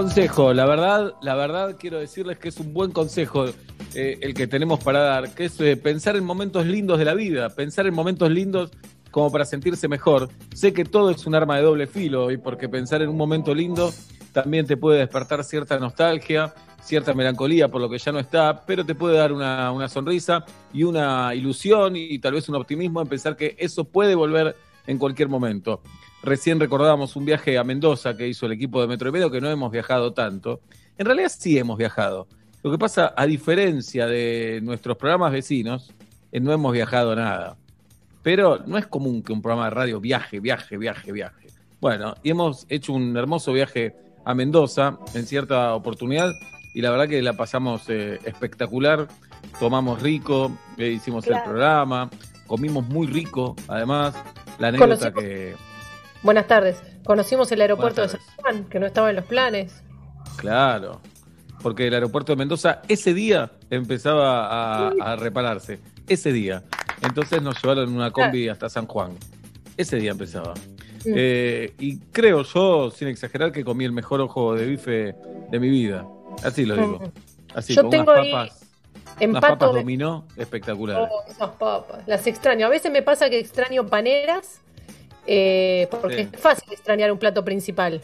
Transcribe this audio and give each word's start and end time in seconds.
Consejo, 0.00 0.54
la 0.54 0.64
verdad, 0.64 1.12
la 1.20 1.34
verdad 1.34 1.76
quiero 1.78 1.98
decirles 1.98 2.38
que 2.38 2.48
es 2.48 2.56
un 2.58 2.72
buen 2.72 2.90
consejo 2.90 3.44
eh, 3.94 4.18
el 4.22 4.32
que 4.32 4.46
tenemos 4.46 4.82
para 4.82 5.00
dar, 5.00 5.34
que 5.34 5.44
es 5.44 5.60
eh, 5.60 5.76
pensar 5.76 6.16
en 6.16 6.24
momentos 6.24 6.64
lindos 6.64 6.98
de 6.98 7.04
la 7.04 7.12
vida, 7.12 7.50
pensar 7.50 7.86
en 7.86 7.92
momentos 7.92 8.30
lindos 8.30 8.70
como 9.10 9.30
para 9.30 9.44
sentirse 9.44 9.88
mejor. 9.88 10.30
Sé 10.54 10.72
que 10.72 10.86
todo 10.86 11.10
es 11.10 11.26
un 11.26 11.34
arma 11.34 11.56
de 11.56 11.64
doble 11.64 11.86
filo 11.86 12.30
y 12.30 12.38
porque 12.38 12.66
pensar 12.66 13.02
en 13.02 13.10
un 13.10 13.18
momento 13.18 13.54
lindo 13.54 13.92
también 14.32 14.64
te 14.64 14.78
puede 14.78 15.00
despertar 15.00 15.44
cierta 15.44 15.78
nostalgia, 15.78 16.54
cierta 16.82 17.12
melancolía 17.12 17.68
por 17.68 17.82
lo 17.82 17.90
que 17.90 17.98
ya 17.98 18.10
no 18.10 18.20
está, 18.20 18.64
pero 18.64 18.86
te 18.86 18.94
puede 18.94 19.18
dar 19.18 19.34
una, 19.34 19.70
una 19.70 19.86
sonrisa 19.90 20.46
y 20.72 20.82
una 20.82 21.34
ilusión 21.34 21.94
y 21.94 22.18
tal 22.20 22.32
vez 22.32 22.48
un 22.48 22.54
optimismo 22.54 23.02
en 23.02 23.06
pensar 23.06 23.36
que 23.36 23.54
eso 23.58 23.84
puede 23.84 24.14
volver 24.14 24.56
en 24.90 24.98
cualquier 24.98 25.28
momento. 25.28 25.82
Recién 26.22 26.58
recordábamos 26.58 27.14
un 27.14 27.24
viaje 27.24 27.56
a 27.56 27.64
Mendoza 27.64 28.16
que 28.16 28.26
hizo 28.26 28.46
el 28.46 28.52
equipo 28.52 28.80
de 28.80 28.88
Metro 28.88 29.08
y 29.08 29.12
Medio, 29.12 29.30
que 29.30 29.40
no 29.40 29.48
hemos 29.48 29.70
viajado 29.70 30.12
tanto. 30.12 30.60
En 30.98 31.06
realidad 31.06 31.30
sí 31.34 31.56
hemos 31.56 31.78
viajado. 31.78 32.26
Lo 32.64 32.72
que 32.72 32.78
pasa, 32.78 33.14
a 33.16 33.24
diferencia 33.24 34.06
de 34.06 34.58
nuestros 34.64 34.96
programas 34.96 35.32
vecinos, 35.32 35.92
eh, 36.32 36.40
no 36.40 36.52
hemos 36.52 36.72
viajado 36.72 37.14
nada. 37.14 37.56
Pero 38.24 38.58
no 38.66 38.76
es 38.78 38.86
común 38.88 39.22
que 39.22 39.32
un 39.32 39.40
programa 39.40 39.66
de 39.66 39.70
radio 39.70 40.00
viaje, 40.00 40.40
viaje, 40.40 40.76
viaje, 40.76 41.12
viaje. 41.12 41.46
Bueno, 41.80 42.14
y 42.24 42.30
hemos 42.30 42.66
hecho 42.68 42.92
un 42.92 43.16
hermoso 43.16 43.52
viaje 43.52 43.94
a 44.24 44.34
Mendoza 44.34 44.98
en 45.14 45.24
cierta 45.24 45.72
oportunidad 45.74 46.32
y 46.74 46.82
la 46.82 46.90
verdad 46.90 47.08
que 47.08 47.22
la 47.22 47.34
pasamos 47.34 47.88
eh, 47.88 48.18
espectacular. 48.24 49.06
Tomamos 49.60 50.02
rico, 50.02 50.50
eh, 50.76 50.88
hicimos 50.88 51.26
el 51.28 51.40
programa, 51.44 52.10
comimos 52.48 52.86
muy 52.88 53.06
rico, 53.06 53.54
además. 53.68 54.14
La 54.60 54.68
anécdota 54.68 55.12
Conocimos- 55.12 55.20
que, 55.20 55.54
Buenas 56.22 56.46
tardes. 56.46 56.82
Conocimos 57.04 57.50
el 57.50 57.62
aeropuerto 57.62 58.02
de 58.02 58.08
San 58.08 58.20
Juan, 58.36 58.64
que 58.64 58.78
no 58.78 58.86
estaba 58.86 59.10
en 59.10 59.16
los 59.16 59.24
planes. 59.24 59.82
Claro, 60.36 61.00
porque 61.62 61.86
el 61.88 61.94
aeropuerto 61.94 62.32
de 62.32 62.36
Mendoza 62.36 62.82
ese 62.88 63.14
día 63.14 63.50
empezaba 63.70 64.46
a, 64.46 64.92
a 65.00 65.16
repararse, 65.16 65.80
ese 66.06 66.32
día. 66.32 66.62
Entonces 67.02 67.40
nos 67.42 67.60
llevaron 67.62 67.88
en 67.88 67.96
una 67.96 68.10
combi 68.10 68.48
hasta 68.48 68.68
San 68.68 68.86
Juan. 68.86 69.12
Ese 69.78 69.96
día 69.96 70.10
empezaba. 70.10 70.52
Mm. 71.06 71.12
Eh, 71.16 71.74
y 71.78 71.98
creo 72.12 72.42
yo, 72.42 72.90
sin 72.90 73.08
exagerar, 73.08 73.52
que 73.52 73.64
comí 73.64 73.86
el 73.86 73.92
mejor 73.92 74.20
ojo 74.20 74.54
de 74.54 74.66
bife 74.66 75.14
de 75.50 75.58
mi 75.58 75.70
vida. 75.70 76.06
Así 76.44 76.66
lo 76.66 76.76
digo. 76.76 77.12
Así, 77.54 77.74
Yo 77.74 77.82
con 77.82 77.90
tengo 77.90 78.12
unas 78.12 78.24
ahí 78.24 78.32
papas, 79.10 79.28
unas 79.28 79.36
Empato 79.36 79.58
papas 79.58 79.74
de- 79.74 79.80
dominó 79.80 80.24
espectaculares. 80.36 81.08
Oh, 81.10 81.22
esas 81.30 81.50
papas. 81.50 82.06
Las 82.06 82.26
extraño. 82.26 82.66
A 82.66 82.68
veces 82.70 82.90
me 82.90 83.02
pasa 83.02 83.28
que 83.30 83.38
extraño 83.38 83.86
paneras, 83.86 84.60
eh, 85.26 85.88
porque 85.90 86.24
Sí. 86.24 86.28
es 86.32 86.40
fácil 86.40 86.72
extrañar 86.72 87.10
un 87.12 87.18
plato 87.18 87.44
principal. 87.44 88.00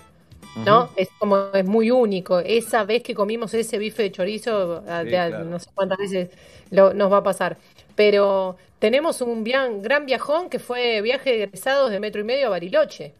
¿no? 0.64 0.88
Es 0.96 1.10
como 1.18 1.48
es 1.52 1.66
muy 1.66 1.90
único. 1.90 2.38
Esa 2.38 2.82
vez 2.84 3.02
que 3.02 3.14
comimos 3.14 3.52
ese 3.52 3.76
bife 3.76 4.04
de 4.04 4.10
chorizo, 4.10 4.82
a- 4.88 5.02
Sí, 5.02 5.10
de 5.10 5.18
a- 5.18 5.28
claro. 5.28 5.44
no 5.44 5.58
sé 5.58 5.68
cuántas 5.74 5.98
veces 5.98 6.30
lo- 6.70 6.94
nos 6.94 7.12
va 7.12 7.18
a 7.18 7.22
pasar. 7.22 7.58
Pero 7.94 8.56
tenemos 8.78 9.20
un 9.20 9.44
vian- 9.44 9.82
gran 9.82 10.06
viajón 10.06 10.48
que 10.48 10.58
fue 10.58 11.02
viaje 11.02 11.28
de 11.30 11.42
egresados 11.42 11.90
de 11.90 12.00
metro 12.00 12.22
y 12.22 12.24
medio 12.24 12.46
a 12.46 12.50
Bariloche. 12.50 13.12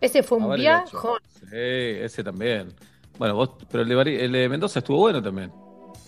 Ese 0.00 0.22
fue 0.22 0.38
A 0.38 0.42
un 0.42 0.48
Bariloche. 0.50 0.90
viajón. 0.92 1.18
Sí, 1.40 1.48
ese 1.50 2.22
también. 2.22 2.72
Bueno, 3.18 3.34
vos, 3.34 3.50
pero 3.68 3.82
el 3.82 3.88
de, 3.88 4.24
el 4.24 4.30
de 4.30 4.48
Mendoza 4.48 4.78
estuvo 4.78 4.98
bueno 4.98 5.20
también. 5.20 5.50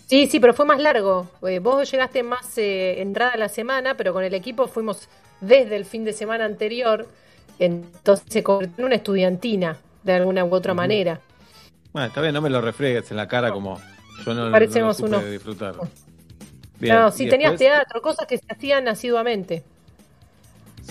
Sí, 0.09 0.25
sí, 0.27 0.39
pero 0.39 0.55
fue 0.55 0.65
más 0.65 0.79
largo. 0.79 1.29
Eh, 1.47 1.59
vos 1.59 1.89
llegaste 1.91 2.23
más 2.23 2.57
eh, 2.57 2.99
entrada 2.99 3.33
a 3.33 3.37
la 3.37 3.47
semana, 3.47 3.95
pero 3.95 4.11
con 4.11 4.23
el 4.23 4.33
equipo 4.33 4.67
fuimos 4.67 5.07
desde 5.39 5.75
el 5.75 5.85
fin 5.85 6.03
de 6.03 6.13
semana 6.13 6.45
anterior. 6.45 7.07
Entonces 7.59 8.25
se 8.27 8.41
convirtió 8.41 8.79
en 8.79 8.85
una 8.85 8.95
estudiantina, 8.95 9.77
de 10.03 10.13
alguna 10.13 10.43
u 10.45 10.53
otra 10.53 10.73
manera. 10.73 11.19
Bueno, 11.93 12.07
está 12.07 12.21
bien, 12.21 12.33
no 12.33 12.41
me 12.41 12.49
lo 12.49 12.59
refregues 12.61 13.11
en 13.11 13.17
la 13.17 13.27
cara 13.27 13.51
como 13.51 13.79
yo 14.25 14.33
no, 14.33 14.45
no 14.45 14.51
Parecemos 14.51 14.99
lo 14.99 15.07
supe 15.07 15.17
unos- 15.19 15.31
disfrutar. 15.31 15.75
no, 15.75 17.11
sí, 17.11 17.27
tenías 17.29 17.51
después- 17.51 17.59
teatro, 17.59 18.01
cosas 18.01 18.25
que 18.25 18.37
se 18.39 18.45
hacían 18.49 18.87
asiduamente. 18.87 19.63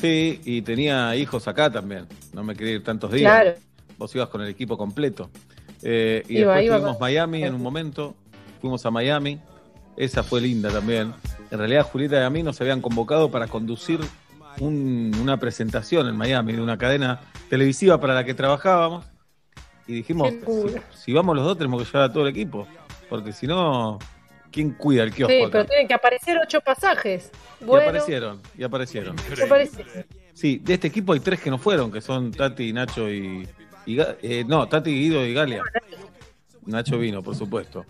Sí, 0.00 0.40
y 0.44 0.62
tenía 0.62 1.16
hijos 1.16 1.48
acá 1.48 1.70
también. 1.70 2.06
No 2.32 2.44
me 2.44 2.54
quería 2.54 2.74
ir 2.74 2.84
tantos 2.84 3.10
días. 3.10 3.32
Claro. 3.32 3.54
Vos 3.96 4.14
ibas 4.14 4.28
con 4.28 4.42
el 4.42 4.48
equipo 4.48 4.78
completo. 4.78 5.28
Eh, 5.82 6.22
y 6.28 6.38
Iba- 6.38 6.54
después 6.54 6.66
iba 6.66 6.92
con- 6.92 7.00
Miami 7.00 7.42
en 7.42 7.54
un 7.54 7.62
momento. 7.62 8.14
Fuimos 8.60 8.84
a 8.86 8.90
Miami. 8.90 9.40
Esa 9.96 10.22
fue 10.22 10.40
linda 10.40 10.70
también. 10.70 11.12
En 11.50 11.58
realidad, 11.58 11.82
Julieta 11.84 12.20
y 12.20 12.24
a 12.24 12.30
mí 12.30 12.42
nos 12.42 12.60
habían 12.60 12.80
convocado 12.80 13.30
para 13.30 13.46
conducir 13.48 14.00
un- 14.60 15.12
una 15.20 15.36
presentación 15.38 16.06
en 16.08 16.16
Miami 16.16 16.52
de 16.52 16.60
una 16.62 16.76
cadena 16.78 17.20
televisiva 17.48 18.00
para 18.00 18.14
la 18.14 18.24
que 18.24 18.34
trabajábamos. 18.34 19.04
Y 19.86 19.94
dijimos, 19.94 20.28
si, 20.30 20.98
si 21.04 21.12
vamos 21.12 21.34
los 21.34 21.44
dos 21.44 21.56
tenemos 21.58 21.82
que 21.82 21.86
llevar 21.90 22.10
a 22.10 22.12
todo 22.12 22.24
el 22.24 22.28
equipo. 22.30 22.66
Porque 23.08 23.32
si 23.32 23.46
no, 23.46 23.98
¿quién 24.52 24.72
cuida 24.72 25.02
el 25.02 25.12
kiosco 25.12 25.32
Sí, 25.32 25.40
acá? 25.42 25.50
pero 25.50 25.64
tienen 25.64 25.88
que 25.88 25.94
aparecer 25.94 26.38
ocho 26.42 26.60
pasajes. 26.60 27.30
Y 27.60 27.64
Bueno, 27.64 27.88
aparecieron, 27.88 28.40
y 28.56 28.62
aparecieron. 28.64 29.16
Sí, 30.34 30.60
de 30.62 30.74
este 30.74 30.88
equipo 30.88 31.12
hay 31.14 31.20
tres 31.20 31.40
que 31.40 31.50
no 31.50 31.58
fueron, 31.58 31.90
que 31.90 32.00
son 32.00 32.30
Tati, 32.30 32.72
Nacho 32.72 33.10
y. 33.10 33.48
y 33.86 33.98
eh, 34.22 34.44
no, 34.46 34.68
Tati, 34.68 34.90
Guido 34.92 35.24
y 35.24 35.32
Galia. 35.34 35.64
Nacho 36.66 36.98
vino, 36.98 37.22
por 37.22 37.34
supuesto. 37.34 37.84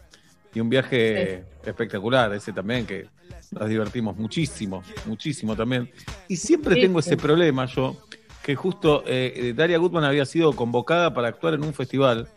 Y 0.54 0.60
un 0.60 0.68
viaje 0.68 1.44
espectacular, 1.64 2.32
ese 2.34 2.52
también, 2.52 2.86
que 2.86 3.06
nos 3.50 3.68
divertimos 3.68 4.16
muchísimo, 4.16 4.82
muchísimo 5.06 5.54
también. 5.54 5.90
Y 6.26 6.36
siempre 6.36 6.74
Sí, 6.76 6.80
tengo 6.82 7.00
sí. 7.02 7.10
ese 7.10 7.16
problema 7.16 7.66
yo, 7.66 7.96
que 8.42 8.54
justo 8.56 9.04
eh, 9.06 9.32
eh, 9.36 9.52
Daria 9.54 9.78
Gutman 9.78 10.04
había 10.04 10.24
sido 10.24 10.52
convocada 10.54 11.12
para 11.12 11.28
actuar 11.28 11.54
en 11.54 11.64
un 11.64 11.74
festival. 11.74 12.28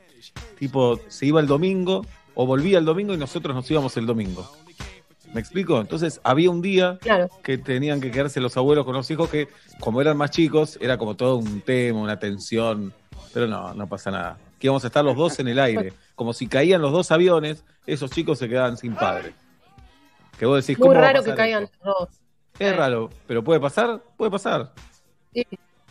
Tipo, 0.60 1.00
se 1.08 1.26
iba 1.26 1.40
el 1.40 1.48
domingo 1.48 2.06
o 2.36 2.46
volvía 2.46 2.78
el 2.78 2.86
domingo 2.86 3.14
y 3.14 3.18
nosotros 3.18 3.56
nos 3.56 3.70
íbamos 3.72 3.96
el 3.98 4.06
domingo. 4.06 4.50
¿Me 5.34 5.40
explico? 5.40 5.80
Entonces 5.80 6.20
había 6.24 6.50
un 6.52 6.62
día 6.62 6.98
Claro. 7.02 7.30
que 7.42 7.58
tenían 7.58 8.02
que 8.02 8.12
quedarse 8.12 8.42
los 8.42 8.58
abuelos 8.58 8.84
con 8.86 8.94
los 8.94 9.10
hijos 9.10 9.30
que, 9.30 9.48
como 9.80 10.02
eran 10.02 10.18
más 10.18 10.32
chicos, 10.32 10.78
era 10.82 10.98
como 10.98 11.16
todo 11.16 11.38
un 11.38 11.62
tema, 11.62 12.02
una 12.02 12.20
tensión. 12.20 12.94
Pero 13.34 13.48
no, 13.48 13.74
no 13.74 13.88
pasa 13.88 14.12
nada. 14.12 14.38
Que 14.62 14.68
íbamos 14.68 14.84
a 14.84 14.88
estar 14.88 15.04
los 15.04 15.18
dos 15.18 15.40
en 15.40 15.48
el 15.48 15.58
aire. 15.60 15.92
Como 16.14 16.34
si 16.34 16.46
caían 16.46 16.84
los 16.84 16.92
dos 16.92 17.12
aviones, 17.12 17.66
esos 17.88 18.12
chicos 18.12 18.38
se 18.38 18.48
quedaban 18.48 18.78
sin 18.78 18.94
padre. 18.94 19.34
Que 20.38 20.46
vos 20.46 20.64
decís, 20.64 20.78
Muy 20.78 20.90
¿cómo 20.90 21.00
va 21.02 21.08
a 21.08 21.12
raro 21.14 21.24
que 21.24 21.34
caigan 21.34 21.64
esto? 21.64 21.78
los 21.84 21.96
dos. 22.00 22.10
Es 22.60 22.76
raro, 22.76 23.10
pero 23.26 23.44
puede 23.44 23.60
pasar, 23.60 24.00
puede 24.16 24.30
pasar. 24.30 24.72
Sí. 25.34 25.48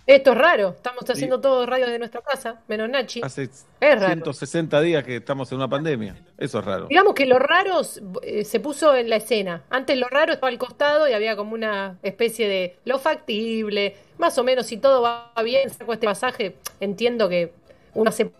Esto 0.07 0.33
es 0.33 0.39
raro. 0.39 0.69
Estamos 0.77 1.03
haciendo 1.11 1.41
todos 1.41 1.69
radios 1.69 1.89
de 1.91 1.99
nuestra 1.99 2.21
casa, 2.21 2.61
menos 2.69 2.89
Nachi. 2.89 3.23
Hace 3.25 3.45
Es 3.45 3.65
raro. 3.81 4.07
160 4.07 4.81
días 4.81 5.03
que 5.03 5.17
estamos 5.17 5.51
en 5.51 5.59
una 5.59 5.69
pandemia. 5.69 6.17
Eso 6.39 6.61
es 6.61 6.65
raro. 6.65 6.87
Digamos 6.87 7.15
que 7.15 7.27
lo 7.27 7.41
raro 7.41 7.81
eh, 8.23 8.45
se 8.45 8.61
puso 8.61 8.95
en 8.95 9.11
la 9.11 9.17
escena. 9.17 9.65
Antes 9.69 9.99
lo 9.99 10.07
raro 10.09 10.33
estaba 10.33 10.49
al 10.49 10.59
costado 10.59 11.09
y 11.09 11.13
había 11.13 11.35
como 11.35 11.55
una 11.55 11.99
especie 12.05 12.49
de 12.49 12.77
lo 12.85 13.01
factible. 13.01 13.97
Más 14.19 14.39
o 14.39 14.45
menos, 14.45 14.67
si 14.67 14.77
todo 14.77 15.03
va 15.03 15.33
bien, 15.45 15.71
saco 15.71 15.93
este 15.93 16.07
pasaje, 16.07 16.57
entiendo 16.79 17.29
que 17.29 17.53
uno 17.95 18.11
hace 18.11 18.31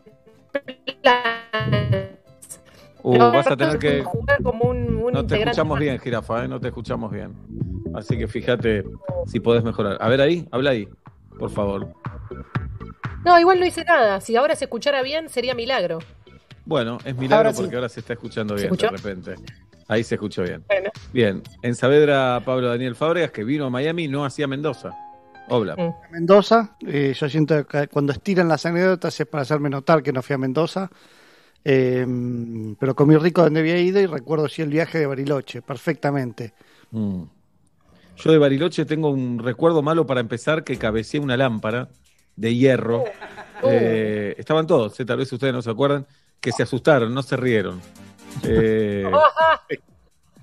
planes. 0.51 2.11
Uh, 3.03 3.13
Pero 3.13 3.33
vas 3.33 3.47
a 3.47 3.57
tener 3.57 3.79
que. 3.79 4.03
jugar 4.03 4.43
como 4.43 4.65
un, 4.65 4.97
un 4.97 5.13
No 5.13 5.27
te 5.27 5.41
escuchamos 5.41 5.77
más. 5.77 5.81
bien, 5.81 5.99
jirafa, 5.99 6.45
¿eh? 6.45 6.49
no 6.49 6.61
te 6.61 6.69
escuchamos 6.69 7.11
bien. 7.11 7.35
Así 7.95 8.17
que 8.19 8.29
fíjate 8.29 8.85
si 9.27 9.41
podés 9.41 9.65
mejorar. 9.65 9.97
A 10.01 10.09
ver 10.09 10.21
ahí, 10.21 10.47
habla 10.53 10.71
ahí, 10.71 10.87
por 11.39 11.51
favor. 11.51 11.93
No, 13.25 13.39
igual 13.39 13.59
no 13.61 13.67
hice 13.67 13.85
nada. 13.85 14.21
Si 14.21 14.37
ahora 14.37 14.55
se 14.55 14.65
escuchara 14.67 15.03
bien, 15.03 15.29
sería 15.29 15.55
milagro. 15.55 15.99
Bueno, 16.67 16.99
es 17.05 17.17
milagro 17.17 17.37
Ahora 17.49 17.53
sí. 17.53 17.63
porque 17.63 17.77
ahora 17.77 17.89
se 17.89 18.01
está 18.01 18.13
escuchando 18.13 18.57
¿Se 18.57 18.67
bien 18.69 18.77
de 18.77 18.89
repente. 18.89 19.35
Ahí 19.89 20.05
se 20.05 20.15
escuchó 20.15 20.43
bien. 20.43 20.63
Bueno, 20.69 20.91
Bien, 21.13 21.43
en 21.63 21.75
Saavedra, 21.75 22.41
Pablo 22.45 22.69
Daniel 22.69 22.95
Fábregas, 22.95 23.33
que 23.33 23.43
vino 23.43 23.65
a 23.67 23.71
Miami, 23.71 24.07
no 24.09 24.25
hacía 24.25 24.47
Mendoza. 24.47 24.91
Hola. 25.51 25.77
Mm. 25.77 26.13
Mendoza. 26.13 26.77
eh, 26.87 27.13
yo 27.19 27.29
siento 27.29 27.67
que 27.67 27.89
cuando 27.89 28.13
estiran 28.13 28.49
las 28.49 28.65
anécdotas 28.67 29.19
es 29.21 29.27
para 29.27 29.43
hacerme 29.43 29.69
notar 29.69 30.03
que 30.03 30.13
no 30.13 30.23
fui 30.23 30.35
a 30.35 30.39
Mendoza. 30.39 30.91
Eh, 31.65 32.07
pero 32.79 32.95
comí 32.95 33.17
rico 33.17 33.43
donde 33.43 33.61
había 33.61 33.79
ido 33.79 34.01
y 34.01 34.07
recuerdo 34.07 34.49
sí 34.49 34.63
el 34.63 34.71
viaje 34.71 34.99
de 34.99 35.07
Bariloche, 35.07 35.61
perfectamente. 35.61 36.55
Mm. 36.91 37.23
Yo 38.17 38.33
de 38.33 38.39
Bariloche 38.39 38.85
tengo 38.85 39.11
un 39.11 39.39
recuerdo 39.39 39.83
malo 39.83 40.07
para 40.07 40.21
empezar 40.21 40.63
que 40.63 40.77
cabeceé 40.79 41.21
una 41.21 41.37
lámpara 41.37 41.89
de 42.37 42.55
hierro. 42.55 43.05
Eh, 43.63 44.35
estaban 44.39 44.67
todos, 44.67 44.99
eh, 45.01 45.05
tal 45.05 45.19
vez 45.19 45.33
ustedes 45.33 45.53
no 45.53 45.63
se 45.63 45.71
acuerdan, 45.71 46.07
que 46.41 46.53
se 46.53 46.63
asustaron, 46.63 47.13
no 47.13 47.23
se 47.23 47.37
rieron. 47.37 47.81
Eh, 48.45 49.11
Ajá. 49.13 49.61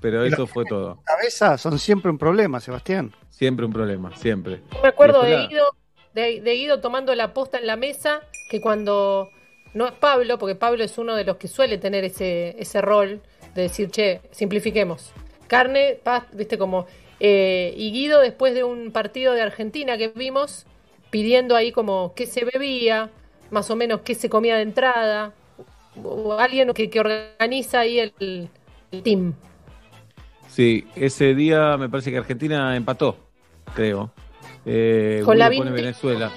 Pero 0.02 0.24
eso 0.24 0.48
fue 0.48 0.66
todo. 0.66 1.00
Cabeza 1.04 1.58
son 1.58 1.80
siempre 1.80 2.12
un 2.12 2.18
problema, 2.18 2.60
Sebastián. 2.60 3.14
Siempre 3.30 3.66
un 3.66 3.74
problema, 3.74 4.16
siempre. 4.16 4.62
Yo 4.74 4.82
me 4.82 4.88
acuerdo 4.90 5.22
de 5.24 5.48
Guido, 5.48 5.76
de, 6.14 6.42
de 6.42 6.54
Guido 6.56 6.80
tomando 6.82 7.14
la 7.16 7.34
posta 7.34 7.58
en 7.60 7.68
la 7.68 7.76
mesa, 7.76 8.22
que 8.50 8.60
cuando 8.62 9.30
no 9.74 9.86
es 9.86 9.94
Pablo, 9.94 10.38
porque 10.40 10.56
Pablo 10.56 10.84
es 10.84 10.98
uno 10.98 11.16
de 11.16 11.24
los 11.24 11.38
que 11.38 11.48
suele 11.48 11.78
tener 11.78 12.04
ese, 12.04 12.56
ese 12.60 12.82
rol 12.82 13.22
de 13.54 13.62
decir, 13.64 13.92
che, 13.92 14.22
simplifiquemos. 14.32 15.12
Carne, 15.48 16.00
paz, 16.04 16.24
viste 16.32 16.58
como. 16.58 16.88
eh, 17.20 17.74
y 17.78 17.92
Guido, 17.92 18.20
después 18.22 18.54
de 18.54 18.64
un 18.64 18.92
partido 18.92 19.34
de 19.34 19.42
Argentina 19.42 19.98
que 19.98 20.10
vimos, 20.10 20.66
pidiendo 21.10 21.56
ahí 21.56 21.72
como 21.72 22.14
qué 22.16 22.26
se 22.26 22.44
bebía, 22.46 23.10
más 23.52 23.70
o 23.70 23.76
menos 23.76 24.02
qué 24.02 24.16
se 24.16 24.30
comía 24.30 24.56
de 24.56 24.64
entrada, 24.64 25.34
o 26.04 26.34
alguien 26.34 26.74
que, 26.74 26.90
que 26.90 27.00
organiza 27.00 27.80
ahí 27.80 28.00
el, 28.00 28.14
el 28.92 29.04
team. 29.04 29.34
Sí, 30.48 30.86
ese 30.96 31.36
día 31.36 31.78
me 31.78 31.90
parece 31.90 32.12
que 32.12 32.18
Argentina 32.18 32.76
empató, 32.76 33.18
creo. 33.74 34.12
Eh, 34.66 35.22
Con 35.24 35.38
la 35.38 35.50
pone. 35.50 35.72
Venezuela. 35.72 36.32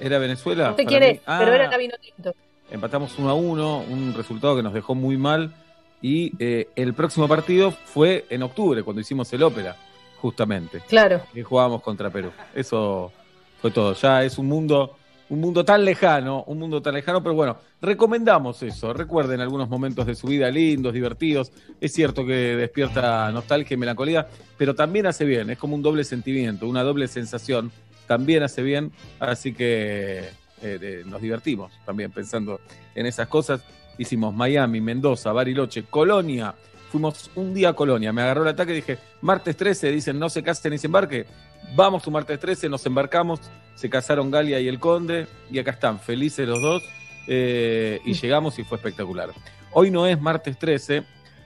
¿Era 0.00 0.18
Venezuela? 0.18 0.70
No 0.70 0.76
quién 0.76 1.00
mí. 1.00 1.06
es, 1.06 1.18
pero 1.20 1.52
Ah, 1.52 1.54
era 1.54 1.70
la 1.70 1.76
vino 1.78 1.94
tinto. 2.00 2.34
Empatamos 2.70 3.18
1 3.18 3.28
a 3.30 3.34
1, 3.34 3.78
un 3.88 4.14
resultado 4.14 4.56
que 4.56 4.62
nos 4.62 4.72
dejó 4.72 4.94
muy 4.94 5.16
mal. 5.16 5.54
Y 6.00 6.32
eh, 6.40 6.68
el 6.74 6.94
próximo 6.94 7.28
partido 7.28 7.70
fue 7.70 8.24
en 8.28 8.42
octubre, 8.42 8.82
cuando 8.82 9.00
hicimos 9.00 9.32
el 9.32 9.42
ópera, 9.44 9.76
justamente. 10.20 10.80
Claro. 10.88 11.20
Y 11.34 11.42
jugábamos 11.42 11.82
contra 11.82 12.10
Perú. 12.10 12.32
Eso 12.54 13.12
fue 13.60 13.70
todo. 13.70 13.94
Ya 13.94 14.24
es 14.24 14.36
un 14.38 14.46
mundo, 14.48 14.96
un 15.32 15.40
mundo 15.40 15.64
tan 15.64 15.82
lejano, 15.82 16.44
un 16.46 16.58
mundo 16.58 16.82
tan 16.82 16.92
lejano, 16.92 17.22
pero 17.22 17.34
bueno, 17.34 17.56
recomendamos 17.80 18.62
eso. 18.62 18.92
Recuerden 18.92 19.40
algunos 19.40 19.66
momentos 19.66 20.06
de 20.06 20.14
su 20.14 20.26
vida 20.26 20.50
lindos, 20.50 20.92
divertidos. 20.92 21.52
Es 21.80 21.94
cierto 21.94 22.26
que 22.26 22.54
despierta 22.54 23.32
nostalgia 23.32 23.74
y 23.74 23.78
melancolía, 23.78 24.28
pero 24.58 24.74
también 24.74 25.06
hace 25.06 25.24
bien. 25.24 25.48
Es 25.48 25.56
como 25.56 25.74
un 25.74 25.80
doble 25.80 26.04
sentimiento, 26.04 26.68
una 26.68 26.82
doble 26.82 27.08
sensación. 27.08 27.72
También 28.06 28.42
hace 28.42 28.62
bien. 28.62 28.92
Así 29.20 29.54
que 29.54 30.28
eh, 30.60 31.02
nos 31.06 31.22
divertimos 31.22 31.72
también 31.86 32.10
pensando 32.10 32.60
en 32.94 33.06
esas 33.06 33.26
cosas. 33.28 33.64
Hicimos 33.96 34.34
Miami, 34.34 34.82
Mendoza, 34.82 35.32
Bariloche, 35.32 35.84
Colonia. 35.84 36.54
Fuimos 36.90 37.30
un 37.36 37.54
día 37.54 37.70
a 37.70 37.72
Colonia. 37.72 38.12
Me 38.12 38.20
agarró 38.20 38.42
el 38.42 38.48
ataque 38.48 38.72
y 38.72 38.76
dije, 38.76 38.98
martes 39.22 39.56
13, 39.56 39.92
dicen, 39.92 40.18
no 40.18 40.28
se 40.28 40.42
casen 40.42 40.72
ni 40.72 40.78
se 40.78 40.88
embarque. 40.88 41.24
Vamos 41.74 42.06
un 42.06 42.12
martes 42.12 42.38
13, 42.38 42.68
nos 42.68 42.84
embarcamos. 42.84 43.40
Se 43.74 43.88
casaron 43.88 44.30
Galia 44.30 44.60
y 44.60 44.68
el 44.68 44.78
Conde. 44.78 45.26
Y 45.50 45.58
acá 45.58 45.70
están, 45.70 45.98
felices 45.98 46.46
los 46.46 46.60
dos. 46.60 46.82
eh, 47.28 48.00
y 48.04 48.12
llegamos 48.14 48.58
y 48.58 48.64
fue 48.64 48.76
espectacular. 48.76 49.30
Hoy 49.72 49.90
no 49.90 50.06
es 50.06 50.20
martes 50.20 50.58
13, 50.58 51.04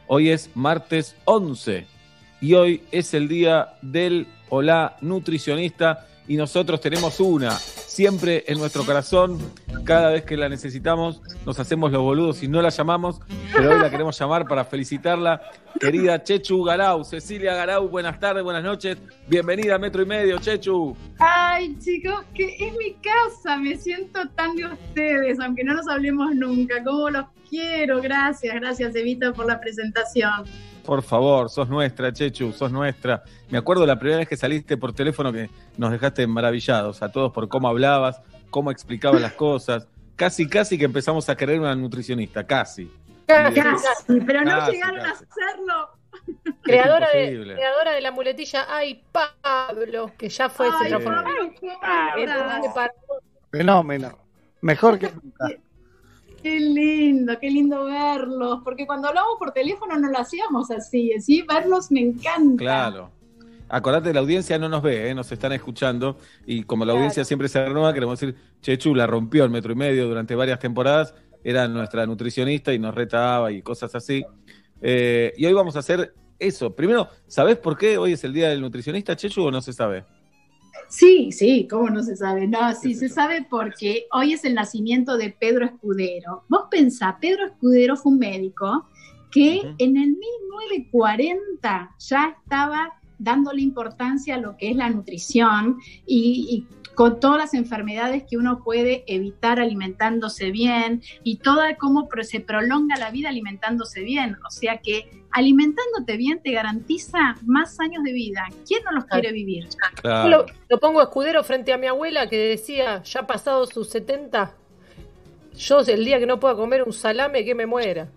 hoy 0.09 0.31
es 0.31 0.51
martes 0.55 1.15
11. 1.27 1.87
Y 2.41 2.55
hoy 2.55 2.83
es 2.91 3.15
el 3.15 3.29
día 3.29 3.75
del 3.83 4.27
Hola 4.49 4.97
Nutricionista. 5.01 6.09
Y 6.27 6.37
nosotros 6.37 6.81
tenemos 6.81 7.21
una, 7.21 7.57
siempre 7.97 8.45
en 8.47 8.59
nuestro 8.59 8.85
corazón. 8.85 9.39
Cada 9.87 10.11
vez 10.11 10.25
que 10.25 10.37
la 10.37 10.51
necesitamos, 10.51 11.23
nos 11.47 11.59
hacemos 11.59 11.91
los 11.91 12.03
boludos 12.03 12.43
y 12.43 12.49
no 12.49 12.61
la 12.61 12.69
llamamos. 12.69 13.23
Pero 13.55 13.71
hoy 13.73 13.81
la 13.81 13.89
queremos 13.89 14.19
llamar 14.19 14.47
para 14.47 14.67
felicitarla. 14.67 15.41
Querida 15.81 16.23
Chechu 16.23 16.63
Garau, 16.63 17.05
Cecilia 17.05 17.55
Garau, 17.55 17.89
buenas 17.89 18.21
tardes, 18.21 18.45
buenas 18.45 18.63
noches. 18.63 18.99
Bienvenida 19.27 19.77
a 19.77 19.79
Metro 19.79 20.03
y 20.03 20.07
Medio, 20.07 20.39
Chechu. 20.39 20.95
Ay, 21.19 21.75
chicos, 21.79 22.23
que 22.35 22.55
es 22.59 22.77
mi 22.77 22.93
casa, 22.95 23.57
me 23.57 23.79
siento 23.79 24.29
tan 24.35 24.57
de 24.57 24.67
ustedes, 24.67 25.41
aunque 25.41 25.65
no 25.65 25.73
nos 25.73 25.89
hablemos 25.89 26.35
nunca. 26.35 26.85
¿Cómo 26.85 27.09
los 27.09 27.25
quiero? 27.49 28.03
Gracias, 28.03 28.55
gracias, 28.57 28.95
Evita, 28.95 29.33
por 29.33 29.47
la 29.47 29.59
presentación. 29.59 30.45
Por 30.87 31.03
favor, 31.03 31.51
sos 31.51 31.69
nuestra, 31.69 32.13
Chechu, 32.13 32.53
sos 32.53 32.71
nuestra. 32.71 33.25
Me 33.51 33.59
acuerdo 33.59 33.85
la 33.85 33.99
primera 33.99 34.19
vez 34.19 34.29
que 34.29 34.37
saliste 34.37 34.77
por 34.77 34.93
teléfono 34.93 35.33
que 35.33 35.51
nos 35.77 35.91
dejaste 35.91 36.27
maravillados 36.29 37.03
a 37.03 37.11
todos 37.11 37.33
por 37.33 37.49
cómo 37.49 37.67
hablabas, 37.69 38.23
cómo 38.51 38.71
explicabas 38.71 39.21
las 39.21 39.33
cosas. 39.33 39.89
Casi, 40.15 40.49
casi 40.49 40.79
que 40.79 40.85
empezamos 40.85 41.29
a 41.29 41.37
querer 41.37 41.59
una 41.59 41.75
nutricionista, 41.75 42.47
casi. 42.47 42.91
Casi, 43.27 43.61
pero 44.25 44.43
no 44.43 44.51
Casi, 44.51 44.73
llegaron 44.73 45.01
casi. 45.01 45.25
a 45.25 45.27
hacerlo. 45.29 45.89
Creadora 46.63 47.09
de, 47.13 47.53
creadora 47.55 47.93
de 47.93 48.01
la 48.01 48.11
muletilla 48.13 48.67
Ay 48.69 49.03
Pablo, 49.13 50.13
que 50.17 50.29
ya 50.29 50.49
fue, 50.49 50.69
se 50.79 50.95
Ay, 50.95 51.05
Pablo, 51.05 51.53
Fenómeno. 53.51 54.19
Mejor 54.61 54.99
que 54.99 55.11
nunca. 55.11 55.49
Qué 56.47 56.61
lindo, 56.61 57.37
qué 57.41 57.51
lindo 57.51 57.87
verlos, 57.87 58.61
porque 58.63 58.87
cuando 58.87 59.09
hablamos 59.09 59.33
por 59.37 59.51
teléfono 59.51 59.99
no 59.99 60.09
lo 60.09 60.19
hacíamos 60.21 60.71
así, 60.71 61.11
¿sí? 61.19 61.43
Verlos 61.43 61.91
me 61.91 61.99
encanta. 61.99 62.63
Claro. 62.63 63.11
Acordate, 63.69 64.15
la 64.15 64.21
audiencia 64.21 64.57
no 64.57 64.69
nos 64.69 64.81
ve, 64.81 65.11
¿eh? 65.11 65.15
nos 65.17 65.33
están 65.33 65.51
escuchando. 65.51 66.19
Y 66.47 66.63
como 66.63 66.85
la 66.85 66.91
Claro. 66.93 66.99
audiencia 66.99 67.25
siempre 67.25 67.49
se 67.49 67.65
renueva, 67.67 67.93
queremos 67.93 68.21
decir, 68.21 68.37
Chechu 68.63 68.95
la 68.95 69.09
rompió 69.09 69.43
el 69.43 69.51
metro 69.51 69.73
y 69.73 69.75
medio 69.75 70.07
durante 70.07 70.37
varias 70.37 70.61
temporadas. 70.61 71.17
Era 71.43 71.67
nuestra 71.67 72.07
nutricionista 72.07 72.73
y 72.73 72.79
nos 72.79 72.95
retaba 72.95 73.51
y 73.51 73.61
cosas 73.61 73.93
así. 73.97 74.25
Eh, 74.81 75.33
y 75.37 75.47
hoy 75.47 75.53
vamos 75.53 75.75
a 75.75 75.81
hacer 75.81 76.15
eso. 76.39 76.77
Primero, 76.77 77.09
¿sabés 77.27 77.57
por 77.57 77.77
qué 77.77 77.99
hoy 77.99 78.13
es 78.13 78.23
el 78.23 78.33
día 78.33 78.51
del 78.51 78.61
nutricionista, 78.61 79.17
Chechu, 79.17 79.47
o 79.47 79.51
no 79.51 79.61
se 79.61 79.73
sabe? 79.73 80.05
Sí, 80.89 81.33
sí, 81.33 81.67
¿cómo 81.69 81.91
no 81.91 82.03
se 82.03 82.17
sabe? 82.17 82.47
No, 82.47 82.73
sí, 82.75 82.91
¿Qué 82.91 82.95
sé 82.95 83.09
se 83.09 83.15
sabe 83.15 83.47
porque 83.49 84.07
hoy 84.13 84.33
es 84.33 84.45
el 84.45 84.55
nacimiento 84.55 85.17
de 85.17 85.31
Pedro 85.31 85.65
Escudero. 85.67 86.45
Vos 86.49 86.65
pensá, 86.71 87.19
Pedro 87.21 87.47
Escudero 87.47 87.97
fue 87.97 88.13
un 88.13 88.19
médico 88.19 88.87
que 89.31 89.61
Ujú. 89.65 89.75
en 89.79 89.97
el 89.97 90.17
1940 90.17 91.95
ya 91.99 92.37
estaba 92.43 92.93
dándole 93.19 93.63
importancia 93.63 94.35
a 94.35 94.39
lo 94.39 94.57
que 94.57 94.71
es 94.71 94.77
la 94.77 94.91
nutrición 94.91 95.79
y, 96.07 96.67
y 96.71 96.86
con 96.97 97.21
todas 97.21 97.37
las 97.39 97.55
enfermedades 97.55 98.25
que 98.29 98.39
uno 98.39 98.65
puede 98.65 99.05
evitar 99.07 99.61
alimentándose 99.61 100.51
bien 100.51 101.03
y 101.23 101.37
toda 101.37 101.77
cómo 101.77 102.09
se 102.23 102.41
prolonga 102.41 102.97
la 102.97 103.11
vida 103.11 103.29
alimentándose 103.29 104.01
bien. 104.01 104.37
O 104.47 104.51
sea 104.51 104.79
que 104.79 105.09
alimentándote 105.31 106.17
bien 106.17 106.41
te 106.43 106.53
garantiza 106.53 107.37
más 107.45 107.79
años 107.81 108.03
de 108.03 108.13
vida. 108.13 108.47
¿Quién 108.67 108.83
no 108.83 108.93
los 108.93 109.05
Claro. 109.05 109.21
quiere 109.21 109.35
vivir? 109.35 109.65
Yo 109.69 110.01
Claro. 110.01 110.29
lo, 110.29 110.47
lo 110.71 110.81
pongo 110.81 111.03
escudero 111.03 111.45
frente 111.45 111.73
a 111.75 111.77
mi 111.79 111.87
abuela 111.87 112.29
que 112.29 112.39
decía, 112.39 113.03
ya 113.03 113.27
pasado 113.27 113.67
sus 113.67 113.91
70, 113.91 114.55
yo 115.55 115.81
el 115.81 116.05
día 116.05 116.19
que 116.19 116.27
no 116.27 116.41
pueda 116.41 116.57
comer 116.57 116.83
un 116.83 116.93
salame, 116.95 117.45
que 117.45 117.55
me 117.55 117.67
muera. 117.67 118.09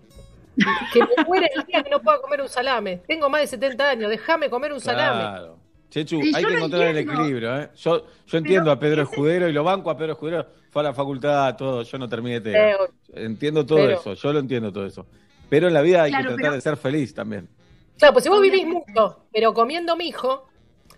Que 0.94 1.00
me 1.00 1.24
muera 1.26 1.48
el 1.56 1.66
día 1.66 1.84
que 1.84 1.90
no 1.90 2.02
pueda 2.02 2.22
comer 2.22 2.42
un 2.42 2.50
salame. 2.50 3.02
Tengo 3.08 3.30
más 3.30 3.42
de 3.42 3.48
70 3.48 3.90
años, 3.90 4.10
déjame 4.10 4.50
comer 4.50 4.72
un 4.72 4.80
salame. 4.80 5.20
Claro. 5.22 5.60
Chechu, 5.90 6.22
Sí, 6.22 6.32
hay 6.36 6.44
que 6.46 6.54
encontrar 6.56 6.84
el 6.84 6.98
equilibrio. 6.98 7.60
¿eh? 7.60 7.70
Yo, 7.78 8.06
yo 8.28 8.38
entiendo 8.38 8.72
a 8.72 8.80
Pedro 8.80 9.04
Escudero 9.04 9.48
y 9.48 9.54
lo 9.54 9.64
banco 9.64 9.90
a 9.90 9.98
Pedro 9.98 10.14
Escudero. 10.14 10.48
Fue 10.70 10.82
a 10.82 10.84
la 10.84 10.94
facultad, 10.94 11.56
todo. 11.56 11.82
Yo 11.82 11.98
no 11.98 12.08
terminé 12.08 12.40
de 12.40 12.52
Pero, 12.52 12.78
Entiendo 13.14 13.66
todo 13.66 13.80
Pero- 13.80 14.00
eso, 14.00 14.14
yo 14.14 14.34
lo 14.34 14.40
entiendo 14.40 14.72
todo 14.72 14.86
eso. 14.86 15.08
Pero 15.50 15.68
en 15.68 15.74
la 15.74 15.82
vida 15.82 16.04
hay 16.04 16.12
Claro, 16.12 16.26
que 16.26 16.36
tratar 16.36 16.44
pero- 16.44 16.54
de 16.56 16.62
ser 16.62 16.78
feliz 16.78 17.14
también. 17.14 17.50
claro, 17.98 18.14
pues 18.14 18.24
si 18.24 18.30
vos 18.30 18.40
vivís 18.40 18.68
mucho, 18.68 19.26
pero 19.34 19.52
comiendo 19.54 19.96
mijo, 19.96 20.48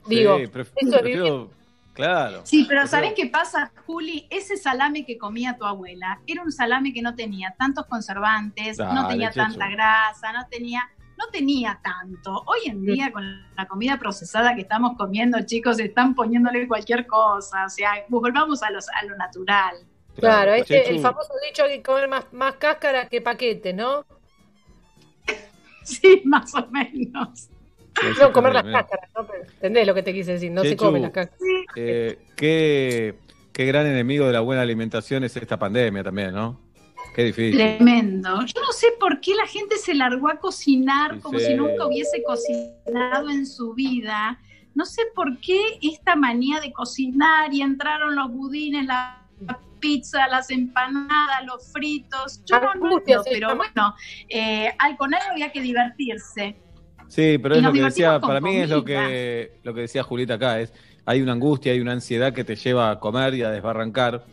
digo, 0.08 0.36
Sí, 0.38 0.44
eso 0.44 0.52
prefiero- 0.52 1.52
claro. 1.94 2.42
Sí, 2.44 2.66
pero 2.68 2.82
Prefiero- 2.82 2.88
¿sabés 2.88 3.14
qué 3.16 3.28
pasa, 3.28 3.72
Juli? 3.86 4.28
Ese 4.30 4.58
salame 4.58 5.06
que 5.06 5.18
comía 5.18 5.56
tu 5.58 5.64
abuela 5.64 6.20
era 6.28 6.44
un 6.44 6.52
salame 6.52 6.92
que 6.92 7.02
no 7.02 7.16
tenía 7.16 7.56
tantos 7.58 7.86
conservantes, 7.86 8.78
no 8.78 9.08
tenía 9.08 9.30
Chechu. 9.32 9.40
tanta 9.52 9.70
grasa, 9.70 10.34
no 10.34 10.46
tenía, 10.50 10.82
no 11.22 11.32
tenía 11.32 11.80
tanto. 11.84 12.44
Hoy 12.46 12.70
en 12.70 12.84
día, 12.84 13.12
con 13.12 13.24
la 13.56 13.68
comida 13.68 13.98
procesada 13.98 14.56
que 14.56 14.62
estamos 14.62 14.98
comiendo, 14.98 15.40
chicos, 15.46 15.80
están 15.80 16.16
poniéndole 16.16 16.68
cualquier 16.68 17.06
cosa. 17.06 17.66
O 17.66 17.70
sea, 17.70 17.92
volvamos 18.10 18.64
a, 18.64 18.72
los, 18.72 18.88
a 18.90 19.06
lo 19.06 19.16
natural. 19.16 19.76
Claro, 20.16 20.54
este, 20.54 20.82
Chechu, 20.82 20.96
el 20.96 21.00
famoso 21.00 21.34
dicho 21.48 21.64
hay 21.64 21.78
que 21.78 21.84
comer 21.84 22.08
más, 22.08 22.26
más 22.34 22.56
cáscara 22.56 23.08
que 23.08 23.22
paquete, 23.22 23.74
¿no? 23.74 24.06
Sí, 25.84 26.22
más 26.26 26.54
o 26.54 26.68
menos. 26.68 27.50
No, 28.20 28.32
comer 28.32 28.54
las 28.54 28.64
cáscaras, 28.64 29.10
¿no? 29.16 29.26
Pero 29.26 29.44
¿Entendés 29.44 29.88
lo 29.88 29.96
que 29.96 30.04
te 30.04 30.14
quise 30.14 30.34
decir? 30.34 30.52
No 30.52 30.62
se 30.62 30.78
comen 30.78 31.02
las 31.02 31.12
cáscaras. 31.12 31.42
Eh, 31.76 32.20
qué, 32.36 33.16
qué 33.52 33.66
gran 33.66 33.88
enemigo 33.88 34.28
de 34.28 34.34
la 34.34 34.42
buena 34.42 34.62
alimentación 34.62 35.24
es 35.24 35.36
esta 35.36 35.58
pandemia 35.58 36.04
también, 36.04 36.34
¿no? 36.34 36.60
Qué 37.14 37.26
difícil. 37.26 37.58
Tremendo. 37.58 38.46
Yo 38.46 38.62
no 38.62 38.72
sé 38.72 38.88
por 39.00 39.20
qué 39.20 39.36
la 39.36 39.46
gente 39.46 39.78
se 39.78 39.94
largó 39.94 40.30
a 40.30 40.40
cocinar 40.40 41.20
como 41.20 41.40
sí. 41.40 41.48
si 41.48 41.54
nunca 41.56 41.86
hubiese 41.86 42.24
cocinado 42.24 43.30
en 43.30 43.46
su 43.46 43.74
vida. 43.74 44.40
No 44.74 44.86
sé 44.86 45.02
por 45.14 45.38
qué 45.40 45.60
esta 45.82 46.16
manía 46.16 46.62
de 46.62 46.72
cocinar 46.72 47.54
y 47.54 47.62
entraron 47.62 48.16
los 48.16 48.32
budines, 48.32 48.86
la 48.86 49.28
pizza, 49.82 50.28
las 50.28 50.50
empanadas, 50.50 51.44
los 51.46 51.72
fritos. 51.74 52.42
Yo 52.46 52.62
no 52.62 52.98
entiendo, 52.98 53.24
pero 53.30 53.58
bueno, 53.58 53.94
eh, 54.30 54.72
al 54.80 54.96
con 54.96 55.14
algo 55.14 55.32
había 55.32 55.52
que 55.52 55.60
divertirse. 55.60 56.56
Sí, 57.10 57.38
pero 57.38 57.56
Y 57.56 57.58
es 57.58 57.64
lo 57.66 57.74
que 57.74 57.82
decía, 57.82 58.20
para 58.22 58.40
mí 58.40 58.56
es 58.56 58.70
lo 58.70 58.86
que, 58.86 59.60
lo 59.64 59.74
que 59.74 59.82
decía 59.82 60.04
Julita 60.04 60.36
acá, 60.36 60.62
es 60.62 60.72
hay 61.06 61.22
una 61.22 61.34
angustia, 61.34 61.74
hay 61.74 61.82
una 61.82 61.92
ansiedad 61.92 62.32
que 62.32 62.46
te 62.46 62.56
lleva 62.56 62.92
a 62.92 63.00
comer 63.00 63.34
y 63.34 63.42
a 63.42 63.50
desbarrancar. 63.50 64.26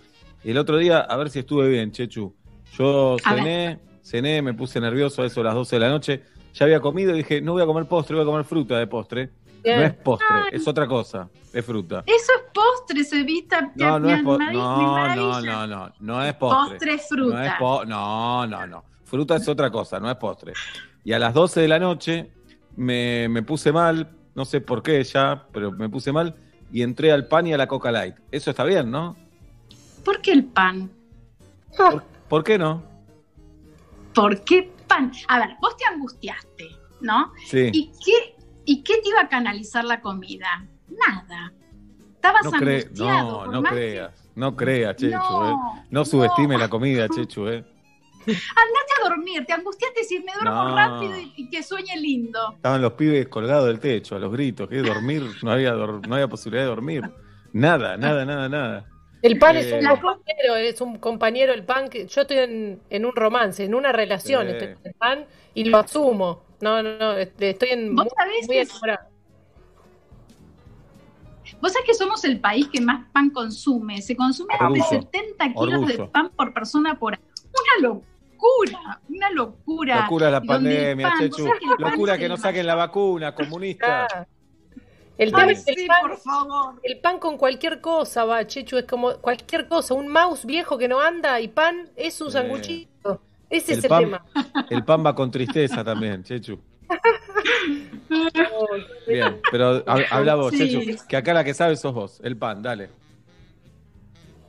Y 0.44 0.50
el 0.50 0.58
otro 0.58 0.76
día, 0.76 1.00
a 1.00 1.16
ver 1.16 1.30
si 1.30 1.40
estuve 1.40 1.68
bien, 1.68 1.90
Chechu. 1.90 2.36
Yo 2.76 3.16
A 3.24 3.34
cené, 3.34 3.80
cené, 4.02 4.42
me 4.42 4.54
puse 4.54 4.80
nervioso 4.80 5.22
a 5.22 5.26
eso 5.26 5.40
a 5.40 5.44
las 5.44 5.54
12 5.54 5.76
de 5.76 5.80
la 5.80 5.88
noche. 5.88 6.22
Ya 6.54 6.64
había 6.64 6.80
comido 6.80 7.14
y 7.14 7.18
dije, 7.18 7.40
no 7.40 7.52
voy 7.52 7.62
a 7.62 7.66
comer 7.66 7.86
postre, 7.86 8.16
voy 8.16 8.22
a 8.24 8.26
comer 8.26 8.44
fruta 8.44 8.78
de 8.78 8.86
postre. 8.86 9.30
Bien. 9.62 9.80
No 9.80 9.86
es 9.86 9.94
postre, 9.94 10.26
es 10.52 10.66
otra 10.68 10.86
cosa, 10.86 11.28
es 11.52 11.64
fruta. 11.64 12.04
Eso 12.06 12.32
es 12.36 12.52
postre, 12.54 13.02
se 13.04 13.20
evita. 13.20 13.72
No, 13.74 13.98
no 13.98 14.08
es 14.10 14.22
postre. 14.22 14.52
No, 14.52 15.14
no, 15.16 15.40
no, 15.40 15.66
no, 15.66 15.92
no 15.98 16.24
es 16.24 16.34
postre. 16.34 16.70
Postre 16.76 16.94
es 16.94 17.08
fruta. 17.08 17.36
No, 17.36 17.44
es 17.44 17.52
po- 17.58 17.84
no, 17.84 18.46
no, 18.46 18.66
no. 18.66 18.84
Fruta 19.04 19.36
es 19.36 19.48
otra 19.48 19.70
cosa, 19.70 19.98
no 19.98 20.10
es 20.10 20.16
postre. 20.16 20.52
Y 21.04 21.12
a 21.12 21.18
las 21.18 21.34
12 21.34 21.60
de 21.60 21.68
la 21.68 21.78
noche 21.78 22.30
me, 22.76 23.28
me 23.28 23.42
puse 23.42 23.72
mal, 23.72 24.10
no 24.34 24.44
sé 24.44 24.60
por 24.60 24.82
qué 24.82 25.02
ya, 25.02 25.46
pero 25.52 25.72
me 25.72 25.88
puse 25.88 26.12
mal 26.12 26.36
y 26.72 26.82
entré 26.82 27.10
al 27.12 27.26
pan 27.26 27.46
y 27.46 27.52
a 27.52 27.56
la 27.56 27.66
Coca 27.66 27.90
Light. 27.90 28.14
Eso 28.30 28.50
está 28.50 28.64
bien, 28.64 28.90
¿no? 28.90 29.16
¿Por 30.04 30.20
qué 30.20 30.32
el 30.32 30.44
pan? 30.44 30.90
¿Por, 31.76 32.04
por 32.28 32.44
qué 32.44 32.58
no? 32.58 32.82
¿Por 34.14 34.42
qué 34.44 34.70
pan? 34.86 35.12
A 35.28 35.38
ver, 35.38 35.50
vos 35.60 35.76
te 35.76 35.84
angustiaste, 35.86 36.68
¿no? 37.00 37.32
Sí. 37.46 37.70
¿Y 37.72 37.92
qué, 38.04 38.36
¿Y 38.64 38.82
qué 38.82 38.94
te 39.02 39.08
iba 39.08 39.20
a 39.22 39.28
canalizar 39.28 39.84
la 39.84 40.00
comida? 40.00 40.66
Nada. 40.88 41.52
Estabas 42.14 42.44
No, 42.44 42.50
angustiado. 42.54 43.46
no, 43.46 43.52
no 43.52 43.62
más 43.62 43.72
que- 43.72 43.76
creas. 43.78 44.24
No 44.34 44.54
creas, 44.56 44.96
Chechu, 44.96 45.16
No, 45.16 45.50
eh. 45.50 45.82
No 45.90 46.04
subestime 46.04 46.56
la 46.58 46.68
comida, 46.68 47.08
Chechu, 47.08 47.48
eh. 47.48 47.64
Andate 48.26 48.92
a 49.04 49.08
dormir, 49.08 49.44
te 49.46 49.52
angustiaste 49.54 50.00
y 50.10 50.18
me 50.20 50.32
duermo 50.34 50.64
No. 50.64 50.76
rápido 50.76 51.14
y, 51.18 51.48
que 51.48 51.62
sueñe 51.62 51.96
lindo. 51.96 52.52
Estaban 52.56 52.82
los 52.82 52.92
pibes 52.92 53.26
colgados 53.28 53.66
del 53.66 53.80
techo, 53.80 54.16
a 54.16 54.18
los 54.18 54.30
gritos, 54.30 54.68
que 54.68 54.76
dormir, 54.82 55.24
no 55.42 55.50
había, 55.50 55.72
no 55.72 56.14
había 56.14 56.28
posibilidad 56.28 56.64
de 56.64 56.68
dormir. 56.68 57.10
Nada, 57.52 57.96
nada, 57.96 58.24
nada, 58.26 58.48
nada. 58.48 58.86
El 59.22 59.38
pan 59.38 59.56
Eh, 59.56 59.60
es 59.60 59.72
un 59.72 59.82
La- 59.82 59.90
compañero, 60.00 60.56
es 60.56 60.80
un 60.80 60.98
compañero 60.98 61.52
el 61.52 61.64
pan 61.64 61.88
que 61.88 62.06
yo 62.06 62.20
estoy 62.22 62.38
en, 62.38 62.80
en 62.88 63.04
un 63.04 63.14
romance, 63.16 63.64
en 63.64 63.74
una 63.74 63.90
relación, 63.92 64.48
estoy 64.48 64.74
con 64.74 64.86
el 64.86 64.94
pan 64.94 65.24
y 65.54 65.64
lo 65.64 65.78
asumo. 65.78 66.42
No, 66.60 66.82
no, 66.82 66.98
no, 66.98 67.12
este, 67.12 67.50
estoy 67.50 67.70
en 67.70 67.94
¿Vos 67.96 68.04
muy, 68.04 68.10
sabés 68.16 68.46
muy 68.46 68.58
enamorada. 68.58 69.08
Vos 71.60 71.72
sabés 71.72 71.86
que 71.86 71.94
somos 71.94 72.24
el 72.24 72.38
país 72.40 72.68
que 72.68 72.80
más 72.80 73.06
pan 73.12 73.30
consume. 73.30 74.00
Se 74.02 74.14
consume 74.16 74.54
más 74.60 74.72
de 74.72 74.80
Orgullo. 74.80 75.00
70 75.02 75.48
kilos 75.48 75.70
de 75.70 75.76
Orgullo. 75.94 76.10
pan 76.10 76.30
por 76.36 76.52
persona 76.52 76.98
por 76.98 77.14
año. 77.14 77.22
Una 77.80 77.88
locura, 77.88 79.00
una 79.08 79.30
locura. 79.30 80.00
Locura 80.02 80.30
la 80.30 80.40
pandemia, 80.42 81.08
pan- 81.08 81.18
Chechu. 81.18 81.42
¿vos 81.42 81.46
sabés 81.48 81.58
que 81.60 81.66
el 81.66 81.76
pan 81.76 81.90
Locura 81.92 82.18
que 82.18 82.28
no 82.28 82.36
saquen 82.36 82.66
la 82.66 82.74
vacuna, 82.76 83.34
comunista. 83.34 84.28
El 85.18 85.30
tema 85.30 85.42
Ay, 85.42 85.50
es 85.54 85.64
que 85.64 85.74
sí, 85.74 85.80
el 85.82 85.86
pan, 85.88 86.00
por 86.02 86.16
favor. 86.18 86.74
el 86.82 86.98
pan 87.00 87.18
con 87.18 87.36
cualquier 87.36 87.80
cosa 87.80 88.24
va, 88.24 88.46
Chechu, 88.46 88.78
es 88.78 88.84
como 88.84 89.14
cualquier 89.16 89.66
cosa, 89.68 89.94
un 89.94 90.08
mouse 90.08 90.44
viejo 90.46 90.78
que 90.78 90.86
no 90.88 91.00
anda 91.00 91.40
y 91.40 91.48
pan 91.48 91.88
es 91.96 92.20
un 92.20 92.28
Sí. 92.28 92.32
sanguchito. 92.34 93.20
Ese 93.50 93.72
El 93.72 93.78
es 93.78 93.84
el 93.84 93.88
pan- 93.88 94.04
tema. 94.04 94.24
El 94.70 94.84
pan 94.84 95.04
va 95.04 95.14
con 95.14 95.30
tristeza 95.30 95.82
también, 95.82 96.22
Chechu. 96.22 96.58
Bien, 99.08 99.40
pero 99.50 99.82
ha- 99.86 100.04
habla 100.10 100.34
vos, 100.36 100.52
Sí. 100.52 100.58
Chechu, 100.70 101.04
que 101.08 101.16
acá 101.16 101.34
la 101.34 101.44
que 101.44 101.54
sabe 101.54 101.76
sos 101.76 101.92
vos. 101.94 102.20
El 102.22 102.36
pan, 102.36 102.62
dale. 102.62 102.90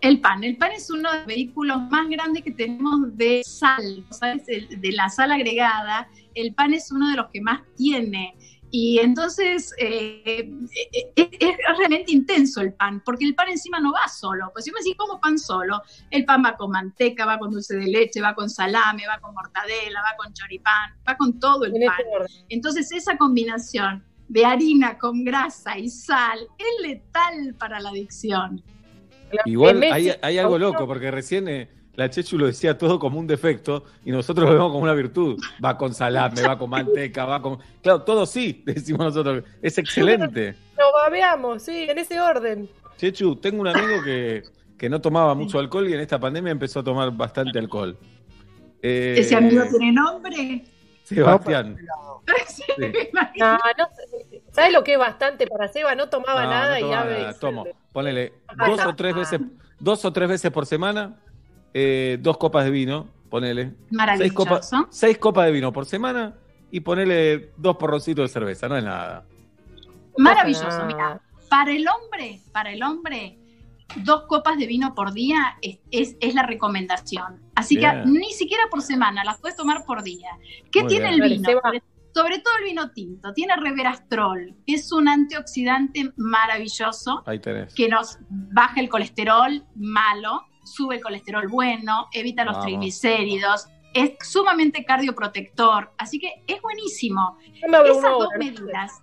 El 0.01 0.21
pan. 0.21 0.43
El 0.43 0.55
pan 0.57 0.71
es 0.71 0.89
uno 0.89 1.11
de 1.11 1.17
los 1.17 1.25
vehículos 1.27 1.77
más 1.89 2.07
grandes 2.09 2.43
que 2.43 2.51
tenemos 2.51 3.15
de 3.17 3.41
sal, 3.43 4.03
¿sabes? 4.11 4.43
El- 4.47 4.79
De 4.79 4.91
la 4.93 5.09
sal 5.09 5.31
agregada. 5.31 6.07
El 6.35 6.53
pan 6.53 6.73
es 6.73 6.91
uno 6.91 7.09
de 7.09 7.15
los 7.17 7.27
que 7.31 7.41
más 7.41 7.61
tiene. 7.75 8.35
Y 8.71 8.99
entonces 8.99 9.73
eh, 9.79 10.51
eh, 10.93 11.11
es, 11.15 11.27
es 11.39 11.77
realmente 11.77 12.11
intenso 12.11 12.61
el 12.61 12.73
pan, 12.73 13.01
porque 13.03 13.25
el 13.25 13.33
pan 13.33 13.49
encima 13.49 13.79
no 13.79 13.91
va 13.91 14.07
solo. 14.07 14.51
Pues 14.53 14.65
si 14.65 14.71
me 14.71 14.79
decís 14.79 14.95
como 14.95 15.19
pan 15.19 15.39
solo, 15.39 15.81
el 16.11 16.25
pan 16.25 16.43
va 16.45 16.55
con 16.55 16.71
manteca, 16.71 17.25
va 17.25 17.39
con 17.39 17.51
dulce 17.51 17.75
de 17.75 17.87
leche, 17.87 18.21
va 18.21 18.35
con 18.35 18.49
salame, 18.49 19.03
va 19.07 19.19
con 19.19 19.33
mortadela, 19.33 20.01
va 20.01 20.15
con 20.17 20.33
choripán, 20.33 20.91
va 21.07 21.17
con 21.17 21.39
todo 21.39 21.65
el 21.65 21.75
En 21.75 21.87
pan. 21.87 21.97
Entonces 22.49 22.91
esa 22.91 23.17
combinación 23.17 24.03
de 24.27 24.45
harina 24.45 24.97
con 24.99 25.23
grasa 25.23 25.77
y 25.77 25.89
sal 25.89 26.47
es 26.57 26.87
letal 26.87 27.55
para 27.57 27.79
la 27.79 27.89
adicción. 27.89 28.63
Igual 29.45 29.81
hay, 29.83 30.11
hay 30.21 30.37
algo 30.37 30.57
loco, 30.57 30.87
porque 30.87 31.11
recién 31.11 31.47
eh, 31.47 31.69
la 31.99 32.09
Chechu 32.09 32.37
lo 32.37 32.45
decía 32.45 32.77
todo 32.77 32.97
como 32.97 33.19
un 33.19 33.27
defecto 33.27 33.83
y 34.05 34.11
nosotros 34.11 34.47
lo 34.47 34.53
vemos 34.53 34.71
como 34.71 34.83
una 34.83 34.93
virtud. 34.93 35.37
Va 35.63 35.77
con 35.77 35.93
salame, 35.93 36.41
va 36.41 36.57
con 36.57 36.69
manteca, 36.69 37.25
va 37.25 37.41
con. 37.41 37.59
Claro, 37.81 38.03
todo 38.03 38.25
sí, 38.25 38.63
decimos 38.65 39.01
nosotros. 39.01 39.43
Es 39.61 39.77
excelente. 39.77 40.55
Lo 40.77 40.93
babeamos, 40.93 41.61
sí, 41.61 41.87
en 41.89 41.97
ese 41.99 42.21
orden. 42.21 42.69
Chechu, 42.97 43.35
tengo 43.35 43.59
un 43.59 43.67
amigo 43.67 44.01
que, 44.03 44.43
que 44.77 44.89
no 44.89 45.01
tomaba 45.01 45.35
mucho 45.35 45.59
alcohol 45.59 45.89
y 45.89 45.93
en 45.93 45.99
esta 45.99 46.17
pandemia 46.17 46.51
empezó 46.53 46.79
a 46.79 46.83
tomar 46.85 47.11
bastante 47.11 47.59
alcohol. 47.59 47.97
Eh, 48.81 49.15
¿Ese 49.17 49.35
amigo 49.35 49.63
tiene 49.69 49.91
nombre? 49.91 50.63
Sebastián. 51.03 51.77
Sí. 52.47 52.63
No, 53.39 53.53
no 53.53 53.89
sé. 53.95 54.41
¿Sabes 54.51 54.71
lo 54.71 54.83
que 54.83 54.93
es 54.93 54.99
bastante 54.99 55.47
para 55.47 55.67
Seba? 55.67 55.95
No 55.95 56.09
tomaba 56.09 56.43
No, 56.43 56.49
nada 56.51 56.79
no 56.79 56.85
y 56.85 56.89
ya 56.89 57.03
nada. 57.03 57.27
ves. 57.27 57.39
Tomo, 57.39 57.65
ponele 57.91 58.33
dos 58.55 58.85
o 58.85 58.95
tres 58.95 59.15
veces, 59.15 59.41
dos 59.79 60.05
o 60.05 60.13
tres 60.13 60.29
veces 60.29 60.51
por 60.51 60.67
semana, 60.67 61.17
eh, 61.73 62.17
dos 62.21 62.37
copas 62.37 62.65
de 62.65 62.71
vino, 62.71 63.07
ponele. 63.29 63.63
Seis 63.65 63.91
Maravilloso. 63.91 64.33
copas, 64.35 64.71
seis 64.89 65.17
copas 65.17 65.45
de 65.45 65.51
vino 65.51 65.71
por 65.73 65.85
semana 65.85 66.35
y 66.71 66.79
ponele 66.81 67.51
dos 67.57 67.77
porroncitos 67.77 68.23
de 68.29 68.33
cerveza, 68.33 68.67
no 68.67 68.77
es 68.77 68.83
nada. 68.83 69.25
Maravilloso. 70.17 70.67
Ah. 70.69 70.85
Mira, 70.87 71.21
para 71.49 71.71
el 71.71 71.85
hombre, 71.87 72.41
para 72.51 72.71
el 72.71 72.83
hombre, 72.83 73.37
dos 74.03 74.23
copas 74.27 74.57
de 74.57 74.67
vino 74.67 74.93
por 74.93 75.13
día 75.13 75.57
es, 75.61 75.79
es- 75.91 76.15
es 76.19 76.35
la 76.35 76.43
recomendación. 76.43 77.41
Así 77.55 77.77
Bien. 77.77 78.03
que 78.03 78.09
ni 78.09 78.31
siquiera 78.33 78.63
por 78.69 78.81
semana, 78.81 79.23
las 79.23 79.39
puedes 79.39 79.55
tomar 79.55 79.83
por 79.85 80.03
día. 80.03 80.29
¿Qué 80.71 80.81
Muy 80.83 80.89
tiene 80.89 81.09
bien. 81.09 81.23
el 81.23 81.29
vino? 81.37 81.49
Sobre, 81.63 81.83
sobre 82.13 82.39
todo 82.39 82.53
el 82.59 82.65
vino 82.65 82.91
tinto. 82.91 83.33
Tiene 83.33 83.55
reverastrol, 83.55 84.55
que 84.67 84.75
es 84.75 84.91
un 84.91 85.07
antioxidante 85.07 86.11
maravilloso 86.17 87.23
Ahí 87.25 87.39
tenés. 87.39 87.73
que 87.73 87.87
nos 87.87 88.19
baja 88.29 88.79
el 88.79 88.89
colesterol 88.89 89.63
malo, 89.75 90.41
sube 90.69 90.95
el 90.97 91.01
colesterol 91.01 91.47
bueno, 91.47 92.07
evita 92.13 92.43
los 92.45 92.53
Vamos. 92.53 92.65
triglicéridos, 92.67 93.67
es 93.93 94.11
sumamente 94.21 94.85
cardioprotector, 94.85 95.91
así 95.97 96.19
que 96.19 96.43
es 96.47 96.61
buenísimo. 96.61 97.37
Esas 97.55 97.71
dos 98.01 98.27
hora. 98.27 98.37
medidas. 98.37 99.01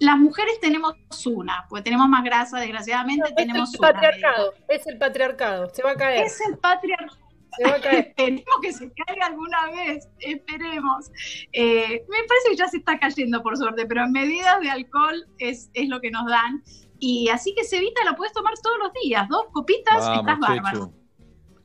Las 0.00 0.18
mujeres 0.18 0.58
tenemos 0.60 0.94
una, 1.26 1.64
porque 1.68 1.84
tenemos 1.84 2.08
más 2.08 2.24
grasa, 2.24 2.58
desgraciadamente 2.58 3.28
Es 3.28 3.34
tenemos 3.36 3.72
el 3.72 3.78
una. 3.80 3.92
patriarcado, 3.92 4.54
es 4.68 4.86
el 4.88 4.98
patriarcado, 4.98 5.70
se 5.72 5.82
va 5.84 5.92
a 5.92 5.96
caer, 5.96 6.24
Es 6.26 6.40
el 6.40 6.58
patriarcado. 6.58 7.18
se 7.56 7.64
va 7.70 7.76
a 7.76 7.80
caer. 7.80 7.98
Esperemos 8.16 8.44
que 8.62 8.72
se 8.72 8.90
caiga 8.92 9.26
alguna 9.26 9.70
vez, 9.70 10.08
esperemos. 10.18 11.10
Eh, 11.52 12.02
me 12.08 12.16
parece 12.26 12.48
que 12.50 12.56
ya 12.56 12.66
se 12.66 12.78
está 12.78 12.98
cayendo 12.98 13.40
por 13.44 13.56
suerte, 13.56 13.86
pero 13.86 14.02
en 14.02 14.10
medidas 14.10 14.58
de 14.60 14.70
alcohol 14.70 15.24
es, 15.38 15.70
es 15.74 15.88
lo 15.88 16.00
que 16.00 16.10
nos 16.10 16.26
dan. 16.26 16.64
Y 17.04 17.28
así 17.30 17.52
que 17.52 17.64
se 17.64 17.78
evita, 17.78 18.04
la 18.04 18.14
puedes 18.14 18.32
tomar 18.32 18.54
todos 18.62 18.78
los 18.78 18.92
días, 19.02 19.28
dos 19.28 19.46
copitas, 19.50 19.96
estás 19.96 20.24
Vamos, 20.24 20.48
bárbaro. 20.48 20.86
Chechu. 20.86 20.92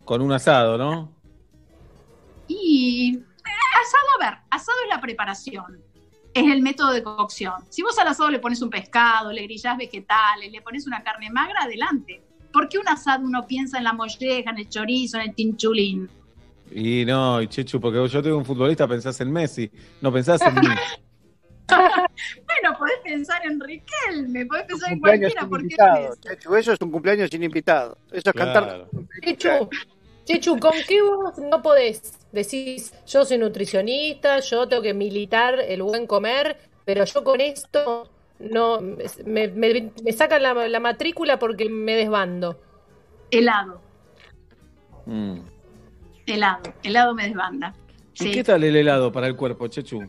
Con 0.03 0.23
un 0.23 0.31
asado, 0.31 0.79
¿no? 0.79 1.13
Y 2.47 3.17
eh, 3.17 3.51
asado, 3.85 4.07
a 4.19 4.25
ver, 4.25 4.39
asado 4.49 4.75
es 4.83 4.89
la 4.89 4.99
preparación, 4.99 5.79
es 6.33 6.43
el 6.43 6.63
método 6.63 6.91
de 6.91 7.03
cocción. 7.03 7.53
Si 7.69 7.83
vos 7.83 7.99
al 7.99 8.07
asado 8.07 8.31
le 8.31 8.39
pones 8.39 8.63
un 8.63 8.71
pescado, 8.71 9.31
le 9.31 9.43
grillás 9.43 9.77
vegetales, 9.77 10.51
le 10.51 10.59
pones 10.63 10.87
una 10.87 11.03
carne 11.03 11.29
magra, 11.29 11.65
adelante. 11.65 12.23
¿Por 12.51 12.67
qué 12.67 12.79
un 12.79 12.87
asado 12.87 13.23
uno 13.23 13.45
piensa 13.45 13.77
en 13.77 13.83
la 13.83 13.93
molleja, 13.93 14.49
en 14.49 14.57
el 14.57 14.67
chorizo, 14.67 15.17
en 15.17 15.29
el 15.29 15.35
tinchulín? 15.35 16.09
Y 16.71 17.05
no, 17.05 17.43
y 17.43 17.47
Chechu, 17.47 17.79
porque 17.79 18.07
yo 18.07 18.23
tengo 18.23 18.37
un 18.37 18.45
futbolista, 18.45 18.87
pensás 18.87 19.21
en 19.21 19.31
Messi, 19.31 19.69
no 20.01 20.11
pensás 20.11 20.41
en 20.41 20.55
mí. 20.55 20.67
bueno, 21.67 22.77
podés 22.77 22.99
pensar 23.03 23.45
en 23.45 23.59
Riquelme, 23.59 24.45
podés 24.45 24.65
pensar 24.65 24.91
en 24.91 24.95
cumpleaños 24.99 25.33
cualquiera, 25.33 25.41
sin 25.41 25.49
porque 25.49 26.29
Chechu, 26.35 26.55
eso 26.55 26.73
es 26.73 26.81
un 26.81 26.91
cumpleaños 26.91 27.29
sin 27.29 27.43
invitado. 27.43 27.97
Eso 28.11 28.29
es 28.29 28.33
cantar. 28.35 28.87
Chechu, 29.21 29.69
Chechu, 30.25 30.59
¿con 30.59 30.83
qué 30.87 31.01
vos 31.01 31.37
no 31.39 31.61
podés? 31.61 32.17
Decís, 32.31 32.93
yo 33.05 33.25
soy 33.25 33.37
nutricionista, 33.37 34.39
yo 34.39 34.67
tengo 34.67 34.81
que 34.83 34.93
militar 34.93 35.59
el 35.59 35.81
buen 35.83 36.07
comer, 36.07 36.57
pero 36.85 37.03
yo 37.05 37.23
con 37.23 37.41
esto 37.41 38.09
no 38.39 38.79
me, 38.81 39.47
me- 39.49 39.91
me 40.03 40.11
sacan 40.13 40.43
la, 40.43 40.53
la 40.67 40.79
matrícula 40.79 41.39
porque 41.39 41.69
me 41.69 41.95
desbando. 41.95 42.59
helado, 43.31 43.81
Mm. 45.05 45.39
helado, 46.25 46.73
helado 46.83 47.13
me 47.15 47.27
desbanda. 47.27 47.73
¿Y 48.13 48.23
Sí. 48.23 48.31
qué 48.31 48.43
tal 48.43 48.63
el 48.63 48.75
helado 48.75 49.11
para 49.11 49.27
el 49.27 49.35
cuerpo, 49.35 49.67
Chechu? 49.67 50.03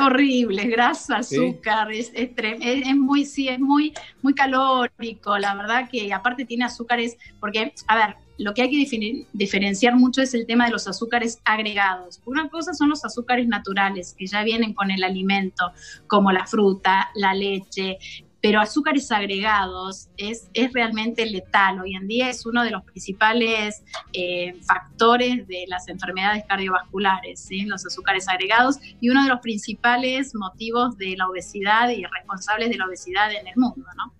Horrible, 0.00 0.64
grasa, 0.68 1.22
¿Sí? 1.22 1.36
azúcar, 1.36 1.92
es, 1.92 2.10
es, 2.14 2.30
es- 2.36 2.86
es 2.88 2.96
muy, 2.96 3.24
sí, 3.24 3.48
es 3.48 3.58
muy, 3.58 3.92
muy 4.22 4.34
calórico, 4.34 5.38
la 5.38 5.54
verdad 5.54 5.88
que 5.90 6.12
aparte 6.12 6.44
tiene 6.44 6.64
azúcares, 6.64 7.16
porque, 7.40 7.72
a 7.86 7.96
ver, 7.96 8.16
lo 8.38 8.54
que 8.54 8.62
hay 8.62 8.70
que 8.70 8.76
diferen- 8.76 9.26
diferenciar 9.32 9.96
mucho 9.96 10.22
es 10.22 10.32
el 10.34 10.46
tema 10.46 10.66
de 10.66 10.70
los 10.70 10.86
azúcares 10.86 11.40
agregados. 11.44 12.20
Una 12.24 12.48
cosa 12.48 12.72
son 12.72 12.88
los 12.88 13.04
azúcares 13.04 13.48
naturales, 13.48 14.14
que 14.16 14.26
ya 14.26 14.44
vienen 14.44 14.74
con 14.74 14.90
el 14.92 15.02
alimento, 15.02 15.72
como 16.06 16.30
la 16.30 16.46
fruta, 16.46 17.08
la 17.16 17.34
leche, 17.34 17.98
pero 18.40 18.60
azúcares 18.60 19.10
agregados 19.10 20.08
es, 20.16 20.48
es 20.54 20.72
realmente 20.72 21.26
letal. 21.26 21.80
Hoy 21.80 21.94
en 21.94 22.06
día 22.06 22.30
es 22.30 22.46
uno 22.46 22.62
de 22.62 22.70
los 22.70 22.84
principales 22.84 23.82
eh, 24.12 24.54
factores 24.66 25.46
de 25.48 25.64
las 25.66 25.88
enfermedades 25.88 26.44
cardiovasculares, 26.48 27.40
¿sí? 27.40 27.62
los 27.62 27.84
azúcares 27.84 28.28
agregados, 28.28 28.76
y 29.00 29.10
uno 29.10 29.22
de 29.24 29.28
los 29.28 29.40
principales 29.40 30.34
motivos 30.34 30.96
de 30.98 31.16
la 31.16 31.28
obesidad 31.28 31.90
y 31.90 32.04
responsables 32.04 32.70
de 32.70 32.76
la 32.76 32.86
obesidad 32.86 33.32
en 33.32 33.46
el 33.46 33.56
mundo, 33.56 33.84
¿no? 33.96 34.12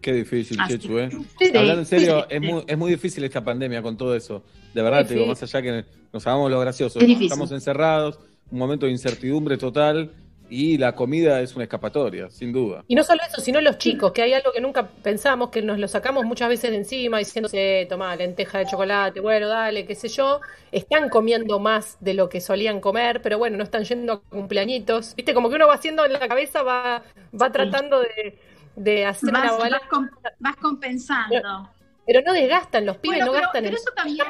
Qué 0.00 0.12
difícil, 0.12 0.58
Así. 0.60 0.78
Chechu, 0.78 0.98
¿eh? 0.98 1.10
Sí, 1.10 1.48
Hablando 1.48 1.80
en 1.80 1.86
serio, 1.86 2.20
sí, 2.20 2.36
es 2.36 2.40
muy, 2.40 2.64
es 2.66 2.78
muy 2.78 2.90
difícil 2.90 3.24
esta 3.24 3.42
pandemia 3.42 3.82
con 3.82 3.96
todo 3.96 4.14
eso. 4.14 4.44
De 4.72 4.80
verdad, 4.80 5.04
te 5.04 5.14
digo, 5.14 5.26
más 5.26 5.42
allá 5.42 5.60
que 5.60 5.84
nos 6.12 6.26
hagamos 6.26 6.50
lo 6.50 6.60
gracioso. 6.60 7.00
Es. 7.00 7.20
Estamos 7.20 7.50
encerrados, 7.50 8.20
un 8.50 8.58
momento 8.60 8.86
de 8.86 8.92
incertidumbre 8.92 9.58
total 9.58 10.12
y 10.50 10.78
la 10.78 10.94
comida 10.94 11.40
es 11.42 11.54
una 11.54 11.64
escapatoria, 11.64 12.30
sin 12.30 12.52
duda. 12.52 12.82
Y 12.88 12.94
no 12.94 13.02
solo 13.04 13.20
eso, 13.28 13.40
sino 13.40 13.60
los 13.60 13.76
chicos, 13.78 14.12
que 14.12 14.22
hay 14.22 14.32
algo 14.32 14.50
que 14.52 14.60
nunca 14.60 14.86
pensamos, 14.86 15.50
que 15.50 15.60
nos 15.62 15.78
lo 15.78 15.88
sacamos 15.88 16.24
muchas 16.24 16.48
veces 16.48 16.70
de 16.70 16.76
encima, 16.78 17.18
diciéndose, 17.18 17.86
toma, 17.88 18.16
lenteja 18.16 18.58
de 18.58 18.66
chocolate, 18.66 19.20
bueno, 19.20 19.48
dale, 19.48 19.84
qué 19.86 19.94
sé 19.94 20.08
yo. 20.08 20.40
Están 20.72 21.08
comiendo 21.10 21.58
más 21.58 21.96
de 22.00 22.14
lo 22.14 22.28
que 22.28 22.40
solían 22.40 22.80
comer, 22.80 23.20
pero 23.22 23.36
bueno, 23.38 23.56
no 23.58 23.64
están 23.64 23.84
yendo 23.84 24.12
a 24.14 24.20
cumpleañitos. 24.20 25.14
Viste, 25.14 25.34
como 25.34 25.48
que 25.50 25.56
uno 25.56 25.66
va 25.66 25.74
haciendo 25.74 26.04
en 26.06 26.12
la 26.14 26.26
cabeza, 26.26 26.62
va, 26.62 27.02
va 27.40 27.52
tratando 27.52 28.00
de, 28.00 28.38
de 28.76 29.04
hacer 29.06 29.30
Vas, 29.32 29.42
una 29.42 29.50
vas 29.52 29.58
balanza, 29.60 29.86
com- 29.90 30.08
vas 30.38 30.56
compensando. 30.56 31.70
pero 32.06 32.20
no 32.24 32.32
desgastan, 32.32 32.86
los 32.86 32.96
pibes 32.96 33.18
Bueno, 33.18 33.26
no 33.26 33.32
pero- 33.32 33.44
gastan 33.44 33.64
pero 33.64 33.76
también- 33.94 34.26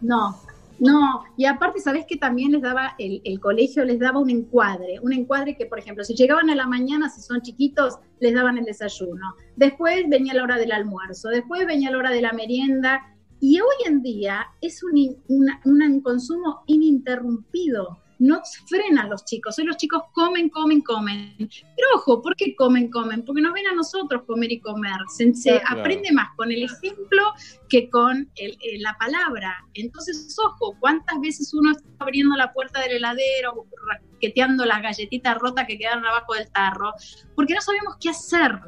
No, 0.00 0.38
no, 0.78 1.24
y 1.36 1.44
aparte, 1.46 1.80
¿sabés 1.80 2.04
que 2.06 2.16
también 2.16 2.52
les 2.52 2.62
daba, 2.62 2.94
el, 2.98 3.20
el 3.24 3.40
colegio 3.40 3.84
les 3.84 3.98
daba 3.98 4.18
un 4.20 4.30
encuadre? 4.30 4.98
Un 5.02 5.12
encuadre 5.12 5.56
que, 5.56 5.66
por 5.66 5.78
ejemplo, 5.78 6.04
si 6.04 6.14
llegaban 6.14 6.50
a 6.50 6.54
la 6.54 6.66
mañana, 6.66 7.08
si 7.08 7.20
son 7.22 7.40
chiquitos, 7.40 7.98
les 8.20 8.34
daban 8.34 8.58
el 8.58 8.64
desayuno. 8.64 9.34
Después 9.56 10.04
venía 10.08 10.34
la 10.34 10.42
hora 10.44 10.56
del 10.58 10.72
almuerzo, 10.72 11.28
después 11.28 11.66
venía 11.66 11.90
la 11.90 11.98
hora 11.98 12.10
de 12.10 12.20
la 12.22 12.32
merienda. 12.32 13.00
Y 13.40 13.60
hoy 13.60 13.76
en 13.86 14.02
día 14.02 14.46
es 14.60 14.82
un, 14.82 15.16
una- 15.28 15.60
un 15.64 16.00
consumo 16.00 16.62
ininterrumpido. 16.66 17.98
No 18.18 18.40
frenan 18.66 19.10
los 19.10 19.24
chicos. 19.26 19.58
Hoy 19.58 19.64
los 19.66 19.76
chicos 19.76 20.02
comen, 20.12 20.48
comen, 20.48 20.80
comen. 20.80 21.34
Pero 21.38 21.88
ojo, 21.96 22.22
¿por 22.22 22.34
qué 22.34 22.56
comen, 22.56 22.90
comen? 22.90 23.22
Porque 23.24 23.42
nos 23.42 23.52
ven 23.52 23.66
a 23.66 23.74
nosotros 23.74 24.22
comer 24.26 24.52
y 24.52 24.60
comer. 24.60 24.96
Se, 25.14 25.34
se 25.34 25.60
Claro. 25.60 25.80
aprende 25.80 26.10
más 26.12 26.28
con 26.36 26.50
el 26.50 26.62
ejemplo 26.62 27.22
que 27.68 27.90
con 27.90 28.30
el- 28.36 28.52
eh, 28.62 28.78
la 28.78 28.96
palabra. 28.98 29.56
Entonces, 29.74 30.34
ojo, 30.42 30.76
¿cuántas 30.80 31.20
veces 31.20 31.52
uno 31.52 31.72
está 31.72 31.84
abriendo 31.98 32.36
la 32.36 32.52
puerta 32.54 32.80
del 32.80 32.92
heladero, 32.92 33.66
raqueteando 33.88 34.64
las 34.64 34.80
galletitas 34.82 35.36
rotas 35.38 35.66
que 35.66 35.76
quedaron 35.76 36.06
abajo 36.06 36.34
del 36.34 36.50
tarro? 36.50 36.92
Porque 37.34 37.54
no 37.54 37.60
sabemos 37.60 37.96
qué 38.00 38.08
hacer. 38.10 38.58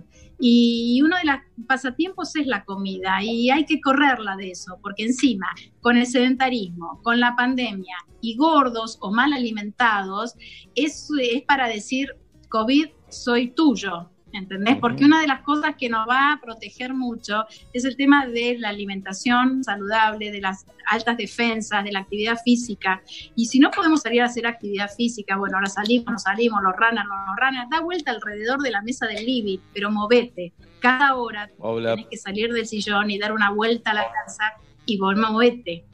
Y 0.40 1.00
uno 1.02 1.16
de 1.16 1.24
los 1.24 1.36
pasatiempos 1.66 2.36
es 2.36 2.46
la 2.46 2.64
comida 2.64 3.22
y 3.22 3.50
hay 3.50 3.64
que 3.64 3.80
correrla 3.80 4.36
de 4.36 4.52
eso, 4.52 4.78
porque 4.82 5.04
encima, 5.04 5.48
con 5.80 5.96
el 5.96 6.06
sedentarismo, 6.06 7.00
con 7.02 7.18
la 7.18 7.34
pandemia 7.34 7.96
y 8.20 8.36
gordos 8.36 8.98
o 9.00 9.10
mal 9.10 9.32
alimentados, 9.32 10.34
es, 10.74 11.08
es 11.20 11.42
para 11.42 11.66
decir, 11.66 12.14
COVID, 12.48 12.86
soy 13.08 13.50
tuyo. 13.50 14.10
¿Entendés? 14.32 14.76
Porque 14.76 15.04
una 15.04 15.20
de 15.20 15.26
las 15.26 15.40
cosas 15.40 15.74
que 15.76 15.88
nos 15.88 16.06
va 16.08 16.32
a 16.32 16.40
proteger 16.40 16.92
mucho 16.92 17.44
es 17.72 17.84
el 17.84 17.96
tema 17.96 18.26
de 18.26 18.58
la 18.58 18.68
alimentación 18.68 19.64
saludable, 19.64 20.30
de 20.30 20.40
las 20.40 20.66
altas 20.86 21.16
defensas, 21.16 21.82
de 21.84 21.92
la 21.92 22.00
actividad 22.00 22.36
física. 22.44 23.02
Y 23.34 23.46
si 23.46 23.58
no 23.58 23.70
podemos 23.70 24.02
salir 24.02 24.22
a 24.22 24.26
hacer 24.26 24.46
actividad 24.46 24.90
física, 24.94 25.36
bueno, 25.36 25.56
ahora 25.56 25.68
salimos, 25.68 26.12
no 26.12 26.18
salimos, 26.18 26.62
los 26.62 26.74
runners, 26.76 27.08
no 27.08 27.26
los 27.26 27.36
runners, 27.36 27.70
da 27.70 27.80
vuelta 27.80 28.10
alrededor 28.10 28.60
de 28.60 28.70
la 28.70 28.82
mesa 28.82 29.06
del 29.06 29.24
living, 29.24 29.58
pero 29.72 29.90
movete. 29.90 30.52
Cada 30.80 31.16
hora 31.16 31.50
Hola, 31.58 31.94
tienes 31.94 32.10
que 32.10 32.16
salir 32.18 32.52
del 32.52 32.66
sillón 32.66 33.10
y 33.10 33.18
dar 33.18 33.32
una 33.32 33.50
vuelta 33.50 33.90
a 33.90 33.94
la 33.94 34.06
casa 34.12 34.52
y 34.86 34.98
vos 34.98 35.16
movete. 35.16 35.84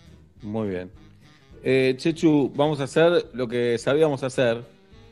muy 0.43 0.69
bien. 0.69 0.91
Eh, 1.63 1.95
Chechu, 1.97 2.53
vamos 2.55 2.81
a 2.81 2.85
hacer 2.85 3.31
lo 3.33 3.49
que 3.49 3.79
sabíamos 3.79 4.23
hacer, 4.23 4.63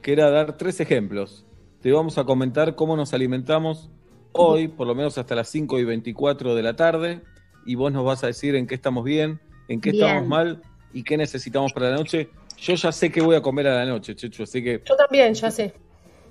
que 0.02 0.12
era 0.12 0.28
dar 0.30 0.58
tres 0.58 0.80
ejemplos. 0.80 1.46
Te 1.82 1.90
vamos 1.90 2.16
a 2.16 2.24
comentar 2.24 2.76
cómo 2.76 2.96
nos 2.96 3.12
alimentamos 3.12 3.90
hoy, 4.30 4.68
por 4.68 4.86
lo 4.86 4.94
menos 4.94 5.18
hasta 5.18 5.34
las 5.34 5.48
5 5.48 5.80
y 5.80 5.84
24 5.84 6.54
de 6.54 6.62
la 6.62 6.76
tarde, 6.76 7.22
y 7.66 7.74
vos 7.74 7.92
nos 7.92 8.04
vas 8.04 8.22
a 8.22 8.28
decir 8.28 8.54
en 8.54 8.68
qué 8.68 8.76
estamos 8.76 9.04
bien, 9.04 9.40
en 9.66 9.80
qué 9.80 9.90
Bien. 9.90 10.04
estamos 10.04 10.28
mal 10.28 10.62
y 10.92 11.02
qué 11.02 11.16
necesitamos 11.16 11.72
para 11.72 11.90
la 11.90 11.96
noche. 11.96 12.30
Yo 12.58 12.74
ya 12.74 12.92
sé 12.92 13.10
qué 13.10 13.20
voy 13.20 13.34
a 13.34 13.42
comer 13.42 13.66
a 13.66 13.74
la 13.74 13.86
noche, 13.86 14.14
Chechu, 14.14 14.44
así 14.44 14.62
que 14.62 14.80
Yo 14.84 14.94
también, 14.94 15.34
ya 15.34 15.50
sé. 15.50 15.74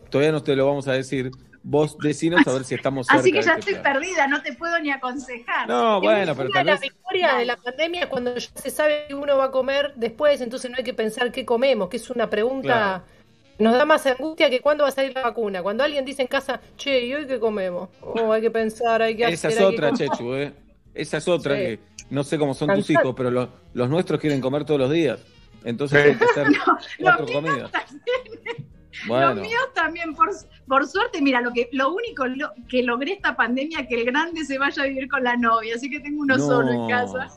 todavía 0.10 0.32
no 0.32 0.42
te 0.42 0.56
lo 0.56 0.66
vamos 0.66 0.88
a 0.88 0.94
decir. 0.94 1.32
Vos 1.64 1.96
decinos 2.00 2.48
a 2.48 2.54
ver 2.54 2.64
si 2.64 2.74
estamos 2.74 3.06
cerca. 3.06 3.20
Así 3.20 3.32
que 3.32 3.42
ya 3.42 3.54
estoy 3.54 3.76
perdida, 3.76 4.26
no 4.28 4.42
te 4.42 4.54
puedo 4.54 4.80
ni 4.80 4.90
aconsejar. 4.90 5.68
No, 5.68 6.02
bueno, 6.02 6.34
pero 6.36 6.50
tal 6.50 6.66
vez. 6.66 6.80
victorias 6.80 7.38
de 7.38 7.46
la 7.46 7.58
pandemia 7.58 8.02
es 8.02 8.08
cuando 8.08 8.36
ya 8.36 8.50
se 8.56 8.72
sabe 8.72 9.06
que 9.08 9.14
uno 9.14 9.38
va 9.38 9.46
a 9.46 9.52
comer 9.52 9.94
después, 9.96 10.42
entonces 10.42 10.72
no 10.72 10.78
hay 10.78 10.84
que 10.84 10.96
pensar 10.96 11.32
qué 11.32 11.46
comemos, 11.46 11.90
que 11.90 11.98
es 11.98 12.10
una 12.10 12.30
pregunta. 12.32 13.04
Claro. 13.04 13.21
Nos 13.62 13.74
da 13.78 13.86
más 13.86 14.06
angustia 14.06 14.50
que 14.50 14.60
cuándo 14.60 14.84
va 14.84 14.90
a 14.90 14.92
salir 14.92 15.14
la 15.14 15.22
vacuna. 15.22 15.62
Cuando 15.62 15.84
alguien 15.84 16.04
dice 16.06 16.22
en 16.24 16.28
casa, 16.28 16.60
che, 16.78 17.06
¿y 17.06 17.14
hoy 17.14 17.28
qué 17.28 17.40
comemos? 17.40 17.90
Oh, 18.02 18.32
hay 18.32 18.42
que 18.42 18.52
pensar, 18.52 19.02
hay 19.02 19.16
que 19.16 19.24
Esa 19.26 19.48
hacer. 19.50 19.52
es 19.52 19.58
hay 19.68 19.70
que 19.70 19.76
otra. 19.86 19.94
Chechu, 19.94 20.34
¿eh? 20.36 20.54
Esa 20.94 21.18
es 21.18 21.28
otra 21.28 21.56
Sí. 21.56 21.62
que 21.62 21.80
no 22.10 22.24
sé 22.24 22.38
cómo 22.38 22.54
son 22.54 22.74
tus 22.76 22.90
hijos, 22.90 23.14
pero 23.16 23.30
los, 23.32 23.50
los 23.74 23.90
nuestros 23.90 24.20
quieren 24.20 24.42
comer 24.42 24.66
todos 24.66 24.80
los 24.80 24.92
días. 24.92 25.20
Entonces 25.64 26.04
hay 26.04 26.16
que 26.16 26.24
hacer 26.26 26.48
cuatro 27.00 27.26
Los 27.28 27.30
míos 27.30 27.42
comidas. 27.44 27.72
también. 27.72 28.68
Bueno, 29.08 29.34
Los 29.36 29.48
míos 29.48 29.64
también, 29.74 30.16
por, 30.16 30.30
por 30.68 30.88
suerte, 30.88 31.22
mira, 31.22 31.40
lo 31.42 31.52
que 31.54 31.70
lo 31.72 31.94
único 31.94 32.26
lo- 32.28 32.52
que 32.70 32.84
logré 32.84 33.14
esta 33.14 33.36
pandemia 33.36 33.88
que 33.88 33.96
el 33.96 34.06
grande 34.06 34.44
se 34.44 34.58
vaya 34.58 34.84
a 34.84 34.86
vivir 34.86 35.08
con 35.08 35.24
la 35.24 35.38
novia, 35.38 35.76
así 35.76 35.90
que 35.90 36.00
tengo 36.00 36.22
uno 36.22 36.38
No. 36.38 36.46
solo 36.46 36.72
en 36.72 36.90
casa. 36.90 37.30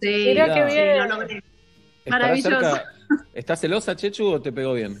Sí, 0.00 0.08
Mirá 0.28 0.54
qué 0.54 0.68
sí, 0.70 0.74
bien. 0.76 0.98
lo 0.98 1.06
logré. 1.16 1.42
¿estará 2.04 2.26
maravilloso. 2.26 2.80
¿Estás 3.34 3.60
celosa, 3.60 3.94
Chechu, 3.96 4.26
o 4.26 4.40
te 4.40 4.50
pegó 4.52 4.72
bien? 4.74 5.00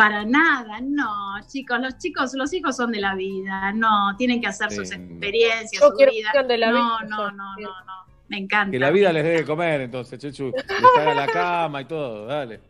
Para 0.00 0.24
nada, 0.24 0.80
no, 0.80 1.36
chicos, 1.46 1.78
los 1.78 1.98
chicos, 1.98 2.32
los 2.34 2.50
hijos 2.54 2.74
son 2.74 2.90
de 2.90 3.00
la 3.00 3.14
vida, 3.14 3.70
no, 3.74 4.16
tienen 4.16 4.40
que 4.40 4.46
hacer 4.46 4.70
Sí. 4.70 4.76
sus 4.76 4.92
experiencias, 4.92 5.72
Yo 5.82 5.90
su 5.90 5.96
vida. 6.10 6.42
de 6.42 6.56
la 6.56 6.70
no, 6.70 6.76
vida, 6.76 7.08
no, 7.10 7.30
no, 7.32 7.56
no, 7.56 7.68
no, 7.68 7.92
me 8.28 8.38
encanta. 8.38 8.70
Que 8.70 8.78
la 8.78 8.90
vida 8.90 9.12
les 9.12 9.24
debe 9.24 9.44
comer, 9.44 9.82
entonces, 9.82 10.18
Chechu. 10.18 10.52
Les 10.56 10.96
haga 10.98 11.14
la 11.14 11.26
cama 11.26 11.82
y 11.82 11.84
todo, 11.84 12.24
dale. 12.24 12.60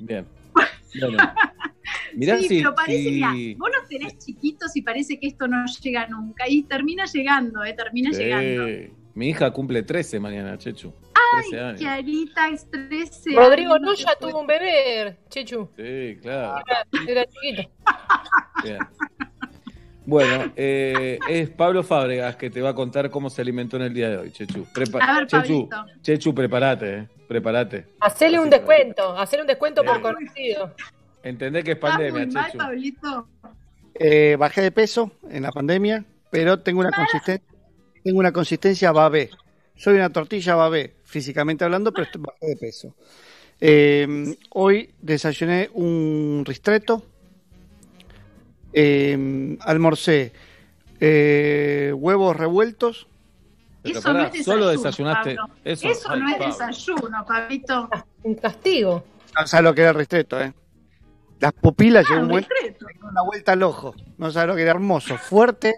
Bien. 0.00 0.26
Bueno. 1.00 1.16
Mirá 2.16 2.36
sí, 2.36 2.48
si, 2.48 2.58
pero 2.58 2.74
parece, 2.74 3.02
si- 3.02 3.10
mira, 3.12 3.32
vos 3.56 3.70
los 3.74 3.88
tenés 3.88 4.18
chiquitos 4.18 4.76
y 4.76 4.82
parece 4.82 5.18
que 5.18 5.28
esto 5.28 5.48
no 5.48 5.64
llega 5.82 6.06
nunca. 6.08 6.46
Y 6.46 6.64
termina 6.64 7.06
llegando, 7.06 7.64
¿eh? 7.64 7.72
Termina 7.72 8.12
Sí. 8.12 8.24
llegando. 8.24 8.92
Mi 9.14 9.30
hija 9.30 9.50
cumple 9.52 9.82
13 9.84 10.20
mañana, 10.20 10.58
Chechu. 10.58 10.92
13 11.42 11.60
años. 11.60 11.80
Chiarita 11.80 12.48
es 12.48 12.70
13 12.70 13.30
Rodrigo 13.34 13.74
años, 13.74 13.80
no 13.82 13.90
no 13.90 13.94
ya 13.94 14.10
se 14.10 14.16
puede- 14.16 14.32
tuvo 14.32 14.40
un 14.40 14.46
bebé, 14.46 15.16
Chechu. 15.28 15.68
Sí, 15.76 16.18
claro. 16.22 16.62
Era, 16.66 16.86
era 17.08 17.26
chiquito. 17.26 17.70
Bien. 18.64 18.78
Bueno, 20.04 20.52
eh, 20.56 21.18
es 21.28 21.48
Pablo 21.50 21.84
Fábregas 21.84 22.34
que 22.36 22.50
te 22.50 22.60
va 22.60 22.70
a 22.70 22.74
contar 22.74 23.08
cómo 23.10 23.30
se 23.30 23.40
alimentó 23.40 23.76
en 23.76 23.82
el 23.82 23.94
día 23.94 24.10
de 24.10 24.16
hoy, 24.16 24.32
Chechu. 24.32 24.66
Prepa- 24.74 24.98
A 25.00 25.14
ver, 25.18 25.26
Chechu, 25.28 25.68
Pablito. 25.68 26.00
Chechu, 26.02 26.34
prepárate, 26.34 26.96
eh. 26.98 27.08
prepárate. 27.28 27.86
Hacele 28.00 28.40
un 28.40 28.50
descuento, 28.50 29.16
hacele 29.16 29.42
un 29.42 29.46
descuento 29.48 29.84
por 29.84 30.00
conocido. 30.00 30.74
Entendés 31.22 31.62
que 31.64 31.70
es 31.72 31.76
¿Estás 31.76 31.90
pandemia, 31.92 32.24
muy 32.26 32.34
mal, 32.34 32.44
Chechu. 32.46 32.58
Pablito? 32.58 33.28
Eh, 33.94 34.36
bajé 34.40 34.62
de 34.62 34.72
peso 34.72 35.12
en 35.30 35.44
la 35.44 35.52
pandemia, 35.52 36.04
pero 36.30 36.58
tengo 36.58 36.80
una 36.80 36.90
consistencia, 36.90 37.46
tengo 38.02 38.18
una 38.18 38.32
consistencia 38.32 38.90
babé. 38.90 39.30
Soy 39.76 39.94
una 39.94 40.10
tortilla 40.10 40.54
babé, 40.54 40.94
físicamente 41.04 41.64
hablando, 41.64 41.92
pero 41.92 42.04
estoy- 42.04 42.22
bajé 42.22 42.46
de 42.46 42.56
peso. 42.56 42.94
Eh, 43.60 44.36
hoy 44.50 44.92
desayuné 45.00 45.70
un 45.74 46.42
ristretto. 46.46 47.02
Eh, 48.72 49.56
almorcé 49.60 50.32
eh, 51.00 51.92
huevos 51.94 52.36
revueltos. 52.36 53.06
Pero 53.82 53.98
Eso 53.98 54.12
no 54.12 54.20
es 54.20 54.32
desayuno, 54.32 54.44
solo 54.44 54.68
desayunaste 54.70 55.34
Pablo. 55.34 55.54
eso. 55.64 55.88
Eso 55.88 56.10
Ay, 56.12 56.20
no 56.20 56.28
es 56.28 56.36
Pablo. 56.36 56.46
desayuno, 56.52 57.24
Pablito. 57.26 57.90
Un 58.22 58.34
castigo. 58.36 59.04
No 59.38 59.46
sabes 59.46 59.64
lo 59.64 59.74
que 59.74 59.80
era 59.80 59.90
el 59.90 59.96
ristretto, 59.96 60.40
¿eh? 60.40 60.52
Las 61.40 61.52
pupilas 61.54 62.06
Ah, 62.08 62.20
un 62.20 62.28
buen- 62.28 62.46
una 63.10 63.22
vuelta 63.22 63.52
al 63.52 63.62
ojo. 63.64 63.94
No 64.18 64.30
sabes 64.30 64.48
lo 64.48 64.54
que 64.54 64.62
era 64.62 64.70
hermoso, 64.70 65.18
fuerte. 65.18 65.74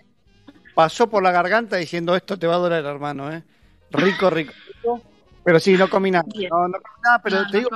Pasó 0.75 1.09
por 1.09 1.23
la 1.23 1.31
garganta 1.33 1.77
diciendo 1.77 2.15
esto 2.15 2.39
te 2.39 2.47
va 2.47 2.57
a 2.57 2.59
doler, 2.59 2.85
hermano, 2.85 3.33
¿eh? 3.33 3.43
Rico, 3.99 4.31
rico, 4.31 4.53
rico. 4.83 5.01
Pero 5.45 5.61
sí, 5.61 5.75
no 5.75 5.89
comí 5.89 6.11
nada. 6.11 6.25
No, 6.51 6.69
no 6.69 6.73
comí 6.81 7.01
nada, 7.03 7.21
pero 7.23 7.43
No, 7.43 7.51
te 7.51 7.59
digo, 7.59 7.71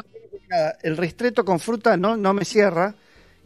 nada. 0.48 0.76
el 0.82 0.96
ristretto 0.96 1.44
con 1.44 1.60
fruta 1.60 1.96
no, 1.96 2.16
no 2.16 2.32
me 2.34 2.44
cierra. 2.44 2.94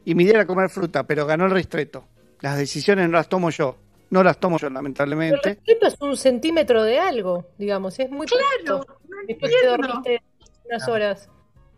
Y 0.04 0.14
mi 0.14 0.24
idea 0.24 0.36
era 0.36 0.46
comer 0.46 0.68
fruta, 0.70 1.04
pero 1.06 1.26
ganó 1.26 1.46
el 1.46 1.50
ristretto. 1.52 2.04
Las 2.40 2.56
decisiones 2.58 3.08
no 3.08 3.16
las 3.16 3.28
tomo 3.28 3.50
yo. 3.50 3.76
No 4.10 4.22
las 4.22 4.38
tomo 4.38 4.58
yo, 4.58 4.66
Pero 4.66 4.68
el 4.68 4.74
lamentablemente. 4.74 5.48
respeto 5.48 5.86
es 5.86 5.96
un 6.00 6.16
centímetro 6.16 6.82
de 6.82 6.98
algo, 6.98 7.46
digamos, 7.58 7.98
es 7.98 8.10
muy 8.10 8.26
Claro, 8.26 8.84
Después 9.26 9.52
te 9.60 9.66
dormiste 9.66 10.22
unas 10.66 10.88
horas. 10.88 11.28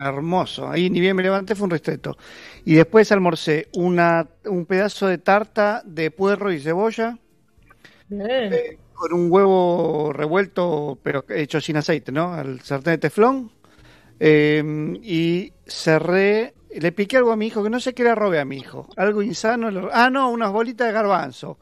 Hermoso. 0.01 0.69
Ahí 0.69 0.91
ni 0.91 1.01
bien 1.01 1.15
me 1.17 1.23
levanté, 1.23 1.55
fue 1.55 1.65
un 1.65 1.71
ristretto. 1.71 2.17
Y 2.65 2.75
después 2.75 3.13
almorcé 3.13 3.69
una, 3.77 4.27
un 4.47 4.67
pedazo 4.67 5.07
de 5.07 5.19
tarta 5.19 5.83
de 5.85 6.11
puerro 6.11 6.51
y 6.53 6.61
cebolla. 6.61 7.19
Bien. 8.09 8.79
Con 9.05 9.13
un 9.21 9.31
huevo 9.31 10.15
revuelto, 10.15 10.99
pero 11.03 11.27
hecho 11.29 11.61
sin 11.61 11.77
aceite, 11.77 12.11
¿no? 12.11 12.33
Al 12.33 12.61
sartén 12.63 12.93
de 12.95 12.99
teflón. 12.99 13.51
Eh, 14.19 14.63
y 15.03 15.53
cerré, 15.67 16.55
le 16.75 16.91
piqué 16.93 17.19
algo 17.19 17.31
a 17.31 17.37
mi 17.37 17.49
hijo, 17.49 17.63
que 17.63 17.69
no 17.69 17.81
sé 17.81 17.93
qué 17.93 18.03
le 18.03 18.15
robé 18.15 18.41
a 18.41 18.47
mi 18.47 18.57
hijo. 18.57 18.89
Algo 18.97 19.21
insano. 19.21 19.71
le- 19.71 19.91
Ah, 19.93 20.09
no, 20.09 20.31
unas 20.31 20.51
bolitas 20.53 20.87
de 20.87 20.95
garbanzo. 20.95 21.59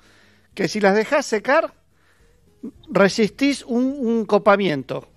Que 0.54 0.68
si 0.68 0.78
las 0.78 0.94
dejás 0.94 1.26
secar, 1.26 1.72
resistís 2.90 3.64
un, 3.64 3.82
un 3.98 4.24
copamiento 4.24 5.08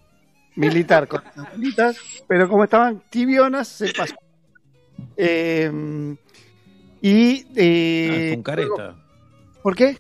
militar 0.56 1.08
con 1.08 1.22
las 1.36 1.52
bolitas, 1.52 1.98
pero 2.28 2.50
como 2.50 2.64
estaban 2.64 3.04
tibionas, 3.12 3.68
se 3.68 3.94
pasó. 3.94 4.16
Eh, 5.16 6.16
y. 7.02 7.42
Ah, 7.42 7.52
eh, 7.56 8.30
con 8.34 8.42
careta. 8.42 8.96
¿Por 9.62 9.76
qué? 9.76 10.00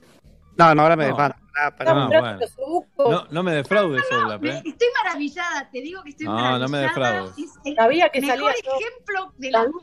No, 0.57 0.73
no, 0.73 0.81
ahora 0.81 0.95
me 0.95 1.07
No. 1.09 1.17
Pará, 1.55 1.75
pará. 1.75 1.93
No, 1.93 2.01
hablando 2.03 2.45
bueno. 2.57 2.85
No, 3.09 3.27
no 3.31 3.43
me 3.43 3.53
defraudes, 3.53 4.03
Olaf, 4.11 4.41
Me- 4.41 4.49
¿eh? 4.57 4.61
Estoy 4.65 4.87
maravillada, 5.03 5.69
te 5.71 5.81
digo 5.81 6.03
que 6.03 6.09
estoy 6.09 6.25
No, 6.25 6.33
maravillada. 6.33 6.59
no 6.65 6.69
me 6.69 6.77
defraudes. 6.79 7.37
Es 7.37 7.51
el 7.63 7.75
Sabía 7.75 8.09
que 8.09 8.21
mejor 8.21 8.37
salía 8.37 8.51
ejemplo 8.51 9.33
de 9.37 9.51
la 9.51 9.63
vida. 9.63 9.73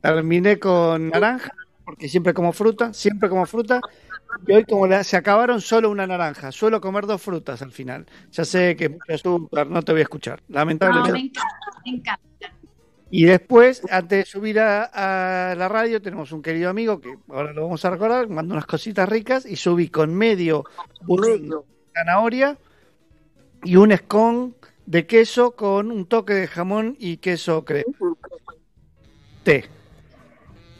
Terminé 0.00 0.58
con 0.58 1.10
naranja, 1.10 1.52
porque 1.84 2.08
siempre 2.08 2.32
como 2.34 2.52
fruta, 2.52 2.92
siempre 2.94 3.28
como 3.28 3.44
fruta. 3.46 3.80
Y 4.46 4.52
hoy 4.52 4.64
como 4.64 4.86
la- 4.86 5.04
se 5.04 5.16
acabaron 5.18 5.60
solo 5.60 5.90
una 5.90 6.06
naranja, 6.06 6.50
suelo 6.52 6.80
comer 6.80 7.06
dos 7.06 7.20
frutas 7.20 7.60
al 7.60 7.70
final. 7.70 8.06
Ya 8.30 8.44
sé 8.46 8.74
que 8.76 8.88
mucho 8.88 9.04
azúcar, 9.14 9.66
no 9.66 9.82
te 9.82 9.92
voy 9.92 10.00
a 10.00 10.04
escuchar, 10.04 10.40
No, 10.48 10.54
lamentablemente. 10.60 11.12
me 11.12 11.20
encanta, 11.20 11.56
me 11.84 11.90
encanta. 11.92 12.22
Y 13.14 13.26
después, 13.26 13.82
antes 13.90 14.24
de 14.24 14.24
subir 14.24 14.58
a, 14.58 15.50
a 15.50 15.54
la 15.54 15.68
radio, 15.68 16.00
tenemos 16.00 16.32
un 16.32 16.40
querido 16.40 16.70
amigo 16.70 16.98
que 16.98 17.14
ahora 17.28 17.52
lo 17.52 17.64
vamos 17.64 17.84
a 17.84 17.90
recordar, 17.90 18.26
mandó 18.30 18.54
unas 18.54 18.64
cositas 18.64 19.06
ricas 19.06 19.44
y 19.44 19.56
subí 19.56 19.88
con 19.88 20.14
medio 20.14 20.64
budín 21.02 21.50
de 21.50 21.56
zanahoria 21.94 22.56
y 23.64 23.76
un 23.76 23.94
scone 23.94 24.54
de 24.86 25.06
queso 25.06 25.50
con 25.50 25.90
un 25.90 26.06
toque 26.06 26.32
de 26.32 26.46
jamón 26.46 26.96
y 26.98 27.18
queso 27.18 27.66
crema. 27.66 27.92
Té. 29.44 29.66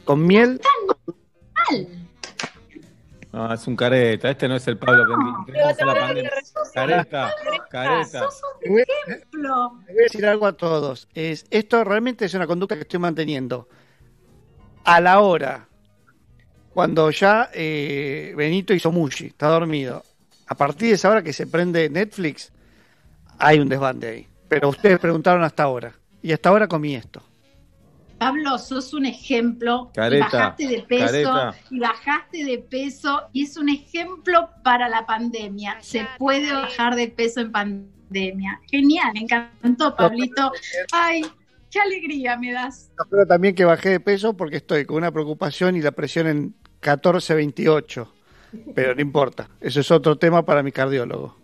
Con 0.03 0.25
miel. 0.25 0.59
No, 3.33 3.51
es 3.51 3.65
un 3.65 3.75
careta. 3.75 4.29
Este 4.29 4.47
no 4.47 4.55
es 4.55 4.67
el 4.67 4.77
Pablo 4.77 5.05
que 5.07 5.13
entendemos 5.13 5.79
en 5.79 5.87
la 5.87 5.93
pandemia. 5.95 6.31
Careta, 6.71 7.33
careta. 7.67 8.29
Te 8.61 8.69
voy, 8.69 8.83
Ejemplo. 9.07 9.79
te 9.87 9.91
voy 9.91 10.01
a 10.01 10.03
decir 10.03 10.25
algo 10.27 10.45
a 10.45 10.53
todos. 10.53 11.09
Es, 11.15 11.47
esto 11.49 11.83
realmente 11.83 12.25
es 12.25 12.33
una 12.35 12.45
conducta 12.45 12.75
que 12.75 12.81
estoy 12.81 12.99
manteniendo. 12.99 13.67
A 14.83 15.01
la 15.01 15.19
hora, 15.21 15.67
cuando 16.75 17.09
ya 17.09 17.49
eh, 17.53 18.35
Benito 18.37 18.71
hizo 18.71 18.91
Mushi, 18.91 19.27
está 19.27 19.47
dormido. 19.47 20.03
A 20.45 20.55
partir 20.55 20.89
de 20.89 20.95
esa 20.95 21.09
hora 21.09 21.23
que 21.23 21.33
se 21.33 21.47
prende 21.47 21.89
Netflix, 21.89 22.51
hay 23.39 23.57
un 23.59 23.67
desbande 23.67 24.09
ahí. 24.09 24.27
Pero 24.47 24.69
ustedes 24.69 24.99
preguntaron 24.99 25.43
hasta 25.43 25.63
ahora. 25.63 25.91
Y 26.21 26.33
hasta 26.33 26.49
ahora 26.49 26.67
comí 26.67 26.93
esto. 26.93 27.23
Pablo, 28.23 28.57
sos 28.57 28.93
un 28.93 29.05
ejemplo. 29.05 29.89
y 29.91 29.95
Careta, 29.95 30.25
bajaste 30.31 30.67
de 30.67 30.81
peso 30.83 31.05
careta. 31.05 31.55
y 31.69 31.79
bajaste 31.79 32.45
de 32.45 32.57
peso 32.59 33.21
y 33.33 33.43
es 33.43 33.57
un 33.57 33.67
ejemplo 33.67 34.49
para 34.63 34.87
la 34.87 35.05
pandemia. 35.05 35.77
Se 35.81 36.07
puede 36.17 36.53
bajar 36.53 36.95
de 36.95 37.09
peso 37.09 37.41
en 37.41 37.51
pandemia. 37.51 38.61
Genial, 38.71 39.11
me 39.13 39.21
encantó, 39.21 39.93
Pablito. 39.93 40.53
Ay, 40.93 41.25
qué 41.69 41.81
alegría 41.81 42.37
me 42.37 42.53
das. 42.53 42.91
Espero 42.97 43.25
también 43.25 43.55
que 43.55 43.65
bajé 43.65 43.89
de 43.89 43.99
peso 43.99 44.37
porque 44.37 44.55
estoy 44.55 44.85
con 44.85 44.97
una 44.97 45.11
preocupación 45.11 45.75
y 45.75 45.81
la 45.81 45.91
presión 45.91 46.27
en 46.27 46.55
14-28. 46.81 48.07
Pero 48.73 48.95
no 48.95 49.01
importa. 49.01 49.49
Eso 49.59 49.81
es 49.81 49.91
otro 49.91 50.17
tema 50.17 50.45
para 50.45 50.63
mi 50.63 50.71
cardiólogo. 50.71 51.35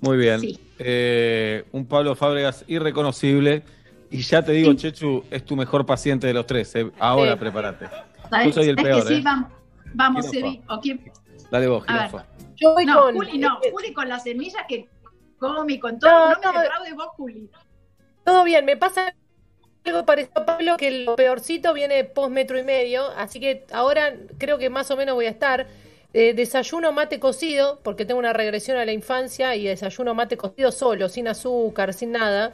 Muy 0.00 0.16
bien. 0.16 0.40
Sí. 0.40 0.58
Eh, 0.80 1.64
un 1.70 1.86
Pablo 1.86 2.16
Fábregas 2.16 2.64
irreconocible. 2.66 3.62
Y 4.10 4.22
ya 4.22 4.42
te 4.42 4.52
digo, 4.52 4.72
Sí. 4.72 4.76
Chechu, 4.78 5.24
es 5.30 5.44
tu 5.44 5.54
mejor 5.56 5.86
paciente 5.86 6.26
de 6.26 6.34
los 6.34 6.46
tres. 6.46 6.74
eh. 6.74 6.90
Ahora 6.98 7.32
Sí. 7.32 7.38
prepárate. 7.38 7.86
¿Sabes? 8.28 8.46
Yo 8.46 8.52
soy 8.52 8.68
el 8.68 8.78
Es 8.78 8.84
peor, 8.84 9.02
que 9.02 9.08
sí, 9.08 9.14
¿eh? 9.14 9.22
vamos, 9.24 9.50
vamos. 9.94 10.26
Dale 11.50 11.66
vos, 11.68 11.84
A 11.86 11.92
ver. 11.92 12.02
jirafa. 12.02 12.26
Yo 12.56 12.74
voy 12.74 12.86
No, 12.86 13.02
con. 13.02 13.14
Juli, 13.14 13.38
no, 13.38 13.58
Juli 13.72 13.92
con 13.92 14.08
las 14.08 14.22
semillas 14.22 14.62
que 14.68 14.88
come 15.38 15.74
y 15.74 15.78
con 15.78 15.98
todo. 15.98 16.10
No, 16.10 16.28
No, 16.34 16.40
no, 16.42 16.52
me 16.52 16.60
defraudes 16.60 16.94
vos, 16.94 17.06
Juli. 17.16 17.50
Todo 18.24 18.44
bien, 18.44 18.64
me 18.64 18.76
pasa 18.76 19.14
algo 19.84 20.04
parecido 20.04 20.42
a 20.42 20.46
Pablo, 20.46 20.76
que 20.76 20.90
lo 21.04 21.16
peorcito 21.16 21.72
viene 21.72 22.04
post 22.04 22.30
metro 22.30 22.58
y 22.58 22.62
medio, 22.62 23.08
así 23.16 23.40
que 23.40 23.64
ahora 23.72 24.14
creo 24.38 24.58
que 24.58 24.68
más 24.70 24.90
o 24.90 24.96
menos 24.96 25.14
voy 25.14 25.26
a 25.26 25.30
estar. 25.30 25.66
Eh, 26.12 26.34
desayuno 26.34 26.90
mate 26.90 27.20
cocido, 27.20 27.78
porque 27.84 28.04
tengo 28.04 28.18
una 28.18 28.32
regresión 28.32 28.76
a 28.76 28.84
la 28.84 28.90
infancia 28.92 29.54
y 29.54 29.64
desayuno 29.66 30.12
mate 30.12 30.36
cocido 30.36 30.72
solo, 30.72 31.08
sin 31.08 31.28
azúcar, 31.28 31.94
sin 31.94 32.10
nada. 32.12 32.52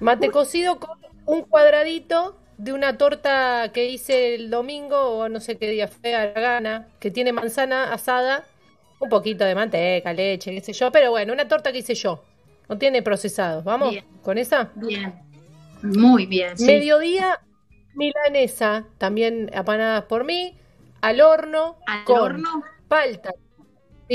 Mate 0.00 0.30
cocido 0.30 0.78
con 0.78 0.98
un 1.26 1.42
cuadradito 1.42 2.36
de 2.58 2.72
una 2.72 2.96
torta 2.98 3.70
que 3.72 3.86
hice 3.88 4.34
el 4.34 4.50
domingo, 4.50 4.96
o 5.18 5.28
no 5.28 5.40
sé 5.40 5.56
qué 5.58 5.68
día 5.70 5.88
fue, 5.88 6.14
a 6.14 6.26
la 6.26 6.40
gana, 6.40 6.88
que 7.00 7.10
tiene 7.10 7.32
manzana 7.32 7.92
asada, 7.92 8.44
un 9.00 9.08
poquito 9.08 9.44
de 9.44 9.54
manteca, 9.54 10.12
leche, 10.12 10.52
qué 10.52 10.60
sé 10.60 10.72
yo, 10.72 10.92
pero 10.92 11.10
bueno, 11.10 11.32
una 11.32 11.48
torta 11.48 11.72
que 11.72 11.78
hice 11.78 11.94
yo. 11.94 12.24
No 12.68 12.78
tiene 12.78 13.02
procesados. 13.02 13.64
¿Vamos 13.64 13.90
Bien. 13.90 14.04
con 14.22 14.38
esa? 14.38 14.72
Bien, 14.74 15.12
muy 15.82 16.26
bien. 16.26 16.56
sí. 16.56 16.64
Mediodía, 16.64 17.40
milanesa, 17.94 18.86
también 18.98 19.50
apanadas 19.54 20.04
por 20.04 20.24
mí, 20.24 20.58
al 21.00 21.20
horno, 21.20 21.76
¿Al 21.86 22.04
con 22.04 22.16
horno? 22.20 22.62
palta. 22.88 23.30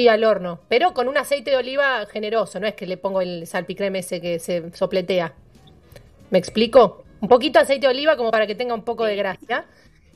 Al 0.07 0.23
horno, 0.23 0.59
pero 0.67 0.93
con 0.93 1.07
un 1.07 1.17
aceite 1.17 1.51
de 1.51 1.57
oliva 1.57 2.05
generoso, 2.05 2.59
no 2.59 2.67
es 2.67 2.75
que 2.75 2.85
le 2.85 2.97
pongo 2.97 3.21
el 3.21 3.47
salpicreme 3.47 3.99
ese 3.99 4.21
que 4.21 4.39
se 4.39 4.71
sopletea. 4.73 5.33
¿Me 6.29 6.37
explico? 6.37 7.03
Un 7.21 7.27
poquito 7.27 7.59
de 7.59 7.63
aceite 7.63 7.87
de 7.87 7.93
oliva 7.93 8.15
como 8.15 8.31
para 8.31 8.47
que 8.47 8.55
tenga 8.55 8.73
un 8.73 8.83
poco 8.83 9.03
de 9.05 9.15
gracia. 9.15 9.65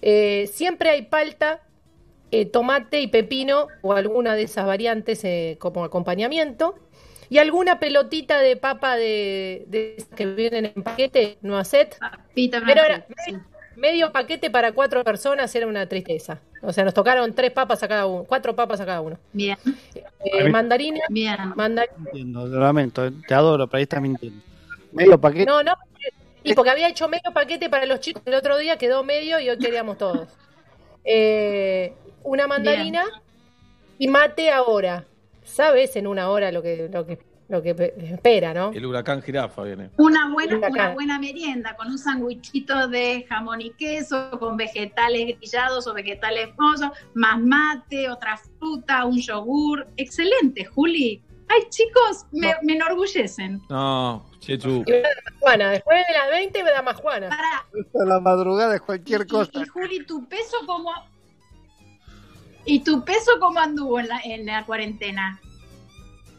Eh, 0.02 0.50
siempre 0.52 0.90
hay 0.90 1.04
palta, 1.04 1.62
eh, 2.32 2.46
tomate 2.46 3.02
y 3.02 3.08
pepino 3.08 3.68
o 3.82 3.94
alguna 3.94 4.36
de 4.36 4.44
esas 4.44 4.66
variantes 4.66 5.24
eh, 5.24 5.58
como 5.60 5.84
acompañamiento. 5.84 6.76
Y 7.30 7.40
alguna 7.40 7.80
pelotita 7.80 8.40
de 8.40 8.58
papa 8.58 8.96
de, 8.96 9.98
que 10.16 10.26
vienen 10.28 10.72
en 10.76 10.84
paquete, 10.84 11.38
no 11.42 11.64
set. 11.64 11.98
Papita 11.98 12.62
Pero 12.66 12.84
sí. 13.26 13.36
Medio 13.76 14.12
paquete 14.12 14.50
para 14.50 14.72
cuatro 14.72 15.04
personas 15.04 15.54
era 15.56 15.68
una 15.68 15.88
tristeza. 15.88 16.40
O 16.62 16.72
sea, 16.72 16.84
nos 16.84 16.94
tocaron 16.94 17.34
tres 17.34 17.52
papas 17.52 17.82
a 17.84 17.88
cada 17.88 18.06
uno, 18.06 18.24
cuatro 18.24 18.56
papas 18.56 18.80
a 18.80 18.86
cada 18.86 19.02
uno. 19.02 19.18
Bien, 19.32 19.58
Eh, 20.24 20.50
mandarina, 20.50 21.02
bien. 21.10 21.38
mandarina. 21.56 21.96
Entiendo, 22.06 22.48
lo 22.48 22.60
lamento, 22.60 23.10
te 23.28 23.34
adoro, 23.34 23.68
pero 23.68 23.78
ahí 23.78 23.84
estás 23.84 24.02
mintiendo. 24.02 24.42
Medio 24.92 25.20
paquete. 25.20 25.46
No, 25.46 25.64
no. 25.64 25.74
Y 26.44 26.54
porque 26.54 26.72
había 26.72 26.90
hecho 26.90 27.08
medio 27.08 27.32
paquete 27.34 27.70
para 27.70 27.86
los 27.86 28.00
chicos 28.02 28.22
el 28.26 28.34
otro 28.34 28.58
día, 28.58 28.78
quedó 28.78 29.04
medio 29.04 29.40
y 29.40 29.50
hoy 29.50 29.58
queríamos 29.58 29.98
todos. 29.98 30.28
Eh, 31.06 31.94
una 32.24 32.48
mandarina 32.48 33.04
y 33.98 34.08
mate 34.08 34.52
ahora. 34.52 35.06
Sabes 35.44 35.96
en 35.98 36.08
una 36.08 36.30
hora 36.30 36.52
lo 36.52 36.62
que, 36.62 36.90
lo 36.92 37.06
que, 37.06 37.20
lo 37.50 37.62
que 37.62 37.76
pe- 37.76 37.94
espera, 38.14 38.54
¿no? 38.54 38.72
El 38.72 38.86
huracán 38.86 39.22
jirafa 39.22 39.64
viene. 39.64 39.90
Una 39.98 40.30
buena, 40.32 40.58
una 40.70 40.90
buena 40.94 41.20
merienda 41.20 41.76
con 41.76 41.88
un 41.88 41.98
sanguichito 41.98 42.88
de 42.88 43.26
jamón 43.28 43.62
y 43.62 43.72
queso, 43.72 44.32
con 44.40 44.58
vegetales 44.58 45.38
grillados 45.38 45.86
o 45.88 45.94
vegetales 45.94 46.50
mozos, 46.58 46.90
más 47.14 47.40
mate, 47.40 48.10
otra 48.10 48.38
fruta, 48.38 49.06
un 49.06 49.20
yogur. 49.20 49.88
Excelente, 49.98 50.66
Juli. 50.66 51.22
Ay, 51.50 51.64
chicos, 51.70 52.26
me, 52.32 52.56
me 52.64 52.74
enorgullecen. 52.74 53.62
No, 53.70 54.26
Chechu. 54.40 54.84
Juana. 55.40 55.70
Después 55.72 55.98
de 56.08 56.14
las 56.14 56.30
20 56.32 56.64
me 56.64 56.72
da 56.72 56.82
más 56.82 56.96
Juana. 56.96 57.30
Para, 57.30 58.06
la 58.06 58.20
madrugada 58.20 58.74
es 58.76 58.82
cualquier 58.82 59.28
cosa. 59.28 59.52
Y, 59.54 59.62
y, 59.62 59.66
Juli, 59.68 60.06
¿tu 60.06 60.26
peso 60.28 60.58
cómo? 60.66 60.90
¿Y 62.66 62.80
tu 62.80 63.04
peso 63.04 63.32
cómo 63.40 63.60
anduvo 63.60 64.00
en 64.00 64.08
la, 64.08 64.20
en 64.24 64.46
la 64.46 64.66
cuarentena? 64.66 65.40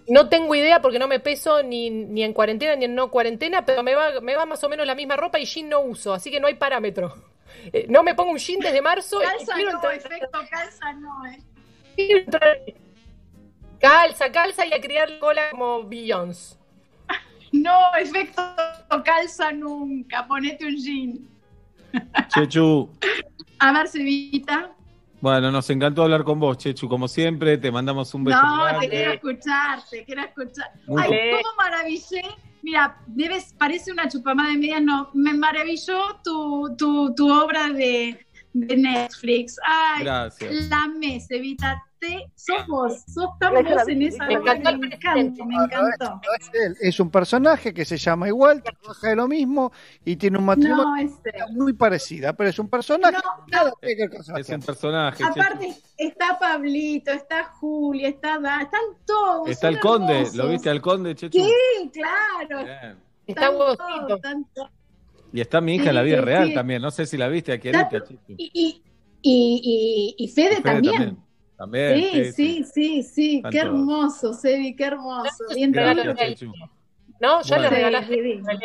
No 0.09 0.29
tengo 0.29 0.55
idea 0.55 0.81
porque 0.83 0.99
no 0.99 1.09
me 1.09 1.19
peso 1.21 1.63
ni, 1.63 1.89
ni 1.91 2.23
en 2.25 2.33
cuarentena 2.35 2.77
ni 2.77 2.85
en 2.85 2.95
no 2.95 3.11
cuarentena, 3.11 3.65
pero 3.65 3.83
me 3.83 3.95
va, 3.95 4.21
me 4.21 4.37
va 4.37 4.45
más 4.47 4.63
o 4.65 4.69
menos 4.69 4.87
la 4.87 4.95
misma 4.95 5.17
ropa 5.17 5.39
y 5.39 5.47
jean 5.47 5.69
no 5.69 5.81
uso, 5.81 6.13
así 6.13 6.31
que 6.31 6.41
no 6.41 6.47
hay 6.47 6.55
parámetro. 6.55 7.15
Eh, 7.73 7.87
no 7.89 8.03
me 8.03 8.15
pongo 8.15 8.33
un 8.33 8.39
jean 8.39 8.61
desde 8.61 8.83
marzo 8.83 9.23
y 9.23 9.25
Calza 9.27 9.55
quiero 9.55 9.71
no, 9.73 9.77
entrar- 9.79 9.95
efecto 9.97 10.39
calza 10.51 10.93
no, 10.95 11.27
eh. 11.27 11.39
quiero 11.97 12.19
entrar- 12.25 12.59
Calza, 13.81 14.31
calza 14.33 14.67
y 14.67 14.73
a 14.73 14.81
criar 14.81 15.19
cola 15.19 15.51
como 15.51 15.85
Beyoncé. 15.85 16.57
No, 17.53 17.79
efecto 17.99 18.43
calza 19.05 19.53
nunca, 19.53 20.27
ponete 20.27 20.67
un 20.67 20.77
jean. 20.77 21.29
Chechu. 22.29 22.91
A 23.61 23.73
ver, 23.73 23.87
Cevita. 23.89 24.71
Bueno, 25.25 25.51
nos 25.51 25.71
encantó 25.71 26.03
hablar 26.03 26.23
con 26.23 26.39
vos, 26.39 26.59
Chechu, 26.59 26.87
como 26.87 27.09
siempre. 27.09 27.57
Te 27.57 27.73
mandamos 27.73 28.13
un 28.13 28.25
beso 28.25 28.43
No, 28.43 28.63
grande. 28.65 28.89
te 28.89 28.91
quiero 28.95 29.13
escuchar, 29.15 29.79
te 29.91 30.05
quiero 30.05 30.21
escuchar. 30.23 30.71
Muy 30.87 31.03
Ay, 31.03 31.11
bien. 31.11 31.37
cómo 31.43 31.57
maravillé. 31.57 32.23
Mira, 32.61 32.99
debes, 33.07 33.55
parece 33.59 33.91
una 33.91 34.07
chupamada 34.07 34.51
de 34.51 34.59
medias, 34.59 34.83
no, 34.83 35.09
me 35.15 35.33
maravilló 35.33 36.21
tu, 36.23 36.77
tu, 36.77 37.15
tu 37.15 37.33
obra 37.33 37.71
de, 37.71 38.19
de 38.53 38.77
Netflix. 38.77 39.57
Ay, 39.65 40.05
Gracias. 40.05 40.69
la 40.69 40.89
mes, 40.89 41.31
Evita, 41.31 41.83
te, 42.05 42.31
sos 42.35 42.67
vos, 42.67 43.05
sos 43.07 43.31
tan 43.39 43.55
vos 43.55 43.89
en 43.89 44.03
esa 44.03 44.27
Me 44.27 44.35
encantó 44.35 44.79
me 44.79 44.87
el 44.87 44.93
encantó, 44.93 45.45
me 45.45 45.55
encantó. 45.55 46.21
Es 46.39 46.51
él, 46.53 46.77
es 46.81 47.01
un 47.01 47.11
personaje 47.11 47.73
que 47.73 47.85
se 47.85 47.97
llama 47.97 48.29
igual, 48.29 48.63
trabaja 48.63 49.09
de 49.09 49.17
lo 49.17 49.29
mismo 49.29 49.73
y 50.05 50.17
tiene 50.17 50.39
un 50.39 50.45
matrimonio 50.45 50.85
No, 50.85 50.97
este. 50.97 51.33
muy 51.53 51.73
parecida, 51.73 52.33
pero 52.35 52.51
es 52.51 52.59
un 52.59 52.69
personaje. 52.69 53.17
No, 53.17 53.47
nada 53.49 53.73
que 53.81 54.09
Es 54.39 54.49
un 54.49 54.61
personaje. 54.61 55.25
Aparte, 55.25 55.75
está 55.97 56.39
Pablito, 56.39 57.11
está 57.11 57.45
Julia, 57.45 58.09
está 58.09 58.39
Da, 58.39 58.63
están 58.63 58.81
todos. 59.07 59.49
Está 59.49 59.69
el 59.69 59.79
conde. 59.81 60.27
¿Lo 60.35 60.49
viste 60.49 60.69
al 60.69 60.81
conde, 60.81 61.15
Chechu? 61.15 61.39
Sí, 61.39 61.91
claro. 61.93 62.65
Bien. 62.65 62.99
Está. 63.27 63.51
Y 65.33 65.41
está 65.41 65.61
mi 65.61 65.77
hija 65.77 65.89
en 65.89 65.95
la 65.95 66.03
vida 66.03 66.19
sí, 66.19 66.25
real 66.25 66.49
sí. 66.49 66.55
también. 66.55 66.83
No 66.83 66.91
sé 66.91 67.07
si 67.07 67.17
la 67.17 67.29
viste 67.29 67.53
aquí, 67.53 67.69
Erika, 67.69 68.03
Chechu. 68.05 68.19
Y, 68.37 68.51
y, 68.53 68.83
y, 69.23 70.15
y, 70.19 70.25
y 70.25 70.29
Fede, 70.29 70.57
Fede 70.57 70.63
también. 70.63 71.19
También, 71.57 72.03
Sí, 72.03 72.33
sí, 72.33 72.65
sí, 72.65 73.03
sí. 73.03 73.43
Qué 73.51 73.59
hermoso, 73.59 74.33
Sebi, 74.33 74.75
qué 74.75 74.85
hermoso. 74.85 75.31
Bien 75.55 75.71
Gracias, 75.73 76.17
Chechu. 76.17 76.53
No, 77.21 77.43
ya 77.43 77.57
Bueno. 77.57 77.63
le 77.63 77.69
Sí, 77.69 77.75
regalaste 77.77 78.15
al 78.15 78.23
niño, 78.25 78.59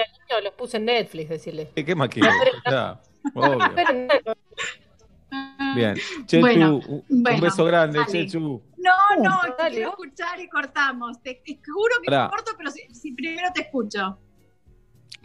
los 0.44 0.54
puse 0.54 0.78
en 0.78 0.86
Netflix, 0.86 1.30
decirle. 1.30 1.70
¿Qué, 1.76 1.86
qué 1.86 1.96
más 1.96 2.10
quieres? 2.10 2.34
Ya, 2.70 3.00
obvio. 3.36 3.76
Bien. 5.76 5.96
Chechu, 6.26 6.42
Bueno, 6.42 6.82
un- 6.88 7.42
beso 7.42 7.64
grande, 7.66 8.00
dale. 8.00 8.12
Chechu. 8.12 8.62
No, 8.78 8.92
no, 9.24 9.42
te 9.42 9.64
Dale. 9.64 9.76
quiero 9.76 9.90
escuchar 9.92 10.40
y 10.40 10.48
cortamos. 10.50 11.22
Te, 11.22 11.42
te 11.46 11.60
juro 11.64 11.96
que 12.02 12.10
Pará. 12.10 12.30
corto, 12.30 12.54
pero 12.58 12.72
si, 12.72 12.82
si 12.94 13.12
primero 13.12 13.50
te 13.54 13.62
escucho. 13.62 14.18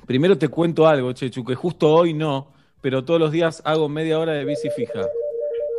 Primero 0.07 0.37
te 0.37 0.49
cuento 0.49 0.87
algo, 0.87 1.13
Chechu, 1.13 1.45
que 1.45 1.55
justo 1.55 1.91
hoy 1.91 2.13
no, 2.13 2.53
pero 2.83 3.05
todos 3.05 3.19
los 3.19 3.31
días 3.33 3.63
hago 3.65 3.89
media 3.89 4.19
hora 4.19 4.33
de 4.33 4.45
bici 4.45 4.69
fija. 4.71 5.01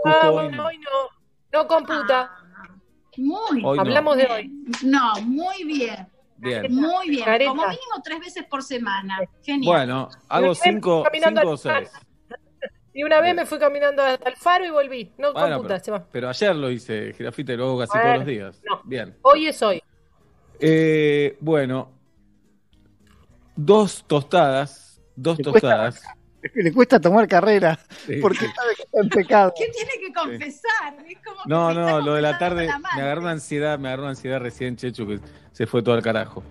Justo 0.04 0.20
ah, 0.22 0.32
hoy 0.32 0.34
bueno, 0.48 0.58
no. 0.58 0.66
hoy 0.66 0.78
no. 0.80 1.15
No 1.56 1.68
computa. 1.68 2.32
Ah, 2.38 2.68
Muy 3.18 3.62
Hoy 3.64 3.78
no. 3.78 3.82
Hablamos 3.82 4.18
de 4.18 4.26
hoy. 4.28 4.52
No, 4.84 5.14
muy 5.22 5.64
bien. 5.64 6.08
Bien. 6.38 6.74
Muy 6.76 7.10
bien. 7.10 7.24
Careta. 7.24 7.50
Como 7.52 7.64
mínimo 7.64 8.02
tres 8.04 8.20
veces 8.20 8.44
por 8.46 8.62
semana. 8.62 9.20
Genial. 9.42 9.74
Bueno, 9.74 10.10
hago 10.28 10.54
cinco, 10.54 11.06
cinco 11.14 11.40
o 11.48 11.52
al 11.52 11.58
seis. 11.58 11.92
Y 12.94 13.04
una 13.04 13.22
vez 13.22 13.34
me 13.36 13.46
fui 13.46 13.58
caminando 13.58 14.04
hasta 14.04 14.30
el 14.30 14.36
faro 14.36 14.66
y 14.66 14.70
volví. 14.70 15.14
No 15.18 15.32
Bueno, 15.34 15.58
computa, 15.58 15.76
pero, 15.76 15.84
se 15.86 15.92
va. 15.92 16.06
pero 16.12 16.30
ayer 16.30 16.56
lo 16.56 16.70
hice, 16.70 17.14
Girafita, 17.14 17.54
y 17.54 17.58
lo 17.58 17.66
hago 17.68 17.80
casi 17.80 17.92
Bueno, 17.92 18.06
todos 18.06 18.18
los 18.20 18.28
días. 18.28 18.62
no. 18.70 18.82
Bien. 18.84 19.18
Hoy 19.22 19.48
es 19.48 19.62
hoy. 19.62 19.82
Eh, 20.60 21.38
bueno, 21.42 21.92
dos 23.56 24.04
tostadas, 24.08 25.02
dos 25.16 25.38
cuesta- 25.38 25.52
tostadas. 25.54 26.04
Le 26.54 26.74
cuesta 26.74 27.00
tomar 27.00 27.28
carrera 27.28 27.80
Sí, 28.06 28.18
porque 28.22 28.40
sabe 28.40 28.76
que 28.76 28.84
está 28.84 29.00
en 29.02 29.10
pecado. 29.10 29.54
¿Qué 29.58 29.68
tiene 29.70 29.92
que 30.00 30.14
confesar? 30.14 30.96
Es 31.08 31.18
como 31.26 31.44
que 31.44 31.50
No, 31.50 31.74
no, 31.74 32.02
lo 32.02 32.14
de 32.14 32.22
la 32.22 32.38
tarde 32.38 32.68
la 32.68 32.80
me 32.80 33.02
agarró 33.02 33.22
una 33.22 33.32
ansiedad, 33.32 33.80
me 33.80 33.88
agarró 33.88 34.04
una 34.04 34.12
ansiedad 34.12 34.40
recién, 34.40 34.76
Chechu, 34.76 35.08
que 35.08 35.20
se 35.52 35.66
fue 35.66 35.82
todo 35.82 35.96
al 35.96 36.02
carajo. 36.02 36.44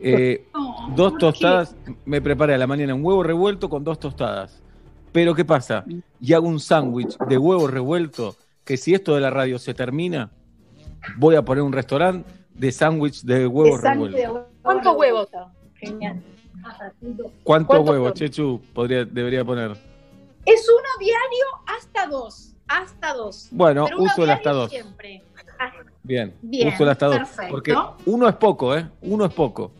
Eh, 0.00 0.46
No, 0.54 0.94
dos 0.96 1.16
tostadas, 1.18 1.74
me 2.04 2.20
preparé 2.20 2.54
a 2.54 2.58
la 2.58 2.66
mañana 2.66 2.94
un 2.94 3.04
huevo 3.04 3.22
revuelto 3.22 3.68
con 3.68 3.84
dos 3.84 3.98
tostadas. 3.98 4.62
Pero 5.12 5.34
¿qué 5.34 5.44
pasa? 5.44 5.84
Y 6.20 6.32
hago 6.32 6.48
un 6.48 6.58
sándwich 6.60 7.16
de 7.18 7.38
huevo 7.38 7.66
revuelto 7.68 8.36
que 8.64 8.76
si 8.76 8.94
esto 8.94 9.14
de 9.14 9.20
la 9.20 9.30
radio 9.30 9.58
se 9.58 9.74
termina, 9.74 10.30
voy 11.16 11.36
a 11.36 11.42
poner 11.42 11.62
un 11.62 11.72
restaurante 11.72 12.28
de 12.54 12.72
sándwich 12.72 13.22
de 13.22 13.46
huevo 13.46 13.76
De 13.76 13.82
sangre 13.82 14.10
de 14.12 14.22
revuelto. 14.22 14.32
huevo 14.32 14.48
¿Cuántos 14.62 14.96
huevos? 14.96 15.28
Genial. 15.74 16.22
¿Cuántos 16.62 17.32
¿Cuántos 17.44 17.88
huevos? 17.88 18.14
Chechu, 18.14 18.60
podría, 18.72 19.04
debería 19.04 19.44
poner? 19.44 19.72
Es 20.44 20.68
uno 20.68 20.88
diario 20.98 21.44
hasta 21.66 22.06
dos. 22.06 22.54
Hasta 22.68 23.14
dos. 23.14 23.48
Bueno, 23.50 23.84
Pero 23.86 24.02
uso 24.02 24.24
el 24.24 24.30
hasta 24.30 24.52
dos. 24.52 24.70
Siempre. 24.70 25.22
Ah, 25.58 25.70
Bien, 26.02 26.34
Bien, 26.42 26.68
uso 26.68 26.84
el 26.84 26.88
hasta 26.90 27.06
dos. 27.06 27.16
perfecto. 27.18 27.50
Porque 27.50 27.74
uno 28.06 28.28
es 28.28 28.34
poco, 28.36 28.76
¿eh? 28.76 28.88
Uno 29.02 29.24
es 29.26 29.32
poco. 29.32 29.72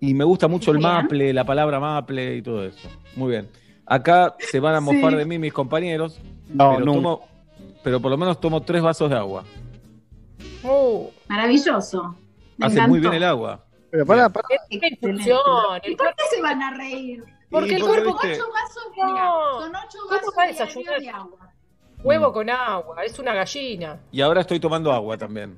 Y 0.00 0.14
me 0.14 0.24
gusta 0.24 0.48
mucho 0.48 0.70
el 0.70 0.78
Bien. 0.78 0.90
maple, 0.90 1.32
la 1.32 1.44
palabra 1.44 1.78
maple 1.80 2.36
y 2.36 2.42
todo 2.42 2.64
eso. 2.64 2.88
Muy 3.16 3.30
bien. 3.30 3.48
Acá 3.86 4.34
se 4.38 4.60
van 4.60 4.74
a 4.74 4.80
mofar 4.80 5.10
Sí. 5.12 5.16
de 5.16 5.24
mí 5.26 5.38
mis 5.38 5.52
compañeros, 5.52 6.18
No, 6.48 6.74
pero, 6.76 6.92
tomo, 6.92 7.20
pero 7.82 8.00
por 8.00 8.10
lo 8.10 8.16
menos 8.16 8.40
tomo 8.40 8.62
tres 8.62 8.82
vasos 8.82 9.10
de 9.10 9.16
agua. 9.16 9.44
Uh, 10.62 11.08
Maravilloso. 11.28 12.16
Me 12.56 12.66
Hace 12.66 12.76
encantó. 12.76 12.90
muy 12.90 13.00
bien 13.00 13.12
el 13.14 13.24
agua. 13.24 13.64
Pero 13.94 14.06
pará, 14.06 14.28
pará. 14.28 14.48
qué 14.68 14.80
infusión. 15.00 15.38
¿Y 15.84 15.94
por 15.94 16.08
qué 16.16 16.24
se 16.34 16.42
van 16.42 16.60
a 16.60 16.76
reír? 16.76 17.22
Porque 17.48 17.76
el 17.76 17.82
cuerpo 17.84 18.12
viste, 18.20 18.32
Ocho 18.32 18.52
vasos, 18.52 18.84
No. 18.96 19.06
mira, 19.06 19.30
son 19.60 19.76
ocho 19.76 19.98
¿Cómo 20.08 20.32
vasos 20.36 20.48
desayunar? 20.48 21.00
de 21.00 21.08
agua. 21.10 21.52
huevo 22.02 22.30
Mm. 22.30 22.32
con 22.32 22.50
agua, 22.50 23.04
es 23.04 23.16
una 23.20 23.32
gallina. 23.34 24.00
Y 24.10 24.20
ahora 24.20 24.40
estoy 24.40 24.58
tomando 24.58 24.92
agua 24.92 25.16
también. 25.16 25.56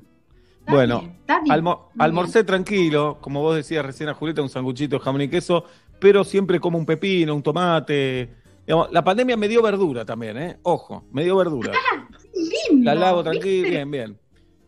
Está 0.60 0.72
bueno, 0.74 1.00
bien, 1.00 1.16
está 1.20 1.40
bien. 1.40 1.52
almorcé 1.98 2.44
tranquilo, 2.44 3.16
como 3.22 3.40
vos 3.40 3.56
decías 3.56 3.86
recién 3.86 4.10
a 4.10 4.14
Julieta, 4.14 4.42
un 4.42 4.50
sanguchito 4.50 4.98
de 4.98 5.02
jamón 5.02 5.22
y 5.22 5.28
queso, 5.28 5.64
pero 5.98 6.22
siempre 6.22 6.60
como 6.60 6.76
un 6.76 6.84
pepino, 6.84 7.34
un 7.34 7.42
tomate. 7.42 8.28
Digamos, 8.66 8.92
la 8.92 9.02
pandemia 9.02 9.38
me 9.38 9.48
dio 9.48 9.62
verdura 9.62 10.04
también, 10.04 10.36
¿eh? 10.36 10.58
Ojo, 10.64 11.04
me 11.10 11.24
dio 11.24 11.36
verdura. 11.36 11.72
bien. 11.72 12.50
Lindo, 12.70 12.84
La 12.84 12.94
lavo 12.94 13.22
tranquilo, 13.22 13.62
¿viste? 13.62 13.70
bien, 13.70 13.90
bien. 13.90 14.18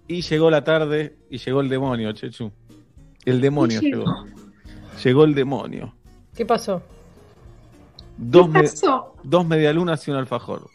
Y 0.07 0.23
llegó 0.23 0.51
la 0.51 0.65
tarde 0.65 1.19
y 1.29 1.37
llegó 1.37 1.61
el 1.61 1.69
demonio, 1.69 2.11
Chechu. 2.13 2.51
El 3.31 3.41
demonio 3.41 3.81
¿Qué 3.81 3.87
llegó. 3.91 4.05
llegó? 4.05 4.27
Llegó 5.05 5.25
el 5.25 5.35
demonio. 5.35 5.95
¿Qué 6.35 6.45
pasó? 6.47 6.83
Dos, 8.17 8.47
¿Qué 8.49 8.63
me- 8.63 8.69
dos 9.23 9.47
medialunas 9.47 10.07
y 10.07 10.11
un 10.11 10.17
alfajor. 10.17 10.69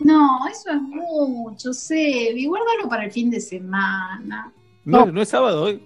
No, 0.00 0.46
eso 0.48 0.70
es 0.70 0.80
mucho, 0.82 1.72
Sebi. 1.72 2.46
Guárdalo 2.46 2.88
para 2.88 3.04
el 3.04 3.12
fin 3.12 3.30
de 3.30 3.40
semana. 3.40 4.52
No, 4.84 5.06
No. 5.06 5.12
no 5.12 5.20
es 5.22 5.28
sábado 5.28 5.64
hoy. 5.64 5.82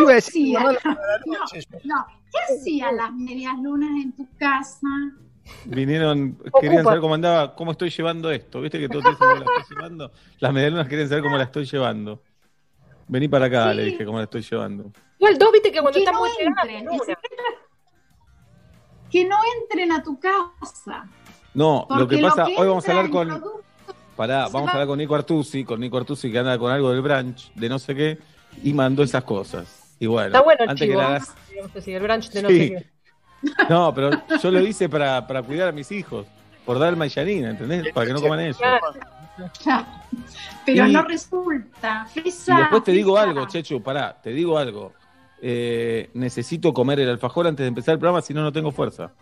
Iba 0.00 0.10
a 0.12 0.14
decir, 0.14 0.32
Sí, 0.32 0.50
guardalo 0.52 0.78
no, 0.84 0.94
para 0.94 1.06
la 1.18 1.38
noche. 1.38 1.60
No, 1.84 2.06
¿qué 2.30 2.54
hacían 2.54 2.96
las 2.96 3.12
medias 3.14 3.54
lunas 3.62 3.90
en 4.02 4.12
tu 4.12 4.28
casa? 4.38 4.86
Vinieron, 5.64 6.36
Ocupa. 6.40 6.60
querían 6.60 6.84
saber 6.84 7.00
cómo 7.00 7.14
andaba, 7.14 7.54
cómo 7.54 7.72
estoy 7.72 7.88
llevando 7.90 8.30
esto. 8.30 8.60
¿Viste 8.60 8.78
que 8.78 8.88
todos 8.88 9.02
te 9.04 9.10
dicen 9.10 9.26
cómo 9.28 9.40
la 9.44 9.60
estoy 9.60 9.76
llevando? 9.76 10.12
Las 10.40 10.52
medialunas 10.52 10.88
quieren 10.88 11.08
saber 11.08 11.24
cómo 11.24 11.36
la 11.38 11.44
estoy 11.44 11.64
llevando. 11.64 12.22
Vení 13.08 13.28
para 13.28 13.46
acá, 13.46 13.70
Sí. 13.70 13.76
le 13.76 13.84
dije 13.84 14.04
cómo 14.04 14.18
la 14.18 14.24
estoy 14.24 14.42
llevando. 14.42 14.92
Igual, 15.18 15.38
dos 15.38 15.50
viste 15.52 15.72
que 15.72 15.80
cuando 15.80 15.92
Que 15.98 16.04
está 16.04 16.12
no 16.12 16.26
entren. 16.26 16.88
El 16.88 17.00
Que 19.10 19.24
no 19.24 19.36
entren 19.62 19.92
a 19.92 20.02
tu 20.02 20.18
casa. 20.20 21.08
No, 21.54 21.86
Porque 21.88 22.02
lo 22.02 22.08
que 22.08 22.18
pasa, 22.18 22.44
que 22.46 22.54
hoy 22.56 22.68
vamos 22.68 22.86
a 22.86 22.90
hablar 22.92 23.10
con. 23.10 23.28
producto- 23.28 23.62
Pará, 24.16 24.48
vamos 24.48 24.66
va- 24.66 24.70
a 24.70 24.72
hablar 24.72 24.86
con 24.88 24.98
Nico 24.98 25.14
Artusi, 25.14 25.64
con 25.64 25.80
Nico 25.80 25.96
Artusi 25.96 26.30
que 26.30 26.38
anda 26.40 26.58
con 26.58 26.70
algo 26.72 26.90
del 26.90 27.00
branch, 27.02 27.52
de 27.54 27.68
no 27.68 27.78
sé 27.78 27.94
qué, 27.94 28.18
y 28.64 28.72
mandó 28.74 29.02
esas 29.04 29.22
cosas. 29.24 29.96
Y 30.00 30.06
bueno, 30.06 30.26
Está 30.26 30.42
bueno 30.42 30.64
el 30.64 30.70
antes 30.70 30.86
chivo. 30.86 30.98
que 30.98 31.02
la 31.04 31.08
hagas. 31.08 31.34
Digamos 31.50 31.76
así, 31.76 31.92
el 31.94 32.02
brunch 32.02 32.30
de 32.30 32.42
no 32.42 32.48
Sí. 32.48 32.58
sé 32.58 32.68
qué. 32.74 32.98
No, 33.70 33.94
pero 33.94 34.10
yo 34.42 34.50
lo 34.50 34.60
hice 34.60 34.88
para, 34.88 35.24
para 35.26 35.42
cuidar 35.42 35.68
a 35.68 35.72
mis 35.72 35.90
hijos, 35.92 36.26
por 36.66 36.78
dar 36.80 36.96
mayanina, 36.96 37.50
¿entendés? 37.50 37.92
Para 37.94 38.06
que 38.08 38.12
no 38.12 38.20
coman 38.20 38.40
eso. 38.40 38.58
Claro. 38.58 38.80
Pero 40.66 40.86
Y- 40.86 40.92
no 40.92 41.02
resulta. 41.02 42.06
Fresa, 42.06 42.54
Y 42.54 42.60
después 42.60 42.84
te 42.84 42.92
digo 42.92 43.14
fresa. 43.16 43.30
algo, 43.30 43.46
Chechu, 43.46 43.82
pará, 43.82 44.20
te 44.20 44.30
digo 44.30 44.58
algo. 44.58 44.92
Eh, 45.40 46.10
necesito 46.14 46.72
comer 46.72 47.00
el 47.00 47.10
alfajor 47.10 47.46
antes 47.46 47.62
de 47.64 47.68
empezar 47.68 47.92
el 47.94 47.98
programa, 47.98 48.20
si 48.22 48.34
no, 48.34 48.42
no 48.42 48.52
tengo 48.52 48.70
fuerza. 48.72 49.12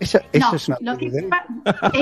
Esa- 0.00 0.22
eso 0.32 0.48
No, 0.50 0.56
es 0.56 0.68
una 0.68 0.76
lo 0.80 0.96
que 0.96 1.06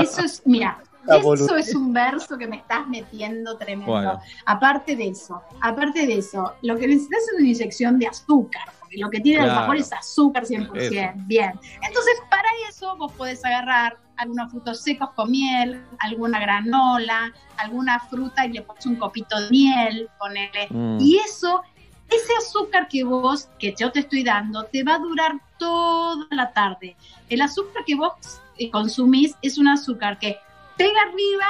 eso 0.01 0.21
es, 0.25 0.43
mira, 0.47 0.79
Eso 1.09 1.57
es 1.57 1.75
un 1.75 1.93
verso 1.95 2.37
que 2.37 2.47
me 2.47 2.57
estás 2.57 2.87
metiendo 2.87 3.57
tremendo. 3.57 3.93
Bueno. 3.93 4.21
Aparte 4.45 4.95
de 4.95 5.09
eso, 5.09 5.43
aparte 5.63 6.07
de 6.07 6.19
eso, 6.19 6.53
lo 6.63 6.77
que 6.77 6.87
necesitas 6.87 7.21
es 7.23 7.33
una 7.39 7.49
inyección 7.49 7.99
de 7.99 8.09
azúcar, 8.09 8.65
porque 8.81 8.99
lo 8.99 9.09
que 9.09 9.21
tiene 9.21 9.43
el 9.43 9.49
alfajor 9.49 9.77
es 9.79 9.91
azúcar 9.93 10.45
100%. 10.45 10.77
Eso. 10.77 11.13
Bien. 11.27 11.53
Entonces, 11.83 12.15
para 12.29 12.49
eso 12.69 12.95
vos 12.99 13.11
podés 13.13 13.43
agarrar 13.43 13.97
algunos 14.19 14.51
frutos 14.51 14.81
secos 14.83 15.11
con 15.15 15.31
miel, 15.31 15.83
alguna 16.01 16.39
granola, 16.41 17.33
alguna 17.57 17.99
fruta 18.01 18.45
y 18.47 18.53
le 18.53 18.63
pones 18.63 18.85
un 18.87 18.97
copito 18.97 19.41
de 19.41 19.49
miel, 19.51 20.09
ponele. 20.19 20.67
Mm. 20.71 20.99
Y 21.01 21.17
eso, 21.19 21.63
ese 22.11 22.33
azúcar 22.39 22.89
que 22.89 23.05
vos, 23.05 23.49
que 23.59 23.75
yo 23.79 23.91
te 23.93 24.01
estoy 24.01 24.25
dando, 24.25 24.65
te 24.65 24.83
va 24.83 24.97
a 24.97 24.99
durar 24.99 25.33
toda 25.59 26.27
la 26.31 26.53
tarde. 26.53 26.97
El 27.29 27.41
azúcar 27.43 27.85
que 27.87 27.95
vos 27.95 28.13
eh, 28.59 28.71
consumís 28.71 29.35
es 29.43 29.57
un 29.59 29.69
azúcar 29.69 30.19
que 30.19 30.37
pega 30.77 31.01
arriba 31.03 31.47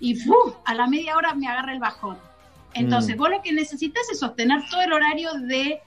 y 0.00 0.14
¡fu! 0.16 0.34
a 0.64 0.74
la 0.74 0.86
media 0.86 1.16
hora 1.16 1.34
me 1.34 1.46
agarra 1.48 1.72
el 1.72 1.78
bajón. 1.80 2.18
Entonces, 2.74 3.16
Mm. 3.16 3.18
vos 3.18 3.30
lo 3.30 3.42
que 3.42 3.52
necesitas 3.52 4.02
es 4.12 4.18
sostener 4.20 4.60
todo 4.70 4.82
el 4.82 4.92
horario 4.92 5.32
de, 5.34 5.80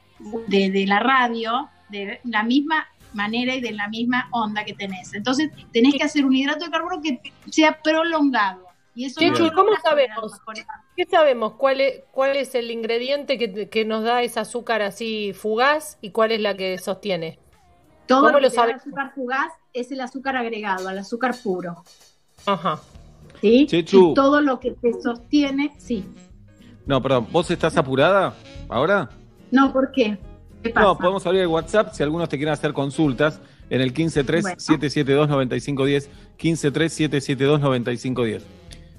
de, 0.47 0.71
de 0.71 0.85
la 0.87 0.99
radio 0.99 1.69
de 1.89 2.19
la 2.23 2.43
misma 2.43 2.87
manera 3.13 3.55
y 3.55 3.61
de 3.61 3.71
la 3.71 3.87
misma 3.87 4.27
onda 4.31 4.63
que 4.65 4.73
tenés. 4.73 5.13
Entonces, 5.13 5.51
tenés 5.71 5.95
que 5.95 6.03
hacer 6.03 6.25
un 6.25 6.35
hidrato 6.35 6.65
de 6.65 6.71
carbono 6.71 7.01
que 7.01 7.21
sea 7.49 7.81
prolongado. 7.81 8.67
Y 8.93 9.05
eso 9.05 9.19
Chechu, 9.19 9.43
no 9.43 9.47
¿y 9.47 9.51
cómo 9.51 9.71
sabemos? 9.81 10.39
¿Qué 10.97 11.05
sabemos? 11.05 11.53
¿Cuál 11.53 11.81
es, 11.81 12.03
cuál 12.11 12.35
es 12.35 12.55
el 12.55 12.71
ingrediente 12.71 13.37
que, 13.37 13.69
que 13.69 13.85
nos 13.85 14.03
da 14.03 14.21
ese 14.21 14.39
azúcar 14.39 14.81
así 14.81 15.33
fugaz 15.33 15.97
y 16.01 16.11
cuál 16.11 16.31
es 16.31 16.41
la 16.41 16.57
que 16.57 16.77
sostiene? 16.77 17.39
Todo 18.05 18.23
¿Cómo 18.23 18.39
lo 18.39 18.39
lo 18.41 18.51
que 18.51 18.61
el 18.61 18.71
azúcar 18.71 19.13
fugaz 19.15 19.51
es 19.73 19.91
el 19.91 20.01
azúcar 20.01 20.35
agregado, 20.35 20.89
al 20.89 20.97
azúcar 20.97 21.33
puro. 21.41 21.83
Ajá. 22.45 22.81
¿sí? 23.39 23.65
Chechu. 23.67 24.11
Y 24.11 24.13
todo 24.13 24.41
lo 24.41 24.59
que 24.59 24.71
te 24.71 24.93
sostiene, 25.01 25.73
sí. 25.77 26.05
No, 26.85 27.01
perdón, 27.01 27.27
¿vos 27.31 27.49
estás 27.51 27.77
apurada 27.77 28.33
ahora? 28.69 29.09
No, 29.51 29.71
¿por 29.71 29.91
qué? 29.91 30.17
No, 30.75 30.95
podemos 30.97 31.25
abrir 31.25 31.41
el 31.41 31.47
WhatsApp 31.47 31.93
si 31.93 32.03
algunos 32.03 32.29
te 32.29 32.37
quieren 32.37 32.53
hacer 32.53 32.71
consultas 32.73 33.41
en 33.69 33.81
el 33.81 33.93
153-772-9510, 33.93 36.07
153-772-9510. 36.37 38.41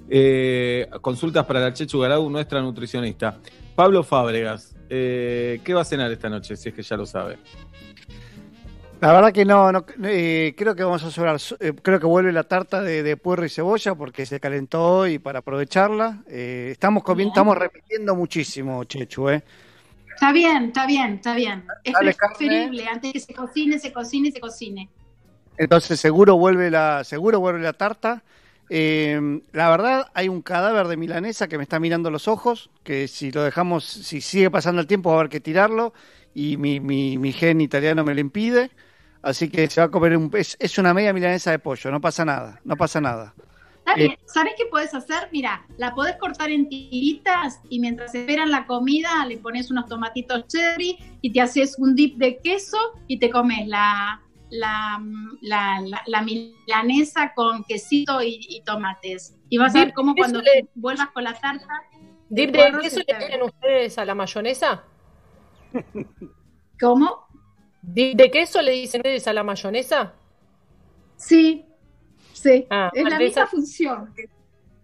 Eh, 0.09 0.89
consultas 1.01 1.47
para 1.47 1.61
la 1.61 1.73
Chechu 1.73 2.01
Garau, 2.01 2.29
nuestra 2.29 2.61
nutricionista. 2.61 3.39
Pablo 3.75 4.03
Fábregas, 4.03 4.75
eh, 4.91 5.61
¿qué 5.65 5.73
va 5.75 5.83
a 5.83 5.85
cenar 5.85 6.11
esta 6.11 6.29
noche? 6.29 6.57
Si 6.57 6.69
es 6.69 6.75
que 6.75 6.83
ya 6.83 6.97
lo 6.97 7.07
sabe. 7.07 7.39
La 9.03 9.13
verdad 9.13 9.33
que 9.33 9.45
no, 9.45 9.73
no 9.73 9.85
eh, 10.05 10.55
creo 10.57 10.77
que 10.77 10.85
vamos 10.85 11.03
a 11.03 11.11
sobrar. 11.11 11.37
eh, 11.59 11.73
creo 11.83 11.99
que 11.99 12.07
vuelve 12.07 12.31
la 12.31 12.45
tarta 12.45 12.81
de, 12.83 13.03
de 13.03 13.17
puerro 13.17 13.45
y 13.45 13.49
cebolla 13.49 13.97
porque 13.97 14.27
se 14.27 14.39
calentó 14.39 14.99
hoy 14.99 15.19
para 15.19 15.41
aprovecharla. 15.41 16.23
Eh, 16.29 16.69
estamos 16.71 17.03
comiendo, 17.03 17.33
estamos 17.33 17.59
repitiendo 17.59 18.15
muchísimo, 18.15 18.85
Chechu, 18.85 19.31
¿eh? 19.31 19.43
Está 20.15 20.33
bien, 20.33 20.65
está 20.67 20.87
bien, 20.87 21.15
está 21.15 21.35
bien. 21.35 21.65
Es 21.85 21.93
Dale, 21.93 22.15
carne. 22.15 22.37
preferible 22.37 22.87
antes 22.87 23.13
que 23.13 23.21
se 23.21 23.35
cocine, 23.35 23.79
se 23.79 23.93
cocine, 23.93 24.31
se 24.31 24.41
cocine. 24.41 24.89
Entonces 25.57 26.01
seguro 26.01 26.37
vuelve 26.37 26.71
la, 26.71 27.05
seguro 27.05 27.41
vuelve 27.41 27.61
la 27.61 27.73
tarta. 27.73 28.23
Eh, 28.69 29.41
la 29.53 29.69
verdad, 29.71 30.11
hay 30.15 30.29
un 30.29 30.41
cadáver 30.41 30.87
de 30.89 30.97
milanesa 30.97 31.49
que 31.49 31.59
me 31.59 31.65
está 31.65 31.79
mirando 31.79 32.11
los 32.11 32.27
ojos, 32.29 32.71
que 32.83 33.07
si 33.09 33.31
lo 33.31 33.43
dejamos, 33.43 33.85
si 33.85 34.21
sigue 34.21 34.51
pasando 34.51 34.81
el 34.81 34.87
tiempo 34.87 35.11
va 35.11 35.17
a 35.17 35.19
haber 35.21 35.31
que 35.31 35.41
tirarlo, 35.41 35.93
y 36.35 36.57
mi, 36.57 36.81
mi, 36.81 37.19
mi 37.19 37.33
gen 37.33 37.61
italiano 37.61 38.05
me 38.05 38.15
lo 38.15 38.21
impide. 38.21 38.71
Así 39.21 39.49
que 39.51 39.69
se 39.69 39.81
va 39.81 39.87
a 39.87 39.91
comer 39.91 40.17
un 40.17 40.31
es, 40.35 40.57
es 40.59 40.79
una 40.79 40.95
media 40.95 41.13
milanesa 41.13 41.51
de 41.51 41.59
pollo, 41.59 41.91
no 41.91 42.01
pasa 42.01 42.25
nada, 42.25 42.61
no 42.65 42.77
pasa 42.77 43.01
nada. 43.01 43.35
Está 43.85 43.95
Eh. 44.01 44.07
bien. 44.09 44.19
¿Sabes 44.27 44.55
qué 44.57 44.67
podés 44.67 44.95
hacer? 44.95 45.29
Mira, 45.33 45.67
la 45.77 45.93
podés 45.95 46.17
cortar 46.17 46.51
en 46.51 46.69
tiritas 46.69 47.61
y 47.69 47.81
mientras 47.81 48.15
esperan 48.15 48.51
la 48.51 48.65
comida 48.67 49.27
le 49.27 49.39
pones 49.39 49.71
unos 49.73 49.87
tomatitos 49.87 50.47
cherry 50.47 50.97
y 51.21 51.33
te 51.33 51.41
haces 51.41 51.77
un 51.79 51.95
dip 51.97 52.17
de 52.17 52.39
queso 52.39 52.79
y 53.09 53.19
te 53.19 53.29
comes 53.29 53.67
la, 53.67 54.21
la, 54.51 55.03
la, 55.41 55.81
la- 55.81 56.03
la 56.07 56.23
milanesa 56.23 57.33
con 57.35 57.65
quesito 57.65 58.23
y, 58.23 58.39
y 58.49 58.63
tomates. 58.63 59.37
Y 59.49 59.59
vas 59.59 59.75
a 59.75 59.81
ver 59.81 59.93
cómo 59.95 60.15
cuando 60.15 60.41
le- 60.41 60.69
vuelvas 60.77 61.09
con 61.11 61.25
la 61.25 61.35
tarta... 61.35 61.67
¿Dip 62.29 62.51
de 62.53 62.73
queso 62.81 62.99
le 63.01 63.05
tienen 63.05 63.43
ustedes 63.43 63.99
a 63.99 64.05
la 64.07 64.15
mayonesa? 64.15 64.85
¿Cómo? 66.81 67.27
¿Dip 67.83 68.17
de 68.17 68.31
queso 68.31 68.63
le 68.63 68.73
dicen 68.73 69.01
ustedes 69.01 69.27
a 69.27 69.33
la 69.33 69.43
mayonesa? 69.43 70.15
Sí, 71.17 71.67
sí. 72.43 72.67
Ah, 72.71 72.91
es 72.95 73.05
la 73.09 73.19
misma 73.19 73.47
función. 73.47 74.13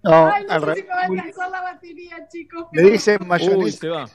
No, 0.03 0.27
Ay, 0.29 0.45
no 0.47 0.53
al 0.53 0.61
sé 0.61 0.67
re- 0.67 0.75
si 0.77 0.83
me 0.83 0.89
va 0.89 0.95
a 1.01 1.05
alcanzar 1.07 1.51
la 1.51 1.63
batería, 1.63 2.29
chicos. 2.33 2.67
le 2.73 2.83
dicen 2.91 3.19
Uy, 3.21 3.27
mayonesa. 3.27 3.79
se 3.79 3.89
va. 3.89 4.09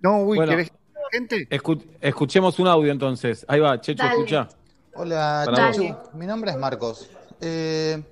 no, 0.00 0.22
uy, 0.22 0.36
Bueno. 0.36 0.50
¿querés 0.52 0.72
gente? 1.12 1.48
Escu- 1.50 1.84
escuchemos 2.00 2.58
un 2.58 2.68
audio 2.68 2.92
entonces. 2.92 3.44
Ahí 3.48 3.60
va, 3.60 3.80
Checho, 3.80 4.02
Dale. 4.02 4.14
escucha. 4.16 4.48
Hola, 4.94 5.42
Para 5.46 5.72
Chechu. 5.72 5.92
vos. 5.94 6.14
Mi 6.14 6.26
nombre 6.26 6.50
es 6.52 6.56
Marcos. 6.56 7.10
Eh, 7.40 8.02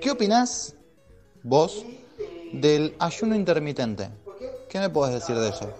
¿Qué 0.00 0.10
opinás 0.10 0.76
vos 1.42 1.84
del 2.52 2.94
ayuno 2.98 3.34
intermitente? 3.34 4.08
¿Qué 4.68 4.78
me 4.78 4.88
podés 4.90 5.14
decir 5.14 5.36
de 5.36 5.48
eso? 5.50 5.72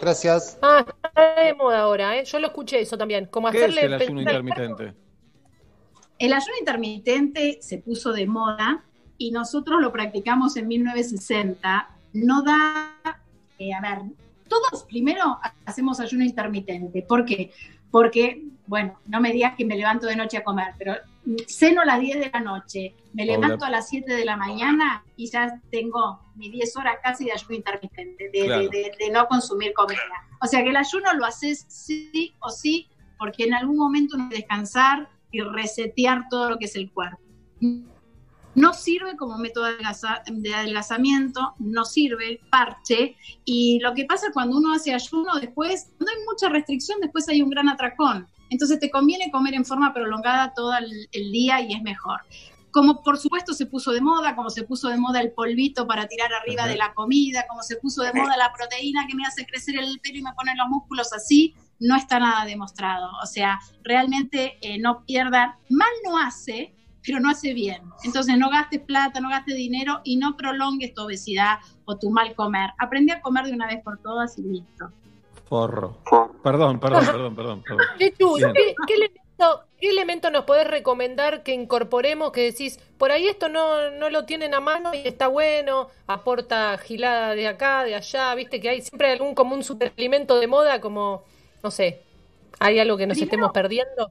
Gracias. 0.00 0.58
Ah, 0.62 0.84
está 1.04 1.42
de 1.42 1.54
moda 1.54 1.80
ahora, 1.80 2.16
¿eh? 2.18 2.24
Yo 2.24 2.38
lo 2.40 2.48
escuché 2.48 2.80
eso 2.80 2.98
también. 2.98 3.26
Como 3.26 3.50
¿Qué 3.50 3.58
es 3.58 3.62
hacerle 3.64 3.82
el 3.82 3.94
ayuno 3.94 4.20
intermitente? 4.20 4.94
El 6.18 6.32
ayuno 6.32 6.54
intermitente 6.58 7.58
se 7.60 7.78
puso 7.78 8.12
de 8.12 8.26
moda 8.26 8.84
y 9.18 9.30
nosotros 9.30 9.80
lo 9.80 9.92
practicamos 9.92 10.56
en 10.56 10.68
1960. 10.68 11.88
No 12.12 12.42
da, 12.42 12.96
eh, 13.58 13.72
a 13.74 13.80
ver, 13.80 13.98
todos 14.48 14.84
primero 14.84 15.38
hacemos 15.64 16.00
ayuno 16.00 16.24
intermitente. 16.24 17.02
¿Por 17.02 17.24
qué? 17.24 17.52
Porque, 17.90 18.42
bueno, 18.66 18.98
no 19.06 19.20
me 19.20 19.32
digas 19.32 19.54
que 19.56 19.64
me 19.64 19.76
levanto 19.76 20.06
de 20.06 20.16
noche 20.16 20.36
a 20.38 20.44
comer, 20.44 20.74
pero 20.78 20.94
ceno 21.46 21.82
a 21.82 21.84
las 21.84 22.00
10 22.00 22.18
de 22.18 22.30
la 22.32 22.40
noche, 22.40 22.94
me 23.12 23.22
Hola. 23.24 23.32
levanto 23.32 23.64
a 23.64 23.70
las 23.70 23.88
7 23.88 24.12
de 24.14 24.24
la 24.24 24.36
mañana 24.36 25.04
y 25.16 25.30
ya 25.30 25.60
tengo 25.70 26.20
mis 26.34 26.50
10 26.52 26.76
horas 26.76 26.96
casi 27.02 27.24
de 27.26 27.32
ayuno 27.32 27.54
intermitente, 27.54 28.30
de, 28.32 28.44
Claro. 28.44 28.62
de- 28.62 28.68
de- 28.68 28.92
de 28.98 29.10
no 29.10 29.26
consumir 29.28 29.72
comida. 29.74 30.00
O 30.40 30.46
sea 30.46 30.62
que 30.62 30.70
el 30.70 30.76
ayuno 30.76 31.12
lo 31.14 31.24
haces 31.24 31.64
sí 31.68 32.34
o 32.40 32.50
sí, 32.50 32.88
porque 33.18 33.44
en 33.44 33.54
algún 33.54 33.76
momento 33.76 34.16
debe 34.16 34.36
descansar 34.36 35.08
y 35.32 35.40
resetear 35.40 36.26
todo 36.30 36.50
lo 36.50 36.58
que 36.58 36.66
es 36.66 36.76
el 36.76 36.90
cuerpo. 36.92 37.18
No 38.54 38.74
sirve 38.74 39.16
como 39.16 39.38
método 39.38 39.64
de 39.64 39.70
adelgaza- 39.78 40.22
de 40.30 40.54
adelgazamiento, 40.54 41.54
no 41.58 41.84
sirve 41.86 42.38
parche. 42.50 43.16
Y 43.46 43.78
lo 43.80 43.94
que 43.94 44.04
pasa 44.04 44.26
cuando 44.32 44.58
uno 44.58 44.74
hace 44.74 44.92
ayuno, 44.92 45.40
después, 45.40 45.90
no 45.98 46.06
hay 46.06 46.24
mucha 46.30 46.50
restricción, 46.50 47.00
después 47.00 47.26
hay 47.30 47.40
un 47.40 47.48
gran 47.48 47.70
atracón. 47.70 48.28
Entonces 48.50 48.78
te 48.78 48.90
conviene 48.90 49.30
comer 49.30 49.54
en 49.54 49.64
forma 49.64 49.94
prolongada 49.94 50.52
todo 50.54 50.76
el, 50.76 51.08
el 51.12 51.32
día 51.32 51.62
y 51.62 51.72
es 51.72 51.82
mejor. 51.82 52.20
Como 52.70 53.02
por 53.02 53.18
supuesto 53.18 53.54
se 53.54 53.64
puso 53.66 53.90
de 53.92 54.02
moda, 54.02 54.36
como 54.36 54.50
se 54.50 54.64
puso 54.64 54.88
de 54.88 54.98
moda 54.98 55.20
el 55.22 55.32
polvito 55.32 55.86
para 55.86 56.06
tirar 56.06 56.30
arriba 56.34 56.62
Ajá. 56.64 56.72
de 56.72 56.76
la 56.78 56.92
comida, 56.92 57.46
como 57.48 57.62
se 57.62 57.76
puso 57.76 58.02
de 58.02 58.12
moda 58.12 58.36
la 58.36 58.52
proteína 58.52 59.06
que 59.06 59.14
me 59.14 59.24
hace 59.24 59.46
crecer 59.46 59.76
el 59.78 59.98
pelo 60.00 60.18
y 60.18 60.22
me 60.22 60.32
pone 60.34 60.54
los 60.56 60.68
músculos 60.68 61.12
así, 61.14 61.54
no 61.82 61.96
está 61.96 62.18
nada 62.20 62.44
demostrado. 62.44 63.10
O 63.22 63.26
sea, 63.26 63.58
realmente 63.82 64.56
eh, 64.62 64.78
no 64.78 65.04
pierdan, 65.04 65.54
mal 65.68 65.90
no 66.04 66.16
hace, 66.16 66.74
pero 67.04 67.18
no 67.18 67.28
hace 67.28 67.52
bien. 67.52 67.82
Entonces 68.04 68.38
no 68.38 68.48
gastes 68.50 68.80
plata, 68.80 69.20
no 69.20 69.28
gastes 69.28 69.56
dinero 69.56 70.00
y 70.04 70.16
no 70.16 70.36
prolongues 70.36 70.94
tu 70.94 71.02
obesidad 71.02 71.58
o 71.84 71.98
tu 71.98 72.10
mal 72.10 72.34
comer. 72.36 72.70
Aprende 72.78 73.12
a 73.12 73.20
comer 73.20 73.46
de 73.46 73.52
una 73.52 73.66
vez 73.66 73.82
por 73.82 73.98
todas 73.98 74.38
y 74.38 74.42
listo. 74.42 74.90
Forro. 75.48 75.98
Perdón, 76.42 76.78
perdón, 76.78 77.04
perdón, 77.04 77.34
perdón. 77.34 77.62
perdón. 77.62 77.86
¿qué, 77.98 78.14
qué 78.14 78.94
elemento, 78.94 79.64
qué 79.80 79.90
elemento 79.90 80.30
nos 80.30 80.44
podés 80.44 80.68
recomendar 80.68 81.42
que 81.42 81.52
incorporemos 81.52 82.30
que 82.30 82.42
decís, 82.42 82.78
por 82.96 83.10
ahí 83.10 83.26
esto 83.26 83.48
no, 83.48 83.90
no 83.90 84.08
lo 84.08 84.24
tienen 84.24 84.54
a 84.54 84.60
mano 84.60 84.94
y 84.94 85.02
está 85.06 85.26
bueno, 85.26 85.88
aporta 86.06 86.78
gilada 86.78 87.34
de 87.34 87.48
acá, 87.48 87.82
de 87.82 87.96
allá, 87.96 88.34
viste 88.36 88.60
que 88.60 88.68
hay 88.68 88.80
siempre 88.82 89.10
algún 89.10 89.34
como 89.34 89.56
un 89.56 89.64
superalimento 89.64 90.38
de 90.38 90.46
moda, 90.46 90.80
como, 90.80 91.24
no 91.62 91.70
sé, 91.70 92.02
¿hay 92.58 92.78
algo 92.78 92.96
que 92.96 93.06
nos 93.06 93.16
Primero- 93.16 93.26
estemos 93.46 93.52
perdiendo? 93.52 94.10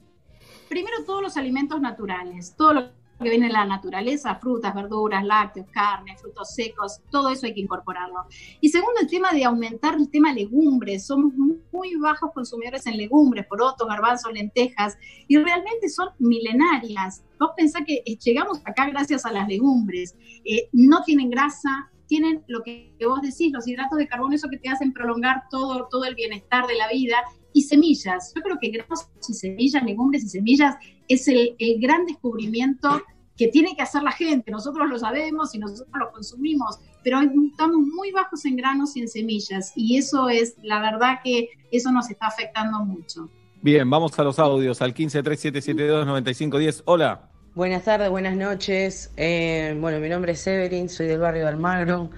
Primero 0.69 1.03
todos 1.05 1.21
los 1.21 1.37
alimentos 1.37 1.81
naturales, 1.81 2.55
todo 2.57 2.73
lo 2.73 2.81
que 3.21 3.29
viene 3.29 3.47
de 3.47 3.53
la 3.53 3.65
naturaleza, 3.65 4.33
frutas, 4.35 4.73
verduras, 4.73 5.23
lácteos, 5.23 5.67
carne, 5.69 6.17
frutos 6.17 6.55
secos, 6.55 7.01
todo 7.11 7.29
eso 7.29 7.45
hay 7.45 7.53
que 7.53 7.59
incorporarlo. 7.59 8.25
Y 8.61 8.69
segundo, 8.69 8.99
el 9.01 9.07
tema 9.07 9.31
de 9.31 9.43
aumentar 9.43 9.93
el 9.95 10.09
tema 10.09 10.33
legumbres. 10.33 11.05
Somos 11.05 11.31
muy, 11.35 11.59
muy 11.71 11.95
bajos 11.97 12.31
consumidores 12.33 12.87
en 12.87 12.97
legumbres, 12.97 13.45
porotos, 13.45 13.87
garbanzos, 13.87 14.33
lentejas, 14.33 14.97
y 15.27 15.37
realmente 15.37 15.87
son 15.89 16.09
milenarias. 16.17 17.23
Vos 17.39 17.51
pensás 17.55 17.83
que 17.85 18.01
eh, 18.05 18.17
llegamos 18.17 18.59
acá 18.65 18.87
gracias 18.89 19.23
a 19.25 19.31
las 19.31 19.47
legumbres. 19.47 20.15
Eh, 20.43 20.69
no 20.71 21.03
tienen 21.03 21.29
grasa, 21.29 21.91
tienen 22.11 22.43
lo 22.47 22.61
que 22.61 22.93
vos 23.07 23.21
decís, 23.21 23.53
los 23.53 23.65
hidratos 23.65 23.97
de 23.97 24.05
carbono, 24.05 24.35
eso 24.35 24.49
que 24.49 24.57
te 24.57 24.67
hacen 24.67 24.91
prolongar 24.91 25.43
todo, 25.49 25.87
todo 25.89 26.03
el 26.03 26.13
bienestar 26.13 26.67
de 26.67 26.75
la 26.75 26.89
vida, 26.89 27.15
y 27.53 27.61
semillas. 27.61 28.33
Yo 28.35 28.41
creo 28.41 28.57
que 28.59 28.69
granos 28.69 29.07
y 29.29 29.33
semillas, 29.33 29.81
legumbres 29.81 30.25
y 30.25 30.27
semillas 30.27 30.75
es 31.07 31.25
el, 31.29 31.55
el 31.57 31.79
gran 31.79 32.05
descubrimiento 32.05 33.01
que 33.37 33.47
tiene 33.47 33.77
que 33.77 33.81
hacer 33.81 34.03
la 34.03 34.11
gente. 34.11 34.51
Nosotros 34.51 34.89
lo 34.89 34.99
sabemos 34.99 35.55
y 35.55 35.59
nosotros 35.59 35.87
lo 35.97 36.11
consumimos, 36.11 36.79
pero 37.01 37.21
estamos 37.21 37.77
muy 37.77 38.11
bajos 38.11 38.43
en 38.43 38.57
granos 38.57 38.97
y 38.97 39.01
en 39.03 39.07
semillas 39.07 39.71
y 39.77 39.95
eso 39.95 40.27
es, 40.27 40.57
la 40.63 40.81
verdad 40.81 41.19
que 41.23 41.47
eso 41.71 41.93
nos 41.93 42.09
está 42.09 42.27
afectando 42.27 42.79
mucho. 42.79 43.29
Bien, 43.61 43.89
vamos 43.89 44.19
a 44.19 44.23
los 44.25 44.37
audios 44.37 44.81
al 44.81 44.93
1537729510. 44.93 46.81
Hola. 46.83 47.30
Buenas 47.53 47.83
tardes, 47.83 48.09
buenas 48.09 48.37
noches. 48.37 49.11
Eh, 49.17 49.77
bueno, 49.77 49.99
mi 49.99 50.07
nombre 50.07 50.31
es 50.31 50.39
Severin, 50.39 50.87
soy 50.87 51.07
del 51.07 51.19
barrio 51.19 51.41
de 51.41 51.49
Almagro. 51.49 52.09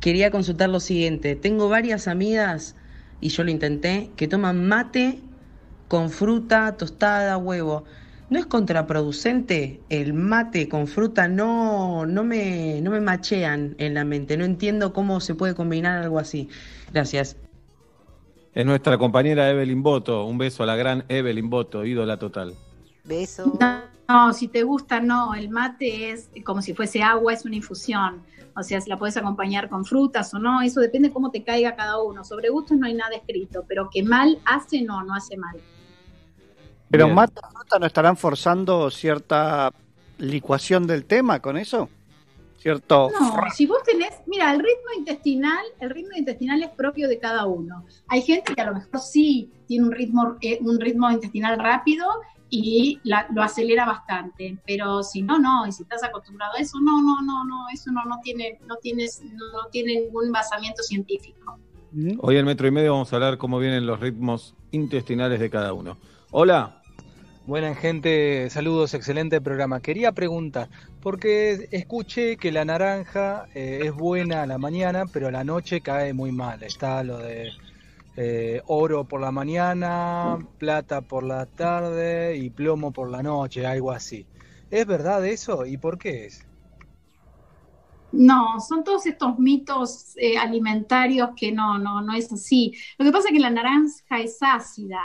Quería 0.00 0.30
consultar 0.30 0.70
lo 0.70 0.80
siguiente. 0.80 1.36
Tengo 1.36 1.68
varias 1.68 2.08
amigas, 2.08 2.76
y 3.20 3.28
yo 3.28 3.44
lo 3.44 3.50
intenté, 3.50 4.08
que 4.16 4.26
toman 4.26 4.66
mate 4.66 5.20
con 5.86 6.08
fruta, 6.08 6.78
tostada, 6.78 7.36
huevo. 7.36 7.84
¿No 8.30 8.38
es 8.38 8.46
contraproducente 8.46 9.82
el 9.90 10.14
mate 10.14 10.66
con 10.70 10.86
fruta? 10.86 11.28
No, 11.28 12.06
no, 12.06 12.24
me, 12.24 12.80
no 12.80 12.90
me 12.90 13.02
machean 13.02 13.74
en 13.76 13.92
la 13.92 14.06
mente. 14.06 14.38
No 14.38 14.46
entiendo 14.46 14.94
cómo 14.94 15.20
se 15.20 15.34
puede 15.34 15.54
combinar 15.54 16.02
algo 16.02 16.18
así. 16.18 16.48
Gracias. 16.90 17.36
Es 18.54 18.64
nuestra 18.64 18.96
compañera 18.96 19.50
Evelyn 19.50 19.82
Boto. 19.82 20.24
Un 20.24 20.38
beso 20.38 20.62
a 20.62 20.66
la 20.66 20.76
gran 20.76 21.04
Evelyn 21.10 21.50
Boto, 21.50 21.84
ídola 21.84 22.18
total. 22.18 22.54
Beso. 23.04 23.58
No, 24.10 24.32
si 24.32 24.48
te 24.48 24.64
gusta, 24.64 24.98
no. 24.98 25.34
El 25.34 25.50
mate 25.50 26.10
es 26.10 26.30
como 26.44 26.62
si 26.62 26.74
fuese 26.74 27.00
agua, 27.00 27.32
es 27.32 27.44
una 27.44 27.54
infusión. 27.54 28.24
O 28.56 28.62
sea, 28.64 28.80
si 28.80 28.90
la 28.90 28.98
puedes 28.98 29.16
acompañar 29.16 29.68
con 29.68 29.84
frutas 29.84 30.34
o 30.34 30.40
no, 30.40 30.62
eso 30.62 30.80
depende 30.80 31.12
cómo 31.12 31.30
te 31.30 31.44
caiga 31.44 31.76
cada 31.76 32.02
uno. 32.02 32.24
Sobre 32.24 32.48
gustos 32.48 32.76
no 32.76 32.86
hay 32.86 32.94
nada 32.94 33.14
escrito, 33.14 33.64
pero 33.68 33.88
que 33.88 34.02
mal 34.02 34.40
hace, 34.44 34.82
no, 34.82 35.04
no 35.04 35.14
hace 35.14 35.36
mal. 35.36 35.56
Pero 36.90 37.04
Bien. 37.04 37.14
mata 37.14 37.40
fruta 37.52 37.78
no 37.78 37.86
estarán 37.86 38.16
forzando 38.16 38.90
cierta 38.90 39.72
licuación 40.18 40.88
del 40.88 41.04
tema 41.04 41.38
con 41.38 41.56
eso. 41.56 41.88
Cierto. 42.58 43.10
No, 43.18 43.36
si 43.54 43.64
vos 43.66 43.82
tenés, 43.84 44.10
mira, 44.26 44.52
el 44.52 44.58
ritmo 44.58 44.90
intestinal, 44.98 45.64
el 45.78 45.88
ritmo 45.88 46.16
intestinal 46.16 46.60
es 46.64 46.70
propio 46.70 47.08
de 47.08 47.20
cada 47.20 47.46
uno. 47.46 47.84
Hay 48.08 48.22
gente 48.22 48.56
que 48.56 48.60
a 48.60 48.66
lo 48.66 48.74
mejor 48.74 48.98
sí 48.98 49.52
tiene 49.68 49.86
un 49.86 49.92
ritmo, 49.92 50.36
eh, 50.40 50.58
un 50.62 50.80
ritmo 50.80 51.08
intestinal 51.12 51.60
rápido 51.60 52.04
y 52.50 53.00
la- 53.04 53.26
lo 53.32 53.42
acelera 53.42 53.86
bastante, 53.86 54.58
pero 54.66 55.02
si 55.02 55.22
no, 55.22 55.38
no, 55.38 55.66
y 55.66 55.72
si 55.72 55.84
estás 55.84 56.02
acostumbrado 56.02 56.54
a 56.54 56.60
eso, 56.60 56.80
no, 56.80 57.00
no, 57.00 57.22
no, 57.22 57.44
no, 57.44 57.68
eso 57.72 57.90
no, 57.92 58.04
no 58.04 58.18
tiene, 58.22 58.58
no 58.66 58.76
tienes, 58.76 59.22
no, 59.22 59.52
no 59.52 59.68
tiene 59.70 60.00
ningún 60.00 60.32
basamiento 60.32 60.82
científico. 60.82 61.58
Hoy 62.20 62.36
en 62.36 62.46
Metro 62.46 62.68
y 62.68 62.70
Medio 62.70 62.92
vamos 62.92 63.12
a 63.12 63.16
hablar 63.16 63.38
cómo 63.38 63.58
vienen 63.58 63.86
los 63.86 64.00
ritmos 64.00 64.54
intestinales 64.70 65.40
de 65.40 65.50
cada 65.50 65.72
uno. 65.72 65.96
Hola. 66.30 66.76
Buena 67.46 67.74
gente, 67.74 68.48
saludos, 68.50 68.94
excelente 68.94 69.40
programa. 69.40 69.80
Quería 69.80 70.12
preguntar, 70.12 70.68
porque 71.00 71.68
escuché 71.72 72.36
que 72.36 72.52
la 72.52 72.64
naranja 72.64 73.46
eh, 73.54 73.80
es 73.84 73.92
buena 73.94 74.42
a 74.42 74.46
la 74.46 74.58
mañana, 74.58 75.04
pero 75.12 75.28
a 75.28 75.30
la 75.32 75.42
noche 75.42 75.80
cae 75.80 76.12
muy 76.12 76.30
mal. 76.30 76.62
Está 76.62 77.02
lo 77.02 77.18
de 77.18 77.50
eh, 78.20 78.62
oro 78.66 79.06
por 79.08 79.20
la 79.20 79.32
mañana, 79.32 80.38
plata 80.58 81.02
por 81.02 81.24
la 81.24 81.46
tarde 81.46 82.36
y 82.36 82.50
plomo 82.50 82.92
por 82.92 83.10
la 83.10 83.22
noche, 83.22 83.66
algo 83.66 83.92
así. 83.92 84.28
¿Es 84.70 84.86
verdad 84.86 85.24
eso? 85.26 85.66
¿Y 85.66 85.78
por 85.78 85.98
qué 85.98 86.26
es? 86.26 86.46
No, 88.12 88.58
son 88.60 88.82
todos 88.82 89.06
estos 89.06 89.38
mitos 89.38 90.12
eh, 90.16 90.36
alimentarios 90.36 91.30
que 91.36 91.52
no, 91.52 91.78
no, 91.78 92.02
no 92.02 92.12
es 92.14 92.32
así. 92.32 92.72
Lo 92.98 93.04
que 93.04 93.12
pasa 93.12 93.28
es 93.28 93.34
que 93.34 93.40
la 93.40 93.50
naranja 93.50 94.18
es 94.20 94.38
ácida. 94.42 94.98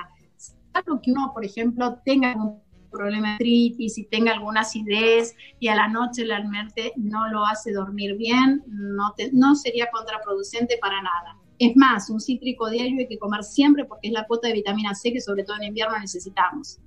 Salvo 0.73 0.99
que 1.01 1.11
uno, 1.11 1.31
por 1.33 1.45
ejemplo, 1.45 2.01
tenga 2.03 2.31
algún 2.31 2.63
problema 2.89 3.27
de 3.29 3.33
artritis 3.35 3.97
y 3.99 4.05
tenga 4.07 4.33
alguna 4.33 4.61
acidez 4.61 5.35
y 5.59 5.67
a 5.67 5.75
la 5.75 5.87
noche 5.87 6.23
el 6.23 6.31
almerte 6.31 6.93
no 6.97 7.27
lo 7.29 7.45
hace 7.45 7.73
dormir 7.73 8.15
bien, 8.17 8.63
no, 8.67 9.13
te- 9.15 9.31
no 9.33 9.55
sería 9.55 9.89
contraproducente 9.91 10.77
para 10.81 11.01
nada. 11.01 11.34
Es 11.57 11.75
más, 11.75 12.09
un 12.09 12.19
cítrico 12.19 12.69
diario 12.69 12.99
hay 12.99 13.07
que 13.07 13.17
comer 13.17 13.43
siempre 13.43 13.85
porque 13.85 14.07
es 14.07 14.13
la 14.13 14.25
cuota 14.25 14.47
de 14.47 14.53
vitamina 14.53 14.93
C 14.93 15.13
que 15.13 15.21
sobre 15.21 15.43
todo 15.43 15.57
en 15.57 15.63
invierno 15.63 15.97
necesitamos. 15.99 16.79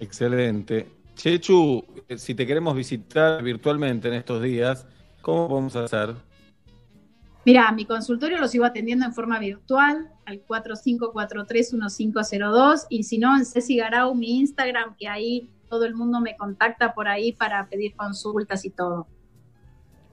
Excelente. 0.00 0.88
Chechu, 1.14 1.84
eh, 2.08 2.18
si 2.18 2.34
te 2.34 2.46
queremos 2.46 2.76
visitar 2.76 3.42
virtualmente 3.42 4.08
en 4.08 4.14
estos 4.14 4.42
días, 4.42 4.86
¿cómo 5.22 5.48
podemos 5.48 5.76
hacer? 5.76 6.14
Mira, 7.46 7.72
mi 7.72 7.84
consultorio 7.84 8.38
lo 8.38 8.48
sigo 8.48 8.64
atendiendo 8.64 9.04
en 9.06 9.14
forma 9.14 9.38
virtual 9.38 10.10
al 10.24 10.44
45431502 10.44 12.86
y 12.90 13.04
si 13.04 13.18
no 13.18 13.36
en 13.36 13.46
Ceci 13.46 13.76
Garau, 13.76 14.16
mi 14.16 14.40
Instagram, 14.40 14.96
que 14.96 15.06
ahí 15.08 15.48
todo 15.68 15.84
el 15.84 15.94
mundo 15.94 16.20
me 16.20 16.36
contacta 16.36 16.92
por 16.92 17.06
ahí 17.06 17.32
para 17.32 17.68
pedir 17.68 17.94
consultas 17.94 18.64
y 18.64 18.70
todo. 18.70 19.06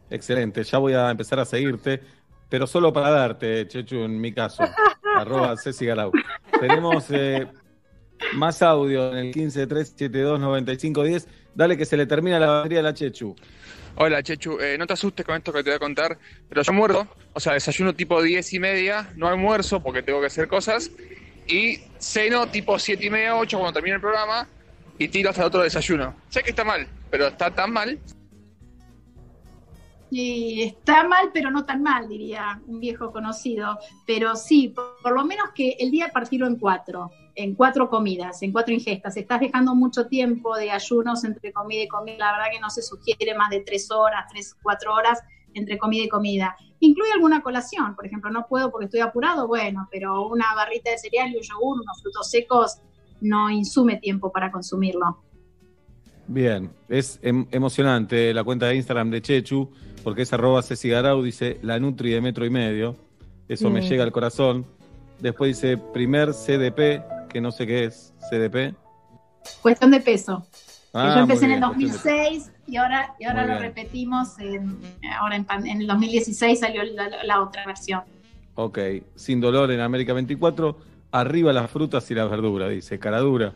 Excelente, 0.09 0.63
ya 0.63 0.77
voy 0.77 0.93
a 0.93 1.09
empezar 1.09 1.39
a 1.39 1.45
seguirte, 1.45 2.01
pero 2.53 2.67
solo 2.67 2.93
para 2.93 3.09
darte, 3.09 3.67
Chechu, 3.67 4.03
en 4.03 4.21
mi 4.21 4.31
caso, 4.31 4.61
arroba 5.17 5.57
Ceci 5.57 5.87
Galau. 5.87 6.11
Tenemos 6.59 7.05
eh, 7.09 7.47
más 8.35 8.61
audio 8.61 9.11
en 9.11 9.17
el 9.17 9.33
1537295510. 9.33 11.25
Dale 11.55 11.75
que 11.75 11.85
se 11.85 11.97
le 11.97 12.05
termina 12.05 12.39
la 12.39 12.45
batería 12.45 12.81
a 12.81 12.83
la 12.83 12.93
Chechu. 12.93 13.35
Hola, 13.95 14.21
Chechu. 14.21 14.59
Eh, 14.59 14.77
no 14.77 14.85
te 14.85 14.93
asustes 14.93 15.25
con 15.25 15.35
esto 15.35 15.51
que 15.51 15.63
te 15.63 15.71
voy 15.71 15.77
a 15.77 15.79
contar, 15.79 16.19
pero 16.47 16.61
yo 16.61 16.73
muerdo, 16.73 17.07
o 17.33 17.39
sea, 17.39 17.53
desayuno 17.53 17.95
tipo 17.95 18.21
10 18.21 18.53
y 18.53 18.59
media, 18.59 19.09
no 19.15 19.27
almuerzo 19.27 19.81
porque 19.81 20.03
tengo 20.03 20.21
que 20.21 20.27
hacer 20.27 20.47
cosas, 20.47 20.91
y 21.47 21.79
ceno 21.97 22.45
tipo 22.49 22.77
7 22.77 23.03
y 23.03 23.09
media, 23.09 23.35
8 23.35 23.57
cuando 23.57 23.73
termine 23.73 23.95
el 23.95 24.01
programa, 24.01 24.47
y 24.99 25.07
tiro 25.07 25.31
hasta 25.31 25.41
el 25.41 25.47
otro 25.47 25.63
desayuno. 25.63 26.15
Sé 26.29 26.43
que 26.43 26.51
está 26.51 26.63
mal, 26.63 26.87
pero 27.09 27.29
está 27.29 27.49
tan 27.49 27.73
mal. 27.73 27.97
Está 30.15 31.07
mal, 31.07 31.31
pero 31.33 31.49
no 31.49 31.65
tan 31.65 31.81
mal, 31.81 32.07
diría 32.07 32.61
un 32.67 32.79
viejo 32.79 33.11
conocido. 33.11 33.79
Pero 34.05 34.35
sí, 34.35 34.69
por, 34.69 34.97
por 35.01 35.13
lo 35.13 35.25
menos 35.25 35.49
que 35.55 35.75
el 35.79 35.91
día 35.91 36.09
partirlo 36.13 36.47
en 36.47 36.57
cuatro, 36.57 37.11
en 37.35 37.55
cuatro 37.55 37.89
comidas, 37.89 38.41
en 38.43 38.51
cuatro 38.51 38.73
ingestas. 38.73 39.17
Estás 39.17 39.39
dejando 39.39 39.75
mucho 39.75 40.07
tiempo 40.07 40.55
de 40.55 40.71
ayunos 40.71 41.23
entre 41.23 41.51
comida 41.51 41.83
y 41.83 41.87
comida. 41.87 42.17
La 42.19 42.31
verdad 42.33 42.51
que 42.51 42.59
no 42.59 42.69
se 42.69 42.81
sugiere 42.81 43.35
más 43.35 43.49
de 43.49 43.61
tres 43.61 43.89
horas, 43.91 44.25
tres, 44.29 44.55
cuatro 44.61 44.93
horas 44.93 45.19
entre 45.53 45.77
comida 45.77 46.03
y 46.03 46.09
comida. 46.09 46.55
Incluye 46.79 47.11
alguna 47.13 47.41
colación, 47.41 47.95
por 47.95 48.05
ejemplo, 48.05 48.29
no 48.29 48.47
puedo 48.47 48.71
porque 48.71 48.85
estoy 48.85 48.99
apurado, 48.99 49.47
bueno, 49.47 49.87
pero 49.91 50.27
una 50.27 50.53
barrita 50.55 50.91
de 50.91 50.97
cereal 50.97 51.31
y 51.31 51.37
un 51.37 51.43
yogur, 51.43 51.81
unos 51.81 52.01
frutos 52.01 52.29
secos, 52.29 52.79
no 53.21 53.49
insume 53.49 53.97
tiempo 53.97 54.31
para 54.31 54.51
consumirlo. 54.51 55.23
Bien, 56.27 56.69
es 56.89 57.19
em- 57.21 57.47
emocionante 57.51 58.33
la 58.33 58.43
cuenta 58.43 58.67
de 58.67 58.75
Instagram 58.75 59.09
de 59.11 59.21
Chechu, 59.21 59.69
porque 60.03 60.21
es 60.21 60.31
arroba 60.33 60.61
Ceci 60.61 60.89
Garau, 60.89 61.21
dice 61.21 61.59
la 61.61 61.79
Nutri 61.79 62.11
de 62.11 62.21
metro 62.21 62.45
y 62.45 62.49
medio. 62.49 62.95
Eso 63.47 63.69
me 63.69 63.81
Mm. 63.81 63.83
llega 63.83 64.03
al 64.03 64.11
corazón. 64.11 64.65
Después 65.19 65.55
dice 65.59 65.77
primer 65.77 66.33
CDP, 66.33 67.01
que 67.29 67.41
no 67.41 67.51
sé 67.51 67.67
qué 67.67 67.85
es 67.85 68.13
CDP. 68.29 68.73
Cuestión 69.61 69.91
de 69.91 69.99
peso. 69.99 70.45
Ah, 70.93 71.13
yo 71.15 71.21
empecé 71.21 71.45
en 71.45 71.51
el 71.53 71.59
bien, 71.59 71.69
cuestión 71.73 71.89
de- 71.89 72.21
2006 72.29 72.51
y 72.67 72.77
ahora, 72.77 73.15
y 73.19 73.25
ahora 73.25 73.41
lo 73.45 73.47
bien. 73.53 73.61
repetimos, 73.61 74.39
en, 74.39 74.77
ahora 75.19 75.35
en, 75.35 75.45
en 75.65 75.81
el 75.81 75.87
2016 75.87 76.59
salió 76.59 76.83
la 77.25 77.41
otra 77.41 77.65
versión. 77.65 78.01
Ok, 78.55 78.77
sin 79.15 79.41
dolor 79.41 79.71
en 79.71 79.79
América 79.81 80.13
24. 80.13 80.77
Arriba 81.11 81.51
las 81.51 81.69
frutas 81.69 82.09
y 82.11 82.15
las 82.15 82.29
verduras, 82.29 82.69
dice. 82.69 82.97
Caradura. 82.99 83.53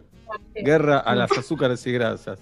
Guerra 0.56 1.00
a 1.00 1.16
las 1.16 1.32
azúcares 1.38 1.86
y 1.88 1.92
grasas. 1.92 2.40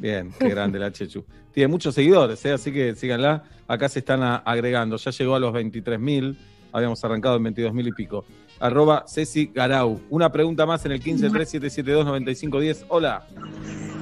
Bien, 0.00 0.32
qué 0.38 0.48
grande 0.48 0.78
la 0.78 0.90
Chechu. 0.90 1.24
Tiene 1.52 1.68
muchos 1.68 1.94
seguidores, 1.94 2.42
¿eh? 2.46 2.52
así 2.52 2.72
que 2.72 2.94
síganla. 2.94 3.42
Acá 3.68 3.86
se 3.90 3.98
están 3.98 4.22
a- 4.22 4.36
agregando. 4.36 4.96
Ya 4.96 5.10
llegó 5.10 5.34
a 5.34 5.38
los 5.40 5.52
23.000. 5.52 6.36
Habíamos 6.72 7.04
arrancado 7.04 7.36
en 7.36 7.42
22.000 7.44 7.88
y 7.88 7.92
pico. 7.92 8.24
Arroba 8.60 9.04
Ceci 9.06 9.50
Garau. 9.54 10.00
Una 10.08 10.32
pregunta 10.32 10.64
más 10.64 10.86
en 10.86 10.92
el 10.92 11.02
1537729510. 11.02 12.86
Hola. 12.88 13.26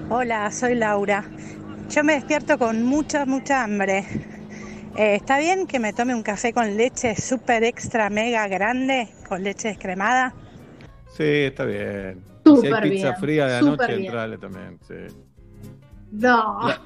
Hola, 0.08 0.50
soy 0.52 0.76
Laura. 0.76 1.24
Yo 1.90 2.04
me 2.04 2.12
despierto 2.14 2.58
con 2.58 2.84
mucha, 2.84 3.26
mucha 3.26 3.64
hambre. 3.64 4.04
Eh, 4.96 5.14
¿Está 5.16 5.38
bien 5.38 5.66
que 5.66 5.78
me 5.80 5.92
tome 5.92 6.14
un 6.14 6.22
café 6.22 6.52
con 6.52 6.76
leche 6.76 7.14
súper 7.16 7.64
extra 7.64 8.08
mega 8.10 8.46
grande, 8.46 9.08
con 9.28 9.42
leche 9.42 9.68
descremada? 9.68 10.34
Sí, 11.16 11.24
está 11.24 11.64
bien. 11.64 12.22
Si 12.44 12.66
hay 12.66 12.90
pizza 12.90 13.08
bien, 13.10 13.16
fría 13.20 13.46
de 13.46 13.58
entrale 13.96 14.38
también. 14.38 14.78
sí. 14.86 14.94
No, 16.10 16.60
La- 16.66 16.80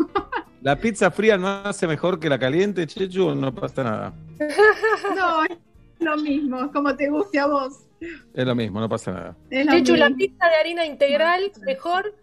¿La 0.63 0.77
pizza 0.79 1.11
fría 1.11 1.37
no 1.37 1.49
hace 1.49 1.87
mejor 1.89 2.21
que 2.21 2.29
la 2.29 2.39
caliente, 2.39 2.87
Chechu? 2.87 3.35
No 3.35 3.53
pasa 3.55 3.83
nada. 3.83 4.15
no, 5.17 5.45
es 5.45 5.59
lo 6.01 6.17
mismo, 6.19 6.71
como 6.73 6.95
te 6.97 7.09
guste 7.11 7.39
a 7.41 7.47
vos. 7.47 7.87
Es 8.35 8.47
lo 8.47 8.55
mismo, 8.55 8.81
no 8.81 8.89
pasa 8.89 9.13
nada. 9.13 9.37
Chechu, 9.51 9.97
la 9.97 10.11
pizza 10.11 10.49
de 10.49 10.55
harina 10.57 10.85
integral, 10.87 11.53
mejor, 11.65 12.17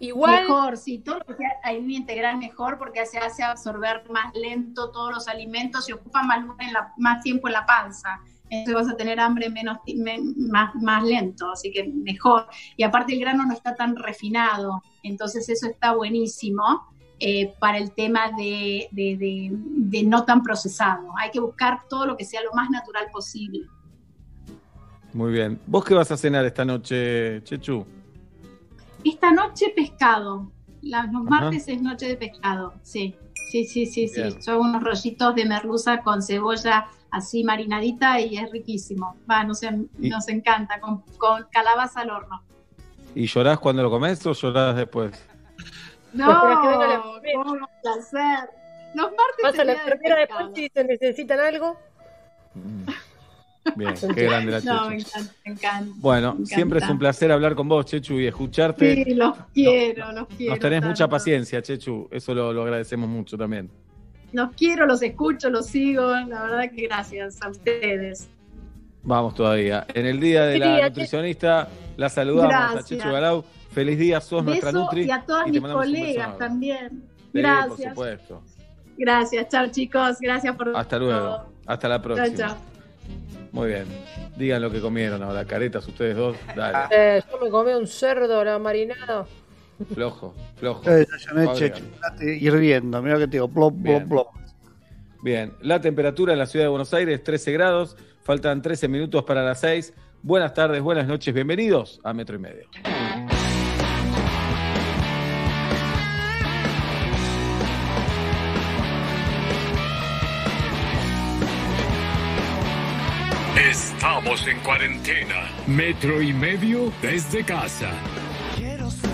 igual. 0.00 0.42
Mejor, 0.42 0.76
sí, 0.78 0.98
todo 0.98 1.18
lo 1.18 1.24
que 1.26 1.36
sea 1.36 1.50
harina 1.64 1.92
integral 1.94 2.38
mejor 2.38 2.78
porque 2.78 3.04
se 3.06 3.18
hace 3.18 3.42
absorber 3.42 4.04
más 4.10 4.34
lento 4.34 4.90
todos 4.90 5.12
los 5.14 5.28
alimentos 5.28 5.88
y 5.88 5.92
ocupa 5.92 6.22
más, 6.22 6.44
en 6.60 6.72
la- 6.72 6.92
más 6.96 7.22
tiempo 7.22 7.48
en 7.48 7.54
la 7.54 7.66
panza. 7.66 8.20
Entonces 8.50 8.74
vas 8.86 8.92
a 8.92 8.96
tener 8.98 9.18
hambre 9.18 9.48
menos, 9.48 9.78
más, 10.36 10.74
más 10.74 11.02
lento, 11.04 11.50
así 11.52 11.70
que 11.72 11.84
mejor. 11.84 12.46
Y 12.76 12.82
aparte 12.82 13.14
el 13.14 13.20
grano 13.20 13.46
no 13.46 13.54
está 13.54 13.74
tan 13.74 13.96
refinado, 13.96 14.82
entonces 15.02 15.48
eso 15.48 15.66
está 15.68 15.94
buenísimo. 15.94 16.62
eh, 17.24 17.54
para 17.60 17.78
el 17.78 17.92
tema 17.92 18.32
de, 18.36 18.88
de- 18.90 19.16
de- 19.16 19.50
de 19.52 20.02
no 20.02 20.24
tan 20.24 20.42
procesado. 20.42 21.12
Hay 21.16 21.30
que 21.30 21.38
buscar 21.38 21.86
todo 21.88 22.04
lo 22.04 22.16
que 22.16 22.24
sea 22.24 22.42
lo 22.42 22.50
más 22.52 22.68
natural 22.68 23.06
posible. 23.12 23.60
Muy 25.12 25.30
bien. 25.30 25.60
¿Vos 25.68 25.84
qué 25.84 25.94
vas 25.94 26.10
a 26.10 26.16
cenar 26.16 26.44
esta 26.46 26.64
noche, 26.64 27.40
Chechu? 27.44 27.86
Esta 29.04 29.30
noche 29.30 29.72
pescado. 29.76 30.50
La- 30.80 31.04
los 31.04 31.22
Ajá. 31.28 31.42
martes 31.42 31.68
es 31.68 31.80
noche 31.80 32.08
de 32.08 32.16
pescado, 32.16 32.74
sí. 32.82 33.14
Sí, 33.52 33.66
sí, 33.66 33.86
sí, 33.86 34.08
sí. 34.08 34.22
Son 34.40 34.58
unos 34.58 34.82
rollitos 34.82 35.34
de 35.36 35.44
merluza 35.44 36.02
con 36.02 36.22
cebolla 36.22 36.88
así 37.12 37.44
marinadita 37.44 38.18
y 38.20 38.36
es 38.36 38.50
riquísimo. 38.50 39.14
Va, 39.30 39.44
nos 39.44 39.62
encanta, 40.28 40.80
con, 40.80 41.02
con 41.18 41.46
calabaza 41.52 42.00
al 42.00 42.10
horno. 42.10 42.42
¿Y 43.14 43.26
llorás 43.26 43.58
cuando 43.58 43.82
lo 43.82 43.90
comes 43.90 44.24
o 44.26 44.32
llorás 44.32 44.76
después? 44.76 45.12
No, 46.12 46.30
Espera 46.32 46.60
que 46.62 46.68
venga 46.68 46.86
la 46.88 47.02
cómo 47.34 47.52
un 47.52 47.66
placer. 47.82 48.48
Los 48.94 49.06
martes 49.06 49.42
Pasa 49.42 49.62
es 49.62 49.66
la 49.68 49.74
pescado. 49.84 50.16
después 50.20 50.46
si 50.54 50.68
se 50.74 50.84
necesitan 50.84 51.40
algo. 51.40 51.78
Bien, 53.76 53.94
qué 54.14 54.22
grande 54.24 54.52
la 54.52 54.60
No, 54.60 54.90
me 54.90 54.98
Chechu. 54.98 55.08
encanta, 55.18 55.34
me 55.44 55.52
encanta. 55.52 55.94
Bueno, 55.98 56.34
me 56.34 56.46
siempre 56.46 56.78
es 56.80 56.88
un 56.88 56.98
placer 56.98 57.32
hablar 57.32 57.54
con 57.54 57.68
vos, 57.68 57.86
Chechu, 57.86 58.18
y 58.20 58.26
escucharte. 58.26 59.04
Sí, 59.04 59.14
los 59.14 59.36
quiero, 59.54 60.12
los 60.12 60.26
quiero. 60.28 60.52
Nos 60.54 60.60
tenés 60.60 60.82
mucha 60.84 61.08
paciencia, 61.08 61.62
Chechu. 61.62 62.08
Eso 62.10 62.34
lo, 62.34 62.52
lo 62.52 62.62
agradecemos 62.62 63.08
mucho 63.08 63.38
también. 63.38 63.70
Los 64.32 64.50
quiero, 64.54 64.86
los 64.86 65.02
escucho, 65.02 65.48
los 65.50 65.66
sigo. 65.66 66.02
La 66.10 66.42
verdad 66.42 66.70
que 66.74 66.82
gracias 66.86 67.40
a 67.42 67.48
ustedes. 67.48 68.28
Vamos 69.04 69.34
todavía. 69.34 69.86
En 69.94 70.06
el 70.06 70.20
día 70.20 70.44
de 70.46 70.58
la 70.58 70.88
nutricionista, 70.88 71.68
la 71.96 72.08
saludamos 72.08 72.54
a 72.54 72.58
Gracias. 72.72 72.86
Chechu 72.86 73.08
Galau. 73.10 73.44
Feliz 73.70 73.98
día, 73.98 74.20
sos 74.20 74.44
nuestra 74.44 74.70
Beso 74.70 74.84
Nutri. 74.84 75.04
y 75.04 75.10
a 75.10 75.22
todas 75.24 75.48
y 75.48 75.52
mis 75.52 75.60
colegas 75.62 76.38
también. 76.38 76.88
Sí, 76.90 77.28
por 77.32 77.40
Gracias. 77.40 77.88
supuesto. 77.94 78.42
Gracias, 78.98 79.48
chao 79.48 79.66
chicos. 79.68 80.18
Gracias 80.20 80.54
por 80.54 80.76
Hasta 80.76 80.98
luego. 80.98 81.46
Hasta 81.66 81.88
la 81.88 81.96
Chao, 81.96 82.02
próxima. 82.02 82.36
chao. 82.36 82.56
Muy 83.50 83.68
bien. 83.68 83.84
Digan 84.36 84.60
lo 84.62 84.70
que 84.70 84.80
comieron 84.80 85.22
ahora. 85.22 85.44
Caretas, 85.46 85.86
ustedes 85.88 86.16
dos. 86.16 86.36
Dale. 86.54 86.78
Eh, 86.94 87.22
yo 87.30 87.38
me 87.42 87.50
comí 87.50 87.72
un 87.72 87.86
cerdo 87.86 88.44
la 88.44 88.58
marinado. 88.58 89.26
Flojo, 89.94 90.34
flojo. 90.56 90.82
Yo 90.84 90.90
desayuné 90.92 91.46
chocolate 91.46 92.36
hirviendo, 92.36 93.02
mira 93.02 93.18
que 93.18 93.26
te 93.26 93.32
digo, 93.38 93.48
plop, 93.48 93.72
plop, 93.72 93.82
Bien. 93.82 94.08
plop. 94.08 94.28
Bien, 95.22 95.52
la 95.60 95.80
temperatura 95.80 96.34
en 96.34 96.38
la 96.38 96.46
ciudad 96.46 96.66
de 96.66 96.68
Buenos 96.68 96.92
Aires, 96.94 97.22
13 97.24 97.52
grados, 97.52 97.96
faltan 98.22 98.62
13 98.62 98.88
minutos 98.88 99.24
para 99.24 99.42
las 99.42 99.60
6. 99.60 99.94
Buenas 100.22 100.54
tardes, 100.54 100.80
buenas 100.82 101.06
noches, 101.06 101.34
bienvenidos 101.34 102.00
a 102.04 102.12
Metro 102.12 102.36
y 102.36 102.38
Medio. 102.38 102.68
Estamos 113.70 114.46
en 114.48 114.58
cuarentena. 114.60 115.48
Metro 115.66 116.20
y 116.20 116.32
medio 116.32 116.92
desde 117.00 117.44
casa. 117.44 117.90
Quiero 118.56 118.90
ser 118.90 119.10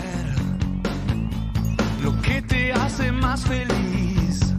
lo 2.03 2.21
que 2.23 2.43
te 2.43 2.73
hace 2.73 3.13
más 3.13 3.45
feliz. 3.45 4.55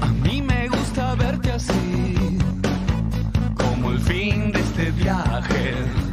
A 0.00 0.08
mí 0.08 0.42
me 0.42 0.68
gusta 0.68 1.14
verte 1.14 1.52
así, 1.52 2.38
el 3.96 4.02
fin 4.02 4.52
de 4.52 4.60
este 4.60 4.90
viaje. 4.90 6.05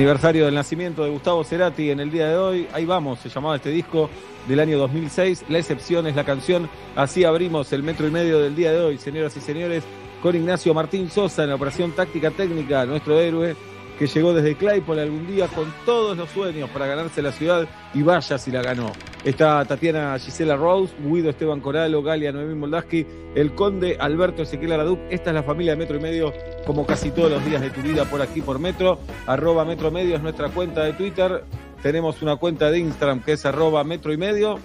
Aniversario 0.00 0.46
del 0.46 0.54
nacimiento 0.54 1.04
de 1.04 1.10
Gustavo 1.10 1.44
Cerati 1.44 1.90
en 1.90 2.00
el 2.00 2.10
día 2.10 2.28
de 2.28 2.36
hoy. 2.38 2.66
Ahí 2.72 2.86
vamos, 2.86 3.18
se 3.18 3.28
llamaba 3.28 3.56
este 3.56 3.68
disco 3.68 4.08
del 4.48 4.58
año 4.58 4.78
2006. 4.78 5.44
La 5.50 5.58
excepción 5.58 6.06
es 6.06 6.16
la 6.16 6.24
canción. 6.24 6.70
Así 6.96 7.24
abrimos 7.24 7.70
el 7.74 7.82
metro 7.82 8.08
y 8.08 8.10
medio 8.10 8.38
del 8.38 8.56
día 8.56 8.72
de 8.72 8.80
hoy, 8.80 8.96
señoras 8.96 9.36
y 9.36 9.42
señores, 9.42 9.84
con 10.22 10.34
Ignacio 10.34 10.72
Martín 10.72 11.10
Sosa 11.10 11.42
en 11.42 11.50
la 11.50 11.56
operación 11.56 11.92
táctica 11.92 12.30
técnica, 12.30 12.86
nuestro 12.86 13.20
héroe 13.20 13.54
que 13.98 14.06
llegó 14.06 14.32
desde 14.32 14.56
Claypole 14.56 15.02
algún 15.02 15.26
día 15.26 15.48
con 15.48 15.70
todos 15.84 16.16
los 16.16 16.30
sueños 16.30 16.70
para 16.70 16.86
ganarse 16.86 17.20
la 17.20 17.32
ciudad 17.32 17.68
y 17.92 18.00
vaya 18.00 18.38
si 18.38 18.50
la 18.50 18.62
ganó. 18.62 18.92
Está 19.24 19.64
Tatiana 19.66 20.18
Gisela 20.18 20.56
Rose, 20.56 20.94
Guido 21.04 21.28
Esteban 21.28 21.60
Coralo, 21.60 22.02
Galia 22.02 22.32
Noemí 22.32 22.54
Moldaski, 22.54 23.06
el 23.34 23.54
conde 23.54 23.96
Alberto 24.00 24.42
Ezequiel 24.42 24.72
Araduc. 24.72 24.98
Esta 25.10 25.30
es 25.30 25.34
la 25.34 25.42
familia 25.42 25.72
de 25.72 25.78
Metro 25.78 25.96
y 25.98 26.00
Medio, 26.00 26.32
como 26.66 26.86
casi 26.86 27.10
todos 27.10 27.30
los 27.30 27.44
días 27.44 27.60
de 27.60 27.68
tu 27.70 27.82
vida 27.82 28.06
por 28.06 28.22
aquí 28.22 28.40
por 28.40 28.58
Metro. 28.58 28.98
Arroba 29.26 29.64
Metro 29.66 29.90
Medio 29.90 30.16
es 30.16 30.22
nuestra 30.22 30.48
cuenta 30.48 30.84
de 30.84 30.94
Twitter. 30.94 31.44
Tenemos 31.82 32.22
una 32.22 32.36
cuenta 32.36 32.70
de 32.70 32.78
Instagram 32.78 33.20
que 33.20 33.32
es 33.32 33.44
arroba 33.44 33.84
Metro 33.84 34.10
y 34.12 34.16
Medio. 34.16 34.58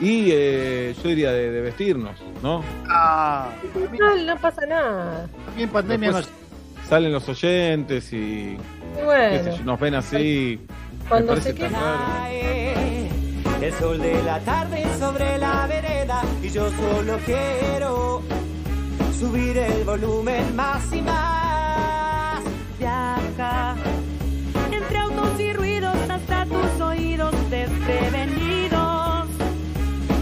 Y 0.00 0.30
eh, 0.32 0.94
yo 1.02 1.08
diría 1.08 1.30
de, 1.30 1.50
de 1.52 1.60
vestirnos, 1.60 2.16
¿no? 2.42 2.64
Ah, 2.88 3.50
No, 3.98 4.16
no 4.16 4.36
pasa 4.40 4.66
nada. 4.66 5.28
bien 5.56 5.68
pandemia 5.68 6.08
Después 6.12 6.30
salen 6.88 7.12
los 7.12 7.28
oyentes 7.28 8.12
y 8.12 8.56
bueno, 9.04 9.56
nos 9.64 9.78
ven 9.78 9.94
así. 9.94 10.58
cuando 11.08 11.36
me 11.36 11.40
se 11.40 11.54
parece 11.54 11.60
tan 11.60 11.70
queda. 11.70 11.80
raro. 11.80 13.09
El 13.60 13.72
sol 13.74 13.98
de 13.98 14.22
la 14.22 14.40
tarde 14.40 14.84
sobre 14.98 15.36
la 15.36 15.66
vereda 15.66 16.22
y 16.42 16.48
yo 16.48 16.70
solo 16.70 17.18
quiero 17.26 18.22
subir 19.18 19.58
el 19.58 19.84
volumen 19.84 20.56
más 20.56 20.90
y 20.92 21.02
más. 21.02 22.40
Viaja 22.78 23.76
entre 24.72 24.98
autos 24.98 25.38
y 25.38 25.52
ruidos 25.52 25.94
hasta 26.08 26.46
tus 26.46 26.80
oídos 26.80 27.34
desprevenidos. 27.50 29.28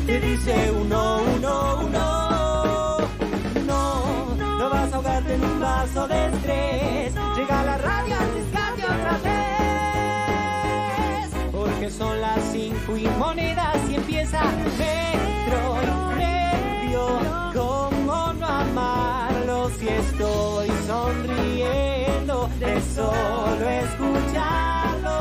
Te 0.04 0.20
dice 0.20 0.72
uno, 0.72 1.20
uno, 1.36 1.80
uno. 1.86 2.98
No, 3.68 4.34
no 4.36 4.70
vas 4.70 4.92
a 4.92 4.96
ahogarte 4.96 5.34
en 5.34 5.44
un 5.44 5.60
vaso 5.60 6.08
de 6.08 6.26
estrés. 6.26 7.14
Llega 7.36 7.62
la 7.62 7.78
radio 7.78 8.16
a 8.16 8.24
riscarte 8.34 8.82
otra 8.82 9.18
vez. 9.22 9.38
Porque 11.52 11.88
son 11.88 12.20
las 12.20 12.47
y 12.98 13.06
monedas 13.18 13.76
y 13.90 13.94
empieza 13.94 14.42
metro 14.76 15.60
y 15.82 16.18
medio. 16.18 17.02
¿Cómo 17.54 18.32
no 18.32 18.46
amarlo 18.46 19.70
si 19.78 19.88
estoy 19.88 20.68
sonriendo 20.86 22.50
de 22.58 22.80
solo 22.94 23.68
escucharlo? 23.68 25.18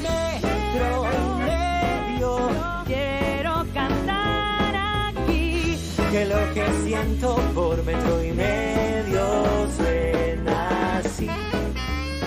Metro 0.00 1.06
y 1.12 1.42
medio. 1.42 2.50
Quiero 2.86 3.66
cantar 3.74 4.74
aquí. 5.08 5.78
que 6.12 6.24
lo 6.24 6.54
que 6.54 6.66
siento 6.84 7.36
por 7.54 7.84
metro 7.84 8.22
y 8.22 8.32
medio. 8.32 9.87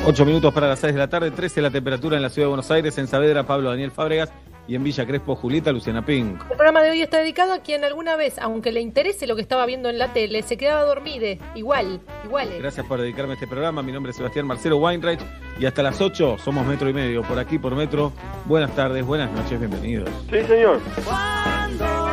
8 0.04 0.26
minutos 0.26 0.52
para 0.52 0.68
las 0.68 0.80
6 0.80 0.94
de 0.94 1.00
la 1.00 1.08
tarde, 1.08 1.30
13 1.30 1.62
la 1.62 1.70
temperatura 1.70 2.18
en 2.18 2.24
la 2.24 2.30
ciudad 2.30 2.48
de 2.48 2.50
Buenos 2.50 2.72
Aires, 2.72 2.98
en 2.98 3.08
Saavedra 3.08 3.46
Pablo 3.46 3.70
Daniel 3.70 3.92
Fábregas 3.92 4.32
y 4.68 4.74
en 4.76 4.84
Villa 4.84 5.06
Crespo 5.06 5.36
Julieta 5.36 5.72
Luciana 5.72 6.04
Pink. 6.04 6.42
El 6.50 6.58
programa 6.58 6.82
de 6.82 6.90
hoy 6.90 7.02
está 7.02 7.20
dedicado 7.20 7.54
a 7.54 7.60
quien 7.60 7.84
alguna 7.84 8.16
vez, 8.16 8.40
aunque 8.40 8.72
le 8.72 8.82
interese 8.82 9.28
lo 9.28 9.36
que 9.36 9.44
estaba 9.44 9.64
viendo 9.68 9.90
en 9.90 10.00
la 10.00 10.12
tele, 10.12 10.42
se 10.42 10.58
quedaba 10.58 10.84
dormide. 10.84 11.40
Igual, 11.54 12.02
igual. 12.26 12.50
Gracias 12.58 12.86
por 12.88 13.00
dedicarme 13.00 13.34
a 13.34 13.36
este 13.36 13.48
programa. 13.48 13.84
Mi 13.84 13.92
nombre 13.92 14.10
es 14.10 14.16
Sebastián 14.16 14.48
Marcelo 14.48 14.78
Weinreich 14.78 15.20
y 15.60 15.66
hasta 15.68 15.84
las 15.84 16.02
8 16.02 16.38
somos 16.44 16.66
Metro 16.66 16.90
y 16.90 16.94
Medio. 16.94 17.22
Por 17.22 17.38
aquí, 17.38 17.60
por 17.60 17.76
Metro. 17.76 18.12
Buenas 18.46 18.76
tardes, 18.76 19.06
buenas 19.06 19.32
noches, 19.32 19.60
bienvenidos. 19.60 20.10
Sí, 20.32 20.42
señor. 20.48 20.80
Cuando 21.06 22.11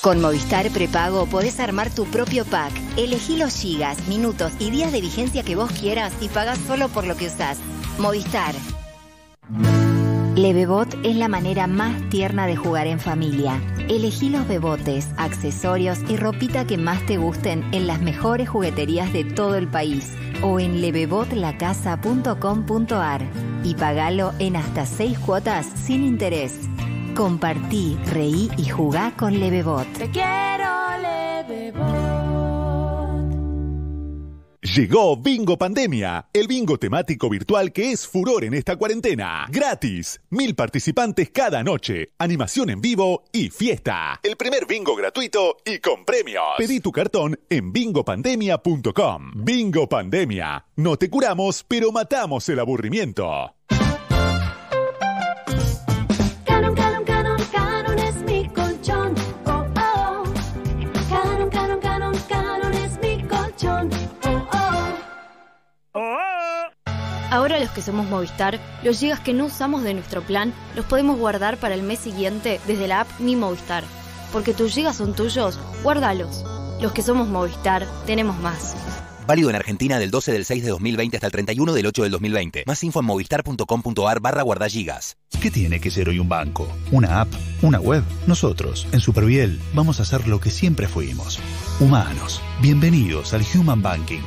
Con 0.00 0.20
Movistar 0.20 0.70
Prepago 0.70 1.26
podés 1.26 1.58
armar 1.58 1.90
tu 1.90 2.04
propio 2.04 2.44
pack. 2.44 2.72
Elegí 2.96 3.36
los 3.36 3.52
gigas, 3.54 4.06
minutos 4.06 4.52
y 4.60 4.70
días 4.70 4.92
de 4.92 5.00
vigencia 5.00 5.42
que 5.42 5.56
vos 5.56 5.72
quieras 5.72 6.12
y 6.20 6.28
pagás 6.28 6.60
solo 6.66 6.88
por 6.88 7.04
lo 7.04 7.16
que 7.16 7.26
usás. 7.26 7.58
Movistar. 7.98 8.54
Levebot 10.36 11.04
es 11.04 11.16
la 11.16 11.26
manera 11.26 11.66
más 11.66 11.96
tierna 12.10 12.46
de 12.46 12.54
jugar 12.54 12.86
en 12.86 13.00
familia. 13.00 13.60
Elegí 13.88 14.28
los 14.28 14.46
bebotes, 14.46 15.08
accesorios 15.16 15.98
y 16.08 16.16
ropita 16.16 16.64
que 16.64 16.78
más 16.78 17.04
te 17.06 17.16
gusten 17.16 17.64
en 17.72 17.88
las 17.88 18.00
mejores 18.00 18.48
jugueterías 18.48 19.12
de 19.12 19.24
todo 19.24 19.56
el 19.56 19.66
país 19.66 20.12
o 20.42 20.60
en 20.60 20.80
levebotlacasa.com.ar 20.80 23.26
y 23.64 23.74
pagalo 23.74 24.32
en 24.38 24.54
hasta 24.54 24.86
6 24.86 25.18
cuotas 25.18 25.66
sin 25.84 26.04
interés. 26.04 26.68
Compartí, 27.18 27.98
reí 28.12 28.48
y 28.56 28.66
jugá 28.66 29.12
con 29.16 29.40
Levebot. 29.40 29.92
Te 29.94 30.08
quiero, 30.08 30.70
Levebot. 31.02 31.82
Llegó 34.62 35.16
Bingo 35.16 35.58
Pandemia, 35.58 36.28
el 36.32 36.46
bingo 36.46 36.78
temático 36.78 37.28
virtual 37.28 37.72
que 37.72 37.90
es 37.90 38.06
furor 38.06 38.44
en 38.44 38.54
esta 38.54 38.76
cuarentena. 38.76 39.48
Gratis, 39.50 40.20
mil 40.30 40.54
participantes 40.54 41.30
cada 41.30 41.64
noche, 41.64 42.10
animación 42.18 42.70
en 42.70 42.80
vivo 42.80 43.24
y 43.32 43.50
fiesta. 43.50 44.20
El 44.22 44.36
primer 44.36 44.64
bingo 44.66 44.94
gratuito 44.94 45.56
y 45.64 45.80
con 45.80 46.04
premios. 46.04 46.44
Pedí 46.56 46.78
tu 46.78 46.92
cartón 46.92 47.36
en 47.50 47.72
bingopandemia.com. 47.72 49.32
Bingo 49.34 49.88
Pandemia. 49.88 50.66
No 50.76 50.96
te 50.96 51.10
curamos, 51.10 51.64
pero 51.66 51.90
matamos 51.90 52.48
el 52.48 52.60
aburrimiento. 52.60 53.57
Ahora 67.30 67.60
los 67.60 67.70
que 67.70 67.82
somos 67.82 68.08
Movistar, 68.08 68.58
los 68.82 68.98
gigas 68.98 69.20
que 69.20 69.34
no 69.34 69.46
usamos 69.46 69.82
de 69.82 69.92
nuestro 69.92 70.22
plan 70.22 70.54
los 70.74 70.86
podemos 70.86 71.18
guardar 71.18 71.58
para 71.58 71.74
el 71.74 71.82
mes 71.82 71.98
siguiente 71.98 72.58
desde 72.66 72.88
la 72.88 73.00
app 73.00 73.20
Mi 73.20 73.36
Movistar. 73.36 73.84
Porque 74.32 74.54
tus 74.54 74.72
gigas 74.72 74.96
son 74.96 75.14
tuyos, 75.14 75.58
guárdalos. 75.82 76.44
Los 76.80 76.92
que 76.92 77.02
somos 77.02 77.28
Movistar, 77.28 77.86
tenemos 78.06 78.38
más. 78.38 78.74
Válido 79.26 79.50
en 79.50 79.56
Argentina 79.56 79.98
del 79.98 80.10
12 80.10 80.32
del 80.32 80.46
6 80.46 80.62
de 80.62 80.70
2020 80.70 81.18
hasta 81.18 81.26
el 81.26 81.32
31 81.32 81.74
del 81.74 81.86
8 81.86 82.02
del 82.02 82.12
2020. 82.12 82.64
Más 82.66 82.82
info 82.82 83.00
en 83.00 83.06
movistar.com.ar 83.06 84.20
barra 84.20 84.40
guardagigas. 84.40 85.18
¿Qué 85.42 85.50
tiene 85.50 85.80
que 85.80 85.90
ser 85.90 86.08
hoy 86.08 86.18
un 86.18 86.30
banco? 86.30 86.66
¿Una 86.92 87.20
app? 87.20 87.28
¿Una 87.60 87.78
web? 87.78 88.04
Nosotros, 88.26 88.86
en 88.90 89.00
Superviel, 89.00 89.60
vamos 89.74 90.00
a 90.00 90.04
hacer 90.04 90.26
lo 90.28 90.40
que 90.40 90.48
siempre 90.48 90.88
fuimos. 90.88 91.38
Humanos. 91.78 92.40
Bienvenidos 92.62 93.34
al 93.34 93.42
Human 93.54 93.82
Banking. 93.82 94.22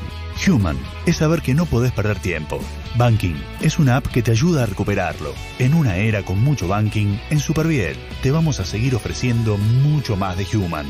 Human 0.48 0.78
es 1.06 1.18
saber 1.18 1.42
que 1.42 1.54
no 1.54 1.66
podés 1.66 1.92
perder 1.92 2.20
tiempo. 2.20 2.60
Banking 2.98 3.36
es 3.62 3.80
una 3.80 3.98
app 3.98 4.08
que 4.08 4.24
te 4.24 4.32
ayuda 4.32 4.64
a 4.64 4.66
recuperarlo. 4.66 5.34
En 5.60 5.74
una 5.74 5.98
era 5.98 6.24
con 6.24 6.42
mucho 6.42 6.68
banking, 6.68 7.18
en 7.30 7.40
Superviel 7.40 7.98
te 8.24 8.32
vamos 8.32 8.60
a 8.60 8.66
seguir 8.66 8.96
ofreciendo 8.96 9.58
mucho 9.58 10.16
más 10.16 10.38
de 10.38 10.48
Human. 10.58 10.88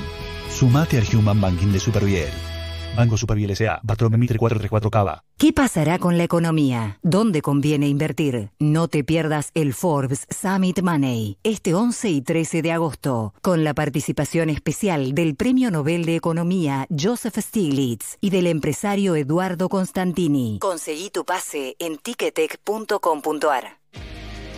Sumate 0.49 0.97
al 0.97 1.15
Human 1.15 1.41
Banking 1.41 1.71
de 1.71 1.79
Superviel. 1.79 2.50
Banco 2.95 3.17
Superviel 3.17 3.51
S.A. 3.51 3.81
Patrón 3.85 4.19
Mitre 4.19 4.37
434 4.37 4.91
Cava. 4.91 5.23
¿Qué 5.37 5.53
pasará 5.53 5.97
con 5.97 6.17
la 6.17 6.23
economía? 6.23 6.99
¿Dónde 7.01 7.41
conviene 7.41 7.87
invertir? 7.87 8.51
No 8.59 8.87
te 8.87 9.03
pierdas 9.03 9.51
el 9.53 9.73
Forbes 9.73 10.27
Summit 10.29 10.81
Money 10.81 11.37
este 11.43 11.73
11 11.73 12.09
y 12.09 12.21
13 12.21 12.61
de 12.61 12.71
agosto, 12.73 13.33
con 13.41 13.63
la 13.63 13.73
participación 13.73 14.49
especial 14.49 15.13
del 15.13 15.35
Premio 15.35 15.71
Nobel 15.71 16.05
de 16.05 16.15
Economía 16.15 16.85
Joseph 16.89 17.37
Stiglitz 17.39 18.17
y 18.19 18.29
del 18.29 18.47
empresario 18.47 19.15
Eduardo 19.15 19.69
Constantini. 19.69 20.59
Conseguí 20.59 21.09
tu 21.09 21.23
pase 21.23 21.75
en 21.79 21.97
ticketek.com.ar. 21.97 23.79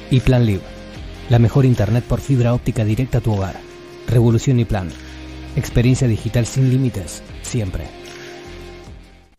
Y 0.09 0.19
Plan 0.19 0.45
Live, 0.45 0.63
la 1.29 1.39
mejor 1.39 1.65
internet 1.65 2.03
por 2.03 2.19
fibra 2.19 2.53
óptica 2.53 2.83
directa 2.83 3.19
a 3.19 3.21
tu 3.21 3.33
hogar. 3.33 3.59
Revolución 4.07 4.59
y 4.59 4.65
Plan. 4.65 4.89
Experiencia 5.55 6.07
digital 6.07 6.45
sin 6.45 6.69
límites, 6.69 7.21
siempre. 7.43 8.02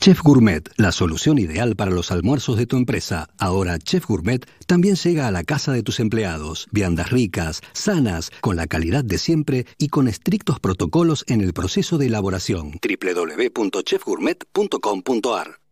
Chef 0.05 0.21
Gourmet, 0.23 0.63
la 0.77 0.93
solución 0.93 1.39
ideal 1.39 1.77
para 1.77 1.91
los 1.91 2.13
almuerzos 2.13 2.59
de 2.59 2.67
tu 2.67 2.77
empresa. 2.77 3.31
Ahora 3.39 3.79
Chef 3.79 4.07
Gourmet 4.07 4.45
también 4.67 4.97
llega 4.97 5.27
a 5.27 5.31
la 5.31 5.45
casa 5.45 5.73
de 5.73 5.83
tus 5.83 5.99
empleados. 5.99 6.69
Viandas 6.73 7.09
ricas, 7.09 7.63
sanas, 7.73 8.31
con 8.43 8.57
la 8.57 8.67
calidad 8.67 9.03
de 9.03 9.17
siempre 9.17 9.65
y 9.79 9.89
con 9.89 10.07
estrictos 10.07 10.61
protocolos 10.61 11.25
en 11.27 11.41
el 11.41 11.55
proceso 11.55 11.97
de 11.97 12.09
elaboración. 12.09 12.73
www.chefgourmet.com.ar 12.83 15.64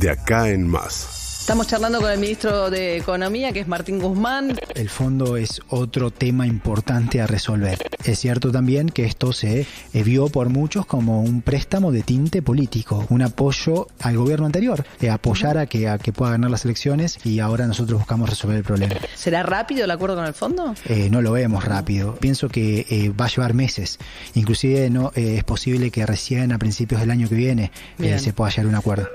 De 0.00 0.08
acá 0.08 0.48
en 0.48 0.66
más. 0.66 1.40
Estamos 1.40 1.66
charlando 1.66 2.00
con 2.00 2.10
el 2.10 2.18
ministro 2.18 2.70
de 2.70 2.96
Economía, 2.96 3.52
que 3.52 3.60
es 3.60 3.68
Martín 3.68 3.98
Guzmán. 3.98 4.56
El 4.74 4.88
fondo 4.88 5.36
es 5.36 5.60
otro 5.68 6.10
tema 6.10 6.46
importante 6.46 7.20
a 7.20 7.26
resolver. 7.26 7.78
Es 8.04 8.18
cierto 8.18 8.50
también 8.50 8.88
que 8.88 9.04
esto 9.04 9.34
se 9.34 9.66
vio 9.92 10.28
por 10.28 10.48
muchos 10.48 10.86
como 10.86 11.20
un 11.20 11.42
préstamo 11.42 11.92
de 11.92 12.02
tinte 12.02 12.40
político, 12.40 13.04
un 13.10 13.20
apoyo 13.20 13.88
al 14.00 14.16
gobierno 14.16 14.46
anterior, 14.46 14.86
de 15.00 15.10
apoyar 15.10 15.58
a 15.58 15.66
que, 15.66 15.86
a 15.86 15.98
que 15.98 16.14
pueda 16.14 16.30
ganar 16.30 16.50
las 16.50 16.64
elecciones 16.64 17.18
y 17.22 17.40
ahora 17.40 17.66
nosotros 17.66 17.98
buscamos 17.98 18.30
resolver 18.30 18.56
el 18.56 18.64
problema. 18.64 18.94
¿Será 19.14 19.42
rápido 19.42 19.84
el 19.84 19.90
acuerdo 19.90 20.16
con 20.16 20.24
el 20.24 20.34
fondo? 20.34 20.74
Eh, 20.86 21.10
no 21.10 21.20
lo 21.20 21.32
vemos 21.32 21.66
rápido. 21.66 22.14
Pienso 22.14 22.48
que 22.48 22.86
eh, 22.88 23.10
va 23.10 23.26
a 23.26 23.28
llevar 23.28 23.52
meses. 23.52 23.98
Inclusive 24.34 24.88
no 24.88 25.12
eh, 25.14 25.34
es 25.36 25.44
posible 25.44 25.90
que 25.90 26.06
recién 26.06 26.52
a 26.52 26.58
principios 26.58 27.02
del 27.02 27.10
año 27.10 27.28
que 27.28 27.34
viene 27.34 27.70
eh, 27.98 28.18
se 28.18 28.32
pueda 28.32 28.50
llegar 28.50 28.64
a 28.64 28.68
un 28.70 28.74
acuerdo. 28.76 29.08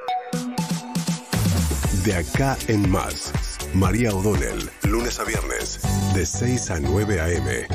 De 2.04 2.16
acá 2.16 2.58
en 2.68 2.90
más. 2.90 3.32
María 3.74 4.14
O'Donnell, 4.14 4.70
lunes 4.84 5.20
a 5.20 5.24
viernes, 5.24 5.80
de 6.14 6.26
6 6.26 6.72
a 6.72 6.80
9 6.80 7.20
a.m. 7.20 7.68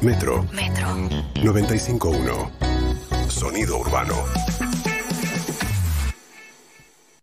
Metro. 0.00 0.42
Metro. 0.52 1.08
95.1. 1.34 2.50
Sonido 3.28 3.78
urbano. 3.78 4.24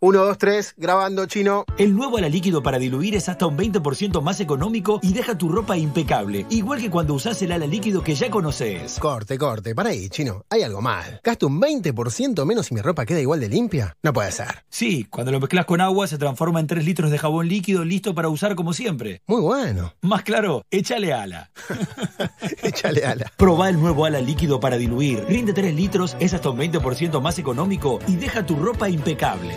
1, 0.03 0.17
2, 0.17 0.37
3, 0.39 0.73
grabando 0.77 1.27
chino. 1.27 1.63
El 1.77 1.95
nuevo 1.95 2.17
ala 2.17 2.27
líquido 2.27 2.63
para 2.63 2.79
diluir 2.79 3.13
es 3.13 3.29
hasta 3.29 3.45
un 3.45 3.55
20% 3.55 4.19
más 4.23 4.39
económico 4.39 4.99
y 5.03 5.13
deja 5.13 5.37
tu 5.37 5.47
ropa 5.47 5.77
impecable, 5.77 6.47
igual 6.49 6.81
que 6.81 6.89
cuando 6.89 7.13
usás 7.13 7.39
el 7.43 7.51
ala 7.51 7.67
líquido 7.67 8.03
que 8.03 8.15
ya 8.15 8.31
conoces. 8.31 8.97
Corte, 8.97 9.37
corte, 9.37 9.75
para 9.75 9.89
ahí, 9.89 10.09
chino. 10.09 10.43
Hay 10.49 10.63
algo 10.63 10.81
mal. 10.81 11.21
Gasto 11.23 11.45
un 11.45 11.61
20% 11.61 12.45
menos 12.47 12.71
y 12.71 12.73
mi 12.73 12.81
ropa 12.81 13.05
queda 13.05 13.19
igual 13.19 13.41
de 13.41 13.49
limpia. 13.49 13.95
No 14.01 14.11
puede 14.11 14.31
ser. 14.31 14.63
Sí, 14.69 15.05
cuando 15.07 15.31
lo 15.31 15.39
mezclas 15.39 15.65
con 15.65 15.81
agua 15.81 16.07
se 16.07 16.17
transforma 16.17 16.59
en 16.59 16.65
3 16.65 16.83
litros 16.83 17.11
de 17.11 17.19
jabón 17.19 17.47
líquido 17.47 17.85
listo 17.85 18.15
para 18.15 18.29
usar 18.29 18.55
como 18.55 18.73
siempre. 18.73 19.21
Muy 19.27 19.41
bueno. 19.41 19.93
Más 20.01 20.23
claro, 20.23 20.65
échale 20.71 21.13
ala. 21.13 21.51
échale 22.63 23.05
ala. 23.05 23.31
Probá 23.37 23.69
el 23.69 23.79
nuevo 23.79 24.05
ala 24.05 24.19
líquido 24.19 24.59
para 24.59 24.77
diluir. 24.77 25.25
Rinde 25.25 25.53
3 25.53 25.75
litros, 25.75 26.17
es 26.19 26.33
hasta 26.33 26.49
un 26.49 26.57
20% 26.57 27.21
más 27.21 27.37
económico 27.37 27.99
y 28.07 28.15
deja 28.15 28.43
tu 28.43 28.55
ropa 28.55 28.89
impecable. 28.89 29.53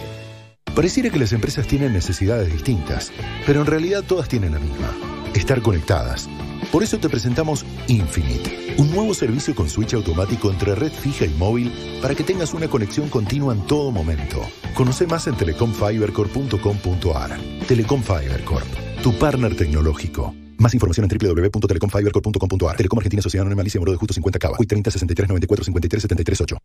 Pareciera 0.74 1.08
que 1.08 1.20
las 1.20 1.32
empresas 1.32 1.68
tienen 1.68 1.92
necesidades 1.92 2.52
distintas, 2.52 3.12
pero 3.46 3.60
en 3.60 3.66
realidad 3.66 4.02
todas 4.02 4.28
tienen 4.28 4.54
la 4.54 4.58
misma, 4.58 4.92
estar 5.32 5.62
conectadas. 5.62 6.28
Por 6.72 6.82
eso 6.82 6.98
te 6.98 7.08
presentamos 7.08 7.64
Infinite, 7.86 8.74
un 8.78 8.90
nuevo 8.90 9.14
servicio 9.14 9.54
con 9.54 9.68
switch 9.68 9.94
automático 9.94 10.50
entre 10.50 10.74
red 10.74 10.90
fija 10.90 11.26
y 11.26 11.34
móvil 11.38 11.72
para 12.02 12.16
que 12.16 12.24
tengas 12.24 12.54
una 12.54 12.66
conexión 12.66 13.08
continua 13.08 13.54
en 13.54 13.64
todo 13.68 13.92
momento. 13.92 14.42
Conoce 14.74 15.06
más 15.06 15.28
en 15.28 15.36
telecomfibercorp.com.ar. 15.36 17.38
Telecom 17.68 18.02
Fiber 18.02 18.44
Corp, 18.44 18.66
tu 19.00 19.16
partner 19.16 19.56
tecnológico. 19.56 20.34
Más 20.58 20.74
información 20.74 21.08
en 21.08 21.16
www.telecomfibercorp.com.ar. 21.16 22.76
Telecom 22.76 22.98
Argentina 22.98 23.22
Sociedad 23.22 23.46
Anónima 23.46 23.62
Moro 23.78 23.92
de 23.92 23.98
Justo 23.98 24.14
50 24.14 24.40
Cava. 24.40 24.56
Hoy 24.58 24.66
30 24.66 24.90
63 24.90 25.28
94 25.28 25.64
53 25.66 26.02
73 26.02 26.40
8. 26.40 26.56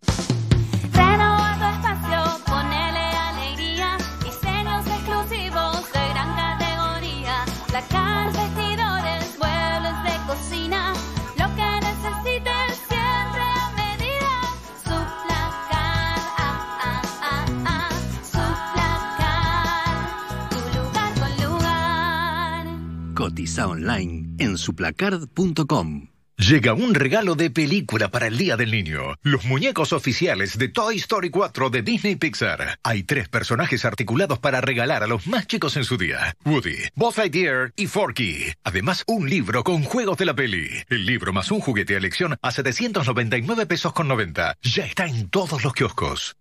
Online 23.68 24.36
en 24.38 24.58
suplacard.com. 24.58 26.10
Llega 26.40 26.74
un 26.74 26.94
regalo 26.94 27.36
de 27.36 27.50
película 27.50 28.12
para 28.12 28.28
el 28.28 28.38
Día 28.38 28.56
del 28.56 28.72
Niño. 28.72 29.16
Los 29.24 29.44
muñecos 29.44 29.92
oficiales 29.92 30.58
de 30.58 30.70
Toy 30.70 30.96
Story 30.96 31.30
4 31.30 31.70
de 31.70 31.82
Disney 31.82 32.16
Pixar. 32.16 32.80
Hay 32.82 33.04
tres 33.04 33.28
personajes 33.28 33.84
articulados 33.84 34.40
para 34.40 34.62
regalar 34.62 35.04
a 35.04 35.08
los 35.08 35.28
más 35.28 35.48
chicos 35.48 35.76
en 35.76 35.84
su 35.84 35.98
día. 35.98 36.38
Woody, 36.46 36.78
Buzz 36.96 37.18
Lightyear 37.18 37.74
y 37.76 37.88
Forky. 37.88 38.54
Además, 38.64 39.04
un 39.06 39.30
libro 39.30 39.66
con 39.66 39.84
juegos 39.84 40.18
de 40.18 40.26
la 40.26 40.34
peli. 40.34 40.70
El 40.88 41.06
libro 41.06 41.34
más 41.34 41.52
un 41.52 41.60
juguete 41.60 41.96
a 41.96 41.98
elección 41.98 42.38
a 42.42 42.52
799 42.52 43.66
pesos 43.66 43.92
con 43.92 44.08
90. 44.08 44.56
Ya 44.62 44.86
está 44.86 45.08
en 45.08 45.30
todos 45.30 45.62
los 45.62 45.74
kioscos. 45.74 46.38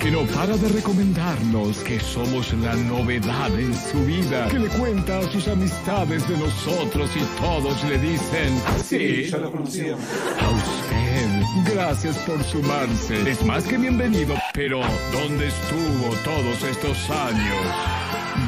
Que 0.00 0.10
no 0.10 0.24
para 0.26 0.56
de 0.56 0.68
recomendarnos 0.68 1.78
que 1.78 2.00
somos 2.00 2.52
la 2.54 2.74
novedad 2.74 3.58
en 3.58 3.74
su 3.74 4.04
vida, 4.04 4.48
que 4.48 4.58
le 4.58 4.68
cuenta 4.68 5.18
a 5.18 5.22
sus 5.30 5.46
amistades 5.48 6.26
de 6.28 6.36
nosotros 6.38 7.10
y 7.16 7.40
todos 7.40 7.84
le 7.84 7.98
dicen, 7.98 8.62
sí, 8.84 9.26
lo 9.30 9.50
conocíamos. 9.50 10.04
A 10.40 10.50
usted, 10.50 11.74
gracias 11.74 12.16
por 12.18 12.42
sumarse. 12.44 13.30
Es 13.30 13.44
más 13.44 13.64
que 13.64 13.78
bienvenido, 13.78 14.34
pero 14.54 14.80
¿dónde 15.12 15.48
estuvo 15.48 16.14
todos 16.24 16.62
estos 16.62 17.10
años? 17.10 17.66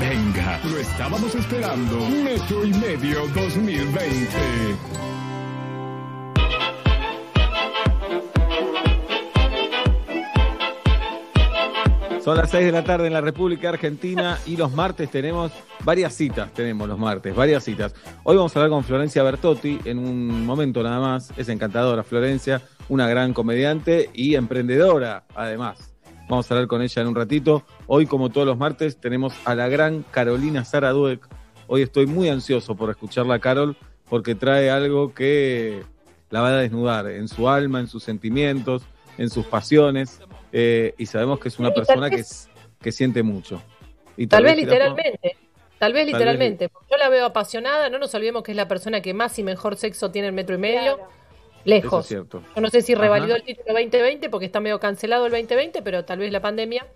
Venga, 0.00 0.60
lo 0.64 0.78
estábamos 0.78 1.34
esperando. 1.34 2.08
Metro 2.08 2.64
y 2.64 2.72
medio 2.72 3.26
2020. 3.28 5.02
Son 12.24 12.36
las 12.36 12.52
6 12.52 12.66
de 12.66 12.70
la 12.72 12.84
tarde 12.84 13.08
en 13.08 13.14
la 13.14 13.20
República 13.20 13.70
Argentina 13.70 14.38
y 14.46 14.56
los 14.56 14.72
martes 14.72 15.10
tenemos 15.10 15.50
varias 15.84 16.14
citas, 16.14 16.52
tenemos 16.54 16.86
los 16.86 16.96
martes, 16.96 17.34
varias 17.34 17.64
citas. 17.64 17.96
Hoy 18.22 18.36
vamos 18.36 18.54
a 18.54 18.60
hablar 18.60 18.70
con 18.70 18.84
Florencia 18.84 19.24
Bertotti 19.24 19.80
en 19.84 19.98
un 19.98 20.46
momento 20.46 20.84
nada 20.84 21.00
más. 21.00 21.32
Es 21.36 21.48
encantadora 21.48 22.04
Florencia, 22.04 22.62
una 22.88 23.08
gran 23.08 23.34
comediante 23.34 24.08
y 24.14 24.36
emprendedora 24.36 25.24
además. 25.34 25.92
Vamos 26.28 26.48
a 26.48 26.54
hablar 26.54 26.68
con 26.68 26.80
ella 26.80 27.02
en 27.02 27.08
un 27.08 27.16
ratito. 27.16 27.64
Hoy, 27.88 28.06
como 28.06 28.30
todos 28.30 28.46
los 28.46 28.56
martes, 28.56 28.98
tenemos 28.98 29.34
a 29.44 29.56
la 29.56 29.68
gran 29.68 30.04
Carolina 30.12 30.64
Sara 30.64 30.90
Dueck. 30.90 31.26
Hoy 31.66 31.82
estoy 31.82 32.06
muy 32.06 32.28
ansioso 32.28 32.76
por 32.76 32.88
escucharla, 32.90 33.40
Carol, 33.40 33.76
porque 34.08 34.36
trae 34.36 34.70
algo 34.70 35.12
que 35.12 35.82
la 36.30 36.40
va 36.40 36.50
a 36.50 36.56
desnudar 36.58 37.08
en 37.08 37.26
su 37.26 37.48
alma, 37.48 37.80
en 37.80 37.88
sus 37.88 38.04
sentimientos, 38.04 38.84
en 39.18 39.28
sus 39.28 39.44
pasiones. 39.44 40.20
Eh, 40.52 40.94
y 40.98 41.06
sabemos 41.06 41.38
que 41.40 41.48
es 41.48 41.58
una 41.58 41.68
Sí, 41.70 41.74
persona 41.74 42.10
que, 42.10 42.16
vez- 42.16 42.30
es- 42.30 42.48
que 42.80 42.92
siente 42.92 43.22
mucho. 43.22 43.62
Y 44.16 44.26
Tal 44.26 44.44
vez 44.44 44.56
literalmente. 44.56 45.36
Tal 45.78 45.92
vez 45.92 46.04
Tal 46.06 46.12
literalmente. 46.12 46.68
Yo 46.90 46.96
la 46.96 47.08
veo 47.08 47.24
apasionada. 47.26 47.88
No 47.90 47.98
nos 47.98 48.14
olvidemos 48.14 48.42
que 48.42 48.52
es 48.52 48.56
la 48.56 48.68
persona 48.68 49.00
que 49.00 49.14
más 49.14 49.38
y 49.38 49.42
mejor 49.42 49.76
sexo 49.76 50.10
tiene 50.10 50.28
en 50.28 50.34
metro 50.34 50.54
y 50.54 50.58
medio. 50.58 50.98
Lejos. 51.64 52.04
es 52.04 52.08
cierto. 52.08 52.42
Yo 52.54 52.60
no 52.62 52.68
sé 52.70 52.82
si 52.82 52.92
Ajá. 52.92 53.02
revalidó 53.02 53.36
el 53.36 53.42
título 53.44 53.72
2020 53.72 54.28
porque 54.30 54.46
está 54.46 54.60
medio 54.60 54.78
cancelado 54.80 55.26
el 55.26 55.32
2020, 55.32 55.80
pero 55.82 56.04
tal 56.04 56.18
vez 56.18 56.32
la 56.32 56.40
pandemia. 56.40 56.86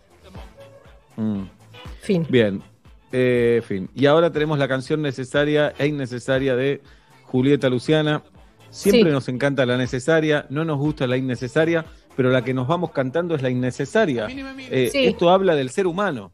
Mm. 1.16 1.44
Fin. 2.00 2.26
Bien. 2.28 2.62
Eh, 3.12 3.62
fin. 3.66 3.88
Y 3.94 4.06
ahora 4.06 4.30
tenemos 4.32 4.58
la 4.58 4.68
canción 4.68 5.02
necesaria 5.02 5.72
e 5.78 5.86
innecesaria 5.86 6.56
de 6.56 6.82
Julieta 7.24 7.68
Luciana. 7.68 8.22
Siempre 8.70 9.10
Sí. 9.10 9.14
nos 9.14 9.28
encanta 9.28 9.64
la 9.64 9.76
necesaria, 9.76 10.46
no 10.50 10.64
nos 10.64 10.78
gusta 10.78 11.06
la 11.06 11.16
innecesaria, 11.16 11.84
pero 12.16 12.30
la 12.30 12.42
que 12.42 12.54
nos 12.54 12.66
vamos 12.66 12.90
cantando 12.92 13.34
es 13.34 13.42
la 13.42 13.50
innecesaria. 13.50 14.26
Eh, 14.70 14.88
Sí. 14.90 15.06
Esto 15.06 15.30
habla 15.30 15.54
del 15.54 15.70
ser 15.70 15.86
humano. 15.86 16.32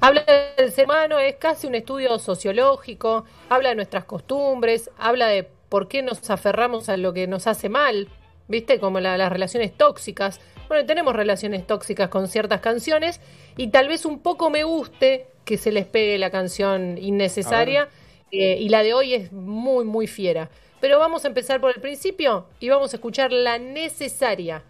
Habla 0.00 0.24
del 0.58 0.70
ser 0.72 0.84
humano, 0.84 1.18
es 1.18 1.36
casi 1.36 1.66
un 1.66 1.74
estudio 1.74 2.18
sociológico, 2.18 3.24
habla 3.48 3.70
de 3.70 3.76
nuestras 3.76 4.04
costumbres, 4.04 4.90
habla 4.98 5.26
de 5.28 5.48
por 5.70 5.88
qué 5.88 6.02
nos 6.02 6.28
aferramos 6.30 6.88
a 6.90 6.96
lo 6.98 7.12
que 7.14 7.26
nos 7.26 7.46
hace 7.46 7.68
mal, 7.70 8.08
¿viste? 8.46 8.78
Como 8.78 9.00
la- 9.00 9.16
las 9.16 9.32
relaciones 9.32 9.72
tóxicas. 9.76 10.38
Bueno, 10.68 10.84
tenemos 10.84 11.16
relaciones 11.16 11.66
tóxicas 11.66 12.08
con 12.10 12.28
ciertas 12.28 12.60
canciones 12.60 13.20
y 13.56 13.68
tal 13.68 13.88
vez 13.88 14.04
un 14.04 14.18
poco 14.20 14.50
me 14.50 14.64
guste 14.64 15.28
que 15.44 15.56
se 15.56 15.72
les 15.72 15.86
pegue 15.86 16.18
la 16.18 16.30
canción 16.30 16.98
innecesaria 16.98 17.88
eh, 18.32 18.58
y 18.60 18.68
la 18.68 18.82
de 18.82 18.92
hoy 18.92 19.14
es 19.14 19.32
muy, 19.32 19.84
muy 19.84 20.06
fiera. 20.08 20.50
Pero 20.80 20.98
vamos 20.98 21.24
a 21.24 21.28
empezar 21.28 21.60
por 21.60 21.72
el 21.74 21.80
principio 21.80 22.46
y 22.60 22.68
vamos 22.68 22.92
a 22.92 22.96
escuchar 22.96 23.32
la 23.32 23.56
necesaria. 23.58 24.62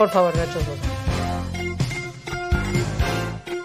Por 0.00 0.08
favor, 0.08 0.34
Nacho. 0.34 0.60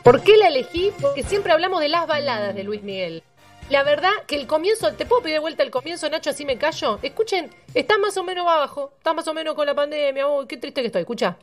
¿Por 0.03 0.21
qué 0.21 0.36
la 0.36 0.49
elegí? 0.49 0.91
Porque 0.99 1.23
siempre 1.23 1.53
hablamos 1.53 1.79
de 1.79 1.88
las 1.88 2.05
baladas 2.07 2.53
de 2.53 2.65
Luis 2.65 2.83
Miguel. 2.83 3.23
La 3.69 3.83
verdad 3.83 4.09
que 4.27 4.36
el 4.36 4.45
comienzo, 4.45 4.91
¿te 4.91 5.05
puedo 5.05 5.21
pedir 5.21 5.36
de 5.36 5.39
vuelta 5.39 5.63
el 5.63 5.71
comienzo, 5.71 6.09
Nacho? 6.09 6.31
Así 6.31 6.43
me 6.43 6.57
callo. 6.57 6.99
Escuchen, 7.01 7.51
está 7.73 7.97
más 7.99 8.17
o 8.17 8.23
menos 8.25 8.45
abajo, 8.45 8.91
está 8.97 9.13
más 9.13 9.25
o 9.29 9.33
menos 9.33 9.55
con 9.55 9.65
la 9.65 9.73
pandemia. 9.75 10.27
Uy, 10.27 10.45
qué 10.45 10.57
triste 10.57 10.81
que 10.81 10.88
estoy. 10.88 11.03
Escucha. 11.03 11.38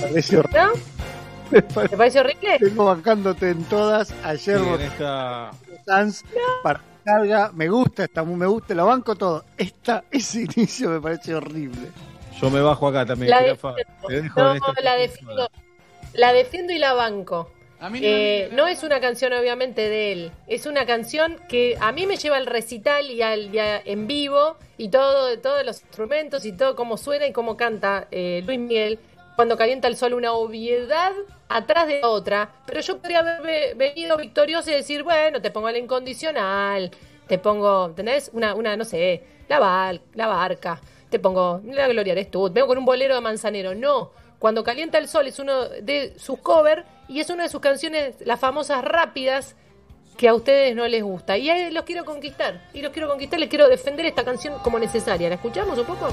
Parece 0.00 0.38
horrible. 0.38 0.60
¿No? 1.52 1.82
¿Te 1.88 1.96
parece 1.96 2.18
horrible? 2.18 2.58
Tengo 2.58 2.86
bancándote 2.86 3.50
en 3.50 3.62
todas. 3.66 4.12
Ayer 4.24 4.58
Sí, 4.58 4.68
en 4.68 4.80
esta- 4.80 5.50
Sans 5.86 6.24
para 6.64 6.80
carga. 7.04 7.50
Me 7.54 7.68
gusta, 7.68 8.04
está 8.04 8.22
muy 8.24 8.36
me 8.36 8.46
gusta, 8.46 8.74
lo 8.74 8.86
banco 8.86 9.14
todo. 9.16 9.44
Esta, 9.56 10.04
ese 10.10 10.42
inicio 10.42 10.90
me 10.90 11.00
parece 11.00 11.34
horrible. 11.34 11.88
Yo 12.40 12.50
me 12.50 12.60
bajo 12.60 12.88
acá 12.88 13.04
también, 13.06 13.30
La 13.30 13.42
dejo 13.42 13.70
No, 13.70 13.78
en 14.50 14.56
esta- 14.56 14.80
la 14.82 14.96
defiendo. 14.96 15.50
La 16.14 16.32
defiendo 16.32 16.72
y 16.72 16.78
la 16.78 16.92
banco. 16.94 17.50
A 17.80 17.90
mí 17.90 18.00
no 18.00 18.06
Eh, 18.06 18.48
no 18.52 18.66
es 18.68 18.84
una 18.84 19.00
canción 19.00 19.32
obviamente 19.32 19.88
de 19.88 20.12
él, 20.12 20.32
es 20.46 20.66
una 20.66 20.86
canción 20.86 21.36
que 21.48 21.76
a 21.80 21.90
mí 21.90 22.06
me 22.06 22.16
lleva 22.16 22.36
al 22.36 22.46
recital 22.46 23.10
y 23.10 23.22
al 23.22 23.52
y 23.52 23.58
a- 23.58 23.80
en 23.84 24.06
vivo 24.06 24.56
y 24.78 24.88
todo, 24.88 25.36
todos 25.40 25.64
los 25.66 25.80
instrumentos 25.82 26.44
y 26.44 26.52
todo 26.52 26.76
cómo 26.76 26.96
suena 26.96 27.26
y 27.26 27.32
cómo 27.32 27.56
canta 27.56 28.06
eh, 28.12 28.42
Luis 28.46 28.60
Miguel 28.60 29.00
cuando 29.36 29.56
calienta 29.56 29.88
el 29.88 29.96
sol, 29.96 30.14
una 30.14 30.32
obviedad 30.32 31.12
atrás 31.48 31.86
de 31.86 32.02
otra, 32.04 32.50
pero 32.66 32.80
yo 32.80 32.98
podría 32.98 33.20
haber 33.20 33.42
ve- 33.42 33.74
venido 33.76 34.16
victorioso 34.16 34.70
y 34.70 34.74
decir, 34.74 35.02
bueno, 35.02 35.40
te 35.42 35.50
pongo 35.50 35.70
la 35.70 35.78
incondicional, 35.78 36.90
te 37.26 37.38
pongo, 37.38 37.90
¿tenés? 37.90 38.30
Una, 38.32 38.54
una 38.54 38.76
no 38.76 38.84
sé, 38.84 39.24
la, 39.48 39.58
bar- 39.58 40.00
la 40.14 40.26
barca, 40.26 40.80
te 41.10 41.18
pongo 41.18 41.60
la 41.64 41.88
Gloria 41.88 42.12
eres 42.12 42.30
tú, 42.30 42.50
vengo 42.50 42.68
con 42.68 42.78
un 42.78 42.84
bolero 42.84 43.14
de 43.14 43.20
manzanero, 43.20 43.74
no. 43.74 44.10
Cuando 44.38 44.64
calienta 44.64 44.98
el 44.98 45.08
sol 45.08 45.26
es 45.28 45.38
uno 45.38 45.68
de 45.68 46.14
sus 46.18 46.38
covers 46.40 46.84
y 47.08 47.20
es 47.20 47.30
una 47.30 47.44
de 47.44 47.48
sus 47.48 47.60
canciones, 47.60 48.16
las 48.24 48.40
famosas 48.40 48.82
rápidas, 48.84 49.54
que 50.16 50.28
a 50.28 50.34
ustedes 50.34 50.74
no 50.76 50.86
les 50.88 51.02
gusta. 51.02 51.38
Y 51.38 51.48
ahí 51.48 51.70
los 51.70 51.84
quiero 51.84 52.04
conquistar. 52.04 52.68
Y 52.74 52.82
los 52.82 52.92
quiero 52.92 53.08
conquistar, 53.08 53.38
les 53.40 53.48
quiero 53.48 53.68
defender 53.68 54.04
esta 54.04 54.24
canción 54.24 54.58
como 54.58 54.78
necesaria. 54.78 55.28
¿La 55.28 55.36
escuchamos 55.36 55.78
un 55.78 55.86
poco? 55.86 56.08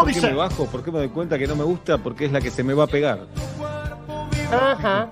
¿Cómo 0.00 0.12
¿Por 0.12 0.20
qué 0.20 0.26
me 0.28 0.34
bajo? 0.34 0.66
¿Por 0.66 0.84
qué 0.84 0.90
me 0.90 0.98
doy 0.98 1.08
cuenta 1.08 1.38
que 1.38 1.46
no 1.46 1.56
me 1.56 1.64
gusta? 1.64 1.98
Porque 1.98 2.24
es 2.26 2.32
la 2.32 2.40
que 2.40 2.50
se 2.50 2.62
me 2.62 2.74
va 2.74 2.84
a 2.84 2.86
pegar. 2.86 3.20
Ajá. 4.52 5.08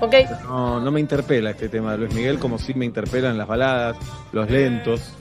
Ok. 0.00 0.14
No, 0.44 0.80
no 0.80 0.90
me 0.90 1.00
interpela 1.00 1.50
este 1.50 1.68
tema 1.68 1.92
de 1.92 1.98
Luis 1.98 2.14
Miguel 2.14 2.38
como 2.38 2.58
si 2.58 2.74
me 2.74 2.84
interpelan 2.84 3.38
las 3.38 3.48
baladas, 3.48 3.96
los 4.32 4.50
lentos. 4.50 5.12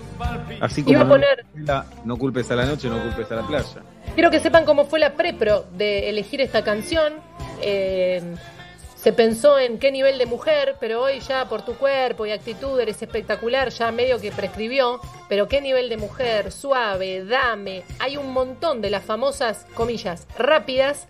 Así 0.61 0.83
como 0.83 0.93
Iba 0.97 1.01
a 1.05 1.07
poner- 1.09 1.45
no 2.03 2.17
culpes 2.17 2.49
a 2.51 2.55
la 2.55 2.65
noche, 2.65 2.89
no 2.89 3.01
culpes 3.01 3.31
a 3.31 3.35
la 3.35 3.47
playa. 3.47 3.81
Quiero 4.13 4.29
que 4.31 4.39
sepan 4.39 4.65
cómo 4.65 4.85
fue 4.85 4.99
la 4.99 5.13
prepro 5.13 5.65
de 5.77 6.09
elegir 6.09 6.41
esta 6.41 6.63
canción. 6.63 7.13
Eh, 7.61 8.21
se 9.05 9.13
pensó 9.13 9.59
en 9.59 9.77
qué 9.77 9.91
nivel 9.91 10.17
de 10.17 10.25
mujer, 10.25 10.77
pero 10.79 11.03
hoy 11.03 11.19
ya 11.19 11.47
por 11.47 11.63
tu 11.63 11.75
cuerpo 11.75 12.25
y 12.25 12.31
actitud 12.31 12.79
eres 12.79 12.99
espectacular, 13.03 13.69
ya 13.69 13.91
medio 13.91 14.19
que 14.19 14.31
prescribió. 14.31 14.99
Pero 15.29 15.47
qué 15.47 15.61
nivel 15.61 15.89
de 15.89 15.97
mujer, 15.97 16.51
suave, 16.51 17.23
dame. 17.23 17.83
Hay 17.99 18.17
un 18.17 18.33
montón 18.33 18.81
de 18.81 18.89
las 18.89 19.05
famosas, 19.05 19.67
comillas, 19.75 20.25
rápidas, 20.39 21.05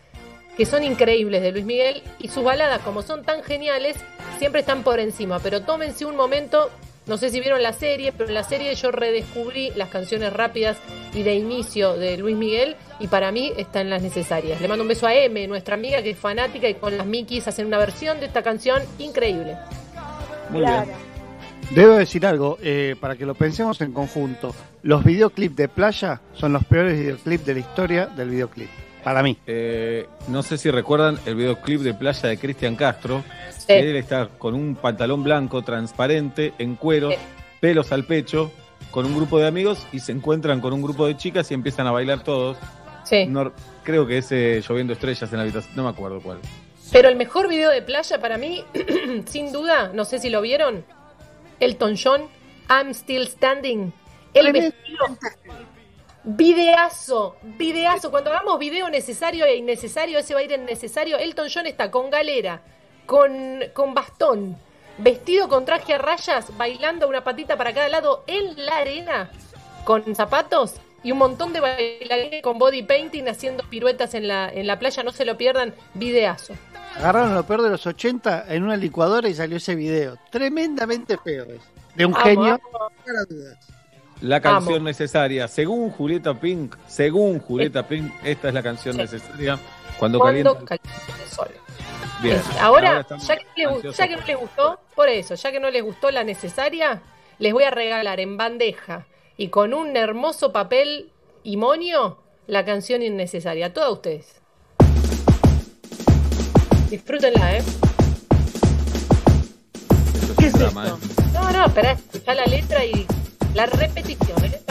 que 0.58 0.66
son 0.66 0.84
increíbles 0.84 1.42
de 1.42 1.54
Luis 1.54 1.64
Miguel 1.64 2.04
y 2.20 2.28
sus 2.28 2.44
baladas, 2.44 2.82
como 2.82 3.02
son 3.02 3.24
tan 3.24 3.42
geniales, 3.44 3.96
siempre 4.40 4.60
están 4.60 4.84
por 4.84 5.00
encima. 5.00 5.40
Pero 5.40 5.62
tómense 5.62 6.04
un 6.04 6.18
momento, 6.18 6.72
no 7.08 7.18
sé 7.18 7.30
si 7.30 7.40
vieron 7.40 7.62
la 7.62 7.74
serie, 7.74 8.12
pero 8.12 8.30
en 8.30 8.34
la 8.34 8.44
serie 8.44 8.74
yo 8.76 8.92
redescubrí 8.92 9.72
las 9.76 9.90
canciones 9.90 10.34
rápidas 10.34 10.78
y 11.14 11.24
de 11.24 11.36
inicio 11.36 11.94
de 11.94 12.18
Luis 12.18 12.36
Miguel 12.36 12.76
y 13.00 13.08
para 13.08 13.32
mí 13.32 13.54
están 13.58 13.90
las 13.90 14.02
necesarias. 14.02 14.60
Le 14.60 14.68
mando 14.68 14.84
un 14.84 14.88
beso 14.88 15.06
a 15.06 15.14
M, 15.14 15.48
nuestra 15.48 15.76
amiga 15.76 16.02
que 16.02 16.12
es 16.12 16.18
fanática 16.18 16.68
y 16.68 16.76
con 16.76 16.98
las 16.98 17.06
Mickeys 17.06 17.48
hacen 17.48 17.68
una 17.68 17.78
versión 17.78 18.20
de 18.20 18.26
esta 18.26 18.42
canción 18.42 18.82
increíble. 18.98 19.56
Muy 20.50 20.62
bien. 20.62 20.86
Debo 21.72 21.96
decir 21.96 22.26
algo, 22.26 22.58
eh, 22.62 22.96
para 23.00 23.16
que 23.16 23.26
lo 23.26 23.34
pensemos 23.34 23.82
en 23.82 23.92
conjunto. 23.92 24.54
Los 24.84 25.04
videoclips 25.04 25.56
de 25.56 25.68
playa 25.68 26.22
son 26.34 26.54
los 26.54 26.64
peores 26.66 26.98
videoclips 26.98 27.46
de 27.46 27.54
la 27.54 27.60
historia 27.60 28.06
del 28.06 28.30
videoclip. 28.30 28.70
Para 29.04 29.22
mí. 29.22 29.38
Eh, 29.46 30.08
no 30.28 30.42
sé 30.44 30.58
si 30.58 30.70
recuerdan 30.72 31.20
el 31.26 31.36
videoclip 31.36 31.82
de 31.82 31.94
playa 31.94 32.30
de 32.30 32.38
Cristian 32.38 32.76
Castro. 32.76 33.24
Sí. 33.68 33.74
que 33.74 33.80
Él 33.92 33.96
está 33.96 34.28
con 34.38 34.54
un 34.54 34.76
pantalón 34.76 35.24
blanco 35.24 35.62
transparente, 35.64 36.54
en 36.60 36.76
cuero, 36.76 37.10
pelos 37.60 37.92
al 37.92 38.06
pecho, 38.06 38.52
con 38.92 39.06
un 39.06 39.16
grupo 39.16 39.40
de 39.40 39.48
amigos 39.48 39.86
y 39.92 40.00
se 40.00 40.12
encuentran 40.12 40.62
con 40.62 40.72
un 40.74 40.82
grupo 40.82 41.08
de 41.08 41.18
chicas 41.18 41.50
y 41.52 41.54
empiezan 41.54 41.88
a 41.88 41.92
bailar 41.92 42.24
todos. 42.24 42.58
Sí. 43.04 43.26
No- 43.28 43.52
creo 43.84 44.08
que 44.08 44.18
ese 44.20 44.62
lloviendo 44.62 44.94
estrellas 44.94 45.32
en 45.32 45.38
la 45.38 45.44
habitación, 45.44 45.76
no 45.76 45.84
me 45.84 45.90
acuerdo 45.90 46.22
cuál. 46.22 46.40
Pero 46.92 47.10
el 47.10 47.16
mejor 47.16 47.48
video 47.48 47.72
de 47.72 47.82
playa 47.82 48.20
para 48.20 48.38
mí, 48.38 48.64
sin 49.26 49.52
duda, 49.52 49.92
no 49.94 50.06
sé 50.06 50.20
si 50.20 50.30
lo 50.30 50.42
vieron, 50.42 50.86
Elton 51.60 51.96
John, 52.02 52.22
I'm 52.70 52.94
Still 52.94 53.28
Standing. 53.28 53.92
El 54.34 54.52
vestido. 54.52 55.06
Videazo, 56.24 57.36
videazo. 57.44 58.10
Cuando 58.10 58.32
hagamos 58.32 58.58
video 58.58 58.90
necesario 58.90 59.46
e 59.46 59.56
innecesario, 59.58 60.18
ese 60.20 60.34
va 60.34 60.40
a 60.40 60.44
ir 60.44 60.52
en 60.54 60.66
necesario. 60.66 61.18
Elton 61.18 61.48
John 61.54 61.68
está 61.68 61.92
con 61.92 62.10
galera, 62.10 62.62
con, 63.06 63.32
con 63.74 63.94
bastón, 63.94 64.58
vestido 64.98 65.48
con 65.50 65.66
traje 65.66 65.94
a 65.94 65.98
rayas, 65.98 66.56
bailando 66.58 67.08
una 67.08 67.24
patita 67.24 67.58
para 67.58 67.74
cada 67.74 67.90
lado 67.90 68.24
en 68.28 68.66
la 68.66 68.78
arena, 68.78 69.30
con 69.84 70.16
zapatos 70.16 70.76
y 71.04 71.12
un 71.12 71.20
montón 71.20 71.54
de 71.54 71.60
bailarines 71.60 72.42
con 72.42 72.58
body 72.58 72.82
painting 72.84 73.26
haciendo 73.28 73.64
piruetas 73.70 74.14
en 74.16 74.28
la, 74.28 74.50
en 74.52 74.66
la 74.68 74.80
playa. 74.80 75.04
No 75.04 75.12
se 75.12 75.24
lo 75.26 75.38
pierdan, 75.38 75.74
videazo. 75.94 76.54
Agarraron 76.98 77.36
lo 77.36 77.44
peor 77.46 77.62
de 77.62 77.70
los 77.70 77.86
80 77.86 78.46
en 78.48 78.64
una 78.64 78.78
licuadora 78.78 79.28
y 79.30 79.34
salió 79.36 79.58
ese 79.58 79.76
video. 79.76 80.18
Tremendamente 80.32 81.18
feo. 81.18 81.44
es. 81.46 81.62
De 81.96 82.06
un 82.06 82.14
Amo, 82.16 82.24
genio. 82.24 82.54
amo. 82.54 82.92
La 84.22 84.42
canción 84.42 84.76
Amo. 84.78 84.86
necesaria, 84.86 85.48
según 85.48 85.92
Julieta 85.92 86.34
Pink, 86.40 86.76
según 86.88 87.40
Julieta 87.40 87.86
Pink, 87.88 88.12
esta 88.24 88.48
es 88.48 88.54
la 88.54 88.64
canción 88.64 88.96
Sí. 88.96 89.02
necesaria 89.02 89.60
cuando 90.00 90.20
Cuando 90.20 90.44
calienta. 90.54 90.66
calienta 90.66 91.24
el 91.24 91.30
sol. 91.30 91.50
Bien. 92.22 92.38
Es- 92.38 92.60
Ahora, 92.60 93.06
ya, 93.18 93.38
que 93.38 93.44
no 93.44 93.52
les, 93.56 93.68
gu- 93.68 93.76
ansiosos 93.76 93.98
ya 93.98 94.08
que 94.08 94.16
no 94.16 94.22
les 94.26 94.38
gustó, 94.38 94.80
por 94.96 95.10
eso, 95.10 95.36
ya 95.36 95.52
que 95.52 95.60
no 95.60 95.70
les 95.70 95.84
gustó 95.84 96.12
la 96.12 96.24
necesaria, 96.24 97.02
les 97.40 97.54
voy 97.54 97.64
a 97.64 97.72
regalar 97.72 98.20
en 98.20 98.38
bandeja 98.38 99.06
y 99.38 99.50
con 99.50 99.74
un 99.74 99.96
hermoso 99.98 100.52
papel 100.52 101.12
y 101.44 101.58
monio 101.58 102.20
la 102.48 102.64
canción 102.66 103.02
innecesaria. 103.02 103.68
A 103.68 103.74
todas 103.74 103.92
ustedes. 103.92 104.42
Disfrútenla, 106.90 107.58
¿eh? 107.58 107.64
¿Qué 110.38 110.48
es 110.48 110.54
drama, 110.54 110.88
eh. 110.88 110.92
No, 111.34 111.52
no, 111.52 111.66
espera, 111.66 111.92
escuchá 111.94 112.34
la 112.36 112.46
letra 112.46 112.86
y 112.86 113.06
la 113.54 113.66
repetición, 113.66 114.46
¿eh? 114.46 114.62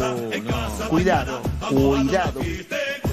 Vamos. 0.00 0.88
Cuidado, 0.88 1.40
cuidado. 1.68 2.40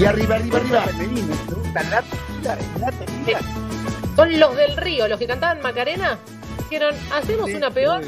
Y 0.00 0.04
arriba, 0.06 0.36
arriba, 0.36 0.56
arriba. 0.56 0.84
Son 4.16 4.40
los 4.40 4.56
del 4.56 4.76
río, 4.78 5.06
los 5.06 5.18
que 5.18 5.26
cantaban 5.26 5.60
Macarena. 5.60 6.18
Dijeron, 6.70 6.94
hacemos 7.12 7.50
una 7.50 7.70
peor. 7.70 8.02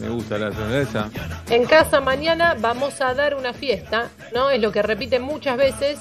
Me 0.00 0.08
gusta 0.08 0.38
la 0.38 0.50
cerveza. 0.50 1.10
En 1.48 1.64
casa 1.64 2.00
mañana 2.00 2.56
vamos 2.58 3.00
a 3.00 3.14
dar 3.14 3.36
una 3.36 3.52
fiesta, 3.52 4.08
¿no? 4.34 4.50
Es 4.50 4.60
lo 4.60 4.72
que 4.72 4.82
repite 4.82 5.20
muchas 5.20 5.56
veces. 5.56 6.00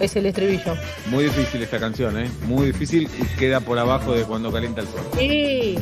Es 0.00 0.16
el 0.16 0.26
estribillo. 0.26 0.76
Muy 1.06 1.24
difícil 1.24 1.62
esta 1.62 1.80
canción, 1.80 2.18
¿eh? 2.18 2.30
Muy 2.42 2.66
difícil 2.66 3.08
y 3.18 3.24
queda 3.38 3.60
por 3.60 3.78
abajo 3.78 4.12
de 4.12 4.24
cuando 4.24 4.52
calienta 4.52 4.82
el 4.82 4.88
sol. 4.88 5.00
Sí. 5.16 5.78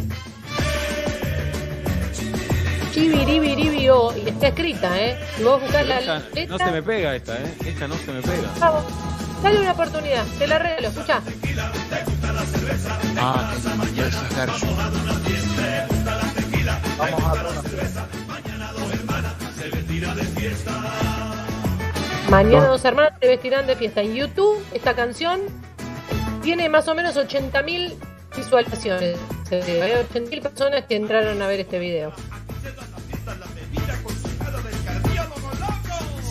Chibiribiribio. 2.96 4.16
Y 4.16 4.30
está 4.30 4.48
escrita, 4.48 4.98
¿eh? 4.98 5.18
Si 5.36 5.44
vos 5.44 5.60
buscás 5.60 5.86
la 5.86 5.98
Esta 6.34 6.46
no 6.46 6.58
se 6.58 6.70
me 6.72 6.82
pega 6.82 7.14
esta, 7.14 7.36
¿eh? 7.36 7.54
Esta 7.66 7.86
no 7.86 7.94
se 7.94 8.10
me 8.10 8.22
pega. 8.22 8.50
Vamos, 8.58 8.84
Dale 9.42 9.60
una 9.60 9.72
oportunidad, 9.72 10.24
te 10.38 10.46
la 10.46 10.58
regalo, 10.58 10.88
escucha. 10.88 11.20
Ah, 13.18 13.54
Vamos 16.98 17.22
a 17.22 17.32
una 17.32 17.62
Mañana 22.30 22.66
dos 22.66 22.84
hermanas 22.84 23.12
se 23.20 23.28
vestirán 23.28 23.66
de 23.66 23.76
fiesta. 23.76 24.00
En 24.00 24.14
YouTube, 24.14 24.64
esta 24.72 24.94
canción 24.94 25.40
tiene 26.42 26.70
más 26.70 26.88
o 26.88 26.94
menos 26.94 27.14
80.000 27.16 27.92
visualizaciones. 28.34 29.18
Hay 29.50 29.60
80.000 29.60 30.40
personas 30.40 30.84
que 30.86 30.96
entraron 30.96 31.42
a 31.42 31.46
ver 31.46 31.60
este 31.60 31.78
video. 31.78 32.14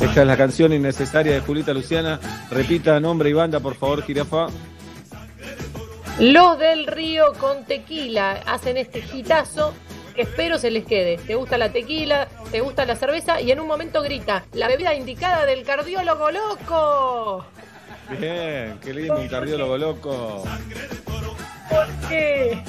Esta 0.02 0.22
es 0.22 0.28
la 0.28 0.38
canción 0.38 0.74
innecesaria 0.74 1.34
de 1.34 1.40
Julita 1.40 1.74
Luciana. 1.74 2.20
Repita 2.52 3.00
nombre 3.00 3.30
y 3.30 3.34
banda, 3.34 3.60
por 3.60 3.76
favor, 3.76 4.04
Jirafa. 4.04 4.48
Los 6.20 6.60
del 6.60 6.88
Río 6.88 7.34
con 7.40 7.66
tequila 7.66 8.42
hacen 8.46 8.78
este 8.78 9.04
hitazo 9.14 9.74
que 10.16 10.22
espero 10.22 10.58
se 10.58 10.72
les 10.72 10.86
quede. 10.86 11.18
¿Te 11.18 11.36
gusta 11.36 11.58
la 11.58 11.72
tequila? 11.72 12.28
¿Te 12.52 12.62
gusta 12.62 12.86
la 12.86 12.96
cerveza? 12.96 13.42
Y 13.42 13.52
en 13.52 13.60
un 13.60 13.68
momento 13.68 14.02
grita, 14.02 14.46
la 14.54 14.68
bebida 14.68 14.94
indicada 14.94 15.46
del 15.46 15.64
cardiólogo 15.64 16.32
loco. 16.32 17.46
Bien, 18.20 18.80
qué 18.82 18.94
lindo, 18.94 19.20
un 19.20 19.28
cardiólogo 19.28 19.78
loco. 19.78 20.44
¿Por 21.70 21.88
qué? 22.08 22.62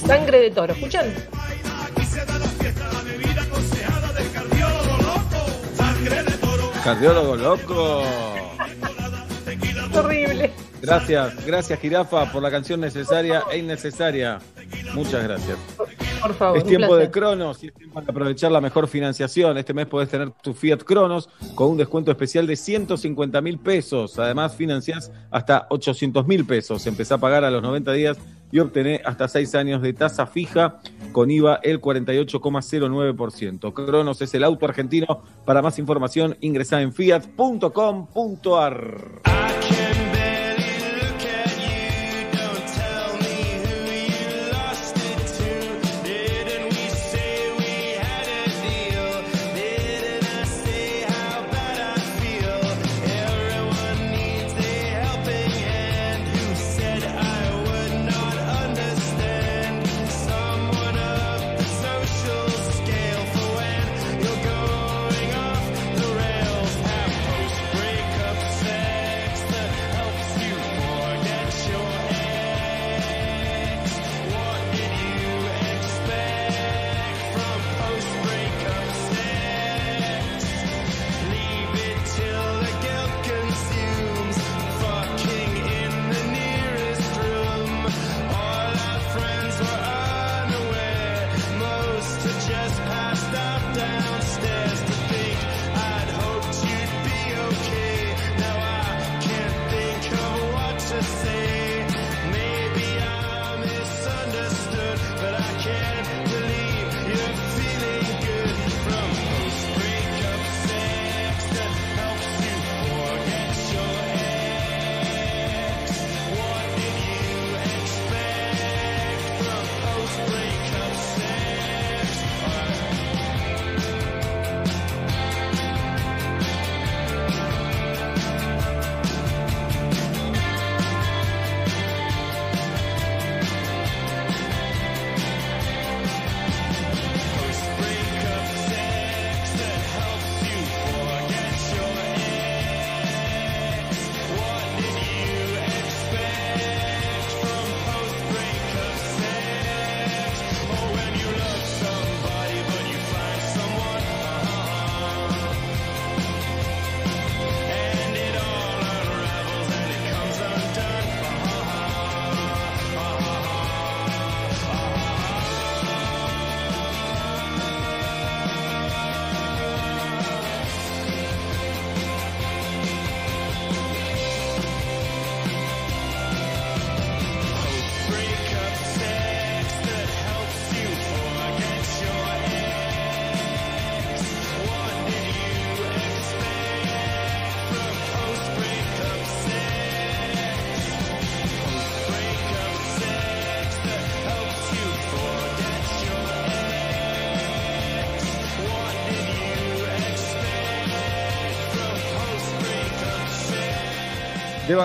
Sangre 0.06 0.40
de 0.40 0.50
toro, 0.50 0.72
¿escuchan? 0.72 1.06
Cardiólogo 6.84 7.36
loco. 7.36 8.02
Horrible. 9.94 10.50
Gracias, 10.82 11.46
gracias 11.46 11.78
Jirafa 11.78 12.32
por 12.32 12.42
la 12.42 12.50
canción 12.50 12.80
necesaria 12.80 13.42
e 13.50 13.58
innecesaria. 13.58 14.38
Muchas 14.94 15.22
gracias. 15.22 15.58
Por 16.20 16.34
favor. 16.34 16.58
Es 16.58 16.64
tiempo 16.64 16.96
de. 16.96 17.10
Cronos 17.10 17.62
y 17.64 17.68
es 17.68 17.74
tiempo 17.74 18.00
de 18.00 18.10
aprovechar 18.10 18.52
la 18.52 18.60
mejor 18.60 18.86
financiación. 18.88 19.56
Este 19.58 19.72
mes 19.74 19.86
podés 19.86 20.08
tener 20.08 20.30
tu 20.30 20.52
Fiat 20.52 20.82
Cronos 20.84 21.28
con 21.54 21.70
un 21.70 21.76
descuento 21.78 22.10
especial 22.10 22.46
de 22.46 22.56
150 22.56 23.40
mil 23.40 23.58
pesos. 23.58 24.18
Además, 24.18 24.54
financiás 24.54 25.10
hasta 25.30 25.66
800 25.70 26.26
mil 26.26 26.44
pesos. 26.44 26.86
Empezá 26.86 27.14
a 27.16 27.18
pagar 27.18 27.44
a 27.44 27.50
los 27.50 27.62
90 27.62 27.92
días 27.92 28.18
y 28.52 28.58
obtener 28.58 29.00
hasta 29.04 29.28
6 29.28 29.54
años 29.54 29.80
de 29.82 29.92
tasa 29.92 30.26
fija 30.26 30.80
con 31.12 31.30
IVA 31.30 31.60
el 31.62 31.80
48,09%. 31.80 33.72
Cronos 33.72 34.20
es 34.20 34.34
el 34.34 34.44
auto 34.44 34.66
argentino. 34.66 35.22
Para 35.44 35.62
más 35.62 35.78
información, 35.78 36.36
ingresá 36.40 36.82
en 36.82 36.92
fiat.com.ar. 36.92 37.70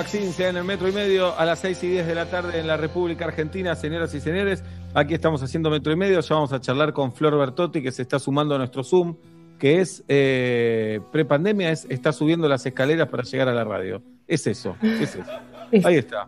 sea 0.03 0.49
en 0.49 0.57
el 0.57 0.65
metro 0.65 0.89
y 0.89 0.91
medio 0.91 1.37
a 1.39 1.45
las 1.45 1.59
6 1.59 1.83
y 1.83 1.87
10 1.87 2.07
de 2.07 2.15
la 2.15 2.25
tarde 2.25 2.59
en 2.59 2.67
la 2.67 2.75
República 2.75 3.25
Argentina, 3.25 3.75
señoras 3.75 4.13
y 4.13 4.19
señores. 4.19 4.61
Aquí 4.93 5.13
estamos 5.13 5.41
haciendo 5.41 5.69
metro 5.69 5.93
y 5.93 5.95
medio. 5.95 6.19
Ya 6.19 6.35
vamos 6.35 6.51
a 6.51 6.59
charlar 6.59 6.91
con 6.91 7.13
Flor 7.13 7.37
Bertotti, 7.37 7.81
que 7.81 7.93
se 7.93 8.01
está 8.01 8.19
sumando 8.19 8.55
a 8.55 8.57
nuestro 8.57 8.83
Zoom, 8.83 9.15
que 9.57 9.79
es 9.79 10.03
eh, 10.09 10.99
prepandemia, 11.13 11.71
es 11.71 11.87
está 11.89 12.11
subiendo 12.11 12.49
las 12.49 12.65
escaleras 12.65 13.07
para 13.07 13.23
llegar 13.23 13.47
a 13.47 13.53
la 13.53 13.63
radio. 13.63 14.03
Es 14.27 14.45
eso, 14.47 14.75
es 14.81 15.15
eso. 15.15 15.19
Ahí 15.85 15.95
está. 15.95 16.27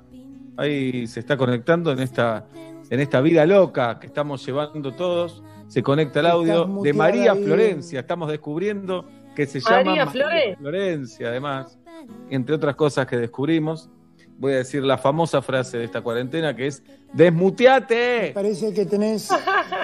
Ahí 0.56 1.06
se 1.08 1.20
está 1.20 1.36
conectando 1.36 1.92
en 1.92 2.00
esta, 2.00 2.46
en 2.90 3.00
esta 3.02 3.20
vida 3.20 3.46
loca 3.46 4.00
que 4.00 4.08
estamos 4.08 4.46
llevando 4.46 4.94
todos. 4.94 5.44
Se 5.68 5.84
conecta 5.84 6.22
el 6.22 6.28
audio 6.28 6.66
de 6.82 6.94
María 6.94 7.34
ahí. 7.34 7.44
Florencia. 7.44 8.00
Estamos 8.00 8.30
descubriendo 8.30 9.06
que 9.38 9.46
se 9.46 9.60
María 9.62 9.78
llama 9.78 9.90
María 9.92 10.08
Florencia. 10.08 10.58
Florencia, 10.58 11.28
además, 11.28 11.80
entre 12.32 12.56
otras 12.56 12.76
cosas 12.76 13.06
que 13.06 13.18
descubrimos. 13.18 13.88
Voy 14.40 14.54
a 14.54 14.58
decir 14.58 14.84
la 14.84 14.98
famosa 14.98 15.44
frase 15.44 15.78
de 15.78 15.84
esta 15.84 16.02
cuarentena 16.02 16.56
que 16.56 16.66
es 16.66 16.84
¡Desmuteate! 17.14 18.32
Parece 18.34 18.74
que 18.74 18.86
tenés. 18.86 19.30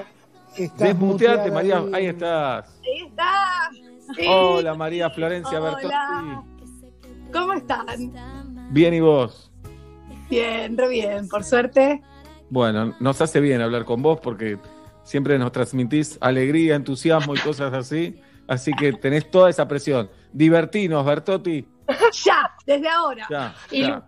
Desmuteate, 0.79 1.51
María. 1.51 1.77
ahí. 1.77 1.91
Ahí 1.93 2.05
estás. 2.07 2.79
Ahí 2.81 3.05
está. 3.07 3.33
Sí. 4.15 4.25
Hola, 4.27 4.73
María 4.73 5.11
Florencia 5.11 5.59
Hola. 5.61 5.75
Bertotti. 5.75 7.31
¿Cómo 7.31 7.53
están? 7.53 7.87
Bien, 8.71 8.93
¿y 8.95 9.01
vos? 9.01 9.51
Bien, 10.31 10.75
re 10.75 10.87
bien, 10.87 11.27
por 11.29 11.43
suerte. 11.43 12.01
Bueno, 12.49 12.95
nos 12.99 13.21
hace 13.21 13.39
bien 13.39 13.61
hablar 13.61 13.85
con 13.85 14.01
vos 14.01 14.19
porque 14.19 14.57
siempre 15.03 15.37
nos 15.37 15.51
transmitís 15.51 16.17
alegría, 16.21 16.75
entusiasmo 16.75 17.35
y 17.35 17.39
cosas 17.39 17.71
así. 17.73 18.19
Así 18.47 18.71
que 18.73 18.93
tenés 18.93 19.29
toda 19.31 19.49
esa 19.49 19.67
presión. 19.67 20.09
Divertinos, 20.31 21.05
Bertotti. 21.05 21.65
ya, 22.25 22.51
desde 22.65 22.87
ahora. 22.89 23.27
Ya, 23.29 23.55
ya. 23.71 24.03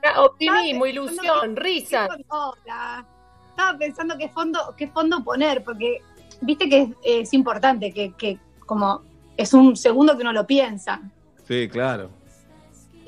Claro, 0.00 0.24
Optimismo, 0.24 0.86
ilusión, 0.86 1.54
risas. 1.56 2.08
Hola. 2.28 3.06
Estaba 3.50 3.78
pensando 3.78 4.16
qué 4.18 4.28
fondo, 4.28 4.74
qué 4.76 4.88
fondo 4.88 5.22
poner, 5.22 5.62
porque 5.62 5.98
viste 6.40 6.68
que 6.68 6.82
es, 6.82 6.88
es 7.04 7.34
importante, 7.34 7.92
que, 7.92 8.12
que 8.14 8.38
como 8.66 9.02
es 9.36 9.52
un 9.54 9.76
segundo 9.76 10.16
que 10.16 10.22
uno 10.22 10.32
lo 10.32 10.46
piensa. 10.46 11.00
Sí, 11.46 11.68
claro. 11.68 12.10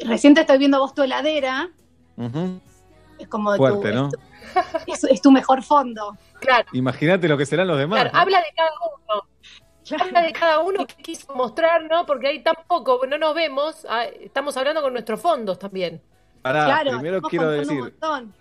Recién 0.05 0.35
te 0.35 0.43
estoy 0.43 0.59
viendo 0.59 0.79
vos 0.79 0.95
tu 0.95 1.03
heladera, 1.03 1.71
es 3.19 3.29
como 3.29 3.57
Fuerte, 3.57 3.91
tu, 3.91 3.95
¿no? 3.97 4.09
es, 4.87 5.01
tu- 5.01 5.07
es 5.09 5.23
tu 5.23 5.33
mejor 5.33 5.63
fondo. 5.63 6.17
Claro, 6.41 6.69
Imagínate 6.75 7.27
lo 7.29 7.37
que 7.39 7.47
serán 7.47 7.67
los 7.69 7.79
demás. 7.79 8.01
claro, 8.03 8.13
¿no? 8.15 8.21
habla 8.21 8.39
de 8.39 8.47
cada 8.55 8.71
uno. 8.71 9.23
Habla 10.01 10.23
de 10.23 10.33
cada 10.33 10.61
uno 10.61 10.87
que 10.87 10.95
quiso 11.03 11.35
mostrar, 11.35 11.85
¿no? 11.85 12.07
Porque 12.07 12.29
hay 12.29 12.43
tan 12.43 12.55
poco, 12.67 13.01
no 13.07 13.19
nos 13.19 13.35
vemos. 13.35 13.87
ah, 13.89 14.05
Estamos 14.05 14.57
hablando 14.57 14.81
con 14.83 14.93
nuestros 14.93 15.21
fondos 15.21 15.59
también. 15.59 16.01
Pará, 16.43 16.65
claro, 16.65 16.91
primero 16.99 17.21
quiero 17.23 17.49
un 17.49 17.59
decir, 17.59 17.79
montón. 17.81 18.35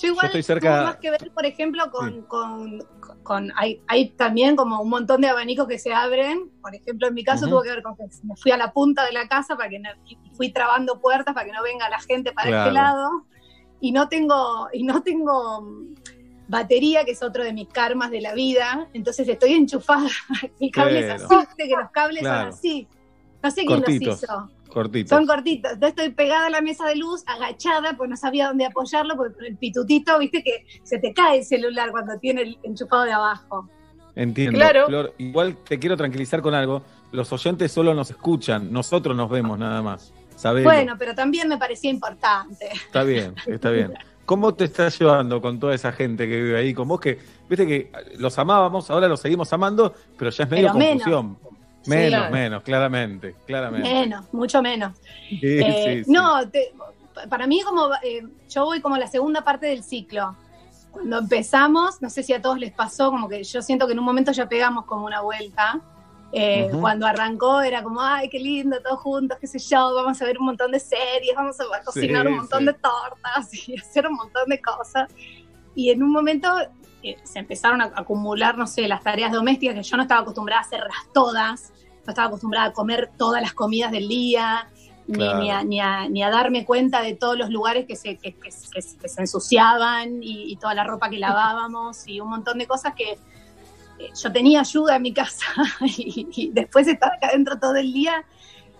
Yo 0.00 0.08
igual 0.08 0.26
estoy 0.26 0.42
cerca- 0.44 0.68
tuve 0.76 0.84
más 0.84 0.96
que 0.96 1.10
ver, 1.10 1.30
por 1.32 1.44
ejemplo, 1.44 1.90
con, 1.90 2.22
con, 2.22 2.78
con- 3.24 3.52
hay, 3.56 3.82
hay 3.88 4.10
también 4.10 4.54
como 4.54 4.80
un 4.80 4.88
montón 4.90 5.20
de 5.20 5.28
abanicos 5.28 5.66
que 5.66 5.78
se 5.78 5.92
abren. 5.92 6.50
Por 6.60 6.74
ejemplo, 6.74 7.08
en 7.08 7.14
mi 7.14 7.24
caso 7.24 7.46
tuvo 7.48 7.62
que 7.62 7.70
ver 7.70 7.82
con 7.82 7.96
que 7.96 8.04
me 8.22 8.36
fui 8.36 8.52
a 8.52 8.56
la 8.56 8.72
punta 8.72 9.04
de 9.04 9.12
la 9.12 9.26
casa 9.26 9.56
para 9.56 9.68
que 9.68 9.78
no, 9.80 9.90
y 10.06 10.16
fui 10.36 10.52
trabando 10.52 11.00
puertas 11.00 11.34
para 11.34 11.46
que 11.46 11.52
no 11.52 11.62
venga 11.62 11.88
la 11.88 11.98
gente 12.00 12.32
para 12.32 12.48
Claro. 12.48 12.62
este 12.62 12.72
lado. 12.74 13.10
Y 13.80 13.92
no 13.92 14.08
tengo, 14.08 14.68
y 14.72 14.82
no 14.84 15.02
tengo 15.02 15.64
batería, 16.48 17.04
que 17.04 17.12
es 17.12 17.22
otro 17.22 17.44
de 17.44 17.52
mis 17.52 17.68
karmas 17.68 18.10
de 18.10 18.20
la 18.20 18.34
vida. 18.34 18.88
Entonces 18.94 19.28
estoy 19.28 19.52
enchufada. 19.54 20.08
El 20.60 20.70
cable 20.70 21.00
es 21.00 21.10
así, 21.22 21.36
viste 21.36 21.68
que 21.68 21.76
los 21.76 21.90
cables 21.90 22.20
Claro. 22.20 22.50
son 22.50 22.58
así. 22.58 22.88
No 23.42 23.50
sé 23.50 23.64
quién 23.64 23.80
cortitos. 23.80 24.06
los 24.08 24.22
hizo. 24.22 24.50
Cortitos. 24.72 25.08
Son 25.10 25.26
cortitos. 25.26 25.72
Entonces 25.72 25.96
estoy 25.96 26.12
pegada 26.14 26.46
a 26.46 26.50
la 26.50 26.60
mesa 26.60 26.86
de 26.86 26.96
luz, 26.96 27.22
agachada, 27.26 27.96
pues 27.96 28.10
no 28.10 28.16
sabía 28.16 28.48
dónde 28.48 28.66
apoyarlo, 28.66 29.16
porque 29.16 29.34
con 29.34 29.44
el 29.44 29.56
pitutito, 29.56 30.18
viste 30.18 30.42
que 30.42 30.66
se 30.82 30.98
te 30.98 31.12
cae 31.14 31.38
el 31.38 31.44
celular 31.44 31.90
cuando 31.90 32.18
tiene 32.18 32.42
el 32.42 32.58
enchufado 32.62 33.04
de 33.04 33.12
abajo. 33.12 33.68
Entiendo. 34.14 34.58
Claro. 34.58 34.86
Flor, 34.86 35.14
igual 35.18 35.56
te 35.56 35.78
quiero 35.78 35.96
tranquilizar 35.96 36.42
con 36.42 36.52
algo. 36.54 36.82
Los 37.12 37.32
oyentes 37.32 37.70
solo 37.72 37.94
nos 37.94 38.10
escuchan, 38.10 38.72
nosotros 38.72 39.16
nos 39.16 39.30
vemos 39.30 39.58
nada 39.58 39.80
más. 39.80 40.12
Sabelo. 40.36 40.64
Bueno, 40.68 40.96
pero 40.98 41.14
también 41.14 41.48
me 41.48 41.56
parecía 41.56 41.90
importante. 41.90 42.68
Está 42.72 43.02
bien, 43.04 43.34
está 43.46 43.70
bien. 43.70 43.94
¿Cómo 44.28 44.52
te 44.52 44.64
estás 44.64 44.98
llevando 44.98 45.40
con 45.40 45.58
toda 45.58 45.74
esa 45.74 45.90
gente 45.90 46.28
que 46.28 46.36
vive 46.36 46.58
ahí 46.58 46.74
con 46.74 46.86
vos? 46.86 47.00
Que, 47.00 47.18
viste 47.48 47.66
que 47.66 47.90
los 48.18 48.38
amábamos, 48.38 48.90
ahora 48.90 49.08
los 49.08 49.20
seguimos 49.20 49.50
amando, 49.54 49.94
pero 50.18 50.30
ya 50.30 50.44
es 50.44 50.50
medio 50.50 50.66
Pero 50.66 50.78
menos. 50.78 51.02
confusión. 51.02 51.38
Sí. 51.80 51.90
Menos, 51.90 52.08
Claro. 52.20 52.32
menos, 52.34 52.62
claramente, 52.62 53.36
claramente. 53.46 53.88
Menos, 53.90 54.24
mucho 54.34 54.60
menos. 54.60 54.98
Sí, 55.30 55.38
Eh, 55.42 55.94
sí, 56.00 56.04
sí. 56.04 56.10
No, 56.12 56.46
te- 56.46 56.74
para 57.30 57.46
mí 57.46 57.62
como 57.62 57.88
eh, 58.02 58.22
yo 58.50 58.66
voy 58.66 58.82
como 58.82 58.98
la 58.98 59.06
segunda 59.06 59.42
parte 59.42 59.64
del 59.64 59.82
ciclo. 59.82 60.36
Cuando 60.90 61.20
empezamos, 61.20 62.02
no 62.02 62.10
sé 62.10 62.22
si 62.22 62.34
a 62.34 62.42
todos 62.42 62.58
les 62.58 62.72
pasó, 62.72 63.10
como 63.10 63.30
que 63.30 63.42
yo 63.42 63.62
siento 63.62 63.86
que 63.86 63.94
en 63.94 63.98
un 63.98 64.04
momento 64.04 64.30
ya 64.32 64.46
pegamos 64.46 64.84
como 64.84 65.06
una 65.06 65.22
vuelta. 65.22 65.80
Eh, 66.32 66.66
Ujú. 66.70 66.80
Cuando 66.82 67.06
arrancó 67.06 67.62
era 67.62 67.82
como, 67.82 68.02
ay, 68.02 68.28
qué 68.28 68.38
lindo, 68.38 68.76
todos 68.82 69.00
juntos, 69.00 69.38
qué 69.40 69.46
sé 69.46 69.58
yo, 69.58 69.94
vamos 69.94 70.20
a 70.20 70.24
ver 70.26 70.38
un 70.38 70.44
montón 70.46 70.70
de 70.72 70.78
series, 70.78 71.34
vamos 71.34 71.56
a 71.60 71.82
cocinar 71.82 72.26
un 72.26 72.36
montón 72.36 72.60
sí. 72.60 72.66
de 72.66 72.72
tortas 72.74 73.54
y 73.68 73.78
hacer 73.78 74.06
un 74.06 74.14
montón 74.14 74.46
de 74.48 74.60
cosas. 74.60 75.08
Y 75.74 75.90
en 75.90 76.02
un 76.02 76.10
momento 76.12 76.48
eh, 77.02 77.16
se 77.24 77.38
empezaron 77.38 77.80
a 77.80 77.92
acumular, 77.96 78.58
no 78.58 78.66
sé, 78.66 78.86
las 78.88 79.02
tareas 79.02 79.32
domésticas 79.32 79.74
que 79.76 79.82
yo 79.82 79.96
no 79.96 80.02
estaba 80.02 80.20
acostumbrada 80.20 80.60
a 80.60 80.64
hacerlas 80.64 80.96
todas, 81.14 81.72
no 82.04 82.10
estaba 82.10 82.28
acostumbrada 82.28 82.66
a 82.68 82.72
comer 82.72 83.10
todas 83.16 83.40
las 83.40 83.54
comidas 83.54 83.90
del 83.90 84.08
día, 84.08 84.68
ni, 85.06 85.14
Claro. 85.14 85.38
ni, 85.40 85.50
a, 85.50 85.62
ni, 85.64 85.80
a, 85.80 86.08
ni 86.10 86.22
a 86.22 86.28
darme 86.28 86.66
cuenta 86.66 87.00
de 87.00 87.14
todos 87.14 87.38
los 87.38 87.48
lugares 87.48 87.86
que 87.86 87.96
se, 87.96 88.18
que, 88.18 88.34
que- 88.34 88.50
que- 88.50 88.82
se 89.08 89.20
ensuciaban 89.22 90.22
y, 90.22 90.52
y 90.52 90.56
toda 90.56 90.74
la 90.74 90.84
ropa 90.84 91.08
que 91.08 91.18
lavábamos 91.18 92.06
y 92.06 92.20
un 92.20 92.28
montón 92.28 92.58
de 92.58 92.66
cosas 92.66 92.92
que 92.94 93.18
yo 94.14 94.32
tenía 94.32 94.60
ayuda 94.60 94.96
en 94.96 95.02
mi 95.02 95.12
casa 95.12 95.46
y, 95.84 96.28
y 96.34 96.50
después 96.52 96.86
de 96.86 96.92
estar 96.92 97.12
acá 97.12 97.28
adentro 97.28 97.58
todo 97.58 97.76
el 97.76 97.92
día 97.92 98.24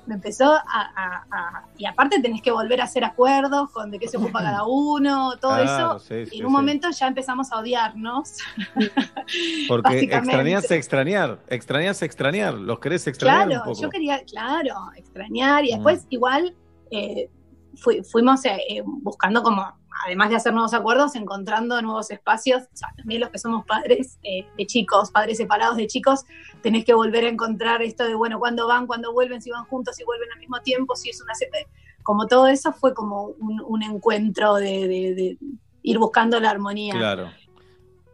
me 0.06 0.14
empezó 0.14 0.52
a, 0.54 0.62
a- 0.64 1.26
a- 1.30 1.64
y 1.76 1.84
aparte 1.84 2.18
tenés 2.22 2.40
que 2.40 2.50
volver 2.50 2.80
a 2.80 2.84
hacer 2.84 3.04
acuerdos 3.04 3.70
con 3.72 3.90
de 3.90 3.98
qué 3.98 4.08
se 4.08 4.16
ocupa 4.16 4.40
cada 4.42 4.64
uno, 4.66 5.36
todo 5.38 5.56
Claro, 5.60 5.96
eso 5.96 5.98
sí, 5.98 6.14
y 6.34 6.40
en 6.40 6.46
un 6.46 6.50
sí. 6.52 6.56
momento 6.56 6.88
ya 6.90 7.08
empezamos 7.08 7.52
a 7.52 7.58
odiarnos 7.58 8.38
Porque 9.68 10.00
extrañás 10.00 10.70
extrañar, 10.70 11.40
extrañas 11.48 12.00
extrañar, 12.02 12.54
los 12.54 12.78
querés 12.78 13.06
extrañar 13.06 13.46
Claro, 13.48 13.60
un 13.62 13.68
poco. 13.74 13.82
yo 13.82 13.90
quería, 13.90 14.22
claro, 14.24 14.74
extrañar 14.96 15.64
y 15.64 15.72
después 15.72 16.06
igual 16.08 16.56
eh, 16.90 17.28
fui- 17.76 18.02
fuimos 18.02 18.44
eh, 18.46 18.58
eh, 18.70 18.82
buscando 18.86 19.42
como, 19.42 19.77
además 20.04 20.30
de 20.30 20.36
hacer 20.36 20.52
nuevos 20.52 20.74
acuerdos, 20.74 21.14
encontrando 21.14 21.80
nuevos 21.82 22.10
espacios, 22.10 22.62
o 22.62 22.76
sea, 22.76 22.88
también 22.96 23.20
los 23.20 23.30
que 23.30 23.38
somos 23.38 23.64
padres 23.64 24.18
eh, 24.22 24.46
de 24.56 24.66
chicos, 24.66 25.10
padres 25.10 25.38
separados 25.38 25.76
de 25.76 25.86
chicos, 25.86 26.24
tenés 26.62 26.84
que 26.84 26.94
volver 26.94 27.24
a 27.24 27.28
encontrar 27.28 27.82
esto 27.82 28.04
de, 28.04 28.14
bueno, 28.14 28.38
cuándo 28.38 28.66
van, 28.66 28.86
cuándo 28.86 29.12
vuelven, 29.12 29.42
si 29.42 29.50
van 29.50 29.64
juntos, 29.64 29.96
si 29.96 30.04
vuelven 30.04 30.28
al 30.32 30.38
mismo 30.38 30.60
tiempo, 30.60 30.96
si 30.96 31.10
es 31.10 31.20
una... 31.20 31.34
CP. 31.34 31.68
Como 32.02 32.26
todo 32.26 32.46
eso 32.46 32.72
fue 32.72 32.94
como 32.94 33.34
un, 33.38 33.82
encuentro 33.82 34.54
de 34.54 35.36
ir 35.82 35.98
buscando 35.98 36.40
la 36.40 36.50
armonía. 36.50 36.94
Claro. 36.94 37.30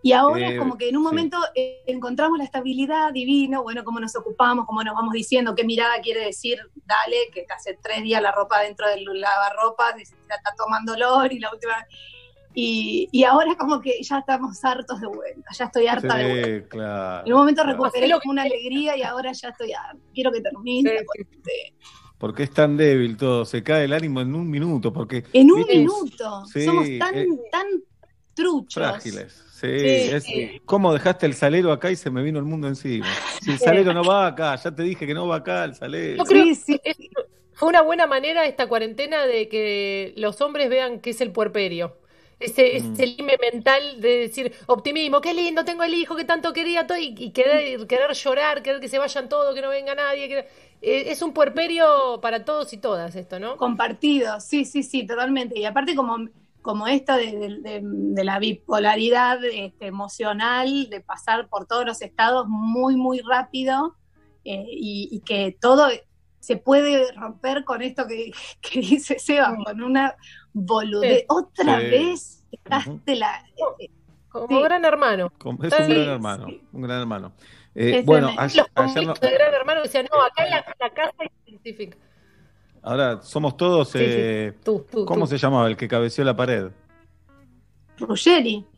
Y 0.05 0.13
ahora 0.13 0.51
Eh, 0.51 0.53
es 0.53 0.59
como 0.59 0.77
que 0.77 0.91
en 0.91 0.99
un 0.99 1.03
sí. 1.03 1.09
momento 1.09 1.39
eh, 1.55 1.83
encontramos 1.87 2.37
la 2.37 2.45
estabilidad 2.45 3.11
divino, 3.11 3.63
bueno, 3.63 3.83
cómo 3.85 4.01
nos 4.01 4.15
ocupamos, 4.15 4.67
cómo 4.67 4.85
nos 4.85 4.95
vamos 4.95 5.15
diciendo, 5.15 5.55
qué 5.55 5.65
mirada 5.65 5.95
quiere 6.03 6.27
decir, 6.27 6.59
dale, 6.85 7.17
que 7.33 7.47
hace 7.49 7.79
tres 7.83 8.03
días 8.03 8.21
la 8.21 8.31
ropa 8.31 8.61
dentro 8.61 8.87
del 8.87 9.03
lavarropas, 9.19 9.99
y 9.99 10.05
se 10.05 10.15
está 10.15 10.55
tomando 10.59 10.93
olor 10.93 11.33
y 11.33 11.39
la 11.41 11.51
última... 11.51 11.75
Y, 12.57 13.09
y 13.13 13.25
ahora 13.25 13.57
como 13.57 13.81
que 13.81 14.01
ya 14.03 14.19
estamos 14.19 14.63
hartos 14.65 15.01
de 15.01 15.07
vuelta, 15.07 15.49
ya 15.59 15.65
estoy 15.65 15.87
harta 15.89 16.17
de 16.17 16.29
vuelta. 16.29 16.49
Sí, 16.49 16.69
claro. 16.69 17.27
En 17.27 17.33
un 17.33 17.39
momento 17.39 17.63
claro. 17.63 17.79
recuperé 17.79 18.11
como 18.21 18.31
una 18.33 18.43
alegría 18.43 18.97
y 18.99 19.03
ahora 19.03 19.33
ya 19.33 19.49
estoy 19.49 19.73
harta. 19.73 19.99
Quiero 20.15 20.31
que 20.31 20.41
termine. 20.43 20.99
porque- 21.07 21.75
Porque 22.19 22.43
es 22.45 22.51
tan 22.53 22.77
débil 22.77 23.17
todo, 23.17 23.45
se 23.47 23.63
cae 23.63 23.87
el 23.87 23.93
ánimo 23.95 24.21
en 24.21 24.35
un 24.35 24.49
minuto, 24.51 24.93
porque 24.93 25.25
En 25.33 25.51
un 25.51 25.59
¿viste? 25.61 25.79
minuto. 25.79 26.45
Sí, 26.47 26.65
Somos 26.67 26.87
tan, 26.99 27.15
eh, 27.17 27.27
tan 27.51 27.67
truchos. 28.35 28.75
frágiles. 28.75 29.41
Sí, 29.71 30.21
Sí, 30.21 30.43
es-. 30.43 30.61
¿Cómo 30.65 30.93
dejaste 30.93 31.27
el 31.27 31.35
salero 31.35 31.73
acá 31.73 31.91
y 31.91 31.97
se 31.97 32.11
me 32.11 32.23
vino 32.23 32.39
el 32.39 32.45
mundo 32.45 32.69
encima? 32.69 33.07
Si 33.41 33.51
el 33.53 33.59
salero 33.59 33.93
no 33.93 34.05
va 34.05 34.27
acá, 34.29 34.57
ya 34.57 34.71
te 34.75 34.83
dije 34.83 35.07
que 35.07 35.15
no 35.15 35.27
va 35.29 35.37
acá 35.37 35.65
el 35.65 35.75
salero. 35.75 36.19
Yo 36.19 36.25
creo 36.25 36.45
que 36.45 36.55
fue 37.55 37.69
una 37.69 37.83
buena 37.83 38.07
manera 38.07 38.47
esta 38.47 38.67
cuarentena 38.67 39.27
de 39.27 39.49
que 39.49 40.13
los 40.17 40.41
hombres 40.41 40.69
vean 40.69 41.01
qué 41.01 41.11
es 41.11 41.21
el 41.21 41.31
puerperio. 41.33 41.97
Ese, 42.41 42.81
Mm. 42.81 42.93
ese 42.95 43.07
límite 43.07 43.39
mental 43.53 44.01
de 44.01 44.09
decir 44.19 44.53
optimismo, 44.67 45.21
qué 45.21 45.33
lindo, 45.33 45.65
tengo 45.65 45.85
el 45.85 45.95
hijo 45.95 46.17
que 46.17 46.25
tanto 46.25 46.53
quería, 46.53 46.87
todo, 46.87 46.99
y, 46.99 47.15
y 47.17 47.31
querer, 47.31 47.87
querer 47.87 48.13
llorar, 48.13 48.63
querer 48.63 48.81
que 48.81 48.89
se 48.89 48.99
vayan 48.99 49.29
todos, 49.29 49.55
que 49.55 49.63
no 49.63 49.69
venga 49.69 49.95
nadie. 49.95 50.29
que- 50.29 50.47
eh, 50.83 51.05
es 51.13 51.23
un 51.23 51.33
puerperio 51.33 52.19
para 52.21 52.45
todos 52.45 52.73
y 52.73 52.77
todas 52.79 53.15
esto, 53.17 53.39
¿no? 53.39 53.57
Compartido, 53.57 54.41
sí, 54.41 54.65
sí, 54.67 54.83
sí, 54.83 55.07
totalmente. 55.07 55.59
Y 55.59 55.65
aparte 55.65 55.95
como, 55.95 56.29
como 56.65 56.87
esto 56.87 57.15
de, 57.15 57.31
de- 57.39 57.59
de- 57.61 57.81
de 57.85 58.25
la 58.25 58.39
bipolaridad 58.39 59.39
este, 59.45 59.87
emocional, 59.87 60.89
de 60.89 61.01
pasar 61.03 61.47
por 61.51 61.67
todos 61.67 61.85
los 61.85 62.01
estados 62.01 62.47
muy, 62.49 62.97
muy 62.97 63.21
rápido 63.21 63.97
eh, 64.47 64.65
y, 64.71 65.11
y 65.13 65.21
que 65.21 65.55
todo 65.61 65.89
se 66.41 66.57
puede 66.57 67.13
romper 67.13 67.65
con 67.65 67.83
esto 67.83 68.07
que, 68.09 68.33
que 68.63 68.81
dice 68.81 69.19
Seba, 69.19 69.55
con 69.63 69.83
una 69.83 70.15
boludez. 70.55 71.19
Sí. 71.21 71.27
Otra 71.29 71.81
Sí. 71.81 71.87
vez 71.87 72.45
dejaste 72.51 73.15
la... 73.17 73.45
eh, 73.79 73.91
Como 74.31 74.49
Sí. 74.49 74.63
gran 74.63 74.85
hermano. 74.87 75.31
Como- 75.39 75.63
Es 75.65 75.75
Sí, 75.75 75.83
un 75.83 75.89
gran 75.91 76.03
sí. 76.05 76.11
hermano, 76.11 76.47
un 76.73 76.83
gran 76.83 77.01
hermano. 77.01 77.33
Eh, 77.75 78.03
bueno, 78.07 78.31
ayer, 78.39 78.65
los 78.77 78.87
ayer 78.91 79.07
no- 79.07 79.13
de 79.15 79.31
gran 79.33 79.53
hermano 79.53 79.83
decían, 79.83 80.07
no, 80.11 80.23
acá 80.23 80.45
en 80.45 80.51
la, 80.51 80.65
la 80.81 80.91
casa 80.95 81.13
es 81.21 81.31
científica. 81.45 81.99
Ahora 82.85 83.23
somos 83.23 83.57
todos. 83.57 83.89
Sí, 83.89 83.99
sí. 83.99 84.05
eh, 84.07 84.53
Tú, 84.63 84.85
tú, 84.91 85.05
¿Cómo 85.07 85.25
tú. 85.25 85.31
se 85.31 85.39
llamaba 85.39 85.67
el 85.69 85.77
que 85.77 85.89
cabeció 85.89 86.23
la 86.25 86.37
pared? 86.37 86.71
Ruggeri. 87.99 88.65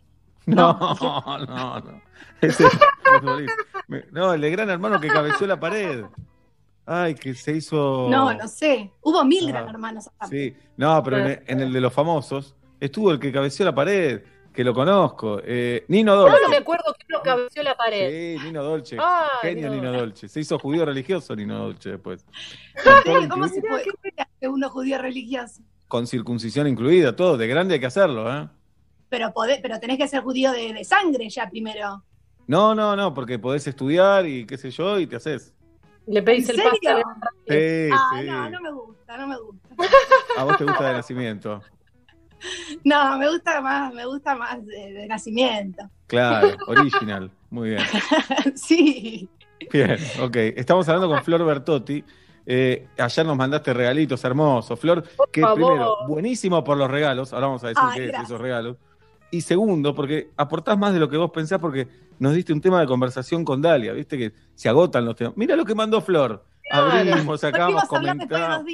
No, 0.46 0.78
no, 1.00 1.80
no. 1.80 2.00
Ese 2.40 2.66
es 2.68 2.78
futbolista. 3.02 3.52
Me- 3.88 4.04
no, 4.12 4.32
el 4.32 4.40
de 4.40 4.50
Gran 4.50 4.70
Hermano 4.70 5.00
que 5.00 5.08
cabeció 5.08 5.44
la 5.44 5.58
pared. 5.58 6.04
Ay, 6.86 7.16
que 7.16 7.34
se 7.34 7.50
hizo. 7.56 8.06
No, 8.08 8.32
no 8.32 8.46
sé. 8.46 8.92
Hubo 9.02 9.24
mil 9.24 9.48
Ah, 9.48 9.50
gran 9.50 9.68
hermanos. 9.70 10.06
acá. 10.06 10.28
Sí, 10.28 10.54
no, 10.76 11.02
pero 11.02 11.18
en 11.18 11.26
el, 11.26 11.42
en 11.48 11.60
el 11.62 11.72
de 11.72 11.80
los 11.80 11.92
famosos 11.92 12.54
estuvo 12.78 13.10
el 13.10 13.18
que 13.18 13.32
cabeció 13.32 13.64
la 13.64 13.74
pared, 13.74 14.22
que 14.56 14.64
lo 14.64 14.74
conozco. 14.74 15.40
eh, 15.44 15.84
Nino 15.88 16.16
No, 16.16 16.22
Dolce. 16.22 16.42
no 16.42 16.48
me 16.48 16.56
acuerdo 16.56 16.94
que 16.98 17.04
lo 17.08 17.22
cabeció 17.22 17.62
la 17.62 17.76
pared. 17.76 18.36
Sí, 18.38 18.44
Nino 18.44 18.64
Dolce. 18.64 18.96
Ay, 18.98 19.26
Genio 19.42 19.68
no. 19.68 19.74
Nino 19.76 19.92
Dolce. 19.92 20.26
Se 20.28 20.40
hizo 20.40 20.58
judío 20.58 20.84
religioso 20.84 21.36
Nino 21.36 21.58
Dolce 21.58 21.90
después. 21.90 22.24
¿Cómo 23.04 23.22
incluido, 23.22 23.48
se 23.48 23.60
puede 23.60 23.84
que 24.40 24.48
uno 24.48 24.68
judío 24.70 24.98
religioso? 24.98 25.62
con 25.88 26.06
circuncisión 26.08 26.66
incluida, 26.66 27.14
todo. 27.14 27.36
De 27.36 27.46
grande 27.46 27.74
hay 27.74 27.80
que 27.80 27.86
hacerlo, 27.86 28.28
¿eh? 28.34 28.48
Pero, 29.08 29.28
podés- 29.32 29.60
pero 29.62 29.78
tenés 29.78 29.98
que 29.98 30.08
ser 30.08 30.20
judío 30.22 30.50
de, 30.50 30.72
de 30.72 30.84
sangre 30.84 31.28
ya 31.28 31.48
primero. 31.48 32.02
No, 32.48 32.74
no, 32.74 32.96
no, 32.96 33.14
porque 33.14 33.38
podés 33.38 33.64
estudiar 33.68 34.26
y 34.26 34.44
qué 34.46 34.56
sé 34.58 34.72
yo, 34.72 34.98
y 34.98 35.06
te 35.06 35.14
haces. 35.16 35.52
Le 36.08 36.22
pedís 36.22 36.48
¿En 36.48 36.56
el 36.58 36.62
paso. 36.64 36.76
serio? 36.82 37.04
Sí, 37.46 37.90
ah, 37.92 38.10
sí. 38.20 38.26
no, 38.26 38.50
no 38.50 38.60
me 38.60 38.70
gusta, 38.72 39.16
no 39.16 39.26
me 39.28 39.36
gusta. 39.38 39.68
A 40.38 40.44
vos 40.44 40.56
te 40.56 40.64
gusta 40.64 40.88
de 40.88 40.92
nacimiento. 40.94 41.62
No, 42.84 43.18
me 43.18 43.28
gusta 43.30 43.60
más, 43.60 43.92
me 43.92 44.06
gusta 44.06 44.34
más 44.36 44.64
de, 44.64 44.92
de 44.92 45.06
nacimiento. 45.06 45.88
Claro, 46.06 46.48
original. 46.66 47.30
Muy 47.50 47.70
bien. 47.70 47.82
sí. 48.54 49.28
Bien, 49.72 49.96
ok. 50.20 50.36
Estamos 50.56 50.88
hablando 50.88 51.08
con 51.08 51.24
Flor 51.24 51.44
Bertotti. 51.44 52.04
Eh, 52.48 52.86
ayer 52.98 53.26
nos 53.26 53.36
mandaste 53.36 53.74
regalitos 53.74 54.22
hermosos, 54.24 54.78
Flor. 54.78 55.02
Que 55.32 55.40
favor. 55.40 55.56
primero, 55.56 55.96
buenísimo 56.06 56.62
por 56.62 56.76
los 56.76 56.90
regalos. 56.90 57.32
Ahora 57.32 57.46
vamos 57.46 57.64
a 57.64 57.68
decir 57.68 57.82
Ay, 57.84 57.98
qué 57.98 58.08
es 58.08 58.20
esos 58.20 58.40
regalos. 58.40 58.76
Y 59.30 59.40
segundo, 59.40 59.94
porque 59.94 60.30
aportás 60.36 60.78
más 60.78 60.92
de 60.94 61.00
lo 61.00 61.08
que 61.08 61.16
vos 61.16 61.30
pensás, 61.32 61.58
porque 61.58 61.88
nos 62.18 62.34
diste 62.34 62.52
un 62.52 62.60
tema 62.60 62.80
de 62.80 62.86
conversación 62.86 63.44
con 63.44 63.60
Dalia. 63.60 63.92
Viste 63.92 64.16
que 64.16 64.32
se 64.54 64.68
agotan 64.68 65.04
los 65.04 65.16
temas. 65.16 65.36
Mira 65.36 65.56
lo 65.56 65.64
que 65.64 65.74
mandó 65.74 66.00
Flor. 66.00 66.44
Abrimos, 66.70 67.40
sacamos, 67.40 67.84
comentamos. 67.84 68.64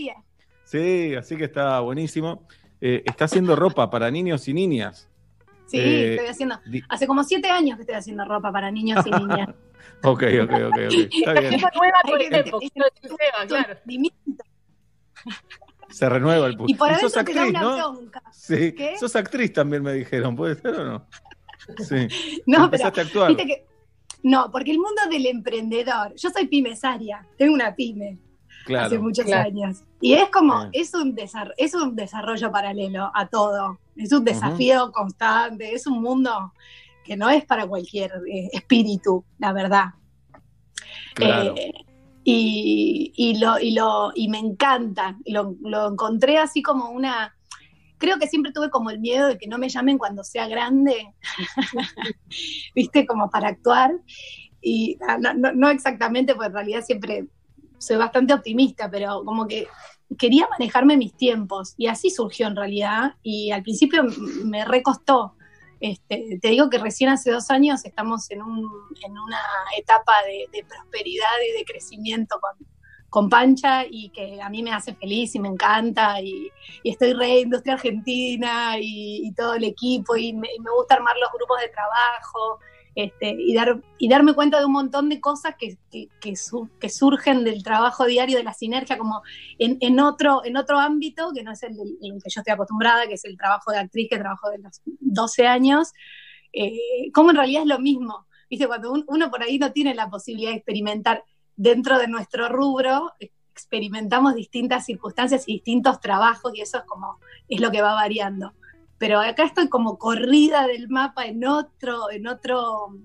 Sí, 0.65 1.15
así 1.15 1.37
que 1.37 1.45
está 1.45 1.81
buenísimo. 1.81 2.47
Eh, 2.85 3.03
está 3.07 3.27
haciendo 3.27 3.55
ropa 3.55 3.89
para 3.89 4.11
niños 4.11 4.49
y 4.49 4.53
niñas. 4.55 5.09
Sí, 5.67 5.79
Eh, 5.79 6.15
estoy 6.17 6.27
haciendo. 6.29 6.59
Hace 6.89 7.07
como 7.07 7.23
siete 7.23 7.49
años 7.49 7.77
que 7.77 7.83
estoy 7.83 7.95
haciendo 7.95 8.25
ropa 8.25 8.51
para 8.51 8.71
niños 8.73 9.07
y 9.07 9.11
niñas. 9.11 9.49
Ok, 10.05 10.25
ok, 10.43 10.51
ok, 10.51 10.55
ok. 10.67 10.81
Está 11.13 11.33
bien. 11.33 11.55
Esa 11.55 11.71
nueva 11.77 11.99
Hay 12.03 12.11
con 12.11 12.19
que- 12.19 12.27
el 12.27 12.45
claro. 13.47 13.79
Se 15.91 16.09
renueva 16.09 16.47
el 16.49 16.57
Y 16.67 16.75
por 16.75 16.91
Y 16.91 16.95
sos 16.97 17.17
adentro 17.17 17.35
te 17.35 17.35
da 17.35 17.47
una 17.47 17.61
¿no? 17.61 17.93
bronca. 17.93 18.23
Sí, 18.33 18.73
¿Qué? 18.75 18.97
sos 18.99 19.15
actriz 19.15 19.53
también 19.53 19.83
me 19.83 19.93
dijeron, 19.93 20.35
¿puede 20.35 20.57
ser 20.57 20.75
o 20.75 20.85
no? 20.85 21.07
Sí. 21.79 22.09
No, 22.47 22.69
pero 22.71 22.85
a 22.87 22.89
actuar. 22.89 23.29
viste 23.29 23.47
que. 23.47 23.67
No, 24.25 24.51
porque 24.51 24.71
el 24.73 24.79
mundo 24.79 25.03
del 25.11 25.27
emprendedor. 25.27 26.15
Yo 26.17 26.31
soy 26.31 26.47
pymesaria, 26.49 27.27
tengo 27.37 27.55
una 27.55 27.75
pyme 27.75 28.19
Claro. 28.65 28.87
hace 28.87 28.99
muchos 28.99 29.25
Claro. 29.25 29.49
años. 29.49 29.83
Y 30.01 30.15
es 30.15 30.29
como, 30.31 30.69
es 30.73 30.95
un, 30.95 31.15
desar- 31.17 31.53
es 31.57 31.75
un 31.75 31.95
desarrollo 31.97 32.51
paralelo 32.53 33.11
a 33.15 33.27
todo. 33.29 33.79
Es 33.97 34.13
un 34.13 34.25
desafío 34.25 34.91
constante, 34.93 35.75
es 35.75 35.87
un 35.87 36.01
mundo 36.03 36.53
que 37.05 37.17
no 37.17 37.29
es 37.31 37.45
para 37.45 37.67
cualquier 37.67 38.11
eh, 38.33 38.49
espíritu, 38.53 39.25
la 39.39 39.53
verdad. 39.53 39.87
Claro. 41.15 41.55
Eh, 41.57 41.73
y, 42.25 43.13
y 43.17 43.39
lo, 43.39 43.59
y, 43.59 43.73
lo, 43.73 44.13
y 44.15 44.29
me 44.29 44.39
encanta. 44.39 45.17
Lo, 45.27 45.57
lo 45.61 45.89
encontré 45.91 46.39
así 46.39 46.63
como 46.63 46.91
una. 46.91 47.35
Creo 47.99 48.19
que 48.19 48.27
siempre 48.29 48.53
tuve 48.53 48.71
como 48.71 48.91
el 48.91 48.99
miedo 49.01 49.29
de 49.29 49.39
que 49.39 49.47
no 49.49 49.59
me 49.59 49.69
llamen 49.69 49.99
cuando 49.99 50.23
sea 50.25 50.47
grande, 50.49 51.15
¿viste? 52.75 53.07
Como 53.07 53.31
para 53.31 53.49
actuar. 53.49 53.93
Y 54.61 54.97
ah, 55.07 55.19
no, 55.21 55.35
no- 55.35 55.53
no 55.53 55.71
exactamente, 55.71 56.35
porque 56.35 56.49
en 56.49 56.55
realidad 56.55 56.83
siempre 56.85 57.27
soy 57.83 57.97
bastante 57.97 58.35
optimista, 58.35 58.91
pero 58.91 59.23
como 59.25 59.47
que 59.47 59.67
quería 60.19 60.49
manejarme 60.51 60.97
mis 60.97 61.17
tiempos. 61.17 61.75
Y 61.77 61.87
así 61.87 62.11
surgió 62.11 62.47
en 62.47 62.57
realidad. 62.57 63.15
Y 63.23 63.51
al 63.51 63.63
principio 63.63 64.05
me 64.45 64.65
recostó. 64.65 65.35
Este, 65.81 66.39
te 66.41 66.49
digo 66.49 66.71
que 66.71 66.79
recién 66.79 67.11
hace 67.11 67.33
dos 67.33 67.51
años 67.51 67.85
estamos 67.85 68.31
en, 68.31 68.41
un, 68.41 68.71
en 69.05 69.13
una 69.19 69.41
etapa 69.77 70.13
de, 70.27 70.47
de 70.57 70.65
prosperidad 70.65 71.27
y 71.51 71.59
de 71.59 71.65
crecimiento 71.65 72.39
con, 72.41 72.69
con 73.11 73.29
Pancha 73.29 73.85
y 73.91 74.11
que 74.11 74.41
a 74.41 74.49
mí 74.49 74.63
me 74.63 74.73
hace 74.73 74.95
feliz 74.95 75.35
y 75.35 75.41
me 75.41 75.49
encanta 75.49 76.21
y, 76.21 76.51
y 76.85 76.91
estoy 76.91 77.15
re 77.15 77.41
industria 77.41 77.75
argentina 77.75 78.79
y, 78.79 79.27
y 79.27 79.35
todo 79.35 79.55
el 79.55 79.65
equipo 79.65 80.17
y 80.17 80.33
me, 80.33 80.49
y 80.57 80.61
me 80.61 80.71
gusta 80.71 80.95
armar 80.95 81.17
los 81.17 81.33
grupos 81.33 81.61
de 81.61 81.69
trabajo 81.69 82.61
este, 82.95 83.35
y, 83.39 83.55
dar, 83.55 83.81
y 83.99 84.09
darme 84.09 84.35
cuenta 84.35 84.59
de 84.59 84.67
un 84.67 84.73
montón 84.73 85.09
de 85.09 85.21
cosas 85.21 85.55
que, 85.59 85.79
que, 85.91 86.09
que 86.21 86.37
su- 86.37 86.69
que 86.79 86.89
surgen 86.91 87.45
del 87.45 87.63
trabajo 87.63 88.05
diario, 88.07 88.37
de 88.39 88.45
la 88.45 88.53
sinergia, 88.55 88.99
como 88.99 89.23
en, 89.59 90.01
otro, 90.01 90.45
en 90.45 90.57
otro 90.57 90.79
ámbito, 90.79 91.31
que 91.35 91.43
no 91.43 91.53
es 91.53 91.63
el, 91.63 91.77
del- 91.77 91.97
el 92.03 92.23
que 92.23 92.31
yo 92.31 92.41
estoy 92.41 92.53
acostumbrada, 92.53 93.07
que 93.07 93.15
es 93.15 93.25
el 93.25 93.37
trabajo 93.37 93.71
de 93.73 93.79
actriz 93.79 94.09
que 94.11 94.19
trabajo 94.19 94.51
de 94.51 94.59
los 94.59 94.81
12 95.01 95.47
años, 95.47 95.93
eh, 96.53 97.11
como 97.15 97.31
en 97.31 97.37
realidad 97.37 97.63
es 97.63 97.69
lo 97.69 97.79
mismo. 97.79 98.27
Viste, 98.51 98.67
cuando 98.67 98.93
un- 98.93 99.05
uno 99.09 99.31
por 99.31 99.43
ahí 99.43 99.59
no 99.59 99.73
tiene 99.73 99.95
la 99.95 100.11
posibilidad 100.11 100.51
de 100.51 100.57
experimentar 100.57 101.25
dentro 101.57 101.99
de 101.99 102.09
nuestro 102.09 102.49
rubro, 102.49 103.13
experimentamos 103.55 104.35
distintas 104.35 104.85
circunstancias 104.87 105.45
y 105.47 105.55
distintos 105.55 106.01
trabajos 106.01 106.53
y 106.55 106.61
eso 106.63 106.79
es 106.79 106.85
como, 106.85 107.19
es 107.49 107.61
lo 107.61 107.71
que 107.71 107.83
va 107.83 107.95
variando 107.95 108.53
pero 109.03 109.19
acá 109.19 109.43
estoy 109.43 109.69
como 109.69 109.99
corrida 109.99 110.69
del 110.69 110.89
mapa 110.89 111.25
en 111.25 111.45
otro, 111.45 112.09
en 112.13 112.29
otro, 112.29 112.97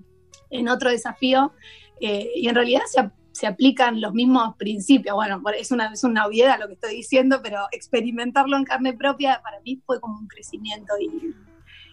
en 0.52 0.70
otro 0.70 0.92
desafío, 0.92 1.54
eh, 2.00 2.30
y 2.36 2.48
en 2.48 2.54
realidad 2.54 2.82
se, 2.86 3.10
se 3.32 3.48
aplican 3.48 4.00
los 4.00 4.14
mismos 4.14 4.56
principios. 4.58 5.16
Bueno, 5.16 5.42
es 5.60 5.72
una, 5.72 5.92
es 5.92 6.04
una 6.04 6.28
obviedad 6.28 6.60
lo 6.60 6.68
que 6.68 6.74
estoy 6.74 6.98
diciendo, 6.98 7.40
pero 7.42 7.66
experimentarlo 7.72 8.58
en 8.58 8.64
carne 8.64 8.94
propia 8.94 9.42
para 9.44 9.60
mí 9.62 9.82
fue 9.88 10.00
como 10.00 10.20
un 10.20 10.28
crecimiento 10.28 10.94
y, 11.02 11.34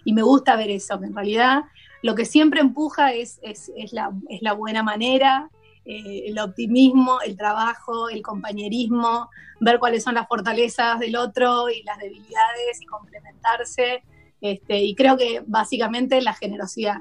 y 0.05 0.13
me 0.13 0.21
gusta 0.21 0.55
ver 0.55 0.69
eso, 0.69 1.01
que 1.01 1.07
en 1.07 1.15
realidad 1.15 1.63
lo 2.03 2.15
que 2.15 2.27
siempre 2.27 2.61
empuja 2.61 3.15
es, 3.15 3.41
es, 3.41 3.73
es 3.75 3.95
la, 3.95 4.13
es 4.29 4.43
la 4.43 4.53
buena 4.53 4.83
manera, 4.83 5.49
eh, 5.85 6.25
el 6.27 6.39
optimismo, 6.39 7.21
el 7.21 7.37
trabajo, 7.37 8.09
el 8.09 8.23
compañerismo, 8.23 9.29
ver 9.61 9.79
cuáles 9.79 10.03
son 10.03 10.15
las 10.15 10.27
fortalezas 10.29 10.99
del 11.01 11.17
otro 11.17 11.69
y 11.69 11.83
las 11.83 11.99
debilidades 11.99 12.81
y 12.81 12.87
complementarse. 12.87 14.03
Este, 14.41 14.79
y 14.83 14.95
creo 14.95 15.17
que 15.17 15.43
básicamente 15.47 16.21
la 16.21 16.35
generosidad 16.35 16.97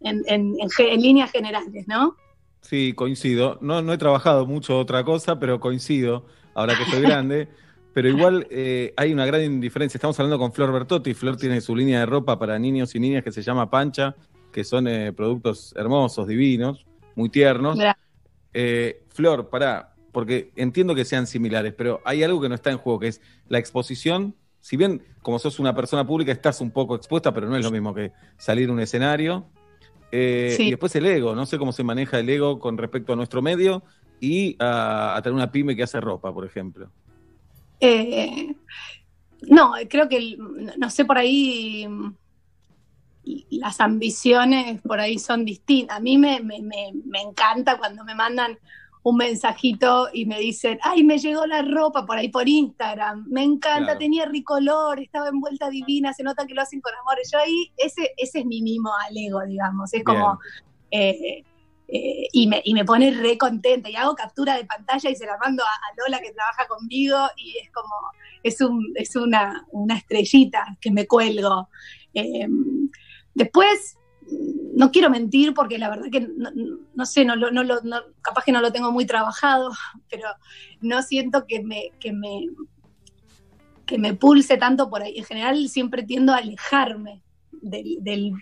en, 0.00 0.22
en- 0.26 0.56
en 0.60 1.00
líneas 1.02 1.30
generales, 1.30 1.86
¿no? 1.86 2.16
Sí, 2.62 2.92
coincido. 2.94 3.58
No, 3.60 3.80
no 3.82 3.92
he 3.92 3.98
trabajado 3.98 4.46
mucho 4.46 4.78
otra 4.78 5.04
cosa, 5.04 5.38
pero 5.38 5.60
coincido, 5.60 6.26
ahora 6.54 6.76
que 6.76 6.82
estoy 6.84 7.02
grande. 7.02 7.48
Pero 7.92 8.08
igual 8.08 8.46
eh, 8.50 8.94
hay 8.96 9.12
una 9.12 9.26
gran 9.26 9.60
diferencia. 9.60 9.98
Estamos 9.98 10.16
hablando 10.20 10.38
con 10.38 10.52
Flor 10.52 10.72
Bertotti. 10.72 11.12
Flor 11.12 11.36
tiene 11.36 11.60
su 11.60 11.74
línea 11.74 11.98
de 11.98 12.06
ropa 12.06 12.38
para 12.38 12.56
niños 12.56 12.94
y 12.94 13.00
niñas 13.00 13.24
que 13.24 13.32
se 13.32 13.42
llama 13.42 13.68
Pancha, 13.68 14.14
que 14.52 14.62
son 14.62 14.86
eh, 14.86 15.12
productos 15.12 15.74
hermosos, 15.76 16.28
divinos, 16.28 16.86
muy 17.16 17.30
tiernos. 17.30 17.76
Eh, 18.54 19.02
Flor, 19.08 19.48
pará, 19.48 19.94
porque 20.12 20.50
entiendo 20.56 20.94
que 20.94 21.04
sean 21.04 21.26
similares, 21.26 21.72
pero 21.76 22.00
hay 22.04 22.22
algo 22.22 22.40
que 22.40 22.48
no 22.48 22.54
está 22.54 22.70
en 22.70 22.78
juego, 22.78 22.98
que 23.00 23.08
es 23.08 23.20
la 23.48 23.58
exposición. 23.58 24.34
Si 24.60 24.76
bien, 24.76 25.02
como 25.22 25.38
sos 25.38 25.58
una 25.58 25.74
persona 25.74 26.06
pública, 26.06 26.32
estás 26.32 26.60
un 26.60 26.70
poco 26.70 26.94
expuesta, 26.96 27.32
pero 27.32 27.48
no 27.48 27.56
es 27.56 27.64
lo 27.64 27.70
mismo 27.70 27.94
que 27.94 28.12
salir 28.36 28.68
a 28.68 28.72
un 28.72 28.80
escenario. 28.80 29.46
Eh, 30.12 30.54
Sí. 30.56 30.64
Y 30.64 30.70
después 30.70 30.94
el 30.96 31.06
ego, 31.06 31.34
no 31.34 31.46
sé 31.46 31.56
cómo 31.58 31.72
se 31.72 31.84
maneja 31.84 32.18
el 32.18 32.28
ego 32.28 32.58
con 32.58 32.76
respecto 32.76 33.12
a 33.12 33.16
nuestro 33.16 33.40
medio 33.42 33.82
y 34.20 34.56
a, 34.58 35.16
a 35.16 35.22
tener 35.22 35.34
una 35.34 35.50
pyme 35.52 35.76
que 35.76 35.82
hace 35.84 36.00
ropa, 36.00 36.32
por 36.34 36.44
ejemplo. 36.44 36.90
Eh, 37.80 38.54
no, 39.48 39.72
creo 39.88 40.08
que, 40.08 40.36
no- 40.76 40.90
sé, 40.90 41.04
por 41.04 41.16
ahí 41.16 41.88
las 43.50 43.80
ambiciones 43.80 44.80
por 44.82 45.00
ahí 45.00 45.18
son 45.18 45.44
distintas. 45.44 45.96
A 45.96 46.00
mí 46.00 46.18
me, 46.18 46.40
me- 46.40 46.62
me- 46.62 46.92
me 47.04 47.20
encanta 47.20 47.78
cuando 47.78 48.04
me 48.04 48.14
mandan 48.14 48.58
un 49.02 49.16
mensajito 49.16 50.08
y 50.12 50.26
me 50.26 50.38
dicen, 50.38 50.78
ay, 50.82 51.02
me 51.04 51.18
llegó 51.18 51.46
la 51.46 51.62
ropa 51.62 52.04
por 52.04 52.18
ahí 52.18 52.28
por 52.28 52.46
Instagram, 52.48 53.24
me 53.30 53.42
encanta, 53.42 53.84
Claro. 53.84 53.98
tenía 53.98 54.26
ricolor, 54.26 55.00
estaba 55.00 55.28
envuelta 55.28 55.70
divina, 55.70 56.12
se 56.12 56.22
nota 56.22 56.46
que 56.46 56.52
lo 56.54 56.60
hacen 56.62 56.80
con 56.82 56.92
amor. 56.94 57.16
Yo 57.32 57.38
ahí, 57.38 57.72
ese, 57.78 58.10
ese 58.18 58.40
es 58.40 58.44
mi 58.46 58.60
mimo 58.60 58.90
al 59.06 59.16
ego, 59.16 59.40
digamos, 59.46 59.92
es 59.94 60.04
como... 60.04 60.38
eh, 60.90 61.44
eh, 61.92 62.28
y, 62.32 62.46
me, 62.46 62.62
y 62.64 62.72
me 62.72 62.84
pone 62.84 63.10
re 63.10 63.36
contenta 63.36 63.90
y 63.90 63.96
hago 63.96 64.14
captura 64.14 64.54
de 64.56 64.64
pantalla 64.64 65.10
y 65.10 65.16
se 65.16 65.26
la 65.26 65.36
mando 65.38 65.64
a, 65.64 65.66
a 65.66 65.94
Lola 65.96 66.20
que 66.20 66.30
trabaja 66.32 66.68
conmigo 66.68 67.16
y 67.36 67.56
es 67.58 67.70
como, 67.72 67.90
es, 68.44 68.60
un, 68.60 68.92
es 68.94 69.16
una, 69.16 69.66
una 69.72 69.96
estrellita 69.96 70.76
que 70.80 70.92
me 70.92 71.08
cuelgo. 71.08 71.68
Eh, 72.14 72.46
después, 73.44 73.96
no 74.74 74.90
quiero 74.90 75.10
mentir 75.10 75.54
porque 75.54 75.78
la 75.78 75.88
verdad 75.88 76.06
que 76.12 76.20
no, 76.20 76.50
no 76.94 77.06
sé, 77.06 77.24
no, 77.24 77.36
no, 77.36 77.50
no- 77.50 78.02
capaz 78.22 78.44
que 78.44 78.52
no 78.52 78.60
lo 78.60 78.70
tengo 78.72 78.92
muy 78.92 79.06
trabajado, 79.06 79.70
pero 80.10 80.28
no 80.80 81.02
siento 81.02 81.46
que 81.46 81.62
me, 81.62 81.90
que 81.98 82.12
me, 82.12 82.48
que 83.86 83.98
me 83.98 84.14
pulse 84.14 84.56
tanto 84.56 84.88
por 84.88 85.02
ahí. 85.02 85.18
En 85.18 85.24
general 85.24 85.68
siempre 85.68 86.02
tiendo 86.02 86.32
a 86.32 86.36
alejarme 86.38 87.22
del, 87.50 87.96
del 88.00 88.32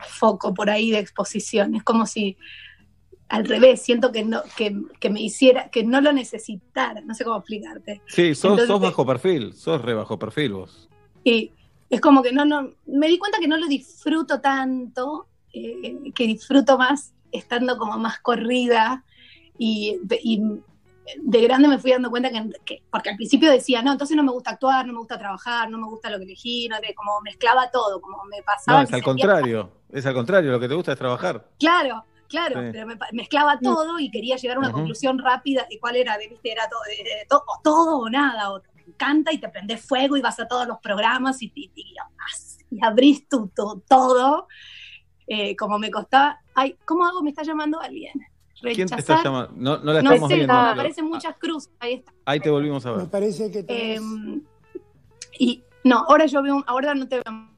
foco 0.00 0.54
por 0.54 0.70
ahí 0.70 0.90
de 0.90 0.98
exposición. 1.00 1.74
Es 1.74 1.82
como 1.82 2.06
si 2.06 2.36
al 3.28 3.44
revés, 3.44 3.82
siento 3.82 4.10
que 4.10 4.24
no, 4.24 4.42
que, 4.56 4.74
que 5.00 5.10
me 5.10 5.20
hiciera, 5.20 5.68
que 5.70 5.84
no 5.84 6.00
lo 6.00 6.12
necesitara, 6.12 7.02
no 7.02 7.14
sé 7.14 7.24
cómo 7.24 7.36
explicarte. 7.36 8.00
Sí, 8.08 8.34
sos, 8.34 8.52
Entonces, 8.52 8.68
sos 8.68 8.80
bajo 8.80 9.04
perfil, 9.04 9.52
sos 9.52 9.82
re 9.82 9.92
bajo 9.92 10.18
perfil 10.18 10.52
vos. 10.54 10.88
Y 11.24 11.52
es 11.90 12.00
como 12.00 12.22
que 12.22 12.32
no, 12.32 12.44
no, 12.44 12.70
me 12.86 13.08
di 13.08 13.18
cuenta 13.18 13.38
que 13.38 13.48
no 13.48 13.56
lo 13.56 13.66
disfruto 13.66 14.40
tanto, 14.40 15.26
eh, 15.52 16.12
que 16.14 16.26
disfruto 16.26 16.76
más 16.78 17.12
estando 17.32 17.76
como 17.78 17.98
más 17.98 18.18
corrida 18.20 19.04
y, 19.58 19.98
y 20.22 20.42
de 21.22 21.40
grande 21.40 21.68
me 21.68 21.78
fui 21.78 21.90
dando 21.92 22.10
cuenta 22.10 22.30
que, 22.30 22.50
que- 22.66 22.82
porque 22.90 23.10
al 23.10 23.16
principio 23.16 23.50
decía, 23.50 23.80
no, 23.82 23.92
entonces 23.92 24.16
no 24.16 24.22
me 24.22 24.32
gusta 24.32 24.50
actuar, 24.50 24.86
no 24.86 24.92
me 24.92 24.98
gusta 24.98 25.18
trabajar, 25.18 25.70
no 25.70 25.78
me 25.78 25.86
gusta 25.86 26.10
lo 26.10 26.18
que 26.18 26.24
elegí, 26.24 26.68
no, 26.68 26.76
como 26.94 27.20
mezclaba 27.22 27.70
todo, 27.70 28.00
como 28.00 28.22
me 28.24 28.42
pasaba. 28.42 28.78
No, 28.78 28.84
es 28.84 28.92
al 28.92 29.00
sentía- 29.00 29.04
contrario, 29.04 29.72
es 29.90 30.04
al 30.04 30.14
contrario, 30.14 30.50
lo 30.52 30.60
que 30.60 30.68
te 30.68 30.74
gusta 30.74 30.92
es 30.92 30.98
trabajar. 30.98 31.48
Claro, 31.58 32.04
claro, 32.28 32.60
Sí. 32.60 32.68
pero 32.72 32.86
me 32.86 32.96
pa- 32.98 33.08
mezclaba 33.12 33.58
todo 33.58 33.98
y 33.98 34.10
quería 34.10 34.36
llegar 34.36 34.58
a 34.58 34.60
una 34.60 34.72
conclusión 34.72 35.18
rápida 35.18 35.66
de 35.70 35.78
cuál 35.80 35.96
era, 35.96 36.18
de, 36.18 36.28
¿viste? 36.28 36.52
era 36.52 36.68
todo, 36.68 36.80
de- 36.86 37.02
de- 37.04 37.26
to- 37.26 37.38
o 37.46 37.60
todo 37.64 37.98
o 38.00 38.10
nada, 38.10 38.52
o 38.52 38.60
encanta 38.88 39.32
y 39.32 39.38
te 39.38 39.48
prendes 39.48 39.84
fuego 39.84 40.16
y 40.16 40.20
vas 40.20 40.38
a 40.40 40.48
todos 40.48 40.66
los 40.66 40.78
programas 40.78 41.42
y, 41.42 41.52
y- 41.54 41.70
y- 41.74 41.94
y 42.70 42.84
abrís 42.84 43.28
tu, 43.28 43.48
tu- 43.48 43.82
todo, 43.88 44.46
eh, 45.26 45.56
como 45.56 45.78
me 45.78 45.90
costaba. 45.90 46.40
Ay, 46.54 46.76
¿cómo 46.84 47.04
hago? 47.06 47.22
Me 47.22 47.30
está 47.30 47.42
llamando 47.42 47.80
alguien. 47.80 48.12
¿Quién 48.60 48.74
te 48.74 48.82
está 48.82 48.96
Rechazar. 48.96 49.24
llamando? 49.24 49.52
No, 49.56 49.78
no 49.78 49.92
la 49.92 50.02
No 50.02 50.10
estamos 50.12 50.28
viendo. 50.28 50.52
me 50.52 50.58
pero- 50.60 50.70
aparecen 50.72 51.04
muchas 51.06 51.36
cruces. 51.38 51.70
Ahí 51.78 51.94
está. 51.94 52.12
Ahí 52.24 52.40
te 52.40 52.50
volvimos 52.50 52.84
a 52.86 52.92
ver. 52.92 53.06
parece 53.08 53.50
que 53.52 53.62
tenés- 53.64 53.96
Em, 53.98 54.42
y 55.38 55.62
no, 55.84 55.98
ahora 56.08 56.26
yo 56.26 56.42
veo, 56.42 56.56
un- 56.56 56.64
ahora 56.66 56.94
no 56.94 57.06
te 57.06 57.16
veo. 57.24 57.48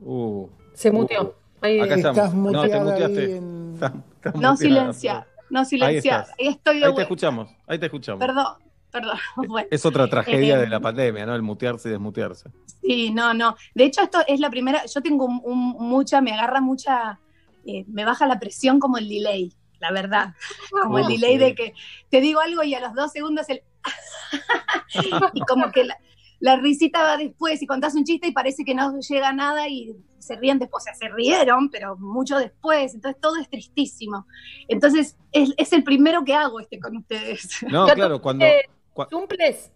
Uh, 0.00 0.48
Se 0.74 0.90
muteó. 0.90 1.34
Ahí 1.60 1.80
acá 1.80 1.94
estamos. 1.96 2.18
Estás 2.18 2.34
no, 2.34 2.62
te 2.62 2.80
muteaste. 2.80 3.18
ahí 3.20 3.32
en- 3.36 3.74
Estás- 3.74 3.92
estás 4.16 4.34
No 4.36 4.56
silenciar, 4.56 5.26
no 5.50 5.64
silenciar. 5.64 6.20
estás. 6.22 6.36
Ahí, 6.38 6.46
estoy 6.48 6.80
de 6.80 6.86
Ahí 6.86 6.94
te 6.94 7.02
escuchamos, 7.02 7.50
ahí 7.66 7.78
te 7.78 7.86
escuchamos. 7.86 8.18
Perdón, 8.20 8.46
perdón. 8.90 9.18
Bueno. 9.48 9.68
Es 9.70 9.84
otra 9.86 10.08
tragedia 10.08 10.56
Eh, 10.56 10.60
de 10.60 10.68
la 10.68 10.80
pandemia, 10.80 11.26
¿no? 11.26 11.34
El 11.34 11.42
mutearse 11.42 11.88
y 11.88 11.92
desmutearse. 11.92 12.50
Sí, 12.82 13.10
no, 13.10 13.34
no. 13.34 13.56
De 13.74 13.84
hecho, 13.84 14.02
esto 14.02 14.18
es 14.26 14.40
la 14.40 14.50
primera. 14.50 14.84
Yo 14.86 15.00
tengo 15.02 15.24
un- 15.26 15.40
un- 15.44 15.76
mucha, 15.88 16.20
me 16.20 16.32
agarra 16.32 16.60
mucha, 16.60 17.18
eh, 17.66 17.84
me 17.88 18.04
baja 18.04 18.26
la 18.26 18.38
presión 18.38 18.78
como 18.80 18.98
el 18.98 19.08
delay, 19.08 19.52
la 19.80 19.92
verdad. 19.92 20.34
Como 20.82 20.98
el 20.98 21.04
Oh, 21.04 21.08
delay 21.08 21.32
sí. 21.34 21.38
de 21.38 21.54
que 21.54 21.74
te 22.10 22.20
digo 22.20 22.40
algo 22.40 22.62
y 22.62 22.74
a 22.74 22.80
los 22.80 22.94
dos 22.94 23.12
segundos 23.12 23.48
el. 23.48 23.62
y 25.34 25.40
como 25.42 25.70
que 25.70 25.84
la, 25.84 25.96
la 26.40 26.56
risita 26.56 27.02
va 27.02 27.16
después 27.16 27.60
y 27.62 27.66
contás 27.66 27.94
un 27.94 28.04
chiste 28.04 28.28
y 28.28 28.32
parece 28.32 28.64
que 28.64 28.74
no 28.74 28.98
llega 29.00 29.28
a 29.28 29.32
nada 29.32 29.68
y 29.68 29.94
se 30.18 30.36
ríen 30.36 30.58
después. 30.58 30.82
O 30.82 30.84
sea, 30.84 30.94
se 30.94 31.08
rieron, 31.08 31.70
pero 31.70 31.96
mucho 31.96 32.36
después. 32.38 32.94
Entonces 32.94 33.20
todo 33.20 33.36
es 33.36 33.48
tristísimo. 33.48 34.26
Entonces 34.68 35.16
es, 35.32 35.52
es 35.56 35.72
el 35.72 35.84
primero 35.84 36.24
que 36.24 36.34
hago 36.34 36.60
este 36.60 36.78
con 36.78 36.96
ustedes. 36.96 37.48
No, 37.70 37.86
¿Ya 37.88 37.94
claro, 37.94 38.20
cuando. 38.20 38.44
cua- 38.44 38.68
¿Cumples? 39.06 39.70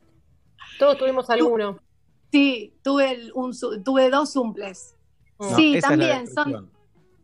Todos 0.78 0.98
tuvimos 0.98 1.28
alguno. 1.30 1.78
Sí, 2.30 2.74
tuve, 2.82 3.10
el- 3.12 3.32
un, 3.34 3.52
tuve 3.84 4.10
dos 4.10 4.32
sumples. 4.32 4.96
No, 5.38 5.54
sí, 5.56 5.78
también 5.80 6.26
son. 6.26 6.70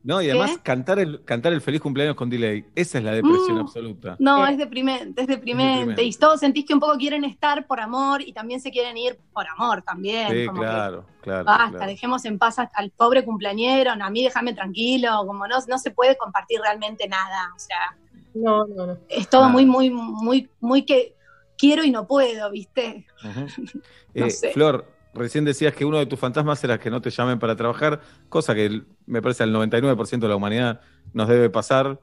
No, 0.04 0.22
y 0.22 0.30
además 0.30 0.52
¿Qué? 0.52 0.62
cantar 0.62 0.98
el, 1.00 1.24
cantar 1.24 1.52
el 1.52 1.60
feliz 1.60 1.80
cumpleaños 1.80 2.14
con 2.14 2.30
delay, 2.30 2.64
esa 2.74 2.98
es 2.98 3.04
la 3.04 3.12
depresión 3.12 3.56
Mm, 3.56 3.60
absoluta. 3.60 4.16
No, 4.20 4.46
es 4.46 4.56
deprimente, 4.56 5.20
es 5.22 5.26
deprimente. 5.26 5.72
deprimente. 5.80 6.02
Y 6.04 6.12
todos 6.12 6.40
sentís 6.40 6.64
que 6.64 6.72
un 6.72 6.80
poco 6.80 6.96
quieren 6.96 7.24
estar 7.24 7.66
por 7.66 7.80
amor 7.80 8.22
y 8.22 8.32
también 8.32 8.60
se 8.60 8.70
quieren 8.70 8.96
ir 8.96 9.18
por 9.32 9.46
amor 9.48 9.82
también. 9.82 10.30
Sí, 10.30 10.46
como 10.46 10.60
que, 10.62 10.66
claro, 10.66 11.04
claro. 11.20 11.44
Basta, 11.44 11.70
claro. 11.70 11.86
dejemos 11.86 12.24
en 12.24 12.38
paz 12.38 12.56
al 12.58 12.90
pobre 12.90 13.24
cumpleañero, 13.24 13.90
a 13.92 14.10
mí 14.10 14.22
déjame 14.22 14.54
tranquilo, 14.54 15.24
como 15.26 15.46
no, 15.48 15.56
no 15.68 15.78
se 15.78 15.90
puede 15.90 16.16
compartir 16.16 16.60
realmente 16.60 17.06
nada. 17.08 17.52
O 17.54 17.58
sea, 17.58 17.96
No, 18.34 18.66
no, 18.66 18.86
no. 18.86 18.98
es 19.08 19.28
todo 19.28 19.42
Nada. 19.42 19.52
muy, 19.52 19.66
muy, 19.66 19.90
muy, 19.90 20.48
muy 20.60 20.82
que 20.86 21.14
quiero 21.58 21.84
y 21.84 21.90
no 21.90 22.06
puedo, 22.06 22.50
¿viste? 22.50 23.06
No 24.14 24.26
Eh, 24.26 24.30
sé. 24.30 24.52
Flor, 24.52 24.90
recién 25.14 25.44
decías 25.44 25.74
que 25.74 25.84
uno 25.84 25.98
de 25.98 26.06
tus 26.06 26.18
fantasmas 26.18 26.62
era 26.64 26.78
que 26.78 26.90
no 26.90 27.00
te 27.02 27.10
llamen 27.10 27.38
para 27.38 27.56
trabajar, 27.56 28.00
cosa 28.28 28.54
que 28.54 28.82
me 29.06 29.20
parece 29.20 29.42
al 29.42 29.52
99% 29.52 30.18
de 30.20 30.28
la 30.28 30.36
humanidad 30.36 30.80
nos 31.12 31.28
debe 31.28 31.50
pasar, 31.50 32.00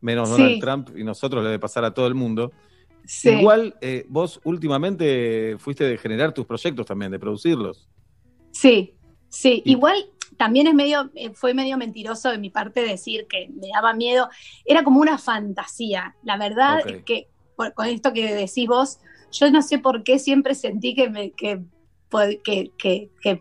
menos 0.00 0.28
Sí. 0.28 0.34
Donald 0.36 0.60
Trump, 0.60 0.90
y 0.98 1.04
nosotros 1.04 1.42
le 1.42 1.50
debe 1.50 1.58
pasar 1.58 1.84
a 1.84 1.92
todo 1.94 2.06
el 2.06 2.14
mundo. 2.14 2.52
Sí. 3.04 3.30
Igual, 3.30 3.76
eh, 3.80 4.04
vos 4.08 4.40
últimamente 4.44 5.56
fuiste 5.58 5.84
de 5.84 5.96
generar 5.96 6.32
tus 6.34 6.44
proyectos 6.44 6.84
también, 6.86 7.10
de 7.12 7.18
producirlos. 7.18 7.88
Sí, 8.50 8.94
sí, 9.28 9.62
igual 9.64 9.96
también 10.36 10.66
es 10.66 10.74
medio, 10.74 11.10
eh, 11.14 11.30
fue 11.32 11.54
medio 11.54 11.78
mentiroso 11.78 12.30
de 12.30 12.38
mi 12.38 12.50
parte 12.50 12.80
decir 12.82 13.26
que 13.28 13.48
me 13.48 13.68
daba 13.72 13.94
miedo. 13.94 14.28
Era 14.64 14.82
como 14.82 15.00
una 15.00 15.18
fantasía. 15.18 16.16
La 16.24 16.36
verdad 16.36 16.80
es 16.86 17.02
que 17.04 17.28
por- 17.56 17.74
con 17.74 17.86
esto 17.86 18.12
que 18.12 18.34
decís 18.34 18.66
vos, 18.68 18.98
yo 19.32 19.50
no 19.50 19.62
sé 19.62 19.78
por 19.78 20.02
qué 20.04 20.18
siempre 20.18 20.54
sentí 20.54 20.94
que 20.94 21.08
me 21.10 21.32
que, 21.32 21.60
que, 22.44 22.70
que, 22.78 23.10
que, 23.20 23.40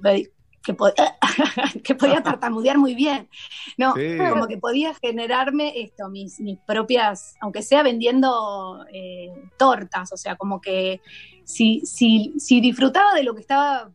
que 0.64 0.76
pod- 0.76 0.94
que 1.84 1.94
podía 1.96 2.24
tartamudear 2.24 2.78
muy 2.78 2.96
bien. 2.96 3.30
No, 3.78 3.94
Sí. 3.94 4.18
como 4.30 4.48
que 4.48 4.58
podía 4.58 4.94
generarme 4.96 5.80
esto, 5.80 6.10
mis, 6.10 6.40
mis 6.40 6.58
propias, 6.66 7.36
aunque 7.42 7.62
sea 7.62 7.84
vendiendo 7.84 8.84
eh, 8.92 9.30
tortas, 9.58 10.12
o 10.12 10.18
sea, 10.18 10.36
como 10.36 10.60
que 10.62 11.02
si, 11.44 11.82
si, 11.86 12.34
si 12.40 12.62
disfrutaba 12.62 13.14
de 13.14 13.24
lo 13.24 13.36
que 13.36 13.42
estaba 13.42 13.92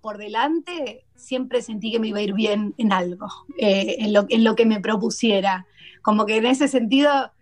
por 0.00 0.18
delante, 0.18 1.04
siempre 1.16 1.62
sentí 1.62 1.90
que 1.90 1.98
me 1.98 2.08
iba 2.08 2.18
a 2.18 2.22
ir 2.22 2.32
bien 2.34 2.74
en 2.78 2.92
algo, 2.92 3.26
eh, 3.58 3.96
en, 3.98 4.12
lo, 4.12 4.26
en 4.28 4.44
lo 4.44 4.54
que 4.54 4.64
me 4.66 4.78
propusiera. 4.80 5.66
Como 6.02 6.26
que 6.26 6.36
en 6.36 6.46
ese 6.46 6.68
sentido 6.68 7.32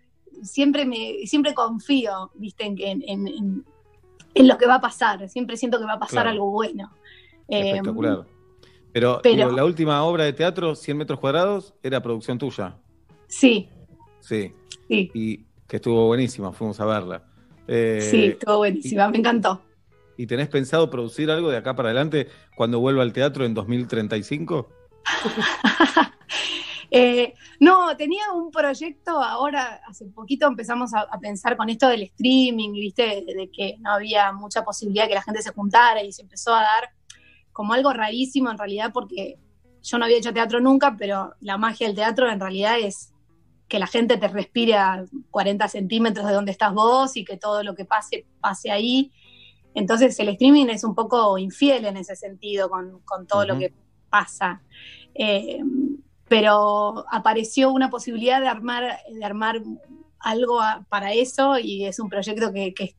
siempre 0.43 0.85
me 0.85 1.25
siempre 1.25 1.53
confío, 1.53 2.31
viste, 2.35 2.65
en, 2.65 2.77
en, 2.79 3.27
en- 3.27 3.65
lo 4.47 4.57
que 4.57 4.65
va 4.67 4.75
a 4.75 4.81
pasar. 4.81 5.27
Siempre 5.29 5.55
siento 5.57 5.79
que 5.79 5.85
va 5.85 5.93
a 5.93 5.99
pasar 5.99 6.23
Claro. 6.23 6.29
algo 6.31 6.51
bueno. 6.51 6.91
Eh, 7.47 7.69
Espectacular. 7.69 8.25
Pero, 8.91 9.19
pero- 9.23 9.35
digo, 9.35 9.51
la 9.51 9.63
última 9.65 10.03
obra 10.03 10.23
de 10.25 10.33
teatro, 10.33 10.75
100 10.75 10.97
metros 10.97 11.19
cuadrados, 11.19 11.73
era 11.83 12.01
producción 12.01 12.37
tuya. 12.37 12.77
sí, 13.27 13.69
Sí. 14.19 14.51
Sí. 14.87 15.11
Y 15.13 15.37
que 15.67 15.77
estuvo 15.77 16.07
buenísima, 16.07 16.51
fuimos 16.51 16.79
a 16.79 16.85
verla. 16.85 17.23
Eh, 17.67 17.99
sí, 18.01 18.25
estuvo 18.25 18.57
buenísima, 18.57 19.07
me 19.09 19.17
encantó. 19.19 19.61
¿Y 20.17 20.27
tenés 20.27 20.47
pensado 20.47 20.89
producir 20.89 21.29
algo 21.31 21.49
de 21.49 21.57
acá 21.57 21.75
para 21.75 21.89
adelante 21.89 22.27
cuando 22.55 22.79
vuelva 22.79 23.01
al 23.03 23.11
teatro 23.13 23.45
en 23.45 23.53
2035? 23.53 24.69
Eh, 26.97 27.33
no, 27.59 27.97
tenía 27.97 28.31
un 28.33 28.51
proyecto 28.51 29.21
ahora, 29.21 29.81
hace 29.85 30.05
poquito 30.05 30.47
empezamos 30.47 30.93
a, 30.93 31.01
a 31.01 31.19
pensar 31.19 31.57
con 31.57 31.69
esto 31.69 31.89
del 31.89 32.03
streaming, 32.03 32.71
viste, 32.71 33.25
de, 33.27 33.49
que 33.51 33.75
no 33.79 33.91
había 33.91 34.31
mucha 34.31 34.63
posibilidad 34.63 35.03
de 35.03 35.09
que 35.09 35.15
la 35.15 35.21
gente 35.21 35.41
se 35.41 35.51
juntara 35.51 36.01
y 36.01 36.13
se 36.13 36.21
empezó 36.21 36.55
a 36.55 36.61
dar 36.61 36.89
como 37.51 37.73
algo 37.73 37.91
rarísimo 37.91 38.49
en 38.49 38.57
realidad 38.57 38.91
porque 38.93 39.37
yo 39.83 39.97
no 39.97 40.05
había 40.05 40.19
hecho 40.19 40.31
teatro 40.31 40.61
nunca, 40.61 40.95
pero 40.97 41.33
la 41.41 41.57
magia 41.57 41.87
del 41.87 41.97
teatro 41.97 42.29
en 42.29 42.39
realidad 42.39 42.79
es 42.79 43.11
que 43.67 43.77
la 43.77 43.87
gente 43.87 44.15
te 44.15 44.29
respire 44.29 44.75
a 44.75 45.03
40 45.31 45.67
centímetros 45.67 46.25
de 46.25 46.33
donde 46.33 46.53
estás 46.53 46.73
vos 46.73 47.17
y 47.17 47.25
que 47.25 47.35
todo 47.35 47.61
lo 47.61 47.75
que 47.75 47.83
pase, 47.83 48.25
pase 48.39 48.71
ahí. 48.71 49.11
Entonces 49.73 50.17
el 50.17 50.29
streaming 50.29 50.67
es 50.67 50.85
un 50.85 50.95
poco 50.95 51.37
infiel 51.37 51.83
en 51.83 51.97
ese 51.97 52.15
sentido 52.15 52.69
con, 52.69 53.01
con 53.01 53.27
todo 53.27 53.45
lo 53.45 53.59
que 53.59 53.73
pasa. 54.09 54.61
Eh, 55.13 55.59
pero 56.27 57.05
apareció 57.11 57.71
una 57.71 57.89
posibilidad 57.89 58.41
de 58.41 58.47
armar, 58.47 58.97
de 59.11 59.25
armar 59.25 59.61
algo 60.19 60.61
a- 60.61 60.83
para 60.89 61.13
eso 61.13 61.59
y 61.59 61.85
es 61.85 61.99
un 61.99 62.09
proyecto 62.09 62.51
que, 62.51 62.73
que 62.73 62.95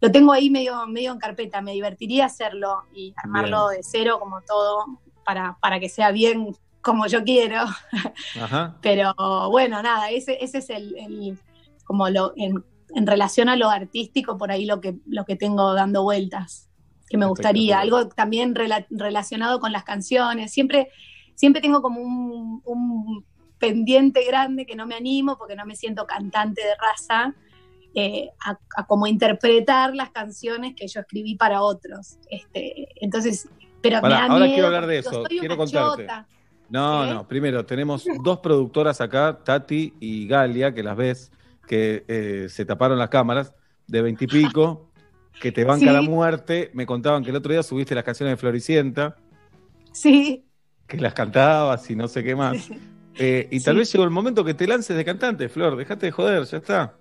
lo 0.00 0.10
tengo 0.10 0.32
ahí 0.32 0.50
medio, 0.50 0.86
medio 0.86 1.12
en 1.12 1.18
carpeta. 1.18 1.60
Me 1.62 1.72
divertiría 1.72 2.26
hacerlo 2.26 2.82
y 2.94 3.14
armarlo 3.16 3.68
Bien. 3.68 3.78
de 3.80 3.82
cero 3.88 4.18
como 4.20 4.40
todo 4.42 5.00
para, 5.24 5.56
para 5.60 5.78
que 5.80 5.88
sea 5.88 6.10
bien 6.10 6.54
como 6.82 7.06
yo 7.06 7.22
quiero. 7.24 7.62
Ajá. 8.40 8.76
Pero 8.82 9.14
bueno, 9.50 9.82
nada, 9.82 10.10
ese, 10.10 10.42
ese 10.42 10.58
es 10.58 10.70
el, 10.70 10.96
el- 10.98 11.38
como 11.84 12.08
lo, 12.10 12.32
en, 12.36 12.64
en 12.94 13.06
relación 13.06 13.48
a 13.48 13.56
lo 13.56 13.70
artístico, 13.70 14.36
por 14.36 14.50
ahí 14.50 14.66
lo 14.66 14.80
que, 14.80 14.96
lo 15.06 15.24
que 15.24 15.36
tengo 15.36 15.72
dando 15.74 16.02
vueltas, 16.02 16.68
que 17.08 17.16
me 17.16 17.24
gustaría, 17.26 17.80
algo 17.80 18.08
también 18.08 18.54
rela- 18.54 18.86
relacionado 18.90 19.58
con 19.60 19.72
las 19.72 19.84
canciones. 19.84 20.52
Siempre, 20.52 20.90
siempre 21.38 21.62
tengo 21.62 21.80
como 21.80 22.00
un, 22.00 22.60
un 22.64 23.24
pendiente 23.58 24.24
grande 24.24 24.66
que 24.66 24.74
no 24.74 24.86
me 24.86 24.96
animo 24.96 25.38
porque 25.38 25.54
no 25.54 25.64
me 25.64 25.76
siento 25.76 26.04
cantante 26.06 26.60
de 26.62 26.74
raza. 26.80 27.34
eh, 27.94 28.28
a, 28.44 28.58
a 28.76 28.86
como 28.86 29.06
interpretar 29.06 29.94
las 29.94 30.10
canciones 30.10 30.74
que 30.76 30.86
yo 30.88 31.00
escribí 31.00 31.36
para 31.36 31.62
otros. 31.62 32.18
Este, 32.28 32.88
entonces, 33.00 33.48
pero 33.80 34.00
Pará, 34.00 34.24
ahora 34.26 34.40
miedo 34.44 34.52
quiero 34.54 34.66
hablar 34.66 34.86
de 34.86 34.98
eso, 34.98 35.22
quiero 35.24 35.56
contarte. 35.56 36.02
chota. 36.02 36.26
No, 36.68 37.04
¿Eh? 37.06 37.14
no. 37.14 37.26
Primero, 37.26 37.64
tenemos 37.64 38.04
dos 38.22 38.40
productoras 38.40 39.00
acá, 39.00 39.38
Tati 39.42 39.94
y 40.00 40.26
Galia, 40.28 40.74
que 40.74 40.82
las 40.82 40.96
ves, 40.96 41.32
que 41.66 42.04
eh, 42.08 42.46
se 42.50 42.64
taparon 42.66 42.98
las 42.98 43.08
cámaras 43.08 43.54
de 43.86 44.02
veintipico, 44.02 44.90
que 45.40 45.50
te 45.50 45.64
banca 45.64 45.86
Sí. 45.88 45.92
la 45.92 46.02
muerte. 46.02 46.70
Me 46.74 46.84
contaban 46.86 47.24
que 47.24 47.30
el 47.30 47.36
otro 47.36 47.52
día 47.52 47.62
subiste 47.62 47.94
las 47.94 48.04
canciones 48.04 48.32
de 48.32 48.36
Floricienta, 48.36 49.16
Sí, 49.92 50.44
que 50.88 50.96
las 50.96 51.14
cantabas 51.14 51.88
y 51.90 51.94
no 51.96 52.08
sé 52.08 52.24
qué 52.24 52.34
más. 52.34 52.68
Eh, 53.20 53.48
y 53.50 53.60
tal 53.64 53.74
Sí. 53.74 53.78
vez 53.80 53.92
llegó 53.92 54.04
el 54.04 54.10
momento 54.10 54.44
que 54.44 54.54
te 54.54 54.64
lances 54.68 54.96
de 54.96 55.04
cantante, 55.04 55.48
Flor. 55.48 55.74
Dejate 55.74 56.06
de 56.06 56.12
joder, 56.12 56.44
ya 56.44 56.58
está. 56.58 56.94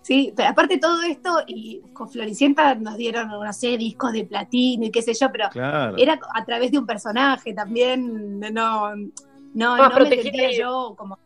sí, 0.00 0.32
pero 0.36 0.50
aparte 0.50 0.74
de 0.74 0.80
todo 0.80 1.02
esto, 1.02 1.42
y 1.48 1.80
con 1.92 2.08
Floricienta 2.08 2.76
nos 2.76 2.96
dieron, 2.96 3.26
no 3.28 3.52
sé, 3.52 3.76
discos 3.76 4.12
de 4.12 4.24
platino 4.24 4.84
y 4.86 4.92
qué 4.92 5.02
sé 5.02 5.14
yo, 5.14 5.32
pero 5.32 5.48
Claro. 5.50 5.96
era 5.98 6.20
a 6.32 6.44
través 6.44 6.70
de 6.70 6.78
un 6.78 6.86
personaje 6.86 7.52
también, 7.54 8.38
no, 8.38 8.50
no, 8.52 8.94
no, 9.52 9.76
me 9.76 9.90
protegida 9.90 10.22
sentía 10.22 10.52
y- 10.52 10.58
yo 10.58 10.94
como... 10.96 11.18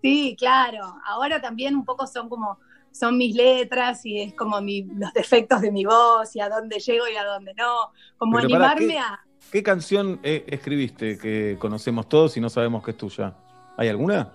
Sí, 0.00 0.36
claro, 0.38 0.94
ahora 1.04 1.40
también 1.40 1.74
un 1.74 1.84
poco 1.84 2.06
son 2.06 2.28
como, 2.28 2.58
son 2.92 3.18
mis 3.18 3.34
letras 3.34 4.06
y 4.06 4.20
es 4.20 4.34
como 4.34 4.60
mi, 4.60 4.84
los 4.84 5.12
defectos 5.12 5.60
de 5.60 5.72
mi 5.72 5.84
voz 5.84 6.36
y 6.36 6.40
a 6.40 6.48
dónde 6.48 6.78
llego 6.78 7.06
y 7.12 7.16
a 7.16 7.24
dónde 7.24 7.52
no, 7.54 7.90
como 8.16 8.36
Pero 8.36 8.44
animarme 8.44 8.92
¿qué- 8.94 8.98
a... 8.98 9.20
¿Qué 9.54 9.62
canción 9.62 10.18
eh, 10.24 10.44
escribiste 10.48 11.16
que 11.16 11.56
conocemos 11.60 12.08
todos 12.08 12.36
y 12.36 12.40
no 12.40 12.50
sabemos 12.50 12.82
que 12.82 12.90
es 12.90 12.96
tuya? 12.96 13.36
¿Hay 13.76 13.86
alguna? 13.86 14.32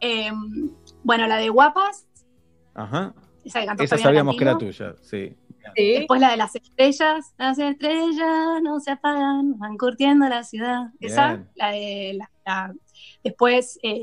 eh, 0.00 0.30
bueno, 1.02 1.26
la 1.26 1.38
de 1.38 1.48
Guapas, 1.48 2.06
Ajá. 2.72 3.12
esa 3.44 3.58
que 3.58 3.66
cantó 3.66 3.82
Esa 3.82 3.98
sabíamos 3.98 4.36
que 4.36 4.44
era 4.44 4.56
tuya, 4.56 4.94
sí. 5.02 5.36
Después 5.74 6.20
la 6.20 6.30
de 6.30 6.36
las 6.36 6.54
estrellas, 6.54 7.34
las 7.38 7.58
estrellas 7.58 8.62
no 8.62 8.78
se 8.78 8.92
apagan, 8.92 9.58
van 9.58 9.76
curtiendo 9.76 10.28
la 10.28 10.44
ciudad. 10.44 10.90
Esa, 11.00 11.44
la 11.56 11.70
de 11.72 12.14
la, 12.18 12.30
la- 12.46 12.74
después 13.24 13.80
eh, 13.82 14.00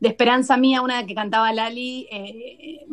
de 0.00 0.08
Esperanza 0.08 0.56
Mía, 0.56 0.82
una 0.82 1.06
que 1.06 1.14
cantaba 1.14 1.52
Lali, 1.52 2.08
eh, 2.10 2.84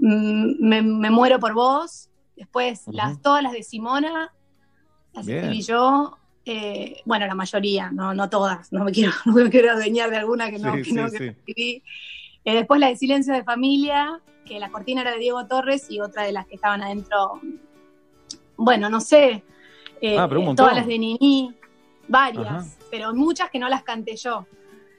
mm, 0.00 0.66
me, 0.66 0.82
me 0.82 1.10
muero 1.10 1.38
por 1.38 1.54
vos. 1.54 2.08
Después 2.34 2.82
las, 2.88 3.22
todas 3.22 3.40
las 3.44 3.52
de 3.52 3.62
Simona, 3.62 4.32
las 5.16 5.26
Bien. 5.26 5.38
escribí 5.38 5.62
yo. 5.62 6.16
eh, 6.44 7.00
bueno, 7.04 7.26
la 7.26 7.34
mayoría, 7.34 7.90
no, 7.90 8.14
no 8.14 8.30
todas, 8.30 8.72
no 8.72 8.84
me 8.84 8.92
quiero, 8.92 9.12
no 9.24 9.32
me 9.32 9.50
quiero 9.50 9.72
adueñar 9.72 10.10
de 10.10 10.16
alguna 10.18 10.50
que 10.50 10.58
no, 10.60 10.74
Sí, 10.76 10.82
que 10.82 10.92
no, 10.92 11.08
sí, 11.08 11.12
que 11.12 11.18
sí. 11.18 11.24
escribí. 11.30 11.82
Eh, 12.44 12.54
después 12.54 12.78
la 12.80 12.88
de 12.88 12.96
Silencio 12.96 13.34
de 13.34 13.42
Familia, 13.42 14.20
que 14.44 14.60
la 14.60 14.70
cortina 14.70 15.00
era 15.00 15.10
de 15.12 15.18
Diego 15.18 15.44
Torres 15.46 15.86
y 15.90 15.98
otra 16.00 16.22
de 16.22 16.30
las 16.32 16.46
que 16.46 16.54
estaban 16.54 16.82
adentro, 16.82 17.40
bueno, 18.56 18.88
no 18.88 19.00
sé, 19.00 19.42
eh, 20.00 20.16
Ah, 20.18 20.28
pero 20.28 20.54
todas 20.54 20.76
las 20.76 20.86
de 20.86 20.98
Nini, 20.98 21.52
varias, 22.06 22.46
Ajá. 22.46 22.66
pero 22.90 23.12
muchas 23.14 23.50
que 23.50 23.58
no 23.58 23.68
las 23.68 23.82
canté 23.82 24.14
yo. 24.16 24.46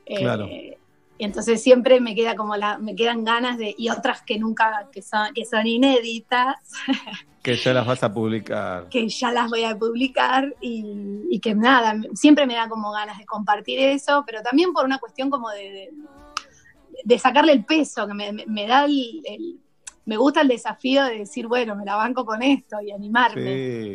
Claro. 0.06 0.48
Y 0.48 1.23
entonces 1.23 1.61
siempre 1.64 1.99
me 1.99 2.14
queda 2.14 2.35
como 2.35 2.56
la, 2.57 2.77
me 2.77 2.95
quedan 2.95 3.23
ganas 3.23 3.57
de, 3.57 3.73
y 3.77 3.89
otras 3.89 4.22
que 4.22 4.38
nunca, 4.38 4.88
que 4.91 5.02
son, 5.02 5.34
que 5.34 5.45
son 5.45 5.65
inéditas, 5.65 6.57
Que 7.48 7.56
ya 7.56 7.74
las 7.74 7.88
vas 7.88 8.03
a 8.03 8.14
publicar. 8.14 8.90
que 8.90 9.07
ya 9.07 9.32
las 9.32 9.49
voy 9.49 9.64
a 9.64 9.78
publicar 9.78 10.53
y, 10.60 11.22
y 11.30 11.40
que 11.40 11.56
nada, 11.56 11.95
siempre 12.14 12.45
me 12.45 12.56
da 12.56 12.68
como 12.68 12.91
ganas 12.91 13.18
de 13.18 13.26
compartir 13.26 13.80
eso, 13.80 14.24
pero 14.28 14.41
también 14.41 14.74
por 14.74 14.84
una 14.84 14.98
cuestión 14.99 15.30
como 15.30 15.49
de, 15.52 15.64
de, 15.72 15.90
de 17.06 17.19
sacarle 17.19 17.53
el 17.53 17.64
peso, 17.64 18.06
que 18.06 18.14
me, 18.14 18.68
da 18.68 18.84
el, 18.86 19.22
el- 19.24 19.60
me 20.06 20.15
gusta 20.18 20.40
el 20.41 20.48
desafío 20.48 21.03
de 21.03 21.19
decir, 21.19 21.48
bueno, 21.48 21.76
me 21.76 21.84
la 21.84 21.95
banco 21.98 22.26
con 22.26 22.41
esto 22.41 22.80
y 22.82 22.91
animarme. 22.91 23.44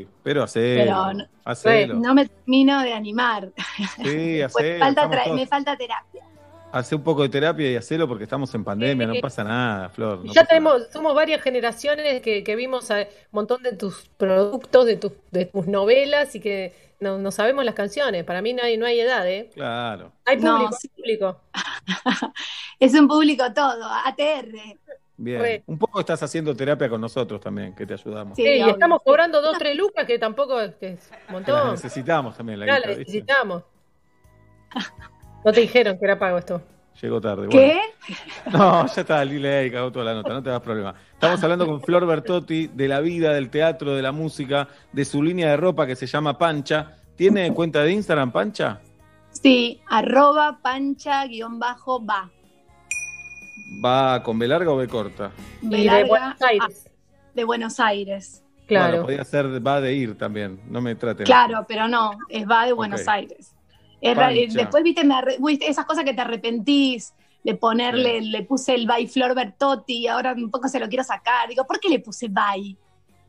Sí, 0.01 0.09
pero 0.23 0.43
hacelo. 0.43 0.83
Pero 0.85 1.13
no- 1.15 1.27
hacelo. 1.45 1.95
No 1.95 2.15
me 2.15 2.27
termino 2.29 2.83
de 2.83 2.93
animar. 2.93 3.51
Sí, 4.03 4.41
Pues 4.53 4.79
falta 4.79 5.09
me 5.35 5.47
falta 5.47 5.77
terapia. 5.77 6.23
Hace 6.73 6.95
un 6.95 7.03
poco 7.03 7.23
de 7.23 7.29
terapia 7.29 7.71
y 7.71 7.77
hacelo 7.77 8.09
porque 8.09 8.25
estamos 8.25 8.55
en 8.55 8.65
pandemia, 8.65 9.07
no 9.07 9.15
Sí. 9.15 9.21
pasa 9.21 9.45
nada, 9.45 9.91
Flor. 9.91 10.25
no 10.25 10.33
ya 10.33 10.45
tenemos, 10.45 10.89
somos 10.93 11.15
varias 11.15 11.43
generaciones 11.43 12.23
que, 12.23 12.43
que 12.43 12.57
vimos 12.57 12.91
a- 12.91 13.01
un 13.03 13.07
montón 13.31 13.63
de 13.63 13.77
tus 13.77 14.09
productos, 14.17 14.87
de 14.87 14.97
tus, 14.97 15.13
de 15.31 15.45
tus 15.47 15.67
novelas 15.67 16.35
y 16.35 16.41
que 16.41 16.75
no, 16.99 17.19
no 17.19 17.31
sabemos 17.31 17.65
las 17.65 17.75
canciones. 17.75 18.25
Para 18.25 18.41
mí 18.43 18.53
no 18.55 18.63
hay, 18.63 18.77
no 18.79 18.87
hay 18.87 19.01
edad, 19.01 19.29
¿eh? 19.29 19.51
Claro. 19.55 20.13
Hay 20.25 20.37
No, 20.39 20.57
público, 20.57 20.77
sí. 20.81 20.89
hay 20.89 20.97
público. 21.03 21.41
Es 22.81 22.95
un 22.95 23.07
público 23.07 23.45
todo, 23.55 23.85
ATR. 24.07 24.79
Bien. 25.17 25.41
Re. 25.41 25.63
Un 25.67 25.79
poco 25.79 26.01
estás 26.01 26.21
haciendo 26.23 26.57
terapia 26.57 26.89
con 26.89 27.01
nosotros 27.01 27.41
también, 27.41 27.75
que 27.77 27.87
te 27.87 27.95
ayudamos. 27.95 28.35
Sí, 28.35 28.43
y 28.45 28.61
estamos 28.69 29.03
cobrando 29.05 29.41
dos, 29.41 29.57
tres 29.59 29.77
lucas, 29.77 30.05
que 30.07 30.19
tampoco 30.19 30.61
es, 30.61 30.75
que 30.77 30.89
es 30.95 31.11
un 31.11 31.11
Que 31.11 31.23
las 31.23 31.31
montón. 31.33 31.71
necesitamos 31.73 32.37
también, 32.37 32.59
la 32.61 32.67
Ya, 32.67 32.77
guita, 32.77 32.89
necesitamos. 32.89 33.63
No 35.45 35.53
te 35.53 35.61
dijeron 35.61 35.99
que 35.99 36.05
era 36.05 36.19
pago 36.19 36.39
esto. 36.39 36.63
Llegó 37.01 37.21
tarde. 37.21 37.49
¿Qué? 37.49 37.81
bueno. 38.45 38.59
No, 38.59 38.87
ya 38.87 39.01
está, 39.01 39.25
Lile, 39.25 39.73
cagó 39.73 39.91
toda 39.91 40.05
la 40.05 40.15
nota, 40.15 40.33
no 40.35 40.43
te 40.43 40.51
das 40.51 40.61
problema. 40.61 40.95
Estamos 41.15 41.43
hablando 41.43 41.67
con 41.67 41.83
Flor 41.83 42.07
Bertotti 42.07 42.69
de 42.69 42.89
la 42.89 43.01
vida, 43.01 43.33
del 43.33 43.51
teatro, 43.51 43.95
de 43.95 44.03
la 44.03 44.13
música, 44.13 44.69
de 44.93 45.05
su 45.05 45.23
línea 45.23 45.51
de 45.51 45.57
ropa 45.57 45.87
que 45.87 45.97
se 45.97 46.07
llama 46.07 46.39
Pancha. 46.39 46.97
¿Tiene 47.17 47.53
cuenta 47.55 47.83
de 47.83 47.93
Instagram, 47.93 48.31
Pancha? 48.31 48.81
Sí, 49.31 49.81
arroba 49.89 50.59
pancha 50.63 51.27
guion 51.27 51.59
bajo 51.59 52.05
va. 52.05 52.31
¿Va 53.85 54.23
con 54.23 54.39
B 54.39 54.47
larga 54.47 54.71
o 54.71 54.77
B 54.77 54.87
corta? 54.87 55.33
B 55.63 55.79
Y 55.79 55.81
de 55.81 55.87
larga, 55.87 56.09
Buenos 56.09 56.43
Aires. 56.43 56.87
A, 56.87 56.91
de 57.35 57.45
Buenos 57.45 57.81
Aires. 57.81 58.45
Claro. 58.67 58.89
Bueno, 58.89 59.03
podría 59.05 59.25
ser 59.25 59.67
va 59.67 59.81
de 59.81 59.95
ir 59.95 60.19
también, 60.19 60.61
no 60.69 60.81
me 60.81 60.95
traten. 60.95 61.27
Claro, 61.27 61.65
pero 61.67 61.89
no, 61.89 62.19
es 62.29 62.49
va 62.49 62.67
de 62.67 62.73
Buenos. 62.73 63.09
Aires. 63.09 63.55
Pancha. 64.15 64.59
después, 64.59 64.83
viste, 64.83 65.05
me 65.05 65.15
arre- 65.15 65.37
viste, 65.39 65.69
esas 65.71 65.85
cosas 65.87 66.05
que 66.05 66.13
te 66.15 66.21
arrepentís 66.21 67.15
de 67.45 67.55
ponerle, 67.55 68.21
le 68.21 68.43
puse 68.45 68.75
el 68.75 68.87
by 68.87 69.07
Flor 69.09 69.35
Bertotti 69.35 69.99
y 69.99 70.07
ahora 70.09 70.33
un 70.33 70.51
poco 70.51 70.69
se 70.69 70.79
lo 70.81 70.89
quiero 70.89 71.05
sacar. 71.05 71.49
Digo, 71.49 71.65
¿por 71.67 71.81
qué 71.81 71.89
le 71.89 71.99
puse 71.99 72.29
by? 72.29 72.77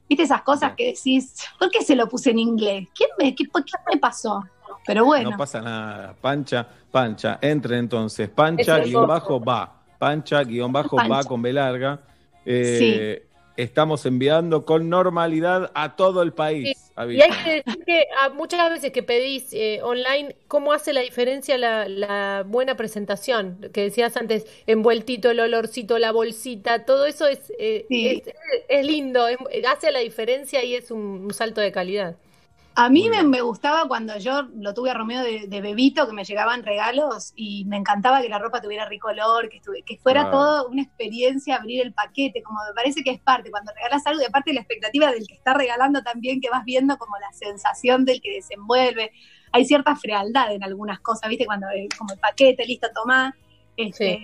¿Viste 0.09 0.23
esas 0.23 0.41
cosas 0.43 0.73
que 0.75 0.87
decís, 0.87 1.35
¿por 1.57 1.71
qué 1.71 1.81
se 1.81 1.95
lo 1.95 2.07
puse 2.07 2.31
en 2.31 2.39
inglés? 2.39 2.87
¿Quién 2.95 3.09
me, 3.17 3.33
qué, 3.33 3.45
por 3.45 3.63
qué 3.63 3.71
me 3.91 3.99
pasó? 3.99 4.43
Pero 4.85 5.05
bueno, 5.05 5.31
No 5.31 5.37
pasa 5.37 5.61
nada. 5.61 6.13
Pancha, 6.19 6.67
Pancha. 6.91 7.39
Entre 7.41 7.77
entonces. 7.77 8.29
Pancha 8.29 8.79
guion 8.79 9.07
bajo 9.07 9.39
va. 9.39 9.81
Pancha 9.97 10.43
guion 10.43 10.71
bajo 10.71 10.97
va 10.97 11.23
con 11.23 11.41
B 11.41 11.53
larga. 11.53 12.01
Eh, 12.45 13.25
Estamos 13.55 14.05
enviando 14.07 14.65
con 14.65 14.89
normalidad 14.89 15.71
a 15.75 15.95
todo 15.95 16.23
el 16.23 16.33
país. 16.33 16.91
Y 17.09 17.21
hay 17.21 17.29
que 17.43 17.51
decir 17.63 17.85
que 17.85 18.05
muchas 18.33 18.69
veces 18.71 18.91
que 18.91 19.03
pedís 19.03 19.53
eh, 19.53 19.79
online, 19.83 20.35
¿cómo 20.47 20.73
hace 20.73 20.91
la 20.93 21.01
diferencia 21.01 21.57
la, 21.57 21.87
la 21.87 22.43
buena 22.47 22.75
presentación? 22.75 23.69
Que 23.73 23.81
decías 23.81 24.17
antes, 24.17 24.45
envueltito, 24.65 25.29
el 25.31 25.39
olorcito, 25.39 25.99
la 25.99 26.11
bolsita, 26.11 26.85
todo 26.85 27.05
eso 27.05 27.27
es, 27.27 27.51
eh, 27.59 27.85
Sí. 27.89 28.23
es, 28.25 28.33
es 28.69 28.85
lindo, 28.85 29.27
es- 29.27 29.37
hace 29.67 29.91
la 29.91 29.99
diferencia 29.99 30.63
y 30.63 30.75
es 30.75 30.89
un, 30.91 30.99
un 30.99 31.33
salto 31.33 31.61
de 31.61 31.71
calidad. 31.71 32.15
A 32.75 32.89
mí 32.89 33.07
me, 33.07 33.21
me 33.23 33.41
gustaba 33.41 33.87
cuando 33.87 34.17
yo 34.17 34.43
lo 34.55 34.73
tuve 34.73 34.89
a 34.89 34.95
Romeo 34.95 35.21
de, 35.21 35.45
de 35.47 35.61
bebito, 35.61 36.07
que 36.07 36.13
me 36.13 36.23
llegaban 36.23 36.63
regalos 36.63 37.31
y 37.35 37.65
me 37.65 37.77
encantaba 37.77 38.19
que 38.21 38.29
la 38.29 38.39
ropa 38.39 38.61
tuviera 38.61 38.89
rico 38.89 39.09
olor, 39.09 39.47
que, 39.47 39.57
estuve- 39.57 39.83
que 39.85 39.97
fuera 39.99 40.23
todo 40.31 40.67
una 40.69 40.81
experiencia 40.81 41.57
abrir 41.57 41.81
el 41.81 41.93
paquete, 41.93 42.41
como 42.41 42.59
me 42.67 42.73
parece 42.73 43.03
que 43.03 43.11
es 43.11 43.19
parte, 43.19 43.51
cuando 43.51 43.71
regalas 43.75 44.05
algo 44.07 44.21
y 44.21 44.25
aparte 44.25 44.53
la 44.53 44.61
expectativa 44.61 45.11
del 45.11 45.27
que 45.27 45.35
está 45.35 45.53
regalando 45.53 46.01
también, 46.01 46.41
que 46.41 46.49
vas 46.49 46.65
viendo 46.65 46.97
como 46.97 47.15
la 47.19 47.31
sensación 47.33 48.05
del 48.05 48.19
que 48.21 48.31
desenvuelve. 48.33 49.11
Hay 49.51 49.65
cierta 49.65 49.95
frialdad 49.95 50.51
en 50.51 50.63
algunas 50.63 50.99
cosas, 50.99 51.29
¿viste? 51.29 51.45
Cuando 51.45 51.67
como 51.97 52.13
el 52.13 52.19
paquete, 52.19 52.65
listo, 52.65 52.87
tomá. 52.95 53.35
Este, 53.77 54.19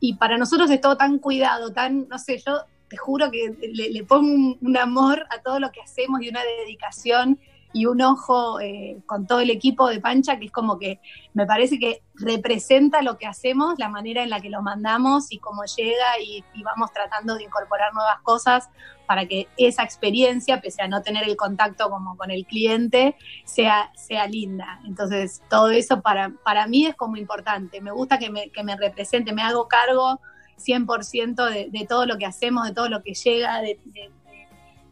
Y 0.00 0.14
para 0.14 0.36
nosotros 0.36 0.68
es 0.70 0.80
todo 0.80 0.96
tan 0.96 1.20
cuidado, 1.20 1.72
tan, 1.72 2.08
no 2.08 2.18
sé, 2.18 2.38
yo 2.44 2.58
te 2.88 2.96
juro 2.96 3.30
que 3.30 3.54
le, 3.72 3.90
le 3.90 4.04
pongo 4.04 4.32
un, 4.34 4.58
un 4.60 4.76
amor 4.76 5.26
a 5.30 5.40
todo 5.42 5.60
lo 5.60 5.70
que 5.70 5.80
hacemos 5.80 6.20
y 6.22 6.28
una 6.28 6.42
dedicación 6.42 7.38
y 7.74 7.86
un 7.86 8.00
ojo 8.02 8.60
eh, 8.60 9.02
con 9.04 9.26
todo 9.26 9.40
el 9.40 9.50
equipo 9.50 9.88
de 9.88 10.00
Pancha, 10.00 10.38
que 10.38 10.46
es 10.46 10.52
como 10.52 10.78
que 10.78 11.00
me 11.34 11.44
parece 11.44 11.80
que 11.80 12.04
representa 12.14 13.02
lo 13.02 13.18
que 13.18 13.26
hacemos, 13.26 13.74
la 13.78 13.88
manera 13.88 14.22
en 14.22 14.30
la 14.30 14.40
que 14.40 14.48
lo 14.48 14.62
mandamos 14.62 15.32
y 15.32 15.38
cómo 15.38 15.64
llega 15.64 16.20
y, 16.24 16.44
vamos 16.62 16.92
tratando 16.92 17.34
de 17.34 17.42
incorporar 17.42 17.92
nuevas 17.92 18.20
cosas 18.22 18.70
para 19.06 19.26
que 19.26 19.48
esa 19.56 19.82
experiencia, 19.82 20.60
pese 20.60 20.82
a 20.82 20.88
no 20.88 21.02
tener 21.02 21.28
el 21.28 21.36
contacto 21.36 21.90
como 21.90 22.16
con 22.16 22.30
el 22.30 22.46
cliente, 22.46 23.16
sea, 23.44 23.90
sea 23.96 24.28
linda. 24.28 24.80
Entonces, 24.86 25.42
todo 25.50 25.70
eso 25.70 26.00
para, 26.00 26.32
para 26.44 26.68
mí 26.68 26.86
es 26.86 26.94
como 26.94 27.16
importante. 27.16 27.80
Me 27.80 27.90
gusta 27.90 28.20
que 28.20 28.30
me, 28.30 28.50
que 28.50 28.62
me 28.62 28.76
represente, 28.76 29.32
me 29.32 29.42
hago 29.42 29.66
cargo 29.66 30.20
100% 30.58 31.44
de, 31.50 31.68
de 31.70 31.86
todo 31.86 32.06
lo 32.06 32.18
que 32.18 32.26
hacemos, 32.26 32.66
de 32.68 32.72
todo 32.72 32.88
lo 32.88 33.02
que 33.02 33.14
llega, 33.14 33.60
de- 33.60 33.80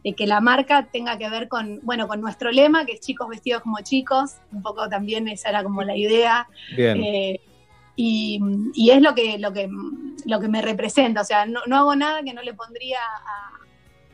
de 0.03 0.13
que 0.13 0.27
la 0.27 0.41
marca 0.41 0.87
tenga 0.91 1.17
que 1.17 1.29
ver 1.29 1.47
con, 1.47 1.79
bueno, 1.83 2.07
con 2.07 2.19
nuestro 2.21 2.51
lema, 2.51 2.85
que 2.85 2.93
es 2.93 2.99
chicos 2.99 3.29
vestidos 3.29 3.61
como 3.61 3.79
chicos, 3.81 4.35
un 4.51 4.61
poco 4.61 4.89
también 4.89 5.27
esa 5.27 5.49
era 5.49 5.63
como 5.63 5.81
la 5.83 5.95
idea. 5.95 6.47
Bien. 6.75 7.01
Eh, 7.03 7.39
y, 7.95 8.39
y 8.73 8.89
es 8.89 9.01
lo 9.01 9.13
que, 9.15 9.37
lo 9.37 9.53
que, 9.53 9.69
lo 10.25 10.39
que 10.39 10.47
me 10.47 10.61
representa, 10.61 11.21
o 11.21 11.23
sea, 11.23 11.45
no, 11.45 11.61
no 11.67 11.77
hago 11.77 11.95
nada 11.95 12.23
que 12.23 12.33
no 12.33 12.41
le 12.41 12.53
pondría 12.53 12.97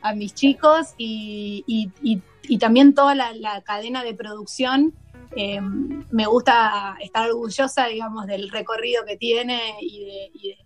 a, 0.02 0.08
a 0.10 0.14
mis 0.14 0.34
chicos 0.34 0.94
y, 0.98 1.64
y- 1.66 1.90
y- 2.02 2.58
también 2.58 2.94
toda 2.94 3.14
la, 3.14 3.32
la 3.32 3.60
cadena 3.62 4.02
de 4.04 4.12
producción 4.14 4.92
eh, 5.36 5.60
me 6.10 6.26
gusta 6.26 6.96
estar 7.00 7.28
orgullosa, 7.30 7.86
digamos, 7.86 8.26
del 8.26 8.50
recorrido 8.50 9.04
que 9.06 9.16
tiene 9.16 9.60
y, 9.80 10.04
de- 10.04 10.30
y 10.34 10.48
de- 10.50 10.58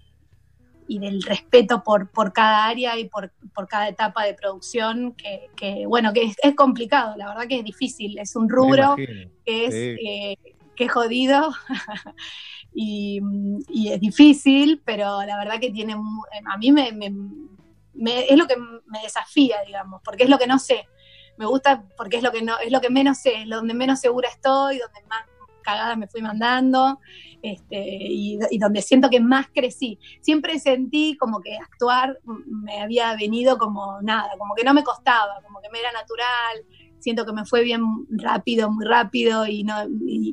y 0.86 0.98
del 0.98 1.22
respeto 1.22 1.82
por, 1.82 2.10
por 2.10 2.32
cada 2.32 2.66
área 2.66 2.98
y 2.98 3.08
por, 3.08 3.32
por 3.54 3.66
cada 3.68 3.88
etapa 3.88 4.24
de 4.24 4.34
producción, 4.34 5.14
que, 5.14 5.48
que, 5.56 5.86
bueno, 5.86 6.12
que 6.12 6.24
es, 6.24 6.36
es 6.42 6.54
complicado, 6.54 7.16
la 7.16 7.28
verdad 7.28 7.46
que 7.48 7.58
es 7.58 7.64
difícil, 7.64 8.18
es 8.18 8.36
un 8.36 8.48
rubro 8.48 8.96
que 9.44 9.64
es, 9.66 9.74
Sí. 9.74 10.06
eh, 10.06 10.36
que 10.76 10.84
es 10.84 10.92
jodido 10.92 11.52
y, 12.74 13.20
y 13.68 13.92
es 13.92 14.00
difícil, 14.00 14.82
pero 14.84 15.22
la 15.24 15.36
verdad 15.38 15.60
que 15.60 15.70
tiene, 15.70 15.94
a 15.94 16.58
mí 16.58 16.72
me, 16.72 16.92
me- 16.92 17.12
me- 17.94 18.26
es 18.28 18.36
lo 18.36 18.46
que 18.46 18.56
me 18.56 19.00
desafía, 19.02 19.56
digamos, 19.66 20.00
porque 20.04 20.24
es 20.24 20.30
lo 20.30 20.38
que 20.38 20.46
no 20.46 20.58
sé. 20.58 20.86
Me 21.36 21.46
gusta 21.46 21.84
porque 21.96 22.18
es 22.18 22.22
lo 22.22 22.30
que 22.30 22.42
no, 22.42 22.58
es 22.58 22.70
lo 22.70 22.80
que 22.80 22.90
menos 22.90 23.18
sé, 23.18 23.42
es 23.42 23.48
donde 23.48 23.74
menos 23.74 24.00
segura 24.00 24.28
estoy, 24.28 24.78
donde 24.78 25.00
más 25.08 25.22
cagadas 25.64 25.98
me 25.98 26.06
fui 26.06 26.22
mandando, 26.22 27.00
este, 27.42 27.76
y, 27.78 28.38
donde 28.58 28.82
siento 28.82 29.10
que 29.10 29.20
más 29.20 29.48
crecí. 29.52 29.98
Siempre 30.20 30.58
sentí 30.60 31.16
como 31.18 31.40
que 31.40 31.56
actuar 31.56 32.18
me 32.24 32.80
había 32.80 33.14
venido 33.16 33.58
como 33.58 34.00
nada, 34.02 34.30
como 34.38 34.54
que 34.54 34.64
no 34.64 34.72
me 34.72 34.84
costaba, 34.84 35.42
como 35.42 35.60
que 35.60 35.68
me 35.70 35.80
era 35.80 35.90
natural, 35.92 36.64
siento 37.00 37.26
que 37.26 37.32
me 37.32 37.44
fue 37.44 37.62
bien 37.62 37.82
rápido, 38.10 38.70
muy 38.70 38.86
rápido, 38.86 39.46
y, 39.46 39.62
no, 39.62 39.74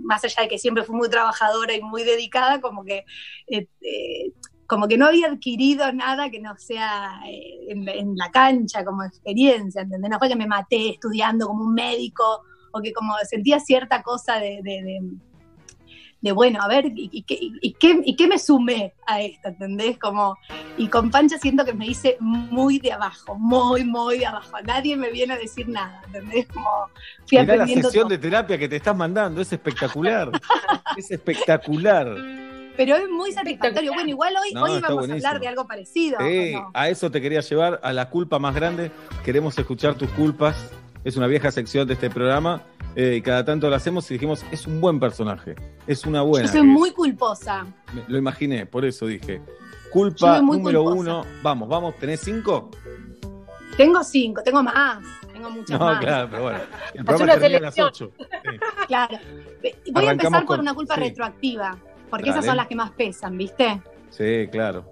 más 0.03 0.23
allá 0.23 0.43
de 0.43 0.47
que 0.47 0.57
siempre 0.57 0.83
fui 0.83 0.95
muy 0.95 1.09
trabajadora 1.09 1.75
y 1.75 1.81
muy 1.81 2.03
dedicada, 2.03 2.61
como 2.61 2.85
que, 2.85 3.03
eh, 3.47 3.67
eh, 3.81 4.31
como 4.67 4.87
que 4.87 4.97
no 4.97 5.07
había 5.07 5.27
adquirido 5.27 5.91
nada 5.91 6.29
que 6.29 6.39
no 6.39 6.55
sea 6.57 7.19
eh, 7.27 7.67
en 7.67 8.15
la 8.15 8.31
cancha 8.31 8.85
como 8.85 9.03
experiencia, 9.03 9.81
¿entendés? 9.81 10.09
No 10.09 10.17
fue 10.17 10.29
que 10.29 10.37
me 10.37 10.47
maté 10.47 10.91
estudiando 10.91 11.47
como 11.47 11.65
un 11.65 11.73
médico 11.73 12.43
o 12.71 12.81
que 12.81 12.93
como 12.93 13.13
sentía 13.29 13.59
cierta 13.59 14.01
cosa 14.03 14.35
de, 14.39 14.61
de- 14.63 14.81
de- 14.83 15.01
de, 16.23 16.31
bueno, 16.33 16.61
a 16.61 16.67
ver, 16.67 16.85
¿y, 16.95 17.09
y 17.11 17.23
qué, 17.23 17.35
y- 17.41 17.73
qué, 17.73 17.99
y 18.05 18.15
qué 18.15 18.27
me 18.27 18.37
sumé 18.37 18.93
a 19.07 19.21
esto, 19.21 19.47
¿entendés? 19.47 19.97
Como, 19.97 20.37
y 20.77 20.87
con 20.87 21.09
Pancha 21.09 21.39
siento 21.39 21.65
que 21.65 21.73
me 21.73 21.87
hice 21.87 22.15
muy 22.19 22.77
de 22.77 22.91
abajo, 22.91 23.33
muy, 23.39 23.83
muy 23.83 24.19
de 24.19 24.27
abajo. 24.27 24.51
Nadie 24.63 24.95
me 24.95 25.09
viene 25.09 25.33
a 25.33 25.37
decir 25.37 25.67
nada, 25.67 25.99
¿entendés? 26.05 26.45
Como 26.53 26.69
fui 27.25 27.39
Mirá 27.39 27.55
la 27.55 27.65
sesión 27.67 27.91
todo. 28.03 28.09
de 28.09 28.17
terapia 28.19 28.57
que 28.59 28.69
te 28.69 28.75
estás 28.75 28.95
mandando, 28.95 29.41
es 29.41 29.51
espectacular. 29.51 30.29
es 30.95 31.09
espectacular. 31.09 32.15
Pero 32.77 32.95
es 32.97 33.09
muy 33.09 33.31
satisfactorio. 33.31 33.91
Bueno, 33.91 34.09
igual 34.09 34.33
hoy, 34.43 34.53
No, 34.53 34.63
hoy 34.63 34.79
vamos 34.79 35.09
a 35.09 35.13
hablar 35.13 35.39
de 35.39 35.47
algo 35.47 35.65
parecido. 35.65 36.19
Sí, 36.21 36.53
¿o 36.53 36.61
no? 36.61 36.71
a 36.73 36.87
eso 36.89 37.09
te 37.09 37.19
quería 37.19 37.41
llevar, 37.41 37.79
a 37.83 37.91
la 37.93 38.11
culpa 38.11 38.37
más 38.37 38.53
grande. 38.53 38.91
Queremos 39.25 39.57
escuchar 39.57 39.95
tus 39.95 40.09
culpas. 40.11 40.71
Es 41.03 41.17
una 41.17 41.27
vieja 41.27 41.49
sección 41.51 41.87
de 41.87 41.95
este 41.95 42.09
programa 42.09 42.61
eh, 42.95 43.15
y 43.17 43.21
cada 43.21 43.43
tanto 43.43 43.69
lo 43.69 43.75
hacemos 43.75 44.09
y 44.11 44.15
dijimos, 44.15 44.45
es 44.51 44.67
un 44.67 44.79
buen 44.79 44.99
personaje, 44.99 45.55
es 45.87 46.05
una 46.05 46.21
buena. 46.21 46.45
Yo 46.45 46.51
soy 46.53 46.63
muy 46.63 46.91
culposa. 46.91 47.65
Me- 47.93 48.03
Lo 48.07 48.17
imaginé, 48.17 48.65
por 48.65 48.85
eso 48.85 49.07
dije. 49.07 49.41
Culpa 49.91 50.41
número 50.41 50.83
culposa. 50.83 50.99
uno. 51.01 51.25
Vamos, 51.41 51.67
vamos, 51.67 51.95
¿tenés 51.97 52.19
cinco? 52.21 52.69
Tengo 53.77 54.03
cinco, 54.03 54.41
tengo 54.43 54.61
más. 54.61 54.99
Tengo 55.33 55.49
muchas 55.49 55.79
No, 55.79 55.85
más. 55.85 55.99
claro, 55.99 56.27
pero 56.29 56.43
bueno. 56.43 56.59
El 56.93 56.99
Haz 56.99 57.05
programa 57.05 57.23
una 57.33 57.41
termina 57.41 57.57
a 57.57 57.61
las 57.61 57.79
ocho. 57.79 58.11
Claro. 58.87 59.17
Voy 59.93 60.05
a 60.05 60.11
empezar 60.11 60.31
por 60.45 60.45
con- 60.45 60.59
una 60.59 60.73
culpa 60.73 60.95
sí. 60.95 61.01
retroactiva, 61.01 61.77
porque 62.09 62.25
Dale. 62.29 62.31
esas 62.39 62.45
son 62.45 62.57
las 62.57 62.67
que 62.67 62.75
más 62.75 62.91
pesan, 62.91 63.37
¿viste? 63.37 63.81
Sí, 64.09 64.47
claro. 64.51 64.85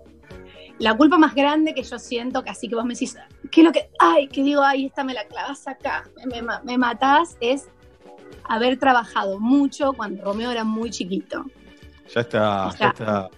La 0.80 0.96
culpa 0.96 1.18
más 1.18 1.36
grande 1.36 1.74
que 1.74 1.84
yo 1.84 2.00
siento, 2.00 2.44
que 2.44 2.50
así 2.50 2.68
que 2.68 2.76
vos 2.76 2.86
me 2.86 2.94
decís, 2.94 3.18
¿qué 3.52 3.62
es 3.62 3.66
lo 3.66 3.72
que, 3.72 3.90
ay, 4.00 4.28
que 4.30 4.44
digo, 4.44 4.64
ay, 4.64 4.86
esta 4.86 5.04
me 5.04 5.14
la 5.14 5.26
clavas 5.26 5.68
acá, 5.68 6.06
me, 6.26 6.42
me, 6.42 6.54
me 6.64 6.78
matás, 6.78 7.36
es 7.42 7.68
haber 8.46 8.80
trabajado 8.80 9.40
mucho 9.40 9.94
cuando 9.94 10.24
Romeo 10.24 10.52
era 10.52 10.64
muy 10.64 10.90
chiquito. 10.90 11.46
Ya 12.14 12.22
está, 12.22 12.74
Ya. 12.80 12.88
está. 12.88 13.30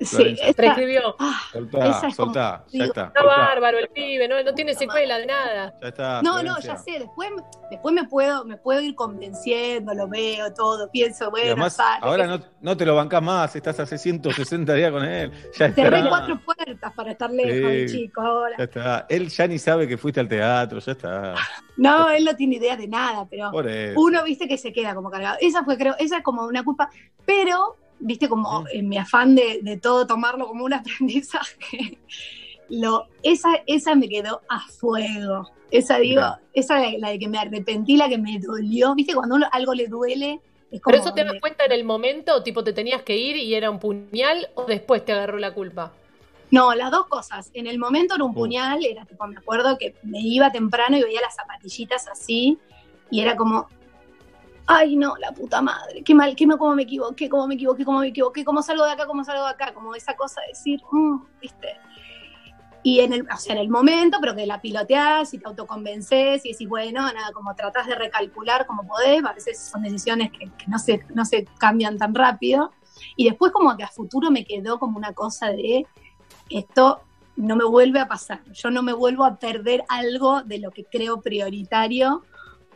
Sí, 0.00 0.36
esta- 0.40 0.52
Prescribió. 0.62 1.16
ah, 1.18 1.40
soltá, 1.52 1.88
es 1.88 1.96
como- 2.00 2.12
soltá, 2.14 2.64
ya 2.66 2.72
digo, 2.72 2.84
está. 2.84 3.04
Está 3.06 3.20
soltá. 3.20 3.36
bárbaro 3.36 3.78
el 3.78 3.88
pibe, 3.88 4.28
no, 4.28 4.42
no 4.42 4.54
tiene 4.54 4.74
secuela 4.74 5.18
de 5.18 5.26
nada. 5.26 5.74
Ya 5.82 5.88
está. 5.88 6.22
no, 6.22 6.42
no, 6.42 6.58
ya 6.60 6.76
sé, 6.76 6.98
después, 7.00 7.30
después 7.70 7.94
me 7.94 8.04
puedo, 8.04 8.44
me 8.44 8.56
puedo 8.56 8.80
ir 8.80 8.94
convenciendo, 8.94 9.92
lo 9.94 10.08
veo 10.08 10.52
todo, 10.54 10.90
pienso, 10.90 11.30
bueno, 11.30 11.46
además, 11.48 11.78
ahora 12.00 12.24
que- 12.24 12.28
no, 12.30 12.44
no 12.60 12.76
te 12.76 12.86
lo 12.86 12.94
bancás 12.94 13.22
más, 13.22 13.54
estás 13.56 13.78
hace 13.80 13.98
160 13.98 14.74
días 14.74 14.90
con 14.92 15.04
él. 15.04 15.32
Ya 15.58 15.72
cerré 15.72 16.08
cuatro 16.08 16.40
puertas 16.44 16.92
para 16.94 17.12
estar 17.12 17.30
lejos, 17.30 17.52
Sí. 17.70 17.76
el 17.76 17.90
chico, 17.90 18.20
ahora. 18.20 18.56
Ya 18.58 18.64
está. 18.64 19.06
Él 19.08 19.28
ya 19.28 19.46
ni 19.46 19.58
sabe 19.58 19.88
que 19.88 19.98
fuiste 19.98 20.20
al 20.20 20.28
teatro, 20.28 20.78
ya 20.78 20.92
está. 20.92 21.34
No, 21.76 22.08
él 22.10 22.24
no 22.24 22.34
tiene 22.36 22.56
idea 22.56 22.76
de 22.76 22.88
nada, 22.88 23.26
pero 23.28 23.50
uno 23.96 24.22
viste 24.24 24.46
que 24.48 24.58
se 24.58 24.72
queda 24.72 24.94
como 24.94 25.10
cargado. 25.10 25.36
Esa 25.40 25.64
fue, 25.64 25.76
creo, 25.76 25.94
esa 25.98 26.18
es 26.18 26.22
como 26.22 26.44
una 26.46 26.62
culpa, 26.64 26.88
pero, 27.24 27.76
viste, 28.00 28.28
como 28.28 28.64
en 28.72 28.88
mi 28.88 28.96
afán 28.98 29.34
de, 29.34 29.60
de 29.62 29.76
todo 29.78 30.06
tomarlo 30.06 30.46
como 30.46 30.64
un 30.64 30.72
aprendizaje, 30.74 31.98
lo, 32.68 33.06
esa, 33.22 33.50
esa 33.66 33.94
me 33.94 34.08
quedó 34.08 34.42
a 34.48 34.60
fuego. 34.68 35.48
Esa 35.70 35.98
digo, 35.98 36.22
esa 36.54 36.78
la, 36.78 36.92
la 36.98 37.10
de 37.10 37.18
que 37.18 37.28
me 37.28 37.38
arrepentí, 37.38 37.96
la 37.96 38.08
que 38.08 38.16
me 38.16 38.38
dolió, 38.38 38.94
viste, 38.94 39.14
cuando 39.14 39.34
uno, 39.34 39.46
algo 39.52 39.74
le 39.74 39.86
duele, 39.86 40.40
es 40.70 40.80
como. 40.80 40.92
¿Pero 40.92 41.02
eso 41.04 41.14
te 41.14 41.24
das 41.24 41.34
cuenta 41.40 41.64
en 41.64 41.72
el 41.72 41.84
momento? 41.84 42.42
Tipo, 42.42 42.64
te 42.64 42.72
tenías 42.72 43.02
que 43.02 43.16
ir 43.16 43.36
y 43.36 43.54
era 43.54 43.70
un 43.70 43.78
puñal 43.78 44.48
o 44.54 44.64
después 44.64 45.04
te 45.04 45.12
agarró 45.12 45.38
la 45.38 45.52
culpa? 45.52 45.92
No, 46.50 46.74
las 46.74 46.90
dos 46.90 47.06
cosas. 47.08 47.50
En 47.52 47.66
el 47.66 47.78
momento 47.78 48.14
era 48.14 48.24
un 48.24 48.32
Mm. 48.32 48.34
puñal, 48.34 48.84
era 48.84 49.04
tipo, 49.04 49.26
me 49.26 49.36
acuerdo 49.36 49.76
que 49.76 49.94
me 50.02 50.20
iba 50.20 50.50
temprano 50.50 50.96
y 50.96 51.02
veía 51.02 51.20
las 51.20 51.34
zapatillitas 51.34 52.08
así, 52.08 52.58
y 53.10 53.20
era 53.20 53.36
como, 53.36 53.68
ay 54.68 54.96
no, 54.96 55.16
la 55.16 55.32
puta 55.32 55.62
madre, 55.62 56.02
qué 56.04 56.14
mal, 56.14 56.36
qué 56.36 56.46
mal, 56.46 56.58
cómo 56.58 56.74
me 56.74 56.82
equivoqué, 56.82 57.28
cómo 57.28 57.46
me 57.48 57.54
equivoqué, 57.54 57.84
cómo 57.86 58.00
me 58.00 58.08
equivoqué, 58.08 58.44
cómo 58.44 58.62
salgo 58.62 58.84
de 58.84 58.92
acá, 58.92 59.06
cómo 59.06 59.24
salgo 59.24 59.44
de 59.44 59.50
acá, 59.50 59.72
como 59.72 59.94
esa 59.94 60.14
cosa 60.14 60.42
de 60.42 60.48
decir, 60.48 60.80
"Mm", 60.92 61.16
viste. 61.40 61.68
Y 62.82 63.00
en 63.00 63.14
el, 63.14 63.22
o 63.22 63.36
sea, 63.38 63.54
en 63.54 63.62
el 63.62 63.70
momento, 63.70 64.18
pero 64.20 64.36
que 64.36 64.46
la 64.46 64.60
piloteás 64.60 65.32
y 65.34 65.38
te 65.38 65.46
autoconvences 65.48 66.44
y 66.44 66.52
decís, 66.52 66.68
bueno, 66.68 67.02
nada, 67.12 67.32
como 67.32 67.54
tratás 67.54 67.86
de 67.86 67.94
recalcular 67.94 68.66
como 68.66 68.86
podés, 68.86 69.24
a 69.24 69.32
veces 69.32 69.58
son 69.58 69.82
decisiones 69.82 70.30
que, 70.30 70.50
que 70.56 70.66
no, 70.68 70.78
se, 70.78 71.04
no 71.14 71.24
se 71.24 71.44
cambian 71.58 71.98
tan 71.98 72.14
rápido. 72.14 72.70
Y 73.16 73.24
después 73.24 73.52
como 73.52 73.76
que 73.76 73.82
a 73.82 73.88
futuro 73.88 74.30
me 74.30 74.44
quedó 74.44 74.78
como 74.78 74.96
una 74.96 75.12
cosa 75.12 75.48
de, 75.48 75.86
esto 76.50 77.00
no 77.36 77.56
me 77.56 77.64
vuelve 77.64 78.00
a 78.00 78.08
pasar, 78.08 78.42
yo 78.52 78.70
no 78.70 78.82
me 78.82 78.92
vuelvo 78.92 79.24
a 79.24 79.38
perder 79.38 79.84
algo 79.88 80.42
de 80.42 80.58
lo 80.58 80.70
que 80.70 80.84
creo 80.84 81.20
prioritario 81.20 82.22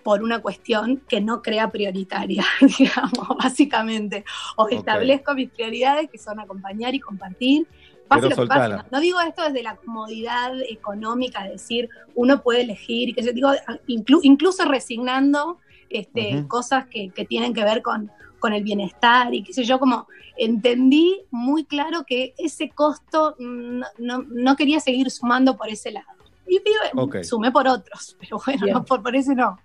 por 0.03 0.23
una 0.23 0.41
cuestión 0.41 1.03
que 1.09 1.21
no 1.21 1.43
crea 1.43 1.71
prioritaria, 1.71 2.45
digamos, 2.79 3.29
básicamente. 3.39 4.25
O 4.57 4.65
Ok. 4.65 4.73
establezco 4.73 5.35
mis 5.35 5.51
prioridades, 5.51 6.11
que 6.11 6.19
son 6.19 6.41
acompañar 6.41 6.95
y 6.95 7.01
compartir. 7.01 7.67
Pase 8.09 8.29
lo 8.29 8.37
que 8.37 8.47
pase. 8.47 8.77
No, 8.91 9.01
digo 9.01 9.21
esto 9.21 9.43
desde 9.45 9.63
la 9.63 9.77
comodidad 9.77 10.53
económica, 10.69 11.45
de 11.45 11.51
decir, 11.51 11.89
uno 12.15 12.43
puede 12.43 12.63
elegir, 12.63 13.09
y 13.11 13.15
que 13.15 13.23
yo 13.23 13.33
digo, 13.33 13.51
inclu- 13.89 14.21
incluso 14.23 14.65
resignando 14.65 15.59
este, 15.89 16.39
Ujú. 16.39 16.49
cosas 16.49 16.87
que, 16.87 17.11
que 17.11 17.25
tienen 17.25 17.55
que 17.55 17.65
ver 17.65 17.81
con, 17.83 18.11
con 18.39 18.53
el 18.53 18.65
bienestar 18.65 19.33
y 19.35 19.43
qué 19.45 19.53
sé 19.53 19.65
yo, 19.65 19.79
como 19.79 20.09
entendí 20.37 21.23
muy 21.31 21.65
claro 21.65 22.05
que 22.07 22.35
ese 22.39 22.71
costo 22.71 23.37
no, 23.39 23.87
no- 23.99 24.25
no 24.29 24.57
quería 24.57 24.81
seguir 24.81 25.11
sumando 25.11 25.57
por 25.57 25.69
ese 25.69 25.93
lado. 25.93 26.07
Y 26.47 26.59
pido, 26.61 26.77
Ok. 26.97 27.23
sumé 27.23 27.51
por 27.53 27.69
otros, 27.69 28.17
pero 28.21 28.41
bueno, 28.45 28.67
no, 28.67 28.85
por, 28.85 29.03
por 29.03 29.15
ese 29.17 29.35
no. 29.35 29.59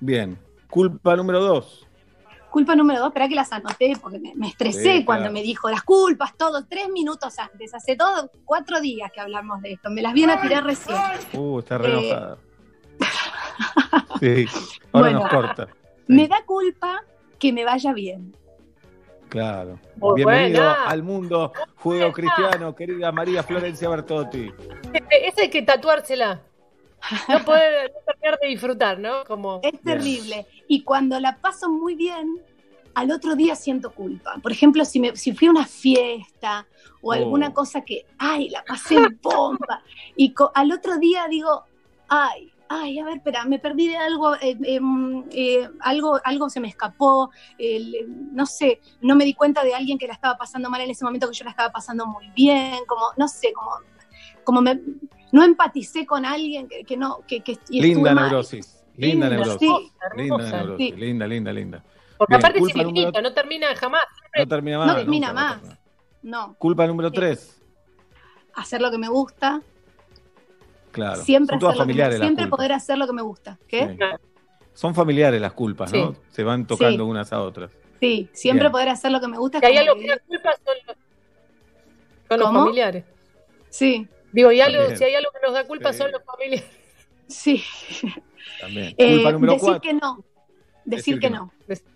Bien. 0.00 0.38
Culpa 0.70 1.14
número 1.16 1.40
dos. 1.40 1.86
Culpa 2.50 2.76
número 2.76 3.00
dos, 3.00 3.08
espera 3.08 3.28
que 3.28 3.34
las 3.34 3.52
anoté 3.52 3.94
porque 4.00 4.20
me, 4.20 4.32
me 4.36 4.46
estresé 4.48 4.98
Sí, 4.98 5.04
cuando 5.04 5.22
claro. 5.24 5.32
me 5.34 5.42
dijo 5.42 5.68
las 5.70 5.82
culpas, 5.82 6.36
todo, 6.36 6.64
tres 6.66 6.88
minutos 6.88 7.36
antes, 7.40 7.74
hace 7.74 7.96
todo 7.96 8.30
cuatro 8.44 8.80
días 8.80 9.10
que 9.12 9.20
hablamos 9.20 9.60
de 9.60 9.72
esto, 9.72 9.90
me 9.90 10.02
las 10.02 10.12
vienen 10.14 10.38
a 10.38 10.40
tirar 10.42 10.62
recién. 10.64 10.96
Uh, 11.32 11.58
está 11.58 11.78
re 11.78 11.88
Eh. 11.88 12.08
enojada. 12.08 12.38
Sí, 14.20 14.46
ahora 14.92 15.10
Bueno. 15.10 15.18
nos 15.20 15.28
corta. 15.30 15.68
Me 16.06 16.28
da 16.28 16.44
culpa 16.46 17.02
que 17.38 17.52
me 17.52 17.64
vaya 17.64 17.92
bien. 17.92 18.34
Claro. 19.28 19.78
Muy 19.96 20.14
Bienvenido 20.16 20.62
buena. 20.62 20.84
al 20.84 21.02
mundo 21.02 21.52
juego 21.76 22.12
cristiano, 22.12 22.74
querida 22.74 23.10
María 23.10 23.42
Florencia 23.42 23.88
Bertotti. 23.88 24.52
Ese 24.92 25.26
ese 25.26 25.40
hay 25.42 25.50
que 25.50 25.62
tatuársela. 25.62 26.40
No 27.28 27.44
poder 27.44 27.92
no 27.92 28.00
terminar 28.06 28.38
de 28.40 28.48
disfrutar, 28.48 28.98
¿no? 28.98 29.24
Como... 29.26 29.60
Es 29.62 29.80
terrible. 29.82 30.46
Y 30.68 30.82
cuando 30.84 31.18
la 31.20 31.38
paso 31.40 31.68
muy 31.70 31.94
bien, 31.94 32.40
al 32.94 33.10
otro 33.10 33.34
día 33.34 33.56
siento 33.56 33.92
culpa. 33.92 34.36
Por 34.42 34.52
ejemplo, 34.52 34.84
si, 34.84 35.00
me, 35.00 35.16
si 35.16 35.32
fui 35.34 35.48
a 35.48 35.50
una 35.50 35.66
fiesta 35.66 36.66
o 37.02 37.12
alguna 37.12 37.48
Oh. 37.48 37.54
cosa 37.54 37.80
que, 37.82 38.06
ay, 38.18 38.48
la 38.50 38.62
pasé 38.64 38.94
en 38.96 39.18
bomba. 39.22 39.82
Y 40.16 40.32
co- 40.32 40.52
al 40.54 40.70
otro 40.72 40.96
día 40.98 41.26
digo, 41.28 41.64
ay, 42.08 42.52
ay, 42.68 42.98
a 42.98 43.04
ver, 43.04 43.16
espera, 43.16 43.44
me 43.44 43.58
perdí 43.58 43.88
de 43.88 43.96
algo, 43.96 44.34
eh, 44.36 44.56
em, 44.64 45.24
eh, 45.32 45.68
algo, 45.80 46.18
algo 46.24 46.48
se 46.48 46.60
me 46.60 46.68
escapó, 46.68 47.30
el- 47.58 48.06
no 48.32 48.46
sé, 48.46 48.80
no 49.00 49.14
me 49.16 49.24
di 49.24 49.34
cuenta 49.34 49.62
de 49.64 49.74
alguien 49.74 49.98
que 49.98 50.06
la 50.06 50.14
estaba 50.14 50.36
pasando 50.38 50.70
mal 50.70 50.80
en 50.80 50.90
ese 50.90 51.04
momento 51.04 51.28
que 51.28 51.34
yo 51.34 51.44
la 51.44 51.50
estaba 51.50 51.70
pasando 51.70 52.06
muy 52.06 52.28
bien, 52.30 52.78
como, 52.86 53.06
no 53.16 53.28
sé, 53.28 53.52
como, 53.52 53.70
como 54.44 54.62
me, 54.62 54.80
no 55.34 55.42
empaticé 55.44 56.06
con 56.06 56.24
alguien 56.24 56.68
que, 56.68 56.84
que 56.84 56.96
no, 56.96 57.18
que, 57.26 57.40
que 57.40 57.58
Linda 57.68 58.14
neurosis. 58.14 58.84
Linda 58.96 59.28
Linda, 59.28 59.44
neurosis. 59.44 59.58
sí. 59.60 59.92
Linda 60.16 60.36
neurosis. 60.50 60.76
sí. 60.78 60.92
Linda, 61.00 61.26
linda, 61.26 61.52
linda. 61.52 61.84
Porque 62.16 62.34
Bien, 62.34 62.40
aparte 62.44 62.58
es 62.60 62.64
infinito, 62.68 63.06
número- 63.08 63.22
no 63.22 63.34
termina 63.34 63.74
jamás. 63.74 64.02
No 64.38 64.46
termina 64.46 64.78
más. 64.78 64.86
no 64.86 64.94
termina 64.96 65.28
nunca, 65.28 65.40
más. 65.42 65.78
No, 66.22 66.54
Culpa 66.58 66.86
número 66.86 67.10
tres. 67.10 67.60
hacer 68.54 68.80
lo 68.80 68.90
que 68.92 68.98
me 68.98 69.08
gusta, 69.08 69.60
Claro. 70.92 71.20
siempre 71.22 71.58
Son 71.58 71.68
hacer 71.70 71.78
me- 71.78 71.82
familiares 71.82 72.18
siempre 72.20 72.44
culpas. 72.44 72.56
poder 72.56 72.72
hacer 72.72 72.98
lo 72.98 73.06
que 73.08 73.12
me 73.12 73.22
gusta. 73.22 73.58
¿Qué? 73.66 73.88
Sí. 73.98 73.98
Son 74.74 74.94
familiares 74.94 75.40
las 75.40 75.52
culpas, 75.52 75.92
¿no? 75.92 76.12
Sí. 76.12 76.18
Se 76.30 76.44
van 76.44 76.64
tocando 76.66 77.04
Sí. 77.04 77.10
unas 77.10 77.32
a 77.32 77.40
otras. 77.40 77.72
Sí, 78.00 78.28
siempre 78.32 78.64
Bien. 78.66 78.72
poder 78.72 78.88
hacer 78.90 79.10
lo 79.10 79.20
que 79.20 79.26
me 79.28 79.38
gusta. 79.38 79.60
Que 79.60 79.66
hay 79.66 79.76
algo 79.78 79.96
que 79.96 80.06
da 80.06 80.18
culpa 80.20 80.50
son 80.64 80.74
los, 80.86 80.96
son 82.28 82.40
los 82.40 82.52
familiares. 82.52 83.04
Sí. 83.70 84.06
Digo, 84.34 84.50
y 84.50 84.60
algo, 84.60 84.78
También. 84.80 84.98
si 84.98 85.04
hay 85.04 85.14
algo 85.14 85.30
que 85.32 85.46
nos 85.46 85.54
da 85.54 85.64
culpa 85.64 85.92
Sí. 85.92 85.98
son 85.98 86.10
los 86.12 86.22
familiares. 86.24 86.68
Sí. 87.28 87.62
También. 88.60 88.94
Eh, 88.98 89.14
Culpa 89.14 89.32
número 89.32 89.52
decir 89.54 89.66
cuatro. 89.68 89.80
que 89.80 89.94
no. 89.94 90.24
Decir, 90.84 91.18
que, 91.20 91.30
no. 91.30 91.52
Decir 91.68 91.86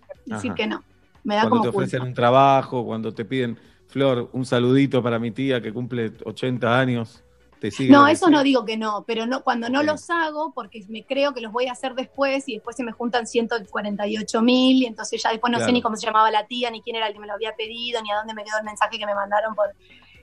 Ajá. 0.50 0.54
que 0.54 0.66
no. 0.66 0.84
Me 1.24 1.34
da 1.34 1.42
Cuando 1.42 1.50
como 1.58 1.62
te 1.64 1.68
ofrecen 1.76 1.98
culpa. 2.00 2.08
un 2.08 2.14
trabajo, 2.14 2.84
cuando 2.86 3.12
te 3.12 3.24
piden, 3.24 3.58
Flor, 3.88 4.30
un 4.32 4.46
saludito 4.46 5.02
para 5.02 5.18
mi 5.18 5.30
tía 5.32 5.60
que 5.60 5.72
cumple 5.72 6.12
80 6.24 6.78
años, 6.78 7.22
te 7.58 7.70
sigue. 7.70 7.90
No, 7.92 8.06
eso 8.06 8.30
no 8.30 8.42
digo 8.44 8.64
que 8.64 8.76
no, 8.76 9.04
pero 9.06 9.26
no, 9.26 9.42
cuando 9.42 9.68
no 9.68 9.80
Sí. 9.80 9.86
los 9.86 10.08
hago, 10.10 10.52
porque 10.54 10.84
me 10.88 11.04
creo 11.04 11.34
que 11.34 11.40
los 11.40 11.52
voy 11.52 11.66
a 11.66 11.72
hacer 11.72 11.94
después 11.94 12.48
y 12.48 12.54
después 12.54 12.76
se 12.76 12.84
me 12.84 12.92
juntan 12.92 13.26
148 13.26 14.42
mil 14.42 14.82
y 14.82 14.86
entonces 14.86 15.22
ya 15.22 15.30
después 15.30 15.50
no 15.52 15.58
sé 15.58 15.72
ni 15.72 15.82
cómo 15.82 15.96
se 15.96 16.06
llamaba 16.06 16.30
la 16.30 16.46
tía, 16.46 16.70
ni 16.70 16.82
quién 16.82 16.96
era 16.96 17.08
el 17.08 17.14
que 17.14 17.18
me 17.20 17.26
lo 17.26 17.32
había 17.34 17.54
pedido, 17.56 18.00
ni 18.02 18.10
a 18.12 18.16
dónde 18.16 18.32
me 18.34 18.44
quedó 18.44 18.58
el 18.58 18.64
mensaje 18.64 18.98
que 18.98 19.06
me 19.06 19.14
mandaron. 19.14 19.54
por 19.54 19.74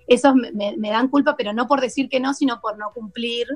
Esos 0.07 0.36
me, 0.36 0.52
me- 0.52 0.76
me 0.77 0.90
dan 0.90 1.07
culpa, 1.10 1.36
pero 1.36 1.53
no 1.53 1.68
por 1.68 1.82
decir 1.82 2.10
que 2.10 2.19
no, 2.19 2.34
sino 2.34 2.60
por 2.61 2.77
no 2.77 2.91
cumplir 2.94 3.48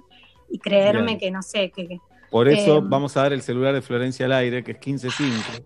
y 0.50 0.58
creerme 0.60 1.06
Bien. 1.06 1.20
que 1.20 1.32
no 1.32 1.42
sé, 1.42 1.72
que, 1.72 1.88
que- 1.88 2.00
Por 2.32 2.48
eso 2.48 2.78
Eh, 2.78 2.82
vamos 2.84 3.16
a 3.18 3.22
dar 3.24 3.34
el 3.34 3.42
celular 3.42 3.74
de 3.74 3.82
Florencia 3.82 4.26
al 4.26 4.34
aire, 4.34 4.64
que 4.64 4.72
es 4.74 4.78
155. 4.82 5.64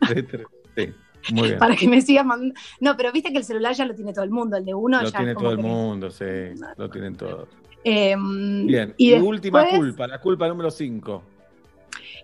sí, 0.76 0.88
muy 1.32 1.48
bien. 1.48 1.58
para 1.58 1.74
que 1.76 1.88
me 1.88 2.00
sigan 2.00 2.26
mandando. 2.26 2.54
No, 2.80 2.96
pero 2.96 3.10
viste 3.12 3.32
que 3.32 3.38
el 3.38 3.44
celular 3.44 3.74
ya 3.74 3.84
lo 3.86 3.94
tiene 3.94 4.12
todo 4.12 4.24
el 4.24 4.30
mundo, 4.30 4.56
el 4.56 4.64
de 4.64 4.74
uno 4.74 5.00
Lo 5.02 5.08
ya 5.08 5.16
tiene 5.18 5.32
es 5.32 5.36
como 5.36 5.48
todo 5.48 5.56
el 5.58 5.62
que- 5.64 5.68
mundo, 5.68 6.10
sí, 6.10 6.24
lo 6.76 6.90
tienen 6.90 7.16
todos. 7.16 7.48
Eh, 7.82 8.14
Bien, 8.18 8.94
y 8.96 9.12
y, 9.14 9.18
última 9.20 9.66
culpa, 9.68 10.06
la 10.06 10.18
culpa 10.20 10.48
número 10.48 10.70
5. 10.70 11.22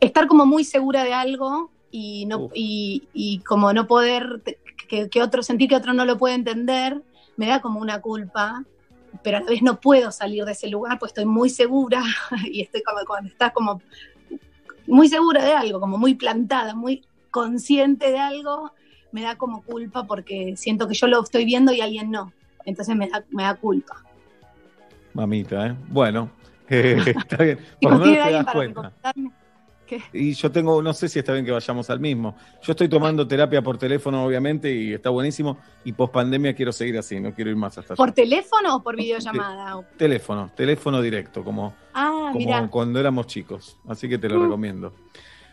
estar 0.01 0.27
como 0.27 0.47
muy 0.47 0.65
segura 0.65 1.05
de 1.05 1.12
algo 1.12 1.71
y 1.91 2.25
no 2.27 2.49
y, 2.55 3.09
y 3.12 3.41
como 3.41 3.73
no 3.75 3.87
poder 3.87 4.43
que, 4.89 5.11
que 5.11 5.23
otro 5.23 5.43
sentir 5.43 5.69
que 5.69 5.77
otro 5.77 5.93
no 5.93 6.05
lo 6.07 6.17
puede 6.17 6.35
entender 6.35 7.03
me 7.41 7.47
da 7.47 7.62
como 7.62 7.81
una 7.81 8.03
culpa 8.03 8.62
pero 9.23 9.39
a 9.39 9.41
la 9.41 9.47
vez 9.47 9.62
no 9.62 9.81
puedo 9.81 10.12
salir 10.12 10.45
de 10.45 10.53
ese 10.53 10.69
lugar 10.69 10.99
pues 10.99 11.11
estoy 11.11 11.25
muy 11.25 11.49
segura 11.49 12.03
y 12.45 12.61
estoy 12.61 12.83
como 12.83 12.99
cuando 13.07 13.31
estás 13.31 13.53
como 13.53 13.81
muy 14.87 15.09
segura 15.09 15.43
de 15.43 15.55
algo 15.55 15.81
como 15.81 15.97
muy 15.97 16.15
plantada 16.15 16.75
muy 16.75 17.03
consciente 17.31 18.11
de 18.11 18.19
algo 18.19 18.73
me 19.11 19.23
da 19.23 19.37
como 19.37 19.62
culpa 19.62 20.05
porque 20.05 20.55
siento 20.59 20.87
que 20.87 20.93
yo 20.93 21.07
lo 21.07 21.23
estoy 21.23 21.47
viendo 21.47 21.73
y 21.73 21.81
alguien 21.81 22.11
no 22.11 22.31
entonces 22.67 22.95
me 22.95 23.09
da, 23.09 23.25
me 23.31 23.45
da 23.45 23.55
culpa 23.55 24.05
Mamita, 25.12 25.67
¿eh? 25.67 25.77
Bueno, 25.89 26.31
eh, 26.69 27.03
está 27.17 27.43
bien. 27.43 27.59
Por 27.83 27.93
lo 27.93 27.99
no 27.99 28.05
te 28.05 28.17
das 28.17 28.45
para 28.45 28.53
cuenta. 28.53 28.93
Y 30.12 30.33
yo 30.35 30.51
tengo, 30.51 30.83
no 30.83 30.93
sé 30.93 31.09
si 31.09 31.19
está 31.19 31.33
bien 31.33 31.45
que 31.45 31.51
vayamos 31.53 31.89
al 31.91 32.01
mismo. 32.01 32.37
Yo 32.62 32.73
estoy 32.73 32.89
tomando 32.89 33.27
terapia 33.27 33.62
por 33.62 33.79
teléfono, 33.79 34.25
obviamente, 34.25 34.73
y 34.75 34.93
está 34.93 35.11
buenísimo. 35.11 35.59
Y 35.85 35.93
post 35.93 36.12
pandemia 36.12 36.55
quiero 36.55 36.73
seguir 36.73 36.99
así, 36.99 37.19
no 37.21 37.33
quiero 37.35 37.51
ir 37.51 37.57
más 37.57 37.77
hasta 37.79 37.95
allá. 37.95 37.97
por 37.97 38.12
teléfono 38.12 38.77
o 38.77 38.83
por 38.83 38.97
videollamada 38.97 39.81
Teléfono, 39.97 40.51
teléfono 40.57 41.01
directo, 41.03 41.43
como, 41.45 41.75
ah 41.95 42.31
como 42.33 42.71
cuando 42.71 43.01
éramos 43.01 43.27
chicos. 43.27 43.77
Así 43.89 44.09
que 44.09 44.19
te 44.19 44.29
lo 44.29 44.39
Mm. 44.39 44.43
recomiendo. 44.45 44.93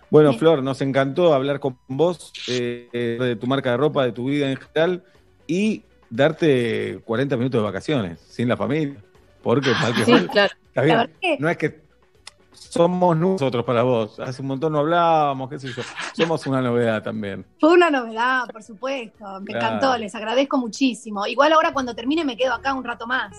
Bueno, 0.10 0.30
Bien. 0.30 0.40
Flor, 0.40 0.64
nos 0.64 0.80
encantó 0.82 1.34
hablar 1.34 1.60
con 1.60 1.78
vos 1.88 2.32
eh, 2.48 3.18
de 3.20 3.36
tu 3.36 3.46
marca 3.48 3.72
de 3.72 3.78
ropa, 3.78 4.06
de 4.06 4.14
tu 4.14 4.26
vida 4.30 4.50
en 4.50 4.56
general 4.58 5.04
y 5.48 5.84
darte 6.10 7.00
40 7.06 7.36
minutos 7.38 7.60
de 7.60 7.66
vacaciones 7.66 8.20
sin 8.22 8.48
la 8.48 8.56
familia. 8.58 8.96
Porque 9.42 9.70
mal 9.82 9.94
que 9.94 10.06
Sí, 10.06 10.28
claro. 10.28 10.54
está 10.68 10.82
bien. 10.82 10.96
La 10.96 11.02
verdad 11.04 11.16
que- 11.22 11.38
No 11.40 11.50
es 11.50 11.58
que 11.58 11.87
somos 12.58 13.16
nosotros 13.18 13.64
para 13.66 13.84
vos. 13.84 14.20
Hace 14.20 14.42
un 14.42 14.50
montón 14.50 14.74
no 14.74 14.80
hablábamos, 14.80 15.50
qué 15.50 15.60
sé 15.60 15.68
yo. 15.70 15.82
Somos 16.14 16.46
una 16.48 16.62
novedad 16.62 17.02
también. 17.04 17.46
Fue 17.60 17.74
una 17.74 17.90
novedad, 17.90 18.46
por 18.52 18.64
supuesto. 18.64 19.26
Me 19.42 19.46
Claro. 19.54 19.66
encantó, 19.78 19.98
les 19.98 20.14
agradezco 20.16 20.58
muchísimo. 20.58 21.26
Igual 21.28 21.54
ahora 21.54 21.72
cuando 21.74 21.94
termine 21.96 22.26
me 22.26 22.36
quedo 22.38 22.54
acá 22.54 22.74
un 22.74 22.84
rato 22.84 23.06
más. 23.08 23.36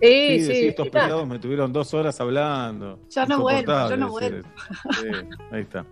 Sí, 0.00 0.40
Sí, 0.40 0.40
sí. 0.46 0.46
sí, 0.54 0.66
estos 0.68 0.88
pelados 0.88 1.28
me 1.28 1.38
tuvieron 1.38 1.72
dos 1.72 1.94
horas 1.94 2.20
hablando. 2.20 2.98
Yo 3.08 3.24
no 3.26 3.40
vuelvo, 3.40 3.88
yo 3.88 3.96
no 3.96 4.18
eso. 4.18 4.36
Sí, 5.00 5.06
ahí 5.52 5.60
está. 5.62 5.84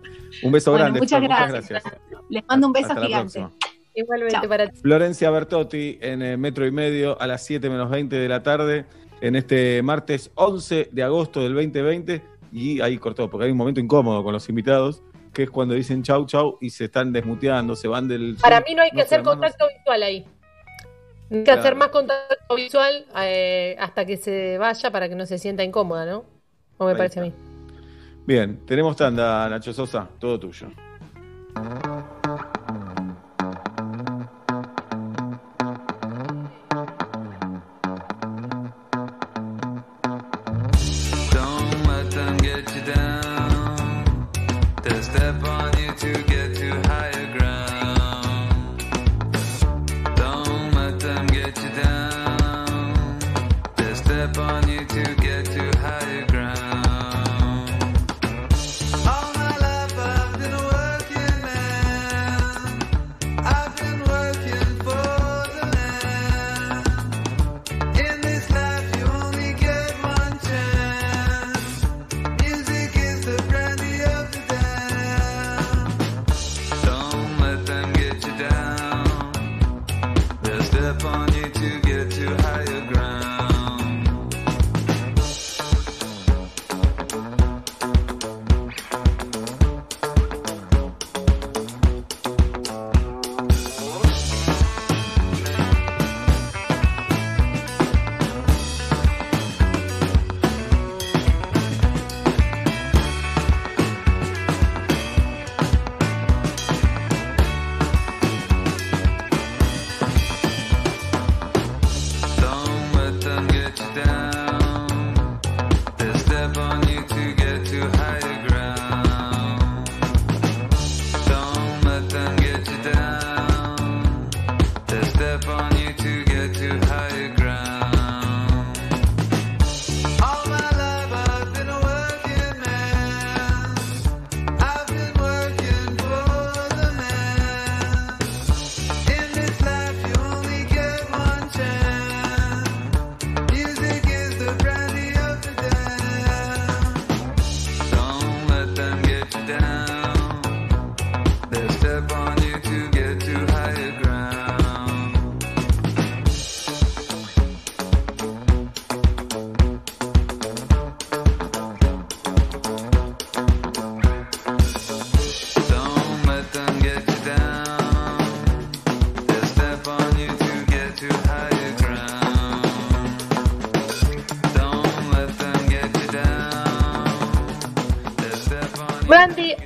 Un 0.43 0.51
beso 0.51 0.71
Bueno, 0.71 0.83
grande. 0.85 0.99
muchas 0.99 1.21
gracias. 1.21 1.83
Les 2.29 2.45
mando 2.45 2.67
un 2.67 2.73
beso 2.73 2.87
Hasta 2.89 2.99
la 2.99 3.05
gigante. 3.07 3.39
próxima. 3.39 3.51
Igualmente 3.93 4.35
Chao. 4.39 4.49
para 4.49 4.67
ti. 4.69 4.79
Florencia 4.81 5.29
Bertotti 5.31 5.97
en 6.01 6.21
eh, 6.21 6.37
Metro 6.37 6.65
y 6.65 6.71
Medio 6.71 7.19
a 7.21 7.27
las 7.27 7.45
7 7.45 7.69
menos 7.69 7.89
20 7.89 8.15
de 8.15 8.27
la 8.29 8.43
tarde 8.43 8.85
en 9.21 9.35
este 9.35 9.81
martes 9.83 10.31
11 10.35 10.89
de 10.91 11.03
agosto 11.03 11.41
del 11.41 11.53
2020 11.53 12.21
y 12.51 12.81
ahí 12.81 12.97
cortó 12.97 13.29
porque 13.29 13.45
hay 13.45 13.51
un 13.51 13.57
momento 13.57 13.79
incómodo 13.79 14.23
con 14.23 14.33
los 14.33 14.47
invitados 14.49 15.01
que 15.33 15.43
es 15.43 15.49
cuando 15.49 15.73
dicen 15.75 16.03
chau 16.03 16.25
chau 16.25 16.57
y 16.59 16.69
se 16.71 16.85
están 16.85 17.13
desmuteando, 17.13 17.75
se 17.75 17.87
van 17.87 18.07
del... 18.07 18.35
Para 18.41 18.59
mí 18.61 18.75
no 18.75 18.81
hay 18.81 18.89
que 18.89 18.97
No, 18.97 19.03
hacer 19.03 19.23
contacto 19.23 19.65
visual 19.77 20.03
ahí. 20.03 20.25
Hay 21.31 21.37
que 21.37 21.43
Claro. 21.45 21.59
hacer 21.61 21.75
más 21.75 21.87
contacto 21.87 22.55
visual 22.55 23.05
eh, 23.21 23.77
hasta 23.79 24.05
que 24.05 24.17
se 24.17 24.57
vaya 24.57 24.91
para 24.91 25.07
que 25.07 25.15
no 25.15 25.25
se 25.25 25.37
sienta 25.37 25.63
incómoda, 25.63 26.05
¿no? 26.05 26.25
O 26.77 26.83
me 26.85 26.91
Ahí 26.91 26.97
parece 26.97 27.21
a 27.21 27.23
mí. 27.23 27.33
Bien, 28.27 28.59
tenemos 28.65 28.97
tanda, 28.97 29.47
Nacho 29.47 29.71
Sosa, 29.71 30.09
todo 30.19 30.37
tuyo. 30.39 30.67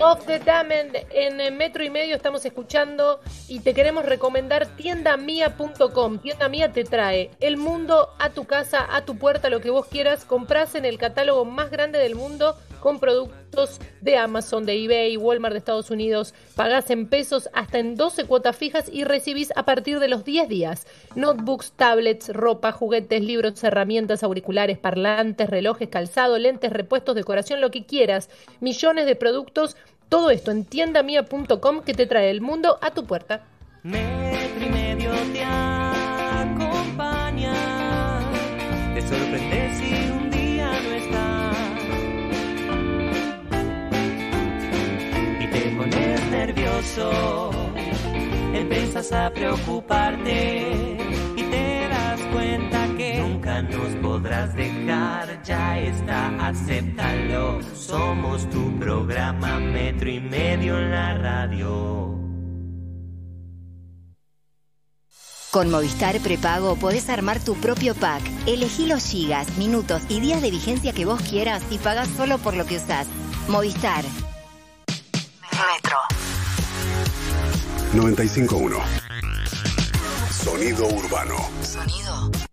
Of 0.05 0.23
the 0.27 0.37
Diamond 0.37 0.95
en 1.09 1.57
Metro 1.57 1.83
y 1.83 1.89
Medio 1.89 2.15
estamos 2.15 2.45
escuchando 2.45 3.19
y 3.47 3.61
te 3.61 3.73
queremos 3.73 4.05
recomendar 4.05 4.67
tiendamia.com. 4.75 6.19
Tienda 6.19 6.47
Mía 6.47 6.71
te 6.71 6.83
trae 6.83 7.31
el 7.39 7.57
mundo 7.57 8.09
a 8.19 8.29
tu 8.29 8.45
casa, 8.45 8.85
a 8.87 9.03
tu 9.03 9.17
puerta, 9.17 9.49
lo 9.49 9.61
que 9.61 9.71
vos 9.71 9.87
quieras. 9.87 10.23
Comprás 10.23 10.75
en 10.75 10.85
el 10.85 10.99
catálogo 10.99 11.43
más 11.43 11.71
grande 11.71 11.97
del 11.97 12.13
mundo 12.13 12.55
con 12.85 12.99
productos 12.99 13.79
de 14.01 14.15
Amazon, 14.15 14.63
de 14.63 14.83
eBay, 14.83 15.17
Walmart 15.17 15.53
de 15.53 15.57
Estados 15.57 15.89
Unidos. 15.89 16.35
Pagás 16.55 16.91
en 16.91 17.07
pesos 17.07 17.49
hasta 17.53 17.79
en 17.79 17.95
12 17.95 18.25
cuotas 18.25 18.55
fijas 18.55 18.89
y 18.93 19.05
recibís 19.05 19.51
a 19.55 19.65
partir 19.65 19.99
de 19.99 20.07
los 20.07 20.23
10 20.23 20.47
días. 20.47 20.85
Notebooks, 21.15 21.71
tablets, 21.71 22.29
ropa, 22.29 22.71
juguetes, 22.71 23.23
libros, 23.23 23.63
herramientas, 23.63 24.21
auriculares, 24.21 24.77
parlantes, 24.77 25.49
relojes, 25.49 25.89
calzado, 25.89 26.37
lentes, 26.37 26.71
repuestos, 26.71 27.15
decoración, 27.15 27.59
lo 27.59 27.71
que 27.71 27.87
quieras. 27.87 28.29
Millones 28.59 29.07
de 29.07 29.15
productos. 29.15 29.75
Todo 30.09 30.29
esto 30.29 30.51
en 30.51 30.65
tiendamia.com 30.65 31.81
que 31.81 31.93
te 31.93 32.05
trae 32.05 32.29
el 32.29 32.41
mundo 32.41 32.77
a 32.81 32.91
tu 32.91 33.05
puerta. 33.05 33.41
Metro 33.83 34.65
y 34.65 34.69
medio 34.69 35.11
te 35.33 35.43
acompaña. 36.35 37.53
Te 38.93 39.01
sorprende 39.01 39.75
si 39.75 40.11
un 40.11 40.29
día 40.29 40.71
no 40.81 40.91
estás. 40.91 41.57
Y 45.41 45.47
te 45.47 45.61
pones 45.75 46.21
nervioso. 46.31 47.51
Empiezas 48.53 49.11
a 49.11 49.31
preocuparte. 49.31 50.97
Y 51.35 51.43
te 51.43 51.87
das 51.89 52.21
cuenta 52.31 52.84
nunca 53.61 53.77
nos 53.77 53.95
podrás 54.01 54.55
dejar. 54.55 55.43
Ya 55.43 55.79
está, 55.79 56.47
acéptalo. 56.47 57.59
Somos 57.75 58.49
tu 58.49 58.77
programa 58.79 59.59
Metro 59.59 60.09
y 60.09 60.19
medio 60.19 60.77
en 60.79 60.91
la 60.91 61.17
radio. 61.17 62.11
Con 65.51 65.71
Movistar 65.71 66.19
Prepago 66.19 66.75
podés 66.75 67.09
armar 67.09 67.39
tu 67.39 67.55
propio 67.55 67.95
pack. 67.95 68.21
Elegí 68.45 68.87
los 68.87 69.05
gigas, 69.05 69.57
minutos 69.57 70.01
y 70.09 70.19
días 70.19 70.41
de 70.41 70.51
vigencia 70.51 70.91
que 70.91 71.05
vos 71.05 71.21
quieras 71.21 71.63
y 71.69 71.77
pagás 71.77 72.09
solo 72.09 72.37
por 72.39 72.55
lo 72.55 72.65
que 72.65 72.75
usás. 72.75 73.07
Movistar. 73.47 74.03
Metro. 75.53 75.97
951. 77.93 78.79
Sonido 80.29 80.87
urbano. 80.87 81.37
Sonido 81.61 82.44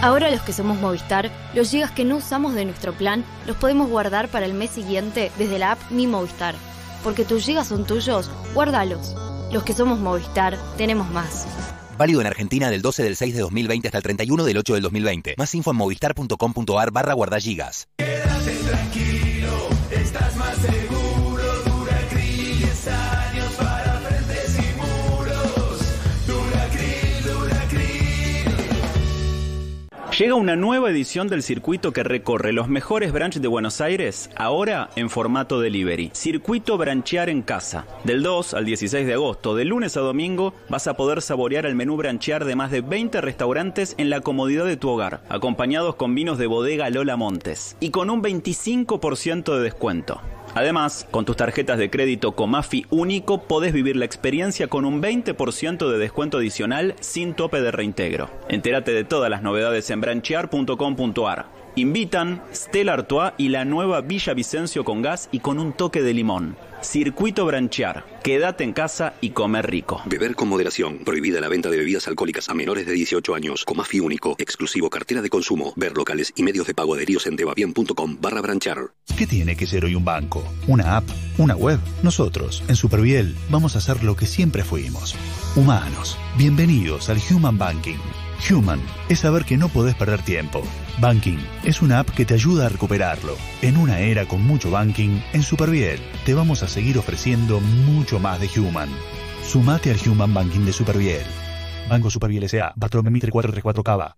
Ahora 0.00 0.30
los 0.30 0.42
que 0.42 0.52
somos 0.52 0.78
Movistar, 0.78 1.28
los 1.54 1.70
gigas 1.70 1.90
que 1.90 2.04
no 2.04 2.16
usamos 2.18 2.54
de 2.54 2.64
nuestro 2.64 2.92
plan 2.92 3.24
los 3.46 3.56
podemos 3.56 3.88
guardar 3.88 4.28
para 4.28 4.46
el 4.46 4.54
mes 4.54 4.70
siguiente 4.70 5.32
desde 5.38 5.58
la 5.58 5.72
app 5.72 5.90
Mi 5.90 6.06
Movistar. 6.06 6.54
Porque 7.02 7.24
tus 7.24 7.44
gigas 7.44 7.66
son 7.66 7.84
tuyos, 7.84 8.30
guárdalos. 8.54 9.16
Los 9.50 9.64
que 9.64 9.72
somos 9.72 9.98
Movistar, 9.98 10.56
tenemos 10.76 11.10
más. 11.10 11.48
Válido 11.96 12.20
en 12.20 12.28
Argentina 12.28 12.70
del 12.70 12.80
12 12.80 13.02
del 13.02 13.16
6 13.16 13.34
de 13.34 13.40
2020 13.40 13.88
hasta 13.88 13.98
el 13.98 14.04
31 14.04 14.44
del 14.44 14.58
8 14.58 14.74
del 14.74 14.82
2020. 14.82 15.34
Más 15.36 15.52
info 15.56 15.72
en 15.72 15.76
movistar.com.ar 15.78 16.90
barra 16.92 17.14
guardagigas. 17.14 17.88
Quédate 17.96 18.54
tranquilo, 18.68 19.26
Llega 30.18 30.34
una 30.34 30.56
nueva 30.56 30.90
edición 30.90 31.28
del 31.28 31.44
circuito 31.44 31.92
que 31.92 32.02
recorre 32.02 32.52
los 32.52 32.66
mejores 32.66 33.12
branches 33.12 33.40
de 33.40 33.46
Buenos 33.46 33.80
Aires, 33.80 34.30
ahora 34.34 34.90
en 34.96 35.10
formato 35.10 35.60
delivery. 35.60 36.10
Circuito 36.12 36.76
Branchear 36.76 37.28
en 37.28 37.42
Casa. 37.42 37.86
Del 38.02 38.24
2 38.24 38.54
al 38.54 38.64
16 38.64 39.06
de 39.06 39.12
agosto, 39.12 39.54
de 39.54 39.64
lunes 39.64 39.96
a 39.96 40.00
domingo, 40.00 40.54
vas 40.68 40.88
a 40.88 40.94
poder 40.94 41.22
saborear 41.22 41.66
el 41.66 41.76
menú 41.76 41.96
branchear 41.96 42.44
de 42.46 42.56
más 42.56 42.72
de 42.72 42.80
20 42.80 43.20
restaurantes 43.20 43.94
en 43.96 44.10
la 44.10 44.20
comodidad 44.20 44.64
de 44.64 44.76
tu 44.76 44.88
hogar, 44.88 45.22
acompañados 45.28 45.94
con 45.94 46.16
vinos 46.16 46.36
de 46.36 46.48
bodega 46.48 46.90
Lola 46.90 47.16
Montes 47.16 47.76
y 47.78 47.90
con 47.90 48.10
un 48.10 48.20
25% 48.20 49.54
de 49.54 49.62
descuento. 49.62 50.20
Además, 50.54 51.06
con 51.10 51.24
tus 51.24 51.36
tarjetas 51.36 51.78
de 51.78 51.90
crédito 51.90 52.32
Comafi 52.32 52.86
único 52.90 53.42
podés 53.42 53.72
vivir 53.72 53.96
la 53.96 54.04
experiencia 54.04 54.68
con 54.68 54.84
un 54.84 55.02
20% 55.02 55.90
de 55.90 55.98
descuento 55.98 56.38
adicional 56.38 56.94
sin 57.00 57.34
tope 57.34 57.60
de 57.60 57.70
reintegro. 57.70 58.30
Entérate 58.48 58.92
de 58.92 59.04
todas 59.04 59.30
las 59.30 59.42
novedades 59.42 59.90
en 59.90 60.00
branchear.com.ar. 60.00 61.46
Invitan 61.76 62.42
Stella 62.52 62.94
Artois 62.94 63.32
y 63.36 63.50
la 63.50 63.64
nueva 63.64 64.00
Villa 64.00 64.34
Vicencio 64.34 64.84
con 64.84 65.02
gas 65.02 65.28
y 65.30 65.38
con 65.38 65.58
un 65.58 65.72
toque 65.72 66.02
de 66.02 66.14
limón. 66.14 66.56
Circuito 66.82 67.44
Branchear. 67.46 68.04
Quédate 68.22 68.64
en 68.64 68.72
casa 68.72 69.14
y 69.20 69.30
comer 69.30 69.70
rico. 69.70 70.02
Beber 70.06 70.34
con 70.34 70.48
moderación. 70.48 70.98
Prohibida 70.98 71.40
la 71.40 71.48
venta 71.48 71.70
de 71.70 71.78
bebidas 71.78 72.08
alcohólicas 72.08 72.48
a 72.48 72.54
menores 72.54 72.86
de 72.86 72.92
18 72.92 73.34
años. 73.34 73.64
Comafi 73.64 74.00
único. 74.00 74.36
Exclusivo 74.38 74.90
cartera 74.90 75.22
de 75.22 75.30
consumo. 75.30 75.72
Ver 75.76 75.96
locales 75.96 76.32
y 76.36 76.42
medios 76.42 76.66
de 76.66 76.74
pago 76.74 76.94
adheridos 76.94 77.26
en 77.26 77.36
devabien.com 77.36 78.18
barra 78.20 78.40
branchar. 78.40 78.92
¿Qué 79.16 79.26
tiene 79.26 79.56
que 79.56 79.66
ser 79.66 79.84
hoy 79.84 79.94
un 79.94 80.04
banco? 80.04 80.44
¿Una 80.66 80.96
app? 80.96 81.04
¿Una 81.38 81.56
web? 81.56 81.80
Nosotros, 82.02 82.62
en 82.68 82.76
Superviel, 82.76 83.34
vamos 83.50 83.74
a 83.74 83.78
hacer 83.78 84.04
lo 84.04 84.16
que 84.16 84.26
siempre 84.26 84.62
fuimos. 84.62 85.16
Humanos. 85.56 86.16
Bienvenidos 86.36 87.08
al 87.08 87.18
Human 87.30 87.58
Banking. 87.58 88.27
Human 88.50 88.80
es 89.08 89.20
saber 89.20 89.44
que 89.44 89.56
no 89.56 89.68
podés 89.68 89.94
perder 89.94 90.22
tiempo. 90.22 90.62
Banking 91.00 91.38
es 91.64 91.82
una 91.82 91.98
app 92.00 92.10
que 92.10 92.24
te 92.24 92.34
ayuda 92.34 92.66
a 92.66 92.68
recuperarlo. 92.68 93.36
En 93.62 93.76
una 93.76 94.00
era 94.00 94.26
con 94.26 94.42
mucho 94.46 94.70
banking, 94.70 95.20
en 95.32 95.42
Superviel 95.42 96.00
te 96.24 96.34
vamos 96.34 96.62
a 96.62 96.68
seguir 96.68 96.98
ofreciendo 96.98 97.60
mucho 97.60 98.18
más 98.18 98.40
de 98.40 98.48
Human. 98.58 98.88
Sumate 99.44 99.90
al 99.90 99.98
Human 100.08 100.32
Banking 100.32 100.64
de 100.64 100.72
Superviel. 100.72 101.22
Banco 101.88 102.10
Superviel 102.10 102.44
S.A. 102.44 102.72
Bartolomé 102.76 103.10
Mitre 103.10 103.30
434 103.30 103.82
Cava. 103.82 104.16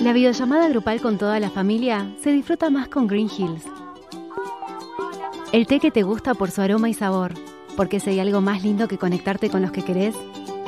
La 0.00 0.12
videollamada 0.12 0.68
grupal 0.68 1.00
con 1.00 1.16
toda 1.16 1.40
la 1.40 1.50
familia 1.50 2.10
se 2.22 2.30
disfruta 2.30 2.68
más 2.70 2.88
con 2.88 3.06
Green 3.06 3.30
Hills. 3.30 3.64
El 5.52 5.66
té 5.66 5.80
que 5.80 5.90
te 5.90 6.02
gusta 6.02 6.34
por 6.34 6.50
su 6.50 6.60
aroma 6.60 6.90
y 6.90 6.94
sabor, 6.94 7.32
porque 7.76 8.00
si 8.00 8.10
hay 8.10 8.20
algo 8.20 8.42
más 8.42 8.62
lindo 8.62 8.88
que 8.88 8.98
conectarte 8.98 9.48
con 9.48 9.62
los 9.62 9.70
que 9.70 9.82
querés, 9.82 10.14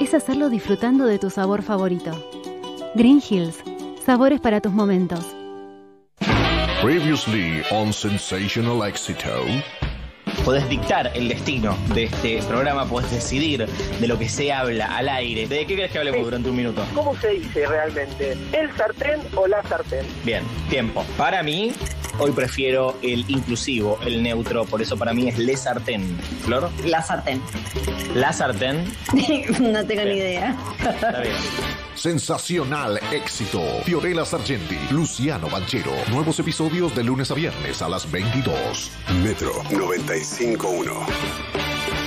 es 0.00 0.14
hacerlo 0.14 0.48
disfrutando 0.48 1.06
de 1.06 1.18
tu 1.18 1.30
sabor 1.30 1.62
favorito. 1.62 2.12
Green 2.94 3.22
Hills, 3.28 3.62
sabores 4.04 4.40
para 4.40 4.60
tus 4.60 4.72
momentos. 4.72 5.24
Previously 6.82 7.62
on 7.72 7.92
Sensational 7.92 8.86
Éxito. 8.86 9.44
Podés 10.44 10.68
dictar 10.68 11.10
el 11.14 11.28
destino 11.28 11.76
de 11.94 12.04
este 12.04 12.40
programa, 12.44 12.86
podés 12.86 13.10
decidir 13.10 13.66
de 13.66 14.08
lo 14.08 14.18
que 14.18 14.28
se 14.28 14.52
habla 14.52 14.96
al 14.96 15.08
aire. 15.08 15.48
¿De 15.48 15.66
qué 15.66 15.74
crees 15.74 15.90
que 15.90 15.98
hablemos 15.98 16.22
durante 16.22 16.48
un 16.48 16.56
minuto? 16.56 16.84
¿Cómo 16.94 17.16
se 17.16 17.30
dice 17.30 17.66
realmente? 17.66 18.36
¿El 18.52 18.74
sartén 18.76 19.20
o 19.34 19.46
la 19.48 19.62
sartén? 19.64 20.06
Bien, 20.24 20.44
tiempo. 20.70 21.04
Para 21.16 21.42
mí, 21.42 21.72
hoy 22.18 22.32
prefiero 22.32 22.96
el 23.02 23.24
inclusivo, 23.28 23.98
el 24.04 24.22
neutro, 24.22 24.64
por 24.64 24.82
eso 24.82 24.96
para 24.96 25.12
mí 25.12 25.28
es 25.28 25.38
le 25.38 25.56
sartén. 25.56 26.16
¿Flor? 26.44 26.70
La 26.84 27.02
sartén. 27.02 27.40
La 28.14 28.32
sartén. 28.32 28.84
no 29.60 29.86
tengo 29.86 30.02
ni 30.02 30.18
idea. 30.18 30.56
Está 30.78 31.20
bien. 31.20 31.34
Sensacional 31.94 33.00
éxito. 33.12 33.60
Fiorella 33.84 34.24
Sargenti, 34.24 34.78
Luciano 34.90 35.48
Banchero. 35.50 35.92
Nuevos 36.10 36.38
episodios 36.38 36.94
de 36.94 37.02
lunes 37.02 37.30
a 37.30 37.34
viernes 37.34 37.82
a 37.82 37.88
las 37.88 38.10
22. 38.10 38.90
Metro 39.22 39.52
951. 39.70 40.92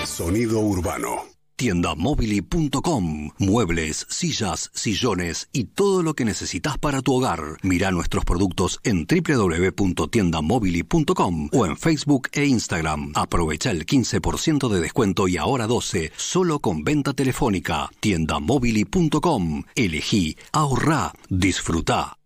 Sonido 0.06 0.60
urbano. 0.60 1.41
Tiendamobili.com. 1.62 3.30
Muebles, 3.38 4.08
sillas, 4.10 4.72
sillones 4.74 5.48
y 5.54 5.66
todo 5.66 6.02
lo 6.02 6.16
que 6.16 6.26
necesitas 6.26 6.80
para 6.80 7.04
tu 7.04 7.14
hogar. 7.14 7.40
Mira 7.62 7.92
nuestros 7.92 8.26
productos 8.26 8.80
en 8.84 9.06
www.tiendamobili.com 9.06 11.50
o 11.54 11.66
en 11.68 11.78
Facebook 11.78 12.30
e 12.34 12.48
Instagram. 12.48 13.12
Aprovecha 13.14 13.70
el 13.70 13.86
15% 13.86 14.70
de 14.70 14.82
descuento 14.82 15.28
y 15.28 15.38
ahora 15.38 15.68
12 15.68 16.12
solo 16.18 16.58
con 16.58 16.84
venta 16.84 17.14
telefónica. 17.14 17.92
Tiendamobili.com. 18.00 19.62
Elegí, 19.76 20.38
ahorrá, 20.54 21.14
disfruta. 21.30 22.18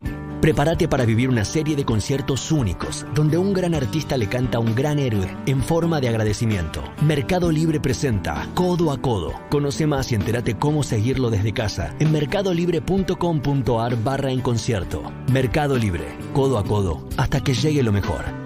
Prepárate 0.42 0.88
para 0.88 1.06
vivir 1.06 1.30
una 1.30 1.44
serie 1.44 1.76
de 1.76 1.86
conciertos 1.86 2.52
únicos, 2.52 3.06
donde 3.16 3.38
un 3.38 3.52
gran 3.52 3.74
artista 3.74 4.16
le 4.16 4.28
canta 4.28 4.60
a 4.60 4.62
un 4.62 4.76
gran 4.76 5.00
héroe 5.00 5.36
en 5.48 5.64
forma 5.64 6.00
de 6.00 6.10
agradecimiento. 6.10 6.84
Mercado 7.02 7.52
Libre 7.52 7.80
presenta 7.80 8.48
Codo 8.54 8.92
a 8.92 9.02
Codo. 9.02 9.25
Conoce 9.50 9.88
más 9.88 10.12
y 10.12 10.16
entérate 10.16 10.56
cómo 10.56 10.84
seguirlo 10.84 11.30
desde 11.30 11.54
casa 11.54 11.96
en 12.00 12.12
mercadolibre.com.ar 12.12 14.04
barra 14.04 14.32
en 14.32 14.42
concierto. 14.42 15.04
Mercado 15.32 15.78
Libre, 15.78 16.18
codo 16.34 16.58
a 16.58 16.64
codo, 16.64 17.08
hasta 17.18 17.42
que 17.42 17.54
llegue 17.54 17.84
lo 17.84 17.92
mejor. 17.92 18.46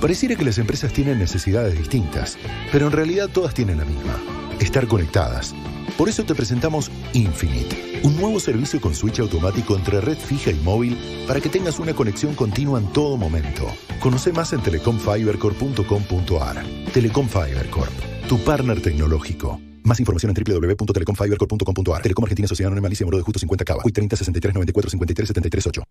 Pareciera 0.00 0.34
que 0.34 0.46
las 0.46 0.56
empresas 0.56 0.94
tienen 0.94 1.18
necesidades 1.18 1.76
distintas, 1.76 2.38
pero 2.72 2.86
en 2.86 2.92
realidad 2.92 3.28
todas 3.28 3.52
tienen 3.52 3.76
la 3.78 3.84
misma, 3.84 4.18
estar 4.58 4.86
conectadas. 4.86 5.54
Por 5.98 6.08
eso 6.08 6.24
te 6.24 6.34
presentamos 6.34 6.90
Infinite, 7.12 8.00
un 8.02 8.16
nuevo 8.16 8.40
servicio 8.40 8.80
con 8.80 8.94
switch 8.94 9.20
automático 9.20 9.76
entre 9.76 10.00
red 10.00 10.16
fija 10.16 10.50
y 10.50 10.54
móvil 10.54 10.96
para 11.28 11.42
que 11.42 11.50
tengas 11.50 11.78
una 11.78 11.92
conexión 11.92 12.34
continua 12.34 12.80
en 12.80 12.90
todo 12.94 13.18
momento. 13.18 13.66
Conoce 14.00 14.32
más 14.32 14.54
en 14.54 14.62
telecomfibercorp.com.ar. 14.62 16.64
Telecom 16.94 17.28
Fiber 17.28 17.68
Corp, 17.68 17.92
tu 18.26 18.38
partner 18.38 18.80
tecnológico. 18.80 19.60
Más 19.90 19.98
información 19.98 20.32
en 20.36 20.44
www.telecomfibercorp.com.ar. 20.44 22.02
Telecom 22.02 22.24
Argentina 22.24 22.46
Sociedad 22.46 22.68
Anónima 22.68 22.86
Alicia 22.86 23.04
Moro 23.04 23.18
de 23.18 23.24
Justo 23.24 23.40
50 23.40 23.64
Cava. 23.64 23.82
Hoy 23.84 23.90
30 23.90 24.14
63 24.14 24.54
94 24.54 24.88
53 24.88 25.26
73 25.26 25.66
8. 25.66 25.82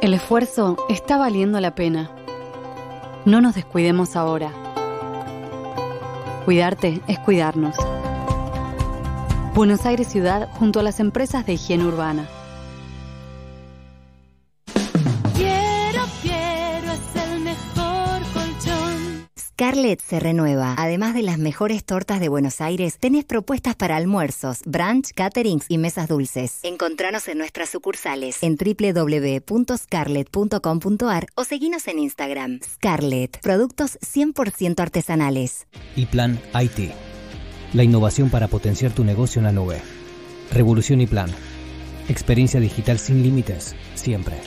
El 0.00 0.14
esfuerzo 0.14 0.78
está 0.88 1.18
valiendo 1.18 1.60
la 1.60 1.74
pena. 1.74 2.10
No 3.26 3.42
nos 3.42 3.54
descuidemos 3.54 4.16
ahora. 4.16 4.54
Cuidarte 6.46 7.02
es 7.06 7.18
cuidarnos. 7.18 7.76
Buenos 9.54 9.84
Aires 9.84 10.08
Ciudad 10.08 10.48
junto 10.54 10.80
a 10.80 10.82
las 10.82 10.98
empresas 10.98 11.44
de 11.44 11.52
higiene 11.52 11.84
urbana. 11.84 12.26
Scarlett 19.62 20.00
se 20.00 20.18
renueva. 20.18 20.74
Además 20.76 21.14
de 21.14 21.22
las 21.22 21.38
mejores 21.38 21.84
tortas 21.84 22.18
de 22.18 22.28
Buenos 22.28 22.60
Aires, 22.60 22.98
tenés 22.98 23.24
propuestas 23.24 23.76
para 23.76 23.96
almuerzos, 23.96 24.62
brunch, 24.66 25.12
caterings 25.12 25.66
y 25.68 25.78
mesas 25.78 26.08
dulces. 26.08 26.58
Encontranos 26.64 27.28
en 27.28 27.38
nuestras 27.38 27.68
sucursales 27.68 28.42
en 28.42 28.56
www.scarlett.com.ar 28.56 31.26
o 31.36 31.44
seguinos 31.44 31.86
en 31.86 32.00
Instagram. 32.00 32.58
Scarlett, 32.74 33.40
productos 33.40 34.00
100% 34.00 34.80
artesanales. 34.80 35.68
y 35.94 36.06
Plan 36.06 36.40
IT. 36.60 36.90
La 37.72 37.84
innovación 37.84 38.30
para 38.30 38.48
potenciar 38.48 38.90
tu 38.90 39.04
negocio 39.04 39.38
en 39.38 39.44
la 39.44 39.52
nube. 39.52 39.80
Revolución 40.50 41.00
y 41.00 41.06
Plan. 41.06 41.30
Experiencia 42.08 42.58
digital 42.58 42.98
sin 42.98 43.22
límites, 43.22 43.76
siempre. 43.94 44.40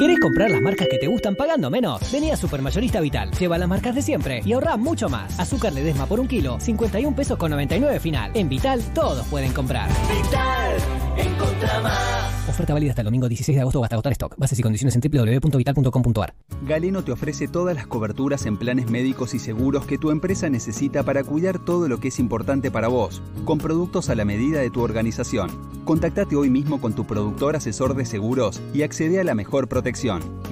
¿Querés 0.00 0.18
comprar 0.18 0.50
las 0.50 0.62
marcas 0.62 0.88
que 0.88 0.96
te 0.96 1.08
gustan 1.08 1.36
pagando 1.36 1.68
menos? 1.68 2.10
Vení 2.10 2.30
a 2.30 2.36
Supermayorista 2.38 3.02
Vital. 3.02 3.30
Lleva 3.32 3.58
las 3.58 3.68
marcas 3.68 3.94
de 3.94 4.00
siempre 4.00 4.40
y 4.46 4.54
ahorrá 4.54 4.78
mucho 4.78 5.10
más. 5.10 5.38
Azúcar 5.38 5.74
Ledesma 5.74 6.06
por 6.06 6.20
un 6.20 6.26
kilo, 6.26 6.58
51 6.58 7.14
pesos 7.14 7.36
con 7.36 7.50
99 7.50 8.00
final. 8.00 8.30
En 8.32 8.48
Vital 8.48 8.82
todos 8.94 9.26
pueden 9.26 9.52
comprar. 9.52 9.90
Vital, 10.08 10.76
encontra 11.18 11.80
más. 11.80 12.48
Oferta 12.48 12.72
válida 12.72 12.92
hasta 12.92 13.02
el 13.02 13.04
domingo 13.04 13.28
16 13.28 13.54
de 13.54 13.60
agosto 13.60 13.80
o 13.80 13.84
hasta 13.84 13.96
agotar 13.96 14.12
stock. 14.12 14.34
Bases 14.38 14.58
y 14.58 14.62
condiciones 14.62 14.96
en 14.96 15.02
www.vital.com.ar. 15.02 16.34
Galeno 16.66 17.04
te 17.04 17.12
ofrece 17.12 17.46
todas 17.46 17.76
las 17.76 17.86
coberturas 17.86 18.46
en 18.46 18.56
planes 18.56 18.90
médicos 18.90 19.34
y 19.34 19.38
seguros 19.38 19.84
que 19.84 19.98
tu 19.98 20.10
empresa 20.10 20.48
necesita 20.48 21.02
para 21.02 21.24
cuidar 21.24 21.58
todo 21.58 21.88
lo 21.88 22.00
que 22.00 22.08
es 22.08 22.18
importante 22.18 22.70
para 22.70 22.88
vos, 22.88 23.20
con 23.44 23.58
productos 23.58 24.08
a 24.08 24.14
la 24.14 24.24
medida 24.24 24.60
de 24.60 24.70
tu 24.70 24.80
organización. 24.80 25.50
Contactate 25.84 26.36
hoy 26.36 26.48
mismo 26.48 26.80
con 26.80 26.94
tu 26.94 27.06
productor 27.06 27.54
asesor 27.54 27.94
de 27.94 28.06
seguros 28.06 28.62
y 28.72 28.82
accede 28.82 29.20
a 29.20 29.24
la 29.24 29.34
mejor 29.34 29.68
protección. 29.68 29.89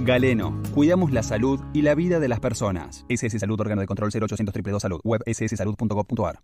Galeno, 0.01 0.61
cuidamos 0.73 1.11
la 1.11 1.23
salud 1.23 1.61
y 1.73 1.81
la 1.81 1.95
vida 1.95 2.19
de 2.19 2.27
las 2.27 2.39
personas. 2.39 3.05
SS 3.07 3.39
Salud, 3.39 3.59
órgano 3.59 3.81
de 3.81 3.87
control 3.87 4.09
0800 4.09 4.45
222 4.45 4.81
Salud, 4.81 4.99
web 5.03 5.21
sssalud.gov.ar. 5.25 6.39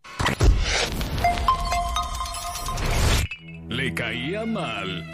Le 3.68 3.94
caía 3.94 4.46
mal. 4.46 5.12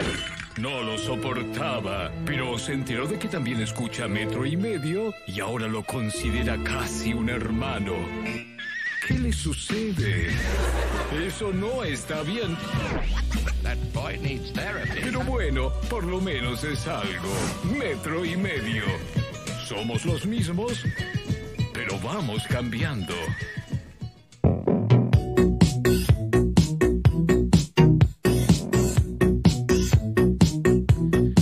No 0.60 0.82
lo 0.82 0.98
soportaba, 0.98 2.12
pero 2.24 2.58
se 2.58 2.74
enteró 2.74 3.08
de 3.08 3.18
que 3.18 3.26
también 3.26 3.60
escucha 3.60 4.06
metro 4.06 4.44
y 4.44 4.56
medio 4.56 5.12
y 5.26 5.40
ahora 5.40 5.66
lo 5.66 5.82
considera 5.82 6.62
casi 6.62 7.14
un 7.14 7.30
hermano. 7.30 7.94
¿Qué 9.06 9.18
le 9.18 9.32
sucede? 9.32 10.28
Eso 11.26 11.52
no 11.52 11.82
está 11.82 12.22
bien. 12.22 12.56
Pero 15.02 15.20
bueno, 15.24 15.72
por 15.90 16.04
lo 16.04 16.20
menos 16.20 16.62
es 16.62 16.86
algo. 16.86 17.28
Metro 17.76 18.24
y 18.24 18.36
medio. 18.36 18.84
Somos 19.66 20.04
los 20.04 20.24
mismos, 20.24 20.84
pero 21.72 21.98
vamos 21.98 22.44
cambiando. 22.48 23.14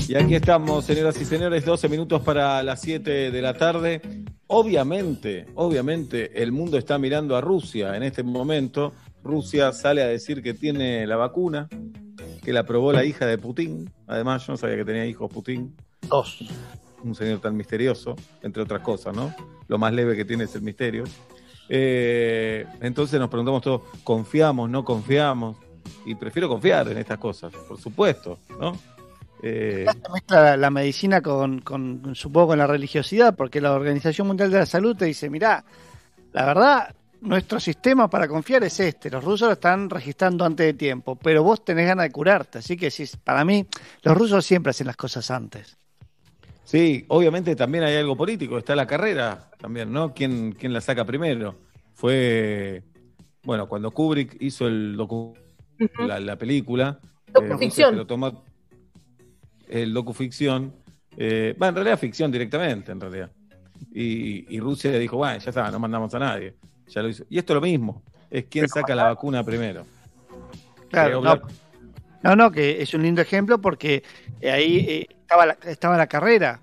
Y 0.09 0.15
aquí 0.15 0.35
estamos, 0.35 0.87
señoras 0.87 1.21
y 1.21 1.25
señores, 1.25 1.65
12 1.65 1.89
minutos 1.89 2.23
para 2.23 2.63
las 2.63 2.81
7 2.81 3.31
de 3.31 3.43
la 3.43 3.55
tarde. 3.55 4.01
Obviamente, 4.53 5.47
obviamente, 5.55 6.43
el 6.43 6.51
mundo 6.51 6.77
está 6.77 6.99
mirando 6.99 7.37
a 7.37 7.41
Rusia 7.41 7.97
en 7.97 8.03
este 8.03 8.25
momento. 8.25 8.93
Rusia 9.23 9.71
sale 9.71 10.03
a 10.03 10.09
decir 10.09 10.43
que 10.43 10.55
tiene 10.55 11.07
la 11.07 11.15
vacuna, 11.15 11.69
que 12.43 12.53
la 12.53 12.65
probó 12.65 12.93
la 12.93 13.05
hija 13.05 13.27
de 13.27 13.39
Putin. 13.39 13.89
Además, 14.09 14.45
yo 14.45 14.55
no 14.55 14.57
sabía 14.57 14.75
que 14.75 14.85
tenía 14.85 15.07
hijos 15.07 15.33
Putin. 15.33 15.73
Dos. 16.03 16.49
Un 17.05 17.15
señor 17.15 17.41
tan 17.41 17.57
misterioso, 17.57 18.17
entre 18.43 18.65
otras 18.65 18.81
cosas, 18.83 19.15
¿no? 19.15 19.33
Lo 19.69 19.79
más 19.79 19.93
leve 19.93 20.17
que 20.17 20.25
tiene 20.25 20.43
es 20.43 20.55
el 20.57 20.63
misterio. 20.63 21.05
Eh, 21.69 22.67
entonces 22.81 23.21
nos 23.21 23.31
preguntamos 23.31 23.63
todos, 23.63 23.83
¿confiamos, 24.03 24.69
no 24.69 24.85
confiamos? 24.85 25.59
Y 26.05 26.17
prefiero 26.17 26.49
confiar 26.49 26.89
en 26.89 26.99
estas 26.99 27.19
cosas, 27.19 27.53
por 27.69 27.81
supuesto, 27.81 28.41
¿no? 28.61 28.73
Eh, 29.43 29.87
mezcla 30.13 30.43
la, 30.43 30.57
la 30.57 30.71
medicina 30.71 31.23
con, 31.23 31.61
con, 31.61 32.15
supongo, 32.15 32.49
con 32.49 32.59
la 32.59 32.67
religiosidad, 32.67 33.35
porque 33.35 33.61
la 33.61 33.73
Organización 33.73 34.27
Mundial 34.27 34.51
de 34.51 34.59
la 34.59 34.67
Salud 34.67 34.97
te 34.97 35.07
dice, 35.07 35.31
mirá, 35.31 35.65
la 36.33 36.45
verdad, 36.45 36.95
nuestro 37.23 37.59
sistema 37.59 38.09
para 38.09 38.29
confiar 38.29 38.65
es 38.65 38.81
este, 38.81 39.11
los 39.11 39.25
rusos 39.25 39.49
lo 39.49 39.53
están 39.53 39.89
registrando 39.89 40.45
antes 40.45 40.67
de 40.67 40.75
tiempo, 40.75 41.17
pero 41.17 41.43
vos 41.43 41.65
tenés 41.65 41.87
ganas 41.87 42.05
de 42.05 42.11
curarte, 42.11 42.59
así 42.59 42.77
que 42.77 42.91
si, 42.91 43.07
para 43.25 43.45
mí, 43.45 43.67
los 44.03 44.17
rusos 44.17 44.45
siempre 44.45 44.71
hacen 44.71 44.87
las 44.87 44.97
cosas 44.97 45.31
antes. 45.31 45.77
Sí, 46.65 47.05
obviamente 47.09 47.57
también 47.57 47.85
hay 47.85 47.97
algo 47.97 48.17
político, 48.17 48.59
está 48.59 48.77
la 48.77 48.87
carrera 48.87 49.51
también, 49.59 49.93
¿no? 49.93 50.15
¿Quién, 50.15 50.53
quién 50.53 50.73
la 50.73 50.81
saca 50.81 51.05
primero? 51.05 51.57
Fue, 51.95 52.85
bueno, 53.43 53.69
cuando 53.69 53.91
Kubrick 53.91 54.37
hizo 54.41 54.67
el 54.67 54.97
docu 54.97 55.35
la, 55.99 56.21
la 56.21 56.37
película, 56.37 57.01
eh, 57.35 57.93
lo 57.93 58.07
tomó 58.07 58.45
el 59.71 59.93
docuficción, 59.95 60.75
eh, 61.17 61.55
bueno, 61.59 61.71
en 61.71 61.75
realidad 61.77 61.99
ficción 61.99 62.31
directamente, 62.31 62.93
en 62.93 63.01
realidad. 63.01 63.31
Y, 63.93 64.55
y 64.55 64.61
Rusia 64.61 64.91
dijo, 64.99 65.17
bueno, 65.17 65.39
ya 65.39 65.51
está, 65.51 65.71
no 65.71 65.79
mandamos 65.79 66.15
a 66.15 66.19
nadie, 66.19 66.55
ya 66.89 67.03
lo 67.03 67.09
hizo. 67.09 67.25
Y 67.31 67.39
esto 67.39 67.53
es 67.53 67.55
lo 67.55 67.61
mismo, 67.61 68.03
es 68.31 68.45
quién 68.51 68.69
saca 68.69 68.95
la 68.95 69.05
vacuna 69.05 69.43
primero. 69.45 69.87
Claro, 70.91 71.19
Eh, 71.19 71.23
no, 71.23 71.41
no, 72.23 72.37
no, 72.37 72.51
que 72.51 72.83
es 72.83 72.93
un 72.95 73.03
lindo 73.03 73.23
ejemplo 73.23 73.61
porque 73.61 74.03
ahí 74.43 74.79
eh, 74.89 75.07
estaba, 75.21 75.47
la, 75.47 75.57
estaba 75.65 75.97
la 75.97 76.07
carrera. 76.07 76.61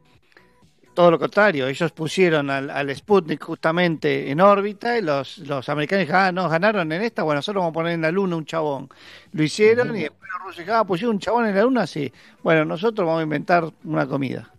Todo 0.98 1.11
lo 1.11 1.19
contrario, 1.19 1.68
ellos 1.68 1.91
pusieron 1.91 2.49
al, 2.49 2.72
al 2.72 2.95
Sputnik 2.95 3.44
justamente 3.44 4.32
en 4.32 4.41
órbita 4.41 4.98
y 4.98 5.03
los, 5.03 5.38
los 5.38 5.69
americanos 5.69 6.07
dijeron, 6.07 6.22
ah, 6.24 6.32
no, 6.32 6.49
ganaron 6.49 6.91
en 6.91 7.03
esta, 7.03 7.22
bueno, 7.22 7.38
nosotros 7.38 7.61
vamos 7.61 7.69
a 7.69 7.74
poner 7.76 7.94
en 7.94 8.02
la 8.02 8.10
luna 8.10 8.36
un 8.36 8.45
chabón. 8.45 8.90
Lo 9.32 9.44
hicieron 9.44 9.95
y 9.95 10.02
después 10.02 10.28
los 10.34 10.41
rusos 10.48 10.57
dijeron, 10.57 10.80
ah, 10.80 10.86
pusieron 10.86 11.15
un 11.18 11.19
chabón 11.19 11.45
en 11.45 11.53
la 11.56 11.61
luna, 11.61 11.86
sí. 11.86 12.11
Bueno, 12.41 12.65
nosotros 12.65 13.06
vamos 13.06 13.19
a 13.19 13.24
inventar 13.24 13.72
una 13.84 14.07
comida. 14.07 14.52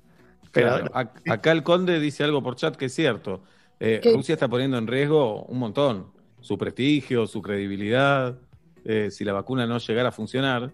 Pero 0.53 0.69
Claro, 0.69 0.85
ac- 0.95 1.29
acá 1.29 1.51
el 1.51 1.65
conde 1.65 1.99
dice 1.99 2.23
algo 2.23 2.41
por 2.41 2.55
chat 2.55 2.77
que 2.77 2.85
es 2.85 2.95
cierto. 2.95 3.43
Eh. 3.81 4.01
Rusia 4.15 4.35
está 4.35 4.47
poniendo 4.47 4.79
en 4.79 4.87
riesgo 4.87 5.43
un 5.43 5.59
montón. 5.59 6.07
Su 6.41 6.57
prestigio, 6.57 7.27
su 7.27 7.43
credibilidad. 7.43 8.39
Eh, 8.85 9.09
si 9.11 9.25
la 9.25 9.33
vacuna 9.33 9.67
no 9.67 9.79
llegara 9.79 10.11
a 10.11 10.13
funcionar, 10.13 10.71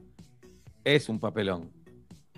es 0.85 1.09
un 1.09 1.19
papelón. 1.19 1.71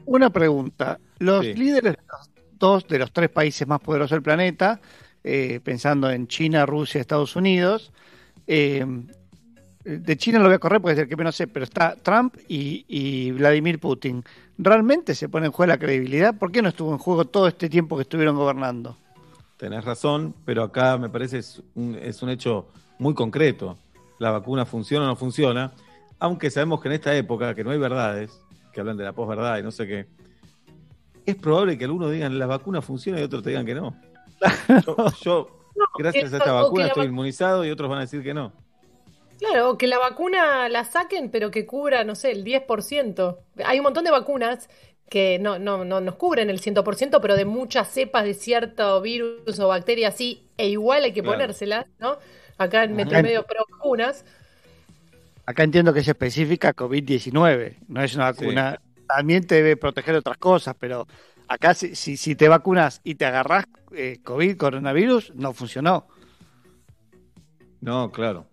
Una 0.05 0.31
pregunta. 0.31 1.01
Los 1.19 1.45
Sí. 1.45 1.55
líderes 1.55 1.95
de 1.97 2.03
los 2.09 2.31
dos 2.59 2.87
de 2.89 2.99
los 2.99 3.13
tres 3.13 3.31
países 3.31 3.67
más 3.67 3.81
poderosos 3.81 4.13
del 4.17 4.23
planeta, 4.23 4.81
eh, 5.25 5.61
pensando 5.63 6.11
en 6.11 6.29
China, 6.29 6.67
Rusia, 6.67 7.01
Estados 7.01 7.37
Unidos, 7.37 7.93
eh, 8.47 8.85
de 9.87 10.17
China 10.17 10.41
lo 10.41 10.47
voy 10.47 10.55
a 10.55 10.59
correr 10.59 10.81
porque 10.81 10.95
es 10.95 10.99
el 10.99 11.09
que 11.09 11.17
menos 11.17 11.37
sé, 11.37 11.47
pero 11.47 11.65
está 11.65 11.95
Trump 12.03 12.35
y, 12.49 13.31
Vladimir 13.31 13.79
Putin. 13.79 14.25
¿Realmente 14.59 15.15
se 15.15 15.29
pone 15.29 15.47
en 15.47 15.53
juego 15.53 15.69
la 15.69 15.79
credibilidad? 15.79 16.35
¿Por 16.35 16.51
qué 16.51 16.61
no 16.61 16.71
estuvo 16.71 16.91
en 16.93 16.99
juego 16.99 17.27
todo 17.27 17.47
este 17.47 17.69
tiempo 17.69 17.97
que 17.97 18.03
estuvieron 18.03 18.37
gobernando? 18.37 18.97
Tenés 19.57 19.85
razón, 19.85 20.35
pero 20.45 20.65
acá 20.65 20.99
me 20.99 21.09
parece 21.09 21.39
es 21.39 21.63
un, 21.77 21.95
es 21.95 22.21
un 22.23 22.31
hecho 22.31 22.67
muy 22.99 23.15
concreto. 23.15 23.79
La 24.19 24.33
vacuna 24.33 24.67
funciona 24.67 25.05
o 25.05 25.09
no 25.09 25.17
funciona, 25.17 25.73
aunque 26.19 26.51
sabemos 26.51 26.81
que 26.81 26.89
en 26.89 26.95
esta 26.95 27.15
época, 27.15 27.55
que 27.55 27.63
no 27.63 27.71
hay 27.71 27.79
verdades, 27.79 28.41
que 28.73 28.81
hablan 28.81 28.97
de 28.97 29.05
la 29.05 29.13
posverdad 29.13 29.59
y 29.59 29.63
no 29.63 29.71
sé 29.71 29.87
qué, 29.87 30.07
es 31.27 31.37
probable 31.37 31.77
que 31.77 31.85
algunos 31.85 32.11
digan 32.11 32.39
la 32.39 32.47
vacuna 32.47 32.81
funciona 32.83 33.21
y 33.21 33.25
otros 33.25 33.43
te 33.43 33.51
digan 33.51 33.67
que 33.67 33.75
no. 33.75 33.97
Yo, 34.87 34.97
yo, 35.23 35.49
gracias 35.99 36.33
a 36.33 36.37
esta 36.39 36.53
o 36.55 36.63
vacuna 36.65 36.87
estoy 36.87 37.07
vac- 37.07 37.09
inmunizado 37.11 37.65
y 37.65 37.71
otros 37.71 37.89
van 37.89 37.99
a 37.99 38.03
decir 38.03 38.23
que 38.23 38.35
no. 38.35 38.53
Claro, 39.39 39.77
que 39.77 39.87
la 39.87 39.99
vacuna 39.99 40.69
la 40.69 40.85
saquen, 40.85 41.31
pero 41.31 41.51
que 41.51 41.67
cubra, 41.67 42.05
no 42.05 42.15
sé, 42.15 42.31
el 42.33 42.43
10%. 42.45 43.37
Hay 43.65 43.79
un 43.79 43.83
montón 43.83 44.05
de 44.05 44.11
vacunas 44.11 44.69
que 45.11 45.39
no, 45.39 45.59
no, 45.59 45.85
no 45.85 46.01
nos 46.01 46.15
cubren 46.17 46.49
el 46.51 46.61
100%, 46.61 47.21
pero 47.21 47.37
de 47.37 47.45
muchas 47.45 47.89
cepas 47.89 48.25
de 48.25 48.35
cierto 48.35 49.01
virus 49.03 49.59
o 49.61 49.69
bacteria 49.69 50.11
sí, 50.11 50.43
e 50.57 50.69
igual 50.69 51.05
hay 51.05 51.13
que 51.13 51.23
Claro. 51.23 51.39
ponérselas, 51.39 51.87
¿no? 51.99 52.17
Acá 52.59 52.85
en 52.85 52.97
Metro 52.97 53.13
Ajá. 53.15 53.23
Medio 53.23 53.45
Pro 53.45 53.65
Vacunas. 53.71 54.25
Acá 55.45 55.63
entiendo 55.63 55.93
que 55.93 56.01
es 56.01 56.09
específica 56.09 56.75
COVID-19, 56.75 57.77
no 57.89 58.03
es 58.03 58.15
una 58.17 58.25
vacuna. 58.33 58.81
También 59.09 59.47
te 59.47 59.57
debe 59.57 59.77
proteger 59.77 60.15
de 60.15 60.19
otras 60.21 60.39
cosas, 60.39 60.77
pero 60.79 61.07
acá 61.49 61.75
si, 61.75 61.95
si, 61.95 62.17
si 62.17 62.35
te 62.35 62.49
vacunas 62.49 63.01
y 63.05 63.15
te 63.15 63.25
agarrás 63.25 63.67
eh, 63.95 64.19
COVID, 64.23 64.57
coronavirus, 64.57 65.35
no 65.35 65.53
funcionó. 65.53 66.07
No, 67.81 68.11
claro. 68.11 68.47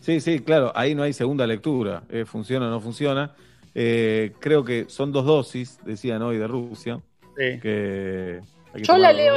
Sí, 0.00 0.20
sí, 0.20 0.40
claro, 0.40 0.72
ahí 0.74 0.94
no 0.94 1.02
hay 1.02 1.12
segunda 1.12 1.46
lectura, 1.46 2.04
eh, 2.08 2.24
funciona 2.24 2.68
o 2.68 2.70
no 2.70 2.80
funciona. 2.80 3.34
Eh, 3.74 4.32
creo 4.40 4.64
que 4.64 4.86
son 4.88 5.12
dos 5.12 5.26
dosis, 5.26 5.78
decían 5.84 6.22
hoy 6.22 6.38
de 6.38 6.46
Rusia. 6.46 7.00
Que 7.36 8.40
hay 8.72 8.82
que 8.82 8.82
Yo 8.82 8.98
la, 8.98 9.12
leo, 9.12 9.34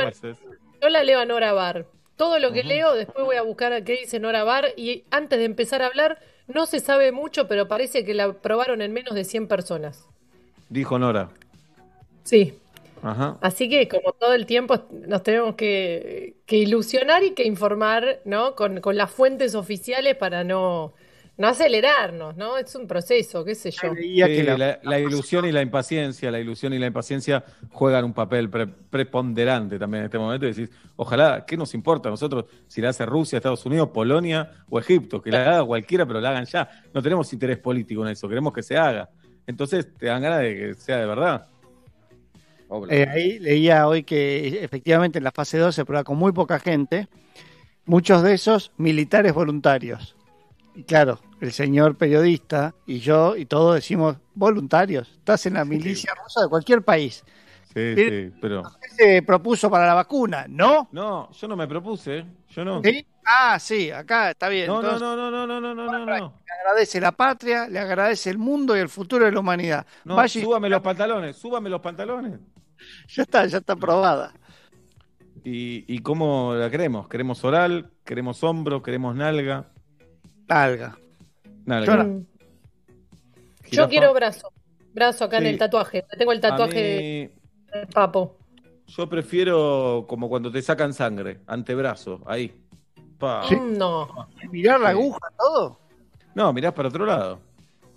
yo 0.82 0.90
la 0.90 1.04
leo 1.04 1.20
a 1.20 1.26
Nora 1.26 1.54
Bar. 1.54 1.86
Todo 2.16 2.40
lo 2.40 2.52
que 2.52 2.64
leo, 2.64 2.94
después 2.94 3.26
voy 3.26 3.36
a 3.36 3.42
buscar 3.42 3.84
qué 3.84 3.94
dice 3.94 4.20
Nora 4.20 4.44
Bar. 4.44 4.68
Y 4.78 5.04
antes 5.12 5.40
de 5.40 5.46
empezar 5.46 5.82
a 5.82 5.88
hablar, 5.88 6.20
no 6.48 6.66
se 6.66 6.80
sabe 6.80 7.12
mucho, 7.12 7.48
pero 7.48 7.68
parece 7.68 8.04
que 8.04 8.14
la 8.14 8.34
probaron 8.34 8.82
en 8.82 8.94
menos 8.94 9.16
de 9.16 9.24
100 9.24 9.48
personas. 9.48 10.08
Dijo 10.70 10.98
Nora. 11.00 11.30
Sí. 12.24 12.58
Ajá. 13.02 13.38
Así 13.42 13.68
que, 13.68 13.88
como 13.90 14.14
todo 14.14 14.34
el 14.34 14.46
tiempo, 14.46 14.86
nos 15.08 15.24
tenemos 15.24 15.56
que, 15.56 16.36
que 16.46 16.56
ilusionar 16.56 17.24
y 17.24 17.32
que 17.32 17.44
informar, 17.44 18.22
¿no? 18.24 18.56
Con, 18.56 18.80
con 18.80 18.96
las 18.96 19.12
fuentes 19.12 19.56
oficiales 19.56 20.16
para 20.16 20.46
no, 20.46 20.94
no 21.38 21.48
acelerarnos, 21.48 22.38
¿no? 22.38 22.58
Es 22.58 22.76
un 22.76 22.88
proceso, 22.88 23.44
qué 23.44 23.56
sé 23.56 23.72
yo. 23.72 23.90
Sí, 23.96 24.44
la, 24.58 24.80
la 24.84 25.00
ilusión 25.00 25.46
y 25.46 25.52
la 25.52 25.62
impaciencia, 25.62 26.30
la 26.30 26.40
ilusión 26.40 26.74
y 26.74 26.80
la 26.80 26.86
impaciencia 26.88 27.44
juegan 27.72 28.06
un 28.06 28.14
papel 28.14 28.50
pre- 28.50 28.68
preponderante 28.68 29.80
también 29.80 30.02
en 30.02 30.06
este 30.06 30.20
momento. 30.20 30.46
Y 30.46 30.54
decís, 30.54 30.70
ojalá, 30.96 31.44
¿qué 31.46 31.58
nos 31.58 31.74
importa 31.74 32.10
a 32.10 32.12
nosotros 32.12 32.46
si 32.68 32.82
la 32.82 32.90
hace 32.90 33.06
Rusia, 33.06 33.38
Estados 33.38 33.66
Unidos, 33.66 33.90
Polonia 33.90 34.52
o 34.70 34.80
Egipto? 34.80 35.22
Que 35.22 35.32
la 35.32 35.42
haga 35.42 35.66
cualquiera, 35.66 36.06
pero 36.06 36.22
la 36.22 36.30
hagan 36.30 36.46
ya. 36.46 36.70
No 36.94 37.02
tenemos 37.02 37.34
interés 37.34 37.58
político 37.58 38.06
en 38.06 38.12
eso, 38.12 38.30
queremos 38.30 38.54
que 38.54 38.62
se 38.62 38.78
haga. 38.78 39.10
Entonces 39.48 39.88
te 39.98 40.06
dan 40.06 40.22
ganas 40.22 40.40
de 40.42 40.56
que 40.56 40.74
sea 40.76 40.98
de 41.00 41.06
verdad. 41.08 41.48
Eh, 42.90 43.08
ahí 43.12 43.40
leía 43.40 43.88
hoy 43.88 44.04
que 44.04 44.64
efectivamente 44.64 45.18
en 45.18 45.24
la 45.24 45.32
fase 45.32 45.58
2 45.58 45.74
se 45.76 45.86
prueba 45.86 46.04
con 46.04 46.18
muy 46.18 46.32
poca 46.32 46.60
gente, 46.60 47.08
muchos 47.86 48.24
de 48.24 48.34
esos 48.34 48.72
militares 48.78 49.34
voluntarios. 49.34 50.16
Y 50.76 50.84
claro, 50.84 51.20
el 51.40 51.52
señor 51.52 51.98
periodista 51.98 52.74
y 52.86 53.00
yo 53.00 53.36
y 53.36 53.46
todos 53.46 53.76
decimos 53.76 54.18
voluntarios. 54.34 55.10
Estás 55.12 55.46
en 55.46 55.56
la 55.56 55.66
milicia 55.66 56.14
rusa 56.22 56.42
de 56.42 56.48
cualquier 56.48 56.84
país. 56.84 57.24
Sí, 57.74 57.96
Bien. 57.96 58.32
sí, 58.32 58.38
pero. 58.42 58.64
¿Qué 58.82 58.90
se 58.90 59.22
propuso 59.24 59.70
para 59.70 59.88
la 59.88 59.94
vacuna? 59.94 60.46
¿No? 60.48 60.90
No, 60.92 61.32
yo 61.32 61.48
no 61.48 61.56
me 61.56 61.68
propuse, 61.68 62.20
¿eh? 62.20 62.26
yo 62.50 62.64
no. 62.64 62.82
¿Sí? 62.84 63.06
Ah, 63.26 63.58
sí, 63.60 63.90
acá 63.90 64.32
está 64.32 64.50
bien. 64.50 64.68
No, 64.68 64.82
no, 64.82 64.94
Entonces, 64.94 65.02
no, 65.02 65.16
no, 65.16 65.32
no, 65.32 65.48
no, 65.48 65.62
no, 65.62 65.74
no, 65.74 65.86
no, 65.86 66.06
no. 66.06 66.42
Le 66.46 66.54
agradece 66.60 67.00
la 67.02 67.12
patria, 67.12 67.68
le 67.68 67.80
agradece 67.80 68.30
el 68.30 68.38
mundo 68.38 68.76
y 68.76 68.80
el 68.80 68.90
futuro 68.90 69.26
de 69.26 69.32
la 69.32 69.40
humanidad. 69.40 69.86
No, 70.04 70.28
súbame 70.28 70.70
los 70.70 70.82
pantalones, 70.82 71.36
súbame 71.38 71.70
los 71.70 71.82
pantalones. 71.82 72.40
Ya 73.08 73.24
está, 73.24 73.46
ya 73.46 73.60
está 73.60 73.74
aprobada. 73.74 74.34
¿Y, 75.44 75.86
y 75.94 76.00
cómo 76.00 76.54
la 76.54 76.70
queremos? 76.70 77.08
¿Queremos 77.08 77.44
oral? 77.44 77.92
¿Queremos 78.04 78.44
hombro? 78.44 78.82
¿Queremos 78.84 79.16
nalga? 79.16 79.73
Mm. 82.06 82.26
Yo 83.72 83.88
quiero 83.90 84.14
brazo. 84.14 84.52
Brazo 84.94 85.26
acá 85.26 85.38
en 85.40 85.48
el 85.48 85.58
tatuaje. 85.58 86.06
Tengo 86.18 86.32
el 86.32 86.40
tatuaje 86.40 86.80
A 86.80 86.84
de 86.84 87.32
mí, 87.74 87.80
de 87.80 87.88
Papo. 87.88 88.38
yo 88.88 89.10
prefiero 89.10 90.06
como 90.08 90.30
cuando 90.30 90.52
te 90.52 90.62
sacan 90.62 90.94
sangre, 90.94 91.40
antebrazo, 91.48 92.22
ahí. 92.28 92.54
Pa. 93.18 93.44
No. 93.78 94.28
Mirar 94.52 94.80
la 94.80 94.90
aguja, 94.90 95.20
todo. 95.38 95.80
No, 96.36 96.52
mirás 96.54 96.74
para 96.74 96.90
otro 96.90 97.06
lado. 97.06 97.40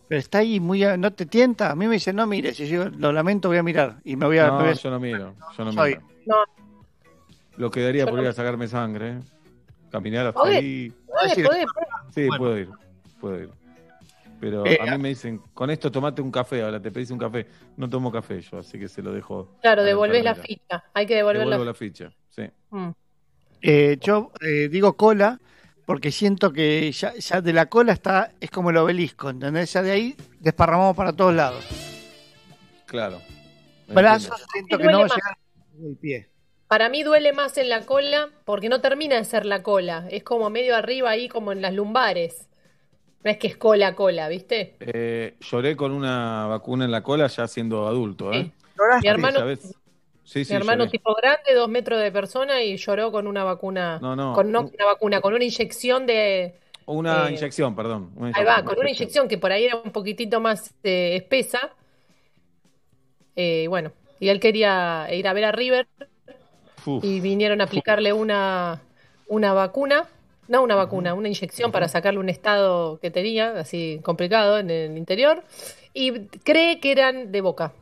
Pero 0.09 0.18
está 0.20 0.39
ahí 0.39 0.60
muy. 0.60 0.85
a- 0.85 0.97
¿No 0.97 1.12
te 1.12 1.27
tienta? 1.27 1.70
A 1.70 1.74
mí 1.74 1.86
me 1.86 1.94
dice, 1.94 2.12
no 2.12 2.27
mires. 2.27 2.59
Y 2.60 2.68
yo 2.68 2.89
lo 2.89 3.12
lamento, 3.12 3.48
voy 3.48 3.59
a 3.59 3.62
mirar. 3.62 3.97
Y 4.05 4.14
me 4.16 4.24
voy 4.27 4.39
a. 4.39 4.47
No, 4.47 4.56
me 4.59 4.62
voy 4.62 4.73
a- 4.73 4.74
yo 4.74 4.90
no 4.90 5.01
miro, 5.01 5.35
yo 5.59 5.64
no 5.64 5.73
miro. 5.73 6.02
No. 6.27 6.36
Lo 7.56 7.70
que 7.70 7.81
daría 7.82 8.05
Yo 8.05 8.10
por 8.10 8.20
ir 8.20 8.27
a 8.28 8.32
sacarme 8.32 8.68
sangre, 8.68 9.10
¿eh? 9.10 9.18
Caminar 9.91 10.27
hasta 10.27 10.43
ahí. 10.43 10.93
podés, 11.07 11.35
podés. 11.47 11.67
Sí, 12.15 12.27
Bueno. 12.27 12.39
puedo 12.39 12.59
ir, 12.59 12.69
puedo 13.21 13.41
ir. 13.41 13.51
Pero 14.39 14.67
Eh, 14.67 14.79
a 14.81 14.85
mí 14.97 14.99
me 15.03 15.09
dicen, 15.11 15.41
con 15.55 15.71
esto 15.71 15.91
tomate 15.91 16.21
un 16.21 16.31
café, 16.31 16.63
ahora 16.63 16.81
te 16.81 16.91
pedís 16.91 17.11
un 17.11 17.19
café. 17.19 17.47
No 17.77 17.89
tomo 17.89 18.13
café 18.13 18.41
yo, 18.43 18.59
así 18.59 18.79
que 18.79 18.89
se 18.89 19.01
lo 19.03 19.13
dejo. 19.13 19.57
Claro, 19.63 19.83
devolvés 19.83 20.23
la 20.23 20.35
ficha. 20.35 20.85
Hay 20.93 21.07
que 21.07 21.15
devolver 21.17 21.41
Devuelvo 21.41 21.65
la 21.65 21.71
la 21.71 21.75
ficha, 21.75 22.13
sí. 22.29 22.43
Mm. 22.71 22.91
Eh, 23.63 23.97
yo 24.01 24.33
eh, 24.43 24.69
digo 24.69 24.95
cola 24.97 25.41
porque 25.87 26.13
siento 26.13 26.53
que 26.53 26.93
ya, 26.93 27.15
ya 27.15 27.41
de 27.41 27.53
la 27.55 27.67
cola 27.67 27.93
está. 27.95 28.33
Es 28.41 28.51
como 28.51 28.71
el 28.71 28.77
obelisco, 28.77 29.31
¿entendés? 29.31 29.73
Ya 29.73 29.83
de 29.83 29.93
ahí 29.93 30.17
desparramamos 30.41 30.95
para 30.95 31.13
todos 31.15 31.35
lados. 31.35 31.65
Claro. 32.87 33.21
Brazos, 33.89 34.45
siento 34.53 34.79
que 34.79 34.85
no 34.85 34.99
va 35.01 35.05
a 35.07 35.09
llegar 35.09 35.39
el 35.83 35.97
pie. 35.97 36.29
Para 36.69 36.89
mí 36.89 37.03
duele 37.05 37.33
más 37.33 37.57
en 37.59 37.69
la 37.69 37.83
cola 37.83 38.31
porque 38.45 38.69
no 38.69 38.81
termina 38.81 39.17
de 39.17 39.25
ser 39.25 39.47
la 39.47 39.63
cola. 39.63 40.07
Es 40.11 40.25
como 40.25 40.51
medio 40.51 40.75
arriba 40.75 41.11
ahí, 41.11 41.29
como 41.29 41.53
en 41.53 41.63
las 41.63 41.73
lumbares. 41.73 42.49
No 43.23 43.31
es 43.31 43.39
que 43.39 43.47
es 43.47 43.57
cola, 43.57 43.95
cola, 43.95 44.29
¿viste? 44.29 44.77
Eh, 44.81 45.37
lloré 45.41 45.77
con 45.77 45.93
una 45.93 46.47
vacuna 46.47 46.85
en 46.85 46.91
la 46.91 47.03
cola 47.03 47.29
ya 47.29 47.47
siendo 47.47 47.87
adulto, 47.87 48.33
¿eh? 48.33 48.51
Mi 49.03 49.09
hermano, 49.09 49.41
¿sabes? 49.41 49.75
Sí, 50.25 50.45
sí, 50.45 50.53
mi 50.53 50.57
hermano 50.57 50.85
lloré. 50.85 50.91
tipo 50.91 51.15
grande, 51.15 51.55
dos 51.55 51.69
metros 51.69 52.01
de 52.01 52.11
persona, 52.11 52.63
y 52.63 52.77
lloró 52.77 53.13
con 53.13 53.29
una 53.29 53.45
vacuna. 53.45 53.99
No, 54.01 54.17
no. 54.17 54.33
Con 54.33 54.51
no 54.51 54.63
una 54.63 54.85
vacuna, 54.85 55.21
con 55.21 55.35
una 55.35 55.45
inyección 55.45 56.07
de. 56.07 56.59
Una 56.85 57.29
eh, 57.29 57.33
inyección, 57.33 57.77
perdón. 57.77 58.11
una 58.17 58.33
Ahí 58.35 58.45
va, 58.45 58.65
con 58.65 58.79
una 58.79 58.91
inyección 58.91 59.29
que 59.29 59.39
por 59.39 59.53
ahí 59.53 59.65
era 59.65 59.77
un 59.77 59.93
poquitito 59.93 60.41
más 60.41 60.75
eh, 60.83 61.17
espesa. 61.17 61.71
Eh, 63.37 63.63
y 63.65 63.67
bueno, 63.67 63.93
y 64.19 64.29
él 64.29 64.41
quería 64.41 65.09
ir 65.13 65.29
a 65.29 65.33
ver 65.33 65.45
a 65.45 65.53
River 65.53 65.87
Uf. 66.87 67.05
y 67.05 67.21
vinieron 67.21 67.61
a 67.61 67.65
aplicarle 67.65 68.13
una, 68.13 68.83
una 69.29 69.53
vacuna, 69.53 70.05
no 70.49 70.63
una 70.63 70.75
vacuna, 70.77 71.15
una 71.15 71.29
inyección 71.29 71.73
para 71.73 71.89
sacarle 71.89 72.21
un 72.21 72.29
estado 72.29 72.99
que 73.01 73.11
tenía, 73.11 73.59
así 73.59 74.01
complicado 74.03 74.59
en 74.59 74.71
el 74.71 74.97
interior, 74.97 75.43
y 75.93 76.27
cree 76.45 76.79
que 76.81 76.93
eran 76.93 77.33
de 77.33 77.41
boca, 77.41 77.73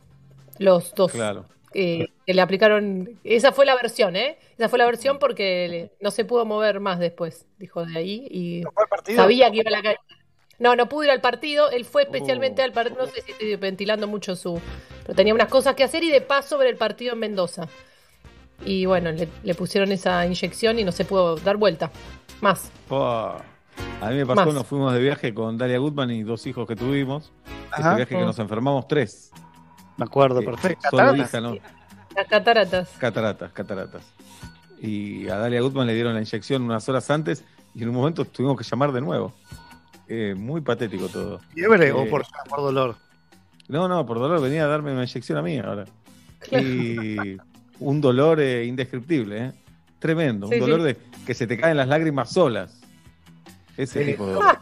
los 0.58 0.94
dos. 0.94 1.12
Claro. 1.12 1.44
eh, 1.76 2.06
que 2.24 2.32
le 2.34 2.40
aplicaron, 2.40 3.18
esa 3.24 3.50
fue 3.50 3.66
la 3.66 3.74
versión, 3.74 4.14
¿eh? 4.14 4.38
Esa 4.56 4.68
fue 4.68 4.78
la 4.78 4.86
versión 4.86 5.18
porque 5.18 5.66
le- 5.68 5.90
no 6.00 6.10
se 6.12 6.24
pudo 6.24 6.44
mover 6.46 6.78
más 6.78 7.00
después, 7.00 7.46
dijo 7.58 7.84
de 7.84 7.98
ahí, 7.98 8.26
y 8.30 8.62
sabía 9.16 9.50
que 9.50 9.56
iba 9.58 9.68
a 9.68 9.72
la 9.72 9.82
calle. 9.82 9.98
No, 10.60 10.76
no 10.76 10.88
pudo 10.88 11.04
ir 11.04 11.10
al 11.10 11.20
partido, 11.20 11.68
él 11.72 11.84
fue 11.84 12.02
especialmente 12.04 12.62
Oh. 12.62 12.64
al 12.64 12.72
partido, 12.72 12.96
no 13.04 13.08
sé 13.08 13.22
si 13.22 13.32
estoy 13.32 13.56
ventilando 13.56 14.06
mucho 14.06 14.36
su... 14.36 14.60
Pero 15.02 15.16
tenía 15.16 15.34
unas 15.34 15.48
cosas 15.48 15.74
que 15.74 15.82
hacer 15.82 16.04
y 16.04 16.10
de 16.12 16.20
paso 16.20 16.56
ver 16.58 16.68
el 16.68 16.76
partido 16.76 17.14
en 17.14 17.18
Mendoza. 17.18 17.68
Y 18.64 18.86
bueno, 18.86 19.10
le, 19.12 19.28
le 19.42 19.54
pusieron 19.54 19.92
esa 19.92 20.24
inyección 20.26 20.78
y 20.78 20.84
no 20.84 20.92
se 20.92 21.04
pudo 21.04 21.36
dar 21.36 21.56
vuelta. 21.56 21.90
Más. 22.40 22.70
A 22.90 24.10
mí 24.10 24.16
me 24.16 24.26
pasó, 24.26 24.46
Más. 24.46 24.54
nos 24.54 24.66
fuimos 24.66 24.92
de 24.92 25.00
viaje 25.00 25.32
con 25.34 25.56
Dalia 25.58 25.78
Goodman 25.78 26.10
y 26.10 26.22
dos 26.22 26.46
hijos 26.46 26.66
que 26.66 26.76
tuvimos. 26.76 27.32
Ajá. 27.70 27.88
Ese 27.90 27.96
viaje 27.96 28.16
que 28.18 28.24
nos 28.24 28.38
enfermamos 28.38 28.86
tres. 28.88 29.30
Me 29.96 30.04
acuerdo, 30.04 30.40
Eh, 30.40 30.44
perfecto. 30.44 30.88
Solo 30.90 31.16
hija, 31.16 31.40
¿no? 31.40 31.56
Las 32.14 32.26
cataratas. 32.28 32.88
Cataratas, 32.98 33.52
cataratas. 33.52 34.02
Y 34.80 35.28
a 35.28 35.36
Dalia 35.38 35.60
Goodman 35.60 35.86
le 35.86 35.94
dieron 35.94 36.14
la 36.14 36.20
inyección 36.20 36.62
unas 36.62 36.88
horas 36.88 37.10
antes 37.10 37.44
y 37.74 37.82
en 37.82 37.88
un 37.88 37.94
momento 37.94 38.24
tuvimos 38.24 38.56
que 38.56 38.64
llamar 38.64 38.92
de 38.92 39.00
nuevo. 39.00 39.32
Eh, 40.08 40.34
muy 40.36 40.60
patético 40.60 41.08
todo. 41.08 41.40
¿Fiebre 41.54 41.90
o 41.92 42.02
Eh, 42.04 42.06
por, 42.10 42.24
por 42.48 42.60
dolor? 42.60 42.96
No, 43.68 43.88
no, 43.88 44.04
por 44.04 44.18
dolor 44.18 44.40
venía 44.42 44.64
a 44.64 44.68
darme 44.68 44.92
una 44.92 45.04
inyección 45.04 45.38
a 45.38 45.42
mí 45.42 45.58
ahora. 45.58 45.86
Y 46.52 47.36
un 47.84 48.00
dolor 48.00 48.40
eh, 48.40 48.64
indescriptible, 48.64 49.44
¿eh? 49.46 49.52
Tremendo. 49.98 50.48
Sí, 50.48 50.54
un 50.54 50.60
dolor 50.60 50.80
sí. 50.80 50.86
de 50.86 50.96
que 51.26 51.34
se 51.34 51.46
te 51.46 51.56
caen 51.58 51.76
las 51.76 51.88
lágrimas 51.88 52.30
solas. 52.30 52.80
Ese 53.76 54.02
Eh, 54.02 54.06
tipo 54.12 54.26
de 54.26 54.34
dolor. 54.34 54.58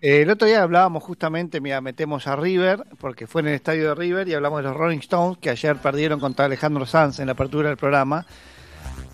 El 0.00 0.30
otro 0.30 0.48
día 0.48 0.62
hablábamos 0.62 1.02
justamente, 1.02 1.60
mira, 1.60 1.80
metemos 1.82 2.26
a 2.26 2.34
River, 2.34 2.84
porque 2.98 3.26
fue 3.26 3.42
en 3.42 3.48
el 3.48 3.54
estadio 3.54 3.88
de 3.90 3.94
River 3.94 4.28
y 4.28 4.34
hablamos 4.34 4.62
de 4.62 4.68
los 4.70 4.76
Rolling 4.76 5.00
Stones, 5.00 5.36
que 5.38 5.50
ayer 5.50 5.76
perdieron 5.76 6.18
contra 6.18 6.46
Alejandro 6.46 6.86
Sanz 6.86 7.18
en 7.20 7.26
la 7.26 7.32
apertura 7.32 7.68
del 7.68 7.76
programa. 7.76 8.24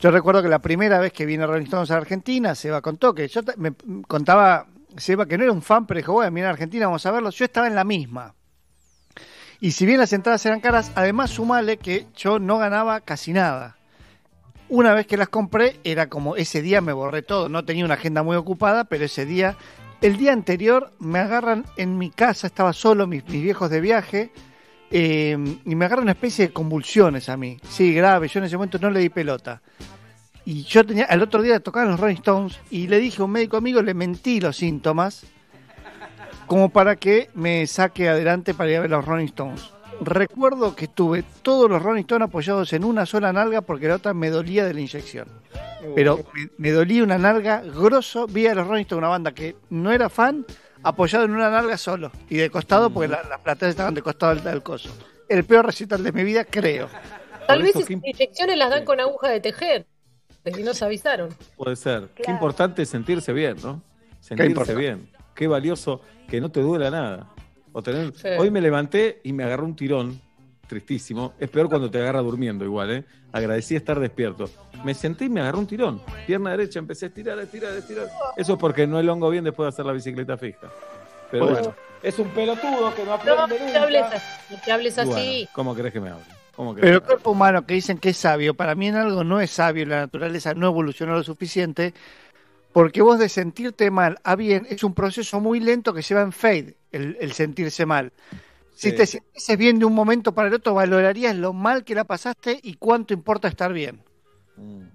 Yo 0.00 0.12
recuerdo 0.12 0.42
que 0.42 0.48
la 0.48 0.60
primera 0.60 1.00
vez 1.00 1.12
que 1.12 1.26
vino 1.26 1.44
Rolling 1.46 1.64
Stones 1.64 1.90
a 1.90 1.96
Argentina, 1.96 2.54
Seba 2.54 2.80
contó 2.82 3.14
que 3.14 3.26
yo 3.26 3.40
me 3.56 3.72
contaba, 4.06 4.66
Seba 4.96 5.26
que 5.26 5.36
no 5.36 5.42
era 5.44 5.52
un 5.52 5.62
fan, 5.62 5.86
pero 5.86 5.98
dijo, 5.98 6.12
bueno, 6.12 6.30
mira 6.30 6.50
Argentina, 6.50 6.86
vamos 6.86 7.04
a 7.04 7.10
verlo. 7.10 7.30
Yo 7.30 7.44
estaba 7.44 7.66
en 7.66 7.74
la 7.74 7.82
misma. 7.82 8.32
Y 9.60 9.72
si 9.72 9.86
bien 9.86 9.98
las 9.98 10.12
entradas 10.12 10.44
eran 10.46 10.60
caras, 10.60 10.92
además 10.94 11.30
sumale 11.30 11.78
que 11.78 12.06
yo 12.16 12.38
no 12.38 12.58
ganaba 12.58 13.00
casi 13.00 13.32
nada. 13.32 13.76
Una 14.68 14.94
vez 14.94 15.06
que 15.06 15.16
las 15.16 15.28
compré, 15.28 15.78
era 15.84 16.08
como 16.08 16.36
ese 16.36 16.60
día 16.60 16.80
me 16.80 16.92
borré 16.92 17.22
todo. 17.22 17.48
No 17.48 17.64
tenía 17.64 17.84
una 17.84 17.94
agenda 17.94 18.22
muy 18.22 18.36
ocupada, 18.36 18.84
pero 18.84 19.04
ese 19.04 19.24
día, 19.24 19.56
el 20.02 20.16
día 20.16 20.32
anterior, 20.32 20.92
me 20.98 21.20
agarran 21.20 21.64
en 21.76 21.96
mi 21.98 22.10
casa, 22.10 22.48
estaba 22.48 22.72
solo, 22.72 23.06
mis, 23.06 23.24
viejos 23.24 23.70
de 23.70 23.80
viaje, 23.80 24.32
eh, 24.90 25.36
y 25.64 25.74
me 25.74 25.84
agarran 25.84 26.04
una 26.04 26.12
especie 26.12 26.48
de 26.48 26.52
convulsiones 26.52 27.28
a 27.28 27.36
mí. 27.36 27.58
Sí, 27.68 27.94
grave, 27.94 28.28
yo 28.28 28.40
en 28.40 28.46
ese 28.46 28.56
momento 28.56 28.78
no 28.80 28.90
le 28.90 29.00
di 29.00 29.08
pelota. 29.08 29.62
Y 30.44 30.64
yo 30.64 30.84
tenía, 30.84 31.04
al 31.04 31.22
otro 31.22 31.42
día 31.42 31.60
tocaban 31.60 31.90
los 31.90 32.00
Rolling 32.00 32.16
Stones, 32.16 32.58
y 32.70 32.88
le 32.88 32.98
dije 32.98 33.22
a 33.22 33.24
un 33.24 33.32
médico 33.32 33.56
amigo, 33.56 33.80
le 33.82 33.94
mentí 33.94 34.40
los 34.40 34.56
síntomas. 34.56 35.24
Como 36.46 36.68
para 36.68 36.96
que 36.96 37.28
me 37.34 37.66
saque 37.66 38.08
adelante 38.08 38.54
para 38.54 38.70
ir 38.70 38.76
a 38.76 38.80
ver 38.80 38.90
los 38.90 39.04
Rolling 39.04 39.26
Stones. 39.26 39.70
Recuerdo 40.00 40.76
que 40.76 40.88
tuve 40.88 41.24
todos 41.42 41.70
los 41.70 41.82
Rolling 41.82 42.02
Stones 42.02 42.28
apoyados 42.28 42.72
en 42.72 42.84
una 42.84 43.06
sola 43.06 43.32
nalga 43.32 43.62
porque 43.62 43.88
la 43.88 43.96
otra 43.96 44.12
me 44.14 44.30
dolía 44.30 44.64
de 44.66 44.74
la 44.74 44.80
inyección. 44.80 45.26
Pero 45.94 46.24
me, 46.34 46.48
me 46.58 46.70
dolía 46.70 47.02
una 47.02 47.16
nalga 47.18 47.62
grosso. 47.62 48.26
Vi 48.26 48.46
a 48.46 48.54
los 48.54 48.66
Rolling 48.66 48.82
Stones, 48.82 48.98
una 49.00 49.08
banda 49.08 49.32
que 49.32 49.56
no 49.70 49.92
era 49.92 50.08
fan, 50.08 50.44
apoyado 50.82 51.24
en 51.24 51.30
una 51.32 51.48
nalga 51.50 51.76
solo. 51.78 52.10
Y 52.28 52.36
de 52.36 52.50
costado, 52.50 52.90
porque 52.90 53.08
la- 53.08 53.22
las 53.22 53.40
plateas 53.40 53.70
estaban 53.70 53.94
de 53.94 54.02
costado 54.02 54.34
del, 54.34 54.44
del 54.44 54.62
coso. 54.62 54.90
El 55.28 55.44
peor 55.44 55.64
recital 55.66 56.02
de 56.02 56.12
mi 56.12 56.24
vida, 56.24 56.44
creo. 56.44 56.88
Tal 57.46 57.62
vez 57.62 57.74
esas 57.76 57.86
¿qué- 57.86 57.94
inyecciones 57.94 58.56
las 58.58 58.70
dan 58.70 58.84
con 58.84 59.00
aguja 59.00 59.28
de 59.28 59.40
tejer. 59.40 59.86
Y 60.44 60.62
no 60.62 60.74
se 60.74 60.84
avisaron. 60.84 61.30
Puede 61.56 61.74
ser. 61.76 62.08
Qué 62.14 62.22
Claro. 62.22 62.32
importante 62.36 62.82
es 62.82 62.88
sentirse 62.88 63.32
bien, 63.32 63.56
¿no? 63.62 63.82
Sentirse 64.20 64.50
importante. 64.50 64.80
bien. 64.80 65.08
Qué 65.36 65.46
valioso 65.46 66.00
que 66.28 66.40
no 66.40 66.50
te 66.50 66.60
duela 66.60 66.90
nada. 66.90 67.28
O 67.72 67.82
tener... 67.82 68.12
Sí. 68.16 68.28
Hoy 68.38 68.50
me 68.50 68.60
levanté 68.60 69.20
y 69.22 69.32
me 69.32 69.44
agarró 69.44 69.66
un 69.66 69.76
tirón, 69.76 70.20
tristísimo. 70.66 71.34
Es 71.38 71.48
peor 71.50 71.68
cuando 71.68 71.90
te 71.90 71.98
agarra 71.98 72.20
durmiendo 72.20 72.64
igual, 72.64 72.90
¿eh? 72.90 73.04
Agradecí 73.32 73.76
estar 73.76 74.00
despierto. 74.00 74.48
Me 74.82 74.94
senté 74.94 75.26
y 75.26 75.28
me 75.28 75.40
agarró 75.42 75.58
un 75.58 75.66
tirón. 75.66 76.00
Pierna 76.26 76.50
derecha, 76.52 76.78
empecé 76.78 77.04
a 77.06 77.08
estirar, 77.08 77.38
a 77.38 77.42
estirar, 77.42 77.72
a 77.72 77.78
estirar. 77.78 78.08
Eso 78.36 78.54
es 78.54 78.58
porque 78.58 78.86
no 78.86 78.98
elongo 78.98 79.28
bien 79.30 79.44
después 79.44 79.66
de 79.66 79.68
hacer 79.68 79.84
la 79.86 79.92
bicicleta 79.92 80.36
fija. 80.38 80.70
Pero 81.30 81.44
Bueno. 81.44 81.58
bueno, 81.60 81.74
es 82.02 82.18
un 82.18 82.28
pelotudo 82.30 82.94
que 82.94 83.04
no 83.04 83.12
aprende 83.12 83.58
no 83.58 83.66
nunca. 83.66 83.82
hables 83.82 84.04
así. 84.06 84.56
Te 84.64 84.72
hables 84.72 84.98
así. 84.98 85.10
bueno, 85.10 85.50
¿Cómo 85.52 85.74
querés 85.74 85.92
que 85.92 86.00
me 86.00 86.08
hable? 86.10 86.24
¿Cómo 86.54 86.74
querés 86.74 86.88
Pero 86.88 86.96
el 86.98 87.02
cuerpo 87.02 87.30
humano 87.32 87.66
que 87.66 87.74
dicen 87.74 87.98
que 87.98 88.10
es 88.10 88.16
sabio, 88.16 88.54
para 88.54 88.74
mí 88.74 88.88
en 88.88 88.96
algo 88.96 89.22
no 89.24 89.40
es 89.40 89.50
sabio, 89.50 89.84
la 89.84 90.00
naturaleza 90.00 90.54
no 90.54 90.68
evolucionó 90.68 91.12
lo 91.14 91.22
suficiente, 91.22 91.92
porque 92.76 93.00
vos 93.00 93.18
de 93.18 93.30
sentirte 93.30 93.90
mal 93.90 94.18
a 94.22 94.36
bien 94.36 94.66
es 94.68 94.84
un 94.84 94.92
proceso 94.92 95.40
muy 95.40 95.60
lento 95.60 95.94
que 95.94 96.02
se 96.02 96.14
va 96.14 96.20
en 96.20 96.30
fade, 96.30 96.76
el, 96.92 97.16
el 97.22 97.32
sentirse 97.32 97.86
mal. 97.86 98.12
Si 98.74 98.92
te 98.92 99.06
sentieses 99.06 99.56
bien 99.56 99.78
de 99.78 99.86
un 99.86 99.94
momento 99.94 100.34
para 100.34 100.48
el 100.48 100.52
otro, 100.52 100.74
valorarías 100.74 101.34
lo 101.34 101.54
mal 101.54 101.84
que 101.84 101.94
la 101.94 102.04
pasaste 102.04 102.60
y 102.62 102.74
cuánto 102.74 103.14
importa 103.14 103.48
estar 103.48 103.72
bien. 103.72 104.02
Mm. 104.58 104.88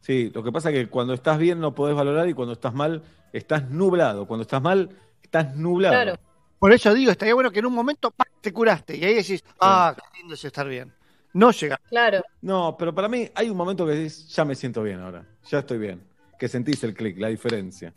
Sí, 0.00 0.32
lo 0.34 0.42
que 0.42 0.50
pasa 0.50 0.70
es 0.70 0.74
que 0.74 0.90
cuando 0.90 1.14
estás 1.14 1.38
bien 1.38 1.60
no 1.60 1.76
podés 1.76 1.94
valorar 1.94 2.28
y 2.28 2.34
cuando 2.34 2.54
estás 2.54 2.74
mal 2.74 3.04
estás 3.32 3.70
nublado. 3.70 4.26
Cuando 4.26 4.42
estás 4.42 4.60
mal 4.60 4.90
estás 5.22 5.54
nublado. 5.54 5.94
Claro. 5.94 6.18
Por 6.58 6.72
eso 6.72 6.92
digo, 6.92 7.12
estaría 7.12 7.34
bueno 7.34 7.52
que 7.52 7.60
en 7.60 7.66
un 7.66 7.74
momento 7.74 8.10
¡pac! 8.10 8.32
te 8.40 8.52
curaste 8.52 8.96
y 8.96 9.04
ahí 9.04 9.14
decís, 9.14 9.44
ah, 9.60 9.94
qué 9.96 10.18
lindo 10.18 10.34
es 10.34 10.44
estar 10.44 10.66
bien. 10.66 10.92
No 11.34 11.52
llega. 11.52 11.80
Claro. 11.88 12.24
No, 12.40 12.74
pero 12.76 12.92
para 12.92 13.06
mí 13.06 13.30
hay 13.32 13.48
un 13.48 13.56
momento 13.56 13.86
que 13.86 13.92
decís, 13.92 14.26
ya 14.26 14.44
me 14.44 14.56
siento 14.56 14.82
bien 14.82 14.98
ahora, 14.98 15.24
ya 15.48 15.60
estoy 15.60 15.78
bien. 15.78 16.15
Que 16.38 16.48
sentís 16.48 16.82
el 16.84 16.94
clic, 16.94 17.18
la 17.18 17.28
diferencia. 17.28 17.92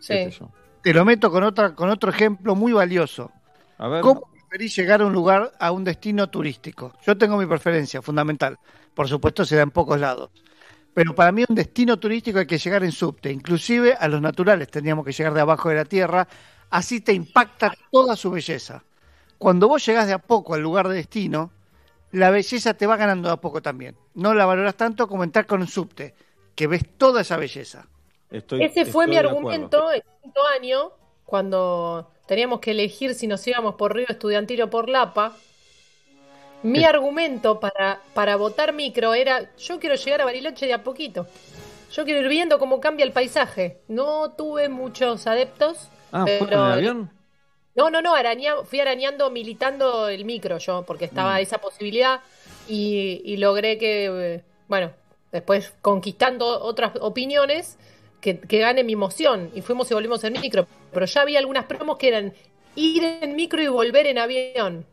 Sí. 0.00 0.30
Yo. 0.30 0.50
Te 0.82 0.94
lo 0.94 1.04
meto 1.04 1.30
con, 1.30 1.42
otra, 1.42 1.74
con 1.74 1.90
otro 1.90 2.10
ejemplo 2.10 2.54
muy 2.54 2.72
valioso. 2.72 3.32
A 3.78 3.88
ver, 3.88 4.00
¿Cómo 4.00 4.30
preferís 4.30 4.74
llegar 4.76 5.02
a 5.02 5.06
un 5.06 5.12
lugar, 5.12 5.52
a 5.58 5.72
un 5.72 5.84
destino 5.84 6.28
turístico? 6.28 6.92
Yo 7.04 7.18
tengo 7.18 7.36
mi 7.36 7.46
preferencia, 7.46 8.00
fundamental. 8.00 8.58
Por 8.94 9.08
supuesto, 9.08 9.44
se 9.44 9.56
da 9.56 9.62
en 9.62 9.70
pocos 9.70 10.00
lados. 10.00 10.30
Pero 10.94 11.14
para 11.14 11.30
mí 11.30 11.44
un 11.48 11.54
destino 11.54 11.96
turístico 11.98 12.38
hay 12.38 12.46
que 12.46 12.58
llegar 12.58 12.82
en 12.82 12.92
subte. 12.92 13.30
Inclusive 13.30 13.94
a 13.94 14.08
los 14.08 14.20
naturales 14.20 14.68
tendríamos 14.68 15.04
que 15.04 15.12
llegar 15.12 15.34
de 15.34 15.40
abajo 15.40 15.68
de 15.68 15.76
la 15.76 15.84
tierra. 15.84 16.26
Así 16.70 17.00
te 17.00 17.12
impacta 17.12 17.72
toda 17.90 18.16
su 18.16 18.30
belleza. 18.30 18.82
Cuando 19.38 19.68
vos 19.68 19.84
llegás 19.86 20.06
de 20.06 20.12
a 20.12 20.18
poco 20.18 20.54
al 20.54 20.60
lugar 20.60 20.88
de 20.88 20.96
destino, 20.96 21.52
la 22.10 22.30
belleza 22.30 22.74
te 22.74 22.86
va 22.86 22.96
ganando 22.96 23.28
de 23.28 23.34
a 23.34 23.40
poco 23.40 23.62
también. 23.62 23.96
No 24.14 24.34
la 24.34 24.46
valoras 24.46 24.76
tanto 24.76 25.06
como 25.06 25.22
entrar 25.22 25.46
con 25.46 25.60
un 25.60 25.68
subte, 25.68 26.14
que 26.58 26.66
ves 26.66 26.82
toda 26.98 27.20
esa 27.20 27.36
belleza. 27.36 27.86
estoy, 28.32 28.64
Ese 28.64 28.84
fue 28.84 29.04
estoy 29.04 29.10
mi 29.14 29.16
argumento 29.16 29.92
en 29.92 30.02
quinto 30.22 30.40
año, 30.58 30.90
cuando 31.24 32.10
teníamos 32.26 32.58
que 32.58 32.72
elegir 32.72 33.14
si 33.14 33.28
nos 33.28 33.46
íbamos 33.46 33.76
por 33.76 33.94
Río 33.94 34.06
Estudiantil 34.08 34.62
o 34.62 34.68
por 34.68 34.88
Lapa. 34.88 35.36
Mi 36.64 36.82
argumento 36.84 37.60
para, 37.60 38.00
para 38.12 38.34
votar 38.34 38.72
micro 38.72 39.14
era, 39.14 39.54
yo 39.56 39.78
quiero 39.78 39.94
llegar 39.94 40.22
a 40.22 40.24
Bariloche 40.24 40.66
de 40.66 40.72
a 40.74 40.82
poquito. 40.82 41.28
Yo 41.92 42.04
quiero 42.04 42.20
ir 42.22 42.28
viendo 42.28 42.58
cómo 42.58 42.80
cambia 42.80 43.04
el 43.04 43.12
paisaje. 43.12 43.78
No 43.86 44.32
tuve 44.32 44.68
muchos 44.68 45.28
adeptos. 45.28 45.88
Ah, 46.10 46.24
¿fue 46.24 46.38
con 46.40 46.48
pero- 46.48 46.66
el 46.66 46.72
avión? 46.72 47.10
No, 47.76 47.88
no, 47.90 48.02
no, 48.02 48.16
araña- 48.16 48.64
fui 48.64 48.80
arañando, 48.80 49.30
militando 49.30 50.08
el 50.08 50.24
micro 50.24 50.58
yo, 50.58 50.82
porque 50.84 51.04
estaba 51.04 51.36
Mm. 51.36 51.42
esa 51.42 51.58
posibilidad 51.58 52.20
y, 52.66 53.22
y 53.24 53.36
logré 53.36 53.78
que, 53.78 54.06
eh, 54.06 54.44
bueno, 54.66 54.90
después 55.32 55.74
conquistando 55.82 56.46
otras 56.60 56.92
opiniones, 57.00 57.78
que, 58.20 58.38
que 58.38 58.58
gane 58.58 58.84
mi 58.84 58.94
emoción. 58.94 59.50
Y 59.54 59.62
fuimos 59.62 59.90
y 59.90 59.94
volvimos 59.94 60.24
en 60.24 60.34
micro. 60.34 60.66
Pero 60.92 61.06
ya 61.06 61.22
había 61.22 61.38
algunas 61.38 61.64
promos 61.64 61.98
que 61.98 62.08
eran 62.08 62.32
ir 62.74 63.02
en 63.04 63.36
micro 63.36 63.62
y 63.62 63.68
volver 63.68 64.06
en 64.06 64.18
avión. 64.18 64.86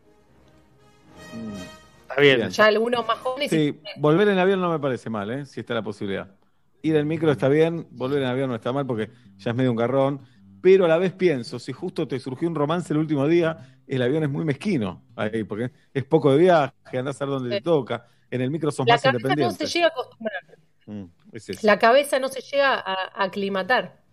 Está 2.02 2.22
bien. 2.22 2.50
Ya 2.50 2.66
algunos 2.66 3.06
más 3.06 3.18
jóvenes. 3.20 3.50
Sí, 3.50 3.80
volver 3.98 4.28
en 4.30 4.40
avión 4.40 4.62
no 4.62 4.72
me 4.72 4.80
parece 4.80 5.10
mal, 5.10 5.30
¿eh? 5.32 5.46
si 5.46 5.60
está 5.60 5.74
la 5.74 5.84
posibilidad. 5.84 6.36
Ir 6.82 6.96
en 6.96 7.08
micro 7.08 7.32
está 7.32 7.50
bien, 7.50 7.88
volver 7.92 8.22
en 8.22 8.28
avión 8.28 8.50
no 8.50 8.56
está 8.56 8.72
mal 8.72 8.86
porque 8.86 9.10
ya 9.38 9.52
es 9.52 9.56
medio 9.56 9.72
un 9.72 9.78
garrón. 9.78 10.22
Pero 10.62 10.86
a 10.86 10.88
la 10.88 10.98
vez 10.98 11.14
pienso, 11.14 11.60
si 11.60 11.74
justo 11.74 12.08
te 12.08 12.20
surgió 12.20 12.48
un 12.48 12.56
romance 12.56 12.92
el 12.92 13.00
último 13.00 13.28
día, 13.28 13.80
el 13.88 14.02
avión 14.02 14.24
es 14.24 14.30
muy 14.30 14.46
mezquino 14.46 15.04
ahí, 15.16 15.44
porque 15.44 15.72
es 15.94 16.04
poco 16.06 16.32
de 16.32 16.40
viaje, 16.40 16.98
andás 16.98 17.22
a 17.22 17.26
ver 17.26 17.34
dónde 17.36 17.58
te 17.58 17.62
toca. 17.62 18.08
En 18.32 18.42
el 18.42 18.50
micro 18.52 18.72
sos 18.72 18.86
La 18.88 18.96
más 18.96 19.02
cabeza 19.02 19.12
no 19.12 19.30
independiente. 19.30 19.68
se 19.68 19.74
llega 19.74 19.88
a 19.88 19.90
acostumbrar. 19.90 20.44
Mm, 20.88 21.04
es. 21.34 21.64
La 21.64 21.80
cabeza 21.80 22.20
no 22.20 22.28
se 22.28 22.42
llega 22.42 22.76
a 22.80 23.24
aclimatar. 23.24 24.04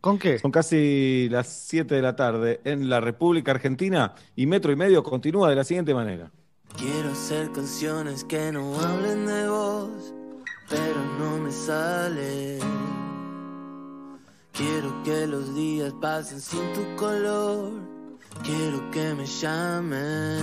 ¿Con 0.00 0.18
qué? 0.18 0.38
Son 0.38 0.50
casi 0.50 1.28
las 1.30 1.48
7 1.48 1.94
de 1.94 2.02
la 2.02 2.16
tarde 2.16 2.60
en 2.64 2.88
la 2.88 3.00
República 3.00 3.50
Argentina 3.50 4.14
y 4.34 4.46
Metro 4.46 4.72
y 4.72 4.76
Medio 4.76 5.02
continúa 5.02 5.50
de 5.50 5.56
la 5.56 5.64
siguiente 5.64 5.92
manera. 5.94 6.30
Quiero 6.76 7.10
hacer 7.10 7.50
canciones 7.52 8.24
que 8.24 8.52
no 8.52 8.78
hablen 8.80 9.26
de 9.26 9.48
vos, 9.48 10.14
pero 10.68 11.04
no 11.18 11.38
me 11.38 11.50
sale. 11.50 12.58
Quiero 14.52 15.02
que 15.02 15.26
los 15.26 15.54
días 15.54 15.92
pasen 16.00 16.40
sin 16.40 16.72
tu 16.72 16.96
color. 16.96 17.72
Quiero 18.44 18.90
que 18.90 19.14
me 19.14 19.26
llames. 19.26 20.40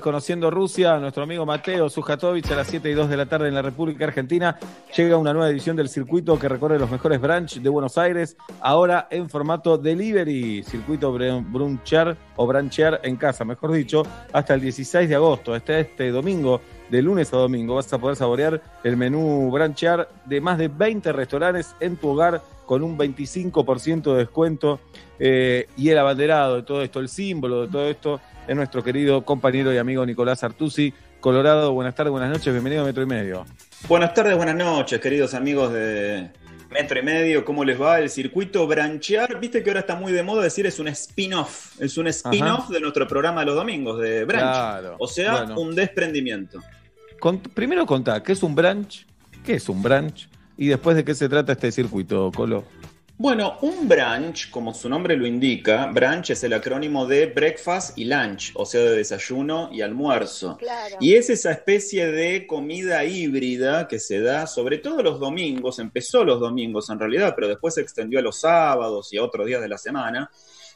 Conociendo 0.00 0.50
Rusia, 0.50 0.98
nuestro 0.98 1.22
amigo 1.22 1.46
Mateo 1.46 1.88
Sujatovic 1.88 2.50
a 2.50 2.56
las 2.56 2.66
7 2.66 2.90
y 2.90 2.94
2 2.94 3.08
de 3.08 3.16
la 3.16 3.26
tarde 3.26 3.46
en 3.46 3.54
la 3.54 3.62
República 3.62 4.06
Argentina. 4.06 4.58
Llega 4.96 5.16
una 5.16 5.32
nueva 5.32 5.48
edición 5.48 5.76
del 5.76 5.88
circuito 5.88 6.36
que 6.36 6.48
recorre 6.48 6.80
los 6.80 6.90
mejores 6.90 7.20
branch 7.20 7.60
de 7.60 7.68
Buenos 7.68 7.96
Aires, 7.96 8.36
ahora 8.60 9.06
en 9.08 9.30
formato 9.30 9.78
delivery, 9.78 10.64
circuito 10.64 11.12
brunchear 11.12 12.16
o 12.34 12.46
branchear 12.48 13.00
en 13.04 13.14
casa, 13.16 13.44
mejor 13.44 13.70
dicho, 13.70 14.02
hasta 14.32 14.54
el 14.54 14.62
16 14.62 15.08
de 15.08 15.14
agosto, 15.14 15.54
hasta 15.54 15.78
este 15.78 16.10
domingo, 16.10 16.60
de 16.90 17.00
lunes 17.00 17.32
a 17.32 17.36
domingo, 17.36 17.76
vas 17.76 17.92
a 17.92 17.98
poder 17.98 18.16
saborear 18.16 18.60
el 18.82 18.96
menú 18.96 19.48
branchear 19.52 20.08
de 20.24 20.40
más 20.40 20.58
de 20.58 20.66
20 20.66 21.12
restaurantes 21.12 21.76
en 21.78 21.96
tu 21.96 22.08
hogar 22.08 22.42
con 22.66 22.82
un 22.82 22.98
25% 22.98 24.12
de 24.12 24.18
descuento 24.18 24.80
eh, 25.18 25.66
y 25.76 25.88
el 25.90 25.98
abanderado 25.98 26.56
de 26.56 26.62
todo 26.62 26.82
esto, 26.82 27.00
el 27.00 27.08
símbolo 27.08 27.62
de 27.62 27.68
todo 27.72 27.88
esto 27.88 28.20
es 28.46 28.56
nuestro 28.56 28.82
querido 28.82 29.24
compañero 29.24 29.72
y 29.72 29.78
amigo 29.78 30.04
Nicolás 30.06 30.42
Artusi. 30.44 30.92
Colorado, 31.20 31.72
buenas 31.72 31.94
tardes, 31.94 32.12
buenas 32.12 32.30
noches, 32.30 32.52
bienvenido 32.52 32.82
a 32.82 32.86
Metro 32.86 33.02
y 33.02 33.06
Medio. 33.06 33.44
Buenas 33.88 34.14
tardes, 34.14 34.36
buenas 34.36 34.54
noches, 34.54 35.00
queridos 35.00 35.34
amigos 35.34 35.72
de 35.72 36.30
Metro 36.70 37.00
y 37.00 37.02
Medio. 37.02 37.44
¿Cómo 37.44 37.64
les 37.64 37.80
va 37.80 37.98
el 37.98 38.08
circuito 38.08 38.66
branchear? 38.68 39.40
Viste 39.40 39.62
que 39.64 39.70
ahora 39.70 39.80
está 39.80 39.96
muy 39.96 40.12
de 40.12 40.22
moda 40.22 40.42
decir 40.44 40.64
es 40.66 40.78
un 40.78 40.86
spin-off. 40.88 41.80
Es 41.80 41.98
un 41.98 42.06
spin-off 42.06 42.68
de 42.68 42.80
nuestro 42.80 43.08
programa 43.08 43.40
de 43.40 43.46
los 43.46 43.56
domingos, 43.56 43.98
de 44.00 44.24
Branch. 44.24 44.42
Claro, 44.42 44.96
O 45.00 45.08
sea, 45.08 45.38
bueno. 45.44 45.60
un 45.60 45.74
desprendimiento. 45.74 46.60
Con- 47.18 47.40
primero 47.40 47.84
contá, 47.84 48.22
¿qué 48.22 48.30
es 48.32 48.42
un 48.44 48.54
branch? 48.54 49.04
¿Qué 49.44 49.54
es 49.54 49.68
un 49.68 49.82
branch? 49.82 50.28
Y 50.56 50.68
después 50.68 50.94
de 50.96 51.04
qué 51.04 51.14
se 51.16 51.28
trata 51.28 51.52
este 51.52 51.72
circuito, 51.72 52.30
Colo. 52.32 52.64
Bueno, 53.20 53.58
un 53.62 53.88
brunch, 53.88 54.48
como 54.48 54.72
su 54.72 54.88
nombre 54.88 55.16
lo 55.16 55.26
indica, 55.26 55.86
brunch 55.86 56.30
es 56.30 56.44
el 56.44 56.52
acrónimo 56.52 57.04
de 57.04 57.26
breakfast 57.26 57.98
y 57.98 58.04
lunch, 58.04 58.52
o 58.54 58.64
sea, 58.64 58.80
de 58.80 58.94
desayuno 58.94 59.70
y 59.72 59.80
almuerzo. 59.80 60.56
Y 61.00 61.14
es 61.14 61.28
esa 61.28 61.50
especie 61.50 62.12
de 62.12 62.46
comida 62.46 63.04
híbrida 63.04 63.88
que 63.88 63.98
se 63.98 64.20
da 64.20 64.46
sobre 64.46 64.78
todo 64.78 65.02
los 65.02 65.18
domingos, 65.18 65.80
empezó 65.80 66.22
los 66.22 66.38
domingos 66.38 66.90
en 66.90 67.00
realidad, 67.00 67.32
pero 67.34 67.48
después 67.48 67.74
se 67.74 67.80
extendió 67.80 68.20
a 68.20 68.22
los 68.22 68.38
sábados 68.38 69.12
y 69.12 69.16
a 69.16 69.24
otros 69.24 69.48
días 69.48 69.62
de 69.62 69.68
la 69.68 69.78
semana. 69.78 70.30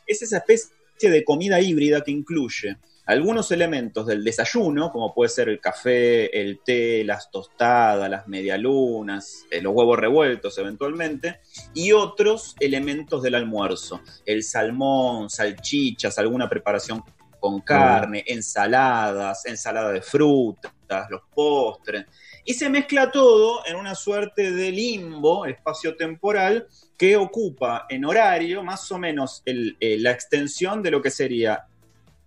Es 0.04 0.20
esa 0.22 0.38
especie 0.38 0.72
de 1.00 1.22
comida 1.22 1.60
híbrida 1.60 2.00
que 2.00 2.10
incluye 2.10 2.76
algunos 3.04 3.50
elementos 3.50 4.06
del 4.06 4.22
desayuno, 4.22 4.92
como 4.92 5.12
puede 5.12 5.28
ser 5.28 5.48
el 5.48 5.60
café, 5.60 6.40
el 6.40 6.60
té, 6.64 7.02
las 7.04 7.30
tostadas, 7.30 8.08
las 8.08 8.28
medialunas, 8.28 9.44
eh, 9.50 9.60
los 9.60 9.72
huevos 9.74 9.98
revueltos 9.98 10.56
eventualmente, 10.58 11.40
y 11.74 11.92
otros 11.92 12.54
elementos 12.60 13.22
del 13.22 13.34
almuerzo, 13.34 14.00
el 14.24 14.42
salmón, 14.44 15.30
salchichas, 15.30 16.18
alguna 16.18 16.48
preparación 16.48 17.02
con 17.40 17.60
carne, 17.60 18.22
ensaladas, 18.28 19.46
ensalada 19.46 19.90
de 19.90 20.00
frutas, 20.00 20.72
los 21.10 21.22
postres, 21.34 22.06
y 22.44 22.54
se 22.54 22.68
mezcla 22.68 23.10
todo 23.10 23.66
en 23.66 23.76
una 23.76 23.96
suerte 23.96 24.52
de 24.52 24.70
limbo 24.70 25.44
espacio-temporal 25.46 26.68
que 26.96 27.16
ocupa 27.16 27.86
en 27.88 28.04
horario 28.04 28.62
más 28.62 28.90
o 28.92 28.98
menos 28.98 29.42
el- 29.44 29.76
eh, 29.80 29.96
la 29.98 30.12
extensión 30.12 30.82
de 30.82 30.92
lo 30.92 31.02
que 31.02 31.10
sería 31.10 31.64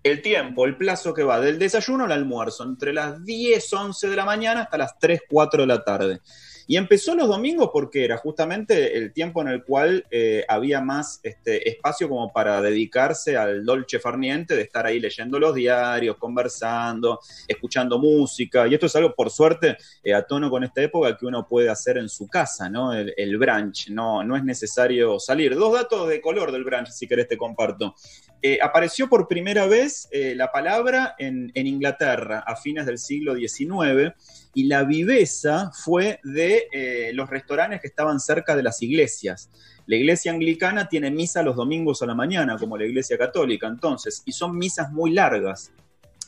el 0.05 0.21
tiempo, 0.21 0.65
el 0.65 0.77
plazo 0.77 1.15
que 1.15 1.23
va 1.23 1.39
del 1.39 1.57
desayuno 1.57 2.03
al 2.03 2.11
almuerzo, 2.11 2.63
entre 2.63 2.93
las 2.93 3.25
10, 3.25 3.73
11 3.73 4.07
de 4.07 4.15
la 4.15 4.23
mañana 4.23 4.61
hasta 4.61 4.77
las 4.77 4.99
3, 4.99 5.21
4 5.27 5.61
de 5.61 5.67
la 5.67 5.83
tarde. 5.83 6.21
Y 6.67 6.77
empezó 6.77 7.13
los 7.13 7.27
domingos 7.27 7.69
porque 7.71 8.05
era 8.05 8.17
justamente 8.17 8.97
el 8.97 9.13
tiempo 9.13 9.41
en 9.41 9.49
el 9.49 9.63
cual 9.63 10.05
eh, 10.09 10.43
había 10.47 10.81
más 10.81 11.19
este, 11.21 11.69
espacio 11.69 12.09
como 12.09 12.31
para 12.33 12.61
dedicarse 12.61 13.37
al 13.37 13.63
dolce 13.63 13.99
farniente, 13.99 14.55
de 14.55 14.63
estar 14.63 14.85
ahí 14.85 14.99
leyendo 14.99 15.39
los 15.39 15.53
diarios, 15.53 16.17
conversando, 16.17 17.19
escuchando 17.47 17.99
música. 17.99 18.67
Y 18.67 18.73
esto 18.73 18.87
es 18.87 18.95
algo, 18.95 19.13
por 19.13 19.29
suerte, 19.29 19.77
eh, 20.03 20.13
a 20.13 20.23
tono 20.23 20.49
con 20.49 20.63
esta 20.63 20.81
época 20.81 21.15
que 21.15 21.25
uno 21.25 21.47
puede 21.47 21.69
hacer 21.69 21.97
en 21.97 22.09
su 22.09 22.27
casa, 22.27 22.69
¿no? 22.69 22.93
El, 22.93 23.13
el 23.15 23.37
brunch, 23.37 23.89
no, 23.89 24.23
no 24.23 24.35
es 24.35 24.43
necesario 24.43 25.19
salir. 25.19 25.55
Dos 25.55 25.73
datos 25.73 26.09
de 26.09 26.19
color 26.19 26.51
del 26.51 26.63
brunch, 26.63 26.89
si 26.89 27.07
querés 27.07 27.27
te 27.27 27.37
comparto. 27.37 27.93
Eh, 28.41 28.59
apareció 28.61 29.07
por 29.07 29.27
primera 29.27 29.65
vez 29.65 30.07
la 30.11 30.51
palabra 30.51 31.15
en, 31.17 31.51
en 31.55 31.67
Inglaterra 31.67 32.43
a 32.45 32.55
fines 32.55 32.85
del 32.85 32.99
siglo 32.99 33.35
XIX 33.35 34.13
y 34.55 34.63
la 34.63 34.85
viveza 34.85 35.69
fue 35.73 36.21
de 36.23 36.69
eh, 36.71 37.11
los 37.13 37.29
restaurantes 37.29 37.81
que 37.81 37.87
estaban 37.87 38.21
cerca 38.21 38.55
de 38.55 38.63
las 38.63 38.81
iglesias. 38.81 39.51
La 39.85 39.97
iglesia 39.97 40.31
anglicana 40.31 40.87
tiene 40.87 41.11
misa 41.11 41.43
los 41.43 41.57
domingos 41.57 42.01
a 42.01 42.05
la 42.05 42.15
mañana, 42.15 42.57
como 42.57 42.77
la 42.77 42.85
iglesia 42.85 43.17
católica, 43.17 43.67
entonces, 43.67 44.23
y 44.25 44.31
son 44.31 44.57
misas 44.57 44.91
muy 44.93 45.11
largas. 45.11 45.73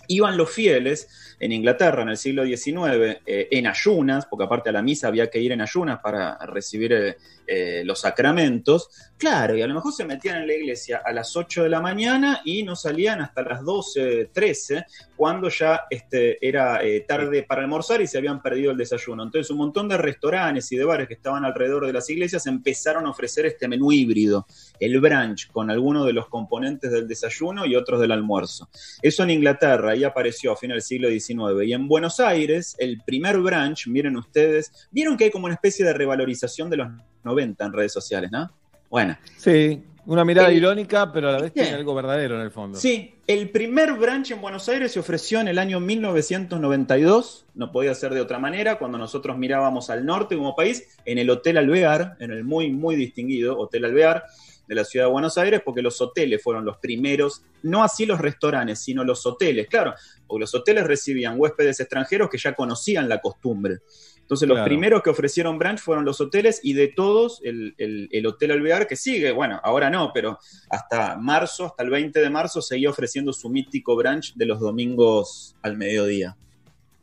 Iban 0.07 0.37
los 0.37 0.49
fieles 0.49 1.35
en 1.39 1.51
Inglaterra 1.51 2.01
en 2.01 2.09
el 2.09 2.17
siglo 2.17 2.45
XIX 2.45 3.19
eh, 3.25 3.47
en 3.51 3.67
ayunas, 3.67 4.25
porque 4.25 4.45
aparte 4.45 4.69
a 4.69 4.73
la 4.73 4.81
misa 4.81 5.07
había 5.07 5.29
que 5.29 5.39
ir 5.39 5.51
en 5.51 5.61
ayunas 5.61 5.99
para 5.99 6.37
recibir 6.45 6.93
eh, 6.93 7.17
eh, 7.49 7.83
los 7.85 8.01
sacramentos. 8.01 8.89
Claro, 9.17 9.55
y 9.55 9.61
a 9.61 9.67
lo 9.67 9.73
mejor 9.73 9.93
se 9.93 10.03
metían 10.03 10.41
en 10.41 10.47
la 10.47 10.53
iglesia 10.53 11.01
a 11.03 11.13
las 11.13 11.33
8 11.35 11.63
de 11.63 11.69
la 11.69 11.79
mañana 11.79 12.41
y 12.43 12.61
no 12.63 12.75
salían 12.75 13.21
hasta 13.21 13.41
las 13.41 13.63
12, 13.63 14.31
13, 14.33 14.85
cuando 15.15 15.47
ya 15.47 15.85
este, 15.89 16.45
era 16.45 16.83
eh, 16.83 17.05
tarde 17.07 17.43
para 17.43 17.61
almorzar 17.61 18.01
y 18.01 18.07
se 18.07 18.17
habían 18.17 18.41
perdido 18.41 18.71
el 18.71 18.77
desayuno. 18.77 19.23
Entonces 19.23 19.49
un 19.49 19.59
montón 19.59 19.87
de 19.87 19.97
restaurantes 19.97 20.69
y 20.73 20.75
de 20.75 20.83
bares 20.83 21.07
que 21.07 21.13
estaban 21.13 21.45
alrededor 21.45 21.87
de 21.87 21.93
las 21.93 22.09
iglesias 22.09 22.45
empezaron 22.47 23.05
a 23.05 23.11
ofrecer 23.11 23.45
este 23.45 23.69
menú 23.69 23.93
híbrido, 23.93 24.45
el 24.79 24.99
brunch, 24.99 25.49
con 25.49 25.71
algunos 25.71 26.05
de 26.05 26.11
los 26.11 26.27
componentes 26.27 26.91
del 26.91 27.07
desayuno 27.07 27.65
y 27.65 27.77
otros 27.77 28.01
del 28.01 28.11
almuerzo. 28.11 28.69
Eso 29.01 29.23
en 29.23 29.29
Inglaterra, 29.29 29.95
ahí 29.97 30.03
apareció 30.05 30.51
a 30.51 30.55
fin 30.55 30.69
del 30.69 30.81
siglo 30.81 31.09
XIX. 31.09 31.63
Y 31.65 31.73
en 31.73 31.87
Buenos 31.87 32.19
Aires, 32.19 32.75
el 32.79 33.01
primer 33.05 33.37
brunch, 33.39 33.87
miren 33.87 34.15
ustedes, 34.17 34.87
vieron 34.91 35.17
que 35.17 35.25
hay 35.25 35.31
como 35.31 35.45
una 35.45 35.55
especie 35.55 35.85
de 35.85 35.93
revalorización 35.93 36.69
de 36.69 36.77
los 36.77 36.87
90 37.23 37.65
en 37.65 37.73
redes 37.73 37.91
sociales, 37.93 38.31
¿no? 38.31 38.49
Bueno. 38.89 39.17
Sí, 39.35 39.83
una 40.05 40.23
mirada 40.23 40.47
El- 40.49 40.57
irónica, 40.57 41.11
pero 41.11 41.27
a 41.27 41.33
la 41.33 41.41
vez 41.41 41.51
tiene 41.51 41.71
algo 41.71 41.93
verdadero 41.93 42.35
en 42.35 42.41
el 42.41 42.51
fondo. 42.51 42.79
Sí, 42.79 43.13
el 43.27 43.49
primer 43.49 43.91
brunch 43.93 44.31
en 44.31 44.39
Buenos 44.39 44.69
Aires 44.69 44.93
se 44.93 44.99
ofreció 45.01 45.41
en 45.41 45.49
el 45.49 45.59
año 45.59 45.81
1992, 45.81 47.45
no 47.55 47.71
podía 47.71 47.93
ser 47.93 48.13
de 48.13 48.21
otra 48.21 48.39
manera, 48.39 48.77
cuando 48.79 48.97
nosotros 48.97 49.37
mirábamos 49.37 49.89
al 49.89 50.05
norte 50.05 50.37
como 50.37 50.55
país, 50.55 50.87
en 51.05 51.17
el 51.17 51.29
Hotel 51.29 51.57
Alvear, 51.57 52.15
en 52.19 52.31
el 52.31 52.43
muy, 52.43 52.71
muy 52.71 52.95
distinguido 52.95 53.57
Hotel 53.57 53.83
Alvear 53.85 54.23
de 54.67 54.75
la 54.75 54.83
ciudad 54.83 55.05
de 55.05 55.11
Buenos 55.11 55.37
Aires, 55.37 55.61
porque 55.63 55.81
los 55.81 55.99
hoteles 56.01 56.41
fueron 56.43 56.65
los 56.65 56.77
primeros, 56.77 57.41
no 57.63 57.83
así 57.83 58.05
los 58.05 58.19
restaurantes, 58.19 58.79
sino 58.79 59.03
los 59.03 59.25
hoteles, 59.25 59.67
claro, 59.67 59.93
porque 60.27 60.41
los 60.41 60.53
hoteles 60.53 60.85
recibían 60.85 61.35
huéspedes 61.39 61.79
extranjeros 61.79 62.29
que 62.29 62.37
ya 62.37 62.53
conocían 62.53 63.07
la 63.09 63.19
costumbre. 63.21 63.77
Entonces, 64.19 64.45
los 64.49 64.57
primeros 64.65 65.01
que 65.03 65.09
ofrecieron 65.09 65.57
brunch 65.57 65.79
fueron 65.79 66.03
los 66.03 66.19
hoteles 66.19 66.59
y 66.61 66.73
de 66.73 66.89
todos 66.89 67.39
el, 67.45 67.73
el- 67.77 68.09
el 68.11 68.27
Hotel 68.27 68.51
Alvear 68.51 68.85
que 68.85 68.97
sigue, 68.97 69.31
bueno, 69.31 69.57
ahora 69.63 69.89
no, 69.89 70.11
pero 70.13 70.37
hasta 70.69 71.15
marzo, 71.15 71.67
hasta 71.67 71.83
el 71.83 71.89
20 71.89 72.19
de 72.19 72.29
marzo, 72.29 72.61
seguía 72.61 72.89
ofreciendo 72.89 73.31
su 73.31 73.49
mítico 73.49 73.95
brunch 73.95 74.33
de 74.35 74.45
los 74.45 74.59
domingos 74.59 75.55
al 75.61 75.77
mediodía. 75.77 76.35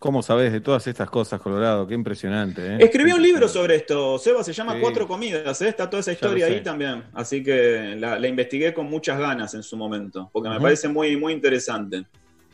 ¿Cómo 0.04 0.22
sabes 0.22 0.52
de 0.52 0.60
todas 0.60 0.86
estas 0.86 1.08
cosas, 1.08 1.40
Colorado? 1.40 1.86
Qué 1.86 1.94
impresionante. 1.94 2.74
¿eh? 2.74 2.76
Escribí 2.78 3.10
un 3.12 3.22
libro 3.22 3.48
sobre 3.48 3.76
esto, 3.76 4.18
Seba, 4.18 4.44
se 4.44 4.52
llama 4.52 4.74
Sí. 4.74 4.80
Cuatro 4.82 5.08
Comidas, 5.08 5.62
¿eh? 5.62 5.68
está 5.68 5.88
toda 5.88 6.00
esa 6.00 6.12
historia 6.12 6.44
ahí 6.44 6.62
también. 6.62 7.04
Así 7.14 7.42
que 7.42 7.96
la, 7.96 8.18
la 8.18 8.28
investigué 8.28 8.74
con 8.74 8.84
muchas 8.84 9.18
ganas 9.18 9.54
en 9.54 9.62
su 9.62 9.78
momento, 9.78 10.28
porque 10.30 10.50
me 10.50 10.60
parece 10.60 10.88
muy, 10.88 11.16
muy 11.16 11.32
interesante. 11.32 12.04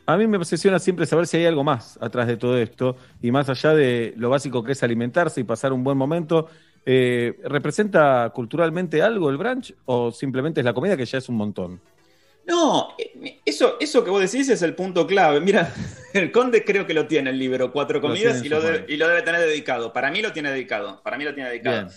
A 0.07 0.17
mí 0.17 0.29
me 0.29 0.37
obsesiona 0.37 0.79
siempre 0.79 1.07
saber 1.07 1.27
si 1.27 1.39
hay 1.39 1.47
algo 1.47 1.65
más 1.65 1.99
atrás 2.01 2.29
de 2.29 2.37
todo 2.37 2.57
esto 2.57 2.95
y 3.21 3.33
más 3.33 3.49
allá 3.49 3.75
de 3.75 4.15
lo 4.17 4.31
básico 4.31 4.63
que 4.63 4.71
es 4.71 4.83
alimentarse 4.85 5.41
y 5.41 5.45
pasar 5.45 5.73
un 5.73 5.83
buen 5.83 5.99
momento. 5.99 6.47
eh, 6.87 7.35
¿Representa 7.43 8.31
culturalmente 8.33 9.03
algo 9.03 9.29
el 9.29 9.37
brunch 9.39 9.75
o 9.87 10.13
simplemente 10.13 10.61
es 10.61 10.65
la 10.65 10.73
comida 10.73 10.97
que 10.97 11.05
ya 11.05 11.19
es 11.19 11.29
un 11.29 11.35
montón? 11.35 11.81
No, 12.47 12.97
eso, 13.45 13.77
eso 13.81 14.03
que 14.03 14.11
vos 14.11 14.21
decís 14.21 14.49
es 14.49 14.62
el 14.62 14.75
punto 14.75 15.07
clave. 15.07 15.41
Mira, 15.41 15.73
el 16.15 16.33
Conde 16.33 16.65
creo 16.65 16.87
que 16.87 16.95
lo 16.95 17.07
tiene 17.07 17.31
el 17.31 17.39
libro 17.39 17.73
Cuatro 17.73 18.01
Comidas 18.01 18.45
y 18.45 18.49
lo, 18.49 18.61
debe, 18.61 18.81
mano. 18.81 18.93
y 18.93 18.97
lo 18.97 19.09
debe 19.09 19.23
tener 19.23 19.41
dedicado. 19.41 19.93
Para 19.93 20.11
mí 20.11 20.21
lo 20.21 20.33
tiene 20.33 20.51
dedicado. 20.51 21.01
Para 21.03 21.17
mí 21.17 21.25
lo 21.25 21.35
tiene 21.35 21.51
dedicado. 21.51 21.91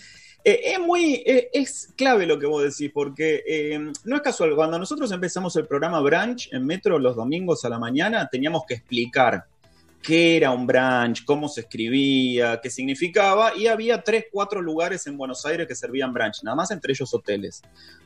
Eh, 0.46 0.72
es 0.74 0.78
muy, 0.78 1.22
eh, 1.24 1.48
es 1.54 1.94
clave 1.96 2.26
lo 2.26 2.38
que 2.38 2.46
vos 2.46 2.62
decís, 2.62 2.90
porque 2.92 3.42
eh, 3.46 3.78
no 4.04 4.16
es 4.16 4.22
casual. 4.22 4.54
Cuando 4.54 4.78
nosotros 4.78 5.10
empezamos 5.10 5.56
el 5.56 5.66
programa 5.66 6.00
Brunch 6.00 6.52
en 6.52 6.66
Metro 6.66 6.98
los 6.98 7.16
domingos 7.16 7.64
a 7.64 7.70
la 7.70 7.78
mañana, 7.78 8.28
teníamos 8.30 8.64
que 8.68 8.74
explicar 8.74 9.46
qué 10.02 10.36
era 10.36 10.50
un 10.50 10.66
brunch, 10.66 11.24
cómo 11.24 11.48
se 11.48 11.62
escribía, 11.62 12.60
qué 12.62 12.68
significaba, 12.68 13.56
y 13.56 13.68
había 13.68 14.02
tres, 14.02 14.26
cuatro 14.30 14.60
lugares 14.60 15.06
en 15.06 15.16
Buenos 15.16 15.46
Aires 15.46 15.66
que 15.66 15.74
servían 15.74 16.12
brunch, 16.12 16.42
nada 16.42 16.54
más 16.54 16.70
entre 16.70 16.92
ellos 16.92 17.12
hoteles. 17.14 17.62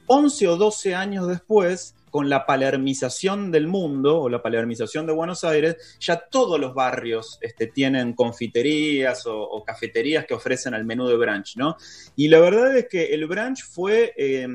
11 0.07 0.47
o 0.47 0.57
12 0.57 0.95
años 0.95 1.27
después, 1.27 1.97
con 2.11 2.29
la 2.29 2.47
palermización 2.47 3.51
del 3.51 3.67
mundo 3.67 4.21
o 4.21 4.29
la 4.29 4.43
palermización 4.43 5.07
de 5.07 5.13
Buenos 5.13 5.45
Aires, 5.45 5.99
ya 6.01 6.17
todos 6.17 6.59
los 6.59 6.75
barrios 6.75 7.39
este, 7.41 7.67
tienen 7.67 8.15
confiterías 8.15 9.27
o, 9.27 9.41
o 9.41 9.65
cafeterías 9.65 10.27
que 10.27 10.35
ofrecen 10.35 10.75
el 10.75 10.85
menú 10.85 11.07
de 11.07 11.17
brunch, 11.17 11.57
¿no? 11.57 11.77
Y 12.17 12.29
la 12.29 12.41
verdad 12.41 12.77
es 12.77 12.89
que 12.89 13.07
el 13.15 13.27
brunch 13.27 13.65
fue, 13.65 14.13
eh, 14.17 14.47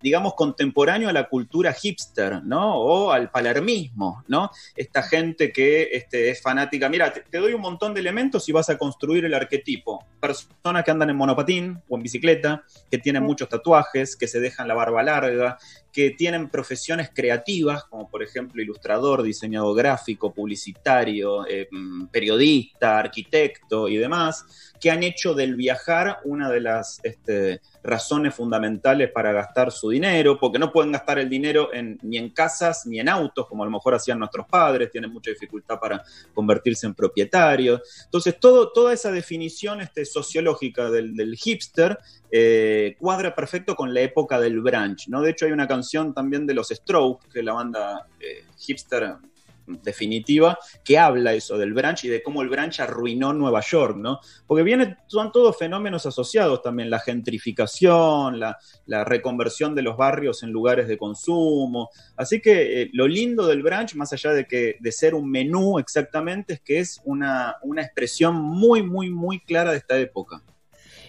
digamos, 0.00 0.34
contemporáneo 0.34 1.08
a 1.08 1.12
la 1.12 1.28
cultura 1.28 1.72
hipster, 1.72 2.42
¿no? 2.44 2.76
O 2.76 3.12
al 3.12 3.30
palermismo, 3.30 4.24
¿no? 4.28 4.50
Esta 4.76 5.02
gente 5.02 5.52
que 5.52 5.88
este, 5.92 6.30
es 6.30 6.42
fanática. 6.42 6.88
Mira, 6.88 7.12
te, 7.12 7.20
te 7.22 7.38
doy 7.38 7.54
un 7.54 7.60
montón 7.60 7.94
de 7.94 8.00
elementos 8.00 8.48
y 8.48 8.52
vas 8.52 8.68
a 8.70 8.78
construir 8.78 9.24
el 9.24 9.34
arquetipo. 9.34 10.04
Personas 10.20 10.84
que 10.84 10.90
andan 10.90 11.10
en 11.10 11.16
monopatín 11.16 11.80
o 11.88 11.96
en 11.96 12.02
bicicleta, 12.02 12.64
que 12.90 12.98
tienen 12.98 13.22
muchos 13.22 13.48
tatuajes, 13.48 14.16
que 14.16 14.28
se 14.28 14.40
dejan 14.40 14.68
la 14.68 14.74
barba 14.74 15.02
larga, 15.02 15.58
que 15.92 16.10
tienen 16.10 16.48
profesiones 16.48 17.10
creativas, 17.14 17.84
como 17.84 18.08
por 18.08 18.22
ejemplo 18.22 18.62
ilustrador, 18.62 19.22
diseñador 19.22 19.76
gráfico, 19.76 20.32
publicitario, 20.32 21.46
eh, 21.46 21.68
periodista, 22.10 22.98
arquitecto 22.98 23.88
y 23.88 23.96
demás, 23.98 24.72
que 24.80 24.90
han 24.90 25.02
hecho 25.02 25.34
del 25.34 25.54
viajar 25.54 26.18
una 26.24 26.50
de 26.50 26.60
las 26.60 26.98
este, 27.04 27.60
razones 27.82 28.34
fundamentales 28.34 29.10
para 29.12 29.32
gastar 29.32 29.70
su 29.70 29.90
dinero, 29.90 30.38
porque 30.40 30.58
no 30.58 30.72
pueden 30.72 30.92
gastar 30.92 31.18
el 31.18 31.28
dinero 31.28 31.72
en- 31.72 31.98
ni 32.02 32.16
en 32.16 32.30
casas 32.30 32.86
ni 32.86 32.98
en 32.98 33.08
autos, 33.08 33.46
como 33.46 33.62
a 33.62 33.66
lo 33.66 33.72
mejor 33.72 33.94
hacían 33.94 34.18
nuestros 34.18 34.46
padres, 34.46 34.90
tienen 34.90 35.12
mucha 35.12 35.30
dificultad 35.30 35.78
para 35.78 36.02
convertirse 36.34 36.86
en 36.86 36.94
propietarios. 36.94 37.80
Entonces, 38.06 38.38
todo, 38.40 38.72
toda 38.72 38.92
esa 38.92 39.10
definición 39.12 39.80
este, 39.80 40.04
sociológica 40.04 40.90
del 40.90 41.36
hipster 41.36 41.98
eh, 42.34 42.96
cuadra 42.98 43.34
perfecto 43.34 43.76
con 43.76 43.92
la 43.92 44.00
época 44.00 44.40
del 44.40 44.62
brunch, 44.62 45.08
¿no? 45.08 45.20
De 45.20 45.32
hecho, 45.32 45.44
hay 45.44 45.52
una 45.52 45.68
canción 45.68 46.14
también 46.14 46.46
de 46.46 46.54
los 46.54 46.68
Strokes, 46.70 47.28
que 47.30 47.40
es 47.40 47.44
la 47.44 47.52
banda 47.52 48.06
eh, 48.18 48.46
hipster 48.56 49.18
definitiva, 49.66 50.58
que 50.82 50.98
habla 50.98 51.34
eso 51.34 51.58
del 51.58 51.74
brunch 51.74 52.04
y 52.04 52.08
de 52.08 52.22
cómo 52.22 52.40
el 52.40 52.48
brunch 52.48 52.80
arruinó 52.80 53.34
Nueva 53.34 53.60
York, 53.60 53.98
¿no? 53.98 54.18
Porque 54.46 54.62
viene, 54.62 54.96
son 55.08 55.30
todos 55.30 55.58
fenómenos 55.58 56.06
asociados 56.06 56.62
también, 56.62 56.88
la 56.88 57.00
gentrificación, 57.00 58.40
la, 58.40 58.56
reconversión 59.04 59.74
de 59.74 59.82
los 59.82 59.98
barrios 59.98 60.42
en 60.42 60.52
lugares 60.52 60.88
de 60.88 60.96
consumo. 60.96 61.90
Así 62.16 62.40
que 62.40 62.82
eh, 62.82 62.90
lo 62.94 63.06
lindo 63.06 63.46
del 63.46 63.62
brunch, 63.62 63.94
más 63.94 64.12
allá 64.14 64.32
de 64.32 64.46
que 64.46 64.76
de 64.80 64.92
ser 64.92 65.14
un 65.14 65.30
menú 65.30 65.78
exactamente, 65.78 66.54
es 66.54 66.60
que 66.62 66.78
es 66.78 66.98
una, 67.04 67.56
una 67.62 67.82
expresión 67.82 68.36
muy, 68.36 68.82
muy, 68.82 69.10
muy 69.10 69.40
clara 69.40 69.72
de 69.72 69.78
esta 69.78 69.98
época. 69.98 70.42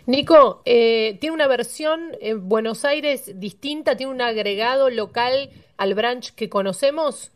Nico, 0.06 0.62
eh, 0.66 1.18
tiene 1.22 1.34
una 1.34 1.48
versión 1.48 2.12
en 2.20 2.50
Buenos 2.50 2.84
Aires 2.84 3.40
distinta, 3.40 3.96
tiene 3.96 4.12
un 4.12 4.22
agregado 4.22 4.90
local 4.90 5.50
al 5.78 5.94
brunch 5.94 6.34
que 6.36 6.50
conocemos. 6.50 7.33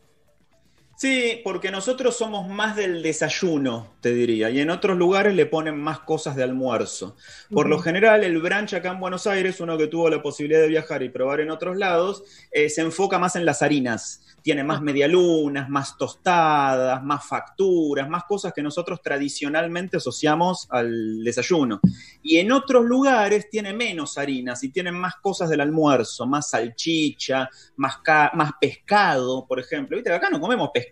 Sí, 0.98 1.42
porque 1.44 1.70
nosotros 1.70 2.18
somos 2.18 2.50
más 2.50 2.76
del 2.76 3.04
desayuno, 3.04 3.98
te 4.02 4.16
diría, 4.16 4.50
y 4.50 4.62
en 4.62 4.72
otros 4.72 4.98
lugares 4.98 5.36
le 5.36 5.46
ponen 5.46 5.78
más 5.78 6.00
cosas 6.00 6.36
de 6.36 6.42
almuerzo. 6.42 7.16
Por 7.52 7.70
lo 7.70 7.78
general, 7.78 8.24
el 8.24 8.42
brunch 8.42 8.74
acá 8.74 8.94
en 8.94 9.00
Buenos 9.00 9.28
Aires, 9.28 9.62
uno 9.62 9.78
que 9.78 9.86
tuvo 9.86 10.10
la 10.10 10.24
posibilidad 10.24 10.60
de 10.60 10.70
viajar 10.70 11.04
y 11.04 11.10
probar 11.10 11.42
en 11.42 11.52
otros 11.52 11.78
lados, 11.78 12.24
eh, 12.52 12.68
se 12.68 12.82
enfoca 12.82 13.20
más 13.20 13.36
en 13.36 13.46
las 13.46 13.62
harinas. 13.62 14.24
Tiene 14.42 14.64
más 14.64 14.82
medialunas, 14.82 15.70
más 15.70 15.98
tostadas, 15.98 17.04
más 17.04 17.28
facturas, 17.28 18.10
más 18.10 18.24
cosas 18.24 18.52
que 18.54 18.64
nosotros 18.64 19.00
tradicionalmente 19.02 19.98
asociamos 19.98 20.68
al 20.72 21.24
desayuno. 21.24 21.80
Y 22.24 22.38
en 22.38 22.52
otros 22.52 22.86
lugares 22.86 23.52
tiene 23.52 23.72
menos 23.72 24.18
harinas 24.18 24.64
y 24.64 24.70
tienen 24.70 24.96
más 24.96 25.16
cosas 25.18 25.50
del 25.50 25.62
almuerzo, 25.62 26.26
más 26.26 26.50
salchicha, 26.50 27.50
más 27.76 28.00
pescado, 28.60 29.46
por 29.46 29.60
ejemplo. 29.60 29.96
Viste, 29.98 30.12
acá 30.12 30.30
no 30.32 30.40
comemos 30.40 30.70
pescado, 30.74 30.87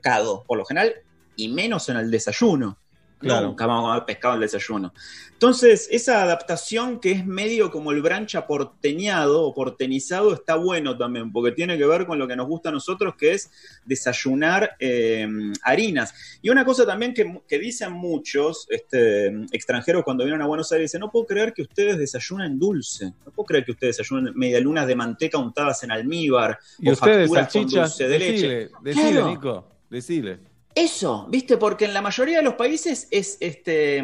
por 0.45 0.57
lo 0.57 0.65
general, 0.65 0.93
y 1.35 1.49
menos 1.49 1.89
en 1.89 1.97
el 1.97 2.11
desayuno. 2.11 2.77
Claro. 3.17 3.47
Nunca 3.47 3.65
vamos 3.65 3.85
a 3.85 3.93
comer 3.93 4.05
pescado 4.05 4.33
en 4.35 4.41
el 4.41 4.49
desayuno. 4.49 4.93
Entonces, 5.31 5.87
esa 5.89 6.21
adaptación 6.21 6.99
que 6.99 7.11
es 7.11 7.25
medio 7.25 7.71
como 7.71 7.91
el 7.91 8.01
branch 8.01 8.35
aporteñado 8.35 9.43
o 9.43 9.53
portenizado 9.53 10.33
está 10.33 10.55
bueno 10.55 10.97
también, 10.97 11.31
porque 11.31 11.51
tiene 11.51 11.77
que 11.77 11.85
ver 11.85 12.05
con 12.05 12.19
lo 12.19 12.27
que 12.27 12.35
nos 12.35 12.47
gusta 12.47 12.69
a 12.69 12.71
nosotros, 12.71 13.15
que 13.15 13.33
es 13.33 13.49
desayunar 13.85 14.75
eh, 14.79 15.27
harinas. 15.63 16.13
Y 16.41 16.49
una 16.49 16.65
cosa 16.65 16.85
también 16.85 17.13
que, 17.13 17.41
que 17.47 17.57
dicen 17.57 17.93
muchos 17.93 18.67
este, 18.69 19.27
extranjeros 19.51 20.03
cuando 20.03 20.23
vienen 20.23 20.41
a 20.41 20.47
Buenos 20.47 20.71
Aires, 20.71 20.91
dicen, 20.91 21.01
no 21.01 21.11
puedo 21.11 21.25
creer 21.25 21.53
que 21.53 21.63
ustedes 21.63 21.97
desayunen 21.97 22.59
dulce, 22.59 23.13
no 23.25 23.31
puedo 23.31 23.45
creer 23.45 23.65
que 23.65 23.71
ustedes 23.71 23.97
desayunen 23.97 24.33
medialunas 24.35 24.87
de 24.87 24.95
manteca 24.95 25.37
untadas 25.37 25.83
en 25.83 25.91
almíbar 25.91 26.59
Y 26.79 26.89
o 26.89 26.93
ustedes, 26.93 27.29
facturas 27.29 27.53
con 27.53 27.67
dulce 27.67 28.07
de 28.07 28.19
leche. 28.19 28.69
Claro. 28.93 29.29
Nico, 29.29 29.74
decile. 29.89 30.39
Eso, 30.75 31.25
¿viste? 31.29 31.55
Porque 31.55 31.85
en 31.85 31.93
la 31.93 32.01
mayoría 32.01 32.39
de 32.39 32.43
los 32.43 32.55
países 32.55 33.07
es 33.09 33.37
este, 33.39 34.03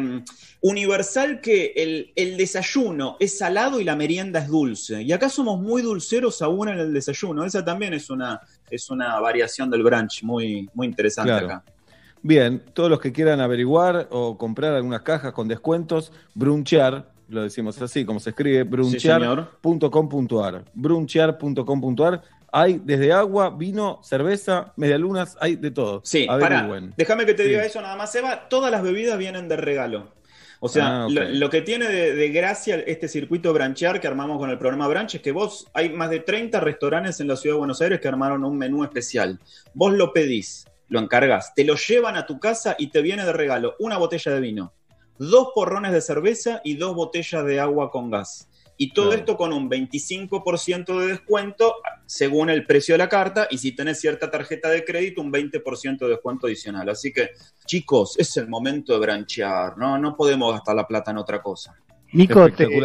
universal 0.62 1.42
que 1.42 1.74
el, 1.76 2.12
el 2.16 2.38
desayuno 2.38 3.18
es 3.20 3.36
salado 3.36 3.78
y 3.78 3.84
la 3.84 3.94
merienda 3.94 4.40
es 4.40 4.48
dulce. 4.48 5.02
Y 5.02 5.12
acá 5.12 5.28
somos 5.28 5.60
muy 5.60 5.82
dulceros 5.82 6.40
aún 6.40 6.70
en 6.70 6.78
el 6.78 6.94
desayuno. 6.94 7.44
Esa 7.44 7.62
también 7.62 7.92
es 7.92 8.08
una, 8.08 8.40
es 8.70 8.88
una 8.88 9.20
variación 9.20 9.68
del 9.70 9.82
brunch 9.82 10.22
muy, 10.22 10.66
muy 10.72 10.86
interesante 10.86 11.30
Claro. 11.30 11.46
acá. 11.46 11.62
Bien, 12.22 12.62
todos 12.72 12.88
los 12.88 13.00
que 13.00 13.12
quieran 13.12 13.40
averiguar 13.40 14.06
o 14.10 14.38
comprar 14.38 14.72
algunas 14.74 15.02
cajas 15.02 15.32
con 15.32 15.48
descuentos, 15.48 16.10
brunchear, 16.34 17.10
lo 17.28 17.42
decimos 17.42 17.82
así, 17.82 18.04
como 18.06 18.20
se 18.20 18.30
escribe, 18.30 18.62
brunchear.com.ar. 18.62 20.64
brunchear.com.ar. 20.72 22.22
Hay 22.54 22.80
desde 22.84 23.12
agua, 23.12 23.50
vino, 23.50 24.00
cerveza, 24.02 24.72
medialunas, 24.76 25.36
hay 25.40 25.56
de 25.56 25.70
todo. 25.70 26.02
Sí. 26.04 26.26
Averigüen. 26.28 26.92
Déjame 26.96 27.24
que 27.24 27.32
te 27.34 27.44
Sí. 27.44 27.48
diga 27.48 27.64
eso 27.64 27.80
nada 27.80 27.96
más, 27.96 28.14
Eva. 28.14 28.48
Todas 28.50 28.70
las 28.70 28.82
bebidas 28.82 29.16
vienen 29.18 29.48
de 29.48 29.56
regalo. 29.56 30.12
O 30.60 30.68
sea, 30.68 31.04
Ah, 31.04 31.08
lo, 31.10 31.24
lo 31.24 31.50
que 31.50 31.62
tiene 31.62 31.88
de, 31.88 32.14
de 32.14 32.28
gracia 32.28 32.76
este 32.86 33.08
circuito 33.08 33.52
branchear 33.52 34.00
que 34.00 34.06
armamos 34.06 34.38
con 34.38 34.48
el 34.50 34.58
programa 34.58 34.86
Branch 34.86 35.12
es 35.12 35.20
que 35.20 35.32
vos, 35.32 35.66
hay 35.74 35.88
más 35.88 36.08
de 36.10 36.20
30 36.20 36.60
restaurantes 36.60 37.18
en 37.20 37.26
la 37.26 37.34
ciudad 37.36 37.54
de 37.56 37.58
Buenos 37.58 37.80
Aires 37.80 38.00
que 38.00 38.06
armaron 38.06 38.44
un 38.44 38.56
menú 38.58 38.84
especial. 38.84 39.40
Vos 39.74 39.92
lo 39.94 40.12
pedís, 40.12 40.66
lo 40.88 41.00
encargas, 41.00 41.52
te 41.54 41.64
lo 41.64 41.74
llevan 41.74 42.16
a 42.16 42.26
tu 42.26 42.38
casa 42.38 42.76
y 42.78 42.90
te 42.90 43.02
viene 43.02 43.24
de 43.24 43.32
regalo 43.32 43.74
una 43.80 43.96
botella 43.96 44.30
de 44.32 44.40
vino, 44.40 44.72
dos 45.18 45.48
porrones 45.54 45.90
de 45.90 46.00
cerveza 46.00 46.60
y 46.62 46.76
dos 46.76 46.94
botellas 46.94 47.44
de 47.44 47.58
agua 47.58 47.90
con 47.90 48.10
gas. 48.10 48.48
Y 48.76 48.92
todo 48.92 49.06
Claro. 49.08 49.20
esto 49.20 49.36
con 49.36 49.52
un 49.52 49.68
25% 49.68 50.98
de 50.98 51.06
descuento 51.08 51.76
según 52.06 52.50
el 52.50 52.66
precio 52.66 52.94
de 52.94 52.98
la 52.98 53.08
carta 53.08 53.46
y 53.50 53.58
si 53.58 53.72
tenés 53.76 54.00
cierta 54.00 54.30
tarjeta 54.30 54.68
de 54.70 54.84
crédito, 54.84 55.20
un 55.20 55.30
20% 55.32 56.06
de 56.06 56.08
descuento 56.12 56.46
adicional. 56.46 56.88
Así 56.88 57.12
que, 57.12 57.30
chicos, 57.66 58.18
es 58.18 58.36
el 58.36 58.48
momento 58.48 58.92
de 58.94 58.98
branchear, 58.98 59.76
¿no? 59.78 59.98
No 59.98 60.16
podemos 60.16 60.52
gastar 60.52 60.74
la 60.76 60.86
plata 60.86 61.10
en 61.10 61.18
otra 61.18 61.40
cosa. 61.42 61.76
Nico, 62.12 62.44
te, 62.50 62.68
que 62.68 62.80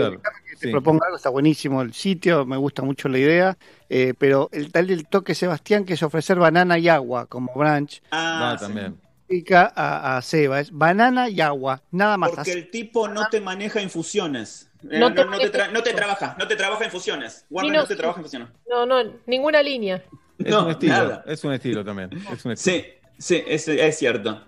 te 0.58 0.68
Sí. 0.68 0.72
proponga 0.72 1.06
algo, 1.06 1.18
está 1.18 1.30
buenísimo 1.30 1.82
el 1.82 1.94
sitio, 1.94 2.46
me 2.46 2.56
gusta 2.56 2.82
mucho 2.82 3.10
la 3.10 3.18
idea, 3.20 3.58
eh, 3.90 4.14
pero 4.18 4.48
el 4.54 4.72
tal 4.72 4.88
del 4.88 5.06
toque 5.08 5.36
Sebastián 5.36 5.84
que 5.84 5.94
es 5.96 6.04
ofrecer 6.04 6.38
banana 6.40 6.78
y 6.80 6.88
agua 6.88 7.26
como 7.26 7.52
brunch. 7.54 8.02
Ah, 8.12 8.52
Ah, 8.54 8.58
también. 8.58 8.98
Explica 9.32 9.74
a, 9.76 10.18
a 10.18 10.22
Seba, 10.22 10.60
es 10.62 10.72
banana 10.72 11.30
y 11.30 11.42
agua, 11.42 11.82
nada 11.92 12.18
más. 12.18 12.32
Porque 12.32 12.54
el 12.54 12.72
tipo 12.72 13.08
no 13.10 13.28
te 13.30 13.42
maneja 13.42 13.82
infusiones. 13.82 14.72
Eh, 14.90 15.00
No 15.00 15.14
te 15.14 15.26
no 15.26 15.38
te, 15.38 15.52
tra- 15.52 15.72
no 15.72 15.84
te 15.84 15.94
trabaja, 15.94 16.36
no 16.40 16.48
te 16.48 16.56
trabaja 16.56 16.86
infusiones. 16.86 17.46
Warner 17.50 17.74
no, 17.74 17.82
no 17.82 17.88
te 17.88 17.96
trabaja 17.96 18.20
infusiones. 18.22 18.48
No, 18.70 18.86
no, 18.86 19.04
ninguna 19.26 19.62
línea. 19.62 20.02
Es 20.40 20.48
No, 20.52 20.66
un 20.66 20.72
estilo, 20.72 20.94
nada. 20.94 21.24
es 21.28 21.44
un 21.44 21.52
estilo 21.54 21.84
también. 21.84 22.10
Es 22.32 22.46
un 22.46 22.54
estilo. 22.54 22.78
Sí, 22.78 22.86
sí, 23.18 23.44
es, 23.48 23.68
es 23.68 23.98
cierto. 23.98 24.44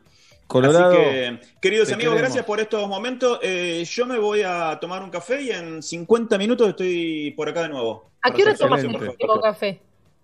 Colorado, 0.48 0.94
Así 0.94 0.98
que, 1.02 1.40
queridos 1.62 1.90
amigos, 1.92 2.14
queremos. 2.14 2.22
gracias 2.22 2.46
por 2.46 2.60
estos 2.60 2.88
momentos. 2.88 3.40
Eh, 3.44 3.84
yo 3.88 4.06
me 4.08 4.18
voy 4.18 4.42
a 4.44 4.78
tomar 4.80 5.04
un 5.04 5.10
café 5.12 5.42
y 5.42 5.52
en 5.52 5.84
50 5.84 6.38
minutos 6.40 6.70
estoy 6.70 7.32
por 7.38 7.50
acá 7.50 7.64
de 7.64 7.70
nuevo. 7.70 8.10
¿A 8.22 8.32
qué 8.32 8.44
hora 8.44 8.56
tomas 8.56 8.84
el 8.84 8.92
café. 8.94 9.10
último 9.10 9.40
café? 9.42 9.82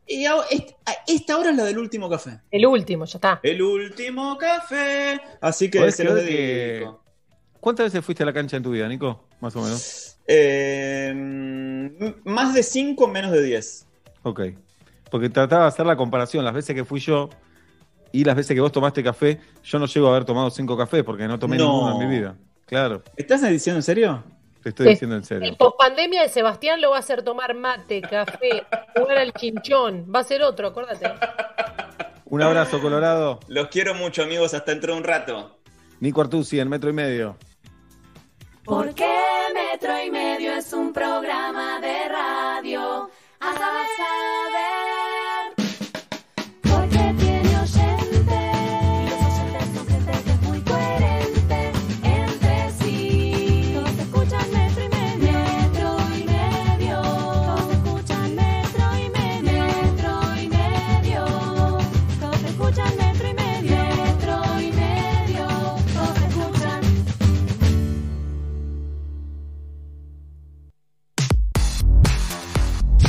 Esta 0.08 1.38
hora 1.38 1.50
es 1.52 1.56
la 1.58 1.64
del 1.66 1.78
último 1.78 2.10
café. 2.10 2.40
El 2.52 2.66
último, 2.66 3.06
ya 3.06 3.18
está. 3.18 3.40
El 3.44 3.62
último 3.62 4.38
café. 4.38 5.20
Así 5.42 5.70
que 5.70 5.80
¿Podés 5.80 5.96
se 5.96 6.04
los 6.04 6.16
que- 6.20 6.22
dedico. 6.26 7.04
¿Cuántas 7.60 7.86
veces 7.88 8.06
fuiste 8.06 8.22
a 8.24 8.28
la 8.28 8.34
cancha 8.34 8.58
en 8.58 8.64
tu 8.64 8.72
vida, 8.72 8.88
Nico? 8.88 9.28
Más 9.40 9.56
o 9.56 9.62
menos. 9.62 10.18
Eh, 10.28 11.14
más 12.24 12.54
de 12.54 12.62
5, 12.64 13.08
menos 13.08 13.32
de 13.32 13.42
10. 13.44 13.88
Ok. 14.24 14.42
Porque 15.10 15.30
trataba 15.30 15.64
de 15.64 15.68
hacer 15.70 15.86
la 15.86 15.96
comparación. 15.96 16.46
Las 16.46 16.54
veces 16.54 16.76
que 16.76 16.86
fui 16.86 17.00
yo 17.00 17.30
y 18.12 18.24
las 18.24 18.36
veces 18.36 18.54
que 18.54 18.62
vos 18.62 18.72
tomaste 18.72 19.04
café, 19.04 19.40
yo 19.64 19.80
no 19.80 19.86
llego 19.88 20.08
a 20.08 20.12
haber 20.12 20.26
tomado 20.26 20.50
cinco 20.50 20.78
cafés 20.78 21.04
porque 21.04 21.28
no 21.28 21.40
tomé 21.40 21.58
No. 21.58 21.64
ninguno 21.66 22.02
en 22.02 22.10
mi 22.10 22.16
vida. 22.18 22.36
Claro, 22.66 23.04
¿Estás 23.16 23.48
diciendo 23.48 23.78
en 23.80 23.84
serio? 23.84 24.24
Te 24.66 24.70
estoy 24.70 24.88
diciendo 24.88 25.16
en 25.16 25.24
serio. 25.24 25.48
El 25.48 25.58
pospandemia 25.58 26.24
de 26.24 26.30
Sebastián 26.30 26.82
lo 26.82 26.90
va 26.90 26.98
a 26.98 27.00
hacer 27.02 27.22
tomar 27.22 27.54
mate, 27.54 28.02
café, 28.02 28.66
jugar 28.98 29.20
al 29.20 29.32
chinchón. 29.32 30.08
Va 30.14 30.22
a 30.22 30.24
ser 30.24 30.42
otro, 30.42 30.70
acuérdate. 30.70 31.06
Un 32.26 32.42
abrazo, 32.42 32.82
Colorado. 32.82 33.40
Los 33.48 33.68
quiero 33.68 33.94
mucho, 33.94 34.24
amigos. 34.24 34.56
Hasta 34.56 34.72
dentro 34.72 34.94
de 34.94 34.98
un 34.98 35.04
rato. 35.04 35.60
Nico 36.00 36.20
Artusi 36.22 36.60
en 36.60 36.70
metro 36.70 36.90
y 36.90 36.94
medio. 36.94 37.38
Porque 38.64 39.08
Metro 39.54 40.04
y 40.04 40.10
Medio 40.10 40.54
es 40.54 40.74
un 40.74 40.92
programa 40.92 41.80
de 41.80 42.10
radio. 42.10 42.35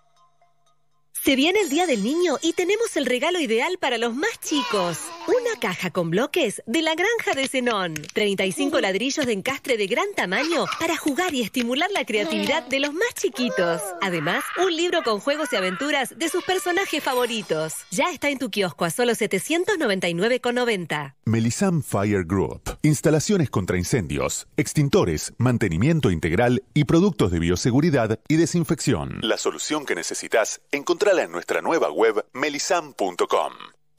Se 1.24 1.36
viene 1.36 1.60
el 1.60 1.70
Día 1.70 1.86
del 1.86 2.04
Niño 2.04 2.40
y 2.42 2.54
tenemos 2.54 2.98
el 2.98 3.06
regalo 3.06 3.40
ideal 3.40 3.78
para 3.80 4.00
los 4.00 4.16
más 4.16 4.40
chicos. 4.40 4.98
Una 5.28 5.60
caja 5.60 5.92
con 5.92 6.10
bloques 6.10 6.64
de 6.66 6.82
la 6.82 6.96
granja 6.96 7.40
de 7.40 7.48
Zenón. 7.48 7.94
35 7.94 8.82
ladrillos 8.82 9.28
de 9.28 9.34
encastre 9.34 9.78
de 9.78 9.86
gran 9.86 10.08
tamaño 10.16 10.66
para 10.80 10.98
jugar 10.98 11.36
y 11.36 11.44
estimular 11.44 11.92
la 11.92 12.06
creatividad 12.06 12.66
de 12.66 12.80
los 12.80 12.96
más 12.96 13.14
chiquitos. 13.14 13.84
Además, 14.02 14.44
un 14.66 14.76
libro 14.76 15.04
con 15.04 15.20
juegos 15.20 15.54
y 15.54 15.58
aventuras 15.58 16.18
de 16.18 16.28
sus 16.28 16.44
personajes 16.44 17.04
favoritos. 17.04 17.76
Ya 17.92 18.10
está 18.12 18.30
en 18.30 18.40
tu 18.40 18.50
kiosco 18.50 18.86
a 18.86 18.90
solo 18.90 19.14
799,90. 19.14 21.14
Melisam 21.26 21.84
Fire 21.84 22.26
Group. 22.26 22.80
Instalaciones 22.82 23.52
contra 23.52 23.78
incendios, 23.78 24.48
extintores, 24.58 25.34
mantenimiento 25.38 26.10
integral 26.10 26.64
y 26.74 26.86
productos 26.86 27.30
de 27.30 27.38
bioseguridad 27.38 28.20
y 28.28 28.38
desinfección. 28.38 29.20
La 29.22 29.38
solución 29.38 29.86
que 29.86 29.94
necesitas, 29.94 30.62
en 31.20 31.32
nuestra 31.32 31.62
nueva 31.62 31.92
web 31.92 32.26
melisam.com. 32.34 33.54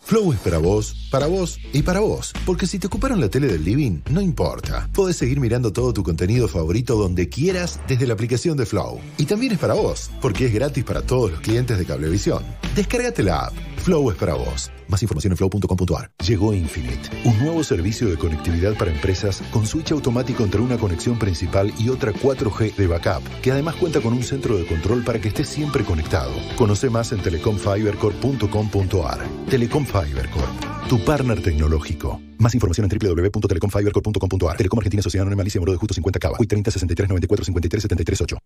Flow 0.05 0.33
es 0.33 0.41
para 0.41 0.59
vos, 0.59 1.09
para 1.11 1.27
vos 1.27 1.59
y 1.73 1.83
para 1.83 2.01
vos. 2.01 2.33
Porque 2.45 2.67
si 2.67 2.79
te 2.79 2.89
ocuparon 2.89 3.21
la 3.21 3.29
tele 3.29 3.47
del 3.47 3.65
living, 3.65 4.01
no 4.11 4.21
importa. 4.21 4.89
Podés 4.93 5.17
seguir 5.17 5.39
mirando 5.39 5.73
todo 5.73 5.93
tu 5.93 6.03
contenido 6.03 6.49
favorito 6.49 6.97
donde 6.97 7.29
quieras 7.29 7.81
desde 7.87 8.07
la 8.07 8.15
aplicación 8.15 8.57
de 8.57 8.67
Flow. 8.67 9.01
Y 9.17 9.27
también 9.27 9.53
es 9.53 9.59
para 9.59 9.75
vos, 9.75 10.11
porque 10.21 10.47
es 10.47 10.53
gratis 10.53 10.85
para 10.85 11.03
todos 11.03 11.31
los 11.31 11.41
clientes 11.41 11.79
de 11.79 11.87
Cablevisión. 11.87 12.45
Descárgate 12.75 13.23
la 13.23 13.47
app. 13.47 13.55
Flow 13.79 14.11
es 14.11 14.17
para 14.17 14.35
vos. 14.35 14.71
Más 14.89 15.03
información 15.03 15.33
en 15.33 15.37
flow.com.ar. 15.37 16.11
Llegó 16.27 16.55
Infinite, 16.55 17.11
un 17.25 17.39
nuevo 17.39 17.63
servicio 17.65 18.09
de 18.09 18.17
conectividad 18.17 18.77
para 18.77 18.91
empresas 18.91 19.43
con 19.51 19.67
switch 19.67 19.93
automático 19.93 20.45
entre 20.45 20.61
una 20.61 20.79
conexión 20.79 21.19
principal 21.19 21.73
y 21.79 21.89
otra 21.89 22.13
4G 22.13 22.75
de 22.75 22.87
backup, 22.87 23.23
que 23.41 23.53
además 23.53 23.77
cuenta 23.77 24.01
con 24.01 24.13
un 24.13 24.23
centro 24.23 24.57
de 24.57 24.67
control 24.67 25.03
para 25.05 25.21
que 25.21 25.29
estés 25.29 25.49
siempre 25.49 25.85
conectado. 25.85 26.33
Conoce 26.57 26.91
más 26.91 27.13
en 27.13 27.23
telecomfibercorp.com.ar. 27.23 29.27
Telecom 29.49 29.87
Fiber 29.87 30.29
Corp, 30.31 30.89
tu 30.89 31.05
partner 31.05 31.43
tecnológico. 31.43 32.21
Más 32.39 32.55
información 32.55 32.89
en 32.91 32.99
www.telecomfibercorp.com.ar. 32.99 34.57
Telecom 34.57 34.79
Argentina 34.79 35.03
Sociedad 35.03 35.23
Anónima 35.23 35.43
Alicia 35.43 35.61
Moro 35.61 35.73
de 35.73 35.79
Justo 35.79 35.95
50 35.95 36.19
Cava. 36.19 36.37
Hoy 36.41 36.47
30 36.47 36.71
63 36.71 37.09
94 37.09 37.45
53 37.45 37.83
73 37.83 38.21
8. 38.21 38.39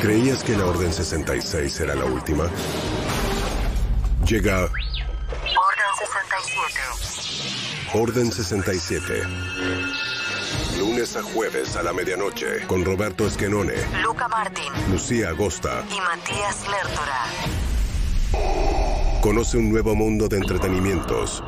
¿Creías 0.00 0.42
que 0.42 0.56
la 0.56 0.64
Orden 0.64 0.90
66 0.90 1.80
era 1.80 1.94
la 1.94 2.06
última? 2.06 2.44
Llega 4.26 4.64
Orden 4.64 5.90
67. 5.98 6.80
Orden 7.94 8.32
67. 8.32 9.22
Lunes 10.78 11.16
a 11.16 11.22
jueves 11.22 11.76
a 11.76 11.82
la 11.82 11.92
medianoche 11.92 12.66
con 12.66 12.84
Roberto 12.84 13.26
Esquenone, 13.26 13.74
Luca 14.02 14.28
Martín 14.28 14.72
Lucía 14.90 15.30
Agosta. 15.30 15.84
y 15.90 16.00
Matías 16.00 16.66
Lertora. 16.68 17.26
Conoce 19.20 19.58
un 19.58 19.70
nuevo 19.70 19.94
mundo 19.94 20.28
de 20.28 20.36
entretenimientos. 20.38 21.42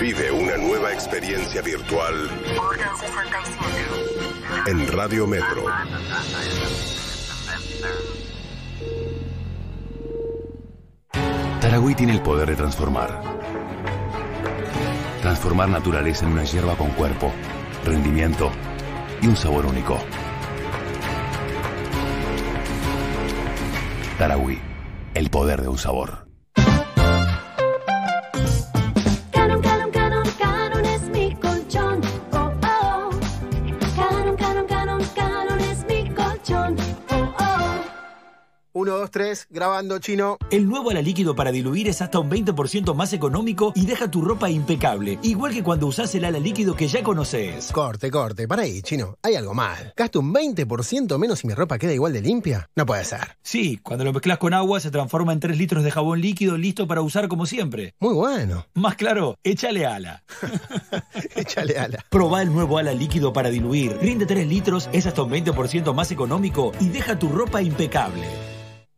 Vive 0.00 0.30
una 0.30 0.56
nueva 0.56 0.92
experiencia 0.92 1.62
virtual 1.62 2.30
Orden 2.58 2.88
67. 2.98 4.70
en 4.70 4.88
Radio 4.92 5.26
Metro. 5.26 5.64
Taragüí 11.60 11.94
tiene 11.94 12.14
el 12.14 12.22
poder 12.22 12.48
de 12.48 12.56
transformar. 12.56 13.20
Transformar 15.20 15.68
naturaleza 15.68 16.24
en 16.24 16.32
una 16.32 16.44
hierba 16.44 16.74
con 16.74 16.88
cuerpo, 16.92 17.30
rendimiento 17.84 18.50
y 19.20 19.26
un 19.26 19.36
sabor 19.36 19.66
único. 19.66 19.98
Taragüí, 24.16 24.58
el 25.12 25.28
poder 25.28 25.60
de 25.60 25.68
un 25.68 25.76
sabor. 25.76 26.29
1, 38.80 38.96
2, 38.96 39.10
3, 39.10 39.46
grabando 39.50 39.98
chino. 39.98 40.38
El 40.50 40.66
nuevo 40.66 40.88
ala 40.88 41.02
líquido 41.02 41.34
para 41.34 41.52
diluir 41.52 41.86
es 41.86 42.00
hasta 42.00 42.18
un 42.18 42.30
20% 42.30 42.94
más 42.94 43.12
económico 43.12 43.72
y 43.74 43.84
deja 43.84 44.10
tu 44.10 44.22
ropa 44.22 44.48
impecable, 44.48 45.18
igual 45.22 45.52
que 45.52 45.62
cuando 45.62 45.86
usás 45.86 46.14
el 46.14 46.24
ala 46.24 46.38
líquido 46.38 46.74
que 46.74 46.88
ya 46.88 47.02
conoces. 47.02 47.72
Corte, 47.72 48.10
corte, 48.10 48.48
para 48.48 48.62
ahí, 48.62 48.80
chino. 48.80 49.18
Hay 49.22 49.34
algo 49.34 49.52
mal. 49.52 49.92
¿Gasto 49.94 50.20
un 50.20 50.32
20% 50.32 51.18
menos 51.18 51.44
y 51.44 51.46
mi 51.46 51.52
ropa 51.52 51.76
queda 51.76 51.92
igual 51.92 52.14
de 52.14 52.22
limpia? 52.22 52.70
No 52.74 52.86
puede 52.86 53.04
ser. 53.04 53.36
Sí, 53.42 53.76
cuando 53.82 54.02
lo 54.02 54.14
mezclas 54.14 54.38
con 54.38 54.54
agua 54.54 54.80
se 54.80 54.90
transforma 54.90 55.34
en 55.34 55.40
3 55.40 55.58
litros 55.58 55.84
de 55.84 55.90
jabón 55.90 56.22
líquido 56.22 56.56
listo 56.56 56.88
para 56.88 57.02
usar 57.02 57.28
como 57.28 57.44
siempre. 57.44 57.94
Muy 58.00 58.14
bueno. 58.14 58.64
Más 58.72 58.94
claro, 58.94 59.36
échale 59.44 59.84
ala. 59.84 60.22
Échale 61.36 61.78
ala. 61.78 62.02
Probá 62.08 62.40
el 62.40 62.50
nuevo 62.50 62.78
ala 62.78 62.94
líquido 62.94 63.34
para 63.34 63.50
diluir. 63.50 63.98
Rinde 64.00 64.24
3 64.24 64.46
litros, 64.46 64.88
es 64.94 65.06
hasta 65.06 65.22
un 65.22 65.30
20% 65.30 65.92
más 65.92 66.10
económico 66.12 66.72
y 66.80 66.88
deja 66.88 67.18
tu 67.18 67.28
ropa 67.28 67.60
impecable. 67.60 68.26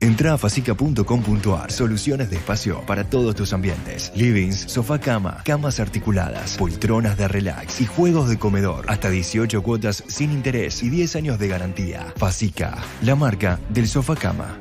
Entra 0.02 0.34
a 0.34 0.38
facica.com.ar. 0.38 1.70
Soluciones 1.70 2.28
de 2.28 2.36
espacio 2.36 2.82
para 2.86 3.04
todos 3.04 3.36
tus 3.36 3.52
ambientes. 3.52 4.12
Livings, 4.16 4.56
sofá 4.62 4.98
cama, 4.98 5.42
camas 5.44 5.78
articuladas, 5.78 6.56
poltronas 6.56 7.16
de 7.16 7.28
relax 7.28 7.80
y 7.80 7.86
juegos 7.86 8.28
de 8.28 8.36
comedor. 8.36 8.84
Hasta 8.88 9.10
18 9.10 9.62
cuotas 9.62 10.02
sin 10.08 10.32
interés 10.32 10.82
y 10.82 10.90
10 10.90 11.14
años 11.14 11.38
de 11.38 11.46
garantía. 11.46 12.12
Facica, 12.16 12.78
la 13.02 13.14
marca 13.14 13.60
del 13.68 13.86
sofá 13.86 14.16
cama. 14.16 14.58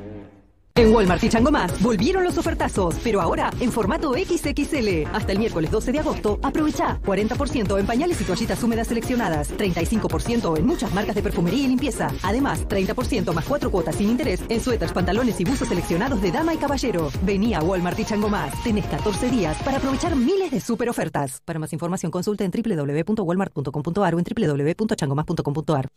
En 0.74 0.90
Walmart 0.94 1.22
y 1.22 1.28
Chango 1.28 1.50
Más 1.50 1.82
volvieron 1.82 2.24
los 2.24 2.38
ofertazos, 2.38 2.96
pero 3.04 3.20
ahora 3.20 3.50
en 3.60 3.70
formato 3.70 4.14
XXL. 4.14 5.06
Hasta 5.12 5.32
el 5.32 5.38
miércoles 5.38 5.70
12 5.70 5.92
de 5.92 5.98
agosto, 5.98 6.40
aprovecha 6.42 6.98
40% 7.02 7.78
en 7.78 7.86
pañales 7.86 8.20
y 8.22 8.24
toallitas 8.24 8.62
húmedas 8.62 8.86
seleccionadas, 8.86 9.50
35% 9.56 10.58
en 10.58 10.66
muchas 10.66 10.94
marcas 10.94 11.14
de 11.14 11.22
perfumería 11.22 11.64
y 11.64 11.68
limpieza. 11.68 12.10
Además, 12.22 12.66
30% 12.68 13.34
más 13.34 13.44
4 13.44 13.70
cuotas 13.70 13.96
sin 13.96 14.08
interés 14.08 14.42
en 14.48 14.60
suéteres, 14.60 14.94
pantalones 14.94 15.38
y 15.40 15.44
buzos 15.44 15.68
seleccionados 15.68 16.22
de 16.22 16.32
dama 16.32 16.54
y 16.54 16.56
caballero. 16.56 17.10
Vení 17.22 17.52
a 17.52 17.60
Walmart 17.60 17.98
y 18.00 18.06
Chango 18.06 18.30
Más. 18.30 18.52
Tenés 18.64 18.86
14 18.86 19.28
días 19.28 19.62
para 19.62 19.76
aprovechar 19.76 20.16
miles 20.16 20.50
de 20.50 20.60
super 20.60 20.88
ofertas. 20.88 21.42
Para 21.44 21.58
más 21.58 21.72
información 21.74 22.10
consulta 22.10 22.44
en 22.44 22.50
www.walmart.com.ar 22.50 24.14
o 24.14 24.18
en 24.18 24.24
www.changomás.com.ar. 24.24 25.90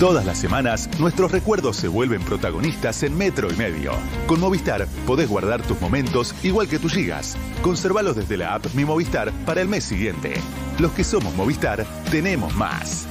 Todas 0.00 0.24
las 0.24 0.38
semanas, 0.38 0.88
nuestros 0.98 1.30
recuerdos 1.30 1.76
se 1.76 1.86
vuelven 1.86 2.22
protagonistas 2.22 3.02
en 3.02 3.18
Metro 3.18 3.52
y 3.52 3.56
Medio. 3.56 3.92
Con 4.26 4.40
Movistar 4.40 4.88
podés 5.06 5.28
guardar 5.28 5.60
tus 5.60 5.78
momentos 5.78 6.34
igual 6.42 6.68
que 6.68 6.78
tus 6.78 6.94
gigas. 6.94 7.36
Conservalos 7.60 8.16
desde 8.16 8.38
la 8.38 8.54
app 8.54 8.64
Mi 8.74 8.86
Movistar 8.86 9.30
para 9.44 9.60
el 9.60 9.68
mes 9.68 9.84
siguiente. 9.84 10.32
Los 10.78 10.92
que 10.92 11.04
somos 11.04 11.34
Movistar, 11.34 11.84
tenemos 12.10 12.54
más. 12.56 13.06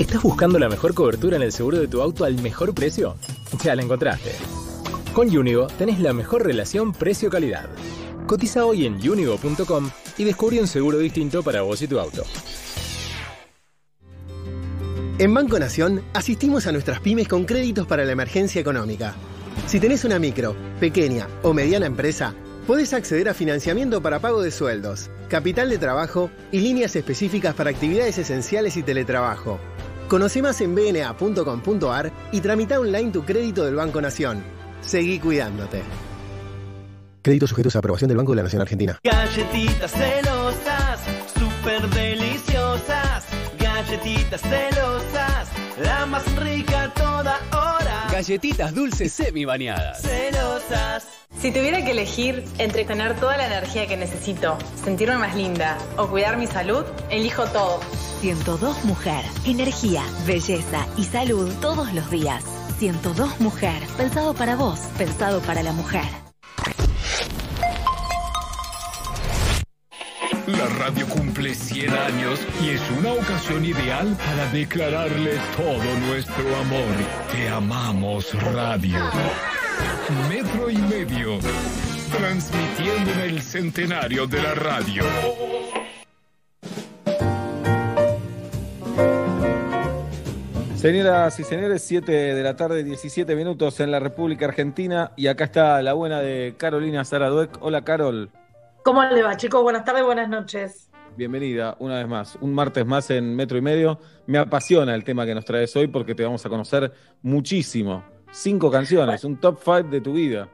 ¿Estás 0.00 0.22
buscando 0.22 0.58
la 0.58 0.68
mejor 0.68 0.92
cobertura 0.92 1.36
en 1.36 1.42
el 1.42 1.52
seguro 1.52 1.78
de 1.78 1.86
tu 1.86 2.02
auto 2.02 2.24
al 2.24 2.34
mejor 2.42 2.74
precio? 2.74 3.14
Ya 3.62 3.76
la 3.76 3.82
encontraste. 3.82 4.32
Con 5.12 5.34
Unigo 5.36 5.68
tenés 5.68 6.00
la 6.00 6.12
mejor 6.12 6.44
relación 6.44 6.92
precio-calidad. 6.92 7.68
Cotiza 8.26 8.64
hoy 8.64 8.86
en 8.86 8.94
unigo.com 9.08 9.88
y 10.18 10.24
descubre 10.24 10.60
un 10.60 10.66
seguro 10.66 10.98
distinto 10.98 11.44
para 11.44 11.62
vos 11.62 11.80
y 11.82 11.86
tu 11.86 12.00
auto. 12.00 12.24
En 15.16 15.32
Banco 15.32 15.60
Nación 15.60 16.02
asistimos 16.12 16.66
a 16.66 16.72
nuestras 16.72 16.98
pymes 16.98 17.28
con 17.28 17.44
créditos 17.44 17.86
para 17.86 18.04
la 18.04 18.10
emergencia 18.10 18.60
económica. 18.60 19.14
Si 19.66 19.78
tenés 19.78 20.04
una 20.04 20.18
micro, 20.18 20.56
pequeña 20.80 21.28
o 21.44 21.54
mediana 21.54 21.86
empresa, 21.86 22.34
podés 22.66 22.92
acceder 22.92 23.28
a 23.28 23.34
financiamiento 23.34 24.02
para 24.02 24.18
pago 24.18 24.42
de 24.42 24.50
sueldos, 24.50 25.10
capital 25.28 25.70
de 25.70 25.78
trabajo 25.78 26.30
y 26.50 26.58
líneas 26.58 26.96
específicas 26.96 27.54
para 27.54 27.70
actividades 27.70 28.18
esenciales 28.18 28.76
y 28.76 28.82
teletrabajo. 28.82 29.60
Conoce 30.08 30.42
más 30.42 30.60
en 30.60 30.74
bna.com.ar 30.74 32.10
y 32.32 32.40
tramita 32.40 32.80
online 32.80 33.12
tu 33.12 33.24
crédito 33.24 33.64
del 33.64 33.76
Banco 33.76 34.00
Nación. 34.00 34.42
Seguí 34.80 35.20
cuidándote. 35.20 35.82
Créditos 37.22 37.50
sujetos 37.50 37.76
a 37.76 37.78
aprobación 37.78 38.08
del 38.08 38.16
Banco 38.16 38.32
de 38.32 38.36
la 38.36 38.42
Nación 38.42 38.62
Argentina. 38.62 38.98
Galletitas 39.04 39.92
celosas, 39.92 41.00
súper 41.32 41.88
deliciosas. 41.90 42.23
Galletitas 43.94 44.40
celosas, 44.40 45.48
la 45.80 46.04
más 46.06 46.24
rica 46.34 46.92
toda 46.96 47.38
hora. 47.52 48.08
Galletitas 48.10 48.74
dulces 48.74 49.12
semi 49.12 49.44
bañadas. 49.44 50.02
Celosas. 50.02 51.06
Si 51.40 51.52
tuviera 51.52 51.84
que 51.84 51.92
elegir 51.92 52.44
entre 52.58 52.84
tener 52.84 53.14
toda 53.20 53.36
la 53.36 53.46
energía 53.46 53.86
que 53.86 53.96
necesito, 53.96 54.58
sentirme 54.82 55.18
más 55.18 55.36
linda 55.36 55.78
o 55.96 56.08
cuidar 56.08 56.36
mi 56.38 56.48
salud, 56.48 56.84
elijo 57.08 57.44
todo. 57.46 57.78
102 58.20 58.84
Mujer. 58.84 59.24
Energía, 59.46 60.02
belleza 60.26 60.88
y 60.96 61.04
salud 61.04 61.52
todos 61.60 61.92
los 61.92 62.10
días. 62.10 62.42
102 62.80 63.38
Mujer. 63.38 63.80
Pensado 63.96 64.34
para 64.34 64.56
vos, 64.56 64.80
pensado 64.98 65.40
para 65.42 65.62
la 65.62 65.72
mujer. 65.72 66.02
La 70.46 70.66
radio 70.78 71.06
cumple 71.08 71.54
100 71.54 71.90
años 71.90 72.38
y 72.62 72.70
es 72.70 72.82
una 72.98 73.14
ocasión 73.14 73.64
ideal 73.64 74.14
para 74.18 74.46
declararle 74.52 75.38
todo 75.56 75.98
nuestro 76.06 76.56
amor. 76.56 76.94
Te 77.32 77.48
amamos, 77.48 78.34
radio. 78.52 78.98
Metro 80.28 80.68
y 80.68 80.76
medio. 80.76 81.38
Transmitiendo 82.18 83.10
en 83.12 83.20
el 83.20 83.40
centenario 83.40 84.26
de 84.26 84.42
la 84.42 84.54
radio. 84.54 85.02
Señoras 90.76 91.40
y 91.40 91.44
señores, 91.44 91.82
7 91.84 92.12
de 92.12 92.42
la 92.42 92.54
tarde, 92.54 92.84
17 92.84 93.34
minutos 93.34 93.80
en 93.80 93.90
la 93.90 93.98
República 93.98 94.44
Argentina. 94.44 95.12
Y 95.16 95.28
acá 95.28 95.44
está 95.44 95.80
la 95.80 95.94
buena 95.94 96.20
de 96.20 96.54
Carolina 96.58 97.02
Zaraduec. 97.06 97.56
Hola, 97.62 97.82
Carol. 97.82 98.30
¿Cómo 98.84 99.02
le 99.02 99.22
va, 99.22 99.34
chicos? 99.38 99.62
Buenas 99.62 99.82
tardes, 99.82 100.04
buenas 100.04 100.28
noches. 100.28 100.90
Bienvenida 101.16 101.74
una 101.78 101.94
vez 101.96 102.06
más. 102.06 102.36
Un 102.42 102.54
martes 102.54 102.84
más 102.84 103.08
en 103.08 103.34
Metro 103.34 103.56
y 103.56 103.62
Medio. 103.62 103.98
Me 104.26 104.36
apasiona 104.36 104.94
el 104.94 105.04
tema 105.04 105.24
que 105.24 105.34
nos 105.34 105.46
traes 105.46 105.74
hoy 105.74 105.86
porque 105.86 106.14
te 106.14 106.22
vamos 106.22 106.44
a 106.44 106.50
conocer 106.50 106.92
muchísimo. 107.22 108.04
Cinco 108.30 108.70
canciones, 108.70 109.24
un 109.24 109.40
top 109.40 109.58
five 109.58 109.84
de 109.84 110.02
tu 110.02 110.12
vida. 110.12 110.50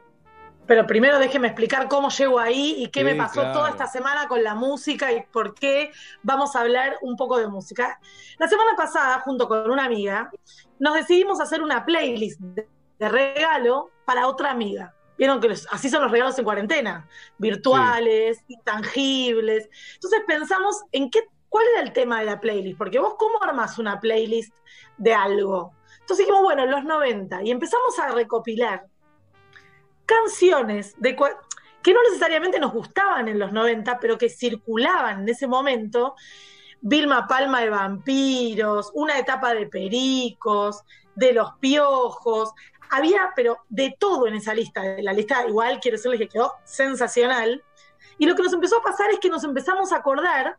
Pero 0.65 0.87
primero 0.87 1.19
déjeme 1.19 1.47
explicar 1.47 1.89
cómo 1.89 2.07
llego 2.07 2.39
ahí 2.39 2.75
y 2.77 2.87
qué 2.87 3.01
Sí, 3.01 3.05
me 3.05 3.15
pasó 3.15 3.41
claro. 3.41 3.51
toda 3.51 3.69
esta 3.71 3.87
semana 3.87 4.29
con 4.29 4.41
la 4.41 4.55
música 4.55 5.11
y 5.11 5.23
por 5.23 5.53
qué 5.53 5.91
vamos 6.23 6.55
a 6.55 6.61
hablar 6.61 6.99
un 7.01 7.17
poco 7.17 7.37
de 7.37 7.47
música. 7.47 7.99
La 8.39 8.47
semana 8.47 8.77
pasada, 8.77 9.19
junto 9.19 9.49
con 9.49 9.69
una 9.69 9.83
amiga, 9.83 10.31
nos 10.79 10.93
decidimos 10.93 11.41
hacer 11.41 11.61
una 11.61 11.83
playlist 11.83 12.39
de 12.39 13.09
regalo 13.09 13.89
para 14.05 14.25
otra 14.27 14.51
amiga. 14.51 14.95
Vieron 15.21 15.39
que 15.39 15.49
los- 15.49 15.67
así 15.69 15.87
son 15.87 16.01
los 16.01 16.09
regalos 16.11 16.39
en 16.39 16.45
cuarentena, 16.45 17.07
virtuales, 17.37 18.39
intangibles. 18.47 19.69
Entonces 19.93 20.21
pensamos 20.25 20.81
en 20.91 21.11
qué, 21.11 21.27
cuál 21.47 21.63
era 21.73 21.83
el 21.83 21.93
tema 21.93 22.21
de 22.21 22.25
la 22.25 22.39
playlist, 22.39 22.75
porque 22.75 22.97
vos 22.97 23.13
cómo 23.19 23.39
armás 23.43 23.77
una 23.77 23.99
playlist 23.99 24.51
de 24.97 25.13
algo. 25.13 25.73
Entonces 25.99 26.25
dijimos, 26.25 26.41
bueno, 26.41 26.65
los 26.65 26.83
90, 26.83 27.43
y 27.43 27.51
empezamos 27.51 27.99
a 27.99 28.07
recopilar 28.09 28.87
canciones 30.07 30.95
de 30.97 31.15
que 31.83 31.93
no 31.93 31.99
necesariamente 32.01 32.59
nos 32.59 32.73
gustaban 32.73 33.27
en 33.27 33.37
los 33.37 33.51
90, 33.51 33.99
pero 33.99 34.17
que 34.17 34.27
circulaban 34.27 35.21
en 35.21 35.29
ese 35.29 35.45
momento. 35.47 36.15
Vilma 36.81 37.27
Palma 37.27 37.61
de 37.61 37.69
Vampiros, 37.69 38.89
una 38.95 39.19
etapa 39.19 39.53
de 39.53 39.67
Pericos, 39.67 40.81
de 41.13 41.33
Los 41.33 41.51
Piojos. 41.59 42.51
Había, 42.91 43.31
pero 43.35 43.57
de 43.69 43.95
todo 43.97 44.27
en 44.27 44.35
esa 44.35 44.53
lista. 44.53 44.83
La 44.99 45.13
lista, 45.13 45.47
igual, 45.47 45.79
quiero 45.79 45.97
decirles 45.97 46.19
que 46.19 46.29
quedó 46.29 46.53
sensacional. 46.63 47.63
Y 48.17 48.25
lo 48.25 48.35
que 48.35 48.43
nos 48.43 48.53
empezó 48.53 48.77
a 48.77 48.83
pasar 48.83 49.09
es 49.11 49.19
que 49.19 49.29
nos 49.29 49.43
empezamos 49.43 49.91
a 49.91 49.97
acordar 49.97 50.57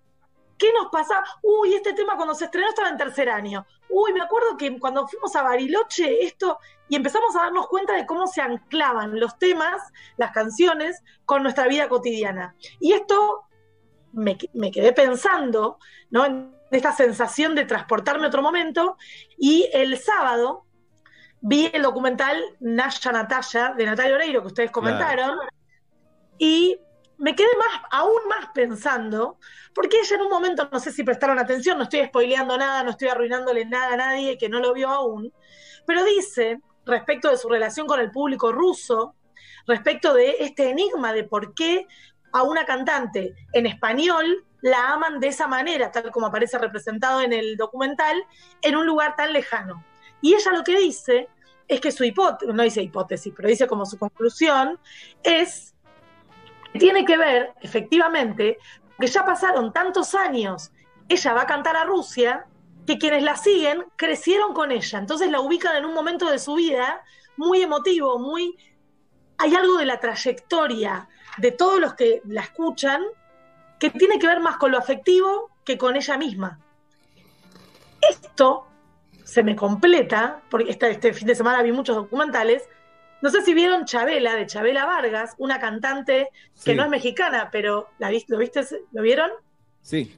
¿Qué 0.63 0.73
nos 0.73 0.93
pasaba? 0.93 1.25
Uy, 1.43 1.75
este 1.75 1.93
tema 1.93 2.15
cuando 2.15 2.37
se 2.37 2.45
estrenó 2.45 2.69
estaba 2.69 2.89
en 2.89 2.97
tercer 2.97 3.29
año. 3.29 3.67
Uy, 3.89 4.13
me 4.13 4.21
acuerdo 4.21 4.57
que 4.57 4.79
cuando 4.79 5.09
fuimos 5.09 5.35
a 5.35 5.43
Bariloche, 5.43 6.23
esto, 6.23 6.61
y 6.89 6.95
empezamos 6.95 7.35
a 7.35 7.41
darnos 7.41 7.67
cuenta 7.67 7.95
de 7.95 8.07
cómo 8.07 8.29
se 8.29 8.43
anclaban 8.43 9.19
los 9.19 9.37
temas, 9.41 9.83
las 10.19 10.31
canciones, 10.31 11.03
con 11.25 11.43
nuestra 11.43 11.67
vida 11.67 11.89
cotidiana. 11.89 12.55
Y 12.79 12.93
esto 12.93 13.43
me, 14.13 14.39
me 14.53 14.71
quedé 14.71 14.93
pensando, 14.93 15.79
¿no? 16.11 16.27
En 16.27 16.55
esta 16.71 16.93
sensación 16.93 17.57
de 17.57 17.65
transportarme 17.65 18.27
a 18.27 18.29
otro 18.29 18.43
momento, 18.43 18.97
y 19.37 19.69
el 19.73 19.99
sábado 19.99 20.65
vi 21.43 21.71
el 21.73 21.83
documental 21.83 22.41
Naya 22.61 23.13
Natalia, 23.13 23.75
de 23.77 23.85
Natalia 23.85 24.15
Oreiro, 24.15 24.41
que 24.41 24.47
ustedes 24.47 24.71
comentaron, 24.71 25.39
y 26.39 26.79
me 27.19 27.35
quedé 27.35 27.51
más, 27.59 27.83
aún 27.91 28.21
más 28.29 28.49
pensando, 28.55 29.39
porque 29.75 29.99
ella 30.01 30.17
en 30.17 30.23
un 30.23 30.31
momento, 30.31 30.69
no 30.73 30.81
sé 30.81 30.93
si 30.93 31.03
prestaron 31.03 31.39
atención, 31.39 31.79
no 31.79 31.85
estoy 31.85 32.05
spoileando 32.07 32.57
nada, 32.57 32.83
no 32.83 32.91
estoy 32.91 33.09
arruinándole 33.09 33.65
nada 33.65 33.95
a 33.95 33.97
nadie 33.97 34.39
que 34.39 34.49
no 34.49 34.61
lo 34.61 34.73
vio 34.73 34.89
aún, 34.89 35.33
pero 35.87 36.05
dice, 36.05 36.61
respecto 36.87 37.29
de 37.29 37.37
su 37.37 37.49
relación 37.49 37.87
con 37.87 38.01
el 38.01 38.11
público 38.11 38.53
ruso, 38.53 39.15
respecto 39.67 40.15
de 40.15 40.37
este 40.41 40.71
enigma 40.71 41.13
de 41.13 41.25
por 41.25 41.55
qué 41.55 41.87
a 42.33 42.43
una 42.43 42.65
cantante 42.65 43.35
en 43.53 43.67
español 43.67 44.45
la 44.63 44.93
aman 44.93 45.19
de 45.19 45.29
esa 45.29 45.49
manera, 45.49 45.91
tal 45.91 46.11
como 46.13 46.27
aparece 46.27 46.57
representado 46.57 47.21
en 47.21 47.33
el 47.33 47.57
documental, 47.57 48.25
en 48.63 48.77
un 48.77 48.87
lugar 48.87 49.17
tan 49.17 49.33
lejano. 49.33 49.85
Y 50.23 50.35
ella 50.35 50.53
lo 50.53 50.65
que 50.65 50.79
dice 50.79 51.29
es 51.69 51.81
que 51.81 51.93
su 51.93 52.05
hipótesis, 52.05 52.55
no 52.55 52.63
dice 52.63 52.83
hipótesis, 52.83 53.33
pero 53.37 53.49
dice 53.49 53.67
como 53.67 53.85
su 53.85 53.99
conclusión, 53.99 54.79
es 55.23 55.75
que 56.73 56.79
tiene 56.79 57.05
que 57.05 57.19
ver, 57.19 57.53
efectivamente, 57.61 58.59
que 58.99 59.07
ya 59.07 59.25
pasaron 59.25 59.73
tantos 59.73 60.15
años, 60.15 60.71
ella 61.09 61.35
va 61.35 61.43
a 61.43 61.47
cantar 61.47 61.77
a 61.77 61.85
Rusia, 61.85 62.47
que 62.87 62.99
quienes 62.99 63.23
la 63.23 63.37
siguen 63.37 63.85
crecieron 63.97 64.55
con 64.55 64.73
ella, 64.73 64.99
entonces 64.99 65.31
la 65.31 65.41
ubican 65.41 65.77
en 65.77 65.85
un 65.85 65.95
momento 65.95 66.31
de 66.31 66.39
su 66.39 66.55
vida 66.55 67.03
muy 67.37 67.63
emotivo, 67.63 68.19
muy... 68.19 68.57
Hay 69.39 69.55
algo 69.55 69.77
de 69.77 69.87
la 69.87 69.99
trayectoria 69.99 71.09
de 71.39 71.51
todos 71.51 71.81
los 71.81 71.95
que 71.95 72.23
la 72.27 72.43
escuchan 72.43 73.03
que 73.81 73.91
tiene 73.91 74.19
que 74.19 74.29
ver 74.29 74.41
más 74.41 74.57
con 74.59 74.71
lo 74.71 74.79
afectivo 74.79 75.51
que 75.65 75.77
con 75.77 75.97
ella 75.97 76.17
misma. 76.17 76.61
Esto 78.09 78.72
se 79.33 79.43
me 79.43 79.57
completa, 79.57 80.43
porque 80.51 80.71
este, 80.73 80.91
este 80.91 81.15
fin 81.15 81.27
de 81.27 81.35
semana 81.35 81.63
vi 81.63 81.73
muchos 81.73 81.97
documentales. 81.97 82.69
No 83.23 83.31
sé 83.31 83.41
si 83.41 83.55
vieron 83.55 83.87
Chabela, 83.87 84.35
de 84.35 84.45
Chabela 84.45 84.85
Vargas, 84.85 85.35
una 85.39 85.59
cantante 85.59 86.29
que 86.63 86.73
Sí. 86.73 86.75
no 86.75 86.83
es 86.85 86.91
mexicana, 86.91 87.49
pero 87.51 87.89
¿la 87.99 88.11
¿lo 88.29 88.37
viste? 88.37 88.61
¿Lo 88.93 89.01
vieron? 89.01 89.31
Sí. 89.81 90.15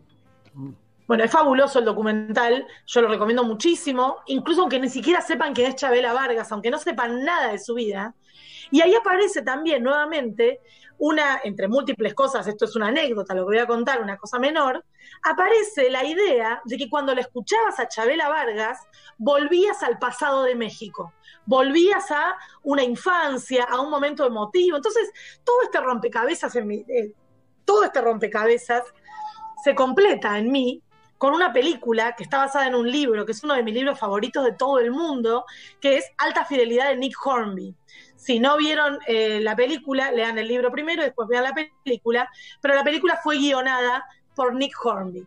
Bueno, 1.06 1.22
es 1.22 1.30
fabuloso 1.30 1.78
el 1.78 1.84
documental, 1.84 2.66
yo 2.86 3.02
lo 3.02 3.08
recomiendo 3.08 3.44
muchísimo, 3.44 4.16
incluso 4.26 4.62
aunque 4.62 4.80
ni 4.80 4.88
siquiera 4.88 5.20
sepan 5.20 5.54
quién 5.54 5.68
es 5.68 5.76
Chabela 5.76 6.12
Vargas, 6.12 6.50
aunque 6.50 6.72
no 6.72 6.78
sepan 6.78 7.22
nada 7.24 7.52
de 7.52 7.60
su 7.60 7.74
vida. 7.74 8.14
Y 8.72 8.80
ahí 8.80 8.96
aparece 8.96 9.42
también 9.42 9.84
nuevamente 9.84 10.58
una, 10.98 11.40
entre 11.44 11.68
múltiples 11.68 12.14
cosas, 12.14 12.46
esto 12.46 12.64
es 12.64 12.76
una 12.76 12.88
anécdota, 12.88 13.34
lo 13.34 13.42
que 13.42 13.56
voy 13.56 13.58
a 13.58 13.66
contar, 13.66 14.00
una 14.00 14.16
cosa 14.16 14.38
menor, 14.38 14.84
aparece 15.22 15.90
la 15.90 16.04
idea 16.04 16.60
de 16.64 16.76
que 16.76 16.88
cuando 16.88 17.14
le 17.14 17.22
escuchabas 17.22 17.78
a 17.80 17.88
Chabela 17.88 18.28
Vargas, 18.28 18.78
volvías 19.18 19.82
al 19.82 19.98
pasado 19.98 20.44
de 20.44 20.54
México, 20.54 21.12
volvías 21.46 22.10
a 22.10 22.36
una 22.62 22.82
infancia, 22.82 23.64
a 23.64 23.80
un 23.80 23.90
momento 23.90 24.26
emotivo. 24.26 24.76
Entonces, 24.76 25.10
todo 25.44 25.62
este 25.62 25.80
rompecabezas 25.80 26.54
en 26.56 26.66
mi, 26.66 26.84
eh, 26.88 27.12
todo 27.64 27.84
este 27.84 28.00
rompecabezas 28.00 28.82
se 29.62 29.74
completa 29.74 30.38
en 30.38 30.50
mí 30.52 30.82
con 31.18 31.32
una 31.32 31.52
película 31.52 32.14
que 32.16 32.22
está 32.22 32.38
basada 32.38 32.66
en 32.66 32.74
un 32.74 32.90
libro, 32.90 33.24
que 33.24 33.32
es 33.32 33.42
uno 33.44 33.54
de 33.54 33.62
mis 33.62 33.74
libros 33.74 33.98
favoritos 33.98 34.44
de 34.44 34.52
todo 34.52 34.78
el 34.78 34.90
mundo, 34.90 35.44
que 35.80 35.96
es 35.96 36.04
Alta 36.18 36.44
Fidelidad 36.44 36.88
de 36.88 36.96
Nick 36.96 37.14
Hornby. 37.24 37.74
Si 38.24 38.40
no 38.40 38.56
vieron 38.56 38.98
eh, 39.06 39.38
la 39.40 39.54
película, 39.54 40.10
lean 40.10 40.38
el 40.38 40.48
libro 40.48 40.72
primero 40.72 41.02
y 41.02 41.06
después 41.06 41.28
vean 41.28 41.44
la 41.44 41.54
película, 41.54 42.30
pero 42.62 42.74
la 42.74 42.82
película 42.82 43.20
fue 43.22 43.36
guionada 43.36 44.02
por 44.34 44.54
Nick 44.54 44.74
Hornby. 44.82 45.26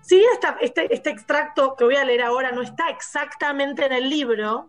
Si 0.00 0.16
bien 0.16 0.30
este, 0.60 0.92
este 0.92 1.10
extracto 1.10 1.76
que 1.76 1.84
voy 1.84 1.94
a 1.94 2.04
leer 2.04 2.22
ahora 2.22 2.50
no 2.50 2.60
está 2.62 2.90
exactamente 2.90 3.86
en 3.86 3.92
el 3.92 4.10
libro, 4.10 4.68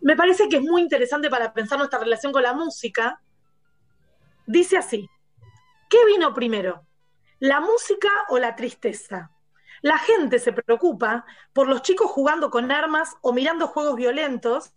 me 0.00 0.16
parece 0.16 0.48
que 0.48 0.56
es 0.56 0.62
muy 0.62 0.82
interesante 0.82 1.30
para 1.30 1.54
pensar 1.54 1.78
nuestra 1.78 2.00
relación 2.00 2.32
con 2.32 2.42
la 2.42 2.54
música. 2.54 3.22
Dice 4.48 4.78
así, 4.78 5.08
¿qué 5.88 5.98
vino 6.06 6.34
primero? 6.34 6.84
¿La 7.38 7.60
música 7.60 8.10
o 8.30 8.38
la 8.40 8.56
tristeza? 8.56 9.30
La 9.80 9.98
gente 9.98 10.40
se 10.40 10.52
preocupa 10.52 11.24
por 11.52 11.68
los 11.68 11.82
chicos 11.82 12.10
jugando 12.10 12.50
con 12.50 12.72
armas 12.72 13.14
o 13.22 13.32
mirando 13.32 13.68
juegos 13.68 13.94
violentos. 13.94 14.72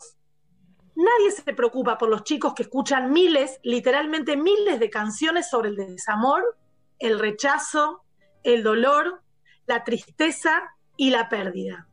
Nadie 0.96 1.32
se 1.32 1.54
preocupa 1.54 1.98
por 1.98 2.10
los 2.10 2.24
chicos 2.24 2.54
que 2.54 2.64
escuchan 2.64 3.12
miles, 3.12 3.60
literalmente 3.64 4.36
miles 4.36 4.80
de 4.80 4.90
canciones 4.90 5.50
sobre 5.50 5.70
el 5.70 5.76
desamor, 5.76 6.58
el 7.00 7.18
rechazo, 7.20 8.04
el 8.44 8.64
dolor, 8.64 9.22
la 9.66 9.84
tristeza 9.84 10.76
y 10.98 11.10
la 11.10 11.30
pérdida. 11.30 11.88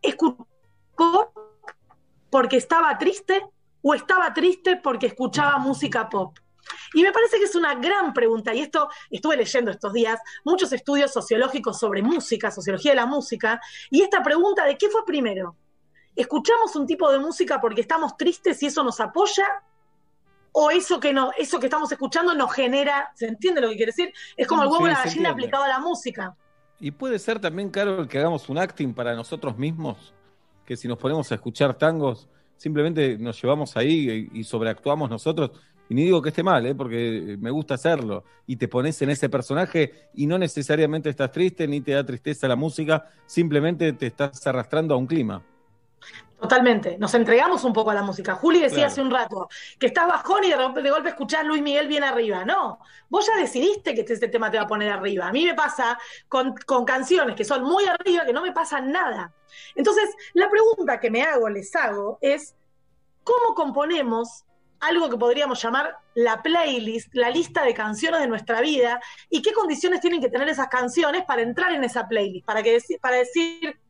¿Escuchó 0.00 0.46
porque 2.30 2.56
estaba 2.56 2.96
triste 2.98 3.42
o 3.82 3.94
estaba 3.94 4.32
triste 4.32 4.76
porque 4.76 5.06
escuchaba 5.08 5.58
música 5.58 6.08
pop? 6.08 6.38
Y 6.94 7.02
me 7.02 7.12
parece 7.12 7.38
que 7.38 7.44
es 7.44 7.54
una 7.54 7.74
gran 7.74 8.12
pregunta, 8.12 8.54
y 8.54 8.60
esto 8.60 8.88
estuve 9.10 9.36
leyendo 9.36 9.70
estos 9.70 9.92
días 9.92 10.20
muchos 10.44 10.72
estudios 10.72 11.12
sociológicos 11.12 11.78
sobre 11.78 12.02
música, 12.02 12.50
sociología 12.50 12.92
de 12.92 12.96
la 12.96 13.06
música, 13.06 13.60
y 13.90 14.02
esta 14.02 14.22
pregunta 14.22 14.64
de 14.64 14.76
qué 14.76 14.88
fue 14.88 15.04
primero. 15.04 15.56
¿Escuchamos 16.16 16.74
un 16.74 16.86
tipo 16.86 17.10
de 17.12 17.18
música 17.18 17.60
porque 17.60 17.82
estamos 17.82 18.16
tristes 18.16 18.62
y 18.62 18.66
eso 18.66 18.82
nos 18.82 18.98
apoya? 19.00 19.46
¿O 20.52 20.70
eso 20.70 20.98
que, 20.98 21.12
no, 21.12 21.30
eso 21.36 21.60
que 21.60 21.66
estamos 21.66 21.92
escuchando 21.92 22.34
nos 22.34 22.50
genera, 22.52 23.12
¿se 23.14 23.26
entiende 23.26 23.60
lo 23.60 23.68
que 23.68 23.76
quiere 23.76 23.92
decir? 23.92 24.12
Es 24.34 24.46
como 24.48 24.62
el 24.62 24.68
huevo 24.68 24.86
Sí, 24.86 24.88
de 24.88 24.94
la 24.94 25.04
gallina 25.04 25.30
aplicado 25.30 25.64
a 25.64 25.68
la 25.68 25.78
música. 25.78 26.34
Y 26.80 26.90
puede 26.90 27.18
ser 27.18 27.38
también, 27.38 27.68
Carol, 27.68 28.08
que 28.08 28.18
hagamos 28.18 28.48
un 28.48 28.56
acting 28.56 28.94
para 28.94 29.14
nosotros 29.14 29.58
mismos, 29.58 30.14
que 30.64 30.76
si 30.76 30.88
nos 30.88 30.96
ponemos 30.96 31.30
a 31.30 31.34
escuchar 31.34 31.74
tangos, 31.74 32.26
simplemente 32.56 33.18
nos 33.18 33.40
llevamos 33.40 33.76
ahí 33.76 34.30
y, 34.32 34.40
y 34.40 34.44
sobreactuamos 34.44 35.10
nosotros. 35.10 35.50
Y 35.88 35.94
ni 35.94 36.04
digo 36.04 36.20
que 36.20 36.30
esté 36.30 36.42
mal, 36.42 36.66
¿eh? 36.66 36.74
porque 36.74 37.36
me 37.38 37.50
gusta 37.50 37.74
hacerlo. 37.74 38.24
Y 38.46 38.56
te 38.56 38.66
pones 38.66 39.00
en 39.02 39.10
ese 39.10 39.28
personaje 39.28 40.08
y 40.14 40.26
no 40.26 40.38
necesariamente 40.38 41.10
estás 41.10 41.30
triste 41.30 41.68
ni 41.68 41.80
te 41.80 41.92
da 41.92 42.04
tristeza 42.04 42.48
la 42.48 42.56
música, 42.56 43.08
simplemente 43.26 43.92
te 43.92 44.06
estás 44.06 44.44
arrastrando 44.46 44.94
a 44.94 44.96
un 44.96 45.06
clima. 45.06 45.42
Totalmente, 46.38 46.98
nos 46.98 47.14
entregamos 47.14 47.64
un 47.64 47.72
poco 47.72 47.90
a 47.90 47.94
la 47.94 48.02
música. 48.02 48.34
Juli 48.34 48.60
decía 48.60 48.76
Claro. 48.76 48.92
hace 48.92 49.00
un 49.02 49.10
rato 49.10 49.48
que 49.78 49.86
estás 49.86 50.06
bajón 50.06 50.44
y 50.44 50.50
de, 50.50 50.56
golpe- 50.58 50.82
de 50.82 50.90
golpe 50.90 51.08
escuchás 51.08 51.44
Luis 51.46 51.62
Miguel 51.62 51.88
bien 51.88 52.04
arriba. 52.04 52.44
No, 52.44 52.78
vos 53.08 53.26
ya 53.26 53.40
decidiste 53.40 53.94
que 53.94 54.02
este 54.02 54.28
tema 54.28 54.50
te 54.50 54.58
va 54.58 54.64
a 54.64 54.66
poner 54.66 54.92
arriba. 54.92 55.28
A 55.28 55.32
mí 55.32 55.46
me 55.46 55.54
pasa 55.54 55.98
con, 56.28 56.54
con 56.66 56.84
canciones 56.84 57.34
que 57.36 57.44
son 57.44 57.62
muy 57.64 57.86
arriba 57.86 58.26
que 58.26 58.34
no 58.34 58.42
me 58.42 58.52
pasan 58.52 58.92
nada. 58.92 59.32
Entonces, 59.74 60.10
la 60.34 60.50
pregunta 60.50 61.00
que 61.00 61.10
me 61.10 61.22
hago, 61.22 61.48
les 61.48 61.74
hago, 61.74 62.18
es 62.20 62.54
¿cómo 63.24 63.54
componemos 63.54 64.44
algo 64.80 65.08
que 65.08 65.16
podríamos 65.16 65.60
llamar 65.62 65.96
la 66.14 66.42
playlist, 66.42 67.14
la 67.14 67.30
lista 67.30 67.64
de 67.64 67.72
canciones 67.72 68.20
de 68.20 68.26
nuestra 68.26 68.60
vida 68.60 69.00
y 69.30 69.40
qué 69.40 69.54
condiciones 69.54 70.02
tienen 70.02 70.20
que 70.20 70.28
tener 70.28 70.50
esas 70.50 70.68
canciones 70.68 71.24
para 71.24 71.40
entrar 71.40 71.72
en 71.72 71.82
esa 71.82 72.06
playlist, 72.06 72.44
para, 72.44 72.62
que, 72.62 72.78
para 73.00 73.16
decir, 73.16 73.80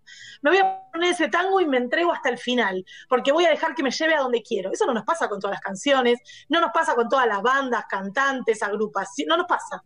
me 0.42 0.50
voy 0.50 0.58
a 0.58 0.82
poner 0.92 1.12
ese 1.12 1.28
tango 1.28 1.60
y 1.60 1.66
me 1.66 1.78
entrego 1.78 2.12
hasta 2.12 2.28
el 2.28 2.38
final, 2.38 2.84
porque 3.08 3.32
voy 3.32 3.44
a 3.44 3.50
dejar 3.50 3.74
que 3.74 3.82
me 3.82 3.90
lleve 3.90 4.14
a 4.14 4.20
donde 4.20 4.42
quiero. 4.42 4.70
Eso 4.72 4.86
no 4.86 4.94
nos 4.94 5.04
pasa 5.04 5.28
con 5.28 5.40
todas 5.40 5.54
las 5.54 5.60
canciones, 5.60 6.18
no 6.48 6.60
nos 6.60 6.70
pasa 6.72 6.94
con 6.94 7.08
todas 7.08 7.26
las 7.26 7.42
bandas, 7.42 7.84
cantantes, 7.88 8.62
agrupaciones, 8.62 9.28
no 9.28 9.36
nos 9.36 9.46
pasa. 9.46 9.82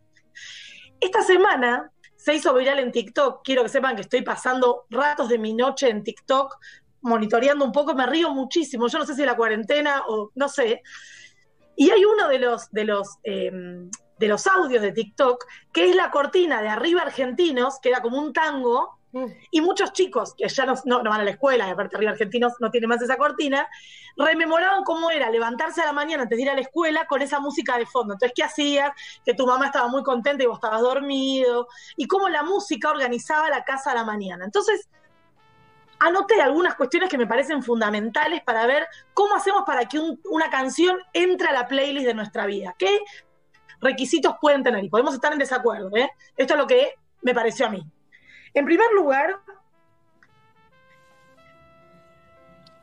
Esta 1.00 1.23
semana 1.23 1.90
se 2.16 2.34
hizo 2.34 2.52
viral 2.55 2.78
en 2.78 2.92
TikTok, 2.92 3.40
quiero 3.42 3.62
que 3.62 3.70
sepan 3.70 3.97
que 3.97 4.02
estoy 4.02 4.23
pasando 4.23 4.84
ratos 4.90 5.28
de 5.28 5.39
mi 5.39 5.55
noche 5.55 5.89
en 5.89 6.05
TikTok 6.05 6.58
monitoreando 7.02 7.65
un 7.65 7.73
poco, 7.73 7.94
me 7.94 8.07
río 8.07 8.31
muchísimo, 8.31 8.89
yo 8.89 8.99
no 8.99 9.07
sé 9.07 9.15
si 9.15 9.24
la 9.24 9.36
cuarentena 9.36 10.02
o 10.07 10.31
no 10.34 10.49
sé. 10.49 10.82
Y 11.76 11.90
hay 11.90 12.05
uno 12.05 12.28
de 12.28 12.39
los, 12.39 12.70
de 12.70 12.84
los, 12.84 13.18
eh, 13.24 13.50
de 14.18 14.28
los 14.28 14.47
audios 14.47 14.82
de 14.82 14.92
TikTok 14.92 15.47
que 15.73 15.89
es 15.89 15.97
la 15.97 16.10
cortina 16.10 16.60
de 16.60 16.68
Arriba 16.68 17.02
Argentinos, 17.02 17.78
que 17.81 17.89
era 17.89 18.02
como 18.02 18.18
un 18.18 18.32
tango, 18.32 18.99
y 19.50 19.60
muchos 19.60 19.92
chicos 19.92 20.34
que 20.34 20.48
ya 20.48 20.66
no, 20.66 21.02
van 21.02 21.20
a 21.20 21.24
la 21.24 21.30
escuela, 21.30 21.66
y 21.66 21.70
aparte 21.70 21.97
Arriba 21.97 22.12
Argentinos 22.12 22.55
no 22.60 22.70
tiene 22.70 22.86
más 22.86 23.02
esa 23.02 23.16
cortina, 23.16 23.66
rememoraban 24.16 24.84
cómo 24.84 25.10
era 25.10 25.28
levantarse 25.30 25.82
a 25.82 25.86
la 25.86 25.92
mañana 25.92 26.22
antes 26.22 26.36
de 26.36 26.42
ir 26.42 26.50
a 26.50 26.55
la 26.55 26.60
escuela 26.60 27.06
con 27.06 27.20
esa 27.20 27.40
música 27.40 27.76
de 27.76 27.86
fondo. 27.86 28.14
Entonces, 28.14 28.32
¿qué 28.36 28.44
hacías? 28.44 28.92
Que 29.24 29.34
tu 29.34 29.47
mamá 29.47 29.66
estaba 29.66 29.89
muy 29.89 30.02
contenta 30.02 30.44
y 30.44 30.47
vos 30.47 30.58
estabas 30.58 30.80
dormido, 30.80 31.66
y 31.97 32.06
cómo 32.06 32.28
la 32.28 32.42
música 32.42 32.90
organizaba 32.90 33.50
la 33.50 33.64
casa 33.64 33.90
a 33.90 33.94
la 33.94 34.05
mañana. 34.05 34.44
Entonces, 34.44 34.89
anoté 35.98 36.40
algunas 36.40 36.76
cuestiones 36.76 37.10
que 37.10 37.18
me 37.18 37.26
parecen 37.26 37.62
fundamentales 37.62 38.42
para 38.42 38.66
ver 38.66 38.86
cómo 39.12 39.34
hacemos 39.34 39.64
para 39.66 39.86
que 39.86 39.98
un- 39.98 40.20
una 40.30 40.48
canción 40.48 40.98
entre 41.12 41.48
a 41.48 41.52
la 41.52 41.68
playlist 41.68 42.06
de 42.06 42.14
nuestra 42.14 42.47
vida. 42.47 42.74
¿Qué 42.78 43.00
requisitos 43.80 44.34
pueden 44.40 44.62
tener? 44.62 44.82
Y 44.84 44.89
podemos 44.89 45.14
estar 45.14 45.32
en 45.32 45.39
desacuerdo, 45.39 45.90
¿eh? 45.97 46.10
Esto 46.36 46.55
es 46.55 46.60
lo 46.60 46.66
que 46.66 46.94
me 47.22 47.34
pareció 47.34 47.66
a 47.66 47.70
mí. 47.70 47.84
En 48.54 48.64
primer 48.64 48.86
lugar, 48.94 49.36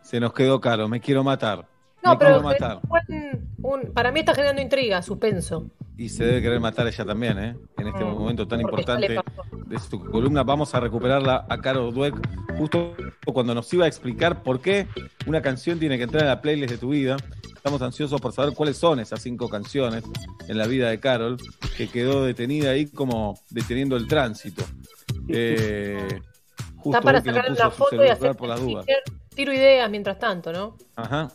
Se 0.02 0.22
nos 0.22 0.32
quedó 0.32 0.62
caro, 0.62 0.88
me 0.88 1.02
quiero 1.02 1.22
matar. 1.22 1.66
No, 2.02 2.12
me 2.12 2.18
pero 2.18 2.40
quiero 2.40 2.42
matar. 2.44 2.80
un- 3.10 3.50
un- 3.62 3.94
para 3.94 4.10
mí 4.10 4.22
está 4.22 4.34
generando 4.34 4.62
intriga, 4.62 5.02
suspenso. 5.02 5.70
Y 5.98 6.08
se 6.08 6.24
debe 6.24 6.42
querer 6.42 6.60
matar 6.62 6.88
ella 6.88 7.04
también, 7.04 7.38
¿eh? 7.40 7.58
En 7.78 7.88
este 7.88 8.06
Mm, 8.06 8.14
momento 8.14 8.48
tan 8.48 8.62
importante 8.62 9.20
de 9.66 9.80
su 9.80 10.00
columna. 10.00 10.44
Vamos 10.44 10.74
a 10.74 10.80
recuperarla 10.80 11.46
a 11.50 11.58
Caro 11.58 11.92
Dweck 11.92 12.16
justo 12.58 12.96
cuando 13.34 13.54
nos 13.54 13.74
iba 13.74 13.84
a 13.84 13.88
explicar 13.90 14.44
por 14.44 14.62
qué 14.62 14.88
una 15.26 15.42
canción 15.42 15.78
tiene 15.78 15.98
que 15.98 16.04
entrar 16.04 16.22
en 16.24 16.30
la 16.30 16.40
playlist 16.42 16.72
de 16.72 16.78
tu 16.78 16.90
vida. 16.92 17.18
Estamos 17.54 17.82
ansiosos 17.82 18.22
por 18.22 18.32
saber 18.32 18.54
cuáles 18.54 18.78
son 18.78 19.02
esas 19.02 19.22
cinco 19.22 19.50
canciones 19.50 20.06
en 20.48 20.58
la 20.58 20.68
vida 20.68 20.90
de 20.90 21.02
Carol, 21.02 21.36
que 21.76 21.90
quedó 21.90 22.24
detenida 22.24 22.70
ahí 22.70 22.86
como 22.90 23.38
deteniendo 23.50 23.98
el 23.98 24.08
tránsito. 24.08 24.64
Eh, 25.30 26.22
justo 26.78 26.90
Está 26.98 27.02
para 27.02 27.22
sacar 27.22 27.52
una 27.52 27.66
su 27.66 27.72
foto 27.72 28.04
y 28.04 28.10
hacer 28.10 28.36
por 28.36 28.50
las 28.50 28.60
dudas. 28.60 28.86
Tiro 29.36 29.54
ideas 29.54 29.90
mientras 29.90 30.18
tanto, 30.20 30.52
¿no? 30.52 30.78
Ajá. 30.96 31.30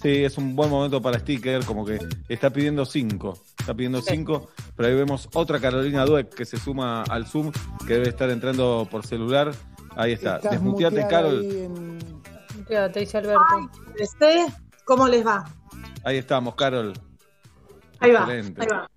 Sí, 0.00 0.24
es 0.24 0.38
un 0.38 0.54
buen 0.54 0.70
momento 0.70 1.02
para 1.02 1.18
sticker, 1.18 1.64
como 1.64 1.84
que 1.84 1.98
está 2.28 2.50
pidiendo 2.50 2.84
cinco. 2.84 3.38
Está 3.58 3.74
pidiendo 3.74 4.00
cinco, 4.00 4.48
pero 4.76 4.88
ahí 4.88 4.94
vemos 4.94 5.28
otra 5.34 5.58
Carolina 5.58 6.04
Dueck 6.04 6.34
que 6.34 6.44
se 6.44 6.56
suma 6.56 7.02
al 7.02 7.26
Zoom, 7.26 7.50
que 7.86 7.94
debe 7.94 8.08
estar 8.08 8.30
entrando 8.30 8.86
por 8.88 9.04
celular. 9.04 9.50
Ahí 9.96 10.12
está. 10.12 10.36
Estás 10.36 10.52
Desmuteate, 10.52 11.06
Carol. 11.08 11.44
Te 12.68 13.00
dice 13.00 13.18
Alberto. 13.18 13.70
este, 13.98 14.46
¿cómo 14.84 15.08
les 15.08 15.26
va? 15.26 15.44
Ahí 16.04 16.18
estamos, 16.18 16.54
Carol. 16.54 16.92
Ahí 17.98 18.12
va, 18.12 18.20
Excelente. 18.20 18.62
ahí 18.62 18.68
va. 18.70 18.90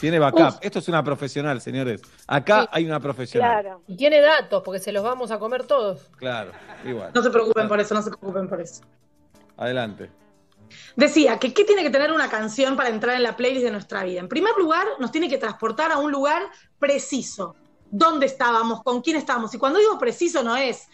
Tiene 0.00 0.18
backup. 0.18 0.58
Esto 0.60 0.78
es 0.78 0.88
una 0.88 1.02
profesional, 1.02 1.60
señores. 1.60 2.02
Acá 2.26 2.68
hay 2.70 2.86
una 2.86 3.00
profesional. 3.00 3.78
Y 3.86 3.96
tiene 3.96 4.20
datos, 4.20 4.62
porque 4.64 4.80
se 4.80 4.92
los 4.92 5.02
vamos 5.02 5.30
a 5.30 5.38
comer 5.38 5.64
todos. 5.64 6.10
Claro. 6.16 6.52
Igual. 6.84 7.10
No 7.14 7.22
se 7.22 7.30
preocupen 7.30 7.68
por 7.68 7.80
eso, 7.80 7.94
no 7.94 8.02
se 8.02 8.10
preocupen 8.10 8.48
por 8.48 8.60
eso. 8.60 8.82
Adelante. 9.56 10.10
Decía 10.96 11.38
que 11.38 11.52
qué 11.52 11.64
tiene 11.64 11.82
que 11.82 11.90
tener 11.90 12.12
una 12.12 12.28
canción 12.28 12.76
para 12.76 12.90
entrar 12.90 13.16
en 13.16 13.22
la 13.22 13.36
playlist 13.36 13.64
de 13.64 13.70
nuestra 13.70 14.04
vida. 14.04 14.20
En 14.20 14.28
primer 14.28 14.52
lugar, 14.56 14.86
nos 14.98 15.10
tiene 15.10 15.28
que 15.28 15.38
transportar 15.38 15.90
a 15.90 15.98
un 15.98 16.12
lugar 16.12 16.42
preciso. 16.78 17.56
¿Dónde 17.90 18.26
estábamos? 18.26 18.82
¿Con 18.82 19.00
quién 19.00 19.16
estábamos? 19.16 19.54
Y 19.54 19.58
cuando 19.58 19.78
digo 19.78 19.98
preciso 19.98 20.42
no 20.42 20.56
es 20.56 20.88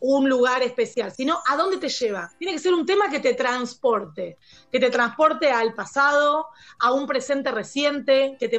un 0.00 0.28
lugar 0.28 0.62
especial, 0.62 1.12
sino 1.12 1.40
a 1.46 1.56
dónde 1.56 1.78
te 1.78 1.88
lleva. 1.88 2.30
Tiene 2.38 2.52
que 2.52 2.58
ser 2.58 2.74
un 2.74 2.84
tema 2.84 3.08
que 3.08 3.20
te 3.20 3.34
transporte, 3.34 4.38
que 4.70 4.78
te 4.80 4.90
transporte 4.90 5.50
al 5.50 5.74
pasado, 5.74 6.48
a 6.78 6.92
un 6.92 7.06
presente 7.06 7.50
reciente, 7.50 8.36
que 8.38 8.48
te, 8.48 8.58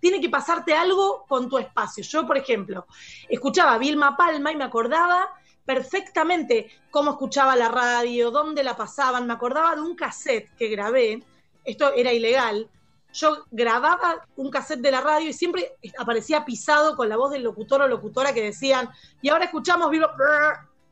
tiene 0.00 0.20
que 0.20 0.30
pasarte 0.30 0.74
algo 0.74 1.24
con 1.28 1.48
tu 1.48 1.58
espacio. 1.58 2.02
Yo, 2.02 2.26
por 2.26 2.38
ejemplo, 2.38 2.86
escuchaba 3.28 3.74
a 3.74 3.78
Vilma 3.78 4.16
Palma 4.16 4.52
y 4.52 4.56
me 4.56 4.64
acordaba 4.64 5.28
perfectamente 5.64 6.70
cómo 6.90 7.12
escuchaba 7.12 7.54
la 7.54 7.68
radio, 7.68 8.30
dónde 8.30 8.64
la 8.64 8.76
pasaban, 8.76 9.26
me 9.26 9.34
acordaba 9.34 9.76
de 9.76 9.82
un 9.82 9.94
cassette 9.94 10.54
que 10.56 10.68
grabé, 10.68 11.22
esto 11.64 11.92
era 11.94 12.12
ilegal, 12.12 12.68
yo 13.12 13.44
grababa 13.50 14.26
un 14.36 14.50
cassette 14.50 14.80
de 14.80 14.90
la 14.90 15.00
radio 15.00 15.28
y 15.28 15.32
siempre 15.32 15.76
aparecía 15.98 16.44
pisado 16.44 16.96
con 16.96 17.08
la 17.08 17.16
voz 17.16 17.32
del 17.32 17.42
locutor 17.42 17.82
o 17.82 17.88
locutora 17.88 18.32
que 18.32 18.42
decían, 18.42 18.88
y 19.20 19.28
ahora 19.28 19.46
escuchamos 19.46 19.90
Vilma, 19.90 20.10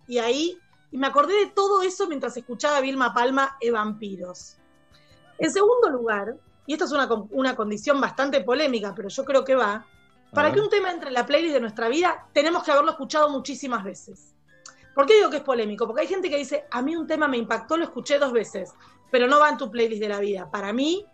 y 0.07 0.19
ahí, 0.19 0.59
y 0.91 0.99
me 0.99 1.07
acordé 1.07 1.35
de 1.35 1.51
todo 1.53 1.83
eso 1.83 2.09
mientras 2.09 2.37
escuchaba 2.37 2.79
a 2.79 2.81
Vilma 2.81 3.15
Palma 3.15 3.57
e 3.61 3.71
Vampiros. 3.71 4.57
En 5.39 5.53
segundo 5.53 5.91
lugar, 5.91 6.37
y 6.67 6.73
esto 6.73 6.85
es 6.85 6.93
una, 6.93 7.09
una 7.31 7.55
condición 7.55 8.01
bastante 8.01 8.41
polémica, 8.41 8.95
pero 8.95 9.09
yo 9.09 9.25
creo 9.25 9.45
que 9.45 9.55
va, 9.55 9.87
para 10.33 10.53
que 10.53 10.61
un 10.61 10.69
tema 10.69 10.91
entre 10.91 11.09
en 11.09 11.15
la 11.15 11.25
playlist 11.25 11.55
de 11.55 11.61
nuestra 11.61 11.89
vida, 11.89 12.27
tenemos 12.35 12.63
que 12.63 12.71
haberlo 12.71 12.91
escuchado 12.91 13.31
muchísimas 13.31 13.83
veces. 13.83 14.35
¿Por 14.95 15.07
qué 15.07 15.15
digo 15.15 15.31
que 15.31 15.39
es 15.39 15.43
polémico? 15.43 15.87
Porque 15.87 16.03
hay 16.03 16.09
gente 16.09 16.29
que 16.29 16.37
dice, 16.37 16.67
a 16.71 16.83
mí 16.83 16.97
un 16.97 17.07
tema 17.07 17.29
me 17.29 17.39
impactó, 17.39 17.77
lo 17.77 17.85
escuché 17.85 18.19
dos 18.19 18.33
veces, 18.33 18.75
pero 19.11 19.27
no 19.27 19.39
va 19.39 19.49
en 19.49 19.57
tu 19.57 19.71
playlist 19.71 20.03
de 20.03 20.09
la 20.09 20.19
vida. 20.19 20.51
Para 20.51 20.73
mí, 20.73 21.07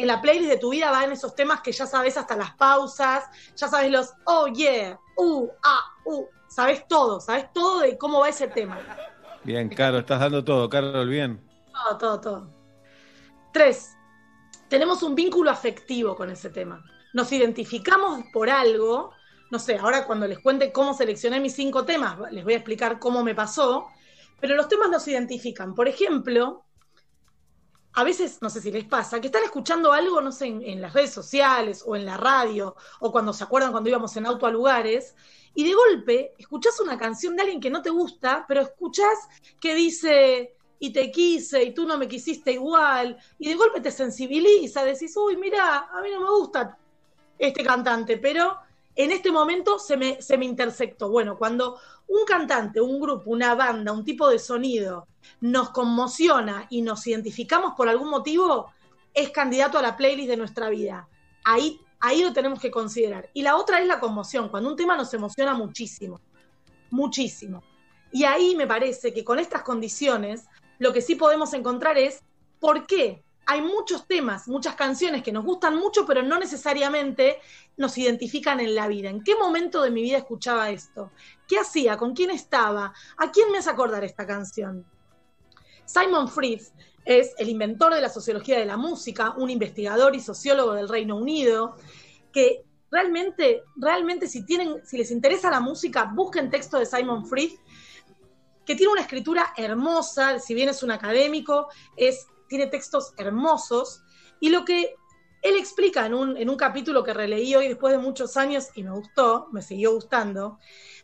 en 0.00 0.06
la 0.06 0.20
playlist 0.20 0.50
de 0.50 0.58
tu 0.58 0.70
vida 0.70 0.90
van 0.90 1.12
esos 1.12 1.34
temas 1.34 1.60
que 1.60 1.72
ya 1.72 1.86
sabes 1.86 2.16
hasta 2.16 2.36
las 2.36 2.54
pausas, 2.54 3.24
ya 3.56 3.68
sabes 3.68 3.90
los, 3.90 4.12
oh 4.24 4.46
yeah, 4.48 4.98
uh, 5.16 5.48
ah, 5.62 5.94
uh, 6.06 6.26
sabes 6.48 6.86
todo, 6.88 7.20
sabes 7.20 7.52
todo 7.52 7.80
de 7.80 7.98
cómo 7.98 8.20
va 8.20 8.28
ese 8.28 8.48
tema. 8.48 8.78
Bien, 9.44 9.68
Caro, 9.68 9.98
estás 9.98 10.20
dando 10.20 10.44
todo, 10.44 10.68
Carol, 10.68 11.08
bien. 11.08 11.40
Todo, 11.72 11.98
todo, 11.98 12.20
todo. 12.20 12.50
Tres, 13.52 13.96
tenemos 14.68 15.02
un 15.02 15.14
vínculo 15.14 15.50
afectivo 15.50 16.14
con 16.14 16.30
ese 16.30 16.50
tema. 16.50 16.84
Nos 17.12 17.32
identificamos 17.32 18.24
por 18.32 18.50
algo. 18.50 19.12
No 19.50 19.58
sé, 19.58 19.76
ahora 19.76 20.06
cuando 20.06 20.28
les 20.28 20.38
cuente 20.38 20.72
cómo 20.72 20.94
seleccioné 20.94 21.40
mis 21.40 21.54
cinco 21.54 21.84
temas, 21.84 22.18
les 22.30 22.44
voy 22.44 22.54
a 22.54 22.58
explicar 22.58 22.98
cómo 22.98 23.24
me 23.24 23.34
pasó. 23.34 23.88
Pero 24.40 24.54
los 24.54 24.68
temas 24.68 24.90
nos 24.90 25.06
identifican. 25.08 25.74
Por 25.74 25.88
ejemplo, 25.88 26.64
a 27.92 28.04
veces, 28.04 28.38
no 28.40 28.50
sé 28.50 28.60
si 28.60 28.70
les 28.70 28.84
pasa, 28.84 29.20
que 29.20 29.26
están 29.26 29.42
escuchando 29.42 29.92
algo, 29.92 30.20
no 30.20 30.30
sé, 30.30 30.46
en, 30.46 30.80
las 30.80 30.92
redes 30.92 31.12
sociales 31.12 31.82
o 31.84 31.96
en 31.96 32.06
la 32.06 32.16
radio, 32.16 32.76
o 33.00 33.10
cuando 33.10 33.32
se 33.32 33.44
acuerdan 33.44 33.72
cuando 33.72 33.90
íbamos 33.90 34.16
en 34.16 34.26
auto 34.26 34.46
a 34.46 34.50
lugares, 34.50 35.14
y 35.54 35.64
de 35.64 35.74
golpe 35.74 36.34
escuchás 36.38 36.78
una 36.80 36.96
canción 36.96 37.34
de 37.34 37.42
alguien 37.42 37.60
que 37.60 37.70
no 37.70 37.82
te 37.82 37.90
gusta, 37.90 38.44
pero 38.46 38.60
escuchás 38.60 39.28
que 39.60 39.74
dice, 39.74 40.54
y 40.78 40.92
te 40.92 41.10
quise, 41.10 41.64
y 41.64 41.74
tú 41.74 41.86
no 41.86 41.98
me 41.98 42.06
quisiste 42.06 42.52
igual, 42.52 43.18
y 43.38 43.48
de 43.48 43.56
golpe 43.56 43.80
te 43.80 43.90
sensibiliza, 43.90 44.84
decís, 44.84 45.16
uy, 45.16 45.36
mira, 45.36 45.88
a 45.92 46.00
mí 46.00 46.10
no 46.10 46.20
me 46.20 46.30
gusta 46.30 46.78
este 47.38 47.64
cantante, 47.64 48.18
pero 48.18 48.56
en 48.94 49.10
este 49.10 49.32
momento 49.32 49.78
se 49.78 49.96
me, 49.96 50.20
se 50.20 50.36
me 50.36 50.44
intersectó. 50.44 51.08
Bueno, 51.08 51.38
cuando 51.38 51.78
un 52.10 52.24
cantante, 52.24 52.80
un 52.80 53.00
grupo, 53.00 53.30
una 53.30 53.54
banda, 53.54 53.92
un 53.92 54.04
tipo 54.04 54.28
de 54.28 54.38
sonido 54.38 55.06
nos 55.40 55.70
conmociona 55.70 56.66
y 56.68 56.82
nos 56.82 57.06
identificamos 57.06 57.74
por 57.76 57.88
algún 57.88 58.10
motivo, 58.10 58.72
es 59.14 59.30
candidato 59.30 59.78
a 59.78 59.82
la 59.82 59.96
playlist 59.96 60.28
de 60.28 60.36
nuestra 60.36 60.68
vida. 60.70 61.08
Ahí, 61.44 61.80
ahí 62.00 62.22
lo 62.22 62.32
tenemos 62.32 62.60
que 62.60 62.70
considerar. 62.70 63.30
Y 63.32 63.42
la 63.42 63.56
otra 63.56 63.80
es 63.80 63.86
la 63.86 64.00
conmoción, 64.00 64.48
cuando 64.48 64.70
un 64.70 64.76
tema 64.76 64.96
nos 64.96 65.14
emociona 65.14 65.54
muchísimo, 65.54 66.20
muchísimo. 66.90 67.62
Y 68.10 68.24
ahí 68.24 68.56
me 68.56 68.66
parece 68.66 69.14
que 69.14 69.24
con 69.24 69.38
estas 69.38 69.62
condiciones, 69.62 70.46
lo 70.80 70.92
que 70.92 71.02
sí 71.02 71.14
podemos 71.14 71.54
encontrar 71.54 71.96
es 71.96 72.24
por 72.58 72.86
qué 72.88 73.22
hay 73.50 73.62
muchos 73.62 74.06
temas, 74.06 74.46
muchas 74.46 74.76
canciones 74.76 75.24
que 75.24 75.32
nos 75.32 75.44
gustan 75.44 75.74
mucho, 75.76 76.06
pero 76.06 76.22
no 76.22 76.38
necesariamente 76.38 77.40
nos 77.76 77.98
identifican 77.98 78.60
en 78.60 78.76
la 78.76 78.86
vida. 78.86 79.10
¿En 79.10 79.24
qué 79.24 79.34
momento 79.34 79.82
de 79.82 79.90
mi 79.90 80.02
vida 80.02 80.18
escuchaba 80.18 80.70
esto? 80.70 81.10
¿Qué 81.48 81.58
hacía? 81.58 81.96
¿Con 81.96 82.14
quién 82.14 82.30
estaba? 82.30 82.94
¿A 83.16 83.32
quién 83.32 83.50
me 83.50 83.58
hace 83.58 83.68
acordar 83.68 84.04
esta 84.04 84.24
canción? 84.24 84.86
Simon 85.84 86.28
Fritz 86.28 86.70
es 87.04 87.34
el 87.38 87.48
inventor 87.48 87.92
de 87.92 88.00
la 88.00 88.08
sociología 88.08 88.56
de 88.56 88.66
la 88.66 88.76
música, 88.76 89.34
un 89.36 89.50
investigador 89.50 90.14
y 90.14 90.20
sociólogo 90.20 90.74
del 90.74 90.88
Reino 90.88 91.16
Unido, 91.16 91.74
que 92.30 92.62
realmente, 92.88 93.64
realmente 93.74 94.28
si 94.28 94.44
tienen, 94.44 94.86
si 94.86 94.96
les 94.96 95.10
interesa 95.10 95.50
la 95.50 95.58
música, 95.58 96.08
busquen 96.14 96.50
texto 96.50 96.78
de 96.78 96.86
Simon 96.86 97.26
Fritz, 97.26 97.58
que 98.64 98.76
tiene 98.76 98.92
una 98.92 99.02
escritura 99.02 99.52
hermosa, 99.56 100.38
si 100.38 100.54
bien 100.54 100.68
es 100.68 100.84
un 100.84 100.92
académico, 100.92 101.66
es, 101.96 102.28
tiene 102.50 102.66
textos 102.66 103.14
hermosos, 103.16 104.02
y 104.40 104.50
lo 104.50 104.64
que 104.64 104.96
él 105.40 105.56
explica 105.56 106.04
en 106.04 106.12
un, 106.12 106.36
en 106.36 106.50
un 106.50 106.56
capítulo 106.56 107.02
que 107.02 107.14
releí 107.14 107.54
hoy 107.54 107.68
después 107.68 107.92
de 107.92 107.98
muchos 107.98 108.36
años 108.36 108.68
y 108.74 108.82
me 108.82 108.90
gustó, 108.90 109.48
me 109.52 109.62
siguió 109.62 109.94
gustando, 109.94 110.58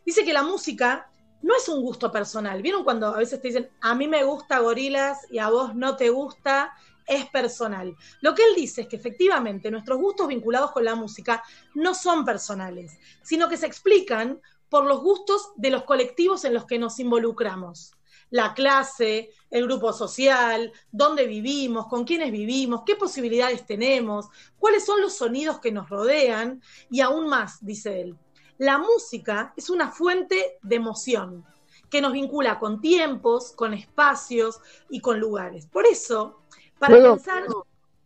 dice 0.05 0.23
que 0.23 0.33
la 0.33 0.43
música 0.43 1.09
no 1.41 1.55
es 1.55 1.69
un 1.69 1.81
gusto 1.81 2.11
personal. 2.11 2.61
¿Vieron 2.61 2.83
cuando 2.83 3.07
a 3.07 3.17
veces 3.17 3.41
te 3.41 3.47
dicen, 3.47 3.69
a 3.81 3.95
mí 3.95 4.07
me 4.07 4.23
gusta 4.23 4.59
gorilas 4.59 5.19
y 5.31 5.39
a 5.39 5.49
vos 5.49 5.73
no 5.73 5.95
te 5.95 6.09
gusta? 6.09 6.73
Es 7.05 7.25
personal. 7.29 7.95
Lo 8.21 8.35
que 8.35 8.43
él 8.43 8.55
dice 8.55 8.81
es 8.81 8.87
que 8.87 8.97
efectivamente 8.97 9.71
nuestros 9.71 9.97
gustos 9.97 10.27
vinculados 10.27 10.71
con 10.71 10.83
la 10.83 10.95
música 10.95 11.41
no 11.73 11.95
son 11.95 12.25
personales, 12.25 12.97
sino 13.23 13.47
que 13.47 13.55
se 13.55 13.65
explican 13.65 14.41
por 14.69 14.85
los 14.85 15.01
gustos 15.01 15.51
de 15.55 15.69
los 15.69 15.83
colectivos 15.83 16.43
en 16.43 16.53
los 16.53 16.65
que 16.65 16.77
nos 16.77 16.99
involucramos. 16.99 17.96
La 18.29 18.53
clase, 18.53 19.31
el 19.49 19.65
grupo 19.65 19.93
social, 19.93 20.71
dónde 20.91 21.25
vivimos, 21.25 21.87
con 21.87 22.03
quiénes 22.03 22.31
vivimos, 22.31 22.83
qué 22.85 22.95
posibilidades 22.95 23.65
tenemos, 23.65 24.27
cuáles 24.59 24.85
son 24.85 25.01
los 25.01 25.15
sonidos 25.15 25.59
que 25.59 25.71
nos 25.71 25.89
rodean 25.89 26.61
y 26.89 27.01
aún 27.01 27.27
más, 27.27 27.63
dice 27.65 28.01
él. 28.01 28.17
La 28.57 28.77
música 28.77 29.53
es 29.55 29.69
una 29.69 29.91
fuente 29.91 30.57
de 30.61 30.75
emoción 30.75 31.45
que 31.89 32.01
nos 32.01 32.11
vincula 32.11 32.59
con 32.59 32.81
tiempos, 32.81 33.53
con 33.53 33.73
espacios 33.73 34.59
y 34.89 34.99
con 34.99 35.19
lugares. 35.19 35.67
Por 35.67 35.85
eso, 35.85 36.41
para 36.79 36.95
¿Puedo, 36.95 37.13
pensar... 37.15 37.43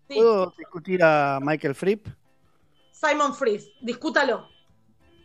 Sí, 0.07 0.15
¿puedo 0.15 0.53
discutir 0.57 1.03
a 1.03 1.39
Michael 1.41 1.73
Fripp? 1.73 2.07
Simon 2.91 3.33
Fritz, 3.33 3.71
discútalo. 3.81 4.47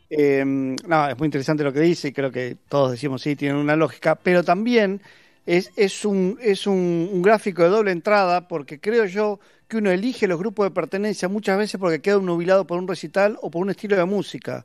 Eh, 0.09 0.45
no, 0.45 1.09
es 1.09 1.19
muy 1.19 1.27
interesante 1.27 1.65
lo 1.65 1.73
que 1.73 1.81
dice 1.81 2.09
y 2.09 2.13
creo 2.13 2.31
que 2.31 2.57
todos 2.69 2.93
decimos 2.93 3.23
sí, 3.23 3.35
tienen 3.35 3.57
una 3.57 3.75
lógica, 3.75 4.15
pero 4.15 4.45
también 4.45 5.01
es, 5.47 5.73
es, 5.77 6.05
un, 6.05 6.39
es 6.41 6.67
un, 6.67 7.23
gráfico 7.23 7.63
de 7.63 7.71
doble 7.71 7.91
entrada 7.91 8.47
porque 8.47 8.79
creo 8.81 9.05
yo 9.07 9.41
que 9.69 9.79
uno 9.79 9.91
elige 9.91 10.29
los 10.29 10.39
grupos 10.39 10.67
de 10.67 10.71
pertenencia 10.71 11.29
muchas 11.29 11.59
veces 11.59 11.81
porque 11.81 12.01
queda 12.01 12.19
nubilado 12.19 12.67
por 12.67 12.79
un 12.79 12.87
recital 12.87 13.37
o 13.43 13.51
por 13.51 13.63
un 13.63 13.71
estilo 13.71 13.97
de 13.97 14.05
música. 14.05 14.65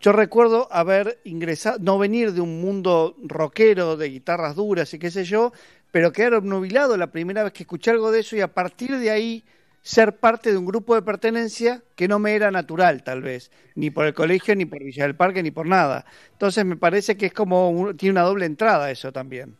Yo 0.00 0.12
recuerdo 0.12 0.68
haber 0.70 1.18
ingresado, 1.24 1.78
no 1.80 1.98
venir 1.98 2.32
de 2.32 2.40
un 2.40 2.60
mundo 2.60 3.16
rockero, 3.24 3.96
de 3.96 4.10
guitarras 4.10 4.54
duras 4.54 4.92
y 4.94 4.98
qué 4.98 5.10
sé 5.10 5.24
yo, 5.24 5.52
pero 5.90 6.12
quedar 6.12 6.34
obnubilado 6.34 6.96
la 6.96 7.08
primera 7.08 7.42
vez 7.42 7.52
que 7.52 7.62
escuché 7.64 7.90
algo 7.90 8.12
de 8.12 8.20
eso 8.20 8.36
y 8.36 8.40
a 8.40 8.52
partir 8.52 8.98
de 8.98 9.10
ahí 9.10 9.44
ser 9.86 10.16
parte 10.18 10.50
de 10.50 10.58
un 10.58 10.66
grupo 10.66 10.96
de 10.96 11.02
pertenencia 11.02 11.80
que 11.94 12.08
no 12.08 12.18
me 12.18 12.34
era 12.34 12.50
natural, 12.50 13.04
tal 13.04 13.22
vez, 13.22 13.52
ni 13.76 13.90
por 13.90 14.04
el 14.04 14.14
colegio, 14.14 14.56
ni 14.56 14.64
por 14.66 14.80
Villa 14.82 15.04
del 15.04 15.14
Parque, 15.14 15.44
ni 15.44 15.52
por 15.52 15.64
nada. 15.66 16.04
Entonces 16.32 16.64
me 16.64 16.76
parece 16.76 17.16
que 17.16 17.26
es 17.26 17.32
como, 17.32 17.70
un- 17.70 17.96
tiene 17.96 18.10
una 18.14 18.22
doble 18.22 18.46
entrada 18.46 18.90
eso 18.90 19.12
también. 19.12 19.56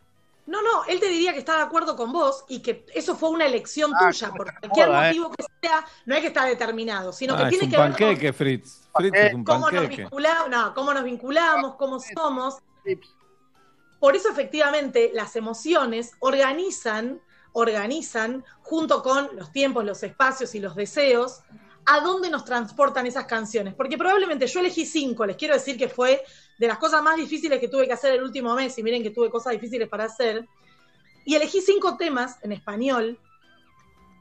No, 0.48 0.62
no, 0.62 0.84
él 0.88 0.98
te 0.98 1.08
diría 1.08 1.32
que 1.32 1.38
está 1.38 1.56
de 1.56 1.62
acuerdo 1.62 1.94
con 1.94 2.12
vos 2.12 2.44
y 2.48 2.60
que 2.60 2.84
eso 2.92 3.14
fue 3.16 3.30
una 3.30 3.46
elección 3.46 3.92
Ah, 3.94 4.08
tuya, 4.10 4.30
por 4.32 4.52
cualquier 4.58 4.86
joda, 4.88 5.04
eh. 5.04 5.06
motivo 5.10 5.30
que 5.30 5.44
sea, 5.62 5.84
no 6.06 6.14
es 6.16 6.20
que 6.22 6.26
está 6.28 6.44
determinado, 6.44 7.12
sino 7.12 7.34
Ah, 7.34 7.36
que 7.36 7.42
es 7.44 7.48
tiene 7.50 7.64
que 7.70 7.76
ver 7.76 7.86
con 7.90 7.96
panqueque, 7.96 8.32
Fritz. 8.32 8.88
Fritz 8.96 9.14
es 9.16 9.32
un 9.34 9.44
cómo 9.44 9.70
nos 9.70 9.80
panqueque. 9.80 10.02
vinculamos, 10.02 10.48
no, 10.50 10.74
cómo 10.74 10.92
nos 10.92 11.04
vinculamos, 11.04 11.74
cómo 11.76 12.00
somos. 12.00 12.58
Por 14.00 14.14
eso 14.16 14.28
efectivamente 14.30 15.10
las 15.14 15.36
emociones 15.36 16.12
organizan, 16.20 17.20
organizan 17.58 18.44
junto 18.60 19.02
con 19.02 19.30
los 19.34 19.50
tiempos, 19.50 19.82
los 19.82 20.02
espacios 20.02 20.54
y 20.54 20.60
los 20.60 20.76
deseos 20.76 21.40
a 21.86 22.00
dónde 22.00 22.28
nos 22.28 22.44
transportan 22.44 23.06
esas 23.06 23.24
canciones. 23.24 23.72
Porque 23.74 23.96
probablemente 23.96 24.46
yo 24.46 24.60
elegí 24.60 24.84
cinco, 24.84 25.24
les 25.24 25.36
quiero 25.36 25.54
decir 25.54 25.78
que 25.78 25.88
fue 25.88 26.22
de 26.58 26.66
las 26.66 26.76
cosas 26.76 27.02
más 27.02 27.16
difíciles 27.16 27.58
que 27.58 27.68
tuve 27.68 27.86
que 27.86 27.94
hacer 27.94 28.12
el 28.12 28.22
último 28.22 28.54
mes, 28.54 28.76
y 28.76 28.82
miren 28.82 29.02
que 29.02 29.10
tuve 29.10 29.30
cosas 29.30 29.54
difíciles 29.54 29.88
para 29.88 30.04
hacer, 30.04 30.46
y 31.24 31.34
elegí 31.34 31.62
cinco 31.62 31.96
temas 31.96 32.36
en 32.42 32.52
español 32.52 33.18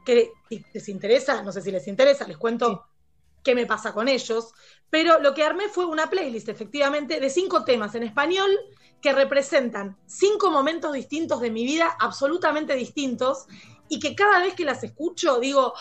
que 0.06 0.30
si 0.48 0.64
les 0.72 0.88
interesa, 0.88 1.42
no 1.42 1.52
sé 1.52 1.60
si 1.60 1.70
les 1.70 1.86
interesa, 1.88 2.26
les 2.26 2.38
cuento 2.38 2.86
qué 3.44 3.54
me 3.54 3.66
pasa 3.66 3.92
con 3.92 4.08
ellos, 4.08 4.54
pero 4.88 5.20
lo 5.20 5.34
que 5.34 5.42
armé 5.42 5.68
fue 5.68 5.84
una 5.84 6.08
playlist, 6.08 6.48
efectivamente, 6.48 7.20
de 7.20 7.28
cinco 7.28 7.64
temas 7.64 7.94
en 7.96 8.04
español 8.04 8.50
que 9.00 9.12
representan 9.12 9.96
cinco 10.06 10.50
momentos 10.50 10.92
distintos 10.92 11.40
de 11.40 11.50
mi 11.50 11.64
vida, 11.64 11.96
absolutamente 11.98 12.74
distintos, 12.74 13.46
y 13.88 14.00
que 14.00 14.14
cada 14.14 14.40
vez 14.40 14.54
que 14.54 14.64
las 14.64 14.82
escucho 14.82 15.38
digo, 15.38 15.72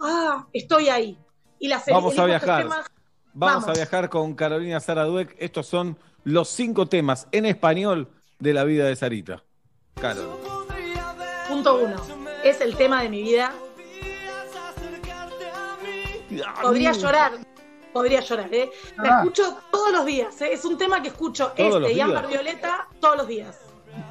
ah, 0.00 0.46
estoy 0.52 0.88
ahí. 0.88 1.18
Y 1.58 1.68
las 1.68 1.86
Vamos 1.86 2.18
a 2.18 2.26
viajar. 2.26 2.62
temas- 2.64 2.86
Vamos, 3.32 3.66
a 3.68 3.72
viajar 3.72 4.08
con 4.10 4.34
Carolina 4.34 4.78
Sara 4.78 5.04
Dueck. 5.04 5.34
Estos 5.38 5.66
son 5.66 5.98
los 6.22 6.48
cinco 6.48 6.86
temas 6.86 7.26
en 7.32 7.46
español 7.46 8.08
de 8.38 8.54
la 8.54 8.62
vida 8.64 8.84
de 8.84 8.94
Sarita. 8.94 9.42
Carol. 10.00 10.38
Punto 11.48 11.76
uno. 11.82 11.96
Es 12.44 12.60
el 12.60 12.76
tema 12.76 13.02
de 13.02 13.08
mi 13.08 13.22
vida. 13.22 13.52
Podría 16.62 16.92
llorar. 16.92 17.32
Podría 17.94 18.20
llorar, 18.20 18.52
¿eh? 18.52 18.70
La 18.98 19.04
Ah. 19.04 19.20
escucho 19.22 19.56
todos 19.70 19.92
los 19.92 20.04
días, 20.04 20.38
¿eh? 20.42 20.52
Es 20.52 20.64
un 20.66 20.76
tema 20.76 21.00
que 21.00 21.08
escucho 21.08 21.52
¿Todos 21.56 21.80
los 21.80 21.88
este 21.90 21.92
y 21.94 22.00
Ámbar? 22.00 22.26
Violeta 22.26 22.88
todos 23.00 23.16
los 23.16 23.26
días. 23.28 23.58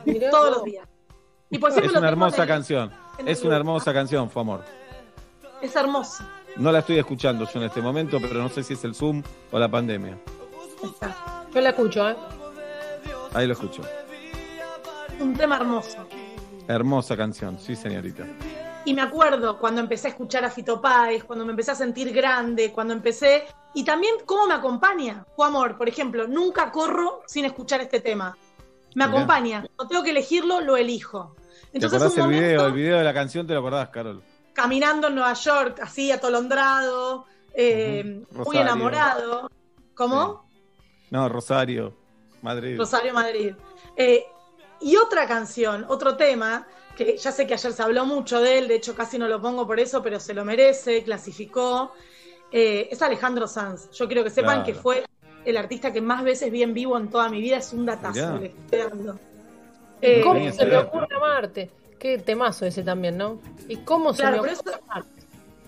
Mirá 0.06 0.32
todos 0.32 0.50
los 0.56 0.64
días. 0.64 0.88
Y 1.52 1.60
por 1.60 1.72
siempre 1.72 1.92
Es 1.92 1.98
una 1.98 2.08
hermosa 2.08 2.48
canción. 2.48 2.92
Es 3.26 3.44
una 3.44 3.58
hermosa 3.58 3.94
canción, 3.94 4.30
fue 4.30 4.42
amor. 4.42 4.64
Es 5.62 5.76
hermoso. 5.76 6.24
No 6.56 6.72
la 6.72 6.80
estoy 6.80 6.98
escuchando 6.98 7.45
yo 7.45 7.60
en 7.60 7.66
este 7.66 7.82
momento, 7.82 8.20
pero 8.22 8.36
no 8.42 8.50
sé 8.50 8.64
si 8.64 8.74
es 8.74 8.84
el 8.86 8.95
Zoom 8.95 9.22
o 9.52 9.60
la 9.60 9.70
pandemia. 9.70 10.18
Yo 11.53 11.62
la 11.62 11.70
escucho, 11.70 12.10
¿eh? 12.10 12.16
Ahí 13.34 13.45
lo 13.48 13.53
escucho. 13.53 13.82
Es 15.16 15.22
un 15.22 15.36
tema 15.36 15.58
hermoso. 15.58 16.08
Hermosa 16.68 17.18
canción, 17.18 17.60
sí, 17.60 17.76
señorita. 17.76 18.26
Y 18.86 18.94
me 18.94 19.02
acuerdo 19.02 19.58
cuando 19.60 19.80
empecé 19.82 20.08
a 20.08 20.12
escuchar 20.12 20.44
a 20.44 20.50
Fito 20.50 20.82
Páez, 20.82 21.24
cuando 21.24 21.45
me 21.45 21.52
empecé 21.52 21.72
a 21.72 21.76
sentir 21.76 22.12
grande, 22.12 22.72
cuando 22.74 22.94
empecé. 22.94 23.45
Y 23.74 23.84
también 23.86 24.16
cómo 24.26 24.45
me 24.48 24.53
acompaña. 24.53 25.26
Fue 25.36 25.48
amor, 25.48 25.78
por 25.78 25.88
ejemplo, 25.88 26.28
nunca 26.28 26.72
corro 26.72 27.22
sin 27.26 27.45
escuchar 27.45 27.82
este 27.82 28.02
tema. 28.02 28.38
Me 28.95 29.06
Mirá. 29.08 29.18
acompaña. 29.18 29.66
Cuando 29.76 29.88
tengo 29.90 30.03
que 30.03 30.12
elegirlo, 30.12 30.62
lo 30.62 30.76
elijo. 30.78 31.36
¿Te 31.72 31.78
Entonces, 31.78 32.02
acordás 32.02 32.18
un 32.26 32.34
el 32.34 32.40
video? 32.40 32.60
momento, 32.60 32.66
El 32.68 32.74
video 32.74 32.98
de 32.98 33.03
la 33.03 33.14
canción, 33.14 33.48
¿te 33.48 33.53
lo 33.53 33.60
acordás, 33.60 33.90
Carol? 33.90 34.22
caminando 34.53 35.08
en 35.08 35.16
Nueva 35.16 35.34
York, 35.34 35.80
así 35.82 36.12
atolondrado, 36.12 37.26
eh, 37.56 38.24
muy 38.32 38.58
enamorado. 38.58 39.50
¿Cómo? 39.95 40.48
No, 41.10 41.28
Rosario, 41.28 41.95
Madrid. 42.44 42.78
Rosario 42.78 43.14
Madrid. 43.16 43.56
Eh, 43.98 44.24
y 44.84 44.98
otra 44.98 45.28
canción, 45.28 45.86
otro 45.90 46.16
tema, 46.18 46.68
que 46.95 47.18
ya 47.18 47.32
sé 47.32 47.48
que 47.48 47.53
ayer 47.56 47.74
se 47.74 47.82
habló 47.84 48.06
mucho 48.06 48.40
de 48.42 48.58
él, 48.60 48.68
de 48.68 48.76
hecho 48.76 48.95
casi 48.95 49.18
no 49.18 49.28
lo 49.28 49.42
pongo 49.42 49.66
por 49.66 49.80
eso, 49.80 50.02
pero 50.03 50.20
se 50.20 50.34
lo 50.34 50.45
merece, 50.45 51.03
clasificó, 51.03 51.94
eh, 52.52 52.88
es 52.92 53.02
Alejandro 53.02 53.48
Sanz. 53.48 53.90
Yo 53.92 54.08
quiero 54.08 54.24
que 54.24 54.30
sepan 54.30 54.64
Claro. 54.64 54.66
que 54.66 54.74
fue 54.76 55.06
el 55.45 55.58
artista 55.58 55.92
que 55.92 56.02
más 56.02 56.24
veces 56.24 56.52
vi 56.52 56.62
en 56.64 56.74
vivo 56.74 56.98
en 56.98 57.10
toda 57.10 57.30
mi 57.30 57.42
vida, 57.42 57.58
es 57.58 57.74
un 57.74 57.86
datazo. 57.86 58.14
Mirá. 58.34 58.40
le 58.40 58.45
estoy 58.48 58.80
dando. 58.80 59.20
Eh, 60.02 60.22
¿Cómo 60.22 60.52
se 60.52 60.66
me 60.66 60.78
ocurre 60.78 61.08
amarte? 61.16 61.72
Qué 61.98 62.18
temazo 62.18 62.66
ese 62.66 62.84
también, 62.84 63.18
¿no? 63.18 63.40
¿Y 63.70 63.78
cómo 63.78 64.14
se 64.14 64.22
Claro, 64.22 64.44
me 64.44 64.50
ocurre 64.52 64.76
amarte? 64.90 65.10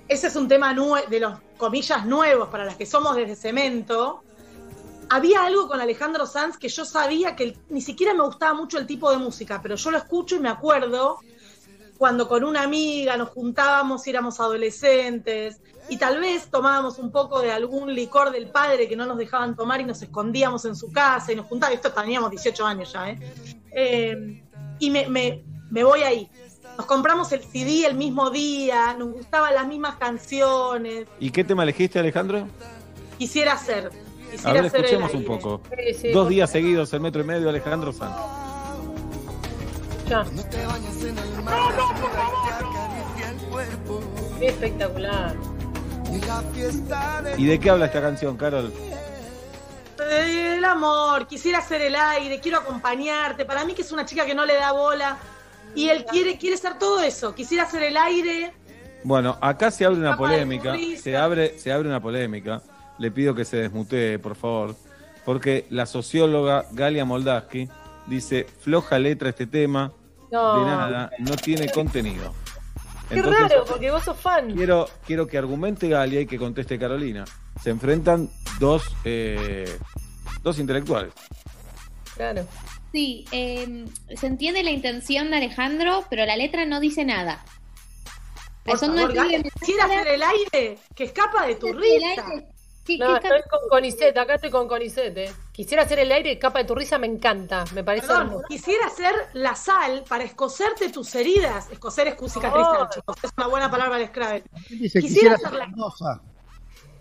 ese 0.10 0.28
es 0.28 0.36
un 0.36 0.48
tema 0.48 0.74
nue- 0.74 1.08
de 1.08 1.20
los 1.22 1.40
comillas 1.58 2.06
nuevos 2.06 2.50
para 2.50 2.66
las 2.66 2.76
que 2.76 2.86
somos 2.86 3.16
desde 3.16 3.36
Cemento. 3.38 4.22
Había 5.10 5.46
algo 5.46 5.68
con 5.68 5.80
Alejandro 5.80 6.26
Sanz 6.26 6.58
que 6.58 6.68
yo 6.70 6.84
sabía 6.86 7.36
que 7.36 7.44
el- 7.44 7.58
ni 7.70 7.82
siquiera 7.82 8.14
me 8.14 8.24
gustaba 8.24 8.54
mucho 8.54 8.78
el 8.78 8.88
tipo 8.88 9.12
de 9.12 9.18
música, 9.18 9.60
pero 9.62 9.76
yo 9.76 9.92
lo 9.92 9.98
escucho 9.98 10.36
y 10.36 10.40
me 10.40 10.50
acuerdo 10.50 11.20
cuando 11.98 12.28
con 12.28 12.44
una 12.44 12.64
amiga 12.64 13.16
nos 13.16 13.30
juntábamos 13.30 14.06
y 14.06 14.10
éramos 14.10 14.40
adolescentes 14.40 15.62
y 15.88 15.98
tal 15.98 16.20
vez 16.20 16.50
tomábamos 16.50 16.98
un 16.98 17.12
poco 17.12 17.40
de 17.42 17.52
algún 17.52 17.94
licor 17.94 18.32
del 18.32 18.50
padre 18.50 18.88
que 18.90 18.96
no 18.96 19.06
nos 19.06 19.18
dejaban 19.18 19.56
tomar 19.56 19.80
y 19.80 19.86
nos 19.86 20.02
escondíamos 20.02 20.66
en 20.66 20.76
su 20.76 20.92
casa 20.92 21.32
y 21.32 21.36
nos 21.36 21.46
juntábamos, 21.46 21.78
esto 21.86 21.94
teníamos 21.94 22.32
18 22.32 22.66
años 22.66 22.92
ya, 22.92 23.10
¿eh? 23.12 23.20
Eh, 23.72 24.44
y 24.80 24.90
me, 24.90 25.08
me- 25.08 25.44
me 25.70 25.84
voy 25.84 26.02
ahí. 26.02 26.30
Nos 26.78 26.88
compramos 26.88 27.32
el 27.32 27.42
CD 27.44 27.86
el 27.86 27.96
mismo 27.96 28.30
día, 28.32 28.94
nos 28.98 29.10
gustaban 29.14 29.54
las 29.54 29.68
mismas 29.68 29.96
canciones. 29.98 31.08
¿Y 31.20 31.30
qué 31.30 31.44
tema 31.44 31.64
elegiste, 31.64 32.00
Alejandro? 32.00 32.48
Quisiera 33.18 33.56
ser. 33.58 33.92
A 34.44 34.54
ver, 34.54 34.66
escuchemos 34.66 35.14
un 35.14 35.26
poco. 35.26 35.62
Sí, 35.70 35.94
sí, 35.94 36.12
Dos 36.12 36.30
días 36.30 36.50
seguidos, 36.52 36.94
el 36.94 37.00
metro 37.00 37.22
y 37.22 37.26
medio, 37.26 37.50
Alejandro 37.50 37.92
Sanz. 37.94 38.16
Ya. 40.08 40.26
Qué 44.40 44.48
espectacular. 44.48 45.36
¿Y 47.38 47.46
de 47.46 47.60
qué 47.60 47.70
habla 47.70 47.86
esta 47.88 48.02
canción, 48.02 48.38
Carol? 48.38 48.72
El 50.12 50.64
amor, 50.64 51.28
quisiera 51.28 51.62
ser 51.62 51.82
el 51.82 51.96
aire, 51.96 52.40
quiero 52.40 52.60
acompañarte. 52.60 53.46
Para 53.46 53.66
mí 53.66 53.74
que 53.74 53.82
es 53.82 53.92
una 53.92 54.06
chica 54.06 54.26
que 54.26 54.36
no 54.36 54.46
le 54.46 54.56
da 54.56 54.72
bola 54.72 55.18
y 55.74 55.90
él 55.90 56.06
quiere 56.06 56.38
quiere 56.38 56.58
ser 56.58 56.78
todo 56.78 57.02
eso. 57.02 57.34
Quisiera 57.34 57.66
ser 57.70 57.84
el 57.84 57.98
aire. 57.98 58.54
Bueno, 59.04 59.38
acá 59.42 59.72
se 59.72 59.86
abre 59.86 60.00
una 60.00 60.18
polémica. 60.18 60.76
Se 61.02 61.16
abre, 61.16 61.58
se 61.60 61.72
abre 61.72 61.88
una 61.88 62.02
polémica. 62.02 62.62
Le 62.98 63.12
pido 63.12 63.36
que 63.36 63.46
se 63.46 63.58
desmutee, 63.58 64.20
por 64.20 64.36
favor. 64.36 64.76
Porque 65.26 65.66
la 65.70 65.86
socióloga 65.86 66.66
Galia 66.72 67.04
Moldaski 67.06 67.68
dice, 68.08 68.46
floja 68.60 69.00
letra 69.00 69.30
este 69.30 69.48
tema, 69.48 69.92
No. 70.32 70.60
de 70.60 70.66
nada, 70.66 71.12
no 71.20 71.36
tiene 71.36 71.70
contenido. 71.72 72.34
Qué 73.10 73.22
raro, 73.22 73.66
porque 73.68 73.92
vos 73.92 74.04
sos 74.04 74.18
fan. 74.20 74.56
quiero, 74.56 74.88
quiero 75.06 75.28
que 75.28 75.38
argumente 75.38 75.88
Galia 75.88 76.22
y 76.22 76.26
que 76.26 76.38
conteste 76.40 76.80
Carolina. 76.80 77.26
Se 77.62 77.70
enfrentan 77.70 78.30
dos, 78.60 78.84
eh, 79.04 79.78
dos 80.42 80.58
intelectuales. 80.60 81.14
Claro. 82.16 82.48
Sí, 82.92 83.26
eh, 83.32 83.86
se 84.16 84.28
entiende 84.28 84.64
la 84.64 84.72
intención 84.72 85.30
de 85.30 85.38
Alejandro, 85.38 86.06
pero 86.10 86.26
la 86.26 86.36
letra 86.38 86.66
no 86.66 86.80
dice 86.80 87.04
nada. 87.06 87.44
Por 88.64 88.76
Eso 88.76 88.88
no 88.88 89.08
es 89.08 89.14
Galia, 89.14 89.44
quisiera 89.44 89.88
ser 89.88 90.08
el 90.08 90.24
aire 90.24 90.78
que 90.96 91.04
escapa 91.04 91.46
de 91.46 91.56
tu 91.56 91.68
El 91.68 91.78
risa. 91.78 92.26
Aire. 92.94 93.04
¿Qué- 93.04 93.14
No, 93.14 93.20
qué 93.20 93.28
estoy 93.28 93.42
con 93.50 93.70
Conicet, 93.70 94.18
acá 94.18 94.36
estoy 94.36 94.52
con 94.52 94.68
Conicet, 94.68 95.18
eh. 95.18 95.34
Quisiera 95.52 95.84
hacer 95.84 96.00
el 96.00 96.12
aire 96.12 96.38
capa 96.40 96.60
de 96.60 96.66
tu 96.66 96.76
risa, 96.76 96.98
me 96.98 97.08
encanta, 97.08 97.66
me 97.74 97.84
parece 97.84 98.08
Perdón, 98.08 98.28
hermoso. 98.28 98.46
quisiera 98.48 98.90
ser 98.90 99.14
la 99.34 99.56
sal 99.56 100.04
para 100.08 100.24
escocerte 100.24 100.90
tus 100.90 101.14
heridas. 101.16 101.70
Escocer 101.72 102.08
es 102.08 102.16
cicatrizar, 102.16 102.82
Oh. 102.84 102.90
chicos. 102.94 103.16
Es 103.24 103.32
una 103.38 103.48
buena 103.48 103.72
palabra 103.72 103.96
al 103.98 104.08
Scrabble. 104.08 104.44
Dice, 104.70 105.00
Quisiera 105.00 105.38
ser 105.38 105.54
la- 105.54 105.64
hermosa. 105.66 106.22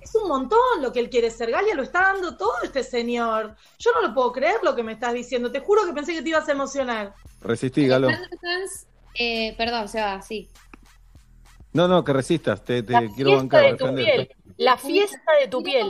Es 0.01 0.15
un 0.15 0.29
montón 0.29 0.59
lo 0.83 0.93
que 0.93 1.01
él 1.01 1.09
quiere 1.09 1.31
ser. 1.31 1.51
Galia 1.51 1.75
lo 1.75 1.83
está 1.83 2.03
dando 2.13 2.37
todo 2.37 2.53
este 2.63 2.85
señor. 2.85 3.57
Yo 3.79 3.91
no 3.95 4.03
lo 4.07 4.15
puedo 4.15 4.33
creer 4.33 4.57
lo 4.63 4.75
que 4.77 4.83
me 4.83 4.93
estás 4.93 5.15
diciendo. 5.15 5.51
Te 5.51 5.61
juro 5.61 5.85
que 5.87 5.93
pensé 5.95 6.13
que 6.13 6.21
te 6.23 6.29
ibas 6.29 6.47
a 6.49 6.53
emocionar. 6.53 7.15
Resistí, 7.41 7.87
Galo. 7.89 8.09
Sanz, 8.11 8.87
eh, 9.15 9.55
perdón, 9.57 9.89
se 9.89 10.01
va, 10.03 10.21
sí. 10.21 10.51
No, 11.73 11.89
no, 11.89 12.05
que 12.05 12.13
resistas. 12.13 12.63
Te, 12.63 12.83
te 12.83 12.93
La 12.93 13.09
quiero 13.17 13.37
bancar, 13.37 13.63
de 13.65 13.75
tu 13.77 13.95
piel. 13.95 14.29
La 14.57 14.77
fiesta 14.77 15.33
de 15.41 15.49
tu 15.49 15.63
piel. 15.63 15.87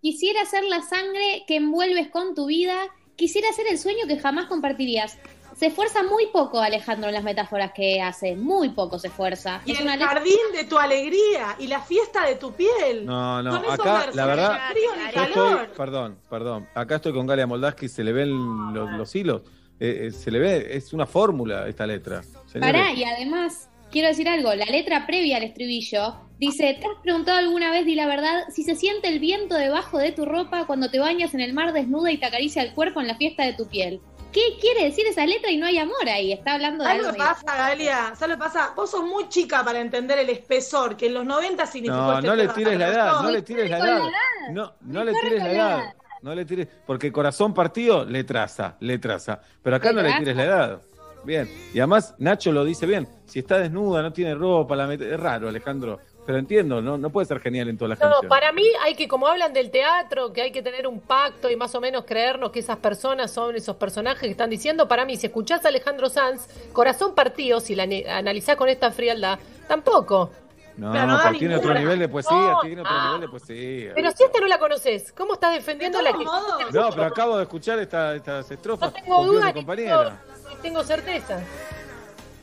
Quisiera 0.00 0.44
ser 0.44 0.64
la 0.64 0.82
sangre 0.82 1.44
que 1.46 1.56
envuelves 1.56 2.08
con 2.08 2.34
tu 2.34 2.46
vida. 2.46 2.76
Quisiera 3.16 3.52
ser 3.52 3.66
el 3.68 3.78
sueño 3.78 4.06
que 4.06 4.18
jamás 4.18 4.46
compartirías. 4.46 5.18
Se 5.56 5.66
esfuerza 5.66 6.04
muy 6.04 6.26
poco 6.26 6.60
Alejandro 6.60 7.08
en 7.08 7.14
las 7.14 7.24
metáforas 7.24 7.72
que 7.72 8.00
hace. 8.00 8.36
Muy 8.36 8.68
poco 8.68 9.00
se 9.00 9.08
esfuerza. 9.08 9.60
Y 9.64 9.72
Es 9.72 9.80
el 9.80 9.88
jardín 9.88 10.38
de 10.54 10.62
tu 10.64 10.78
alegría 10.78 11.56
y 11.58 11.66
la 11.66 11.80
fiesta 11.80 12.24
de 12.26 12.36
tu 12.36 12.52
piel. 12.52 13.04
No, 13.04 13.42
no, 13.42 13.56
acá 13.56 13.92
versos, 13.94 14.14
la 14.14 14.22
no 14.22 14.28
verdad, 14.28 14.60
frío 14.70 14.90
ni 14.96 15.20
estoy, 15.22 15.66
perdón, 15.76 16.18
perdón, 16.30 16.68
acá 16.76 16.96
estoy 16.96 17.12
con 17.12 17.26
Galia 17.26 17.48
Moldaski, 17.48 17.88
se 17.88 18.04
le 18.04 18.12
ven 18.12 18.30
los, 18.72 18.88
los 18.92 19.14
hilos, 19.16 19.42
Eh, 19.80 20.06
eh, 20.06 20.10
se 20.12 20.30
le 20.30 20.38
ve, 20.38 20.76
es 20.76 20.92
una 20.92 21.06
fórmula 21.06 21.66
esta 21.68 21.86
letra. 21.88 22.22
señores. 22.46 22.72
Pará, 22.72 22.92
y 22.92 23.02
además, 23.02 23.68
quiero 23.90 24.08
decir 24.08 24.28
algo, 24.28 24.54
la 24.54 24.66
letra 24.66 25.06
previa 25.06 25.36
al 25.36 25.42
estribillo 25.44 26.14
dice, 26.38 26.76
¿te 26.80 26.86
has 26.86 27.02
preguntado 27.02 27.38
alguna 27.38 27.70
vez, 27.70 27.84
di 27.84 27.94
la 27.94 28.06
verdad, 28.06 28.44
si 28.50 28.62
se 28.62 28.74
siente 28.74 29.08
el 29.08 29.18
viento 29.18 29.54
debajo 29.56 29.98
de 29.98 30.12
tu 30.12 30.24
ropa 30.24 30.66
cuando 30.66 30.90
te 30.90 30.98
bañas 30.98 31.34
en 31.34 31.40
el 31.40 31.52
mar 31.52 31.72
desnuda 31.72 32.10
y 32.12 32.18
te 32.18 32.26
acaricia 32.26 32.62
el 32.62 32.74
cuerpo 32.74 33.00
en 33.00 33.08
la 33.08 33.16
fiesta 33.16 33.44
de 33.44 33.54
tu 33.54 33.66
piel? 33.66 34.00
¿Qué 34.32 34.58
quiere 34.60 34.84
decir 34.84 35.06
esa 35.06 35.24
letra 35.24 35.50
y 35.50 35.56
no 35.56 35.66
hay 35.66 35.78
amor 35.78 36.06
ahí? 36.06 36.32
Está 36.32 36.54
hablando 36.54 36.84
de 36.84 36.90
¿Sabes 36.90 37.06
algo... 37.06 37.18
lo 37.18 37.24
que 37.24 37.30
pasa, 37.30 37.56
Galia? 37.56 37.96
¿Sabes 38.14 38.28
lo 38.28 38.34
que 38.36 38.38
pasa? 38.38 38.72
Vos 38.76 38.90
sos 38.90 39.02
muy 39.02 39.26
chica 39.28 39.64
para 39.64 39.80
entender 39.80 40.18
el 40.18 40.28
espesor 40.28 40.96
que 40.96 41.06
en 41.06 41.14
los 41.14 41.24
90 41.24 41.66
significó 41.66 41.96
No, 41.96 42.14
este 42.16 42.26
no 42.28 42.36
le 42.36 42.48
tires 42.48 42.78
la 42.78 42.88
edad, 42.88 43.22
no 43.22 43.30
le 43.30 43.42
tires 43.42 43.70
la 43.70 43.78
edad. 43.78 43.98
edad. 43.98 44.10
No, 44.52 44.74
no 44.82 45.04
le 45.04 45.12
tires 45.14 45.42
la 45.42 45.50
edad. 45.52 45.78
edad. 45.78 45.94
No 46.20 46.34
le 46.34 46.44
tires, 46.44 46.68
porque 46.86 47.10
corazón 47.12 47.54
partido 47.54 48.04
le 48.04 48.24
traza, 48.24 48.76
le 48.80 48.98
traza. 48.98 49.40
Pero 49.62 49.76
acá 49.76 49.92
Le 49.92 49.94
no 49.94 50.02
le 50.02 50.18
tires 50.18 50.36
la 50.36 50.44
edad. 50.44 50.82
Bien. 51.28 51.46
Y 51.74 51.78
además 51.78 52.14
Nacho 52.16 52.50
lo 52.52 52.64
dice 52.64 52.86
bien. 52.86 53.06
Si 53.26 53.40
está 53.40 53.58
desnuda, 53.58 54.00
no 54.00 54.14
tiene 54.14 54.34
ropa, 54.34 54.74
la 54.74 54.86
mete- 54.86 55.12
es 55.12 55.20
raro, 55.20 55.46
Alejandro. 55.50 56.00
Pero 56.24 56.38
entiendo, 56.38 56.80
no, 56.80 56.96
no 56.96 57.10
puede 57.10 57.26
ser 57.26 57.38
genial 57.40 57.68
en 57.68 57.76
todas 57.76 57.90
las 57.90 57.98
No, 58.00 58.04
canciones. 58.06 58.28
para 58.30 58.52
mí 58.52 58.64
hay 58.82 58.94
que, 58.94 59.06
como 59.08 59.26
hablan 59.28 59.52
del 59.52 59.70
teatro, 59.70 60.32
que 60.32 60.40
hay 60.42 60.52
que 60.52 60.62
tener 60.62 60.86
un 60.86 61.00
pacto 61.00 61.50
y 61.50 61.56
más 61.56 61.74
o 61.74 61.80
menos 61.82 62.04
creernos 62.06 62.50
que 62.50 62.60
esas 62.60 62.78
personas 62.78 63.30
son 63.30 63.54
esos 63.56 63.76
personajes 63.76 64.20
que 64.22 64.30
están 64.30 64.48
diciendo. 64.50 64.88
Para 64.88 65.04
mí, 65.04 65.16
si 65.16 65.26
escuchás 65.26 65.64
a 65.64 65.68
Alejandro 65.68 66.08
Sanz, 66.08 66.46
Corazón 66.72 67.14
Partido, 67.14 67.60
si 67.60 67.74
la 67.74 67.84
analizás 68.16 68.56
con 68.56 68.70
esta 68.70 68.90
frialdad, 68.90 69.38
tampoco. 69.68 70.30
No, 70.78 70.92
Pero 70.92 71.06
no 71.08 71.18
tiene 71.32 71.56
otro 71.56 71.74
nivel 71.74 71.98
de 71.98 72.08
poesía, 72.08 72.30
No, 72.36 72.60
tiene 72.60 72.80
otro 72.82 72.92
ah. 72.94 73.06
nivel 73.06 73.20
de 73.22 73.28
poesía. 73.28 73.92
Pero 73.96 74.12
si 74.12 74.22
esta 74.22 74.38
no 74.40 74.46
la 74.46 74.58
conoces, 74.60 75.12
¿cómo 75.12 75.34
estás 75.34 75.52
defendiendo 75.52 75.98
De 75.98 76.04
la 76.04 76.12
que 76.12 76.24
No, 76.24 76.90
pero 76.90 77.04
acabo 77.04 77.36
de 77.36 77.42
escuchar 77.42 77.80
esta- 77.80 78.14
estas 78.14 78.48
estrofas. 78.50 78.92
no 78.92 79.02
tengo 79.02 79.24
duda 79.24 79.52
compañera. 79.52 80.20
tengo, 80.46 80.62
tengo 80.62 80.84
certeza? 80.84 81.40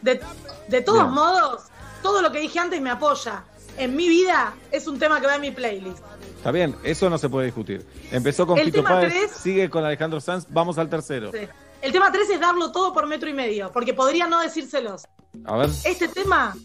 De, 0.01 0.19
de 0.67 0.81
todos 0.81 1.09
modos, 1.09 1.63
todo 2.03 2.21
lo 2.21 2.29
que 2.31 2.39
dije 2.39 2.59
antes 2.59 2.81
me 2.81 2.89
apoya. 2.89 3.43
En 3.77 3.95
mi 3.95 4.07
vida 4.09 4.53
es 4.71 4.85
un 4.87 4.99
tema 4.99 5.19
que 5.21 5.27
va 5.27 5.35
en 5.35 5.41
mi 5.41 5.51
playlist. 5.51 5.99
Está 6.37 6.51
bien, 6.51 6.75
eso 6.83 7.09
no 7.09 7.17
se 7.17 7.29
puede 7.29 7.45
discutir. 7.47 7.85
Empezó 8.11 8.45
con 8.45 8.59
El 8.59 8.65
Fito 8.65 8.77
tema 8.83 8.89
Páez, 8.99 9.13
tres- 9.13 9.31
sigue 9.31 9.69
con 9.69 9.83
Alejandro 9.85 10.19
Sanz, 10.19 10.45
vamos 10.49 10.77
al 10.77 10.89
tercero. 10.89 11.31
Sí. 11.31 11.47
El 11.81 11.91
tema 11.91 12.11
3 12.11 12.27
es 12.31 12.39
darlo 12.39 12.71
todo 12.71 12.91
por 12.93 13.05
metro 13.05 13.29
y 13.29 13.33
medio, 13.33 13.71
porque 13.71 13.93
podría 13.93 14.25
no 14.27 14.39
decírselos. 14.41 15.03
A 15.45 15.57
ver. 15.57 15.69
Este 15.83 16.07
tema 16.07 16.55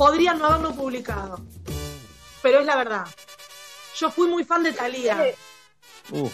podrían 0.00 0.38
no 0.38 0.46
haberlo 0.46 0.72
publicado, 0.72 1.38
pero 2.40 2.60
es 2.60 2.64
la 2.64 2.74
verdad. 2.74 3.06
yo 3.98 4.10
fui 4.10 4.28
muy 4.28 4.44
fan 4.44 4.62
de 4.62 4.72
Thalía. 4.72 5.34
Uh, 6.10 6.30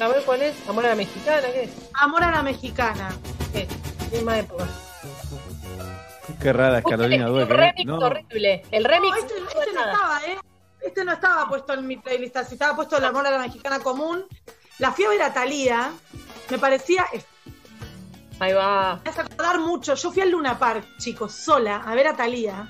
A 0.00 0.08
ver 0.08 0.24
cuál 0.24 0.42
es. 0.42 0.56
Amor 0.68 0.86
a 0.86 0.88
la 0.88 0.94
mexicana, 0.96 1.46
¿qué 1.52 1.62
es? 1.62 1.70
Amor 1.94 2.24
a 2.24 2.32
la 2.32 2.42
mexicana. 2.42 3.16
¿Qué? 3.52 3.68
Misma 4.10 4.40
época. 4.40 4.66
qué 6.42 6.52
rara 6.52 6.78
es 6.78 6.84
Carolina 6.84 7.26
Un 7.26 7.32
Dueque. 7.32 7.52
¿eh? 7.52 7.56
remix 7.56 7.86
No, 7.86 7.98
horrible. 7.98 8.62
El 8.72 8.84
remix. 8.86 9.12
No, 9.12 9.18
este, 9.20 9.34
este 9.36 9.72
no 9.72 9.84
estaba, 9.84 10.20
¿eh? 10.26 10.38
Este 10.80 11.04
no 11.04 11.12
estaba 11.12 11.48
puesto 11.48 11.74
en 11.74 11.86
mi 11.86 11.96
playlist. 11.96 12.36
Si 12.48 12.54
estaba 12.54 12.74
puesto 12.74 12.96
el 12.96 13.04
amor 13.04 13.24
a 13.24 13.30
la 13.30 13.38
mexicana 13.38 13.78
común. 13.78 14.26
La 14.78 14.90
fui 14.90 15.04
a 15.04 15.10
ver 15.10 15.22
a 15.22 15.32
Thalía. 15.32 15.92
Me 16.50 16.58
parecía. 16.58 17.06
Ahí 18.40 18.54
va. 18.54 19.00
Me 19.04 19.10
hace 19.10 19.20
acordar 19.20 19.60
mucho. 19.60 19.94
Yo 19.94 20.10
fui 20.10 20.22
al 20.22 20.30
Luna 20.30 20.58
Park, 20.58 20.84
chicos, 20.98 21.32
sola, 21.32 21.76
a 21.76 21.94
ver 21.94 22.08
a 22.08 22.16
Thalía. 22.16 22.68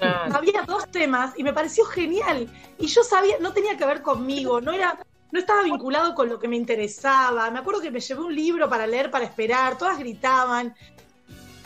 Ah. 0.00 0.28
Había 0.32 0.62
dos 0.62 0.88
temas 0.88 1.34
y 1.36 1.44
me 1.44 1.52
pareció 1.52 1.84
genial. 1.84 2.48
Y 2.78 2.86
yo 2.86 3.02
sabía, 3.04 3.36
no 3.40 3.52
tenía 3.52 3.76
que 3.76 3.84
ver 3.84 4.02
conmigo, 4.02 4.60
no 4.60 4.72
era, 4.72 4.98
no 5.30 5.38
estaba 5.38 5.62
vinculado 5.62 6.14
con 6.14 6.28
lo 6.28 6.38
que 6.38 6.48
me 6.48 6.56
interesaba. 6.56 7.50
Me 7.50 7.58
acuerdo 7.58 7.82
que 7.82 7.90
me 7.90 8.00
llevé 8.00 8.20
un 8.22 8.34
libro 8.34 8.68
para 8.68 8.86
leer, 8.86 9.10
para 9.10 9.26
esperar, 9.26 9.76
todas 9.76 9.98
gritaban. 9.98 10.74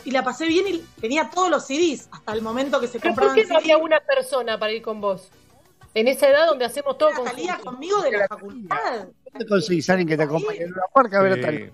Y 0.05 0.11
la 0.11 0.25
pasé 0.25 0.47
bien 0.47 0.67
y 0.67 0.79
tenía 1.01 1.31
todos 1.31 1.49
los 1.49 1.65
CDs 1.65 2.09
hasta 2.11 2.33
el 2.33 2.43
momento 2.43 2.81
que 2.81 2.89
se 2.89 2.99
¿Pero 2.99 3.15
por 3.15 3.25
compraban 3.25 3.37
qué 3.37 3.43
no 3.43 3.49
CDs. 3.49 3.59
había 3.59 3.79
una 3.79 4.01
persona 4.01 4.59
para 4.59 4.73
ir 4.73 4.83
con 4.83 5.01
vos? 5.01 5.31
En 5.95 6.09
esa 6.09 6.29
edad 6.29 6.47
donde 6.47 6.65
hacemos 6.65 6.99
todo 6.99 7.11
con 7.15 7.25
Talía 7.25 7.59
conmigo 7.59 8.01
de 8.03 8.13
la 8.13 8.27
facultad. 8.27 9.07
¿Dónde 9.31 9.47
conseguís 9.47 9.89
a 9.89 9.93
alguien 9.93 10.09
que 10.09 10.17
te 10.17 10.25
acompañe 10.25 10.63
en 10.63 10.73
una 10.73 10.83
parque 10.93 11.17
a 11.17 11.21
ver 11.21 11.33
a 11.33 11.35
sí, 11.37 11.41
Thalía? 11.43 11.73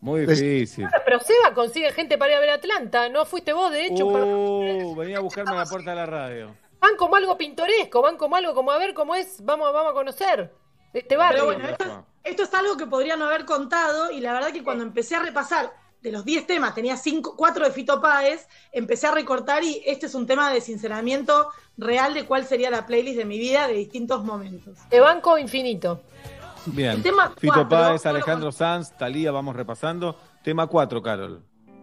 Muy 0.00 0.26
difícil. 0.26 0.86
Pero 1.04 1.18
Seba 1.20 1.54
consigue 1.54 1.90
gente 1.92 2.16
para 2.18 2.32
ir 2.32 2.36
a 2.38 2.40
ver 2.40 2.50
Atlanta. 2.50 3.08
No 3.08 3.24
fuiste 3.26 3.52
vos, 3.52 3.70
de 3.72 3.86
hecho. 3.86 4.10
para- 4.12 4.24
Uh, 4.24 4.94
venía 4.96 5.18
a 5.18 5.20
buscarme 5.20 5.52
a 5.52 5.54
la 5.56 5.66
puerta 5.66 5.90
de 5.90 5.96
la 5.96 6.06
radio. 6.06 6.54
Van 6.80 6.96
como 6.96 7.16
algo 7.16 7.36
pintoresco, 7.36 8.00
van 8.02 8.16
como 8.16 8.36
algo 8.36 8.54
como 8.54 8.70
a 8.70 8.78
ver 8.78 8.94
cómo 8.94 9.14
es. 9.16 9.44
Vamos, 9.44 9.72
vamos 9.72 9.90
a 9.90 9.94
conocer 9.94 10.52
este 10.92 11.16
barrio. 11.16 11.46
Pero 11.48 11.58
bueno, 11.58 11.68
esto, 11.70 12.06
esto 12.22 12.42
es 12.44 12.54
algo 12.54 12.76
que 12.76 12.86
podría 12.86 13.16
no 13.16 13.26
haber 13.26 13.44
contado 13.44 14.12
y 14.12 14.20
la 14.20 14.32
verdad 14.32 14.52
que 14.52 14.62
cuando 14.62 14.84
empecé 14.84 15.16
a 15.16 15.20
repasar 15.20 15.72
de 16.00 16.12
los 16.12 16.24
10 16.24 16.46
temas, 16.46 16.76
tenía 16.76 16.96
cinco, 16.96 17.34
4 17.36 17.64
de 17.64 17.72
Fito 17.72 18.00
Páez, 18.00 18.46
empecé 18.70 19.08
a 19.08 19.10
recortar 19.10 19.64
y 19.64 19.82
este 19.84 20.06
es 20.06 20.14
un 20.14 20.28
tema 20.28 20.52
de 20.52 20.60
sinceramiento 20.60 21.48
real 21.76 22.14
de 22.14 22.24
cuál 22.24 22.46
sería 22.46 22.70
la 22.70 22.86
playlist 22.86 23.18
de 23.18 23.24
mi 23.24 23.36
vida 23.40 23.66
de 23.66 23.74
distintos 23.74 24.22
momentos. 24.24 24.78
De 24.90 25.00
banco 25.00 25.36
infinito. 25.38 26.02
Bien. 26.66 26.92
El 26.92 27.02
tema 27.02 27.32
Fito 27.36 27.54
cuatro, 27.54 27.68
Páez, 27.68 28.04
no 28.04 28.10
lo 28.12 28.16
Alejandro 28.16 28.52
Sanz, 28.52 28.96
Talía, 28.96 29.30
vamos 29.32 29.56
repasando. 29.56 30.16
Tema 30.42 30.66
4, 30.66 31.02
Carol. 31.02 31.42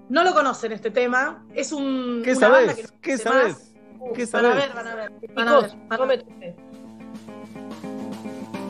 No 0.10 0.24
lo 0.24 0.34
conocen 0.34 0.72
este 0.72 0.92
tema, 0.92 1.44
es 1.54 1.72
un... 1.72 2.22
¿Qué 2.24 2.34
una 2.34 2.50
banda 2.50 2.74
sabes? 2.74 2.92
que 2.92 2.94
no 2.94 3.02
¿Qué 3.02 3.18
sabes? 3.18 3.54
más. 3.54 3.74
¿Qué 4.16 4.26
Van 4.28 4.46
a 4.46 4.50
sabes? 4.52 4.56
ver, 4.68 4.76
van 4.76 4.88
a 4.88 4.96
ver, 4.96 5.12
van 5.34 5.48
a 5.48 5.60
ver. 5.60 5.72
Van 5.88 6.02
a 6.02 6.06
ver. 6.06 6.26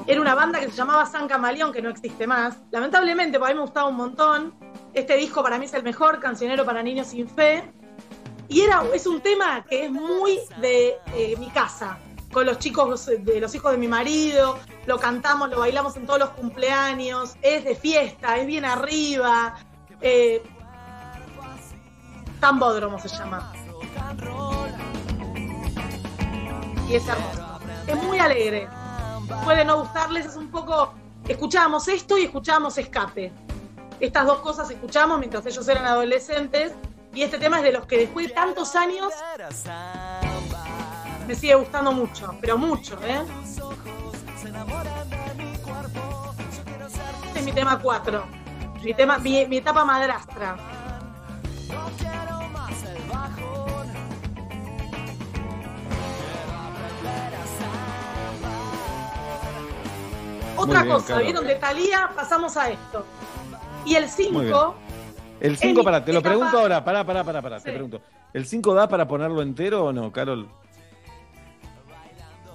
Era 0.08 0.22
una 0.22 0.35
banda 0.35 0.59
que 0.59 0.69
se 0.69 0.77
llamaba 0.77 1.06
San 1.06 1.27
Camaleón, 1.27 1.74
que 1.74 1.82
no 1.82 1.90
existe 1.90 2.27
más. 2.27 2.58
Lamentablemente, 2.72 3.40
porque 3.40 3.51
a 3.51 3.56
mí 3.56 3.59
me 3.59 3.66
gustaba 3.66 3.90
un 3.90 3.95
montón. 3.95 4.53
Este 4.93 5.17
disco 5.17 5.42
para 5.43 5.58
mí 5.58 5.66
es 5.66 5.74
el 5.74 5.84
mejor, 5.84 6.19
Cancionero 6.19 6.64
para 6.64 6.84
Niños 6.84 7.08
Sin 7.08 7.27
Fe. 7.27 7.64
Y 8.48 8.61
era, 8.61 8.84
es 8.93 9.08
un 9.08 9.19
tema 9.22 9.66
que 9.67 9.85
es 9.85 9.92
muy 9.92 10.40
de 10.61 10.95
eh, 11.16 11.35
mi 11.40 11.50
casa, 11.50 11.98
con 12.36 12.46
los 12.46 12.60
chicos, 12.60 13.06
de 13.06 13.40
los 13.40 13.56
hijos 13.56 13.72
de 13.72 13.78
mi 13.78 13.88
marido. 13.88 14.60
Lo 14.88 15.00
cantamos, 15.00 15.50
lo 15.50 15.60
bailamos 15.60 15.96
en 15.96 16.06
todos 16.06 16.20
los 16.20 16.32
cumpleaños. 16.32 17.38
Es 17.42 17.64
de 17.64 17.76
fiesta, 17.76 18.36
es 18.36 18.46
bien 18.46 18.66
arriba. 18.66 19.56
Eh, 20.02 20.44
Tambódromo 22.42 23.00
se 23.00 23.08
llama. 23.08 23.54
Y 26.90 26.96
es 26.96 27.08
hermoso. 27.08 27.60
Es 27.88 28.04
muy 28.04 28.20
alegre. 28.20 28.68
Puede 29.46 29.64
no 29.64 29.80
gustarles, 29.80 30.26
es 30.26 30.36
un 30.36 30.52
poco. 30.52 30.94
Escuchábamos 31.26 31.88
esto 31.88 32.18
y 32.18 32.26
escuchábamos 32.26 32.78
escape. 32.78 33.32
Estas 34.02 34.26
dos 34.28 34.40
cosas 34.40 34.70
escuchamos 34.70 35.20
mientras 35.20 35.46
ellos 35.46 35.66
eran 35.70 35.86
adolescentes. 35.86 36.74
Y 37.14 37.22
este 37.22 37.38
tema 37.38 37.60
es 37.60 37.64
de 37.64 37.72
los 37.72 37.86
que 37.86 37.98
después 37.98 38.28
de 38.28 38.34
tantos 38.34 38.76
años 38.76 39.14
me 41.28 41.36
sigue 41.36 41.56
gustando 41.56 41.92
mucho, 41.92 42.36
pero 42.42 42.58
mucho, 42.58 42.98
¿eh? 43.04 43.22
Este 47.28 47.40
es 47.40 47.45
mi 47.45 47.52
tema 47.52 47.80
4. 47.80 48.24
Mi, 48.84 48.94
tema, 48.94 49.18
mi, 49.18 49.45
mi 49.48 49.58
etapa 49.58 49.84
madrastra. 49.84 50.56
Otra 60.58 60.84
bien, 60.84 60.94
cosa. 60.95 61.18
¿vieron? 61.20 61.45
De 61.48 61.56
Talía 61.56 62.10
pasamos 62.16 62.56
a 62.58 62.70
esto. 62.70 63.06
Y 63.86 63.95
el 63.95 64.04
Muy 64.04 64.12
5, 64.12 64.76
El 65.42 65.58
5, 65.58 65.80
mi 65.80 65.86
para, 65.86 66.04
te 66.04 66.12
lo 66.14 66.20
etapa- 66.20 66.30
pregunto 66.34 66.58
ahora, 66.60 66.84
pará, 66.84 67.04
pará, 67.04 67.24
pará, 67.24 67.42
pará, 67.42 67.60
te 67.60 67.72
pregunto. 67.72 68.02
¿El 68.34 68.45
5 68.45 68.74
da 68.74 68.88
para 68.88 69.08
ponerlo 69.08 69.42
entero 69.42 69.86
o 69.86 69.94
no, 69.94 70.12
Carol? 70.12 70.48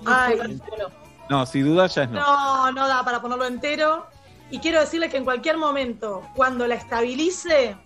Ay, 0.07 0.61
No, 1.29 1.47
si 1.47 1.61
dudas 1.61 1.95
ya 1.95 2.05
es 2.05 2.11
no. 2.11 2.21
no, 2.21 2.73
no 2.73 2.89
da 2.89 3.05
para 3.05 3.21
ponerlo 3.21 3.47
entero. 3.47 4.07
Y 4.51 4.59
quiero 4.59 4.81
decirles 4.81 5.11
que 5.11 5.17
en 5.17 5.25
cualquier 5.25 5.57
momento, 5.57 6.23
cuando 6.35 6.67
la 6.67 6.75
estabilice, 6.75 7.77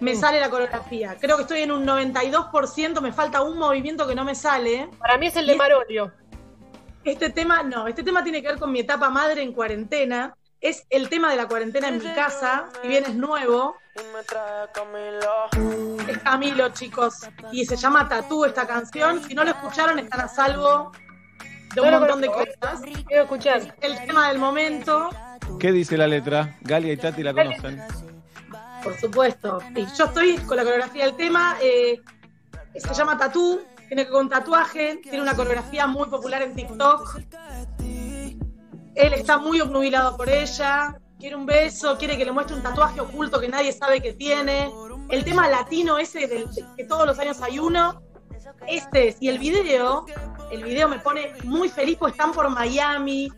me 0.00 0.14
sale 0.14 0.40
la 0.40 0.50
coreografía. 0.50 1.16
Creo 1.20 1.36
que 1.36 1.42
estoy 1.42 1.62
en 1.62 1.72
un 1.72 1.84
92%, 1.86 3.00
me 3.00 3.12
falta 3.12 3.42
un 3.42 3.58
movimiento 3.58 4.06
que 4.06 4.14
no 4.14 4.24
me 4.24 4.34
sale. 4.34 4.88
Para 4.98 5.18
mí 5.18 5.26
es 5.26 5.36
el 5.36 5.46
de 5.46 5.56
Marolio. 5.56 6.12
Este 7.04 7.30
tema, 7.30 7.62
no, 7.62 7.86
este 7.86 8.02
tema 8.02 8.22
tiene 8.22 8.42
que 8.42 8.48
ver 8.48 8.58
con 8.58 8.72
mi 8.72 8.80
etapa 8.80 9.08
madre 9.10 9.42
en 9.42 9.52
cuarentena. 9.52 10.36
Es 10.60 10.86
el 10.90 11.08
tema 11.08 11.30
de 11.30 11.36
la 11.36 11.46
cuarentena 11.46 11.88
en 11.88 11.98
mi 11.98 12.12
casa, 12.14 12.66
si 12.82 12.88
bien 12.88 13.04
es 13.04 13.14
nuevo. 13.14 13.76
Es 16.08 16.18
Camilo, 16.18 16.68
chicos. 16.70 17.28
Y 17.52 17.64
se 17.64 17.76
llama 17.76 18.08
Tatú 18.08 18.44
esta 18.44 18.66
canción. 18.66 19.22
Si 19.22 19.34
no 19.34 19.44
lo 19.44 19.50
escucharon, 19.50 19.98
están 19.98 20.20
a 20.20 20.28
salvo 20.28 20.92
de 21.74 21.80
un 21.80 21.90
No 21.90 21.98
montón 22.00 22.20
de 22.20 22.28
cosas. 22.28 22.80
Quiero 23.06 23.22
escuchar. 23.24 23.74
El 23.80 23.98
tema 24.06 24.28
del 24.28 24.38
momento, 24.38 25.10
¿Qué 25.60 25.72
dice 25.72 25.96
la 25.96 26.06
letra? 26.06 26.56
Galia 26.62 26.92
y 26.92 26.96
Tati 26.96 27.22
la 27.22 27.32
conocen. 27.32 27.80
por 28.82 28.98
supuesto. 28.98 29.58
Y 29.74 29.86
yo 29.96 30.04
estoy 30.06 30.36
con 30.38 30.56
la 30.56 30.64
coreografía 30.64 31.04
del 31.06 31.16
tema. 31.16 31.56
eh, 31.62 32.00
se 32.74 32.94
llama 32.94 33.16
Tatú. 33.16 33.60
Tiene 33.88 34.04
que 34.04 34.10
ver 34.10 34.12
con 34.12 34.28
tatuaje. 34.28 34.98
Tiene 35.02 35.20
una 35.22 35.34
coreografía 35.34 35.86
muy 35.86 36.08
popular 36.08 36.42
en 36.42 36.54
TikTok. 36.54 37.20
Él 38.94 39.12
está 39.12 39.38
muy 39.38 39.60
obnubilado 39.60 40.16
por 40.16 40.28
ella. 40.28 40.98
Quiere 41.18 41.36
un 41.36 41.46
beso, 41.46 41.96
quiere 41.96 42.16
que 42.18 42.24
le 42.24 42.32
muestre 42.32 42.56
un 42.56 42.62
tatuaje 42.62 43.00
oculto 43.00 43.40
que 43.40 43.48
nadie 43.48 43.72
sabe 43.72 44.00
que 44.02 44.12
tiene. 44.14 44.70
El 45.08 45.24
tema 45.24 45.48
latino 45.48 45.98
ese 45.98 46.26
del 46.26 46.46
que 46.76 46.84
todos 46.84 47.06
los 47.06 47.18
años 47.18 47.40
hay 47.42 47.58
uno. 47.58 48.02
Este 48.66 49.08
es. 49.08 49.16
Y 49.20 49.28
el 49.28 49.38
video, 49.38 50.04
el 50.50 50.62
video 50.64 50.88
me 50.88 50.98
pone 50.98 51.32
muy 51.44 51.68
feliz 51.68 51.96
porque 51.98 52.12
están 52.12 52.32
por 52.32 52.48
Miami. 52.50 53.30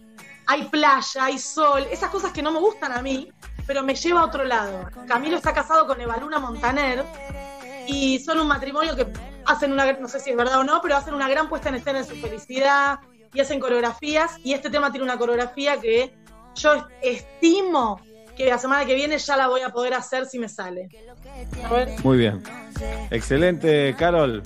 Hay 0.46 0.64
playa, 0.64 1.24
hay 1.24 1.38
sol, 1.38 1.86
esas 1.90 2.10
cosas 2.10 2.32
que 2.32 2.42
no 2.42 2.50
me 2.50 2.58
gustan 2.58 2.92
a 2.92 3.02
mí, 3.02 3.30
pero 3.66 3.82
me 3.82 3.94
lleva 3.94 4.20
a 4.20 4.24
otro 4.24 4.44
lado. 4.44 4.88
Camilo 5.06 5.36
está 5.36 5.52
casado 5.52 5.86
con 5.86 6.00
Evaluna 6.00 6.38
Montaner 6.38 7.04
y 7.86 8.18
son 8.20 8.40
un 8.40 8.48
matrimonio 8.48 8.96
que 8.96 9.06
hacen 9.44 9.72
una, 9.72 9.92
no 9.92 10.08
sé 10.08 10.20
si 10.20 10.30
es 10.30 10.36
verdad 10.36 10.60
o 10.60 10.64
no, 10.64 10.80
pero 10.80 10.96
hacen 10.96 11.12
una 11.14 11.28
gran 11.28 11.48
puesta 11.50 11.68
en 11.68 11.74
escena 11.76 11.98
en 11.98 12.06
su 12.06 12.16
felicidad 12.16 12.98
y 13.34 13.40
hacen 13.40 13.60
coreografías 13.60 14.36
y 14.42 14.54
este 14.54 14.70
tema 14.70 14.90
tiene 14.90 15.04
una 15.04 15.18
coreografía 15.18 15.78
que 15.78 16.14
yo 16.54 16.72
est- 16.74 16.86
estimo 17.02 18.00
que 18.34 18.46
la 18.46 18.56
semana 18.58 18.86
que 18.86 18.94
viene 18.94 19.18
ya 19.18 19.36
la 19.36 19.48
voy 19.48 19.60
a 19.62 19.68
poder 19.70 19.92
hacer 19.94 20.24
si 20.24 20.38
me 20.38 20.48
sale. 20.48 20.88
Muy 22.04 22.16
bien. 22.18 22.42
Excelente, 23.10 23.94
Carol. 23.98 24.42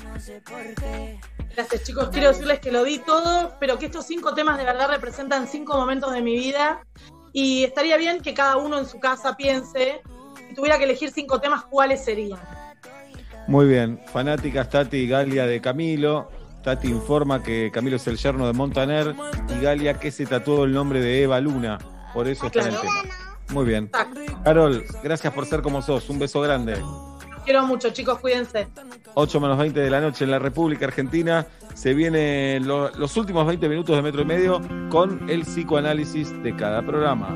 Gracias 1.55 1.83
chicos, 1.83 2.09
quiero 2.11 2.29
decirles 2.29 2.61
que 2.61 2.73
lo 2.73 2.85
di 2.85 2.99
todo, 2.99 3.55
pero 3.61 3.79
que 3.79 3.87
estos 3.87 4.07
cinco 4.07 4.35
temas 4.35 4.57
de 4.59 4.65
verdad 4.65 4.89
representan 4.89 5.47
cinco 5.47 5.77
momentos 5.77 6.13
de 6.13 6.23
mi 6.23 6.35
vida 6.35 6.85
y 7.33 7.65
estaría 7.65 7.97
bien 7.97 8.21
que 8.21 8.35
cada 8.35 8.57
uno 8.57 8.79
en 8.79 8.87
su 8.87 9.01
casa 9.01 9.37
piense, 9.37 10.03
si 10.49 10.55
tuviera 10.55 10.79
que 10.79 10.85
elegir 10.85 11.11
cinco 11.11 11.41
temas, 11.41 11.65
¿cuáles 11.65 12.05
serían? 12.05 12.41
Muy 13.49 13.67
bien. 13.67 14.01
Fanáticas 14.13 14.69
Tati 14.71 14.99
y 14.99 15.09
Galia 15.09 15.47
de 15.47 15.61
Camilo. 15.61 16.31
Tati 16.63 16.89
informa 16.89 17.43
que 17.43 17.71
Camilo 17.73 17.97
es 17.97 18.07
el 18.07 18.17
yerno 18.17 18.47
de 18.47 18.53
Montaner 18.53 19.15
y 19.49 19.61
Galia 19.61 19.99
que 19.99 20.11
se 20.11 20.27
tatuó 20.27 20.65
el 20.65 20.73
nombre 20.73 21.01
de 21.01 21.23
Eva 21.23 21.41
Luna. 21.41 21.79
Por 22.15 22.29
eso 22.29 22.47
está 22.47 22.61
en 22.61 22.75
el 22.75 22.81
tema. 22.81 23.03
Muy 23.51 23.65
bien. 23.65 23.91
Carol, 24.45 24.85
gracias 25.03 25.33
por 25.33 25.47
ser 25.47 25.61
como 25.61 25.83
sos. 25.83 26.09
Un 26.09 26.19
beso 26.19 26.41
grande 26.41 26.81
quiero 27.45 27.67
mucho, 27.67 27.91
chicos, 27.91 28.19
cuídense. 28.19 28.69
8 29.15 29.41
menos 29.41 29.59
20 29.59 29.81
de 29.81 29.91
la 29.91 30.01
noche 30.01 30.25
en 30.25 30.31
la 30.31 30.39
República 30.39 30.87
Argentina. 30.87 31.47
Se 31.75 31.95
vienen 31.95 32.67
lo, 32.67 32.91
los 32.91 33.17
últimos 33.17 33.47
20 33.47 33.69
minutos 33.69 33.97
de 33.97 34.03
metro 34.03 34.23
y 34.23 34.25
medio 34.25 34.61
con 34.91 35.29
el 35.29 35.43
psicoanálisis 35.43 36.43
de 36.43 36.55
cada 36.57 36.83
programa. 36.83 37.29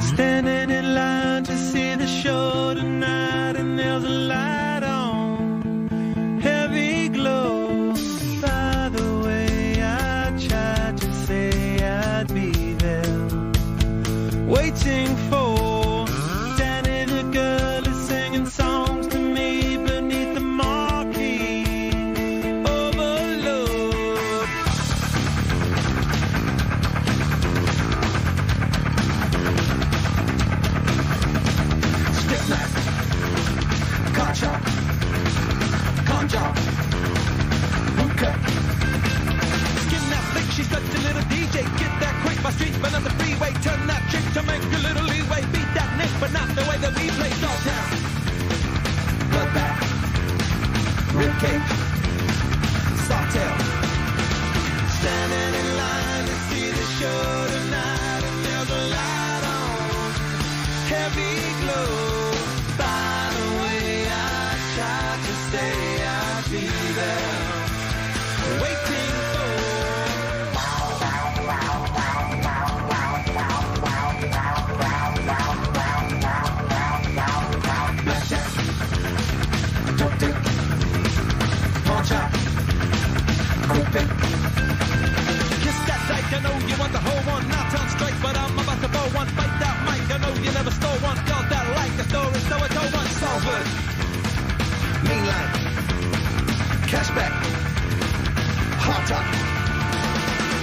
Standing 0.00 0.70
in 0.70 0.94
line 0.94 1.44
to 1.44 1.56
see 1.56 1.94
the 1.94 2.06
show 2.06 2.74
tonight, 2.74 3.56
and 3.56 3.78
there's 3.78 4.04
a 4.04 4.08
light 4.08 4.82
on, 4.82 6.40
heavy 6.40 7.08
glow. 7.08 7.92
By 8.40 8.90
the 8.92 9.22
way, 9.24 9.82
I 9.82 10.32
tried 10.38 10.96
to 10.98 11.14
say 11.26 11.84
I'd 11.84 12.32
be. 12.34 12.59
waiting 14.50 15.14
for. 15.30 15.89
Freeway. 43.40 43.52
Turn 43.62 43.86
that 43.86 44.02
chick 44.10 44.24
to 44.34 44.42
make 44.42 44.62
a 44.62 44.78
little 44.78 45.04
leeway. 45.04 45.42
Beat 45.52 45.70
that 45.74 45.90
nick, 45.96 46.10
but 46.20 46.32
not 46.32 46.48
the 46.54 46.62
way 46.68 46.76
that 46.78 46.92
we 46.94 47.08
play. 47.18 47.30
Dogtown. 47.40 47.88
Bloodbath, 49.30 49.80
ribcage, 51.18 51.70
sawtail. 53.06 53.56
Standing 54.98 55.52
in 55.60 55.68
line 55.76 56.24
to 56.26 56.36
see 56.48 56.68
the 56.70 56.86
show 56.98 57.22
tonight, 57.54 58.22
and 58.28 58.44
there's 58.44 58.70
a 58.70 58.82
light 58.94 59.44
on. 59.56 60.10
Heavy 60.92 61.64
glow. 61.64 62.09
Pick. 83.92 84.08
Kiss 85.64 85.78
that 85.88 86.00
dyke, 86.08 86.32
I 86.36 86.40
know 86.46 86.56
you 86.68 86.76
want 86.78 86.92
the 86.92 87.02
whole 87.06 87.22
one. 87.34 87.44
Not 87.48 87.66
turn 87.72 87.88
straight, 87.96 88.18
but 88.22 88.34
I'm 88.36 88.58
about 88.58 88.80
to 88.82 88.88
blow 88.88 89.08
one. 89.20 89.28
Fight 89.38 89.54
that 89.62 89.76
mic, 89.86 90.02
I 90.14 90.18
know 90.22 90.34
you 90.44 90.50
never 90.52 90.70
stole 90.70 90.98
one. 91.08 91.16
Y'all 91.28 91.44
that 91.52 91.64
like 91.78 91.94
the 92.00 92.04
story, 92.10 92.40
so 92.48 92.54
I 92.66 92.68
told 92.76 92.90
one. 93.00 93.08
Salford, 93.20 93.66
main 95.08 95.24
line, 95.30 95.52
cashback, 96.92 97.34
hot 98.84 99.02
top. 99.10 99.26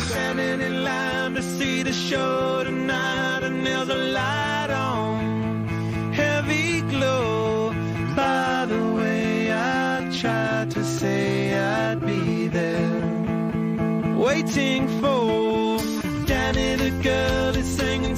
Standing 0.09 0.61
in 0.67 0.83
line 0.83 1.33
to 1.35 1.43
see 1.43 1.83
the 1.83 1.93
show 1.93 2.63
tonight, 2.63 3.43
and 3.43 3.65
there's 3.65 3.89
a 3.89 3.99
light 4.19 4.71
on. 4.71 5.67
Heavy 6.13 6.81
glow. 6.81 7.73
By 8.15 8.65
the 8.65 8.83
way, 8.97 9.51
I 9.53 10.09
tried 10.19 10.71
to 10.71 10.83
say 10.83 11.53
I'd 11.53 11.99
be 12.03 12.47
there. 12.47 13.06
Waiting 14.27 14.89
for. 14.99 15.77
Danny 16.25 16.75
the 16.75 16.91
girl 17.01 17.55
is 17.55 17.77
singing 17.77 18.17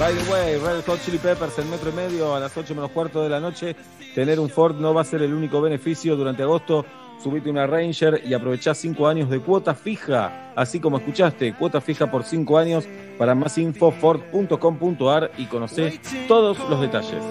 By 0.00 0.14
the 0.14 0.32
way, 0.32 0.56
Red 0.56 0.86
Hot 0.86 0.98
Chili 1.04 1.18
Peppers 1.18 1.58
en 1.58 1.68
metro 1.68 1.90
y 1.90 1.92
medio 1.92 2.34
a 2.34 2.40
las 2.40 2.56
8 2.56 2.74
menos 2.74 2.90
cuarto 2.90 3.22
de 3.22 3.28
la 3.28 3.38
noche. 3.38 3.76
Tener 4.14 4.40
un 4.40 4.48
Ford 4.48 4.76
no 4.76 4.94
va 4.94 5.02
a 5.02 5.04
ser 5.04 5.20
el 5.20 5.34
único 5.34 5.60
beneficio 5.60 6.16
durante 6.16 6.42
agosto. 6.42 6.86
Subite 7.22 7.50
una 7.50 7.66
Ranger 7.66 8.22
y 8.24 8.32
aprovechá 8.32 8.72
5 8.72 9.06
años 9.06 9.28
de 9.28 9.40
cuota 9.40 9.74
fija. 9.74 10.54
Así 10.56 10.80
como 10.80 10.96
escuchaste, 10.96 11.52
cuota 11.52 11.82
fija 11.82 12.10
por 12.10 12.24
5 12.24 12.56
años. 12.56 12.88
Para 13.18 13.34
más 13.34 13.58
info, 13.58 13.90
ford.com.ar 13.90 15.32
y 15.36 15.44
conocé 15.44 16.00
todos 16.26 16.58
los 16.70 16.80
detalles. 16.80 17.22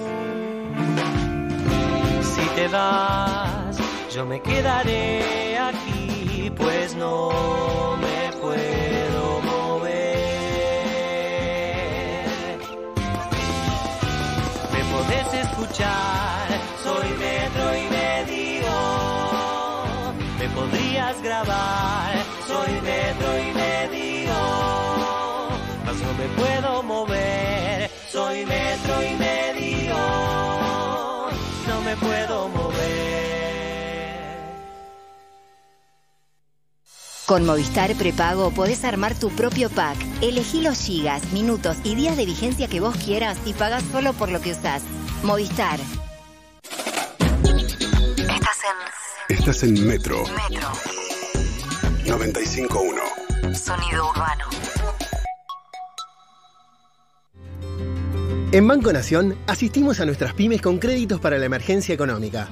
Si 2.22 2.48
te 2.56 2.68
vas, 2.68 3.80
yo 4.14 4.28
me 4.28 4.40
quedaré 4.44 5.58
aquí, 5.58 6.52
pues 6.56 6.96
no 6.96 7.79
Con 37.30 37.46
Movistar 37.46 37.94
Prepago 37.94 38.50
podés 38.50 38.84
armar 38.84 39.14
tu 39.14 39.30
propio 39.30 39.70
pack. 39.70 39.96
Elegí 40.20 40.62
los 40.62 40.80
gigas, 40.80 41.32
minutos 41.32 41.78
y 41.84 41.94
días 41.94 42.18
de 42.18 42.26
vigencia 42.26 42.68
que 42.68 42.80
vos 42.80 42.96
quieras 42.96 43.38
y 43.46 43.54
pagás 43.54 43.84
solo 43.92 44.14
por 44.14 44.32
lo 44.32 44.42
que 44.42 44.54
usás. 44.54 44.82
Movistar. 45.22 45.80
Estás 48.18 48.58
en. 49.30 49.38
Estás 49.38 49.62
en 49.62 49.86
Metro. 49.86 50.24
Metro. 50.24 50.70
95.1. 52.06 53.54
Sonido 53.54 54.10
urbano. 54.10 54.46
En 58.52 58.68
Banco 58.68 58.92
Nación 58.92 59.38
asistimos 59.46 60.00
a 60.00 60.08
nuestras 60.08 60.34
pymes 60.34 60.64
con 60.64 60.80
créditos 60.80 61.20
para 61.20 61.38
la 61.38 61.46
emergencia 61.46 61.94
económica. 61.94 62.48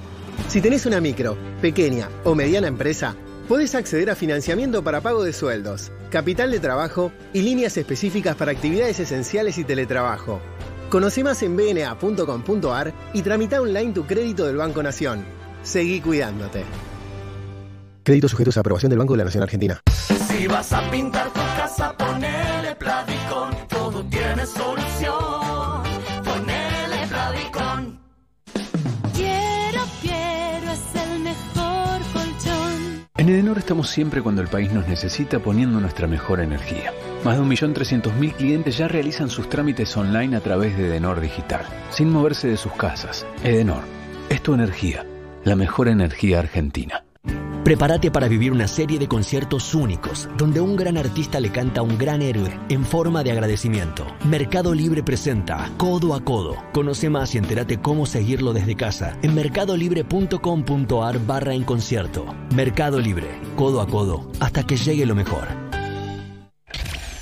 Si 0.47 0.61
tenés 0.61 0.85
una 0.85 1.01
micro, 1.01 1.35
pequeña 1.61 2.09
o 2.25 2.35
mediana 2.35 2.67
empresa, 2.67 3.15
podés 3.47 3.75
acceder 3.75 4.09
a 4.09 4.15
financiamiento 4.15 4.83
para 4.83 5.01
pago 5.01 5.23
de 5.23 5.33
sueldos, 5.33 5.91
capital 6.09 6.51
de 6.51 6.59
trabajo 6.59 7.11
y 7.33 7.41
líneas 7.41 7.77
específicas 7.77 8.35
para 8.35 8.51
actividades 8.51 8.99
esenciales 8.99 9.57
y 9.57 9.63
teletrabajo. 9.63 10.41
Conoce 10.89 11.23
más 11.23 11.41
en 11.43 11.55
bna.com.ar 11.55 12.93
y 13.13 13.21
tramita 13.21 13.61
online 13.61 13.93
tu 13.93 14.05
crédito 14.05 14.45
del 14.45 14.57
Banco 14.57 14.81
Nación. 14.83 15.25
Seguí 15.63 15.99
cuidándote. 16.01 16.63
Créditos 18.03 18.31
sujetos 18.31 18.55
a 18.55 18.61
aprobación 18.61 18.89
del 18.89 18.99
Banco 18.99 19.13
de 19.13 19.17
la 19.17 19.25
Nación 19.25 19.43
Argentina. 19.43 19.81
Si 20.29 20.47
vas 20.47 20.71
a 20.71 20.89
pintar 20.89 21.27
tu 21.33 21.39
casa, 21.57 21.93
ponele 21.97 22.75
Pladicon. 22.75 23.67
Todo 23.67 24.03
tiene 24.05 24.45
solución. 24.45 24.96
Estamos 33.55 33.89
siempre 33.89 34.21
cuando 34.21 34.41
el 34.41 34.49
país 34.49 34.73
nos 34.73 34.87
necesita 34.87 35.39
poniendo 35.39 35.79
nuestra 35.79 36.07
mejor 36.07 36.41
energía. 36.41 36.91
Más 37.23 37.37
de 37.37 37.43
1.300.000 37.43 38.33
clientes 38.33 38.77
ya 38.77 38.89
realizan 38.89 39.29
sus 39.29 39.47
trámites 39.47 39.95
online 39.95 40.35
a 40.35 40.41
través 40.41 40.77
de 40.77 40.87
Edenor 40.87 41.21
Digital, 41.21 41.65
sin 41.89 42.09
moverse 42.09 42.49
de 42.49 42.57
sus 42.57 42.73
casas. 42.73 43.25
Edenor, 43.43 43.83
es 44.29 44.41
tu 44.41 44.53
energía, 44.53 45.05
la 45.45 45.55
mejor 45.55 45.87
energía 45.87 46.39
argentina. 46.39 47.06
Prepárate 47.67 48.11
para 48.11 48.29
vivir 48.29 48.53
una 48.53 48.67
serie 48.69 48.97
de 48.97 49.09
conciertos 49.09 49.75
únicos, 49.75 50.29
donde 50.37 50.61
un 50.61 50.77
gran 50.77 50.97
artista 50.97 51.41
le 51.41 51.51
canta 51.51 51.81
a 51.81 51.83
un 51.83 51.97
gran 51.97 52.21
héroe 52.21 52.57
en 52.69 52.85
forma 52.85 53.23
de 53.23 53.31
agradecimiento. 53.33 54.05
Mercado 54.23 54.73
Libre 54.73 55.03
presenta 55.03 55.69
Codo 55.75 56.15
a 56.15 56.21
Codo. 56.21 56.55
Conoce 56.71 57.09
más 57.09 57.35
y 57.35 57.39
entérate 57.39 57.81
cómo 57.81 58.05
seguirlo 58.05 58.53
desde 58.53 58.75
casa 58.75 59.17
en 59.21 59.35
mercadolibre.com.ar 59.35 61.25
barra 61.25 61.53
en 61.53 61.65
concierto. 61.65 62.25
Mercado 62.55 63.01
Libre, 63.01 63.27
codo 63.57 63.81
a 63.81 63.87
codo, 63.87 64.31
hasta 64.39 64.63
que 64.65 64.77
llegue 64.77 65.05
lo 65.05 65.15
mejor. 65.15 65.66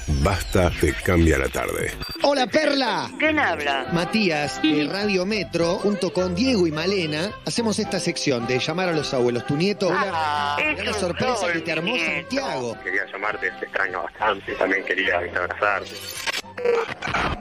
Basta 0.08 0.72
te 0.80 0.94
cambia 0.94 1.38
la 1.40 1.50
tarde. 1.50 1.92
Hola 2.22 2.46
Perla. 2.46 3.12
¿Quién 3.18 3.40
habla? 3.40 3.88
Matías, 3.92 4.62
de 4.62 4.88
Radio 4.88 5.26
Metro, 5.26 5.80
junto 5.80 6.14
con 6.14 6.36
Diego 6.36 6.68
y 6.68 6.72
Malena, 6.72 7.32
hacemos 7.46 7.80
esta 7.80 8.00
sección 8.00 8.46
de 8.46 8.60
llamar 8.60 8.90
a 8.90 8.92
los 8.94 9.14
abuelos. 9.16 9.48
Tu 9.48 9.56
nieto, 9.58 9.90
Ah, 9.92 10.58
una, 10.60 10.72
es 10.74 10.82
una 10.82 10.92
un 10.92 11.00
sorpresa 11.00 11.36
sol, 11.38 11.54
que 11.54 11.60
te 11.62 11.72
armó 11.72 11.94
nieto. 11.96 12.06
Santiago. 12.22 12.78
Quería 12.84 13.06
llamarte, 13.12 13.50
te 13.60 13.66
extraño 13.66 14.04
bastante, 14.04 14.54
también 14.54 14.86
quería 14.86 15.18
abrazarte. 15.18 15.92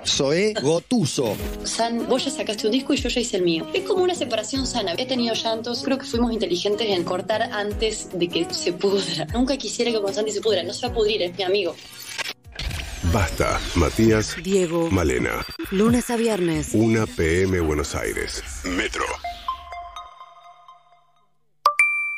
Zoé 0.07 0.55
Gotuso. 0.61 1.37
San, 1.65 2.07
vos 2.09 2.25
ya 2.25 2.31
sacaste 2.31 2.67
un 2.67 2.73
disco 2.73 2.95
y 2.95 2.97
yo 2.97 3.09
ya 3.11 3.21
hice 3.21 3.37
el 3.37 3.43
mío. 3.43 3.67
Es 3.75 3.83
como 3.85 4.03
una 4.03 4.15
separación 4.15 4.67
sana. 4.67 4.95
He 4.97 5.07
tenido 5.07 5.35
llantos. 5.35 5.83
Creo 5.85 5.99
que 5.99 6.05
fuimos 6.05 6.33
inteligentes 6.33 6.89
en 6.89 7.05
cortar 7.05 7.43
antes 7.43 8.09
de 8.19 8.29
que 8.29 8.47
se 8.53 8.73
pudra. 8.73 9.27
Nunca 9.33 9.57
quisiera 9.57 9.91
que 9.93 10.01
con 10.01 10.13
Santi 10.15 10.33
se 10.33 10.41
pudra. 10.41 10.63
No 10.63 10.73
se 10.73 10.87
va 10.87 10.93
a 10.93 10.95
pudrir, 10.97 11.23
es 11.23 11.37
mi 11.37 11.45
amigo. 11.45 11.77
Basta, 13.13 13.61
Matías, 13.77 14.37
Diego. 14.43 14.91
Malena. 14.91 15.45
Lunes 15.71 16.11
a 16.11 16.17
viernes. 16.17 16.71
1 16.73 17.07
PM 17.17 17.61
Buenos 17.61 17.95
Aires. 17.95 18.43
Metro. 18.65 19.05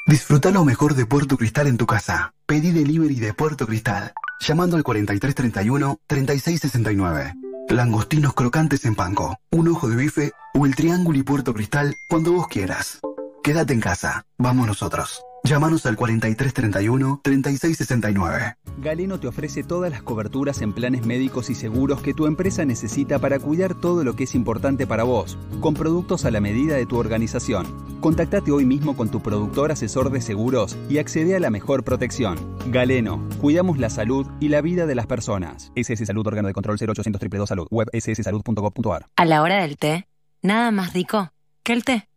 Disfruta 0.07 0.51
lo 0.51 0.65
mejor 0.65 0.95
de 0.95 1.05
Puerto 1.05 1.37
Cristal 1.37 1.67
en 1.67 1.77
tu 1.77 1.85
casa. 1.87 2.33
Pedí 2.47 2.71
delivery 2.71 3.17
de 3.17 3.35
Puerto 3.35 3.67
Cristal. 3.67 4.15
Llamando 4.41 4.77
al 4.77 4.85
4331-3669. 4.85 7.35
Langostinos 7.69 8.33
crocantes 8.35 8.85
en 8.85 8.95
panco, 8.95 9.37
un 9.51 9.67
ojo 9.69 9.89
de 9.89 9.97
bife 9.97 10.31
o 10.55 10.67
el 10.67 10.77
triángulo 10.77 11.19
y 11.19 11.25
Puerto 11.25 11.53
Cristal 11.53 11.97
cuando 12.09 12.31
vos 12.33 12.47
quieras. 12.47 13.01
Quédate 13.43 13.73
en 13.73 13.81
casa. 13.81 14.25
Vamos 14.39 14.69
nosotros. 14.69 15.26
Llámanos 15.47 15.87
al 15.87 15.97
4331-3669. 15.97 18.57
Galeno 18.79 19.21
te 19.21 19.29
ofrece 19.29 19.63
todas 19.63 19.93
las 19.93 20.03
coberturas 20.03 20.61
en 20.61 20.73
planes 20.73 21.07
médicos 21.07 21.51
y 21.51 21.55
seguros 21.55 22.03
que 22.03 22.15
tu 22.15 22.27
empresa 22.27 22.65
necesita 22.65 23.21
para 23.21 23.39
cuidar 23.39 23.81
todo 23.81 24.03
lo 24.03 24.17
que 24.17 24.25
es 24.25 24.35
importante 24.35 24.89
para 24.89 25.05
vos, 25.05 25.39
con 25.61 25.75
productos 25.75 26.25
a 26.25 26.33
la 26.33 26.41
medida 26.41 26.75
de 26.75 26.85
tu 26.85 26.99
organización. 26.99 28.01
Contactate 28.01 28.51
hoy 28.51 28.65
mismo 28.65 28.97
con 28.97 29.09
tu 29.09 29.23
productor 29.23 29.71
asesor 29.71 30.11
de 30.11 30.21
seguros 30.21 30.77
y 30.89 30.99
accede 30.99 31.37
a 31.37 31.41
la 31.41 31.51
mejor 31.51 31.85
protección. 31.85 32.59
Galeno, 32.73 33.25
cuidamos 33.41 33.79
la 33.79 33.89
salud 33.89 34.27
y 34.41 34.49
la 34.49 34.63
vida 34.63 34.85
de 34.85 34.97
las 34.97 35.07
personas. 35.07 35.71
SS 35.77 36.07
Salud, 36.07 36.27
órgano 36.27 36.49
de 36.49 36.55
control 36.55 36.77
0800 36.77 37.21
222 37.21 37.49
Salud, 37.49 37.69
web 37.71 37.89
sssalud.gov.ar. 37.93 39.07
A 39.15 39.25
la 39.25 39.43
hora 39.43 39.63
del 39.63 39.77
té, 39.77 40.09
nada 40.43 40.73
más 40.73 40.93
rico 40.93 41.31
que 41.63 41.73
el 41.73 41.85
té. 41.85 42.09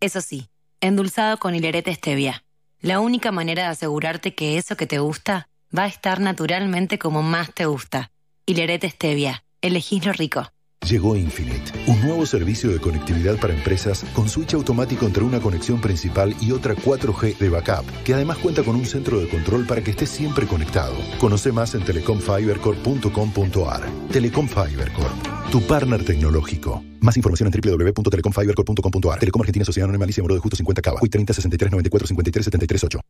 Eso 0.00 0.22
sí, 0.22 0.48
endulzado 0.80 1.36
con 1.36 1.54
hilerete 1.54 1.94
stevia. 1.94 2.42
La 2.82 3.00
única 3.00 3.30
manera 3.30 3.64
de 3.64 3.68
asegurarte 3.68 4.34
que 4.34 4.56
eso 4.56 4.74
que 4.74 4.86
te 4.86 5.00
gusta 5.00 5.50
va 5.76 5.82
a 5.82 5.86
estar 5.86 6.18
naturalmente 6.18 6.98
como 6.98 7.22
más 7.22 7.52
te 7.52 7.66
gusta. 7.66 8.10
Hilerete 8.46 8.88
stevia. 8.88 9.44
Elegís 9.60 10.06
lo 10.06 10.14
rico. 10.14 10.50
Llegó 10.88 11.14
Infinite, 11.14 11.72
un 11.88 12.00
nuevo 12.00 12.24
servicio 12.24 12.70
de 12.70 12.80
conectividad 12.80 13.38
para 13.38 13.52
empresas 13.52 14.02
con 14.14 14.30
switch 14.30 14.54
automático 14.54 15.04
entre 15.04 15.22
una 15.22 15.38
conexión 15.38 15.78
principal 15.78 16.34
y 16.40 16.52
otra 16.52 16.74
4G 16.74 17.36
de 17.36 17.48
backup, 17.50 17.84
que 18.02 18.14
además 18.14 18.38
cuenta 18.38 18.62
con 18.62 18.76
un 18.76 18.86
centro 18.86 19.20
de 19.20 19.28
control 19.28 19.66
para 19.66 19.82
que 19.84 19.90
estés 19.90 20.08
siempre 20.08 20.46
conectado. 20.46 20.94
Conoce 21.18 21.52
más 21.52 21.74
en 21.74 21.84
telecomfibercorp.com.ar. 21.84 23.82
Telecom 24.10 24.48
Fiber 24.48 24.90
Corp, 24.92 25.50
tu 25.52 25.60
partner 25.66 26.02
tecnológico. 26.02 26.82
Más 27.00 27.16
información 27.16 27.50
en 27.52 27.60
www.telecomfibercorp.com.ar. 27.60 29.18
Telecom 29.18 29.42
Argentina 29.42 29.64
Sociedad 29.64 29.84
Anónima 29.84 30.04
Alicia 30.04 30.22
Moro 30.22 30.34
de 30.34 30.40
Justo 30.40 30.56
50 30.56 30.82
Cava. 30.82 31.00
Hoy 31.02 31.08
30 31.08 31.32
63 31.32 31.72
94 31.72 32.08
53 32.08 32.44
73 32.44 32.84
8. 32.84 33.00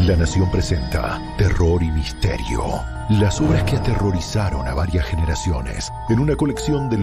La 0.00 0.16
Nación 0.16 0.50
presenta 0.50 1.20
Terror 1.38 1.82
y 1.82 1.90
Misterio. 1.90 2.62
Las 3.08 3.40
obras 3.40 3.62
que 3.64 3.76
aterrorizaron 3.76 4.66
a 4.66 4.74
varias 4.74 5.06
generaciones 5.06 5.92
en 6.08 6.18
una 6.18 6.34
colección 6.34 6.90
de 6.90 6.98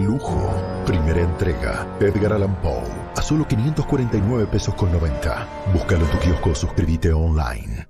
Primera 0.86 1.20
entrega. 1.20 1.86
Edgar 2.00 2.34
Allan 2.34 2.54
Poe. 2.56 2.82
A 3.16 3.22
solo 3.22 3.46
549 3.46 4.46
pesos 4.46 4.74
con 4.74 4.92
90. 4.92 5.48
Búscalo 5.72 6.04
en 6.04 6.10
tu 6.10 6.18
kiosco 6.18 6.50
o 6.50 6.54
suscríbete 6.54 7.12
online. 7.12 7.88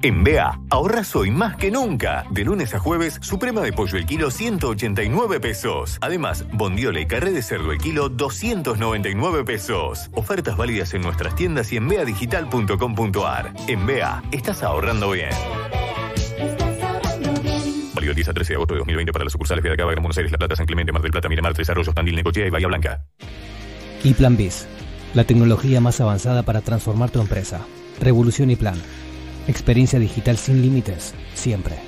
En 0.00 0.22
BEA, 0.22 0.60
ahorras 0.70 1.16
hoy 1.16 1.32
más 1.32 1.56
que 1.56 1.72
nunca. 1.72 2.24
De 2.30 2.44
lunes 2.44 2.72
a 2.74 2.78
jueves, 2.78 3.18
suprema 3.20 3.60
de 3.62 3.72
pollo 3.72 3.98
el 3.98 4.06
kilo 4.06 4.30
189 4.30 5.40
pesos. 5.40 5.98
Además, 6.00 6.44
bondiola 6.52 7.00
y 7.00 7.06
carré 7.06 7.32
de 7.32 7.42
cerdo 7.42 7.72
el 7.72 7.78
kilo 7.78 8.08
299 8.08 9.44
pesos. 9.44 10.08
Ofertas 10.14 10.56
válidas 10.56 10.94
en 10.94 11.02
nuestras 11.02 11.34
tiendas 11.34 11.72
y 11.72 11.78
en 11.78 11.88
beadigital.com.ar. 11.88 13.52
En 13.66 13.86
BEA, 13.86 14.22
estás 14.30 14.62
ahorrando 14.62 15.10
bien. 15.10 15.30
Válido 18.08 18.12
el 18.12 18.16
10 18.16 18.28
a 18.28 18.32
13 18.32 18.52
de 18.52 18.56
agosto 18.56 18.74
de 18.74 18.78
2020 18.78 19.12
para 19.12 19.24
las 19.24 19.32
sucursales 19.32 19.62
de 19.62 19.72
Acaba, 19.72 19.90
Gran 19.92 20.02
Buenos 20.02 20.16
Aires, 20.16 20.32
La 20.32 20.38
Plata, 20.38 20.56
San 20.56 20.66
Clemente, 20.66 20.92
Mar 20.92 21.02
del 21.02 21.10
Plata, 21.10 21.28
Miramar, 21.28 21.52
Tres 21.52 21.68
Arroyos, 21.70 21.94
Tandil, 21.94 22.16
Necochea 22.16 22.46
y 22.46 22.50
Bahía 22.50 22.66
Blanca. 22.66 23.04
Y 24.02 24.14
Plan 24.14 24.36
BIS, 24.36 24.66
la 25.14 25.24
tecnología 25.24 25.80
más 25.80 26.00
avanzada 26.00 26.42
para 26.42 26.60
transformar 26.60 27.10
tu 27.10 27.20
empresa. 27.20 27.66
Revolución 28.00 28.50
y 28.50 28.56
Plan. 28.56 28.80
Experiencia 29.46 29.98
digital 29.98 30.38
sin 30.38 30.62
límites, 30.62 31.14
siempre. 31.34 31.87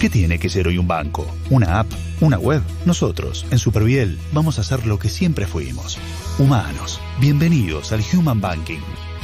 ¿Qué 0.00 0.10
tiene 0.10 0.38
que 0.38 0.50
ser 0.50 0.68
hoy 0.68 0.76
un 0.76 0.86
banco? 0.86 1.26
¿Una 1.48 1.80
app? 1.80 1.86
¿Una 2.20 2.38
web? 2.38 2.62
Nosotros, 2.84 3.46
en 3.50 3.58
Superviel, 3.58 4.18
vamos 4.30 4.58
a 4.58 4.60
hacer 4.60 4.86
lo 4.86 4.98
que 4.98 5.08
siempre 5.08 5.46
fuimos. 5.46 5.98
Humanos. 6.38 7.00
Bienvenidos 7.18 7.92
al 7.92 8.02
Human 8.12 8.38
Banking. 8.38 8.80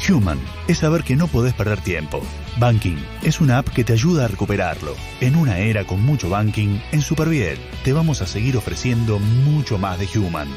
Human 0.09 0.39
es 0.69 0.79
saber 0.79 1.05
que 1.05 1.15
no 1.15 1.29
podés 1.29 1.53
perder 1.53 1.83
tiempo. 1.83 2.23
Banking 2.59 2.97
es 3.23 3.43
una 3.43 3.59
app 3.59 3.69
que 3.69 3.85
te 3.85 3.93
ayuda 3.93 4.25
a 4.25 4.29
recuperarlo. 4.29 4.95
En 5.21 5.37
una 5.37 5.59
era 5.59 5.87
con 5.87 6.01
mucho 6.01 6.31
banking, 6.31 6.79
en 6.91 7.03
Superviel 7.03 7.59
te 7.85 7.93
vamos 7.93 8.23
a 8.23 8.27
seguir 8.27 8.57
ofreciendo 8.57 9.19
mucho 9.19 9.77
más 9.77 9.99
de 9.99 10.09
Human. 10.19 10.49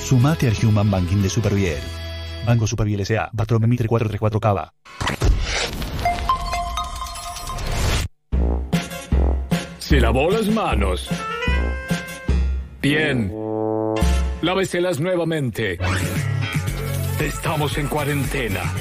Sumate 0.00 0.48
al 0.48 0.56
Human 0.66 0.90
Banking 0.90 1.22
de 1.22 1.30
Superviel. 1.30 1.78
Banco 2.44 2.66
Superviel 2.66 3.00
S.A. 3.00 3.30
Patrón 3.30 3.68
Mitre 3.68 3.86
434 3.86 4.40
Cava. 4.40 4.74
Se 9.90 10.00
lavó 10.00 10.30
las 10.30 10.48
manos. 10.48 11.08
Bien. 12.80 13.32
Láveselas 14.40 15.00
nuevamente. 15.00 15.78
Estamos 17.20 17.76
en 17.76 17.88
cuarentena. 17.88 18.72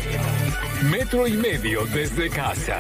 Metro 0.92 1.28
y 1.28 1.32
medio 1.32 1.84
desde 1.88 2.30
casa. 2.30 2.80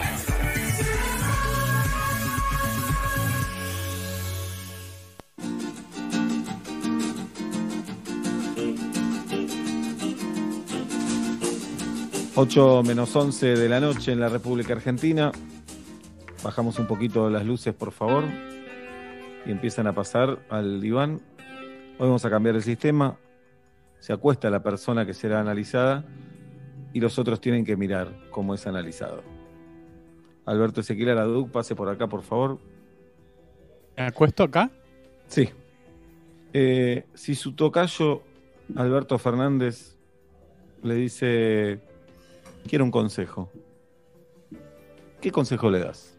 Ocho 12.35 12.83
menos 12.83 13.15
11 13.15 13.55
de 13.55 13.69
la 13.69 13.79
noche 13.79 14.11
en 14.11 14.19
la 14.19 14.29
República 14.29 14.73
Argentina. 14.73 15.31
Bajamos 16.43 16.79
un 16.79 16.87
poquito 16.87 17.29
las 17.29 17.45
luces, 17.45 17.73
por 17.73 17.91
favor. 17.91 18.23
Y 19.45 19.51
empiezan 19.51 19.87
a 19.87 19.93
pasar 19.93 20.39
al 20.49 20.79
diván. 20.79 21.21
Hoy 21.97 22.07
vamos 22.07 22.23
a 22.23 22.29
cambiar 22.29 22.55
el 22.55 22.63
sistema. 22.63 23.17
Se 23.99 24.13
acuesta 24.13 24.49
la 24.49 24.63
persona 24.63 25.05
que 25.05 25.13
será 25.13 25.41
analizada 25.41 26.05
y 26.93 27.01
los 27.01 27.19
otros 27.19 27.41
tienen 27.41 27.65
que 27.65 27.75
mirar 27.75 28.13
cómo 28.31 28.53
es 28.53 28.65
analizado. 28.67 29.21
Alberto 30.45 30.79
Ezequiel 30.79 31.09
Araduc, 31.09 31.51
pase 31.51 31.75
por 31.75 31.89
acá, 31.89 32.07
por 32.07 32.21
favor. 32.21 32.57
¿Me 33.97 34.03
acuesto 34.03 34.43
acá? 34.43 34.71
Sí. 35.27 35.49
Eh, 36.53 37.05
si 37.13 37.35
su 37.35 37.53
tocayo, 37.53 38.23
Alberto 38.75 39.17
Fernández, 39.19 39.97
le 40.81 40.95
dice, 40.95 41.81
quiero 42.67 42.85
un 42.85 42.91
consejo, 42.91 43.51
¿qué 45.21 45.31
consejo 45.31 45.69
le 45.69 45.79
das? 45.79 46.18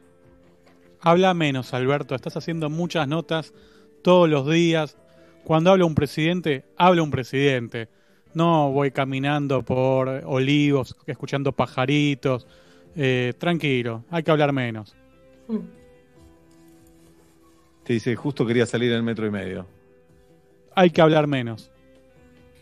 Habla 1.01 1.33
menos, 1.35 1.73
Alberto. 1.73 2.15
Estás 2.15 2.37
haciendo 2.37 2.69
muchas 2.69 3.09
notas 3.09 3.55
todos 4.03 4.29
los 4.29 4.49
días. 4.49 4.97
Cuando 5.45 5.71
habla 5.71 5.87
un 5.87 5.95
presidente, 5.95 6.65
habla 6.77 7.03
un 7.03 7.11
presidente. 7.11 7.89
No 8.35 8.71
voy 8.71 8.91
caminando 8.91 9.63
por 9.63 10.09
olivos, 10.27 10.97
escuchando 11.07 11.53
pajaritos. 11.53 12.47
Eh, 12.95 13.35
tranquilo, 13.39 14.05
hay 14.11 14.23
que 14.23 14.31
hablar 14.31 14.53
menos. 14.53 14.95
Te 17.85 17.95
dice, 17.95 18.15
justo 18.15 18.47
quería 18.47 18.67
salir 18.67 18.91
en 18.91 18.99
el 18.99 19.03
metro 19.03 19.27
y 19.27 19.31
medio. 19.31 19.67
Hay 20.75 20.91
que 20.91 21.01
hablar 21.01 21.27
menos. 21.27 21.71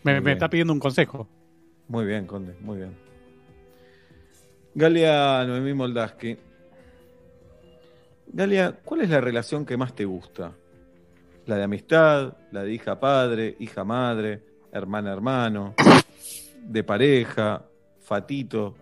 Me, 0.03 0.17
está 0.31 0.49
pidiendo 0.49 0.73
un 0.73 0.79
consejo. 0.79 1.27
Muy 1.87 2.05
bien, 2.05 2.25
Conde, 2.25 2.55
muy 2.61 2.77
bien. 2.77 2.95
Galia 4.73 5.43
Noemí 5.45 5.73
Moldaski. 5.73 6.37
Galia, 8.31 8.79
¿cuál 8.83 9.01
es 9.01 9.09
la 9.09 9.21
relación 9.21 9.65
que 9.65 9.75
más 9.75 9.95
te 9.95 10.05
gusta? 10.05 10.53
¿La 11.45 11.57
de 11.57 11.63
amistad? 11.63 12.37
¿La 12.51 12.63
de 12.63 12.73
hija-padre, 12.73 13.55
hija-madre, 13.59 14.41
hermana-hermano? 14.71 15.73
¿De 16.61 16.83
pareja? 16.83 17.65
¿Fatito? 17.99 18.75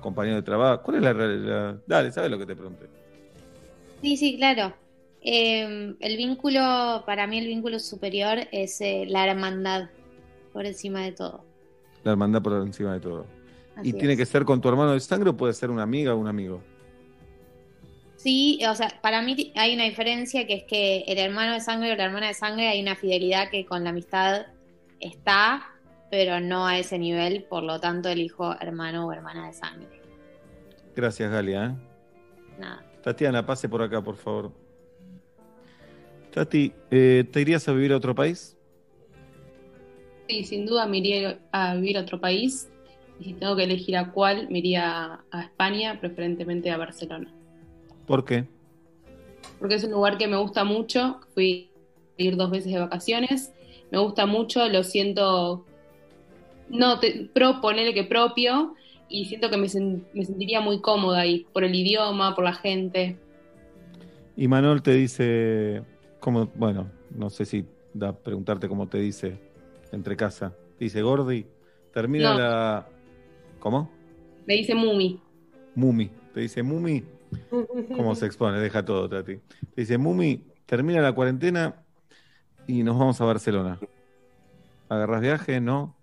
¿Compañero 0.00 0.36
de 0.36 0.42
trabajo? 0.42 0.82
¿Cuál 0.82 0.98
es 0.98 1.02
la 1.02 1.12
realidad? 1.12 1.80
Dale, 1.86 2.12
¿sabes 2.12 2.30
lo 2.30 2.38
que 2.38 2.46
te 2.46 2.54
pregunté? 2.54 2.86
Sí, 4.02 4.16
sí, 4.16 4.36
claro. 4.36 4.74
Eh, 5.22 5.94
el 5.98 6.16
vínculo, 6.16 7.02
para 7.06 7.26
mí 7.26 7.38
el 7.38 7.46
vínculo 7.46 7.78
superior 7.78 8.40
es 8.50 8.80
eh, 8.80 9.04
la 9.08 9.26
hermandad 9.26 9.88
por 10.52 10.66
encima 10.66 11.02
de 11.02 11.12
todo. 11.12 11.44
La 12.04 12.12
hermandad 12.12 12.42
por 12.42 12.52
encima 12.54 12.92
de 12.92 13.00
todo. 13.00 13.26
Así 13.76 13.88
¿Y 13.88 13.92
tiene 13.94 14.16
que 14.16 14.26
ser 14.26 14.44
con 14.44 14.60
tu 14.60 14.68
hermano 14.68 14.92
de 14.92 15.00
sangre 15.00 15.30
o 15.30 15.36
puede 15.36 15.54
ser 15.54 15.70
una 15.70 15.84
amiga 15.84 16.14
o 16.14 16.18
un 16.18 16.28
amigo? 16.28 16.60
Sí, 18.22 18.60
o 18.70 18.74
sea, 18.76 19.00
para 19.02 19.20
mí 19.20 19.52
hay 19.56 19.74
una 19.74 19.82
diferencia 19.82 20.46
que 20.46 20.54
es 20.54 20.62
que 20.62 20.98
el 21.08 21.18
hermano 21.18 21.54
de 21.54 21.60
sangre 21.60 21.92
o 21.92 21.96
la 21.96 22.04
hermana 22.04 22.28
de 22.28 22.34
sangre 22.34 22.68
hay 22.68 22.80
una 22.80 22.94
fidelidad 22.94 23.50
que 23.50 23.66
con 23.66 23.82
la 23.82 23.90
amistad 23.90 24.46
está, 25.00 25.72
pero 26.08 26.38
no 26.38 26.64
a 26.64 26.78
ese 26.78 27.00
nivel, 27.00 27.42
por 27.42 27.64
lo 27.64 27.80
tanto 27.80 28.08
elijo 28.08 28.54
hermano 28.60 29.08
o 29.08 29.12
hermana 29.12 29.48
de 29.48 29.54
sangre. 29.54 30.00
Gracias, 30.94 31.32
Galia. 31.32 31.64
¿eh? 31.66 32.60
Nada. 32.60 32.84
Tatiana, 33.02 33.44
pase 33.44 33.68
por 33.68 33.82
acá, 33.82 34.00
por 34.00 34.14
favor. 34.14 34.52
Tati, 36.32 36.72
eh, 36.92 37.24
¿te 37.28 37.40
irías 37.40 37.68
a 37.68 37.72
vivir 37.72 37.92
a 37.92 37.96
otro 37.96 38.14
país? 38.14 38.56
Sí, 40.28 40.44
sin 40.44 40.64
duda 40.64 40.86
me 40.86 40.98
iría 40.98 41.40
a 41.50 41.74
vivir 41.74 41.98
a 41.98 42.02
otro 42.02 42.20
país. 42.20 42.70
Y 43.18 43.24
si 43.24 43.32
tengo 43.32 43.56
que 43.56 43.64
elegir 43.64 43.96
a 43.96 44.12
cuál, 44.12 44.48
me 44.48 44.60
iría 44.60 45.24
a 45.28 45.42
España, 45.42 45.98
preferentemente 45.98 46.70
a 46.70 46.76
Barcelona. 46.76 47.34
¿Por 48.06 48.24
qué? 48.24 48.44
Porque 49.58 49.76
es 49.76 49.84
un 49.84 49.92
lugar 49.92 50.18
que 50.18 50.26
me 50.28 50.36
gusta 50.36 50.64
mucho. 50.64 51.20
Fui 51.34 51.70
a 52.18 52.22
ir 52.22 52.36
dos 52.36 52.50
veces 52.50 52.72
de 52.72 52.78
vacaciones. 52.80 53.52
Me 53.90 53.98
gusta 53.98 54.26
mucho, 54.26 54.66
lo 54.68 54.82
siento, 54.84 55.64
no, 56.68 56.98
te, 56.98 57.28
pro, 57.32 57.60
ponele 57.60 57.92
que 57.94 58.04
propio. 58.04 58.74
Y 59.08 59.26
siento 59.26 59.50
que 59.50 59.58
me, 59.58 59.66
sen- 59.66 60.04
me 60.14 60.24
sentiría 60.24 60.60
muy 60.60 60.80
cómoda 60.80 61.20
ahí, 61.20 61.46
por 61.52 61.64
el 61.64 61.74
idioma, 61.74 62.34
por 62.34 62.44
la 62.44 62.54
gente. 62.54 63.18
Y 64.36 64.48
Manuel 64.48 64.80
te 64.82 64.94
dice, 64.94 65.82
¿cómo? 66.18 66.46
Bueno, 66.54 66.90
no 67.10 67.28
sé 67.28 67.44
si 67.44 67.66
da 67.92 68.16
preguntarte 68.16 68.68
cómo 68.68 68.88
te 68.88 68.98
dice 68.98 69.38
entre 69.92 70.16
casa. 70.16 70.56
Te 70.78 70.84
dice, 70.86 71.02
Gordi, 71.02 71.44
termina 71.92 72.32
No. 72.32 72.38
la... 72.38 72.88
¿Cómo? 73.60 73.90
Me 74.46 74.54
dice 74.54 74.74
Mumi. 74.74 75.20
Mumi. 75.74 76.10
Te 76.32 76.40
dice, 76.40 76.62
Mumi, 76.62 77.04
¿cómo 77.96 78.14
se 78.14 78.26
expone? 78.26 78.58
Deja 78.60 78.84
todo, 78.84 79.08
Tati. 79.08 79.36
Te 79.36 79.80
dice, 79.82 79.98
Mumi, 79.98 80.44
termina 80.66 81.00
la 81.00 81.12
cuarentena 81.12 81.82
y 82.66 82.82
nos 82.82 82.98
vamos 82.98 83.20
a 83.20 83.24
Barcelona. 83.24 83.78
¿Agarras 84.88 85.20
viaje? 85.20 85.60
¿No? 85.60 85.96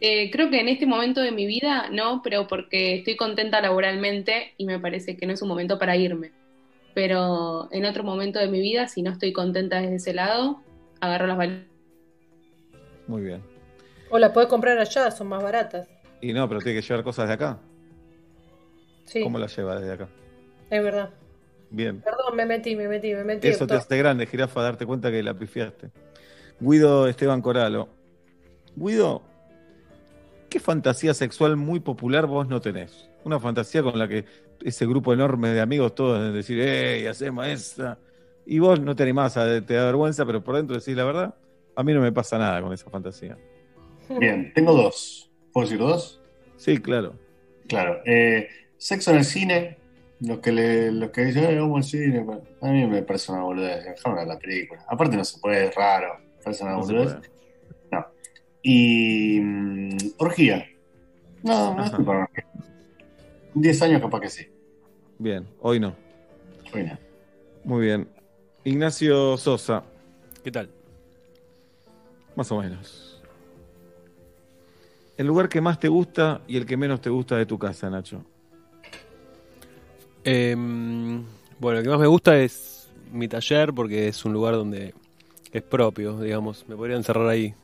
Eh, 0.00 0.30
creo 0.32 0.50
que 0.50 0.60
en 0.60 0.68
este 0.68 0.84
momento 0.86 1.20
de 1.20 1.30
mi 1.30 1.46
vida 1.46 1.88
no, 1.90 2.22
pero 2.24 2.48
porque 2.48 2.96
estoy 2.96 3.14
contenta 3.16 3.60
laboralmente 3.60 4.52
y 4.56 4.66
me 4.66 4.80
parece 4.80 5.16
que 5.16 5.26
no 5.26 5.32
es 5.32 5.42
un 5.42 5.48
momento 5.48 5.78
para 5.78 5.96
irme. 5.96 6.32
Pero 6.94 7.68
en 7.70 7.84
otro 7.84 8.02
momento 8.02 8.38
de 8.40 8.48
mi 8.48 8.60
vida, 8.60 8.88
si 8.88 9.02
no 9.02 9.12
estoy 9.12 9.32
contenta 9.32 9.80
desde 9.80 9.96
ese 9.96 10.12
lado, 10.14 10.60
agarro 11.00 11.28
las 11.28 11.38
bal- 11.38 11.66
Muy 13.06 13.22
bien. 13.22 13.42
O 14.10 14.18
la 14.18 14.32
puedes 14.32 14.50
comprar 14.50 14.76
allá, 14.78 15.10
son 15.12 15.28
más 15.28 15.42
baratas. 15.42 15.88
Y 16.20 16.32
no, 16.32 16.48
pero 16.48 16.60
tiene 16.60 16.80
que 16.80 16.86
llevar 16.86 17.04
cosas 17.04 17.28
de 17.28 17.34
acá. 17.34 17.60
Sí, 19.04 19.22
¿Cómo 19.22 19.38
las 19.38 19.56
lleva 19.56 19.78
desde 19.80 19.92
acá? 19.92 20.08
Es 20.72 20.82
verdad. 20.82 21.10
Bien. 21.70 22.00
Perdón, 22.00 22.34
me 22.34 22.46
metí, 22.46 22.74
me 22.74 22.88
metí, 22.88 23.14
me 23.14 23.24
metí. 23.24 23.48
Eso 23.48 23.66
te 23.66 23.74
hace 23.74 23.96
grande, 23.96 24.26
jirafa, 24.26 24.62
darte 24.62 24.86
cuenta 24.86 25.10
que 25.10 25.22
la 25.22 25.34
pifiaste. 25.34 25.90
Guido 26.60 27.06
Esteban 27.08 27.42
Coralo. 27.42 27.90
Guido, 28.74 29.22
¿qué 30.48 30.60
fantasía 30.60 31.12
sexual 31.12 31.56
muy 31.56 31.80
popular 31.80 32.26
vos 32.26 32.48
no 32.48 32.62
tenés? 32.62 33.10
Una 33.24 33.38
fantasía 33.38 33.82
con 33.82 33.98
la 33.98 34.08
que 34.08 34.24
ese 34.64 34.86
grupo 34.86 35.12
enorme 35.12 35.50
de 35.50 35.60
amigos 35.60 35.94
todos 35.94 36.32
decir, 36.32 36.58
¡ey, 36.60 37.06
hacemos 37.06 37.46
esa! 37.46 37.98
Y 38.46 38.58
vos 38.58 38.80
no 38.80 38.96
te 38.96 39.02
animás, 39.02 39.36
a, 39.36 39.60
te 39.60 39.74
da 39.74 39.84
vergüenza, 39.84 40.24
pero 40.24 40.42
por 40.42 40.56
dentro 40.56 40.74
decís 40.74 40.96
la 40.96 41.04
verdad. 41.04 41.34
A 41.76 41.82
mí 41.82 41.92
no 41.92 42.00
me 42.00 42.12
pasa 42.12 42.38
nada 42.38 42.62
con 42.62 42.72
esa 42.72 42.88
fantasía. 42.88 43.36
Bien, 44.08 44.52
tengo 44.54 44.72
dos. 44.72 45.30
¿Puedo 45.52 45.66
decir 45.66 45.78
dos? 45.78 46.20
Sí, 46.56 46.78
claro. 46.78 47.14
Claro. 47.68 48.00
eh, 48.06 48.48
sexo 48.78 49.10
en 49.10 49.18
el 49.18 49.24
cine. 49.24 49.81
Los 50.24 50.38
que, 50.38 50.52
le, 50.52 50.92
los 50.92 51.10
que 51.10 51.24
dicen, 51.24 51.44
"Eh, 51.44 51.58
vamos 51.58 51.78
al 51.78 51.84
cine. 51.84 52.24
A 52.60 52.66
mí 52.68 52.86
me 52.86 53.02
parece 53.02 53.32
una 53.32 53.42
boludez. 53.42 53.84
Déjame 53.84 54.16
ver 54.16 54.26
la 54.28 54.38
película. 54.38 54.84
Aparte 54.88 55.16
no 55.16 55.24
se 55.24 55.40
puede, 55.40 55.66
es 55.66 55.74
raro. 55.74 56.16
Parece 56.44 56.62
una 56.62 56.72
No 56.72 56.80
boludez. 56.80 57.16
No. 57.90 58.06
Y. 58.62 59.40
mm, 59.40 59.96
orgía. 60.18 60.66
No, 61.42 61.74
no 61.74 61.84
estoy 61.84 62.04
para 62.04 62.20
orgía. 62.24 62.46
10 63.54 63.82
años 63.82 64.00
capaz 64.00 64.20
que 64.20 64.28
sí. 64.28 64.46
Bien, 65.18 65.46
hoy 65.60 65.80
no. 65.80 65.94
Hoy 66.72 66.84
no. 66.84 66.98
Muy 67.64 67.86
bien. 67.86 68.08
Ignacio 68.64 69.36
Sosa. 69.36 69.82
¿Qué 70.44 70.52
tal? 70.52 70.70
Más 72.36 72.50
o 72.52 72.60
menos. 72.60 73.22
El 75.16 75.26
lugar 75.26 75.48
que 75.48 75.60
más 75.60 75.78
te 75.78 75.88
gusta 75.88 76.42
y 76.46 76.56
el 76.56 76.64
que 76.66 76.76
menos 76.76 77.00
te 77.00 77.10
gusta 77.10 77.36
de 77.36 77.44
tu 77.46 77.58
casa, 77.58 77.90
Nacho. 77.90 78.24
Em, 80.24 81.24
bueno, 81.58 81.78
lo 81.78 81.82
que 81.82 81.88
más 81.88 81.98
me 82.00 82.06
gusta 82.06 82.38
es 82.38 82.88
mi 83.10 83.28
taller 83.28 83.72
porque 83.72 84.08
es 84.08 84.24
un 84.24 84.32
lugar 84.32 84.54
donde 84.54 84.94
es 85.52 85.62
propio, 85.62 86.18
digamos. 86.20 86.64
Me 86.68 86.76
podría 86.76 86.96
encerrar 86.96 87.28
ahí 87.28 87.54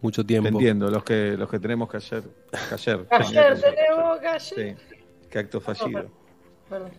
mucho 0.00 0.22
Te 0.22 0.28
tiempo. 0.28 0.48
entiendo, 0.48 0.90
los 0.90 1.04
que, 1.04 1.36
los 1.36 1.48
que 1.48 1.58
tenemos 1.58 1.88
que 1.90 1.96
ayer. 1.98 2.22
que 2.68 2.74
ayer. 2.74 3.06
Ayer 3.10 3.60
tenemos 3.76 4.18
que 4.18 4.26
ayer. 4.28 4.76
Sí, 4.78 4.96
qué 5.30 5.38
acto 5.38 5.60
fallido. 5.60 6.06
Perdón. 6.68 6.90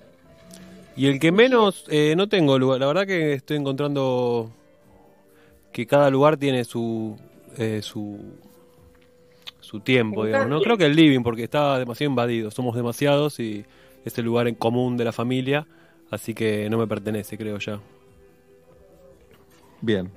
Y 0.95 1.07
el 1.07 1.19
que 1.19 1.32
menos, 1.32 1.85
eh, 1.90 2.14
no 2.15 2.30
tengo 2.30 2.57
lugar. 2.59 2.80
La 2.80 2.88
verdad 2.88 3.07
que 3.07 3.33
estoy 3.33 3.57
encontrando 3.57 4.51
que 5.72 5.88
cada 5.88 6.09
lugar 6.09 6.38
tiene 6.38 6.64
su 6.65 7.17
eh, 7.57 7.82
su 7.82 8.19
su 9.59 9.80
tiempo, 9.80 10.25
digamos. 10.25 10.49
No 10.49 10.61
creo 10.61 10.77
que 10.77 10.85
el 10.85 10.95
living 10.95 11.22
porque 11.23 11.43
está 11.43 11.80
demasiado 11.80 12.11
invadido. 12.11 12.51
Somos 12.51 12.75
demasiados 12.75 13.40
y 13.40 13.65
es 14.06 14.17
el 14.17 14.25
lugar 14.25 14.48
en 14.48 14.56
común 14.56 14.98
de 14.98 15.06
la 15.06 15.11
familia, 15.11 15.67
así 16.11 16.33
que 16.33 16.69
no 16.69 16.77
me 16.77 16.88
pertenece, 16.88 17.38
creo 17.38 17.57
ya. 17.59 17.80
Bien. 19.82 20.09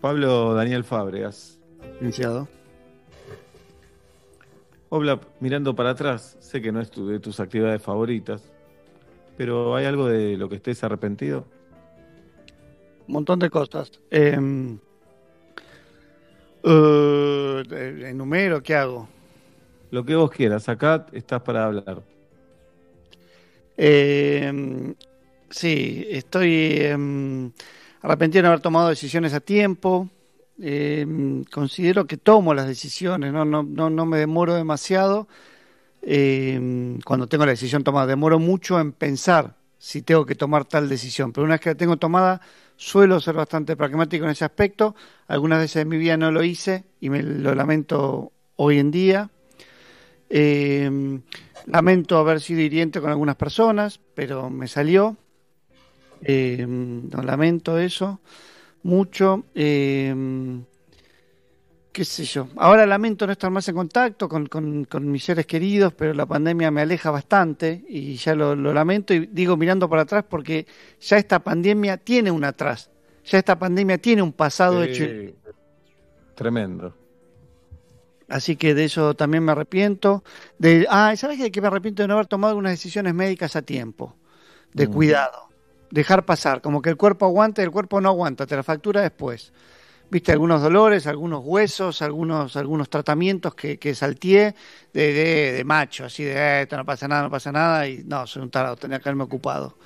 Pablo 0.00 0.54
Daniel 0.54 0.84
Fábregas. 0.84 1.58
Licenciado. 1.94 2.48
Obla, 4.88 5.20
mirando 5.40 5.74
para 5.74 5.90
atrás, 5.90 6.36
sé 6.40 6.60
que 6.60 6.72
no 6.72 6.80
es 6.80 6.90
tu- 6.90 7.06
de 7.08 7.20
tus 7.20 7.38
actividades 7.38 7.80
favoritas, 7.80 8.42
pero 9.36 9.76
¿hay 9.76 9.84
algo 9.86 10.08
de 10.08 10.36
lo 10.36 10.48
que 10.48 10.56
estés 10.56 10.82
arrepentido? 10.82 11.46
Un 13.06 13.14
montón 13.14 13.38
de 13.38 13.50
cosas. 13.50 13.92
Eh, 14.10 14.36
eh, 16.64 18.02
¿Enumero? 18.08 18.62
¿Qué 18.62 18.74
hago? 18.74 19.08
Lo 19.90 20.04
que 20.04 20.14
vos 20.16 20.30
quieras, 20.30 20.68
acá 20.68 21.06
estás 21.12 21.42
para 21.42 21.64
hablar. 21.66 22.02
Eh, 23.82 24.94
sí, 25.48 26.06
estoy 26.10 26.52
eh, 26.52 27.50
arrepentido 28.02 28.42
de 28.42 28.48
haber 28.48 28.60
tomado 28.60 28.90
decisiones 28.90 29.32
a 29.32 29.40
tiempo. 29.40 30.10
Eh, 30.60 31.06
considero 31.50 32.06
que 32.06 32.18
tomo 32.18 32.52
las 32.52 32.66
decisiones, 32.66 33.32
no, 33.32 33.46
no, 33.46 33.62
no, 33.62 33.88
no 33.88 34.04
me 34.04 34.18
demoro 34.18 34.54
demasiado. 34.54 35.28
Cuando 36.02 37.26
tengo 37.26 37.46
la 37.46 37.52
decisión 37.52 37.82
tomada, 37.82 38.06
demoro 38.06 38.38
mucho 38.38 38.78
en 38.78 38.92
pensar 38.92 39.56
si 39.78 40.02
tengo 40.02 40.26
que 40.26 40.34
tomar 40.34 40.66
tal 40.66 40.90
decisión, 40.90 41.32
pero 41.32 41.46
una 41.46 41.54
vez 41.54 41.62
que 41.62 41.70
la 41.70 41.74
tengo 41.74 41.96
tomada, 41.96 42.42
suelo 42.76 43.18
ser 43.18 43.34
bastante 43.34 43.76
pragmático 43.76 44.26
en 44.26 44.32
ese 44.32 44.44
aspecto. 44.44 44.94
Algunas 45.26 45.58
veces 45.58 45.82
en 45.82 45.88
mi 45.88 45.96
vida 45.96 46.18
no 46.18 46.30
lo 46.30 46.42
hice 46.42 46.84
y 47.00 47.08
me 47.08 47.22
lo 47.22 47.54
lamento 47.54 48.32
hoy 48.56 48.78
en 48.78 48.90
día. 48.90 49.30
Eh, 50.30 51.20
lamento 51.66 52.16
haber 52.18 52.40
sido 52.40 52.60
hiriente 52.60 53.00
con 53.00 53.10
algunas 53.10 53.36
personas, 53.36 54.00
pero 54.14 54.48
me 54.50 54.68
salió. 54.68 55.16
Eh, 56.22 56.66
no 56.68 57.22
lamento 57.22 57.78
eso. 57.78 58.20
mucho. 58.82 59.44
eh, 59.54 60.14
qué 61.92 62.04
sé 62.04 62.24
yo. 62.24 62.48
Ahora 62.56 62.86
lamento 62.86 63.26
no 63.26 63.32
estar 63.32 63.50
más 63.50 63.68
en 63.68 63.74
contacto 63.74 64.28
con, 64.28 64.46
con- 64.46 65.10
mis 65.10 65.24
seres 65.24 65.46
queridos, 65.46 65.92
pero 65.94 66.14
la 66.14 66.26
pandemia 66.26 66.70
me 66.70 66.80
aleja 66.82 67.10
bastante 67.10 67.84
y 67.88 68.14
ya 68.14 68.34
lo, 68.34 68.54
lamento 68.54 69.12
y 69.12 69.26
digo 69.26 69.56
mirando 69.56 69.88
para 69.88 70.02
atrás 70.02 70.24
porque 70.28 70.66
ya 71.00 71.16
esta 71.18 71.40
pandemia 71.40 71.96
tiene 71.96 72.30
un 72.30 72.44
atrás. 72.44 72.90
Ya 73.24 73.38
esta 73.38 73.58
pandemia 73.58 73.98
tiene 73.98 74.22
un 74.22 74.32
pasado 74.32 74.82
hecho. 74.82 75.04
Tremendo. 76.34 76.94
Así 78.30 78.54
que 78.54 78.74
de 78.74 78.84
eso 78.84 79.14
también 79.14 79.44
me 79.44 79.52
arrepiento. 79.52 80.22
De, 80.56 80.86
ah, 80.88 81.12
¿sabes 81.16 81.38
de 81.40 81.60
me 81.60 81.66
arrepiento 81.66 82.02
de 82.02 82.08
no 82.08 82.14
haber 82.14 82.26
tomado 82.28 82.52
algunas 82.52 82.72
decisiones 82.72 83.12
médicas 83.12 83.56
a 83.56 83.62
tiempo? 83.62 84.14
De 84.72 84.86
Mm. 84.86 84.92
cuidado. 84.92 85.48
Dejar 85.90 86.24
pasar. 86.24 86.60
Como 86.62 86.80
que 86.80 86.90
el 86.90 86.96
cuerpo 86.96 87.26
aguanta 87.26 87.60
y 87.60 87.64
el 87.64 87.72
cuerpo 87.72 88.00
no 88.00 88.08
aguanta. 88.08 88.46
Te 88.46 88.54
la 88.54 88.62
factura 88.62 89.00
después. 89.02 89.52
Viste, 90.10 90.30
algunos 90.30 90.62
dolores, 90.62 91.08
algunos 91.08 91.42
huesos, 91.44 92.02
algunos, 92.02 92.56
algunos 92.56 92.88
tratamientos 92.88 93.54
que, 93.56 93.78
que 93.78 93.94
salteé 93.96 94.54
de, 94.92 95.12
de, 95.12 95.52
de 95.52 95.64
macho. 95.64 96.04
Así 96.04 96.22
de, 96.22 96.32
"Eh, 96.34 96.62
esto 96.62 96.76
no 96.76 96.84
pasa 96.84 97.08
nada, 97.08 97.22
no 97.24 97.30
pasa 97.30 97.50
nada. 97.50 97.88
Y 97.88 98.04
no, 98.04 98.28
soy 98.28 98.42
un 98.42 98.50
tarado, 98.50 98.76
tenía 98.76 99.00
que 99.00 99.08
haberme 99.08 99.24
ocupado. 99.24 99.76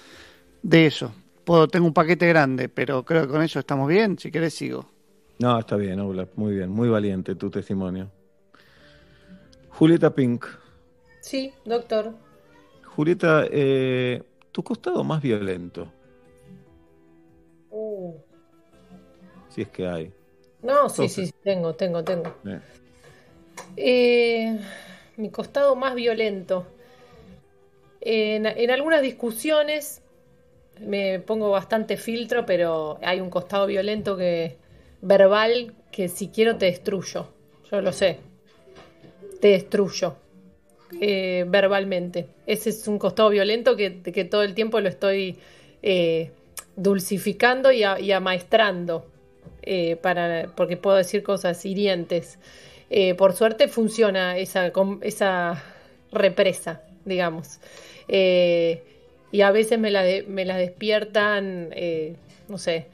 De 0.62 0.84
eso. 0.86 1.12
Puedo, 1.44 1.66
tengo 1.68 1.86
un 1.86 1.94
paquete 1.94 2.26
grande, 2.28 2.68
pero 2.68 3.04
creo 3.04 3.22
que 3.22 3.28
con 3.32 3.42
eso 3.42 3.58
estamos 3.58 3.88
bien. 3.88 4.18
Si 4.18 4.30
querés, 4.30 4.52
sigo. 4.54 4.90
No, 5.38 5.58
está 5.58 5.76
bien, 5.76 5.98
Oblap, 6.00 6.30
muy 6.36 6.54
bien, 6.54 6.70
muy 6.70 6.88
valiente 6.90 7.34
tu 7.34 7.50
testimonio. 7.50 8.10
Julieta 9.78 10.10
Pink. 10.14 10.46
Sí, 11.18 11.52
doctor. 11.64 12.14
Julieta, 12.82 13.44
eh, 13.50 14.22
tu 14.52 14.62
costado 14.62 15.02
más 15.04 15.20
violento, 15.22 15.92
Uh, 17.70 18.14
si 19.48 19.62
es 19.62 19.70
que 19.70 19.86
hay. 19.86 20.14
No, 20.62 20.88
sí, 20.88 21.08
Entonces. 21.08 21.08
sí, 21.08 21.26
sí, 21.28 21.32
tengo, 21.44 21.74
tengo, 21.76 22.02
tengo. 22.02 22.34
Eh, 22.44 22.60
Eh, 23.76 24.58
mi 25.16 25.30
costado 25.30 25.76
más 25.76 25.94
violento. 25.94 26.66
En, 28.00 28.46
en 28.46 28.70
algunas 28.70 29.02
discusiones 29.02 30.02
me 30.80 31.20
pongo 31.20 31.50
bastante 31.50 31.96
filtro, 31.96 32.46
pero 32.46 32.98
hay 33.02 33.20
un 33.20 33.30
costado 33.30 33.66
violento 33.66 34.16
que 34.16 34.58
verbal 35.02 35.74
que 35.92 36.08
si 36.08 36.28
quiero 36.30 36.58
te 36.58 36.66
destruyo. 36.66 37.28
Yo 37.70 37.80
lo 37.82 37.92
sé. 37.92 38.20
Te 39.44 39.50
destruyo. 39.50 40.16
eh, 41.02 41.44
verbalmente. 41.46 42.28
Ese 42.46 42.70
es 42.70 42.88
un 42.88 42.98
costado 42.98 43.28
violento 43.28 43.76
que, 43.76 43.90
todo 44.24 44.42
el 44.42 44.54
tiempo 44.54 44.80
lo 44.80 44.88
estoy 44.88 45.36
eh, 45.82 46.30
dulcificando 46.76 47.70
y, 47.70 47.82
amaestrando. 47.84 49.04
eh, 49.60 49.96
para, 49.96 50.46
porque 50.56 50.78
puedo 50.78 50.96
decir 50.96 51.22
cosas 51.22 51.62
hirientes. 51.66 52.38
Por 53.18 53.34
suerte 53.34 53.68
funciona 53.68 54.38
esa, 54.38 55.62
represa, 56.10 56.80
digamos. 57.04 57.60
Y 58.08 59.40
a 59.42 59.50
veces 59.50 59.78
me 59.78 59.90
la, 59.90 60.04
despiertan, 60.56 61.68
no 62.48 62.56
sé, 62.56 62.86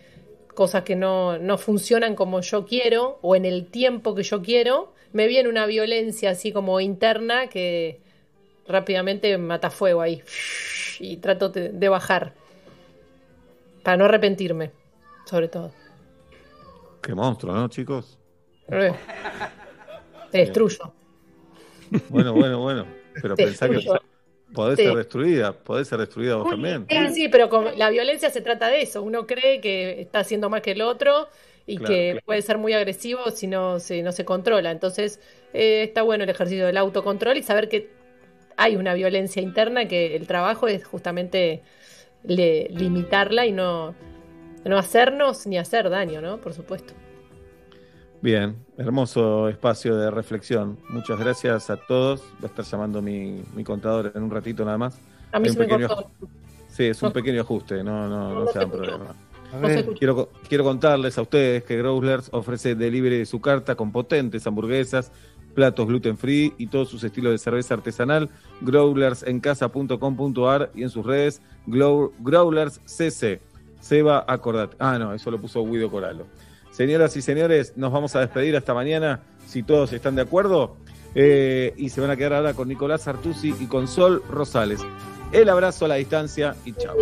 cosas 0.52 0.82
que 0.82 0.96
no 0.96 1.58
funcionan 1.58 2.16
como 2.16 2.40
yo 2.40 2.66
quiero 2.66 3.20
o 3.22 3.36
en 3.36 3.44
el 3.44 3.66
tiempo 3.66 4.16
que 4.16 4.24
yo 4.24 4.42
quiero. 4.42 4.98
Me 5.12 5.26
viene 5.26 5.48
una 5.48 5.66
violencia 5.66 6.30
así 6.30 6.52
como 6.52 6.80
interna 6.80 7.48
que 7.48 8.00
rápidamente 8.66 9.36
mata 9.38 9.70
fuego 9.70 10.00
ahí. 10.00 10.22
Y 10.98 11.16
trato 11.16 11.48
de, 11.48 11.88
bajar. 11.88 12.34
Para 13.82 13.96
no 13.96 14.04
arrepentirme, 14.04 14.70
sobre 15.24 15.48
todo. 15.48 15.72
qué 17.02 17.14
monstruo, 17.14 17.54
¿no, 17.54 17.68
chicos? 17.68 18.18
Eh, 18.68 18.92
Te 20.30 20.38
destruyo. 20.38 20.92
Bueno, 22.08 22.32
bueno, 22.34 22.60
bueno. 22.60 22.86
Pero 23.20 23.34
Te 23.36 23.44
pensá 23.44 23.68
que 23.68 23.80
podés 24.52 24.78
ser 24.78 24.94
destruida, 24.94 25.52
podés 25.52 25.88
ser 25.88 25.98
destruida 25.98 26.36
vos 26.36 26.50
también. 26.50 26.86
Sí, 26.88 27.14
sí, 27.14 27.28
pero 27.28 27.48
con 27.48 27.78
la 27.78 27.90
violencia 27.90 28.30
se 28.30 28.40
trata 28.40 28.68
de 28.68 28.82
eso. 28.82 29.02
Uno 29.02 29.26
cree 29.26 29.60
que 29.60 30.00
está 30.00 30.20
haciendo 30.20 30.50
más 30.50 30.60
que 30.62 30.72
el 30.72 30.82
otro 30.82 31.28
y 31.70 31.76
Claro, 31.78 31.94
que 31.94 32.12
claro. 32.12 32.26
puede 32.26 32.42
ser 32.42 32.58
muy 32.58 32.72
agresivo 32.72 33.30
si 33.30 33.46
no 33.46 33.78
se, 33.80 34.02
no 34.02 34.12
se 34.12 34.24
controla. 34.24 34.70
Entonces, 34.70 35.20
eh, 35.52 35.84
está 35.84 36.02
bueno 36.02 36.24
el 36.24 36.30
ejercicio 36.30 36.66
del 36.66 36.76
autocontrol 36.76 37.36
y 37.36 37.42
saber 37.42 37.68
que 37.68 37.90
hay 38.56 38.76
una 38.76 38.94
violencia 38.94 39.42
interna 39.42 39.88
que 39.88 40.16
el 40.16 40.26
trabajo 40.26 40.68
es 40.68 40.84
justamente 40.84 41.62
le- 42.24 42.68
limitarla 42.70 43.46
y 43.46 43.52
no, 43.52 43.94
no 44.64 44.78
hacernos 44.78 45.46
ni 45.46 45.58
hacer 45.58 45.90
daño, 45.90 46.20
¿no? 46.22 46.40
Por 46.40 46.54
supuesto. 46.54 46.94
Bien, 48.22 48.66
hermoso 48.76 49.48
espacio 49.48 49.96
de 49.96 50.10
reflexión. 50.10 50.78
Muchas 50.90 51.18
gracias 51.18 51.70
a 51.70 51.76
todos. 51.78 52.20
Va 52.42 52.44
a 52.44 52.46
estar 52.46 52.64
llamando 52.66 53.00
mi, 53.00 53.42
mi 53.54 53.64
contador 53.64 54.12
en 54.14 54.22
un 54.22 54.30
ratito 54.30 54.64
nada 54.64 54.76
más. 54.76 55.00
A 55.32 55.38
mí 55.38 55.48
se 55.48 55.58
me 55.58 55.68
cortó. 55.68 56.10
Sí, 56.68 56.84
es 56.84 57.02
un 57.02 57.12
pequeño 57.12 57.40
ajuste, 57.42 57.82
no, 57.82 58.08
no, 58.08 58.34
no, 58.34 58.98
no. 58.98 59.29
Quiero, 59.98 60.14
co- 60.14 60.28
quiero 60.48 60.64
contarles 60.64 61.18
a 61.18 61.22
ustedes 61.22 61.64
que 61.64 61.76
Growlers 61.76 62.28
ofrece 62.32 62.74
delivery 62.74 63.18
de 63.18 63.26
su 63.26 63.40
carta 63.40 63.74
con 63.74 63.92
potentes 63.92 64.46
hamburguesas, 64.46 65.10
platos 65.54 65.86
gluten 65.86 66.16
free 66.16 66.54
y 66.58 66.68
todos 66.68 66.88
sus 66.88 67.02
estilos 67.04 67.32
de 67.32 67.38
cerveza 67.38 67.74
artesanal. 67.74 68.30
Growlersencasa.com.ar 68.60 70.70
y 70.74 70.82
en 70.82 70.90
sus 70.90 71.04
redes 71.04 71.40
Growlers 71.66 72.80
CC. 72.84 73.40
Seba, 73.80 74.24
acordate. 74.28 74.76
Ah, 74.78 74.98
no, 74.98 75.14
eso 75.14 75.30
lo 75.30 75.40
puso 75.40 75.64
Guido 75.66 75.90
Coralo. 75.90 76.26
Señoras 76.70 77.16
y 77.16 77.22
señores, 77.22 77.72
nos 77.76 77.92
vamos 77.92 78.14
a 78.14 78.20
despedir 78.20 78.56
hasta 78.56 78.74
mañana, 78.74 79.20
si 79.46 79.62
todos 79.62 79.92
están 79.92 80.14
de 80.16 80.22
acuerdo. 80.22 80.76
Eh, 81.14 81.74
y 81.76 81.88
se 81.88 82.00
van 82.00 82.10
a 82.10 82.16
quedar 82.16 82.34
ahora 82.34 82.54
con 82.54 82.68
Nicolás 82.68 83.08
Artusi 83.08 83.54
y 83.58 83.66
con 83.66 83.88
Sol 83.88 84.22
Rosales. 84.30 84.80
El 85.32 85.48
abrazo 85.48 85.86
a 85.86 85.88
la 85.88 85.94
distancia 85.96 86.54
y 86.64 86.72
chao. 86.74 86.94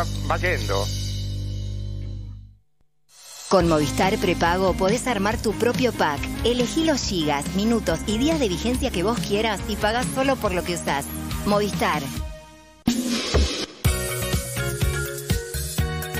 La 0.00 0.04
vida 0.04 0.26
va 0.30 0.36
yendo. 0.38 0.86
Con 3.48 3.68
Movistar 3.68 4.16
Prepago 4.16 4.72
podés 4.74 5.06
armar 5.06 5.36
tu 5.36 5.52
propio 5.52 5.92
pack. 5.92 6.20
Elegí 6.44 6.84
los 6.84 7.02
gigas, 7.02 7.44
minutos 7.54 7.98
y 8.06 8.16
días 8.16 8.38
de 8.38 8.48
vigencia 8.48 8.90
que 8.90 9.02
vos 9.02 9.18
quieras 9.18 9.60
y 9.68 9.76
pagás 9.76 10.06
solo 10.14 10.36
por 10.36 10.52
lo 10.52 10.62
que 10.62 10.74
usás. 10.74 11.04
Movistar. 11.44 12.00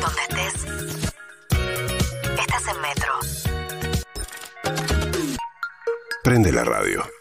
Donde 0.00 0.22
estés. 0.28 0.54
Estás 2.38 2.64
en 2.74 2.80
Metro. 2.82 3.12
Prende 6.22 6.52
la 6.52 6.64
radio. 6.64 7.19